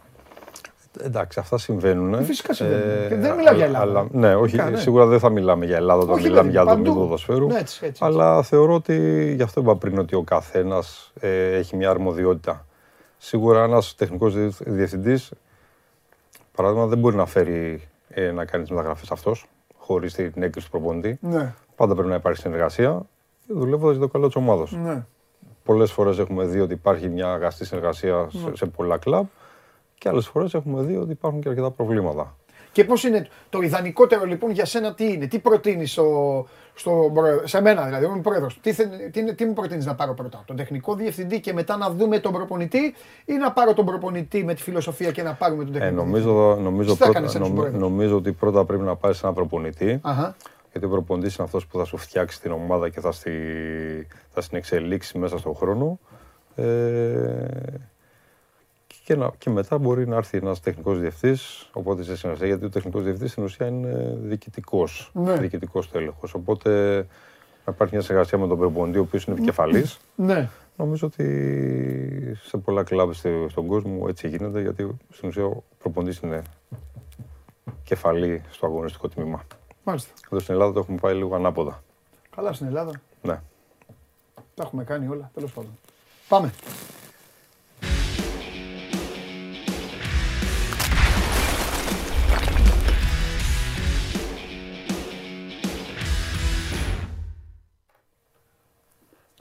Εντάξει, 1.04 1.40
αυτά 1.40 1.58
συμβαίνουν. 1.58 2.14
Ε, 2.14 2.24
φυσικά 2.24 2.54
συμβαίνουν. 2.54 3.08
Και 3.08 3.16
δεν 3.16 3.36
μιλάω 3.36 3.56
για 3.56 3.66
Ελλάδα. 3.66 3.84
Αλλά, 3.84 4.08
ναι, 4.12 4.36
όχι, 4.36 4.44
Φυσικά, 4.52 4.70
ναι. 4.70 4.78
σίγουρα 4.78 5.06
δεν 5.06 5.20
θα 5.20 5.30
μιλάμε 5.30 5.66
για 5.66 5.76
Ελλάδα 5.76 6.02
όταν 6.02 6.14
Όχι, 6.14 6.24
μιλάμε 6.24 6.42
παιδί, 6.42 6.52
για 6.52 6.64
δομή 6.64 6.84
παντού. 6.84 7.00
ποδοσφαίρου. 7.00 7.48
Ναι, 7.48 7.54
έτσι, 7.54 7.62
έτσι, 7.62 7.86
έτσι. 7.86 8.04
Αλλά 8.06 8.42
θεωρώ 8.44 8.74
ότι 8.74 9.34
γι' 9.36 9.44
αυτό 9.44 9.62
είπα 9.62 9.76
πριν 9.76 9.98
ότι 10.00 10.16
ο 10.16 10.22
καθένας 10.22 11.14
έχει 11.54 11.76
μια 11.76 11.90
αρμοδιότητα. 11.90 12.66
Σίγουρα 13.18 13.64
ένας 13.64 13.96
τεχνικός 13.96 14.34
διευθυντής, 14.60 15.32
παράδειγμα, 16.56 16.86
δεν 16.86 16.98
μπορεί 16.98 17.16
να 17.16 17.26
φέρει 17.26 17.88
ε, 18.10 18.32
να 18.32 18.46
κάνεις 18.46 18.68
τι 18.68 18.74
μεταγραφές 18.74 19.12
αυτός 19.12 19.46
χωρίς 19.92 20.14
την 20.14 20.44
έγκριση 20.44 20.66
του 20.66 20.72
προπονητή. 20.72 21.18
Ναι, 21.22 21.54
Πάντα 21.76 21.94
πρέπει 21.94 22.10
να 22.10 22.16
υπάρχει 22.16 22.40
συνεργασία, 22.42 23.02
δουλεύοντας 23.48 23.96
για 23.98 24.06
το 24.06 24.12
καλό 24.12 24.26
της 24.28 24.36
ομάδα. 24.36 24.66
ναι. 24.72 25.06
Πολλές 25.64 25.92
φορές 25.92 26.20
έχουμε 26.20 26.46
δει 26.46 26.60
ότι 26.60 26.74
υπάρχει 26.74 27.10
μια 27.10 27.34
αγαστή 27.34 27.66
συνεργασία 27.66 28.28
σε, 28.32 28.56
σε 28.56 28.66
πολλά 28.66 28.98
κλαμπ 28.98 29.26
και 29.94 30.10
άλλες 30.10 30.28
φορές 30.28 30.54
έχουμε 30.54 30.82
δει 30.84 30.98
ότι 30.98 31.12
υπάρχουν 31.12 31.42
και 31.42 31.50
αρκετά 31.50 31.72
προβλήματα. 31.72 32.36
Και 32.72 32.84
πώς 32.84 33.04
είναι 33.04 33.28
το 33.50 33.62
ιδανικότερο 33.62 34.26
λοιπόν 34.26 34.52
για 34.52 34.66
σένα, 34.66 34.94
τι 34.94 35.12
είναι, 35.14 35.28
τι 35.28 35.40
προτείνεις 35.40 35.92
στο, 35.92 36.48
στο, 36.74 37.12
πρόεδρο- 37.14 37.48
σε 37.48 37.62
μένα 37.62 37.86
δηλαδή, 37.86 38.04
εγώ 38.04 38.14
είμαι 38.14 38.22
πρόεδρος. 38.22 38.60
Τι, 38.62 38.74
θε- 38.74 39.12
τι, 39.12 39.20
είναι- 39.20 39.34
τι 39.34 39.46
μου 39.46 39.54
προτείνεις 39.54 39.86
να 39.86 39.96
πάρω 39.96 40.14
πρώτα, 40.14 40.44
τον 40.46 40.56
τεχνικό 40.56 40.96
διευθυντή 40.96 41.40
και 41.40 41.54
μετά 41.54 41.78
να 41.78 41.90
δούμε 41.90 42.20
τον 42.20 42.32
προπονητή 42.34 42.94
ή 43.26 43.34
να 43.34 43.52
πάρω 43.52 43.74
τον 43.74 43.86
προπονητή 43.86 44.44
με 44.44 44.54
τη 44.54 44.62
φιλοσοφία 44.62 45.12
και 45.12 45.24
να 45.24 45.34
πάρουμε 45.34 45.64
τον 45.64 45.76
Ε, 45.76 45.80
τεχνικό. 45.80 46.04
νομίζω, 46.04 46.56
νομίζω, 46.62 46.92
Τι 46.92 46.98
θα 46.98 47.04
πρώτα, 47.04 47.20
κάνεις 47.20 47.36
ένας 47.36 47.48
νομι- 47.48 47.60
πρόεδρος; 47.62 47.82
νομίζω 47.90 48.16
ότι 48.18 48.32
πρώτα 48.32 48.66
πρέπει 48.66 48.84
να 48.84 48.96
πάρεις 48.96 49.22
έναν 49.22 49.34
προπονητή. 49.36 50.00
Αχα. 50.02 50.36
Γιατί 50.72 50.88
ο 50.88 50.90
προπονητής 50.90 51.36
είναι 51.36 51.46
αυτός 51.46 51.68
που 51.68 51.78
θα 51.78 51.84
σου 51.86 51.98
φτιάξει 51.98 52.42
την 52.42 52.52
ομάδα 52.52 52.90
και 52.90 53.00
θα, 53.00 53.12
στη, 53.12 53.32
θα 54.34 54.42
στην 54.42 54.58
εξελίξει 54.58 55.18
μέσα 55.18 55.38
στον 55.38 55.56
χρόνο. 55.56 56.00
Ε, 56.56 56.64
και, 59.12 59.18
να, 59.18 59.32
και 59.38 59.50
μετά 59.50 59.78
μπορεί 59.78 60.08
να 60.08 60.16
έρθει 60.16 60.38
ένας 60.38 60.60
τεχνικός 60.60 61.00
διευθυντής, 61.00 61.70
οπότε 61.74 62.04
σε 62.04 62.16
συνεργασία, 62.18 62.48
γιατί 62.48 62.66
ο 62.66 62.70
τεχνικός 62.70 63.04
διευθυντής 63.04 63.32
στην 63.32 63.44
ουσία 63.44 63.68
είναι 63.68 64.18
διοικητικός, 64.22 65.12
Ναι. 65.14 65.34
διοικητικός 65.38 65.90
τέλεχος. 65.92 66.34
Οπότε 66.34 66.96
να 67.66 67.72
υπάρχει 67.74 67.94
μια 67.96 68.04
συνεργασία 68.04 68.38
με 68.38 68.48
τον 68.48 68.58
προπονητή, 68.58 68.98
ο 68.98 69.02
οποίος 69.02 69.24
είναι 69.26 69.36
επικεφαλής. 69.36 70.00
Ναι. 70.16 70.50
Νομίζω 70.78 71.08
ότι 71.08 72.38
σε 72.44 72.58
πολλά 72.58 72.84
κλαμπ 72.84 73.12
στο- 73.12 73.46
στον 73.50 73.68
κόσμο 73.68 74.06
έτσι 74.08 74.28
γίνεται, 74.28 74.62
γιατί 74.62 74.98
στην 75.10 75.30
ουσία 75.30 75.46
ο 75.46 75.64
προπονητής 75.80 76.18
είναι 76.20 76.42
κεφαλή 77.84 78.42
στο 78.52 78.66
αγωνιστικό 78.66 79.08
τμήμα. 79.08 79.44
Μάλιστα. 79.84 80.12
Εδώ 80.32 80.40
στην 80.40 80.54
Ελλάδα 80.54 80.74
το 80.74 80.80
έχουμε 80.80 80.98
πάει 81.02 81.16
λίγο 81.16 81.36
ανάποδα. 81.36 81.84
Καλά 82.36 82.54
στην 82.54 82.68
Ελλάδα. 82.68 82.92
Ναι. 83.22 83.40
Τα 84.56 84.64
έχουμε 84.64 84.84
κάνει 84.84 85.08
όλα. 85.08 85.32
Τέλος 85.34 85.52
πάντων. 85.52 85.72
Πάμε. 86.28 86.54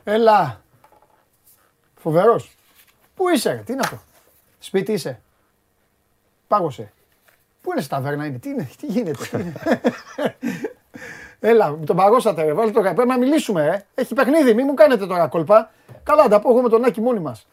Έλα. 0.05 0.61
Φοβερός. 1.97 2.57
Πού 3.15 3.29
είσαι, 3.29 3.51
ρε, 3.51 3.57
τι 3.57 3.73
είναι 3.73 3.81
αυτό; 3.85 3.99
Σπίτι 4.59 4.93
είσαι. 4.93 5.21
Πάγωσε. 6.49 6.93
Πού 7.63 7.73
είναι 7.73 7.81
στα 7.81 7.97
ταβέρνα 7.97 8.27
είναι, 8.27 8.39
τι 8.39 8.49
είναι, 8.49 8.71
τι 8.81 8.87
γίνεται. 8.87 9.25
Τι 9.25 9.39
είναι; 9.41 9.53
Έλα, 11.53 11.79
τον 11.85 11.97
παγώσατε, 11.97 12.43
ρε. 12.43 12.53
Βάλτε 12.53 12.73
το 12.73 12.81
Πρέπει 12.81 13.07
να 13.09 13.19
μιλήσουμε, 13.19 13.67
ε. 13.67 14.01
Έχει 14.01 14.15
παιχνίδι, 14.15 14.55
μην 14.55 14.65
μου 14.69 14.75
κάνετε 14.75 15.07
τώρα 15.07 15.27
κόλπα. 15.27 15.71
Καλά, 16.03 16.29
τα 16.29 16.41
πω 16.41 16.51
εγώ 16.51 16.63
με 16.63 16.69
τον 16.69 16.85
Άκη 16.85 17.01
μόνοι 17.01 17.21
μας. 17.21 17.47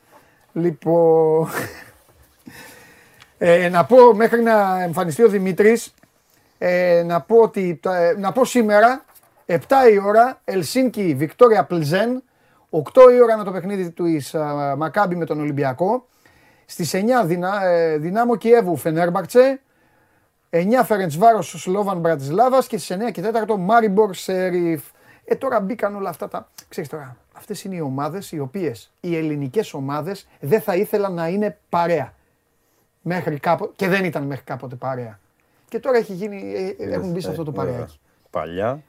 Λοιπόν. 0.53 1.49
Ε, 3.39 3.69
να 3.69 3.85
πω 3.85 4.13
μέχρι 4.13 4.41
να 4.41 4.81
εμφανιστεί 4.81 5.23
ο 5.23 5.27
Δημήτρης, 5.27 5.93
ε, 6.57 7.03
να, 7.05 7.21
πω 7.21 7.37
ότι, 7.37 7.79
τα- 7.81 7.95
ε, 7.97 8.13
να 8.17 8.31
πω 8.31 8.45
σήμερα, 8.45 9.05
7 9.45 9.57
η 9.91 9.99
ώρα, 9.99 10.41
Ελσίνκι, 10.43 11.15
Βικτόρια 11.17 11.63
Πλζέν, 11.63 12.23
8 12.93 13.11
η 13.13 13.21
ώρα 13.21 13.33
είναι 13.33 13.43
το 13.43 13.51
παιχνίδι 13.51 13.91
του 13.91 14.05
εις, 14.05 14.35
α, 14.35 14.75
Μακάμπι 14.77 15.15
με 15.15 15.25
τον 15.25 15.39
Ολυμπιακό. 15.39 16.07
Στις 16.65 16.93
9 16.93 17.25
δυνα, 17.25 17.65
ε, 17.65 17.97
Δυνάμο 17.97 18.35
Κιέβου 18.35 18.75
Φενέρμπαρτσε, 18.75 19.61
9 20.49 20.83
Φερεντσβάρος 20.83 21.49
Σλόβαν 21.57 21.99
Μπρατισλάβας 21.99 22.67
και 22.67 22.77
στις 22.77 22.89
9 22.97 23.11
και 23.11 23.21
4 23.21 23.57
Μάριμπορ 23.57 24.13
Σερίφ. 24.13 24.83
Ε, 25.25 25.35
τώρα 25.35 25.59
μπήκαν 25.59 25.95
όλα 25.95 26.09
αυτά 26.09 26.27
τα. 26.27 26.49
Ξέρεις 26.69 26.89
τώρα, 26.89 27.17
αυτές 27.33 27.63
είναι 27.63 27.75
οι 27.75 27.79
ομάδες 27.79 28.31
οι 28.31 28.39
οποίες 28.39 28.91
οι 28.99 29.17
ελληνικές 29.17 29.73
ομάδες 29.73 30.27
δεν 30.39 30.61
θα 30.61 30.75
ήθελαν 30.75 31.13
να 31.13 31.27
είναι 31.27 31.57
παρέα. 31.69 32.13
Μέχρι 33.01 33.39
κάποτε. 33.39 33.71
Και 33.75 33.87
δεν 33.87 34.05
ήταν 34.05 34.23
μέχρι 34.23 34.43
κάποτε 34.43 34.75
παρέα. 34.75 35.19
Και 35.69 35.79
τώρα 35.79 35.97
έχει 35.97 36.13
γίνει, 36.13 36.53
ε, 36.55 36.83
ε, 36.83 36.93
έχουν 36.93 37.11
μπει 37.11 37.19
σε 37.21 37.29
αυτό 37.29 37.43
το 37.43 37.51
Ε, 37.51 37.59
βέβαια. 37.59 37.71
παρεάκι. 37.73 37.99
Παλιά. 38.29 38.81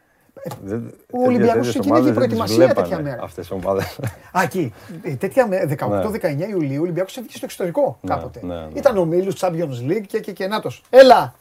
Δεν- 0.64 0.94
ο 1.12 1.22
Ολυμπιακός 1.22 1.54
τέτοιες 1.54 1.68
ξεκινάει 1.68 1.98
ομάδες 2.00 2.14
και 2.14 2.18
δεν 2.20 2.28
τις 2.28 2.38
προετοιμασία 2.38 2.74
τέτοια 2.74 2.84
βλέπανε 2.84 3.10
μέρα. 3.10 3.22
Αυτές 3.22 3.48
οι 3.48 3.52
ομάδες. 3.52 3.98
Α, 4.32 4.42
εκεί. 4.42 4.72
Ε, 5.02 5.14
τέτοια 5.14 5.46
με 5.46 5.64
18-19 5.66 6.48
Ιουλίου 6.50 6.78
ο 6.80 6.82
Ολυμπιακός 6.82 7.16
έφυγε 7.16 7.36
στο 7.36 7.44
εξωτερικό 7.44 7.98
Ναι, 8.00 8.14
κάποτε. 8.14 8.40
ναι, 8.42 8.54
ναι. 8.54 8.66
Ήταν 8.74 8.98
ο 8.98 9.04
Μίλους 9.04 9.34
Champions 9.40 9.90
League 9.90 10.02
και, 10.06 10.18
και, 10.20 10.32
και 10.32 10.46
νάτος. 10.46 10.82
Έλα! 10.90 11.34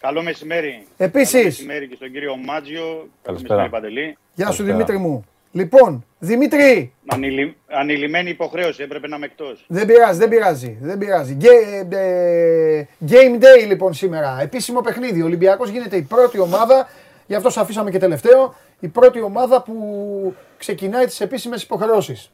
Καλό 0.00 0.22
μεσημέρι. 0.22 0.86
Επίσης. 0.96 1.32
Καλό 1.32 1.44
μεσημέρι 1.44 1.88
και 1.88 1.94
στον 1.94 2.10
κύριο 2.12 2.36
Μάτζιο. 2.36 2.82
Καλό 2.82 3.08
Καλησπέρα. 3.22 3.60
μεσημέρι 3.60 3.68
Παντελή. 3.82 4.16
Γεια 4.34 4.50
σου 4.50 4.56
Καλησπέρα. 4.56 4.72
Δημήτρη 4.72 4.98
μου. 4.98 5.24
Λοιπόν, 5.52 6.04
Δημήτρη, 6.18 6.92
Ανηλυ... 7.06 7.56
Ανηλυμένη 7.66 8.30
υποχρέωση, 8.30 8.82
έπρεπε 8.82 9.08
να 9.08 9.16
είμαι 9.16 9.24
εκτός. 9.26 9.64
δεν 9.68 9.86
πειράζει, 9.86 10.18
δεν 10.18 10.28
πειράζει. 10.28 10.78
Δεν 10.80 10.98
πειράζει. 10.98 11.36
Ге- 11.40 11.94
ε, 11.94 12.84
game 13.08 13.42
day 13.42 13.66
λοιπόν 13.66 13.94
σήμερα. 13.94 14.38
Επίσημο 14.40 14.80
παιχνίδι. 14.80 15.22
Ο 15.22 15.24
Ολυμπιακός 15.24 15.68
γίνεται 15.68 15.96
η 15.96 16.02
πρώτη 16.02 16.38
ομάδα, 16.38 16.88
γι' 17.26 17.34
αυτό 17.34 17.50
σε 17.50 17.60
αφήσαμε 17.60 17.90
και 17.90 17.98
τελευταίο, 17.98 18.54
η 18.80 18.88
πρώτη 18.88 19.20
ομάδα 19.20 19.62
που 19.62 20.34
ξεκινάει 20.58 21.04
τις 21.04 21.20
επίσημες 21.20 21.62
υποχρεώσεις. 21.62 22.30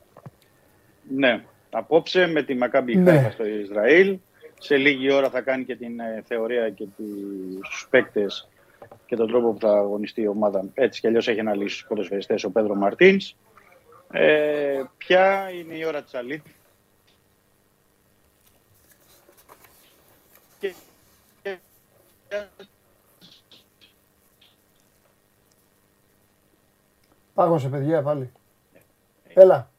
Ναι. 1.16 1.44
Απόψε 1.70 2.26
με 2.26 2.42
τη 2.42 2.54
Μακάμπι 2.54 2.96
Ναι. 2.96 3.10
Χάιφα 3.12 3.30
στο 3.30 3.46
Ισραήλ. 3.46 4.18
Σε 4.58 4.76
λίγη 4.76 5.12
ώρα 5.12 5.30
θα 5.30 5.40
κάνει 5.40 5.64
και 5.64 5.76
την 5.76 6.00
ε, 6.00 6.22
θεωρία 6.26 6.70
και 6.70 6.84
τους 6.96 7.86
παίκτες 7.90 8.48
και 9.06 9.16
τον 9.16 9.28
τρόπο 9.28 9.52
που 9.52 9.58
θα 9.60 9.72
αγωνιστεί 9.72 10.20
η 10.22 10.26
ομάδα. 10.26 10.64
Έτσι 10.74 11.00
κι 11.00 11.06
αλλιώς 11.06 11.28
έχει 11.28 11.40
αναλύσει 11.40 11.74
στους 11.74 11.86
ποδοσφαιριστές 11.88 12.44
ο 12.44 12.50
Πέδρο 12.50 12.74
Μαρτίνς. 12.74 13.34
Ε, 14.12 14.82
ποια 14.96 15.50
είναι 15.50 15.74
η 15.74 15.84
ώρα 15.84 16.02
της 16.02 16.14
αλήθειας. 16.14 16.54
Και- 20.60 20.74
Πάγωσε 27.40 27.68
παιδιά 27.68 28.02
πάλι. 28.02 28.32
Έλα. 29.34 29.70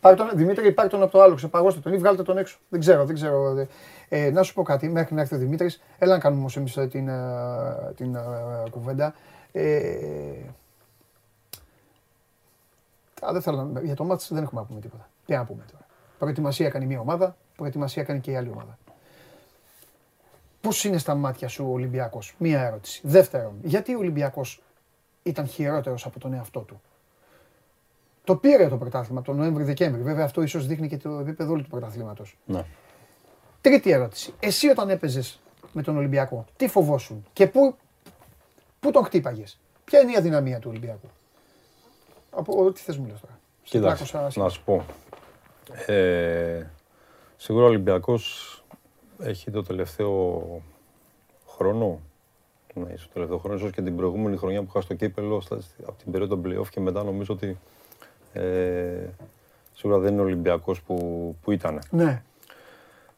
Πάρ 0.00 0.16
τον, 0.16 0.30
Δημήτρη, 0.34 0.72
πάρ 0.72 0.88
τον 0.88 1.02
από 1.02 1.12
το 1.12 1.22
άλλο, 1.22 1.34
ξεπαγώστε 1.34 1.80
τον 1.80 1.92
ή 1.92 1.96
βγάλτε 1.96 2.22
τον 2.22 2.38
έξω. 2.38 2.58
Δεν 2.68 2.80
ξέρω, 2.80 3.04
δεν 3.04 3.14
ξέρω. 3.14 3.66
Ε, 4.08 4.30
να 4.30 4.42
σου 4.42 4.54
πω 4.54 4.62
κάτι, 4.62 4.88
μέχρι 4.88 5.14
να 5.14 5.20
έρθει 5.20 5.34
ο 5.34 5.38
Δημήτρης, 5.38 5.82
έλα 5.98 6.12
να 6.12 6.18
κάνουμε 6.20 6.40
όμως 6.40 6.56
εμείς 6.56 6.78
την, 6.90 7.08
ε, 7.08 7.92
την 7.96 8.14
ε, 8.14 8.20
κουβέντα. 8.70 9.14
Ε, 9.52 9.72
α, 13.26 13.32
δεν 13.32 13.42
θέλω, 13.42 13.62
να- 13.64 13.80
για 13.80 13.94
το 13.94 14.04
μάτς 14.04 14.32
δεν 14.32 14.42
έχουμε 14.42 14.60
να 14.60 14.66
πούμε 14.66 14.80
τίποτα. 14.80 15.08
Τι 15.26 15.34
να 15.34 15.44
πούμε 15.44 15.64
τώρα. 15.72 15.86
Προετοιμασία 16.18 16.68
κάνει 16.70 16.86
μία 16.86 17.00
ομάδα, 17.00 17.36
προετοιμασία 17.56 18.02
κάνει 18.02 18.20
και 18.20 18.30
η 18.30 18.36
άλλη 18.36 18.50
ομάδα. 18.50 18.78
Πώς 20.60 20.84
είναι 20.84 20.98
στα 20.98 21.14
μάτια 21.14 21.48
σου 21.48 21.66
ο 21.68 21.72
Ολυμπιακός, 21.72 22.34
Μία 22.38 22.66
ερώτηση. 22.66 23.00
Δεύτερον, 23.04 23.52
γιατί 23.62 23.94
ο 23.94 23.98
Ολυμπιακός 23.98 24.58
ήταν 25.24 25.46
χειρότερος 25.46 26.06
από 26.06 26.18
τον 26.18 26.32
εαυτό 26.32 26.60
του. 26.60 26.80
Το 28.24 28.36
πήρε 28.36 28.68
το 28.68 28.76
πρωτάθλημα 28.76 29.22
τον 29.22 29.36
Νοέμβρη-Δεκέμβρη. 29.36 30.02
Βέβαια, 30.02 30.24
αυτό 30.24 30.42
ίσως 30.42 30.66
δείχνει 30.66 30.88
και 30.88 30.96
το 30.96 31.10
επίπεδο 31.10 31.52
όλου 31.52 31.62
του 31.62 31.68
πρωταθλήματος. 31.68 32.38
Ναι. 32.44 32.64
Τρίτη 33.60 33.90
ερώτηση. 33.90 34.34
Εσύ 34.40 34.68
όταν 34.68 34.90
έπαιζες 34.90 35.40
με 35.72 35.82
τον 35.82 35.96
Ολυμπιακό, 35.96 36.44
τι 36.56 36.68
φοβόσουν 36.68 37.24
και 37.32 37.46
πού, 37.46 37.76
πού 38.80 38.90
τον 38.90 39.04
χτύπαγες; 39.04 39.58
Ποια 39.84 40.00
είναι 40.00 40.12
η 40.12 40.16
αδυναμία 40.16 40.58
του 40.58 40.70
Ολυμπιακού; 40.70 41.08
Από 42.30 42.64
ό,τι 42.64 42.80
θες 42.80 42.96
μου 42.96 43.06
λες 43.06 43.20
τώρα. 43.20 43.38
Σε 43.62 43.78
Κοίταξε, 43.78 44.04
πλάκωσα, 44.04 44.40
να 44.40 44.48
σου 44.48 44.62
πω. 44.64 44.84
Ε, 45.86 46.66
σίγουρα 47.36 47.64
ο 47.64 47.68
Ολυμπιακός 47.68 48.64
έχει 49.18 49.50
το 49.50 49.62
τελευταίο 49.62 50.42
χρόνο, 51.46 52.00
ναι, 52.74 52.92
ίσως 52.92 53.06
το 53.06 53.12
τελευταίο 53.12 53.38
χρόνο, 53.38 53.56
ίσως 53.56 53.70
και 53.70 53.82
την 53.82 53.96
προηγούμενη 53.96 54.36
χρονιά 54.36 54.60
που 54.60 54.66
είχα 54.70 54.80
στο 54.80 54.94
κύπελο, 54.94 55.40
στα- 55.40 55.58
από 55.86 55.98
την 56.02 56.12
περίοδο 56.12 56.36
των 56.36 56.44
play-off 56.52 56.68
και 56.68 56.80
μετά 56.80 57.02
νομίζω 57.04 57.34
ότι 57.34 57.58
ε, 58.32 59.06
σίγουρα 59.74 59.98
δεν 59.98 60.12
είναι 60.12 60.20
ο 60.20 60.24
Ολυμπιακός 60.24 60.82
που, 60.82 60.96
που 61.42 61.50
ήταν. 61.52 61.78
Ναι, 61.90 62.22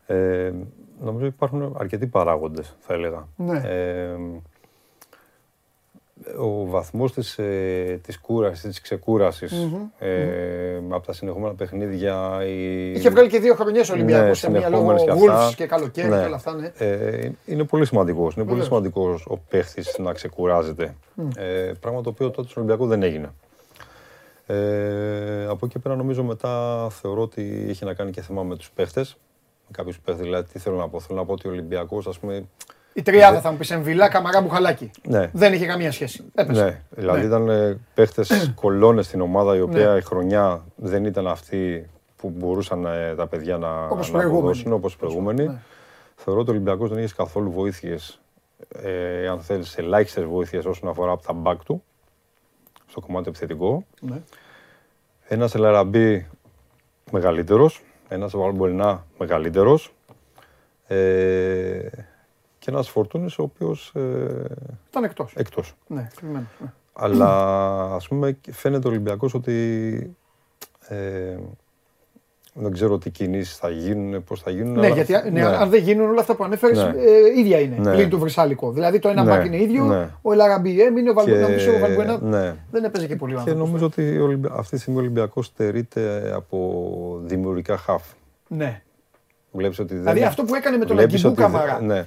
Ε, 0.06 0.52
νομίζω 1.00 1.26
υπάρχουν 1.26 1.74
αρκετοί 1.78 2.06
παράγοντες, 2.06 2.76
θα 2.80 2.94
έλεγα. 2.94 3.28
Ναι. 3.36 3.58
Ε, 3.64 4.16
ο 6.38 6.66
βαθμός 6.66 7.12
της, 7.12 7.38
ε, 7.38 8.00
της 8.02 8.18
κούρασης, 8.20 8.62
της 8.62 8.80
ξεκούρασης, 8.80 9.52
ε, 9.98 10.80
από 10.88 11.06
τα 11.06 11.12
συνεχόμενα 11.12 11.54
παιχνίδια... 11.54 12.44
Η... 12.46 12.92
Είχε 12.92 13.10
βγάλει 13.10 13.28
και 13.28 13.38
δύο 13.38 13.54
χρονιές 13.54 13.90
ο 13.90 13.92
Ολυμπιακός 13.92 14.26
Ναι, 14.28 14.34
σε 14.34 14.50
μια 14.50 14.68
λόγω 14.68 14.98
συνεχόμενες 14.98 15.02
και 15.02 15.10
αυτά. 15.10 15.48
Wolves 15.50 15.54
και 15.54 15.66
καλοκαίρι 15.66 16.08
Ναι. 16.08 16.18
και 16.20 16.26
όλα 16.26 16.36
αυτά. 16.36 16.54
Ναι. 16.54 16.72
Ε, 16.78 17.30
είναι 17.46 17.64
πολύ 17.64 17.86
σημαντικός. 17.86 18.34
Είναι 18.34 18.44
πολύ 18.44 18.60
Βεβαίως. 18.60 18.66
σημαντικός 18.66 19.26
ο 19.28 19.36
παίχτης 19.48 19.98
να 19.98 20.12
ξεκουράζεται. 20.12 20.94
Ε, 21.36 21.72
πράγμα 21.80 22.00
το 22.00 22.08
οποίο 22.08 22.30
τότε 22.30 22.48
στον 22.48 22.62
Ολυμπιακό 22.62 22.86
δεν 22.88 23.02
έγινε. 23.02 23.32
Ε, 24.46 25.46
από 25.48 25.66
εκεί 25.66 25.78
πέρα 25.78 25.96
νομίζω 25.96 26.22
μετά 26.24 26.86
θεωρώ 26.90 27.22
ότι 27.22 27.66
έχει 27.68 27.84
να 27.84 27.94
κάνει 27.94 28.10
και 28.10 28.20
θέμα 28.20 28.42
με 28.42 28.56
τους 28.56 28.70
παίχτες. 28.70 29.16
Με 29.68 29.72
κάποιους 29.72 30.00
παίχτες, 30.00 30.24
δηλαδή 30.24 30.48
τι 30.52 30.58
θέλω 30.58 30.76
να 30.76 30.88
πω. 30.88 31.00
Θέλω 31.00 31.18
να 31.18 31.24
πω 31.24 31.32
ότι 31.32 31.48
ο 31.48 31.50
Ολυμπιακός, 31.50 32.06
ας 32.06 32.18
πούμε, 32.18 32.48
Η 32.96 33.02
τριάδα 33.02 33.40
θα 33.40 33.50
μου 33.50 33.56
πεις 33.56 33.70
Εμβιλά, 33.70 34.08
Καμαρά, 34.08 34.40
Μπουχαλάκη. 34.40 34.90
ναι, 35.08 35.30
Δεν 35.32 35.52
είχε 35.52 35.66
καμία 35.66 35.92
σχέση. 35.92 36.24
Έπεσε. 36.34 36.64
ναι, 36.64 36.80
δηλαδή 36.90 37.20
Ναι. 37.20 37.26
ήταν 37.26 37.48
ε, 37.48 37.78
παίχτες 37.94 38.52
κολόνες 38.54 39.06
στην 39.06 39.20
ομάδα 39.20 39.56
η 39.56 39.60
οποία 39.60 39.96
η 39.96 40.00
χρονιά 40.02 40.64
δεν 40.76 41.04
ήταν 41.04 41.26
αυτή 41.26 41.90
που 42.16 42.28
μπορούσαν 42.36 42.84
ε, 42.84 43.14
τα 43.14 43.26
παιδιά 43.26 43.56
να, 43.58 43.84
Όπως 43.84 44.06
να 44.06 44.12
προηγούμενοι. 44.12 44.38
αποδώσουν 44.46 44.72
όπως 44.72 44.96
προηγούμενοι. 44.96 45.46
Ναι. 45.46 45.58
θεωρώ 46.16 46.40
ότι 46.40 46.50
ο 46.50 46.52
Ολυμπιακός 46.52 46.88
δεν 46.90 46.98
έχει 46.98 47.14
καθόλου 47.14 47.50
βοήθειες, 47.50 48.20
ε, 48.82 49.28
αν 49.28 49.40
θέλεις, 49.40 49.76
ελάχιστες 49.78 50.24
βοήθειες 50.24 50.64
όσον 50.64 50.88
αφορά 50.88 51.12
από 51.12 51.22
τα 51.26 51.32
μπακ 51.32 51.64
του, 51.64 51.82
στο 52.86 53.00
κομμάτι 53.00 53.28
επιθετικό. 53.28 53.84
Ναι. 54.00 54.20
Ένας 55.28 55.54
Ελαραμπή 55.54 56.28
μεγαλύτερος, 57.10 57.82
ένας 58.08 58.36
Βαλμπολινά 58.36 59.06
μεγαλύτερος 59.18 59.94
ε, 60.86 61.78
και 62.66 62.72
ένας 62.72 62.88
Φορτούνης 62.88 63.38
ο 63.38 63.42
οποίος 63.42 63.92
ε, 63.94 64.00
Ήταν 64.90 65.04
εκτός. 65.04 65.32
εκτός. 65.36 65.74
Ναι, 65.86 66.08
κρυμμένος, 66.16 66.48
ναι. 66.60 66.72
Αλλά 66.92 67.28
ας 67.94 68.08
πούμε 68.08 68.38
φαίνεται 68.50 68.86
ο 68.86 68.90
Ολυμπιακός 68.90 69.34
ότι 69.34 70.16
ε, 70.88 71.36
δεν 72.54 72.72
ξέρω 72.72 72.98
τι 72.98 73.10
κινήσεις 73.10 73.56
θα 73.56 73.68
γίνουν, 73.68 74.24
πώς 74.24 74.40
θα 74.42 74.50
γίνουν. 74.50 74.72
Ναι, 74.72 74.86
αλλά- 74.86 74.94
γιατί 75.02 75.30
ναι, 75.30 75.44
αν 75.44 75.70
δεν 75.70 75.82
γίνουν 75.82 76.08
όλα 76.10 76.20
αυτά 76.20 76.34
που 76.34 76.44
ανέφερες, 76.44 76.78
Ναι. 76.78 76.84
ε, 76.96 77.38
ίδια 77.38 77.60
είναι. 77.60 77.76
Ναι. 77.78 77.92
Πλην 77.94 78.08
του 78.08 78.18
Βρυσάλικο. 78.18 78.70
Δηλαδή 78.72 78.98
το 78.98 79.08
ένα 79.08 79.22
Ναι, 79.24 79.30
μπακ 79.30 79.46
είναι 79.46 79.62
ίδιο, 79.62 79.84
ναι. 79.84 80.08
ο 80.22 80.32
Ελαραμπή 80.32 80.82
έμεινε, 80.82 81.10
ο 81.10 81.12
Βαλμπουένα 81.12 81.46
Και- 81.56 81.70
ο 81.70 81.78
Βαλμπουένα 81.78 82.18
ναι. 82.22 82.54
δεν 82.70 82.84
έπαιζε 82.84 83.06
και 83.06 83.16
πολύ 83.16 83.32
ο 83.32 83.34
Και 83.34 83.40
άνθρωπος. 83.40 83.66
νομίζω 83.68 83.86
ότι 83.86 84.18
ο 84.18 84.24
Ολυμπια- 84.24 84.52
αυτή 84.54 84.74
τη 84.76 84.80
στιγμή 84.80 84.98
ο 84.98 85.02
Ολυμπιακός 85.02 85.46
στερείται 85.46 86.32
από 86.34 87.20
δημιουργικά 87.24 87.76
χαφ. 87.76 88.02
Ναι. 88.48 88.82
Βλέπεις 89.56 89.78
ότι 89.78 89.88
δεν 89.92 89.98
Δηλαδή 90.02 90.18
είναι- 90.18 90.28
αυτό 90.28 90.42
που 90.44 90.54
έκανε 90.54 90.76
με 90.76 90.84
τον 90.84 90.96
βλέπεις 90.96 91.24
Αγκιμπού 91.24 91.42
ότι 91.42 91.52
δεν- 91.52 91.60
Καμαρά. 91.66 91.80
Ναι, 91.80 92.06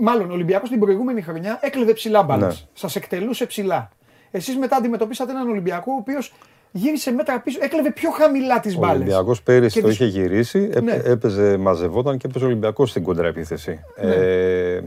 Μάλλον 0.00 0.30
ο 0.30 0.32
Ολυμπιακός 0.32 0.68
την 0.68 0.80
προηγούμενη 0.80 1.20
χρονιά 1.22 1.58
έκλεβε 1.62 1.92
ψηλά 1.92 2.22
μπάλες. 2.22 2.46
Ναι. 2.60 2.68
Σας 2.72 2.96
εκτελούσε 2.96 3.46
ψηλά. 3.46 3.90
Εσείς 4.30 4.56
μετά 4.56 4.76
αντιμετωπίσατε 4.76 5.30
έναν 5.32 5.48
Ολυμπιακό 5.48 5.92
ο 5.92 5.96
οποίος 6.00 6.34
γύρισε 6.72 7.10
μέτρα 7.12 7.40
πίσω, 7.40 7.58
έκλεβε 7.62 7.90
πιο 7.90 8.10
χαμηλά 8.10 8.60
τις 8.60 8.74
Ο 8.76 8.78
μπάλες. 8.78 8.96
Ολυμπιακός 8.96 9.42
πέρυσι 9.42 9.74
Και 9.74 9.80
το 9.80 9.88
τις- 9.88 9.96
είχε 10.00 10.06
γυρίσει, 10.20 10.58
έπαι- 10.72 10.82
Ναι. 10.82 10.92
έπαιζε, 11.04 11.56
μαζευόταν 11.56 12.16
και 12.18 12.26
έπαιζε 12.26 12.44
ο 12.44 12.48
Ολυμπιακός 12.48 12.90
στην 12.90 13.02
κοντραεπίθεση. 13.02 13.80
Ναι. 14.02 14.10
Ε, 14.14 14.82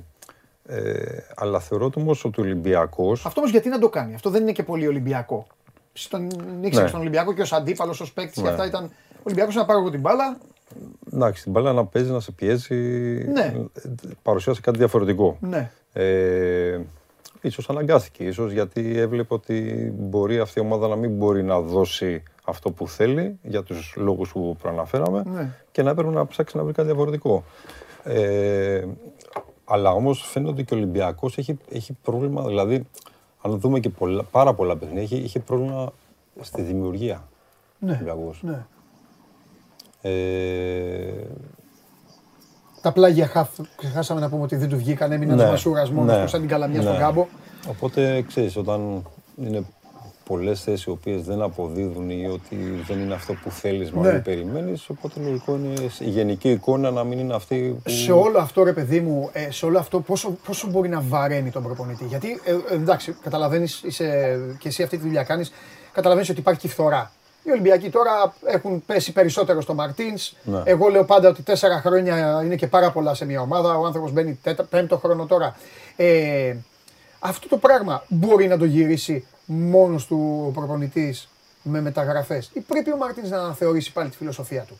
ε, 0.67 1.23
αλλά 1.35 1.59
θεωρώ 1.59 1.85
ότι 1.85 1.99
όμως 1.99 2.25
ότι 2.25 2.41
ο 2.41 2.43
Ολυμπιακό. 2.43 3.11
Αυτό 3.11 3.33
όμως 3.39 3.51
γιατί 3.51 3.69
να 3.69 3.79
το 3.79 3.89
κάνει; 3.89 4.13
Αυτό 4.13 4.29
δεν 4.29 4.41
είναι 4.41 4.51
και 4.51 4.63
πολύ 4.63 4.87
Ολυμπιακό. 4.87 5.47
Στον 5.93 6.25
ήξερε 6.61 6.83
Ναι. 6.83 6.87
στον 6.89 6.99
Ολυμπιακό 7.01 7.33
και 7.33 7.41
ως 7.41 7.53
αντίπαλος, 7.53 8.01
ως 8.01 8.13
παίκτης 8.13 8.35
και 8.35 8.41
Ναι. 8.41 8.49
αυτά 8.49 8.65
ήταν. 8.65 8.83
Ο 9.13 9.23
Ολυμπιακός 9.23 9.55
να 9.55 9.65
πάρω 9.65 9.79
εγώ 9.79 9.89
την 9.89 9.99
μπάλα. 9.99 10.37
Εντάξει, 11.13 11.43
την 11.43 11.51
μπάλα 11.51 11.73
να 11.73 11.85
παίζει, 11.85 12.11
να 12.11 12.19
σε 12.19 12.31
πιέζει. 12.31 12.75
Ναι. 13.31 13.41
ε, 13.73 13.89
Παρουσιάσει 14.23 14.61
κάτι 14.61 14.77
διαφορετικό. 14.77 15.37
Ναι. 15.39 15.71
Ε, 15.93 16.79
ίσως 17.41 17.69
αναγκάστηκε, 17.69 18.23
ίσως 18.23 18.51
γιατί 18.51 18.97
έβλεπε 18.97 19.33
ότι 19.33 19.91
μπορεί 19.97 20.39
αυτή 20.39 20.59
η 20.59 20.61
ομάδα 20.61 20.87
να 20.87 20.95
μην 20.95 21.11
μπορεί 21.15 21.43
να 21.43 21.59
δώσει 21.61 22.23
αυτό 22.45 22.71
που 22.71 22.87
θέλει 22.87 23.39
για 23.41 23.63
τους 23.63 23.93
λόγους 23.97 24.31
που 24.31 24.55
προαναφέραμε 24.61 25.23
Ναι. 25.25 25.49
και 25.71 25.83
να 25.83 25.89
έπρεπε 25.89 26.09
να 26.11 26.27
ψάξει 26.27 26.57
να 26.57 26.63
βρει 26.63 26.73
κάτι 26.73 26.87
διαφορετικό. 26.87 27.43
Ε, 28.03 28.85
αλλά 29.65 29.91
όμως 29.91 30.21
φαίνεται 30.27 30.51
ότι 30.51 30.63
και 30.63 30.73
ο 30.73 30.77
Ολυμπιακός 30.77 31.37
έχει, 31.37 31.57
έχει 31.71 31.93
πρόβλημα, 32.03 32.43
δηλαδή 32.45 32.87
αν 33.41 33.59
δούμε 33.59 33.79
και 33.79 33.89
πολλά, 33.89 34.23
πάρα 34.23 34.53
πολλά 34.53 34.75
παιχνίδια, 34.77 35.01
έχει, 35.03 35.15
είχε 35.15 35.39
πρόβλημα 35.39 35.93
στη 36.41 36.61
δημιουργία. 36.61 37.27
Ναι. 37.79 37.91
ο 37.91 37.93
Ολυμπιακός. 37.95 38.39
ναι. 38.43 38.65
Ε, 40.01 40.11
Τα 42.81 42.91
πλάγια 42.91 43.27
χαφ, 43.27 43.49
ξεχάσαμε 43.75 44.19
να 44.19 44.29
πούμε 44.29 44.43
ότι 44.43 44.55
δεν 44.55 44.69
του 44.69 44.77
βγήκαν. 44.77 45.11
Έμεινε 45.11 45.35
Ναι, 45.35 45.41
ένα 45.41 45.51
Μασούρας 45.51 45.91
μόνο 45.91 46.17
ναι, 46.19 46.27
σαν 46.27 46.39
την 46.39 46.49
καλαμιά 46.49 46.77
ναι. 46.77 46.83
στον 46.83 46.97
κάμπο. 46.97 47.27
Οπότε 47.67 48.21
ξέρεις, 48.27 48.55
όταν 48.57 49.03
είναι 49.43 49.63
πολλές 50.25 50.61
θέσεις 50.61 50.85
οι 50.85 50.89
οποίες 50.89 51.21
δεν 51.21 51.41
αποδίδουν 51.41 52.09
ή 52.09 52.27
ότι 52.27 52.55
δεν 52.87 52.99
είναι 52.99 53.13
αυτό 53.13 53.33
που 53.33 53.51
θέλεις 53.51 53.91
μα 53.91 54.01
Ναι. 54.01 54.11
δεν 54.11 54.21
περιμένεις, 54.21 54.89
οπότε 54.89 55.19
λογικό 55.19 55.55
είναι 55.55 55.73
η 55.99 56.09
γενική 56.09 56.49
εικόνα 56.51 56.91
να 56.91 57.03
μην 57.03 57.19
είναι 57.19 57.33
αυτή 57.33 57.79
που... 57.83 57.89
Σε 57.89 58.11
όλο 58.11 58.37
αυτό, 58.39 58.63
ρε 58.63 58.73
παιδί 58.73 58.99
μου, 58.99 59.29
ε, 59.33 59.51
σε 59.51 59.65
όλο 59.65 59.79
αυτό 59.79 59.99
πόσο, 59.99 60.37
πόσο 60.45 60.67
μπορεί 60.67 60.89
να 60.89 61.01
βαραίνει 61.01 61.51
τον 61.51 61.63
προπονητή; 61.63 62.05
Γιατί 62.05 62.41
ε, 62.43 62.51
ε, 62.51 62.73
εντάξει, 62.73 63.15
καταλαβαίνεις, 63.23 63.83
και 64.57 64.67
εσύ 64.67 64.83
αυτή 64.83 64.97
τη 64.97 65.03
δουλειά 65.03 65.23
κάνεις, 65.23 65.51
καταλαβαίνεις 65.91 66.29
ότι 66.29 66.39
υπάρχει 66.39 66.59
και 66.59 66.67
φθορά. 66.67 67.11
Οι 67.43 67.51
Ολυμπιακοί 67.51 67.89
τώρα 67.89 68.33
έχουν 68.45 68.85
πέσει 68.85 69.11
περισσότερο 69.11 69.61
στο 69.61 69.73
Μαρτίνς. 69.73 70.33
Ναι. 70.43 70.61
Εγώ 70.65 70.87
λέω 70.87 71.03
πάντα 71.05 71.29
ότι 71.29 71.41
τέσσερα 71.41 71.79
χρόνια 71.81 72.41
είναι 72.43 72.55
και 72.55 72.67
πάρα 72.67 72.91
πολλά 72.91 73.13
σε 73.13 73.25
μια 73.25 73.41
ομάδα. 73.41 73.77
Ο 73.77 73.85
άνθρωπος 73.85 74.11
μπαίνει 74.11 74.39
τέτα, 74.43 74.63
πέμπτο 74.63 74.97
χρόνο 74.97 75.25
τώρα. 75.25 75.55
Ε, 75.95 76.55
αυτό 77.19 77.47
το 77.47 77.57
πράγμα 77.57 78.03
μπορεί 78.07 78.47
να 78.47 78.57
το 78.57 78.65
γυρίσει 78.65 79.25
μόνος 79.45 80.05
του 80.05 80.43
ο 80.47 80.51
προπονητής 80.51 81.29
με 81.63 81.81
μεταγραφές, 81.81 82.49
ή 82.53 82.59
πρέπει 82.59 82.91
ο 82.91 82.97
Μαρτίνς 82.97 83.29
να 83.29 83.37
αναθεωρήσει 83.37 83.91
πάλι 83.91 84.09
τη 84.09 84.17
φιλοσοφία 84.17 84.61
του; 84.67 84.79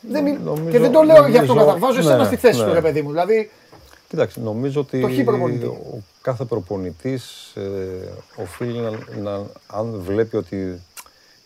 Δεν 0.00 0.22
μιλ- 0.22 0.44
νομίζω- 0.44 0.70
και 0.70 0.78
δεν 0.78 0.92
το 0.92 1.02
λέω 1.02 1.26
για 1.26 1.40
αυτό, 1.40 1.54
νομίζω- 1.54 1.72
καταβάζω 1.74 1.98
εσένα 1.98 2.16
ναι, 2.16 2.24
στη 2.24 2.36
θέση 2.36 2.60
ναι. 2.60 2.66
του, 2.66 2.72
ρε 2.72 2.80
παιδί 2.80 3.02
μου. 3.02 3.10
Δηλαδή, 3.10 3.50
Κοιτάξτε, 4.08 4.40
νομίζω 4.40 4.80
ότι 4.80 5.00
Το 5.00 5.08
χ 5.08 5.24
προπονητή. 5.24 5.66
ο 5.66 6.02
κάθε 6.22 6.44
προπονητής 6.44 7.52
ε, 7.54 7.62
οφείλει 8.36 8.78
να, 8.78 8.90
να, 9.30 9.42
αν 9.66 10.00
βλέπει 10.04 10.36
ότι 10.36 10.82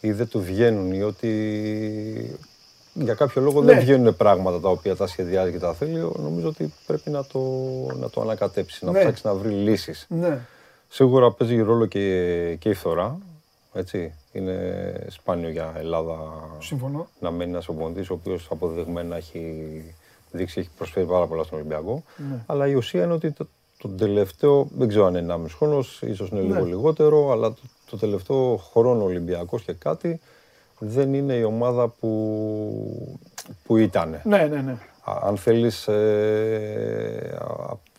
ή 0.01 0.13
δεν 0.13 0.29
του 0.29 0.41
βγαίνουν 0.43 0.93
ή 0.93 1.03
ότι 1.03 2.39
για 2.95 3.15
κάποιο 3.15 3.43
λόγο 3.43 3.61
Ναι. 3.63 3.73
δεν 3.73 3.81
βγαίνουν 3.81 4.17
πράγματα 4.17 4.61
τα 4.61 4.69
οποία 4.69 4.97
τα 4.97 5.07
σχεδιάζει 5.07 5.53
και 5.53 5.59
τα 5.59 5.75
θέλει, 5.75 6.11
νομίζω 6.17 6.49
ότι 6.49 6.73
πρέπει 6.87 7.11
να 7.11 7.25
το, 7.25 7.41
να 7.99 8.11
το 8.11 8.21
ανακατέψει, 8.21 8.85
να 8.85 8.91
Ναι. 8.91 8.99
ψάξει 8.99 9.23
να 9.27 9.35
βρει 9.35 9.49
λύσεις. 9.51 10.07
ναι. 10.09 10.39
Σίγουρα 10.89 11.33
παίζει 11.33 11.61
ρόλο 11.61 11.87
και, 11.87 12.57
και 12.59 12.69
η 12.69 12.75
φθορά. 12.75 13.19
Έτσι. 13.73 14.13
Είναι 14.33 15.07
σπάνιο 15.09 15.49
για 15.51 15.73
Ελλάδα 15.79 16.17
Συμφωνώ. 16.59 17.09
να 17.21 17.31
μένει 17.31 17.51
ένας 17.51 17.65
προπονητή 17.65 18.01
ο 18.01 18.15
οποίος 18.15 18.49
αποδεδειγμένα 18.51 19.17
έχει 19.17 19.95
δείξει, 20.31 20.61
έχει 20.61 20.69
προσφέρει 20.77 21.07
πάρα 21.07 21.27
πολλά 21.27 21.43
στον 21.43 21.59
Ολυμπιακό. 21.59 22.03
Ναι. 22.17 22.43
Αλλά 22.47 22.67
η 22.69 22.75
ουσία 22.75 23.05
είναι 23.05 23.13
ότι 23.13 23.31
το, 23.31 23.47
το 23.79 23.89
τελευταίο, 23.89 24.69
δεν 24.79 24.89
ξέρω 24.89 25.07
αν 25.07 25.15
είναι 25.15 25.35
1,5 25.35 25.47
χρόνος, 25.57 26.03
ίσως 26.03 26.29
είναι 26.29 26.41
λίγο 26.41 26.55
Ναι. 26.55 26.69
λιγότερο, 26.69 27.31
αλλά 27.33 27.49
το, 27.53 27.61
το 27.91 27.97
τελευταίο 27.97 28.57
χρόνο 28.57 29.05
Ολυμπιακός 29.05 29.63
και 29.63 29.73
κάτι 29.73 30.21
δεν 30.79 31.15
είναι 31.15 31.33
η 31.35 31.43
ομάδα 31.43 31.89
που, 31.89 33.19
που 33.65 33.77
ήταν. 33.77 34.21
Ναι, 34.25 34.37
ναι, 34.51 34.61
ναι. 34.61 34.77
Αν 35.23 35.37
θέλεις 35.37 35.89
ε, 35.89 37.39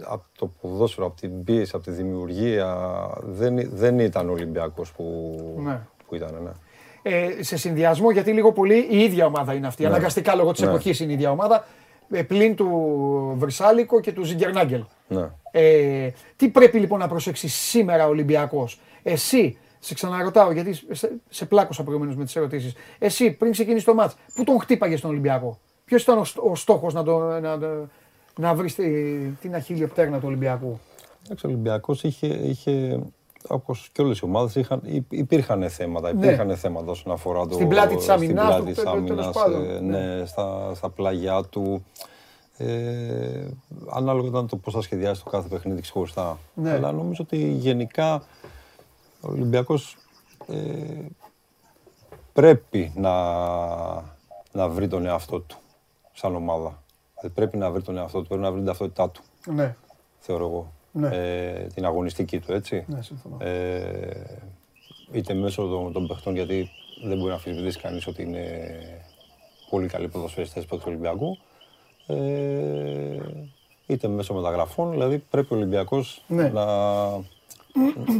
από 0.03 0.23
το 0.37 0.51
ποδόσφαιρο, 0.61 1.05
από 1.07 1.19
την 1.19 1.43
πίεση, 1.43 1.71
από 1.75 1.83
τη 1.83 1.91
δημιουργία, 1.91 2.77
δεν, 3.23 3.57
ή- 3.57 3.69
δεν 3.73 3.99
ήταν 3.99 4.29
ο 4.29 4.31
Ολυμπιακός 4.31 4.91
που, 4.91 5.35
Ναι. 5.63 5.79
που 6.07 6.15
ήταν. 6.15 6.29
Ναι. 6.43 6.49
Ε, 7.01 7.43
σε 7.43 7.57
συνδυασμό, 7.57 8.11
γιατί 8.11 8.31
λίγο 8.31 8.51
πολύ 8.51 8.87
η 8.89 8.99
ίδια 9.03 9.25
ομάδα 9.25 9.53
είναι 9.53 9.67
αυτή. 9.67 9.85
Αναγκαστικά 9.85 10.35
λόγω 10.35 10.51
της 10.51 10.61
Ναι. 10.61 10.67
εποχής 10.67 10.99
είναι 10.99 11.11
η 11.11 11.13
ίδια 11.13 11.31
ομάδα. 11.31 11.65
Ε, 12.11 12.21
πλην 12.23 12.55
του 12.55 12.67
Βρυσάλικο 13.37 13.99
και 13.99 14.11
του 14.11 14.23
Ζιγκερνάγκελ. 14.23 14.83
Ναι. 15.07 15.29
Ε, 15.51 16.09
τι 16.35 16.47
πρέπει 16.49 16.79
λοιπόν 16.79 16.99
να 16.99 17.07
προσέξει 17.07 17.47
σήμερα 17.47 18.05
ο 18.05 18.09
Ολυμπιακός; 18.09 18.79
Εσύ, 19.03 19.57
σε 19.79 19.93
ξαναρωτάω 19.93 20.51
γιατί 20.51 20.73
σε, 20.91 21.11
σε 21.29 21.45
πλάκωσα 21.45 21.83
προηγουμένως 21.83 22.15
με 22.15 22.23
τις 22.25 22.35
ερωτήσεις. 22.35 22.73
Εσύ 22.99 23.31
πριν 23.31 23.51
ξεκινήσεις 23.51 23.83
το 23.85 23.93
μάτς, 23.93 24.15
πού 24.33 24.43
τον 24.43 24.59
χτύπαγες 24.59 24.99
στον 24.99 25.11
Ολυμπιακό; 25.11 25.59
Ποιος 25.85 26.01
ήταν 26.01 26.17
ο, 26.17 26.23
στ- 26.23 26.39
ο 26.43 26.55
στόχος 26.55 26.93
να, 26.93 27.03
το, 27.03 27.17
να, 27.19 27.39
να, 27.57 27.57
να 28.37 28.53
βρεις 28.53 28.75
την 29.41 29.55
αχίλιο 29.55 29.87
πτέρνα 29.87 30.17
του 30.17 30.23
Ολυμπιακού; 30.27 30.79
Εντάξει, 31.25 31.45
ο 31.45 31.49
Ολυμπιακός 31.49 32.03
είχε, 32.03 32.27
είχε 32.27 32.99
όπως 33.47 33.89
και 33.93 34.01
όλες 34.01 34.19
οι 34.19 34.25
ομάδες, 34.25 34.55
είχαν, 34.55 34.81
υ- 34.85 35.13
υπήρχαν 35.13 35.69
θέματα. 35.69 36.13
Ναι. 36.13 36.25
Υπήρχαν 36.25 36.55
θέματα 36.57 36.91
όσον 36.91 37.11
αφορά 37.11 37.45
το, 37.47 37.53
Στην 37.53 37.67
πλάτη 37.67 37.95
της 37.95 38.03
στην 38.03 38.13
αμυνάς 38.15 38.45
πλάτη 38.45 38.61
του, 38.61 38.67
της 38.67 38.75
τέλος 38.83 38.93
άμυνας, 38.93 39.31
πάντων. 39.31 39.69
ε, 39.69 39.79
Ναι. 39.79 39.97
ναι, 40.15 40.25
στα, 40.25 40.71
στα 40.75 40.89
πλάγια 40.89 41.43
του. 41.43 41.85
Ε, 42.57 43.47
ανάλογα 43.89 44.27
ήταν 44.27 44.47
το 44.47 44.55
πώς 44.55 44.73
θα 44.73 44.81
σχεδιάσει 44.81 45.23
το 45.23 45.29
κάθε 45.29 45.47
παιχνίδι 45.47 45.81
ξεχωριστά. 45.81 46.37
Ναι. 46.53 46.71
Αλλά 46.71 46.91
νομίζω 46.91 47.23
ότι 47.23 47.37
γενικά 47.51 48.23
ο 49.21 49.31
Ολυμπιακός 49.31 49.97
ε, 50.47 51.05
πρέπει 52.33 52.91
να, 52.95 53.13
να 54.51 54.67
βρει 54.69 54.87
τον 54.87 55.05
εαυτό 55.05 55.39
του 55.39 55.57
σαν 56.13 56.35
ομάδα. 56.35 56.83
Δηλαδή, 57.19 57.35
πρέπει 57.35 57.57
να 57.57 57.71
βρει 57.71 57.81
τον 57.81 57.97
εαυτό 57.97 58.21
του, 58.21 58.27
πρέπει 58.27 58.41
να 58.41 58.49
βρει 58.49 58.57
την 58.59 58.67
ταυτότητά 58.67 59.09
του 59.09 59.21
Ναι, 59.45 59.75
θεωρώ 60.19 60.45
εγώ. 60.45 60.73
Ναι. 60.91 61.07
Ε, 61.11 61.67
την 61.73 61.85
αγωνιστική 61.85 62.39
του, 62.39 62.53
έτσι. 62.53 62.85
ναι, 62.87 63.01
συμφωνώ. 63.01 63.37
Ε, 63.39 64.39
είτε 65.11 65.33
μέσω 65.33 65.67
των, 65.67 65.93
των 65.93 66.07
παιχτών, 66.07 66.35
γιατί 66.35 66.69
δεν 67.03 67.17
μπορεί 67.17 67.27
να 67.29 67.33
αμφισβητήσει 67.33 67.79
κανείς 67.79 68.07
ότι 68.07 68.21
είναι 68.21 68.69
πολύ 69.69 69.87
καλοί 69.87 70.07
ποδοσφαιριστές 70.07 70.65
του 70.65 70.81
Ολυμπιακού. 70.85 71.37
Ε, 72.07 73.17
είτε 73.87 74.07
μέσω 74.07 74.33
μεταγραφών, 74.33 74.91
δηλαδή 74.91 75.17
πρέπει 75.17 75.53
ο 75.53 75.57
Ολυμπιακός 75.57 76.23
Ναι. 76.27 76.49
να, 76.49 76.65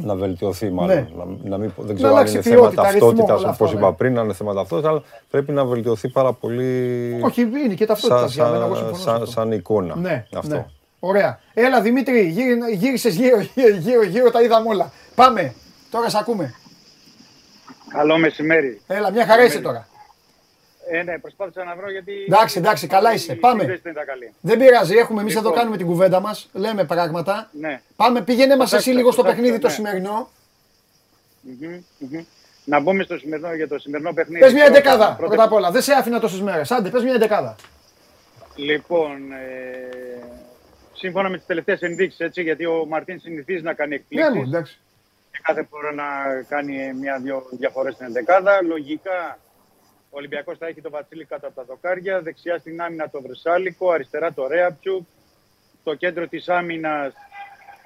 να 0.04 0.16
βελτιωθεί 0.16 0.70
μάλλον. 0.72 0.96
Ναι. 0.96 1.08
Να, 1.18 1.50
να 1.50 1.58
μην, 1.58 1.74
πω- 1.76 1.84
δεν 1.84 1.96
ξέρω 1.96 2.10
αν 2.10 2.16
αλλάξει 2.16 2.34
είναι 2.34 2.44
ποιότητα, 2.44 2.70
θέμα 2.70 2.92
ρυθμό, 2.92 3.08
ταυτότητας, 3.08 3.40
όλο 3.40 3.50
αυτό, 3.50 3.64
όπως 3.66 3.74
ναι. 3.76 3.80
είπα 3.80 3.94
πριν, 3.94 4.18
αν 4.18 4.24
είναι 4.24 4.34
θέμα 4.34 4.54
ταυτότητας, 4.54 4.92
αλλά 4.92 5.04
πρέπει 5.30 5.52
να 5.52 5.66
βελτιωθεί 5.66 6.10
πάρα 6.10 6.34
πολύ 6.34 7.20
Όχι, 7.24 7.42
είναι 7.42 7.74
και 7.74 7.86
ταυτότητας 7.86 8.34
σαν, 8.34 8.46
για 8.46 8.52
μένα, 8.54 8.66
εγώ 8.66 8.76
σαν, 8.76 8.84
συμφωνώ 8.86 8.98
σε 8.98 9.04
σαν, 9.04 9.14
αυτό. 9.16 9.26
σαν 9.32 9.52
εικόνα 9.52 9.96
Ναι, 9.96 10.26
αυτό. 10.36 10.56
ναι. 10.56 10.66
Ωραία. 11.00 11.40
Έλα 11.54 11.82
Δημήτρη, 11.82 12.22
γύρι- 12.22 12.64
γύρισες 12.78 13.16
γύρω, 13.16 13.38
γύρω, 13.56 13.76
γύρω, 13.76 14.04
γύρω, 14.04 14.32
τα 14.32 14.42
είδαμε 14.42 14.70
όλα. 14.70 14.92
Πάμε. 15.16 15.54
Τώρα 15.92 16.10
σε 16.10 16.18
ακούμε. 16.20 16.54
Καλό 17.90 18.18
μεσημέρι. 18.18 18.82
Έλα, 18.88 19.12
μια 19.12 19.26
χαρά 19.26 19.44
είσαι 19.46 19.60
τώρα. 19.60 19.88
Ε, 20.92 21.04
ναι, 21.04 21.18
προσπάθησα 21.20 21.64
να 21.64 21.76
βρω 21.76 21.92
γιατί. 21.92 22.12
Εντάξει, 22.28 22.58
εντάξει, 22.58 22.88
καλά 22.88 23.14
είσαι. 23.14 23.32
η 23.34 23.36
Πάμε. 23.36 23.60
σύνδεση 23.62 23.82
δεν 23.84 23.92
ήταν 23.92 24.06
καλή. 24.06 24.34
Δεν 24.42 24.58
πειράζει, 24.60 24.96
έχουμε 24.98 25.22
εμείς 25.22 25.34
εδώ 25.34 25.42
Λοιπόν. 25.44 25.58
κάνουμε 25.58 25.78
την 25.78 25.86
κουβέντα 25.86 26.20
μας. 26.20 26.50
Λέμε 26.54 26.84
πράγματα. 26.84 27.50
Ναι. 27.60 27.82
Πάμε, 27.96 28.22
πήγαινε 28.22 28.56
μας 28.56 28.66
εσύ 28.66 28.70
Κοιτάξτε, 28.70 28.92
λίγο 28.92 29.12
στο 29.12 29.22
κοιτάξτε, 29.22 29.42
παιχνίδι 29.42 29.62
το 29.62 29.68
ναι. 29.68 29.74
σημερινό. 29.74 30.30
Μμμ, 31.42 31.82
μμμ. 32.00 32.24
Να 32.66 32.80
μπούμε 32.80 33.04
στο 33.04 33.18
σημερινό, 33.18 33.54
για 33.54 33.68
το 33.68 33.80
σημερινό 33.80 34.14
παιχνίδι. 34.14 34.40
Πες 34.40 34.54
μια 34.54 34.64
Πρώτα- 34.64 34.80
εντεκάδα 34.80 35.06
πρώτα- 35.06 35.28
πρώτα 35.28 35.44
απ' 35.44 35.54
όλα. 35.54 35.72
Δεν 35.72 35.82
σε 35.82 35.94
άφηνα 35.94 36.20
τόσες 36.20 36.42
μέρες. 36.42 36.72
Άντε, 36.72 36.90
πες 36.90 37.04
μια 37.04 37.14
εντεκάδα. 37.14 37.56
Λοιπόν, 38.56 39.32
ε, 39.32 40.24
σύμφωνα 40.94 41.30
με 41.30 41.38
τις 41.38 41.46
τελευταίες 41.46 41.82
ενδείξεις, 41.82 42.20
έτσι, 42.20 42.42
γιατί 42.42 42.66
ο 42.66 42.86
Μαρτίν 42.90 43.20
συνηθίζει 43.20 43.64
να 43.64 43.74
κάνει 43.74 43.90
Ναι, 43.90 43.96
εκπλήξει 43.96 44.32
μου, 44.32 44.42
εντάξει. 44.42 44.80
και 45.32 45.40
κάθε 45.44 45.68
φορά 45.70 45.92
να 45.94 46.04
κάνει 46.50 46.94
μια-δυο 47.00 47.46
διαφορές 47.52 47.94
στην 47.94 48.06
ενδεκάδα. 48.06 48.62
Λογικά 48.64 49.40
ο 50.10 50.18
Ολυμπιακός 50.18 50.58
θα 50.58 50.68
έχει 50.68 50.82
τον 50.82 50.92
Βασίλη 50.92 51.26
κάτω 51.26 51.48
από 51.48 51.56
τα 51.56 51.64
δοκάρια, 51.64 52.22
δεξιά 52.22 52.58
στην 52.58 52.82
άμυνα 52.82 53.10
τον 53.10 53.22
Βρυσάλικο, 53.22 53.92
αριστερά 53.92 54.34
το 54.34 54.48
Ρέαπτσουκ, 54.48 55.06
στο 55.82 55.96
κέντρο 55.96 56.28
της 56.28 56.50
άμυνας 56.50 57.14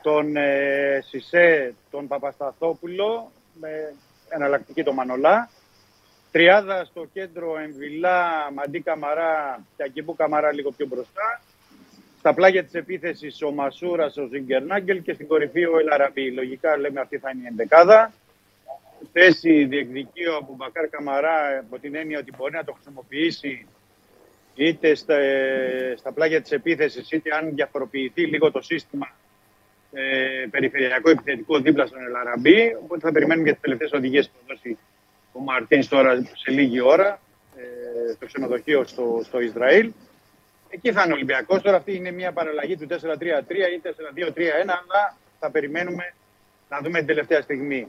τον 0.02 0.36
ε, 0.36 1.00
Σισε, 1.08 1.74
τον 1.92 2.08
Παπασταθόπουλο, 2.08 3.32
με 3.54 3.94
εναλλακτική 4.30 4.84
το 4.84 4.94
Μανολά. 4.94 5.50
Τριάδα 6.32 6.86
στο 6.86 7.08
κέντρο 7.14 7.58
Εμβιλά, 7.58 8.52
Μαντί 8.54 8.82
Καμαρά 8.82 9.66
και 9.78 9.84
Αγκιμπού 9.84 10.16
Καμαρά 10.16 10.54
λίγο 10.54 10.72
πιο 10.72 10.86
μπροστά. 10.86 11.42
Στα 12.20 12.34
πλάγια 12.34 12.64
της 12.64 12.74
επίθεσης 12.74 13.42
ο 13.42 13.52
Μασούρας, 13.52 14.18
ο 14.18 14.28
Ζιγκερνάγκελ 14.28 15.02
και 15.02 15.14
στην 15.14 15.28
κορυφή 15.28 15.66
ο 15.66 15.80
Ελαραμπή. 15.80 16.32
Λογικά 16.32 16.78
λέμε 16.78 17.00
αυτή 17.00 17.18
θα 17.18 17.30
είναι 17.30 17.42
η 17.44 17.48
ενδεκάδα. 17.48 18.14
Θέση 19.12 19.66
διεκδικεί 19.66 20.26
ο 20.26 20.36
Αμπουμπακάρ 20.36 20.90
Καμαρά 20.90 21.60
από 21.60 21.80
την 21.80 21.96
έννοια 21.96 22.20
ότι 22.20 22.32
μπορεί 22.38 22.54
να 22.54 22.64
το 22.64 22.74
χρησιμοποιήσει 22.74 23.68
είτε 24.56 24.96
στα, 24.96 25.18
στα 25.98 26.12
πλάγια 26.12 26.42
της 26.42 26.52
επίθεσης 26.52 27.12
είτε 27.12 27.36
αν 27.36 27.56
διαφοροποιηθεί 27.56 28.26
λίγο 28.26 28.52
το 28.52 28.62
σύστημα 28.62 29.16
ε, 29.92 30.48
περιφερειακό 30.52 31.10
επιθετικό 31.10 31.60
δίπλα 31.60 31.86
στον 31.86 32.04
Ελαραμπή. 32.04 32.76
Οπότε 32.84 33.02
θα 33.02 33.12
περιμένουμε 33.12 33.44
για 33.44 33.54
τις 33.54 33.62
τελευταίες 33.62 33.92
οδηγίες 33.92 34.30
που 34.30 34.34
θα 34.40 34.54
δώσει 34.54 34.78
ο 35.32 35.40
Μαρτίνς 35.40 35.88
τώρα 35.88 36.16
σε 36.16 36.52
λίγη 36.52 36.82
ώρα 36.82 37.20
ε, 37.56 38.14
στο 38.14 38.26
ξενοδοχείο 38.26 38.84
στο, 38.84 39.22
στο 39.24 39.40
Ισραήλ. 39.40 39.92
Εκεί 40.70 40.92
θα 40.92 41.04
είναι 41.04 41.12
ο 41.12 41.16
Ολυμπιακός. 41.16 41.62
Τώρα 41.62 41.78
αυτή 41.78 41.96
είναι 41.96 42.12
μια 42.12 42.32
παραλλαγή 42.32 42.78
του 42.78 42.88
4-3-3 42.90 42.96
ή 42.96 43.82
4-2-3-1, 43.84 44.30
αλλά 44.66 45.18
θα 45.40 45.52
περιμένουμε 45.52 46.14
να 46.70 46.80
δούμε 46.80 46.98
την 46.98 47.08
τελευταία 47.08 47.42
στιγμή. 47.42 47.88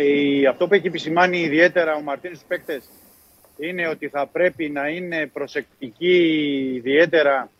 Ε, 0.00 0.46
αυτό 0.46 0.68
που 0.68 0.74
έχει 0.74 0.86
επισημάνει 0.86 1.40
ιδιαίτερα 1.40 1.94
ο 1.94 2.00
Μαρτίν 2.00 2.34
στους 2.34 2.46
παίκτες 2.48 2.88
είναι 3.56 3.88
ότι 3.88 4.08
θα 4.08 4.26
πρέπει 4.26 4.68
να 4.68 4.88
είναι 4.88 5.26
προσεκτικοί 5.26 6.16
ιδιαίτερα 6.74 7.50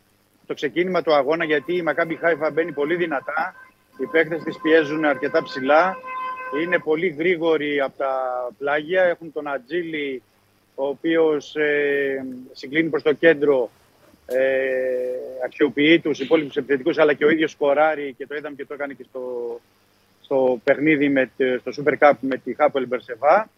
στο 0.43 0.53
ξεκίνημα 0.53 1.01
του 1.01 1.13
αγώνα 1.13 1.45
γιατί 1.45 1.75
η 1.75 1.81
Μακάμπι 1.81 2.15
Χάιφα 2.15 2.51
μπαίνει 2.51 2.71
πολύ 2.71 2.95
δυνατά. 2.95 3.55
Οι 3.99 4.05
παίκτες 4.05 4.43
της 4.43 4.59
πιέζουν 4.61 5.05
αρκετά 5.05 5.43
ψηλά. 5.43 5.97
Είναι 6.63 6.79
πολύ 6.79 7.07
γρήγοροι 7.07 7.79
από 7.79 7.97
τα 7.97 8.13
πλάγια. 8.57 9.03
Έχουν 9.03 9.31
τον 9.31 9.47
Ατζίλη 9.47 10.21
ο 10.75 10.87
οποίος 10.87 11.55
ε, 11.55 12.25
συγκλίνει 12.51 12.89
προς 12.89 13.03
το 13.03 13.13
κέντρο 13.13 13.69
ε, 14.25 14.39
αξιοποιεί 15.45 15.99
τους 15.99 16.19
υπόλοιπους 16.19 16.55
επιθετικούς 16.55 16.97
αλλά 16.97 17.13
και 17.13 17.25
ο 17.25 17.29
ίδιος 17.29 17.51
σκοράρει 17.51 18.13
και 18.17 18.27
το 18.27 18.35
είδαμε 18.35 18.55
και 18.55 18.65
το 18.65 18.73
έκανε 18.73 18.93
και 18.93 19.05
στο, 19.09 19.21
στο 20.29 20.59
παιχνίδι 20.63 21.09
με, 21.09 21.31
τε- 21.37 21.59
στο 21.59 21.83
Super 21.83 21.93
Cup 21.99 22.13
με 22.19 22.37
τη 22.37 22.53
Χάπελ 22.53 22.87
Μπερσεβά 22.87 23.49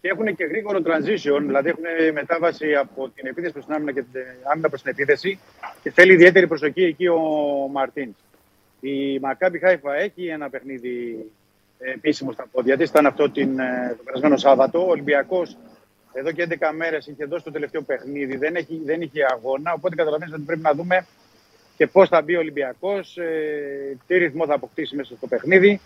και 0.00 0.08
έχουν 0.08 0.36
και 0.36 0.44
γρήγορο 0.44 0.78
transition, 0.84 1.40
δηλαδή 1.40 1.68
έχουν 1.68 2.12
μετάβαση 2.12 2.74
από 2.74 3.08
την 3.08 3.26
επίθεση 3.26 3.52
προς 3.52 3.64
την 3.64 3.74
άμυνα 3.74 3.92
και 3.92 4.02
την 4.02 4.20
άμυνα 4.52 4.68
προς 4.68 4.82
την 4.82 4.90
επίθεση 4.90 5.38
και 5.82 5.90
θέλει 5.90 6.12
ιδιαίτερη 6.12 6.46
προσοχή 6.46 6.84
εκεί 6.84 7.06
ο 7.06 7.20
Μαρτίν. 7.72 8.14
Η 8.80 9.18
Μακάμπι 9.18 9.58
Χάιφα 9.58 9.94
έχει 9.94 10.26
ένα 10.26 10.50
παιχνίδι 10.50 11.26
ε, 11.78 11.90
επίσημο 11.90 12.32
στα 12.32 12.46
πόδια 12.52 12.76
της, 12.76 12.88
ήταν 12.88 13.06
αυτό 13.06 13.30
την, 13.30 13.58
ε, 13.58 13.94
το 13.96 14.02
περασμένο 14.04 14.36
Σάββατο. 14.36 14.86
Ο 14.86 14.90
Ολυμπιακός 14.90 15.56
εδώ 16.12 16.32
και 16.32 16.46
11 16.50 16.54
μέρες 16.76 17.06
είχε 17.06 17.24
δώσει 17.24 17.44
το 17.44 17.50
τελευταίο 17.50 17.82
παιχνίδι, 17.82 18.36
δεν, 18.36 18.56
έχει, 18.56 18.80
δεν 18.84 19.00
είχε 19.00 19.24
αγώνα, 19.32 19.72
οπότε 19.72 19.94
καταλαβαίνετε 19.94 20.36
ότι 20.36 20.44
πρέπει 20.46 20.62
να 20.62 20.72
δούμε 20.72 21.06
και 21.76 21.86
πώς 21.86 22.08
θα 22.08 22.22
μπει 22.22 22.36
ο 22.36 22.38
Ολυμπιακός, 22.38 23.16
ε, 23.16 23.96
τι 24.06 24.18
ρυθμό 24.18 24.46
θα 24.46 24.54
αποκτήσει 24.54 24.96
μέσα 24.96 25.14
στο 25.16 25.26
παιχνίδι, 25.26 25.80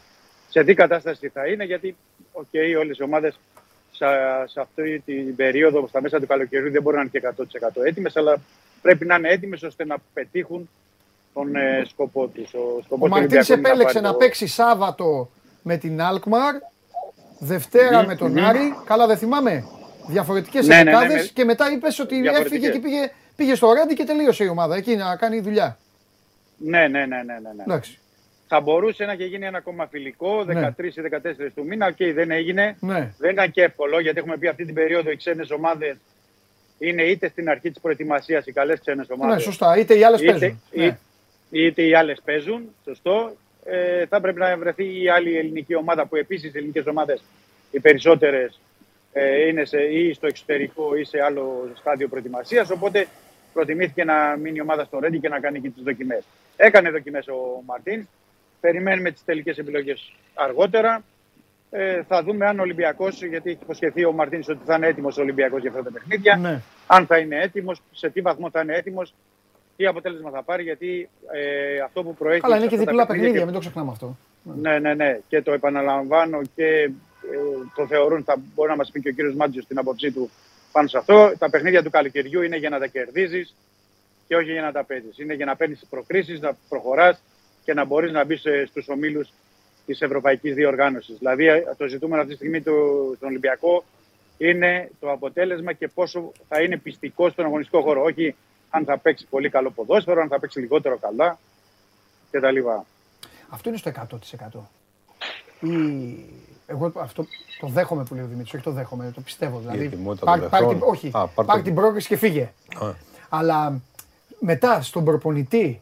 σε 0.49 0.65
τι 0.65 0.75
κατάσταση 0.75 1.29
θα 1.29 1.47
είναι, 1.47 1.65
γιατί 1.65 1.97
okay, 2.33 2.79
όλες 2.79 2.99
οι 2.99 3.03
ομάδες 3.03 3.39
σε, 3.93 4.05
σε 4.47 4.61
αυτή 4.61 5.03
την 5.07 5.37
περίοδο, 5.37 5.87
στα 5.89 6.01
μέσα 6.01 6.21
του 6.21 6.27
καλοκαιριού, 6.27 6.71
δεν 6.71 6.83
μπορούν 6.83 6.99
να 6.99 7.11
είναι 7.15 7.33
και 7.35 7.69
100% 7.81 7.85
έτοιμες, 7.87 8.17
αλλά 8.17 8.37
πρέπει 8.83 9.05
να 9.07 9.15
είναι 9.15 9.29
έτοιμες 9.29 9.63
ώστε 9.63 9.85
να 9.85 9.97
πετύχουν 10.15 10.69
τον 11.35 11.57
ε, 11.57 11.83
σκοπό 11.89 12.27
τους. 12.27 12.55
Ο, 12.55 12.59
Ο 12.59 12.81
σκοπός 12.85 12.89
του 12.89 12.99
Μαρτίν 12.99 13.17
Ολυμπιακού 13.39 13.53
είναι 13.53 13.69
επέλεξε 13.69 13.93
πάρει 13.95 14.07
να 14.07 14.13
το- 14.13 14.19
παίξει 14.19 14.47
Σάββατο 14.47 15.31
με 15.63 15.77
την 15.77 16.01
Αλκμαρ, 16.03 16.55
Δευτέρα 17.39 18.01
Μμμ, 18.01 18.07
με 18.07 18.17
τον 18.17 18.31
μμμ. 18.31 18.45
Άρη. 18.45 18.75
Καλά, 18.85 19.07
δεν 19.07 19.17
θυμάμαι. 19.17 19.65
Διαφορετικές 20.09 20.67
Ναι, 20.67 20.75
ναι, 20.77 20.83
ναι, 20.83 20.91
εντεκάδε 20.91 21.15
ναι. 21.15 21.23
και 21.27 21.45
μετά 21.45 21.71
είπες 21.73 21.99
ότι 21.99 22.21
Διαφορετικές. 22.21 22.59
έφυγε 22.59 22.73
και 22.73 22.79
πήγε, 22.81 23.11
πήγε 23.37 23.55
στο 23.55 23.73
Ρέντι 23.73 23.95
και 23.95 24.05
τελείωσε 24.05 24.45
η 24.45 24.49
ομάδα 24.49 24.77
εκεί 24.77 24.97
να 24.97 25.17
κάνει 25.17 25.41
δουλειά. 25.41 25.79
Ναι, 26.57 26.79
ναι, 26.89 26.89
ναι, 26.89 27.07
ναι, 27.07 27.23
ναι, 27.23 27.53
ναι. 27.57 27.63
Εντάξει. 27.63 27.99
Θα 28.49 28.61
μπορούσε 28.61 29.05
να 29.05 29.15
και 29.15 29.25
γίνει 29.25 29.47
ένα 29.47 29.59
ακόμα 29.59 29.87
φιλικό, 29.87 30.45
13 30.45 30.47
Ναι. 30.47 30.67
ή 30.97 31.03
14 31.03 31.51
του 31.55 31.65
μήνα. 31.65 31.87
Οκ, 31.87 31.97
δεν 32.15 32.31
έγινε. 32.31 32.77
Ναι. 32.81 33.13
Δεν 33.19 33.31
ήταν 33.31 33.51
και 33.51 33.63
εύκολο, 33.63 34.01
γιατί 34.01 34.19
έχουμε 34.19 34.37
πει 34.37 34.49
αυτή 34.49 34.65
την 34.65 34.75
περίοδο 34.75 35.11
οι 35.11 35.17
ξένες 35.17 35.51
ομάδες 35.51 35.97
είναι 36.79 37.03
είτε 37.03 37.29
στην 37.29 37.49
αρχή 37.49 37.71
της 37.71 37.81
προετοιμασίας 37.81 38.47
οι 38.47 38.53
καλές 38.53 38.81
ξένες 38.81 39.11
ομάδες. 39.11 39.35
ναι, 39.37 39.41
σωστά. 39.43 39.77
Είτε 39.79 39.95
οι 39.99 40.05
άλλες 40.05 40.21
είτε, 40.21 40.31
παίζουν. 40.31 40.63
ή- 40.71 40.81
Ναι. 40.81 40.97
είτε 41.51 41.83
οι 41.83 41.95
άλλες 41.95 42.21
παίζουν. 42.25 42.75
Σωστό. 42.85 43.37
Ε, 43.65 44.07
θα 44.07 44.21
πρέπει 44.21 44.39
να 44.39 44.57
βρεθεί 44.57 45.03
η 45.03 45.09
άλλη 45.09 45.37
ελληνική 45.39 45.75
ομάδα 45.75 46.07
που 46.07 46.17
επίσης 46.17 46.55
οι 46.55 46.59
ελληνικές 46.59 46.87
ομάδες 46.87 47.23
οι 47.71 47.81
περισσότερες 47.81 48.61
ε, 49.13 49.47
είναι 49.49 49.65
σε, 49.65 49.79
ή 49.83 50.13
στο 50.13 50.27
εξωτερικό 50.27 50.97
ή 50.97 51.05
σε 51.05 51.21
άλλο 51.23 51.71
στάδιο 51.75 52.09
προετοιμασίας. 52.09 52.71
Οπότε 52.71 53.07
προτιμήθηκε 53.53 54.05
να 54.05 54.37
μείνει 54.37 54.57
η 54.57 54.61
ομάδα 54.61 54.85
στο 54.85 54.99
Ρέντι 54.99 55.19
και 55.19 55.29
να 55.29 55.41
κάνει 55.41 55.61
και 55.61 55.69
τις 55.71 55.83
δοκιμές. 55.83 56.25
Έκανε 56.57 56.91
δοκιμές 56.91 57.27
ο 57.29 57.63
Μαρτίν. 57.67 58.09
Περιμένουμε 58.67 59.11
τις 59.11 59.25
τελικές 59.25 59.59
επιλογές 59.59 60.13
αργότερα. 60.35 61.03
Ε, 61.71 62.03
θα 62.03 62.23
δούμε 62.23 62.47
αν 62.47 62.59
ο 62.59 62.63
Ολυμπιακός, 62.63 63.23
γιατί 63.23 63.51
έχει 63.51 63.59
υποσχεθεί 63.63 64.05
ο 64.05 64.13
Μαρτίν 64.13 64.43
ότι 64.49 64.59
θα 64.65 64.75
είναι 64.75 64.87
έτοιμος 64.87 65.19
ο 65.19 65.21
Ολυμπιακός 65.21 65.61
για 65.61 65.71
αυτά 65.71 65.83
τα 65.83 65.91
παιχνίδια. 65.91 66.37
Ναι. 66.37 66.61
Αν 66.87 67.07
θα 67.07 67.19
είναι 67.19 67.41
έτοιμος, 67.41 67.83
σε 67.93 68.09
τι 68.11 68.21
βαθμό 68.21 68.51
θα 68.51 68.61
είναι 68.61 68.75
έτοιμος, 68.75 69.15
τι 69.77 69.87
αποτέλεσμα 69.87 70.31
θα 70.31 70.43
πάρει. 70.43 70.63
Γιατί 70.63 71.09
ε, 71.33 71.81
αυτό 71.81 72.03
που 72.03 72.15
προέχει. 72.15 72.41
Καλά, 72.41 72.57
είναι 72.57 72.65
σε 72.65 72.71
και 72.71 72.75
αυτά 72.75 72.85
τα 72.85 72.91
διπλά 72.91 73.07
παιχνίδια 73.07 73.33
παιχνίδια, 73.33 73.45
μην 73.45 73.55
το 73.55 73.61
ξεχνάμε 73.61 73.91
αυτό. 73.91 74.17
ναι, 74.43 74.79
ναι, 74.79 74.95
ναι. 74.95 75.19
Και 75.29 75.43
το 75.43 75.53
επαναλαμβάνω 75.53 76.41
και 76.55 76.67
ε, 76.67 76.91
το 77.77 77.87
θεωρούν, 77.87 78.25
θα 78.25 78.37
μπορεί 78.55 78.71
να 78.71 78.77
μας 78.77 78.91
πει 78.91 79.01
και 79.01 79.09
ο 79.09 79.13
κύριος 79.13 79.35
Μάτζιο 79.35 79.65
την 79.69 79.79
άποψή 79.79 80.13
του 80.13 80.31
πάνω 80.73 80.89
σε 80.89 80.99
αυτό. 80.99 81.33
Τα 81.39 81.51
παιχνίδια 81.51 81.83
του 81.83 81.91
καλοκαιριού 81.91 82.43
είναι 82.43 82.57
για 82.57 82.69
να 82.69 82.79
τα 82.79 82.87
κερδίζεις 82.87 83.55
και 84.27 84.37
όχι 84.37 84.53
για 84.53 84.63
να 84.63 84.73
τα 84.73 84.85
παίζεις. 84.85 85.19
Είναι 85.19 85.35
για 85.35 85.47
να 85.47 85.57
παίρνεις 85.57 85.87
προκρίσεις, 85.91 86.41
να 86.41 86.57
προχωράς 86.69 87.21
και 87.67 87.75
να 87.75 87.85
μπορείς 87.85 88.13
να 88.13 88.25
μπεις 88.25 88.43
στους 88.69 88.89
ομίλους 88.89 89.29
της 89.87 90.01
Ευρωπαϊκής 90.01 90.55
Διοργάνωσης. 90.55 91.19
Δηλαδή, 91.19 91.47
ε, 91.47 91.63
το 91.77 91.87
ζητούμενο 91.87 92.21
αυτή 92.23 92.33
τη 92.33 92.39
στιγμή 92.39 92.61
του, 92.61 93.13
στον 93.17 93.29
Ολυμπιακό 93.29 93.85
είναι 94.39 94.91
το 95.01 95.11
αποτέλεσμα 95.11 95.73
και 95.73 95.89
πόσο 95.89 96.33
θα 96.49 96.63
είναι 96.63 96.77
πιστικό 96.77 97.31
στον 97.31 97.45
αγωνιστικό 97.45 97.83
χώρο. 97.83 98.03
Όχι 98.03 98.35
αν 98.71 98.85
θα 98.85 98.99
παίξει 98.99 99.27
πολύ 99.31 99.49
καλό 99.51 99.71
ποδόσφαιρο, 99.71 100.21
αν 100.21 100.29
θα 100.29 100.39
παίξει 100.41 100.61
λιγότερο 100.61 100.99
καλά 100.99 101.39
κτλ. 102.31 102.57
Αυτό 103.49 103.69
είναι 103.69 103.79
στο 103.79 103.91
100%. 104.51 104.59
Ή... 105.61 105.75
Εγώ 106.67 106.93
αυτό 106.97 107.27
το 107.61 107.67
δέχομαι 107.67 108.05
που 108.05 108.15
λέει 108.15 108.25
ο 108.25 108.27
Δημήτρης, 108.27 108.55
όχι 108.55 108.63
το 108.65 108.71
δέχομαι, 108.71 109.13
το 109.15 109.21
πιστεύω. 109.21 109.59
Δηλαδή, 109.59 109.85
ετοιμότητα 109.85 110.25
πάρ, 110.27 110.41
των 110.41 110.49
πάρ 110.51 110.61
την, 110.61 110.69
παιχτών. 110.69 110.89
όχι, 110.89 111.11
Α, 111.13 111.27
πάρ' 111.27 111.45
πάρ 111.47 111.57
το- 111.57 111.63
την 111.63 111.75
πρόκληση 111.75 112.09
και 112.09 112.17
φύγε. 112.17 112.53
Α. 112.81 112.91
Αλλά 113.29 113.81
μετά 114.41 114.83
στον 114.83 115.05
προπονητή, 115.05 115.81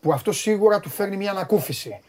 που 0.00 0.12
αυτό 0.12 0.32
σίγουρα 0.32 0.80
του 0.80 0.88
φέρνει 0.88 1.16
μια 1.16 1.30
ανακούφιση, 1.30 2.00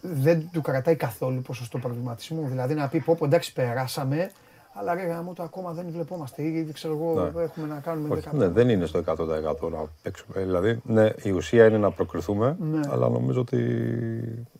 δεν 0.00 0.48
του 0.52 0.60
κρατάει 0.60 0.96
καθόλου 0.96 1.42
ποσοστό 1.42 1.78
προβληματισμού. 1.78 2.46
Δηλαδή 2.48 2.74
να 2.74 2.88
πει 2.88 3.00
πω, 3.00 3.14
πω 3.14 3.24
εντάξει 3.24 3.52
περάσαμε, 3.52 4.30
αλλά 4.72 4.94
ρε 4.94 5.02
γάμο 5.02 5.32
το 5.32 5.42
ακόμα 5.42 5.72
δεν 5.72 5.86
βλεπόμαστε 5.90 6.42
ή 6.42 6.62
δεν 6.62 6.72
ξέρω 6.72 6.94
εγώ 6.94 7.30
Ναι. 7.34 7.42
έχουμε 7.42 7.66
να 7.66 7.80
κάνουμε 7.80 8.14
Όχι, 8.14 8.28
10 8.30 8.32
ναι, 8.36 8.48
δεν 8.48 8.68
είναι 8.68 8.86
στο 8.86 8.98
100% 9.06 9.70
να 9.70 9.84
παίξουμε. 10.02 10.42
Δηλαδή, 10.44 10.80
ναι, 10.84 11.10
η 11.22 11.30
ουσία 11.30 11.66
είναι 11.66 11.78
να 11.78 11.90
προκριθούμε, 11.90 12.56
Ναι. 12.60 12.80
αλλά 12.90 13.08
νομίζω 13.08 13.40
ότι 13.40 13.58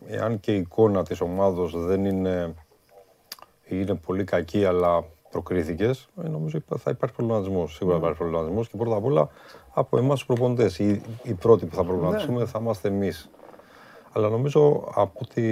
εάν 0.07 0.41
και 0.41 0.55
η 0.55 0.59
εικόνα 0.59 1.05
της 1.05 1.21
ομάδος 1.21 1.85
δεν 1.85 2.05
είναι, 2.05 2.55
είναι 3.69 3.95
πολύ 3.95 4.25
κακή, 4.25 4.65
αλλά 4.65 5.05
προκρίθηκες, 5.31 6.09
ε, 6.25 6.29
νομίζω 6.29 6.59
θα 6.79 6.91
υπάρχει 6.91 7.17
προβληματισμός. 7.17 7.75
Σίγουρα 7.75 7.95
Ναι. 7.97 8.01
θα 8.03 8.07
υπάρχει 8.07 8.23
προβληματισμός 8.23 8.69
και 8.69 8.77
πρώτα 8.77 8.97
απ' 8.97 9.05
όλα 9.05 9.29
από 9.75 9.99
εμάς 9.99 10.19
τους 10.19 10.27
προπονητές. 10.27 10.79
Οι, 10.79 11.03
οι 11.23 11.35
πρώτοι 11.35 11.67
που 11.67 11.75
θα 11.75 11.85
προβληματιστούμε 11.85 12.45
θα 12.45 12.59
είμαστε 12.63 12.89
εμείς. 12.89 13.31
Αλλά 14.13 14.29
νομίζω 14.29 14.89
από 14.95 15.19
ό,τι 15.23 15.43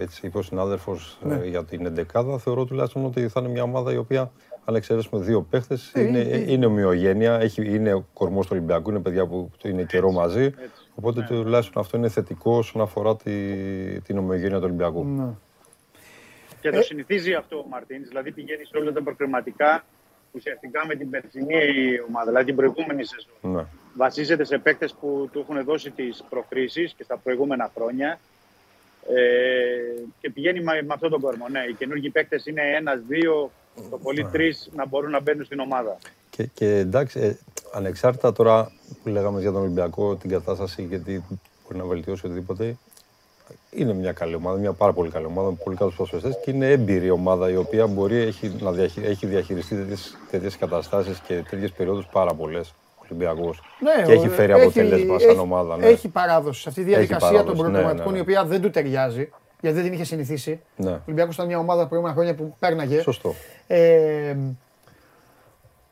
έτσι 0.00 0.26
είπε 0.26 0.38
ο 0.38 0.42
συνάδελφος 0.42 1.18
Ναι. 1.22 1.40
για 1.44 1.64
την 1.64 1.86
11 1.86 2.38
θεωρώ 2.38 2.64
τουλάχιστον 2.64 3.04
ότι 3.04 3.28
θα 3.28 3.40
είναι 3.40 3.48
μια 3.48 3.62
ομάδα 3.62 3.92
η 3.92 3.96
οποία, 3.96 4.30
αν 4.64 4.74
εξαιρέσουμε 4.74 5.20
δύο 5.22 5.42
παίχτες, 5.42 5.92
Ε, 5.94 6.00
είναι, 6.06 6.18
ε, 6.20 6.52
είναι 6.52 6.66
ομοιογένεια. 6.66 7.40
Έχει, 7.40 7.74
είναι 7.74 8.04
κορμός 8.12 8.46
του 8.46 8.52
Ολυμπιακού, 8.56 8.90
είναι 8.90 8.98
παιδιά 9.00 9.26
που 9.26 9.50
είναι 9.64 9.82
καιρό 9.84 10.10
μαζί. 10.12 10.50
Οπότε 10.94 11.22
τουλάχιστον 11.22 11.82
αυτό 11.82 11.96
είναι 11.96 12.08
θετικό 12.08 12.56
όσον 12.56 12.82
αφορά 12.82 13.16
τη, 13.16 13.30
την 14.00 14.18
ομοιογένεια 14.18 14.56
του 14.56 14.64
Ολυμπιακού. 14.64 15.04
Ναι. 16.62 16.70
Και 16.70 16.76
Ε. 16.76 16.80
το 16.80 16.82
συνηθίζει 16.86 17.32
αυτό 17.34 17.58
ο 17.58 17.64
Μαρτίν, 17.70 18.04
δηλαδή 18.08 18.30
πηγαίνει 18.32 18.64
σε 18.64 18.76
όλα 18.78 18.92
τα 18.92 19.02
προκριματικά 19.02 19.84
ουσιαστικά 20.32 20.86
με 20.86 20.94
την 20.94 21.10
περσινή 21.10 21.54
ομάδα, 22.08 22.26
δηλαδή 22.26 22.44
την 22.44 22.56
προηγούμενη 22.56 23.04
σεζόν. 23.04 23.56
Ναι. 23.56 23.64
Βασίζεται 23.96 24.44
σε 24.44 24.58
παίκτες 24.58 24.94
που 25.00 25.28
του 25.32 25.38
έχουν 25.38 25.64
δώσει 25.64 25.90
τις 25.90 26.24
προκρίσει 26.28 26.92
και 26.96 27.02
στα 27.02 27.16
προηγούμενα 27.16 27.70
χρόνια. 27.74 28.18
Ε, 29.08 30.02
και 30.20 30.30
πηγαίνει 30.30 30.60
με, 30.60 30.72
με 30.82 30.94
αυτόν 30.94 31.10
τον 31.10 31.20
κορμό. 31.20 31.48
Ναι, 31.48 31.60
οι 31.70 31.74
καινούργιοι 31.74 32.10
παίκτες 32.10 32.46
είναι 32.46 32.62
ένας, 32.76 33.00
δύο, 33.08 33.50
το 33.90 33.98
πολύ 33.98 34.22
Ναι. 34.24 34.30
τρεις 34.30 34.70
να 34.74 34.86
μπορούν 34.86 35.10
να 35.10 35.20
μπαίνουν 35.20 35.44
στην 35.44 35.58
ομάδα. 35.60 35.98
Και, 36.30 36.44
και 36.54 36.66
εντάξει, 36.76 37.20
ε, 37.20 37.36
ανεξάρτητα 37.72 38.32
τώρα 38.32 38.72
που 39.02 39.08
λέγαμε 39.08 39.40
για 39.40 39.52
τον 39.52 39.60
Ολυμπιακό, 39.60 40.16
την 40.16 40.30
κατάσταση 40.30 40.82
και 40.90 40.98
τι 40.98 41.12
μπορεί 41.62 41.78
να 41.78 41.84
βελτιώσει 41.84 42.26
οτιδήποτε, 42.26 42.76
είναι 43.70 43.92
μια 43.92 44.12
καλή 44.12 44.34
ομάδα, 44.34 44.58
μια 44.58 44.72
πάρα 44.72 44.92
πολύ 44.92 45.10
καλή 45.10 45.24
ομάδα, 45.26 45.48
με 45.50 45.56
πολύ 45.64 45.76
καλούς 45.76 45.94
προσφεστές 45.94 46.38
και 46.44 46.50
είναι 46.50 46.70
έμπειρη 46.70 47.10
ομάδα 47.10 47.50
η 47.50 47.56
οποία 47.56 47.86
μπορεί 47.86 48.16
έχει, 48.16 48.52
να 48.60 48.72
διαχει, 48.72 49.00
έχει 49.04 49.26
διαχειριστεί 49.26 49.74
τέτοιες, 49.76 50.16
τέτοιες 50.30 50.56
καταστάσεις 50.56 51.18
και 51.18 51.42
τέτοιες 51.50 51.72
περιόδους 51.72 52.06
πάρα 52.06 52.34
πολλές. 52.34 52.74
Ολυμπιακός. 53.10 53.60
Ναι, 53.80 54.04
και 54.06 54.12
έχει 54.12 54.28
φέρει 54.28 54.52
έχει- 54.52 54.60
αποτέλεσμα 54.62 55.18
σαν 55.18 55.28
έχει- 55.30 55.38
ομάδα. 55.38 55.76
Ναι. 55.76 55.86
Έχει 55.86 56.08
παράδοση 56.08 56.60
σε 56.60 56.68
αυτή 56.68 56.82
τη 56.82 56.88
διαδικασία 56.88 57.28
των 57.28 57.36
παράδοση, 57.36 57.62
ναι, 57.62 57.68
προγραμματικών, 57.68 58.06
ναι, 58.06 58.12
ναι. 58.12 58.18
η 58.18 58.20
οποία 58.20 58.44
δεν 58.44 58.60
του 58.60 58.70
ταιριάζει, 58.70 59.30
γιατί 59.60 59.76
δεν 59.76 59.84
την 59.84 59.92
είχε 59.92 60.04
συνηθίσει. 60.04 60.60
Ναι. 60.76 60.90
Ο 60.90 61.00
Ολυμπιακός 61.04 61.34
ήταν 61.34 61.46
μια 61.46 61.58
ομάδα 61.58 61.80
τα 61.82 61.86
προηγούμενα 61.88 62.16
χρόνια 62.16 62.34
που 62.34 62.56
πέρναγε. 62.58 63.00
Σωστό. 63.00 63.34
Ε, 63.66 64.36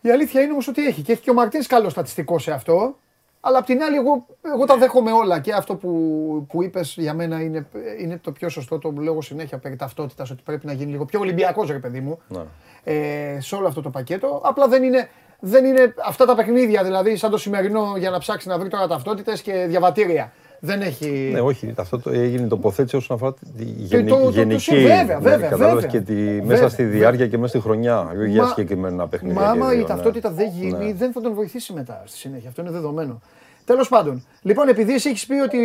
η 0.01 0.11
αλήθεια 0.11 0.41
είναι 0.41 0.53
όμως 0.53 0.69
ότι 0.69 0.87
έχει 0.87 1.03
και 1.03 1.13
έχει 1.13 1.21
και 1.21 1.31
ο 1.31 1.35
Μαρτίνς 1.35 1.67
καλός 1.67 1.93
στατιστικός 1.93 2.43
σε 2.43 2.53
αυτό. 2.53 2.97
Αλλά 3.47 3.59
απ' 3.59 3.65
την 3.67 3.83
άλλη, 3.83 3.97
εγώ, 3.97 4.27
εγώ 4.55 4.65
τα 4.65 4.77
δέχομαι 4.77 5.13
όλα. 5.13 5.41
Και 5.41 5.53
αυτό 5.53 5.75
που, 5.75 5.91
που 6.49 6.63
είπες 6.63 6.95
για 6.99 7.15
μένα 7.15 7.41
είναι, 7.41 7.67
είναι 8.01 8.19
το 8.19 8.33
πιο 8.33 8.49
σωστό. 8.49 8.79
Το 8.79 8.95
λέω 8.99 9.21
συνέχεια 9.21 9.59
περί 9.59 9.77
ταυτότητας, 9.77 10.31
ότι 10.31 10.43
πρέπει 10.43 10.67
να 10.67 10.73
γίνει 10.73 10.91
λίγο 10.91 11.05
πιο 11.05 11.21
Ολυμπιακός, 11.21 11.71
ρε 11.71 11.79
παιδί 11.79 12.01
μου. 12.01 12.19
Ναι. 12.29 12.45
Ε, 12.85 13.41
σε 13.41 13.55
όλο 13.55 13.67
αυτό 13.67 13.83
το 13.83 13.91
πακέτο. 13.91 14.41
Απλά 14.45 14.69
δεν 14.69 14.83
είναι, 14.83 15.09
δεν 15.41 15.65
είναι 15.65 15.95
αυτά 16.05 16.25
τα 16.25 16.35
παιχνίδια, 16.35 16.83
δηλαδή 16.83 17.17
σαν 17.17 17.31
το 17.31 17.39
σημερινό 17.39 17.95
για 17.99 18.11
να 18.11 18.19
ψάξει 18.19 18.49
να 18.49 18.59
βρει 18.59 18.69
τώρα 18.69 18.87
ταυτότητες 18.87 19.43
και 19.43 19.53
διαβατήρια. 19.53 20.33
Δεν 20.61 20.81
έχει. 20.81 21.09
Ναι, 21.33 21.41
όχι, 21.41 21.75
αυτό 21.77 21.99
το, 21.99 22.11
έγινε 22.11 22.49
τοποθέτηση 22.49 22.97
όσον 22.97 23.17
αφορά 23.17 23.35
τη 23.35 23.65
γενι- 23.65 24.09
το- 24.09 24.17
το- 24.17 24.23
το- 24.23 24.31
γενική. 24.31 24.75
βέβαια, 24.77 25.05
ναι, 25.05 25.19
βέβαια, 25.19 25.49
κατάλαβες 25.49 25.83
βέβαια. 25.85 25.91
και 25.91 26.01
τη, 26.01 26.15
Βέβαια, 26.15 26.45
μέσα 26.45 26.69
στη 26.69 26.83
βέβαια. 26.83 26.99
διάρκεια 26.99 27.27
και 27.29 27.37
μέσα 27.39 27.49
στη 27.49 27.61
χρονιά. 27.61 28.13
Για 28.27 28.43
Μα- 28.43 28.49
συγκεκριμένα 28.49 29.09
παιχνίδια. 29.09 29.41
Μα 29.41 29.47
και 29.47 29.49
άμα 29.59 29.69
δύο, 29.69 29.79
η 29.79 29.81
ναι. 29.81 29.87
ταυτότητα 29.87 30.31
δεν 30.31 30.49
γίνει, 30.49 30.85
Ναι. 30.87 30.93
δεν 30.93 31.13
θα 31.13 31.21
τον 31.21 31.35
βοηθήσει 31.35 31.73
μετά 31.73 32.03
στη 32.05 32.17
συνέχεια. 32.19 32.49
Αυτό 32.49 32.63
είναι 32.63 32.71
δεδομένο. 32.71 33.21
Τέλος 33.65 33.89
πάντων, 33.89 34.25
λοιπόν, 34.43 34.69
επειδή 34.69 34.95
εσύ 34.95 35.09
έχεις 35.09 35.27
πει 35.27 35.35
ότι 35.35 35.59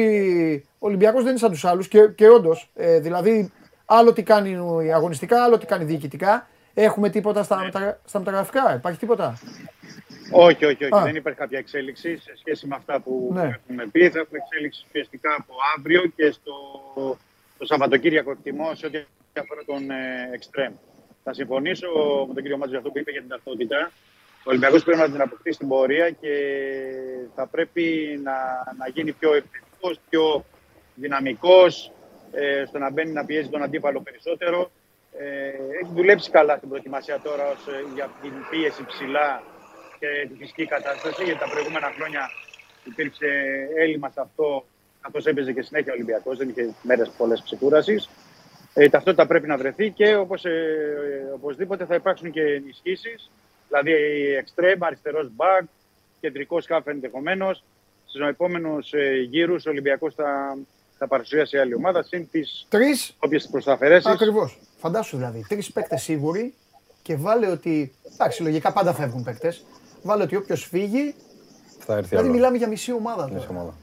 ο 0.79 0.87
Ολυμπιακός 0.87 1.21
δεν 1.21 1.29
είναι 1.29 1.39
σαν 1.39 1.51
τους 1.51 1.65
άλλους 1.65 1.87
και, 1.87 1.99
και 2.15 2.27
όντως, 2.29 2.69
ε, 2.75 2.99
δηλαδή, 2.99 3.51
άλλο 3.85 4.13
τι 4.13 4.23
κάνει 4.23 4.57
αγωνιστικά, 4.93 5.43
άλλο 5.43 5.57
τι 5.57 5.65
κάνει 5.65 5.83
διοικητικά. 5.83 6.47
Έχουμε 6.73 7.09
τίποτα 7.09 7.39
Ναι. 7.39 7.45
στα, 7.45 7.57
μετα, 7.63 7.99
στα 8.05 8.19
μεταγραφικά, 8.19 8.75
υπάρχει 8.75 8.99
τίποτα; 8.99 9.37
Όχι, 10.31 10.65
όχι, 10.65 10.83
όχι. 10.83 10.95
Α. 10.95 11.03
Δεν 11.03 11.15
υπάρχει 11.15 11.39
κάποια 11.39 11.59
εξέλιξη 11.59 12.17
σε 12.17 12.33
σχέση 12.37 12.67
με 12.67 12.75
αυτά 12.75 12.99
που 12.99 13.29
Ναι. 13.33 13.41
έχουμε 13.41 13.87
πει. 13.91 14.09
Θα 14.09 14.19
έχουμε 14.19 14.37
εξέλιξη 14.37 14.85
ουσιαστικά 14.87 15.35
από 15.37 15.53
αύριο 15.77 16.05
και 16.15 16.31
στο 16.31 16.53
το 17.57 17.65
Σαββατοκύριακο 17.67 18.31
εκτιμώ 18.31 18.75
σε 18.75 18.85
ό,τι 18.85 18.97
αφορά 19.39 19.61
τον 19.65 19.91
ε, 19.91 20.29
Extreme. 20.37 20.73
Θα 21.23 21.33
συμφωνήσω 21.33 21.87
με 22.27 22.33
τον 22.33 22.41
κύριο 22.43 22.57
Μάτζη 22.57 22.69
για 22.69 22.77
αυτό 22.79 22.91
που 22.91 22.97
είπε 22.99 23.11
για 23.11 23.19
την 23.19 23.29
ταυτότητα. 23.29 23.91
Ο 24.37 24.49
Ολυμπιακός 24.49 24.83
πρέπει 24.83 24.99
να 24.99 25.09
την 25.11 25.21
αποκτήσει 25.21 25.55
στην 25.55 25.67
πορεία 25.67 26.09
και 26.09 26.33
θα 27.35 27.47
πρέπει 27.47 28.19
να, 28.23 28.33
να 28.77 28.87
γίνει 28.93 29.11
πιο 29.11 29.33
επιθετικός, 29.33 29.99
πιο 30.09 30.45
δυναμικός, 30.95 31.91
ε, 32.31 32.63
στο 32.67 32.77
να 32.77 32.91
μπαίνει 32.91 33.11
να 33.11 33.25
πιέζει 33.25 33.49
τον 33.49 33.63
αντίπαλο 33.63 34.01
περισσότερο. 34.01 34.71
Ε, 35.17 35.47
έχει 35.81 35.91
δουλέψει 35.93 36.31
καλά 36.31 36.57
στην 36.57 36.69
προετοιμασία 36.69 37.19
τώρα 37.23 37.49
ως, 37.49 37.67
ε, 37.67 37.83
για 37.93 38.09
την 38.21 38.31
πίεση 38.49 38.85
ψηλά 38.85 39.43
και 40.01 40.27
τη 40.29 40.35
φυσική 40.41 40.65
κατάσταση, 40.65 41.23
γιατί 41.23 41.39
τα 41.39 41.49
προηγούμενα 41.49 41.89
χρόνια 41.97 42.23
υπήρξε 42.83 43.27
έλλειμμα 43.77 44.09
σε 44.09 44.21
αυτό, 44.21 44.65
καθώς 45.01 45.25
έπαιζε 45.25 45.51
και 45.53 45.61
συνέχεια 45.61 45.91
ο 45.91 45.95
Ολυμπιακός, 45.95 46.37
δεν 46.37 46.49
είχε 46.49 46.73
μέρες 46.81 47.09
πολλές 47.17 47.41
ξεκούρασης. 47.43 48.09
Ε, 48.73 48.83
η 48.83 48.89
ταυτότητα 48.89 49.27
πρέπει 49.27 49.47
να 49.47 49.57
βρεθεί 49.57 49.89
και 49.89 50.15
όπως, 50.15 50.45
ε, 50.45 50.49
ε, 50.49 51.33
οπωσδήποτε 51.33 51.85
θα 51.85 51.95
υπάρξουν 51.95 52.31
και 52.31 52.41
ενισχύσεις. 52.41 53.31
Δηλαδή, 53.67 53.93
extreme, 54.43 54.77
αριστερός 54.79 55.31
back, 55.37 55.63
κεντρικός 56.19 56.65
χάφ 56.65 56.87
ενδεχομένως. 56.87 57.63
Στους 58.05 58.27
επόμενους 58.27 58.93
ε, 58.93 59.27
γύρους 59.29 59.65
ο 59.65 59.69
Ολυμπιακός 59.69 60.13
θα, 60.15 60.57
θα 60.97 61.07
παρουσιάσει 61.07 61.57
άλλη 61.57 61.73
ομάδα 61.75 62.03
συν 62.03 62.29
τις 62.31 62.65
Τρεις, 62.69 63.15
όποιες 63.19 63.47
προσταφαιρέσεις. 63.51 64.05
ακριβώς. 64.11 64.59
Φαντάσου 64.77 65.17
δηλαδή, 65.17 65.45
τρεις 65.47 65.71
παίκτες 65.71 66.01
σίγουροι 66.01 66.53
και 67.01 67.15
βάλε 67.15 67.47
ότι. 67.47 67.91
Εντάξει, 68.13 68.43
λογικά 68.43 68.73
πάντα 68.73 68.93
φεύγουν 68.93 69.23
παίκτες. 69.23 69.65
Βάλε 70.01 70.23
ότι 70.23 70.35
όποιος 70.35 70.63
φύγει. 70.65 71.15
Θα 71.79 71.93
έρθει 71.93 72.07
Δηλαδή, 72.09 72.27
άλλο. 72.27 72.35
μιλάμε 72.35 72.57
για 72.57 72.67
μισή 72.67 72.93
ομάδα. 72.93 73.23
Ναι, 73.23 73.29
τώρα. 73.31 73.41
σε 73.41 73.47
ομάδα. 73.51 73.73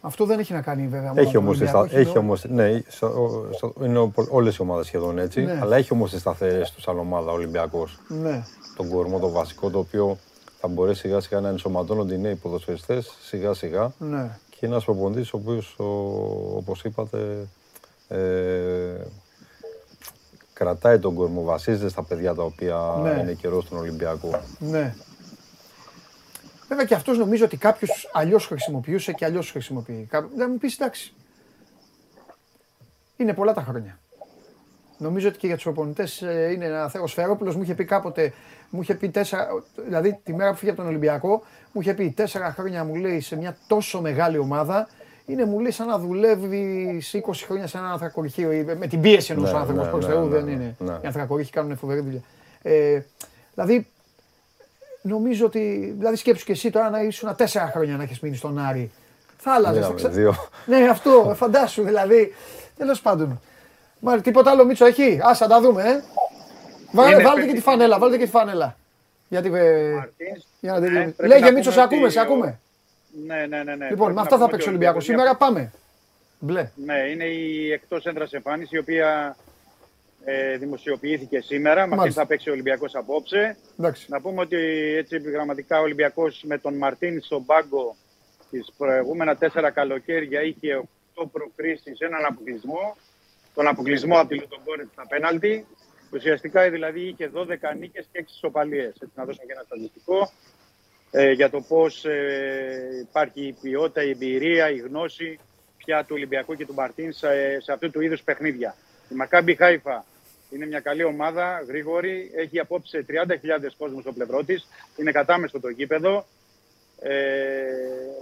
Αυτό 0.00 0.24
δεν 0.24 0.38
έχει 0.38 0.52
να 0.52 0.60
κάνει 0.62 0.82
βέβαια 0.88 1.08
μόνο 1.08 1.20
Έχει 1.20 1.26
με 1.26 1.32
τον 1.32 1.42
όμως, 1.42 1.58
τις 1.58 1.62
Ολυμπιακός, 1.74 1.90
στα- 1.90 2.00
έχει 2.00 2.12
με- 2.12 2.18
όμως, 2.18 2.44
ναι, 2.48 2.82
σα- 2.88 3.06
ο- 3.06 3.48
σα- 3.52 3.84
είναι 3.86 3.98
ο- 3.98 4.12
όλες 4.30 4.56
οι 4.56 4.62
ομάδες 4.62 4.86
σχεδόν 4.86 5.18
έτσι, 5.18 5.40
Ναι. 5.42 5.58
αλλά 5.62 5.76
έχει 5.76 5.92
όμως 5.92 6.10
τις 6.10 6.20
σταθερές 6.20 6.70
τους 6.70 6.82
σαν 6.82 6.98
ομάδα 6.98 7.30
ο 7.30 7.34
Ολυμπιακός. 7.34 7.98
Ναι. 8.08 8.44
Τον 8.76 8.88
κορμό, 8.88 9.18
το 9.18 9.30
βασικό, 9.30 9.70
το 9.70 9.78
οποίο 9.78 10.18
θα 10.60 10.68
μπορέσει 10.68 11.00
σιγά 11.00 11.20
σιγά 11.20 11.40
να 11.40 11.48
ενσωματώνονται 11.48 12.14
οι 12.14 12.18
νέοι 12.18 12.34
ποδοσφαιριστές, 12.34 13.12
σιγά 13.22 13.52
σιγά. 13.54 13.92
Ναι. 13.98 14.38
Και 14.50 14.66
ένας 14.66 14.84
προπονητής 14.84 15.32
ο 15.32 15.36
οποίος, 15.36 15.74
ο- 15.78 16.56
όπως 16.56 16.84
είπατε, 16.84 17.48
ε, 18.08 18.16
κρατάει 20.62 20.98
τον 20.98 21.14
κορμό, 21.14 21.42
βασίζεται 21.42 21.88
στα 21.88 22.02
παιδιά 22.02 22.34
τα 22.34 22.42
οποία 22.42 22.98
Ναι. 23.02 23.20
είναι 23.20 23.32
καιρό 23.32 23.60
στον 23.62 23.78
Ολυμπιακό. 23.78 24.40
Ναι. 24.58 24.94
Βέβαια 26.68 26.84
και 26.84 26.94
αυτός 26.94 27.18
νομίζω 27.18 27.44
ότι 27.44 27.56
κάποιος 27.56 28.10
αλλιώς 28.12 28.46
χρησιμοποιούσε 28.46 29.12
και 29.12 29.24
αλλιώς 29.24 29.50
χρησιμοποιεί. 29.50 30.06
Κα- 30.10 30.28
Να 30.36 30.48
μου 30.48 30.58
πεις 30.58 30.74
εντάξει. 30.78 31.14
Είναι 33.16 33.32
πολλά 33.34 33.52
τα 33.52 33.62
χρόνια. 33.62 33.98
Νομίζω 34.98 35.28
ότι 35.28 35.38
και 35.38 35.46
για 35.46 35.54
τους 35.54 35.64
προπονητές 35.64 36.20
είναι 36.20 36.64
ένα 36.64 36.88
θέμα. 36.88 37.04
Ο 37.04 37.06
Σφερόπουλος 37.06 37.56
μου 37.56 37.62
είχε 37.62 37.74
πει 37.74 37.84
κάποτε, 37.84 38.32
μου 38.70 38.80
είχε 38.82 38.94
πει 38.94 39.08
τέσσερα, 39.08 39.48
δηλαδή 39.86 40.20
τη 40.24 40.34
μέρα 40.34 40.50
που 40.50 40.56
φύγε 40.56 40.70
από 40.70 40.80
τον 40.80 40.88
Ολυμπιακό, 40.88 41.42
μου 41.72 41.80
είχε 41.80 41.94
πει 41.94 42.10
τέσσερα 42.10 42.52
χρόνια 42.52 42.84
μου 42.84 42.94
λέει 42.94 43.20
σε 43.20 43.36
μια 43.36 43.56
τόσο 43.66 44.00
μεγάλη 44.00 44.38
ομάδα. 44.38 44.88
Είναι 45.26 45.44
μου 45.44 45.60
λέει 45.60 45.70
σαν 45.70 45.86
να 45.86 45.98
δουλεύει 45.98 47.02
20 47.12 47.18
χρόνια 47.46 47.66
σε 47.66 47.78
ένα 47.78 47.90
ανθρακοριχείο. 47.92 48.52
ή 48.52 48.64
Με 48.78 48.86
την 48.86 49.00
πίεση 49.00 49.32
ενός 49.32 49.52
Ναι, 49.52 49.58
άνθρωπου 49.58 49.80
ναι, 49.82 49.88
προς 49.90 50.06
ναι, 50.06 50.12
Θεού 50.12 50.22
ναι, 50.24 50.28
δεν 50.36 50.44
ναι, 50.44 50.50
είναι. 50.50 50.74
ναι. 50.78 50.92
Οι 51.02 51.06
ανθρακορίχοι 51.06 51.50
κάνουν 51.50 51.76
φοβερή 51.76 52.00
δουλειά. 52.00 52.20
Ε, 52.62 53.02
δηλαδή 53.54 53.86
Νομίζω 55.04 55.46
ότι. 55.46 55.94
Δηλαδή, 55.98 56.16
σκέψου 56.16 56.44
και 56.44 56.52
εσύ 56.52 56.70
τώρα 56.70 56.90
να 56.90 57.00
ήσουν 57.02 57.36
τέσσερα 57.36 57.66
χρόνια 57.66 57.96
να 57.96 58.02
έχεις 58.02 58.20
μείνει 58.20 58.36
στον 58.36 58.58
Άρη. 58.58 58.90
Θα 59.38 59.52
άλλαζες. 59.54 59.88
Μείναμε 59.88 60.08
δύο. 60.08 60.34
Ναι, 60.66 60.88
αυτό, 60.88 61.32
φαντάσου 61.36 61.82
δηλαδή. 61.82 62.34
Τέλος 62.76 63.00
πάντων. 63.00 63.40
Μάλιστα, 64.00 64.28
τίποτα 64.28 64.50
άλλο 64.50 64.64
Μίτσο 64.64 64.84
έχει; 64.86 65.18
Άσα 65.22 65.46
τα 65.46 65.60
δούμε, 65.60 65.82
ε. 65.82 66.02
Βάλε, 66.92 67.14
Είναι 67.14 67.22
βάλτε 67.22 67.40
και 67.40 67.46
παιδί- 67.46 67.58
τη 67.58 67.62
φανέλα, 67.64 67.98
βάλτε 67.98 68.16
και 68.18 68.24
τη 68.24 68.30
φανέλα. 68.30 68.76
Γιατί. 69.28 69.48
ε, 69.54 69.90
Μαρτίνς. 69.94 70.46
για 70.60 70.72
να 70.72 70.78
Ναι, 70.78 70.84
τελειώνουμε. 70.86 71.12
πρέπει 71.16 71.32
Λέγε 71.32 71.44
να 71.44 71.52
Μίτσο, 71.52 71.70
πούμε 71.70 71.80
σε 71.80 71.80
ακούμε, 71.86 72.02
ότι 72.04 72.12
σε 72.12 72.18
ο- 72.18 72.22
ακούμε. 72.22 72.58
Ναι, 73.26 73.46
ναι, 73.46 73.62
ναι. 73.62 73.74
ναι. 73.74 73.88
Λοιπόν, 73.88 73.88
Πρέπει 73.88 74.00
με 74.00 74.12
να 74.12 74.20
αυτά 74.20 74.36
θα 74.36 74.44
πούμε 74.44 74.50
παίξει 74.50 74.68
ο 74.68 74.70
ότι 74.70 74.78
Ολυμπιακό. 74.78 75.00
Σήμερα 75.00 75.36
πάμε. 75.36 75.72
Μπλε. 76.38 76.70
Ναι, 76.74 76.98
είναι 76.98 77.24
η 77.24 77.72
εκτός 77.72 78.06
έντρα 78.06 78.28
εμφάνιση 78.30 78.76
η 78.76 78.78
οποία 78.78 79.36
ε, 80.24 80.56
δημοσιοποιήθηκε 80.56 81.40
σήμερα. 81.40 81.74
Με 81.74 81.82
αυτή 81.82 81.96
Μάλιστα. 81.96 82.20
θα 82.20 82.26
παίξει 82.26 82.48
ο 82.48 82.52
Ολυμπιακός 82.52 82.94
απόψε. 82.94 83.56
Εντάξει. 83.78 84.06
Να 84.10 84.20
πούμε 84.20 84.40
ότι 84.40 84.56
έτσι 84.96 85.16
επιγραμματικά 85.16 85.78
ο 85.78 85.82
Ολυμπιακός 85.82 86.42
με 86.46 86.58
τον 86.58 86.74
Μαρτίν 86.74 87.22
στον 87.22 87.44
πάγκο 87.44 87.96
τις 88.50 88.72
προηγούμενα 88.76 89.36
τέσσερα 89.36 89.70
καλοκαίρια 89.70 90.42
είχε 90.42 90.82
8 91.14 91.24
προκρίσεις, 91.32 91.98
έναν 91.98 92.24
αποκλεισμό. 92.24 92.96
Τον 93.54 93.66
αποκλεισμό 93.66 94.18
από 94.18 94.28
τη 94.28 94.34
Λουτογκόρετ 94.34 94.88
στα 94.92 95.06
πέναλτι. 95.06 95.66
Ουσιαστικά 96.12 96.70
δηλαδή 96.70 97.00
είχε 97.00 97.30
12 97.34 97.46
νίκες 97.78 98.08
και 98.12 98.24
6 98.26 98.30
ισοπαλίε. 98.34 98.84
Έτσι, 98.86 99.10
να 99.14 99.24
δώσουμε 99.24 99.44
και 99.46 99.52
ένα 99.52 99.62
στατιστικό 99.66 100.30
ε, 101.14 101.30
για 101.30 101.50
το 101.50 101.60
πώς 101.60 102.04
ε, 102.04 103.06
υπάρχει 103.08 103.46
η 103.46 103.56
ποιότητα, 103.60 104.02
η 104.02 104.10
εμπειρία, 104.10 104.70
η 104.70 104.76
γνώση 104.76 105.38
πια 105.76 106.00
του 106.04 106.14
Ολυμπιακού 106.14 106.54
και 106.54 106.66
του 106.66 106.74
Μαρτίνς 106.74 107.16
σε, 107.16 107.60
σε 107.60 107.72
αυτού 107.72 107.90
του 107.90 108.00
είδους 108.00 108.22
παιχνίδια. 108.22 108.76
Η 109.08 109.14
Μακάμπι 109.14 109.54
Χάιφα 109.54 110.04
είναι 110.50 110.66
μια 110.66 110.80
καλή 110.80 111.04
ομάδα, 111.04 111.64
γρήγορη. 111.66 112.30
Έχει 112.34 112.58
απόψε 112.58 113.04
30.000 113.08 113.14
κόσμο 113.78 114.00
στο 114.00 114.12
πλευρό 114.12 114.44
της. 114.44 114.68
Είναι 114.96 115.10
κατάμεστο 115.10 115.60
το 115.60 115.68
γήπεδο. 115.68 116.26
Ε, 117.00 117.12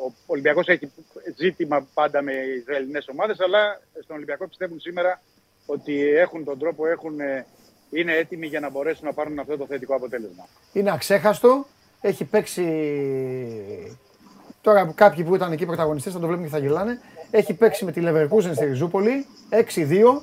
ο 0.07 0.13
Ολυμπιακός 0.27 0.67
έχει 0.69 0.93
ζήτημα 1.37 1.89
πάντα 1.95 2.23
με 2.23 2.33
Ισραηλινές 2.33 3.09
ομάδες, 3.09 3.41
αλλά 3.41 3.81
στον 4.03 4.17
Ολυμπιακό 4.17 4.49
πιστεύουν 4.49 4.81
σήμερα 4.81 5.21
ότι 5.67 6.09
έχουν 6.09 6.45
τον 6.45 6.59
τρόπο, 6.59 6.87
έχουν, 6.87 7.21
ε, 7.21 7.47
είναι 7.91 8.13
έτοιμοι 8.13 8.47
για 8.47 8.61
να 8.61 8.71
μπορέσουν 8.71 9.07
να 9.07 9.13
πάρουν 9.13 9.39
αυτό 9.39 9.57
το 9.57 9.67
θετικό 9.67 9.95
αποτέλεσμα. 9.95 10.49
Είναι 10.73 10.93
αξέχαστο. 10.93 11.67
Έχει 12.01 12.25
παίξει. 12.25 12.65
Τώρα 14.61 14.93
κάποιοι 14.95 15.25
που 15.25 15.35
ήταν 15.35 15.53
εκεί 15.53 15.67
πρωταγωνιστές 15.67 16.13
θα 16.13 16.19
το 16.19 16.27
βλέπουν 16.27 16.45
και 16.45 16.51
θα 16.51 16.59
γελάνε. 16.59 17.01
Έχει 17.31 17.55
παίξει 17.55 17.85
με 17.85 17.93
τη 17.93 18.01
Leverkusen 18.05 18.51
στη 18.55 18.65
Ριζούπολη 18.65 19.27
6-2 19.75 20.23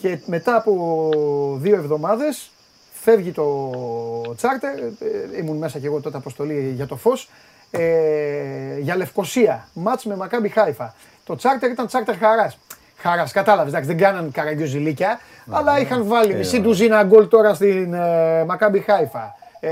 και 0.00 0.18
μετά 0.26 0.56
από 0.56 1.10
δύο 1.56 1.76
εβδομάδες 1.76 2.50
φεύγει 2.92 3.30
το 3.32 4.34
τσάρτερ. 4.36 4.78
ε, 4.78 5.38
Ήμουν 5.38 5.56
μέσα 5.56 5.78
και 5.78 5.86
εγώ 5.86 6.00
τότε 6.00 6.16
αποστολή 6.16 6.72
για 6.74 6.86
το 6.86 6.96
φως. 6.96 7.28
Ε, 7.70 8.78
για 8.78 8.96
Λευκοσία. 8.96 9.68
Μάτς 9.72 10.04
με 10.04 10.16
Μακάμπι 10.16 10.48
Χάιφα. 10.48 10.94
Το 11.24 11.36
τσάρτερ 11.36 11.70
ήταν 11.70 11.86
τσάρτερ 11.86 12.16
χαράς. 12.16 12.58
Χαράς, 12.96 13.32
κατάλαβες. 13.32 13.72
Εντάξει, 13.72 13.88
δεν 13.88 13.98
κάναν 13.98 14.30
καραγκιόζηλίκια, 14.30 15.20
αλλά 15.50 15.80
είχαν 15.80 16.06
βάλει 16.06 16.34
μισή 16.34 16.60
ντουζίνα 16.60 17.02
γκολ 17.02 17.28
τώρα 17.28 17.54
στην 17.54 17.94
ε, 17.94 18.44
Μακάμπι 18.44 18.80
Χάιφα. 18.80 19.34
Ε, 19.64 19.70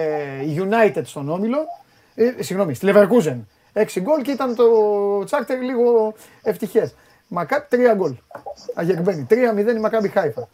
United 0.57 1.03
στον 1.05 1.29
Όμιλο. 1.29 1.59
Ε, 2.15 2.43
συγγνώμη, 2.43 2.75
στη 2.75 2.87
Leverkusen. 2.95 3.39
6 3.73 4.01
γκολ 4.01 4.23
και 4.23 4.31
ήταν 4.31 4.55
το 4.55 4.65
τσάρτερ 5.25 5.61
λίγο 5.63 6.15
ευτυχές. 6.43 6.95
Μακάμπι 7.29 7.65
3 7.71 7.77
γκολ. 7.97 8.15
Αγεγμένη. 8.75 9.27
3-0 9.31 9.77
η 9.77 9.81
Μακάμπι 9.81 10.09
Χάιφα. 10.09 10.49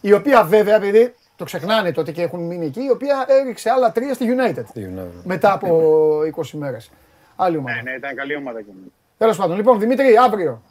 Η 0.00 0.12
οποία 0.12 0.44
βέβαια, 0.44 0.74
επειδή 0.76 1.14
το 1.36 1.44
ξεχνάνε 1.44 1.92
τότε 1.92 2.12
και 2.12 2.22
έχουν 2.22 2.40
μείνει 2.46 2.66
εκεί, 2.66 2.80
η 2.82 2.90
οποία 2.90 3.24
έριξε 3.28 3.70
άλλα 3.70 3.92
3 3.96 3.98
στη 4.14 4.26
United. 4.36 4.64
Στη 4.68 4.92
United. 4.96 5.20
Μετά 5.24 5.52
από 5.52 6.20
20 6.36 6.42
μέρες. 6.52 6.90
Άλλη 7.36 7.56
ομάδα. 7.56 7.76
Ναι, 7.76 7.90
ναι, 7.90 7.96
ήταν 7.96 8.14
καλή 8.14 8.36
ομάδα 8.36 8.60
και 8.62 8.70
αυτή. 8.70 8.92
Τέλος 9.18 9.36
πάντων, 9.36 9.56
λοιπόν, 9.56 9.78
Δημήτρη, 9.78 10.16
αύριο. 10.16 10.62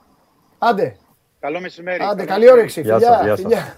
Άντε, 0.58 0.96
Καλό 1.40 1.60
μεσημέρι. 1.60 2.04
άντε, 2.04 2.26
Καλό 2.26 2.28
καλή 2.28 2.52
όρεξη. 2.52 2.82
Γεια 2.82 2.94
Φιλιά, 2.98 3.12
σας, 3.14 3.24
γεια 3.26 3.36
σας. 3.36 3.42
φιλιά. 3.42 3.76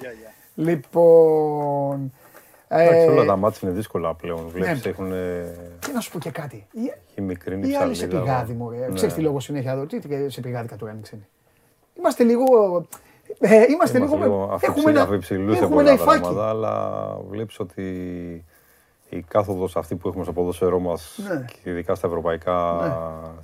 Γεια, 0.00 0.10
γεια. 0.10 0.32
Λοιπόν. 0.54 2.12
Εντάξει, 2.72 2.98
Ε, 2.98 3.10
όλα 3.10 3.24
τα 3.24 3.36
μάτια 3.36 3.58
είναι 3.62 3.76
δύσκολα 3.76 4.14
πλέον. 4.14 4.48
Βλέπεις, 4.48 4.84
ναι. 4.84 4.90
έχουν 4.90 5.10
τι 5.78 5.92
να 5.92 6.00
σου 6.00 6.10
πω 6.10 6.18
και 6.18 6.30
κάτι. 6.30 6.66
Η, 6.72 6.92
η 7.14 7.20
μικρή 7.20 7.54
η 7.68 7.76
άλλη 7.76 7.94
σε 7.94 8.06
ψαλίδα. 8.06 8.20
πηγάδι, 8.22 8.52
μωρέ. 8.52 8.76
Ναι. 8.76 8.94
Ξέρεις 8.94 9.14
τι 9.14 9.20
λόγο 9.20 9.40
συνέχεια 9.40 9.72
εδώ. 9.72 9.86
Τι 9.86 9.98
τι 9.98 10.30
σε 10.30 10.40
πηγάδι 10.40 10.68
κατουράνει 10.68 11.00
ξένη. 11.02 11.26
Είμαστε 11.98 12.24
λίγο. 12.24 12.44
Ε, 13.38 13.54
είμαστε, 13.54 13.72
Είμαστε 13.72 13.98
λίγο. 13.98 14.16
λίγο 14.16 14.58
έχουμε 14.60 14.90
ένα, 14.90 15.02
αφιψηλούς 15.02 15.56
σε 15.56 15.64
έχουμε 15.64 15.80
ένα 15.82 15.96
πολλά 15.96 16.02
υφάκι. 16.02 16.20
πράγματα, 16.20 16.48
αλλά 16.48 17.00
βλέπεις 17.30 17.60
ότι 17.60 17.84
η 19.08 19.20
κάθοδος 19.28 19.76
αυτή 19.76 19.94
που 19.94 20.08
έχουμε 20.08 20.24
στο 20.24 20.32
ποδόσφαιρό 20.32 20.78
μας 20.78 21.18
Ναι. 21.28 21.44
και 21.62 21.70
ειδικά 21.70 21.94
στα 21.94 22.06
ευρωπαϊκά 22.06 22.78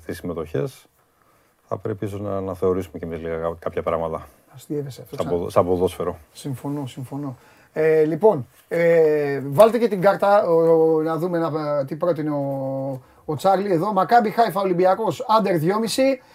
στις 0.02 0.16
συμμετοχές 0.16 0.86
θα 1.68 1.76
πρέπει 1.76 2.04
ίσως 2.04 2.20
να 2.20 2.36
αναθεωρήσουμε 2.36 2.98
και 2.98 3.04
εμείς 3.04 3.20
λίγα 3.20 3.54
κάποια 3.58 3.82
πράγματα 3.82 4.26
Αστείευεσαι 4.54 5.02
αυτό. 5.02 5.16
σαν, 5.16 5.24
ξανά. 5.24 5.36
ποδο- 5.38 5.50
σαν 5.50 5.66
ποδόσφαιρο. 5.66 6.16
Συμφωνώ, 6.32 6.86
συμφωνώ. 6.86 7.36
Ε, 7.78 8.04
λοιπόν, 8.04 8.46
ε, 8.68 9.40
βάλτε 9.44 9.78
και 9.78 9.88
την 9.88 10.00
κάρτα 10.00 10.46
ο, 10.46 10.52
ο, 10.52 11.02
να 11.02 11.16
δούμε 11.16 11.38
να, 11.38 11.50
τι 11.84 11.96
πρότεινε 11.96 12.30
ο, 12.30 13.02
ο 13.24 13.36
Τσάρλι 13.36 13.72
εδώ. 13.72 13.92
Μακάμπι 13.92 14.30
Χάιφα 14.30 14.60
Ολυμπιακός, 14.60 15.24
Άντερ 15.38 15.54
2,5, 15.60 15.68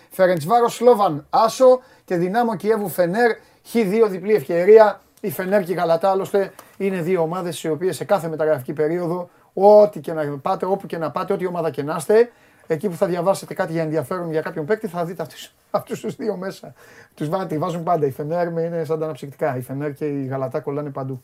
Φερεντσβάρο 0.09 0.69
Σλόβαν 0.69 1.25
Άσο 1.29 1.79
και 2.05 2.15
Δυνάμο 2.15 2.55
Κιέβου 2.55 2.89
Φενέρ, 2.89 3.31
Χ2 3.73 4.09
διπλή 4.09 4.33
ευκαιρία. 4.33 5.01
Η 5.21 5.31
Φενέρ 5.31 5.63
και 5.63 5.71
η 5.71 5.75
Γαλατά 5.75 6.09
άλλωστε 6.09 6.51
είναι 6.77 7.01
δύο 7.01 7.21
ομάδες 7.21 7.63
οι 7.63 7.69
οποίες 7.69 7.95
σε 7.95 8.03
κάθε 8.03 8.27
μεταγραφική 8.27 8.73
περίοδο, 8.73 9.29
ό,τι 9.53 9.99
και 9.99 10.13
να 10.13 10.37
πάτε, 10.41 10.65
όπου 10.65 10.87
και 10.87 10.97
να 10.97 11.11
πάτε, 11.11 11.33
ό,τι 11.33 11.45
ομάδα 11.45 11.69
και 11.69 11.83
να 11.83 11.95
είστε, 11.97 12.31
εκεί 12.67 12.89
που 12.89 12.95
θα 12.95 13.07
διαβάσετε 13.07 13.53
κάτι 13.53 13.71
για 13.71 13.81
ενδιαφέρον 13.81 14.31
για 14.31 14.41
κάποιον 14.41 14.65
παίκτη, 14.65 14.87
θα 14.87 15.05
δείτε 15.05 15.21
αυτούς, 15.21 15.53
αυτούς 15.71 15.99
τους 15.99 16.15
δύο 16.15 16.35
μέσα. 16.37 16.73
Τους 17.15 17.29
βάζουν, 17.29 17.47
τη 17.47 17.57
βάζουν 17.57 17.83
πάντα. 17.83 18.05
Η 18.05 18.11
Φενέρ 18.11 18.51
με 18.51 18.61
είναι 18.61 18.83
σαν 18.83 18.99
τα 18.99 19.05
αναψυκτικά. 19.05 19.57
Η 19.57 19.61
Φενέρ 19.61 19.93
και 19.93 20.05
η 20.05 20.25
Γαλατά 20.25 20.59
κολλάνε 20.59 20.89
παντού. 20.89 21.21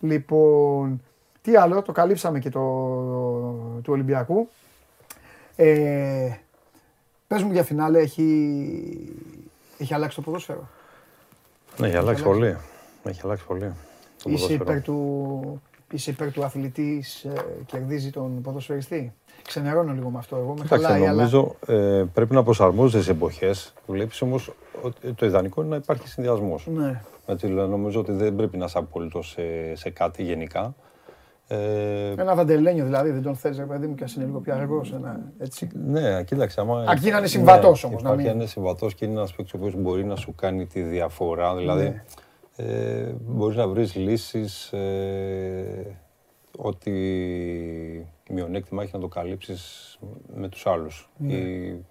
Λοιπόν, 0.00 1.02
τι 1.42 1.56
άλλο, 1.56 1.82
το 1.82 1.92
καλύψαμε 1.92 2.38
και 2.38 2.50
το 2.50 2.60
του 3.82 3.92
Ολυμπιακού. 3.92 4.48
Ε, 5.56 6.30
πες 7.26 7.42
μου 7.42 7.52
για 7.52 7.62
φινάλε, 7.64 7.98
έχει, 7.98 9.12
έχει 9.78 9.94
αλλάξει 9.94 10.16
το 10.16 10.22
ποδόσφαιρο; 10.22 10.68
Ναι, 11.76 11.86
έχει 11.86 11.96
αλλάξει 11.96 12.22
πολύ. 12.22 12.56
Έχει 13.04 13.20
αλλάξει 13.24 13.44
πολύ. 13.44 13.60
το 14.22 14.30
Είσαι 14.30 14.44
ποδόσφαιρο. 14.46 14.62
υπέρ, 14.62 14.82
του, 14.82 15.62
είσαι 15.90 16.10
υπέρ 16.10 16.32
του 16.32 16.44
αθλητής, 16.44 17.24
ε, 17.24 17.32
κερδίζει 17.66 18.10
τον 18.10 18.42
ποδοσφαιριστή; 18.42 19.12
Ξενερώνω 19.46 19.92
λίγο 19.92 20.08
με 20.10 20.18
αυτό 20.18 20.36
εγώ, 20.36 20.54
με 20.54 20.62
Εντάξει, 20.64 20.84
χαλάει, 20.84 21.06
αλλά... 21.06 21.16
νομίζω 21.16 21.54
ε, 21.66 22.04
πρέπει 22.14 22.34
να 22.34 22.42
προσαρμόζεσαι 22.42 23.04
σε 23.04 23.10
εποχές. 23.10 23.74
Βλέπεις 23.86 24.22
όμως 24.22 24.52
ότι 24.82 25.12
το 25.12 25.26
ιδανικό 25.26 25.60
είναι 25.60 25.70
να 25.70 25.76
υπάρχει 25.76 26.08
συνδυασμός. 26.08 26.66
Ναι. 26.74 27.00
Έτσι, 27.26 27.46
δηλαδή, 27.46 27.70
νομίζω 27.70 28.00
ότι 28.00 28.12
δεν 28.12 28.34
πρέπει 28.36 28.56
να 28.56 28.64
είσαι 28.64 28.78
απόλυτος 28.78 29.28
σε, 29.30 29.74
σε 29.74 29.90
κάτι 29.90 30.22
γενικά. 30.22 30.74
Ε, 31.46 32.10
Ένα 32.16 32.34
βαντελένιο 32.34 32.84
δηλαδή, 32.84 33.10
δεν 33.10 33.22
τον 33.22 33.36
θες 33.36 33.56
ρε 33.58 33.64
παιδί 33.64 33.86
μου 33.86 33.94
και 33.94 34.04
ας 34.04 34.14
είναι 34.14 34.24
λίγο 34.24 34.38
πιο 34.40 34.54
αργός, 34.54 34.92
ένα, 34.92 35.20
έτσι. 35.38 35.68
ναι, 35.86 36.22
κοίταξε. 36.22 36.60
Άμα, 36.60 36.84
Αρκεί 36.88 37.10
να 37.10 37.18
είναι 37.18 37.26
συμβατός 37.26 37.82
ναι, 37.82 37.88
όμως, 37.88 38.02
να 38.02 38.08
Υπάρχει 38.08 38.26
μην- 38.26 38.36
να 38.36 38.40
είναι 38.42 38.50
συμβατός 38.50 38.94
και 38.94 39.04
είναι 39.04 39.14
ένας 39.14 39.32
παίκτης 39.34 39.54
ο 39.54 39.56
οποίος 39.56 39.74
μπορεί 39.76 40.04
να 40.04 40.16
σου 40.16 40.34
κάνει 40.34 40.66
τη 40.66 40.80
διαφορά. 40.82 41.56
Δηλαδή, 41.56 41.82
Ναι. 41.82 42.02
ε, 42.56 43.14
μπορείς 43.26 43.56
να 43.56 43.68
βρεις 43.68 43.94
λύσεις. 43.94 44.72
Ε, 44.72 45.96
ότι 46.58 46.92
μειονέκτημα 48.30 48.82
έχει 48.82 48.90
να 48.94 49.00
το 49.00 49.08
καλύψεις 49.08 49.98
με 50.34 50.48
τους 50.48 50.66
άλλους. 50.66 51.08
Ναι. 51.16 51.32
Ή 51.32 51.84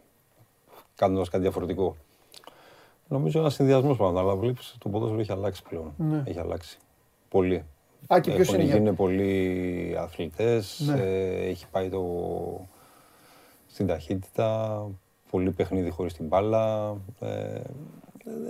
κάνοντας 0.95 1.29
κάτι 1.29 1.43
διαφορετικό. 1.43 1.95
Νομίζω 3.07 3.39
ένας 3.39 3.53
συνδυασμός 3.53 3.97
πάντα, 3.97 4.19
αλλά 4.19 4.35
βλέπεις 4.35 4.75
το 4.79 4.89
ποδόσφαιρο 4.89 5.19
έχει 5.21 5.31
αλλάξει 5.31 5.63
πλέον. 5.69 5.93
Ναι. 5.97 6.23
Έχει 6.25 6.39
αλλάξει. 6.39 6.77
Πολύ. 7.29 7.65
Α, 8.13 8.19
και 8.19 8.31
ποιος 8.31 8.47
Έχουν 8.47 8.59
είναι 8.59 8.63
για- 8.69 8.77
γίνει 8.77 8.93
πολλοί 8.93 9.95
αθλητές, 9.99 10.79
Ναι. 10.85 11.01
ε, 11.01 11.45
έχει 11.49 11.67
πάει 11.71 11.89
το... 11.89 12.03
στην 13.67 13.87
ταχύτητα, 13.87 14.81
πολύ 15.31 15.51
παιχνίδι 15.51 15.89
χωρίς 15.89 16.13
την 16.13 16.27
μπάλα. 16.27 16.95
Ε, 17.19 17.61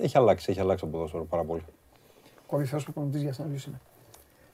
έχει 0.01 0.18
αλλάξει, 0.18 0.51
έχει 0.51 0.60
αλλάξει 0.60 0.84
το 0.84 0.89
ποδόσφαιρο 0.89 1.23
πάρα 1.26 1.43
πολύ. 1.43 1.61
Κορυφαίος 2.47 2.84
προπονητής 2.84 3.22
για 3.22 3.34
σένα 3.34 3.49
ποιος 3.49 3.65
είναι; 3.65 3.80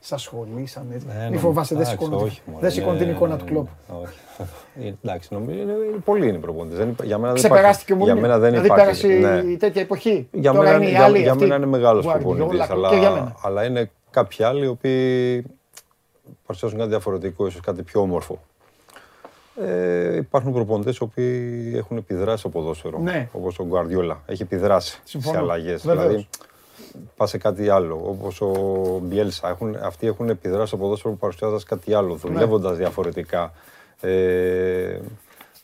Σα 0.02 0.18
σχολήσαν 0.18 0.88
έτσι. 0.94 1.08
Ε, 1.10 1.14
Μην 1.14 1.24
νομίζω- 1.24 1.40
φοβάσαι, 1.42 1.76
δεν 1.76 1.84
εντάξει, 1.84 2.04
σηκώνει, 2.06 2.24
όχι, 2.24 2.42
μωρέ, 2.46 2.62
δεν 2.62 2.72
σηκώνει 2.72 2.98
την 2.98 3.06
είναι- 3.08 3.16
εικόνα 3.16 3.38
του 3.38 3.46
κλοπ. 3.46 3.68
Όχι. 4.04 4.18
Ε, 4.82 4.94
Εντάξει, 5.04 5.34
νομίζω 5.34 5.52
είναι, 5.62 5.72
είναι- 5.72 5.98
πολλοί 6.06 6.28
είναι 6.28 6.38
οι 6.38 6.40
προπονητές. 6.40 6.78
Δεν 6.78 6.90
υπά- 6.90 7.06
Για 7.06 7.18
μένα 7.18 7.34
δεν 7.34 7.42
Ξεπεράστηκε 7.44 7.94
ο 7.94 7.96
υπάρχει. 7.96 8.14
Για 8.14 8.22
Μourinho. 8.22 8.28
μένα 8.30 8.40
δεν 8.40 8.50
δηλαδή 8.50 8.68
υπάρχει. 8.82 9.08
πέρασε 9.08 9.42
ναι. 9.44 9.52
η 9.52 9.58
τέτοια 9.58 9.82
εποχή. 9.82 10.28
Για 10.32 10.52
Τώρα 10.52 10.64
μένα, 10.64 10.76
είναι 10.78 10.86
οι 10.86 10.90
για, 10.90 11.04
άλλοι 11.04 11.20
για 11.20 11.32
αυτοί. 11.32 11.44
μένα 11.44 11.56
είναι 11.56 11.66
μεγάλος 11.66 12.06
Guardiola, 12.06 12.12
προπονητής, 12.20 12.70
αλλά, 12.70 12.90
Και 12.90 12.96
για 12.96 13.12
μένα. 13.12 13.36
αλλά 13.44 13.66
είναι 13.66 13.92
κάποιοι 14.10 14.46
άλλοι 14.46 14.64
οι 14.64 14.68
οποίοι 14.68 15.46
παρουσιάζουν 16.46 16.78
κάτι 16.78 16.90
διαφορετικό, 16.90 17.46
ίσως 17.48 17.62
κάτι 17.62 17.84
πιο 17.84 18.02
όμορφο. 18.02 18.40
Ε, 19.66 20.16
υπάρχουν 20.16 20.54
προπονητές 20.54 20.98
οι 20.98 21.04
οποίοι 21.04 21.74
έχουν 21.76 21.98
επιδράσει 21.98 22.38
στο 22.40 22.50
ποδόσφαιρο, 22.50 23.00
Ναι. 23.00 23.30
όπως 23.32 23.60
ο 23.60 23.66
Γκουαρδιόλα. 23.66 24.22
Έχει 24.26 24.42
επιδράσει 24.42 25.00
Συμφωνώ. 25.04 25.34
σε 25.38 25.42
αλλαγές. 25.42 25.86
Βεβαίως. 25.86 26.08
Δηλαδή, 26.08 26.28
πας 27.16 27.30
σε 27.30 27.38
κάτι 27.38 27.70
άλλο, 27.70 28.02
όπως 28.06 28.42
ο 28.42 28.52
Μπιέλσα. 29.04 29.50
Έχουν, 29.50 29.76
αυτοί 29.76 30.08
έχουν 30.08 30.30
επιδράσει 30.30 30.68
στο 30.68 30.78
ποδόσφαιρο 30.78 31.14
παρουσιάζοντας 31.14 31.64
κάτι 31.64 31.94
άλλο, 31.94 32.14
Ναι. 32.14 32.16
δουλεύοντας 32.20 32.78
διαφορετικά. 32.78 33.54
Ε, 34.02 35.00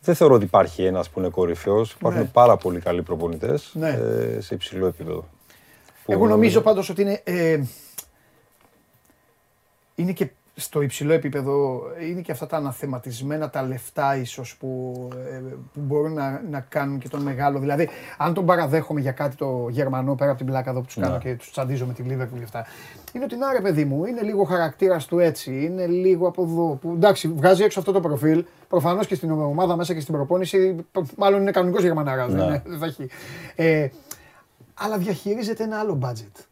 δεν 0.02 0.15
θεωρώ 0.15 0.34
ότι 0.35 0.43
υπάρχει 0.43 0.84
ένας 0.85 1.10
που 1.10 1.19
είναι 1.19 1.30
κορυφαίος. 1.30 1.91
Υπάρχουν 1.91 2.22
Ναι. 2.22 2.27
πάρα 2.27 2.57
πολύ 2.57 2.80
καλοί 2.80 3.02
προπονητές 3.02 3.72
Ναι. 3.73 3.89
ε, 3.89 4.41
σε 4.41 4.53
υψηλό 4.53 4.85
επίπεδο. 4.88 5.26
Που 6.06 6.11
Εγώ 6.11 6.27
νομίζω 6.27 6.61
πάντως 6.61 6.89
ότι 6.89 7.02
είναι, 7.02 7.22
ε, 7.23 7.61
είναι 9.95 10.11
και 10.11 10.30
στο 10.57 10.82
υψηλό 10.82 11.14
επίπεδο, 11.14 11.82
είναι 12.10 12.22
και 12.22 12.32
αυτά 12.32 12.45
τα 12.48 12.57
αναθεματισμένα 12.57 13.49
τα 13.49 13.61
λεφτά 13.64 14.15
ίσως 14.18 14.57
που, 14.57 14.94
ε, 15.32 15.38
που 15.73 15.80
μπορούν 15.80 16.14
να, 16.14 16.41
να 16.49 16.60
κάνουν 16.60 16.99
και 16.99 17.10
τον 17.10 17.22
μεγάλο. 17.22 17.60
Δηλαδή, 17.60 17.90
αν 18.18 18.34
τον 18.34 18.45
παραδέχομαι 18.45 18.99
για 18.99 19.11
κάτι 19.11 19.36
το 19.36 19.68
Γερμανό 19.69 20.15
πέρα 20.15 20.30
από 20.30 20.38
την 20.38 20.48
πλάκα 20.48 20.69
εδώ 20.69 20.80
που 20.80 20.86
τους 20.86 20.95
κάνω 20.95 21.14
Ναι. 21.14 21.18
και 21.19 21.36
τους 21.36 21.52
τσαντίζω 21.52 21.86
με 21.86 21.94
τη 21.94 22.02
Λίβερπουλ 22.02 22.38
και 22.38 22.44
αυτά, 22.44 22.65
είναι 23.14 23.23
ότι 23.23 23.36
να 23.36 23.52
ρε 23.52 23.61
παιδί 23.61 23.86
μου, 23.86 24.06
είναι 24.06 24.22
λίγο 24.22 24.44
χαρακτήρας 24.44 25.06
του 25.06 25.19
έτσι, 25.19 25.64
είναι 25.65 25.86
λίγο 25.88 26.27
από 26.27 26.44
εδώ. 26.44 26.77
Που, 26.82 26.91
εντάξει, 26.95 27.27
βγάζει 27.27 27.64
έξω 27.64 27.80
αυτό 27.80 27.91
το 27.91 27.99
προφίλ, 27.99 28.45
προφανώς 28.68 29.07
και 29.07 29.15
στην 29.15 29.32
ομάδα 29.32 29.76
μέσα 29.76 29.94
και 29.94 29.99
στην 29.99 30.14
προπόνηση, 30.14 30.76
μάλλον 31.18 31.41
είναι 31.41 31.52
κανονικός 31.52 31.84
Γερμανάρας, 31.84 32.27
δεν, 32.27 32.38
Ναι. 32.38 32.44
είναι- 32.45 32.61
δεν 32.65 32.77
θα 32.80 32.86
έχει. 32.86 33.07
Ε, 33.56 33.88
αλλά 34.73 34.98
διαχειρίζεται 34.98 35.64
ένα 35.64 35.80
άλλο 35.80 35.99
budget. 36.03 36.44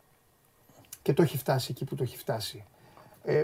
Και 1.01 1.13
το 1.13 1.21
έχει 1.21 1.37
φτάσει 1.37 1.67
εκεί 1.71 1.85
που 1.85 1.95
το 1.95 2.03
έχει 2.03 2.17
φτάσει. 2.17 2.63
Ε, 3.23 3.43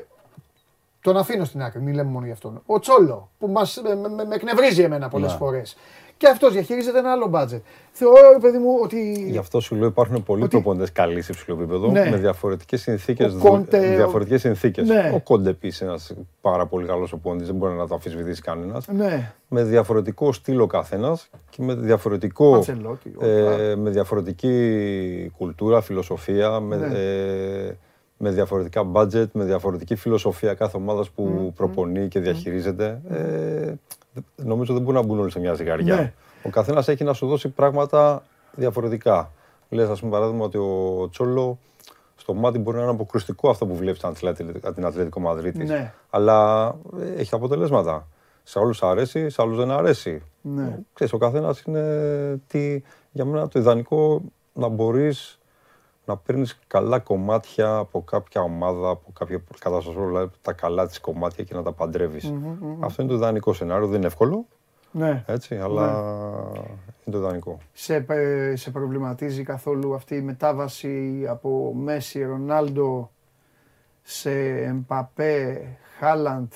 τον 1.02 1.18
αφήνω 1.18 1.44
στην 1.46 1.62
άκρη, 1.62 1.82
μην 1.82 1.94
λέμε 1.96 2.10
μόνο 2.12 2.26
για 2.26 2.34
αυτόν. 2.34 2.62
Ο 2.66 2.80
Τσόλο, 2.80 3.30
που 3.40 3.48
μας, 3.48 3.82
με, 3.84 4.10
με, 4.10 4.26
με 4.26 4.36
εκνευρίζει 4.36 4.82
εμένα 4.82 5.08
πολλές 5.10 5.32
Ναι. 5.32 5.38
φορές. 5.38 5.78
και 6.18 6.28
αυτός 6.28 6.54
διαχειρίζεται 6.54 7.00
ένα 7.00 7.12
άλλο 7.12 7.28
μπάτζετ. 7.28 7.64
Θεωρώ, 7.92 8.38
παιδί 8.42 8.58
μου, 8.58 8.80
ότι. 8.84 9.26
Γι' 9.30 9.38
αυτό 9.38 9.60
σου 9.60 9.76
λέω 9.76 9.88
υπάρχουν 9.88 10.24
πολλοί 10.24 10.42
Ότι- 10.44 10.50
προπονητές 10.52 10.92
καλοί 10.92 11.22
σε 11.22 11.32
υψηλό 11.32 11.58
επίπεδο 11.58 11.92
Ναι. 11.92 12.10
με 12.10 12.18
διαφορετικές 12.18 12.82
συνθήκες. 12.82 13.34
Ο 13.34 13.38
Κόντε, 13.50 13.78
ο- 13.78 13.96
Διαφορετικές 13.96 14.42
συνθήκες. 14.42 14.88
Ναι. 14.88 15.12
Ο 15.16 15.20
Κόντε 15.20 15.50
επίσης 15.50 15.80
είναι 15.80 15.90
ένας 15.90 16.14
πάρα 16.42 16.66
πολύ 16.66 16.88
καλός 16.88 17.12
οπονητή, 17.14 17.46
δεν 17.46 17.56
μπορεί 17.56 17.74
να 17.74 17.88
το 17.88 17.94
αμφισβητήσει 17.94 18.42
κανένας. 18.42 18.88
Ναι, 18.88 19.32
Με 19.48 19.64
διαφορετικό 19.64 20.32
στυλ 20.34 20.60
ο 20.60 20.68
καθένας 20.68 21.30
και 21.50 21.62
με 21.64 21.74
διαφορετικό. 21.76 22.54
Αντσελότη, 22.56 23.14
ο- 23.22 23.26
ε, 23.26 23.76
με 23.76 23.90
διαφορετική 23.90 25.32
κουλτούρα, 25.38 25.82
φιλοσοφία, 25.82 26.60
με, 26.60 26.76
Ναι. 26.76 26.86
ε, 26.98 27.78
με 28.22 28.30
διαφορετικά 28.32 28.92
budget, 28.94 29.26
με 29.32 29.44
διαφορετική 29.44 29.96
φιλοσοφία 29.96 30.54
κάθε 30.54 30.78
ομάδας 30.78 31.10
που 31.10 31.54
προπονεί 31.56 32.08
και 32.08 32.20
διαχειρίζεται. 32.20 33.02
Ε, 33.10 33.74
νομίζω 34.36 34.74
δεν 34.74 34.82
μπορούν 34.82 35.02
να 35.02 35.08
μπουν 35.08 35.20
όλοι 35.20 35.32
σε 35.32 35.40
μια 35.40 35.54
ζυγαριά. 35.54 35.96
Ναι. 35.96 36.14
Ο 36.44 36.50
καθένας 36.50 36.88
έχει 36.88 37.04
να 37.04 37.14
σου 37.14 37.28
δώσει 37.28 37.50
πράγματα 37.50 38.24
διαφορετικά. 38.56 39.32
Λες, 39.70 39.90
ας 39.90 40.00
πούμε, 40.00 40.12
παράδειγμα, 40.12 40.46
ότι 40.46 40.58
ο 40.58 41.08
Τσόλο 41.12 41.60
στο 42.16 42.34
μάτι 42.34 42.58
μπορεί 42.60 42.78
να 42.78 42.84
είναι 42.84 42.92
αποκρουστικό 42.92 43.50
αυτό 43.50 43.66
που 43.66 43.76
βλέπεις 43.76 44.00
την 44.76 44.86
Ατλέτικο 44.86 45.20
Μαδρίτη. 45.20 45.64
Ναι. 45.64 45.94
Αλλά 46.10 46.68
ε, 47.00 47.20
έχει 47.20 47.36
αποτελέσματα. 47.36 48.08
Σε 48.44 48.60
όλου 48.60 48.74
αρέσει, 48.82 49.30
σε 49.30 49.42
άλλους 49.42 49.58
δεν 49.58 49.72
αρέσει. 49.72 50.22
ναι. 50.42 50.80
Ξέρεις, 50.94 51.14
ο 51.14 51.18
καθένας 51.18 51.62
είναι 51.62 52.42
τι. 52.48 52.82
Για 53.12 53.26
μένα 53.26 53.48
το 53.48 53.60
ιδανικό 53.60 54.22
να 54.54 54.68
μπορείς 54.68 55.39
να 56.10 56.18
παίρνεις 56.18 56.60
καλά 56.68 57.00
κομμάτια 57.00 57.76
από 57.78 58.02
κάποια 58.02 58.42
ομάδα, 58.42 58.90
από 58.90 59.12
κάποια 59.14 59.42
καταστροφή, 59.60 60.00
δηλαδή 60.06 60.32
τα 60.42 60.54
καλά 60.54 60.88
της 60.88 61.00
κομμάτια 61.00 61.44
και 61.44 61.54
να 61.56 61.64
τα 61.64 61.72
παντρευει 61.72 62.22
Αυτό 62.80 63.02
είναι 63.02 63.12
το 63.12 63.18
ιδανικό 63.18 63.54
σενάριο. 63.54 63.88
Δεν 63.88 63.98
είναι 63.98 64.08
εύκολο, 64.08 64.46
ναι. 64.92 65.24
έτσι, 65.28 65.56
αλλά 65.56 65.86
είναι 67.06 67.16
το 67.16 67.18
ιδανικό. 67.18 67.58
Σε, 67.74 68.06
ε, 68.10 68.56
σε 68.56 68.72
προβληματίζει 68.72 69.44
καθόλου 69.44 69.94
αυτή 69.94 70.16
η 70.16 70.22
μετάβαση 70.22 71.26
από 71.30 71.74
Μέση, 71.76 72.24
Ρονάλντο 72.24 73.10
σε 74.04 74.32
Εμπαπέ, 74.62 75.62
Χάλαντ 76.00 76.52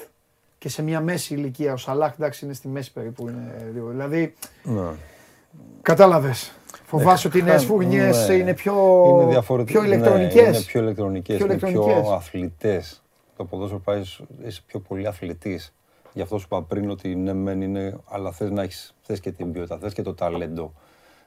και 0.57 0.69
σε 0.69 0.81
μια 0.81 1.01
μέση 1.01 1.33
ηλικία; 1.33 1.73
Ο 1.73 1.77
Σαλάχ 1.77 2.13
εντάξει 2.13 2.45
είναι 2.45 2.53
στη 2.53 2.67
μέση 2.67 2.93
περίπου. 2.93 3.27
Είναι, 3.27 3.71
δηλαδή, 3.73 4.33
Ναι. 4.63 4.89
κατάλαβες. 5.81 6.53
Φοβάσαι 6.97 7.27
ότι 7.27 7.39
οι 7.39 7.41
νέες 7.41 7.61
χα- 7.61 7.67
φουρνιές 7.67 8.27
ναι. 8.27 8.33
είναι 8.33 8.53
πιο, 8.53 8.73
είναι 9.13 9.25
διαφορετικό. 9.31 9.79
πιο 9.79 9.87
ηλεκτρονικές. 9.87 10.47
είναι 10.47 10.65
πιο 10.65 10.81
ηλεκτρονικές, 10.81 11.35
Πιο 11.37 11.45
είναι 11.45 11.53
ηλεκτρονικές. 11.55 12.01
πιο 12.01 12.11
αθλητές. 12.13 13.03
Το 13.37 13.45
ποδόσφαιρο 13.45 13.79
πάεις, 13.79 14.09
σ- 14.09 14.21
είσαι 14.45 14.61
πιο 14.65 14.79
πολύ 14.79 15.07
αθλητής. 15.07 15.73
Γι' 16.13 16.21
αυτό 16.21 16.37
σου 16.37 16.45
είπα 16.45 16.61
πριν 16.63 16.89
ότι 16.89 17.15
ναι, 17.15 17.33
μεν 17.33 17.61
είναι, 17.61 17.97
αλλά 18.09 18.31
θες 18.31 18.51
να 18.51 18.61
έχεις, 18.61 18.95
θες 19.01 19.19
και 19.19 19.31
την 19.31 19.51
ποιότητα, 19.51 19.77
θες 19.77 19.93
και 19.93 20.01
το 20.01 20.13
ταλέντο. 20.13 20.73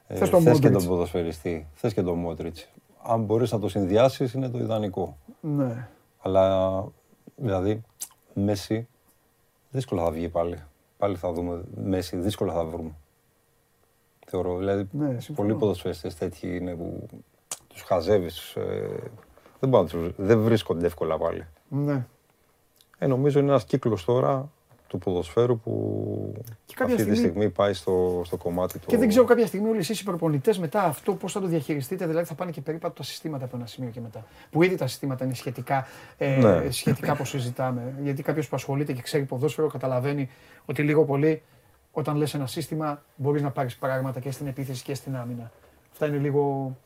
Ε, 0.07 0.15
Θες 0.15 0.31
τον 0.31 0.43
θες 0.43 0.59
και 0.59 0.69
Modric. 0.69 0.73
τον 0.73 0.87
ποδοσφαιριστή, 0.87 1.67
θες 1.75 1.93
και 1.95 2.03
τον 2.03 2.19
Μότριτς. 2.19 2.69
Αν 3.03 3.21
μπορείς 3.21 3.53
να 3.53 3.59
το 3.59 3.69
συνδυάσεις 3.69 4.33
είναι 4.33 4.49
το 4.49 4.59
ιδανικό. 4.59 5.17
Ναι. 5.41 5.89
Αλλά 6.23 6.85
δηλαδή 7.37 7.83
Μέση 8.35 8.89
δύσκολα 9.71 10.03
θα 10.05 10.11
βγει 10.11 10.29
πάλι. 10.29 10.59
Πάλι 10.99 11.17
θα 11.17 11.33
δούμε 11.33 11.61
Μέση, 11.85 12.17
δύσκολα 12.17 12.53
θα 12.53 12.65
βρούμε. 12.65 12.91
Θεωρώ, 14.29 14.57
δηλαδή 14.59 14.89
Ναι, 14.93 15.21
συμφωνώ. 15.21 15.49
πολλοί 15.49 15.59
ποδοσφαιριστές 15.61 16.15
τέτοιοι 16.15 16.57
είναι 16.57 16.75
που 16.75 17.07
τους 17.69 17.83
χαζεύεις. 17.83 18.55
ε, 18.55 18.89
δεν, 19.61 19.69
μπορούν 19.69 19.89
να 19.93 20.01
τους- 20.01 20.13
δεν 20.17 20.43
βρίσκονται 20.43 20.87
εύκολα 20.87 21.19
πάλι. 21.19 21.47
ναι. 21.69 22.07
Ε, 22.99 23.07
νομίζω 23.07 23.39
είναι 23.39 23.49
ένας 23.49 23.65
κύκλος 23.65 24.05
τώρα 24.05 24.51
του 24.89 24.99
ποδοσφαίρου 24.99 25.59
που 25.61 26.33
κάποια 26.75 26.95
αυτή 26.95 26.97
τη 26.97 27.03
στιγμή- 27.03 27.17
στιγμή 27.19 27.51
πάει 27.51 27.73
στο, 27.73 28.23
στο 28.25 28.37
κομμάτι 28.37 28.79
του. 28.79 28.87
Και 28.87 28.97
δεν 28.97 29.09
ξέρω 29.09 29.25
κάποια 29.25 29.47
στιγμή 29.47 29.69
όλοι 29.69 29.79
εσείς 29.79 30.01
οι 30.01 30.05
προπονητές 30.05 30.59
μετά 30.59 30.83
αυτό 30.83 31.15
πώς 31.15 31.33
θα 31.33 31.41
το 31.41 31.47
διαχειριστείτε, 31.47 32.07
δηλαδή 32.07 32.27
θα 32.27 32.35
πάνε 32.35 32.51
και 32.51 32.61
περίπατο 32.61 32.95
τα 32.95 33.03
συστήματα 33.03 33.45
από 33.45 33.57
ένα 33.57 33.67
σημείο 33.67 33.91
και 33.91 34.01
μετά. 34.01 34.27
Που 34.51 34.63
ήδη 34.63 34.75
τα 34.77 34.87
συστήματα 34.87 35.25
είναι 35.25 35.35
σχετικά, 35.35 35.87
ε, 36.19 36.37
Ναι. 36.37 36.71
σχετικά 36.71 37.13
όπως 37.13 37.29
συζητάμε. 37.29 37.95
Γιατί 38.03 38.23
κάποιος 38.23 38.49
που 38.49 38.57
ασχολείται 38.57 38.93
και 38.93 39.03
ξέρει 39.03 39.25
ποδόσφαιρο 39.25 39.67
καταλαβαίνει 39.69 40.29
ότι 40.65 40.83
λίγο 40.83 41.05
πολύ 41.05 41.43
όταν 41.99 42.17
λες 42.17 42.35
ένα 42.35 42.47
σύστημα 42.47 43.03
μπορείς 43.17 43.43
να 43.43 43.51
πάρεις 43.51 43.77
πράγματα 43.77 44.21
και 44.21 44.31
στην 44.31 44.47
επίθεση 44.47 44.83
και 44.83 44.95
στην 44.95 45.17
άμυνα. 45.17 45.51
Αυτά 45.93 46.07
είναι 46.07 46.17
λίγο 46.17 46.77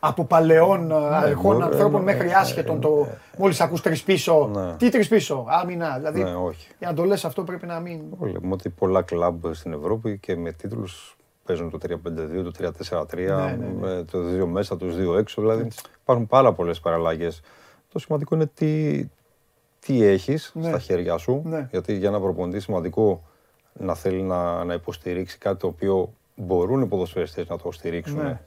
από 0.00 0.24
παλαιών 0.24 0.92
αρχών 0.92 1.56
μπορεί, 1.56 1.62
ανθρώπων 1.72 2.00
ε, 2.00 2.04
μέχρι 2.04 2.28
ε, 2.28 2.32
άσχετον 2.34 2.80
το 2.80 3.06
μόλις 3.38 3.60
ακούς 3.60 3.80
τρεις 3.80 4.02
πίσω. 4.02 4.50
Ναι. 4.54 4.76
Τι 4.76 4.88
τρεις 4.88 5.08
πίσω, 5.08 5.44
άμυνα. 5.48 5.96
Δηλαδή 5.96 6.22
Ναι, 6.22 6.34
όχι. 6.34 6.68
για 6.78 6.88
να 6.88 6.94
το 6.94 7.04
λες 7.04 7.24
αυτό 7.24 7.44
πρέπει 7.44 7.66
να 7.66 7.80
μην... 7.80 8.00
Βλέπουμε 8.18 8.52
ότι 8.52 8.68
πολλά 8.68 9.02
κλαμπ 9.02 9.44
στην 9.52 9.72
Ευρώπη 9.72 10.18
και 10.18 10.36
με 10.36 10.52
τίτλους 10.52 11.16
παίζουν 11.44 11.70
το 11.70 11.78
3-5-2, 11.88 11.96
το 12.44 12.72
3-4-3, 12.90 13.16
Ναι, 13.16 13.24
ναι, 13.24 13.56
ναι. 13.56 13.72
με 13.80 14.04
το 14.10 14.18
2 14.42 14.46
μέσα, 14.46 14.76
τους 14.76 14.94
2 14.96 15.18
έξω. 15.18 15.40
Δηλαδή 15.40 15.68
υπάρχουν 16.02 16.26
πάρα 16.26 16.52
πολλές 16.52 16.80
παραλλαγές. 16.80 17.40
Το 17.92 17.98
σημαντικό 17.98 18.34
είναι 18.34 18.46
τι, 18.54 19.04
τι 19.78 20.04
έχεις 20.04 20.50
Ναι. 20.54 20.68
στα 20.68 20.78
χέρια 20.78 21.16
σου. 21.16 21.42
Ναι. 21.44 21.68
Γιατί 21.70 21.96
για 21.96 22.08
ένα 22.08 22.20
προπονητή 22.20 22.60
σημαντικό 22.60 23.22
να 23.78 23.94
θέλει 23.94 24.22
να, 24.22 24.64
να 24.64 24.74
υποστηρίξει 24.74 25.38
κάτι 25.38 25.58
το 25.58 25.66
οποίο 25.66 26.12
μπορούν 26.36 26.82
οι 26.82 26.86
ποδοσφαιριστές 26.86 27.48
να 27.48 27.58
το 27.58 27.72
στηρίξουν. 27.72 28.16
Ναι. 28.22 28.40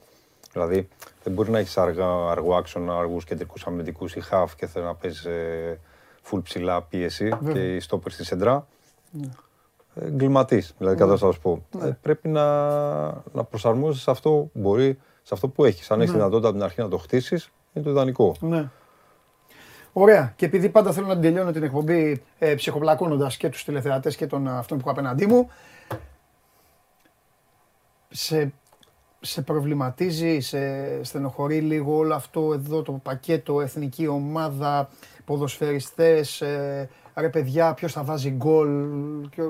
Δηλαδή 0.53 0.87
δεν 1.23 1.33
μπορεί 1.33 1.49
να 1.51 1.59
έχεις 1.59 1.77
αργά, 1.77 2.29
αργό 2.29 2.55
άξονα, 2.55 2.97
αργούς 2.97 3.23
κεντρικούς 3.25 3.67
αμυντικούς 3.67 4.15
ή 4.15 4.21
half 4.31 4.47
και 4.55 4.67
θέλει 4.67 4.85
να 4.85 4.95
παίζεις 4.95 5.25
ε, 5.25 5.79
full 6.29 6.43
ψηλά 6.43 6.81
πίεση 6.81 7.27
Βέβαια. 7.27 7.53
και 7.53 7.75
η 7.75 7.79
στόπερ 7.79 8.11
στη 8.11 8.23
σεντρά 8.25 8.67
εγκληματής. 9.95 10.73
Δηλαδή, 10.77 10.97
κατά 10.97 11.17
θα 11.17 11.31
σου 11.31 11.39
πω. 11.41 11.65
Ε, 11.81 11.89
πρέπει 12.01 12.27
να, 12.27 12.43
να 13.07 13.43
προσαρμόζεσαι 13.49 14.03
σε 14.03 14.11
αυτό 14.11 14.29
που 14.29 14.59
μπορεί, 14.59 14.99
σε 15.21 15.33
αυτό 15.33 15.47
που 15.47 15.65
έχεις. 15.65 15.91
Αν 15.91 15.99
έχεις 15.99 16.11
Ναι. 16.11 16.17
δυνατότητα 16.17 16.47
από 16.47 16.57
την 16.57 16.65
αρχή 16.65 16.81
να 16.81 16.87
το 16.87 16.97
χτίσεις, 16.97 17.49
είναι 17.73 17.83
το 17.85 17.89
ιδανικό. 17.91 18.35
Ναι. 18.39 18.69
Ωραία. 19.93 20.33
Και 20.35 20.45
επειδή 20.45 20.69
πάντα 20.69 20.91
θέλω 20.91 21.07
να 21.07 21.13
την 21.13 21.21
τελειώνω 21.21 21.51
την 21.51 21.63
εκπομπή 21.63 22.23
ε, 22.39 22.55
ψυχοπλακώνοντας 22.55 23.37
και 23.37 23.49
τους 23.49 23.63
τηλεθεατές 23.63 24.15
και 24.15 24.27
τον 24.27 24.47
αυτόν 24.47 24.77
που 24.77 24.83
έχω 24.89 24.91
απέναντί 24.99 25.25
μου, 25.25 25.49
σε, 28.09 28.53
σε 29.19 29.41
προβληματίζει, 29.41 30.39
σε 30.39 30.59
στενοχωρεί 31.03 31.59
λίγο 31.61 31.95
όλο 31.97 32.15
αυτό 32.15 32.53
εδώ 32.53 32.81
το 32.81 32.91
πακέτο, 32.91 33.61
εθνική 33.61 34.07
ομάδα, 34.07 34.89
ποδοσφαιριστές, 35.25 36.41
ε, 36.41 36.89
ρε 37.15 37.29
παιδιά, 37.29 37.73
ποιος 37.73 37.91
θα 37.93 38.03
βάζει 38.03 38.29
γκολ 38.29 38.69
και 39.29 39.41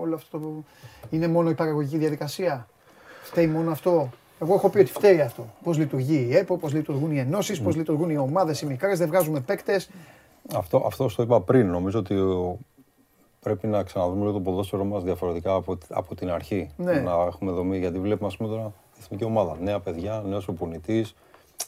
όλο 0.00 0.14
αυτό. 0.14 0.38
το- 0.38 0.64
Είναι 1.10 1.28
μόνο 1.28 1.50
η 1.50 1.54
παραγωγική 1.54 1.98
διαδικασία. 1.98 2.68
Φταίει 3.22 3.46
μόνο 3.46 3.70
αυτό. 3.70 4.10
Εγώ 4.40 4.54
έχω 4.54 4.68
πει 4.68 4.78
ότι 4.78 4.90
φταίει 4.92 5.20
αυτό. 5.20 5.46
Πώς 5.62 5.78
λειτουργεί 5.78 6.26
η 6.30 6.36
ΕΠΟ, 6.36 6.56
πώς 6.56 6.72
λειτουργούν 6.72 7.10
οι 7.12 7.18
ενώσεις, 7.18 7.60
πώς 7.60 7.76
λειτουργούν 7.76 8.10
οι 8.10 8.16
ομάδες, 8.18 8.60
οι 8.60 8.66
μικρές, 8.66 8.98
δεν 8.98 9.08
βγάζουμε 9.08 9.40
παίκτες. 9.40 9.88
Αυτό, 10.56 10.82
αυτό 10.86 11.06
το 11.16 11.22
είπα 11.22 11.40
πριν. 11.40 11.70
Νομίζω 11.70 11.98
ότι 11.98 12.14
ο- 12.14 12.58
πρέπει 13.40 13.66
να 13.66 13.82
ξαναδούμε 13.82 14.18
λίγο 14.20 14.32
το 14.32 14.40
ποδόσφαιρο 14.40 14.84
μας 14.84 15.02
διαφορετικά 15.02 15.54
από, 15.54 15.78
από 15.88 16.14
την 16.14 16.30
αρχή. 16.30 16.70
Ναι. 16.76 16.92
Να 16.92 17.12
έχουμε 17.12 17.52
δομή. 17.52 17.78
Γιατί 17.78 17.98
βλέπουμε, 17.98 18.28
ας 18.28 18.36
πούμε, 18.36 18.48
τώρα 18.48 18.72
εθνική 19.00 19.24
ομάδα. 19.24 19.56
Νέα 19.60 19.80
παιδιά, 19.80 20.22
νέος 20.26 20.48
οπονητής. 20.48 21.14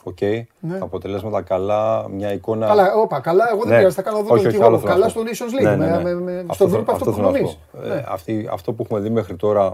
Οκ. 0.02 0.20
Ναι. 0.20 0.78
Τα 0.78 0.84
αποτελέσματα 0.84 1.42
καλά, 1.42 2.08
μια 2.08 2.32
εικόνα. 2.32 2.66
Καλά, 2.66 2.94
όπα, 2.94 3.20
καλά, 3.20 3.44
εγώ 3.52 3.60
δεν 3.60 3.68
Ναι. 3.70 3.76
χρειάζεται 3.76 4.02
να 4.02 4.08
κάνω 4.10 4.18
εδώ 4.24 4.34
Όχι, 4.34 4.42
τον 4.42 4.46
όχι, 4.52 4.56
δικηγόρο. 4.56 4.68
άλλο 4.68 4.78
θέλω 4.78 4.92
Καλά 4.92 5.04
να 5.04 5.10
στο 5.10 5.22
πω. 5.22 5.26
Nations 5.30 5.58
League. 5.60 5.78
Ναι, 5.78 5.86
ναι, 5.86 5.96
ναι. 5.96 6.02
με- 6.02 6.14
με- 6.14 6.38
Αυτό 6.40 6.52
Στον 6.54 6.68
θέλω- 6.70 6.82
τρόπο 6.84 6.92
αυτό 6.92 7.04
που 7.04 7.12
θέλω 7.16 7.26
να 7.26 7.32
χρονίζει. 7.32 7.52
σου 7.72 7.78
πω. 7.88 7.92
Ε, 7.94 8.04
αυτή- 8.08 8.48
Αυτό 8.50 8.72
που 8.72 8.82
έχουμε 8.82 9.00
δει 9.00 9.10
μέχρι 9.10 9.36
τώρα 9.36 9.72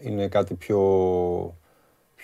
είναι 0.00 0.28
κάτι 0.28 0.54
πιο, 0.54 0.80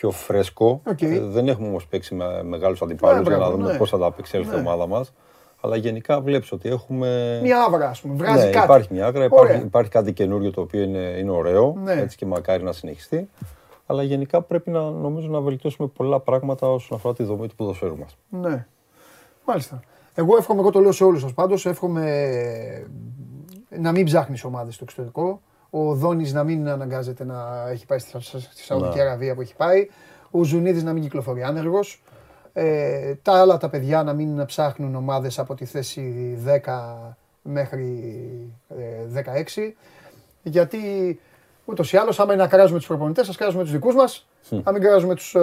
πιο 0.03 0.11
φρέσκο. 0.11 0.81
Οκ. 0.87 1.03
Ε, 1.03 1.21
δεν 1.21 1.49
έχουμε 1.49 1.69
όμως 1.69 1.87
παίξει 1.87 2.15
με 2.15 2.43
μεγάλους 2.43 2.83
αντιπάλους 2.83 3.17
Ναι, 3.17 3.23
για 3.23 3.31
να 3.31 3.39
μπράβο, 3.39 3.57
δούμε 3.57 3.73
ναι. 3.73 3.79
πώς 3.79 3.91
θα 3.91 3.99
τα 3.99 4.07
απεξέλθει 4.07 4.51
Ναι. 4.51 4.57
η 4.57 4.59
ομάδα 4.59 4.87
μας. 4.87 5.13
Αλλά 5.61 5.77
γενικά 5.77 6.21
βλέπεις 6.21 6.53
ότι 6.53 6.69
έχουμε... 6.69 7.41
Μια 7.43 7.63
άβρα, 7.63 7.89
ας 7.89 8.01
πούμε. 8.01 8.15
Βγάζει 8.15 8.45
ναι, 8.45 8.51
κάτι. 8.51 8.65
υπάρχει 8.65 8.89
μια 8.93 9.07
άκρα, 9.07 9.29
Ωραία. 9.31 9.43
υπάρχει, 9.45 9.65
υπάρχει 9.67 9.91
κάτι 9.91 10.13
καινούριο 10.13 10.51
το 10.51 10.61
οποίο 10.61 10.83
είναι, 10.83 10.99
είναι 10.99 11.31
ωραίο 11.31 11.77
Ναι. 11.85 11.93
έτσι 11.93 12.17
και 12.17 12.27
μακάρι 12.27 12.63
να 12.63 12.73
συνεχιστεί. 12.73 13.29
Αλλά 13.87 14.03
γενικά 14.03 14.43
πρέπει 14.43 14.71
να 14.71 14.81
νομίζω 14.91 15.29
να 15.29 15.41
βελτιώσουμε 15.41 15.89
πολλά 15.89 16.21
πράγματα 16.21 16.67
όσον 16.73 16.97
αφορά 16.97 17.15
τη 17.15 17.23
δομή 17.23 17.49
του 17.49 17.55
ποδοσφαίρου 17.55 17.99
μας. 17.99 18.17
Ναι. 18.29 18.67
Μάλιστα. 19.47 19.81
Εγώ 20.15 20.37
εύχομαι, 20.37 20.61
εγώ 20.61 20.71
το 20.71 20.81
λέω 20.81 20.93
σε 20.93 21.05
όλους 21.05 21.21
σας 21.21 21.33
πάντως, 21.33 21.67
εύχομαι 21.67 22.11
ε, 23.69 23.79
να 23.79 23.93
μην 23.93 24.05
ψάχνεις 24.05 24.45
ομάδες 24.45 24.75
στο 24.75 24.85
εξωτερικό. 24.85 25.41
Ο 25.75 25.95
Δόνης 25.95 26.33
να 26.33 26.45
μην 26.45 26.69
αναγκάζεται 26.69 27.25
να 27.25 27.69
έχει 27.71 27.87
πάει 27.87 27.99
στη, 27.99 28.21
στη 28.21 28.63
Σαουδική 28.63 28.97
Ναι. 28.97 29.03
Αραβία 29.03 29.35
που 29.35 29.41
έχει 29.41 29.57
πάει. 29.57 29.89
Ο 30.31 30.45
Ζουνίδης 30.45 30.83
να 30.83 30.93
μην 30.93 31.03
κυκλοφορεί 31.03 31.43
άνεργος. 31.43 32.03
Ε, 32.53 33.15
τα 33.15 33.33
άλλα 33.33 33.57
τα 33.57 33.69
παιδιά 33.69 34.03
να 34.03 34.13
μην 34.13 34.45
ψάχνουν 34.47 34.95
ομάδες 34.95 35.39
από 35.39 35.55
τη 35.55 35.65
θέση 35.65 36.39
10 36.65 37.15
μέχρι 37.43 37.89
ε, 38.69 39.23
16. 39.65 39.73
Γιατί 40.43 40.79
ούτως 41.65 41.93
ή 41.93 41.97
άλλως, 41.97 42.21
άμα 42.21 42.33
είναι 42.33 42.43
να 42.43 42.49
κράζουμε 42.49 42.79
τους 42.79 42.87
προπονητές, 42.87 43.29
ας 43.29 43.37
κράζουμε 43.37 43.63
τους 43.63 43.73
δικούς 43.73 43.95
μας, 43.95 44.27
να 44.65 44.73
μην 44.73 44.83
κράζουμε 44.83 45.15
τους 45.15 45.37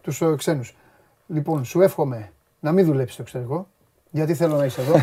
τους, 0.00 0.20
ε, 0.20 0.34
ξένους. 0.36 0.76
Λοιπόν, 1.26 1.64
σου 1.64 1.80
εύχομαι 1.80 2.32
να 2.60 2.72
μην 2.72 2.84
δουλέψεις 2.84 3.12
στο 3.12 3.22
εξωτερικό, 3.22 3.68
γιατί 4.10 4.34
θέλω 4.34 4.56
να 4.56 4.64
είσαι 4.64 4.80
εδώ. 4.80 4.94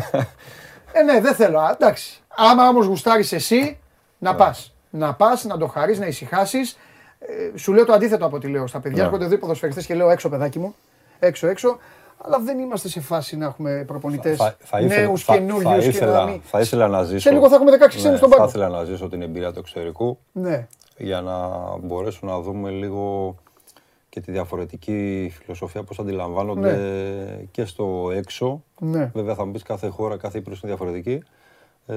ε, 0.92 1.02
ναι, 1.02 1.20
δεν 1.20 1.34
θέλω. 1.34 1.58
α, 1.58 1.70
εντάξει. 1.70 2.22
Άμα 2.28 2.68
όμως 2.68 2.86
γουστάρεις 2.86 3.32
εσύ, 3.32 3.79
να 4.20 4.34
πας. 4.34 4.74
να 4.90 5.14
πας, 5.14 5.44
να 5.44 5.56
το 5.58 5.66
χαρείς, 5.66 5.98
να 5.98 6.06
ησυχάσεις. 6.06 6.76
Ε, 7.18 7.58
σου 7.58 7.72
λέω 7.72 7.84
το 7.84 7.92
αντίθετο 7.92 8.26
από 8.26 8.36
ό,τι 8.36 8.48
λέω 8.48 8.66
στα 8.66 8.80
παιδιά. 8.80 8.98
Ναι. 8.98 9.04
Έρχονται 9.04 9.26
δύο 9.26 9.38
ποδοσφαιριστές 9.38 9.86
και 9.86 9.94
λέω 9.94 10.10
έξω, 10.10 10.28
παιδάκι 10.28 10.58
μου. 10.58 10.74
Έξω, 11.18 11.46
έξω. 11.48 11.78
Αλλά 12.24 12.38
δεν 12.38 12.58
είμαστε 12.58 12.88
σε 12.88 13.00
φάση 13.00 13.36
να 13.36 13.46
έχουμε 13.46 13.84
προπονητές 13.86 14.36
Θα, 14.36 14.56
θα, 14.58 14.80
ήθελα, 14.80 15.00
νέους 15.00 15.24
θα, 15.24 15.32
καινούριους 15.34 15.62
θα, 15.64 15.78
και 15.78 15.84
να 15.84 15.88
ήθελα, 15.88 16.24
μην. 16.24 16.40
θα 16.44 16.60
ήθελα 16.60 16.88
να 16.88 17.02
ζήσω. 17.02 17.18
Σε 17.18 17.30
λίγο 17.30 17.48
θα 17.48 17.54
έχουμε 17.54 17.70
16 17.72 17.76
ξένους 17.88 18.04
ναι, 18.10 18.16
στον 18.16 18.28
Θα 18.30 18.36
πάγκο. 18.36 18.48
ήθελα 18.48 18.68
να 18.68 18.84
ζήσω 18.84 19.08
την 19.08 19.22
εμπειρία 19.22 19.52
του 19.52 19.58
εξωτερικού 19.58 20.18
Ναι, 20.32 20.66
για 20.96 21.20
να 21.20 21.36
μπορέσουμε 21.82 22.30
να 22.32 22.40
δούμε 22.40 22.70
λίγο 22.70 23.34
και 24.08 24.20
τη 24.20 24.30
διαφορετική 24.32 25.32
φιλοσοφία 25.42 25.82
πώς 25.82 25.98
αντιλαμβάνονται 25.98 26.78
και 27.50 27.64
στο 27.64 28.10
έξω. 28.14 28.62
ναι. 28.78 29.10
Βέβαια 29.14 29.34
θα 29.34 29.44
μου 29.44 29.52
πεις 29.52 29.62
κάθε 29.62 29.88
χώρα, 29.88 30.16
κάθε 30.16 30.38
ύπρος 30.38 30.60
είναι 30.60 30.70
διαφορετική. 30.74 31.22
Ε, 31.86 31.94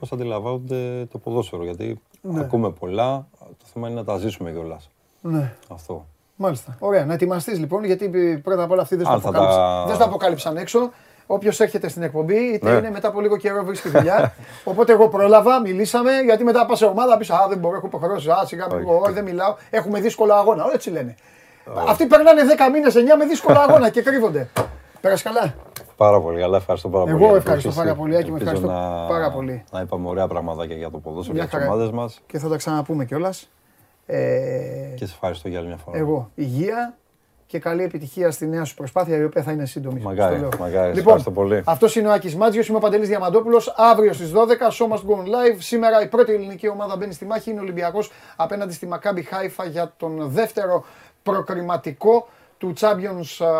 πώς 0.00 0.12
αντιλαμβάνονται 0.12 1.06
το 1.12 1.18
ποδόσφαιρο, 1.18 1.64
γιατί 1.64 2.00
Ναι. 2.22 2.40
ακούμε 2.40 2.70
πολλά, 2.70 3.26
το 3.38 3.64
θέμα 3.72 3.88
είναι 3.88 3.96
να 3.98 4.04
τα 4.04 4.16
ζήσουμε 4.18 4.50
κιόλας. 4.50 4.90
ναι. 5.20 5.52
Αυτό. 5.68 6.06
Μάλιστα. 6.36 6.76
Ωραία. 6.78 7.04
Να 7.04 7.12
ετοιμαστείς 7.14 7.58
λοιπόν, 7.58 7.84
γιατί 7.84 8.08
πρώτα 8.44 8.62
απ' 8.62 8.70
όλα 8.70 8.82
αυτοί 8.82 8.96
δεν 8.96 9.04
στο 9.04 9.14
Αν 9.14 9.20
θα 9.20 9.28
αποκάλυψαν. 9.28 9.60
τα- 9.62 9.84
Δεν 9.86 9.94
στο 9.94 10.04
αποκάλυψαν 10.04 10.56
έξω. 10.56 10.90
Όποιος 11.26 11.60
έρχεται 11.60 11.88
στην 11.88 12.02
εκπομπή, 12.02 12.36
είτε 12.36 12.70
Ναι. 12.70 12.76
είναι 12.78 12.90
μετά 12.90 13.08
από 13.08 13.20
λίγο 13.20 13.36
καιρό 13.36 13.64
βρίσκει 13.64 13.88
δουλειά. 13.88 14.34
Οπότε 14.64 14.92
εγώ 14.92 15.08
πρόλαβα, 15.08 15.60
μιλήσαμε, 15.60 16.10
γιατί 16.24 16.44
μετά 16.44 16.66
πα 16.66 16.76
σε 16.76 16.84
ομάδα 16.84 17.16
πεις 17.16 17.30
Α, 17.30 17.46
δεν 17.48 17.58
μπορώ, 17.58 17.76
έχω 17.76 17.86
υποχρεώσει. 17.86 18.30
Α, 18.30 18.42
σιγά 18.46 18.66
μην 18.74 18.78
εγώ 18.80 19.06
δεν 19.12 19.24
μιλάω. 19.24 19.54
Έχουμε 19.70 20.00
δύσκολο 20.00 20.34
αγώνα. 20.34 20.64
Όλα 20.64 20.72
έτσι 20.74 20.90
λένε. 20.90 21.14
Αυτοί 21.88 22.06
περνάνε 22.06 22.42
10 22.44 22.68
μήνες, 22.72 22.94
9 22.96 23.16
με 23.16 23.24
δύσκολο 23.24 23.58
αγώνα 23.68 23.88
και 23.90 24.02
κρύβονται. 24.02 24.48
Πέρασε 25.00 25.22
καλά. 25.22 25.54
Πάρα 26.00 26.20
πολύ 26.20 26.40
καλά, 26.40 26.56
ευχαριστώ 26.56 26.88
πάρα 26.88 27.10
Εγώ 27.10 27.18
πολύ. 27.18 27.30
για 27.30 27.40
την 27.40 27.52
ευχαριστώ 27.52 27.68
πρόσκληση. 27.68 27.86
πάρα 27.88 28.00
πολύ, 28.00 28.16
Άκη, 28.16 28.30
με 28.30 28.38
Ελπίζω 28.38 28.50
ευχαριστώ 28.56 28.88
να- 28.90 29.06
πάρα 29.06 29.30
πολύ. 29.30 29.64
Να 29.72 29.80
είπαμε 29.80 30.08
ωραία 30.08 30.26
πραγματάκια 30.26 30.76
για 30.76 30.90
το 30.90 30.98
ποδόσφαιρο, 30.98 31.34
Μια 31.34 31.44
για 31.44 31.52
τις 31.52 31.60
χαρά. 31.66 31.74
ομάδες 31.76 31.92
μας 31.94 32.20
Και 32.26 32.38
θα 32.38 32.48
τα 32.48 32.56
ξαναπούμε 32.56 33.04
κιόλας. 33.04 33.50
Ε, 34.06 34.18
και 34.96 35.06
σε 35.06 35.12
ευχαριστώ 35.14 35.48
για 35.48 35.58
άλλη 35.58 35.66
μια 35.68 35.76
φορά. 35.76 35.98
εγώ, 35.98 36.30
υγεία 36.34 36.94
και 37.46 37.58
καλή 37.58 37.82
επιτυχία 37.82 38.30
στη 38.30 38.46
νέα 38.46 38.64
σου 38.64 38.74
προσπάθεια, 38.74 39.16
η 39.16 39.24
οποία 39.24 39.42
θα 39.42 39.52
είναι 39.52 39.66
σύντομη. 39.66 40.00
Μαγάρι, 40.00 40.36
Στο 40.38 40.40
λέω. 40.48 40.50
μαγάρι, 40.60 40.88
σε 40.88 40.98
Λοιπόν, 40.98 40.98
ευχαριστώ 41.16 41.30
πολύ. 41.30 41.62
αυτός 41.64 41.96
είναι 41.96 42.08
ο 42.08 42.12
Άκης 42.12 42.36
Μάτζιος, 42.36 42.68
είμαι 42.68 42.76
ο 42.76 42.80
Παντελής 42.80 43.08
Διαμαντόπουλος. 43.08 43.74
Αύριο 43.76 44.12
στις 44.12 44.30
12, 44.30 44.68
Show 44.70 44.86
Must 44.92 45.02
Go 45.10 45.14
On 45.18 45.24
Live. 45.26 45.56
Σήμερα 45.58 46.02
η 46.02 46.08
πρώτη 46.08 46.32
ελληνική 46.32 46.68
ομάδα 46.68 46.96
μπαίνει 46.96 47.12
στη 47.12 47.24
μάχη, 47.24 47.50
είναι 47.50 47.58
ο 47.60 47.62
Ολυμπιακός 47.62 48.10
απέναντι 48.36 48.72
στη 48.72 48.88
Maccabi 48.92 49.22
Χάιφα 49.28 49.64
για 49.64 49.92
τον 49.96 50.28
δεύτερο 50.28 50.84
προκριματικό 51.22 52.28
του 52.58 52.72
Champions 52.80 53.44
α, 53.46 53.50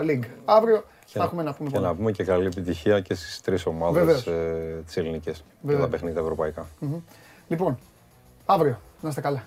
League. 0.00 0.26
Αύριο 0.44 0.84
να 1.18 1.28
πούμε. 1.28 1.70
Και 1.70 1.78
να 1.78 1.94
πούμε 1.94 2.12
και 2.12 2.24
καλή 2.24 2.46
επιτυχία 2.46 3.00
και 3.00 3.14
στις 3.14 3.40
τρεις 3.40 3.66
ομάδες 3.66 4.26
ε, 4.26 4.82
τις 4.86 4.96
ελληνικές 4.96 5.44
τα 5.80 5.88
παιχνίδια 5.88 6.20
ευρωπαϊκά. 6.20 6.66
Λοιπόν, 7.48 7.78
αύριο. 8.46 8.80
Να 9.00 9.08
είστε 9.08 9.20
καλά. 9.20 9.46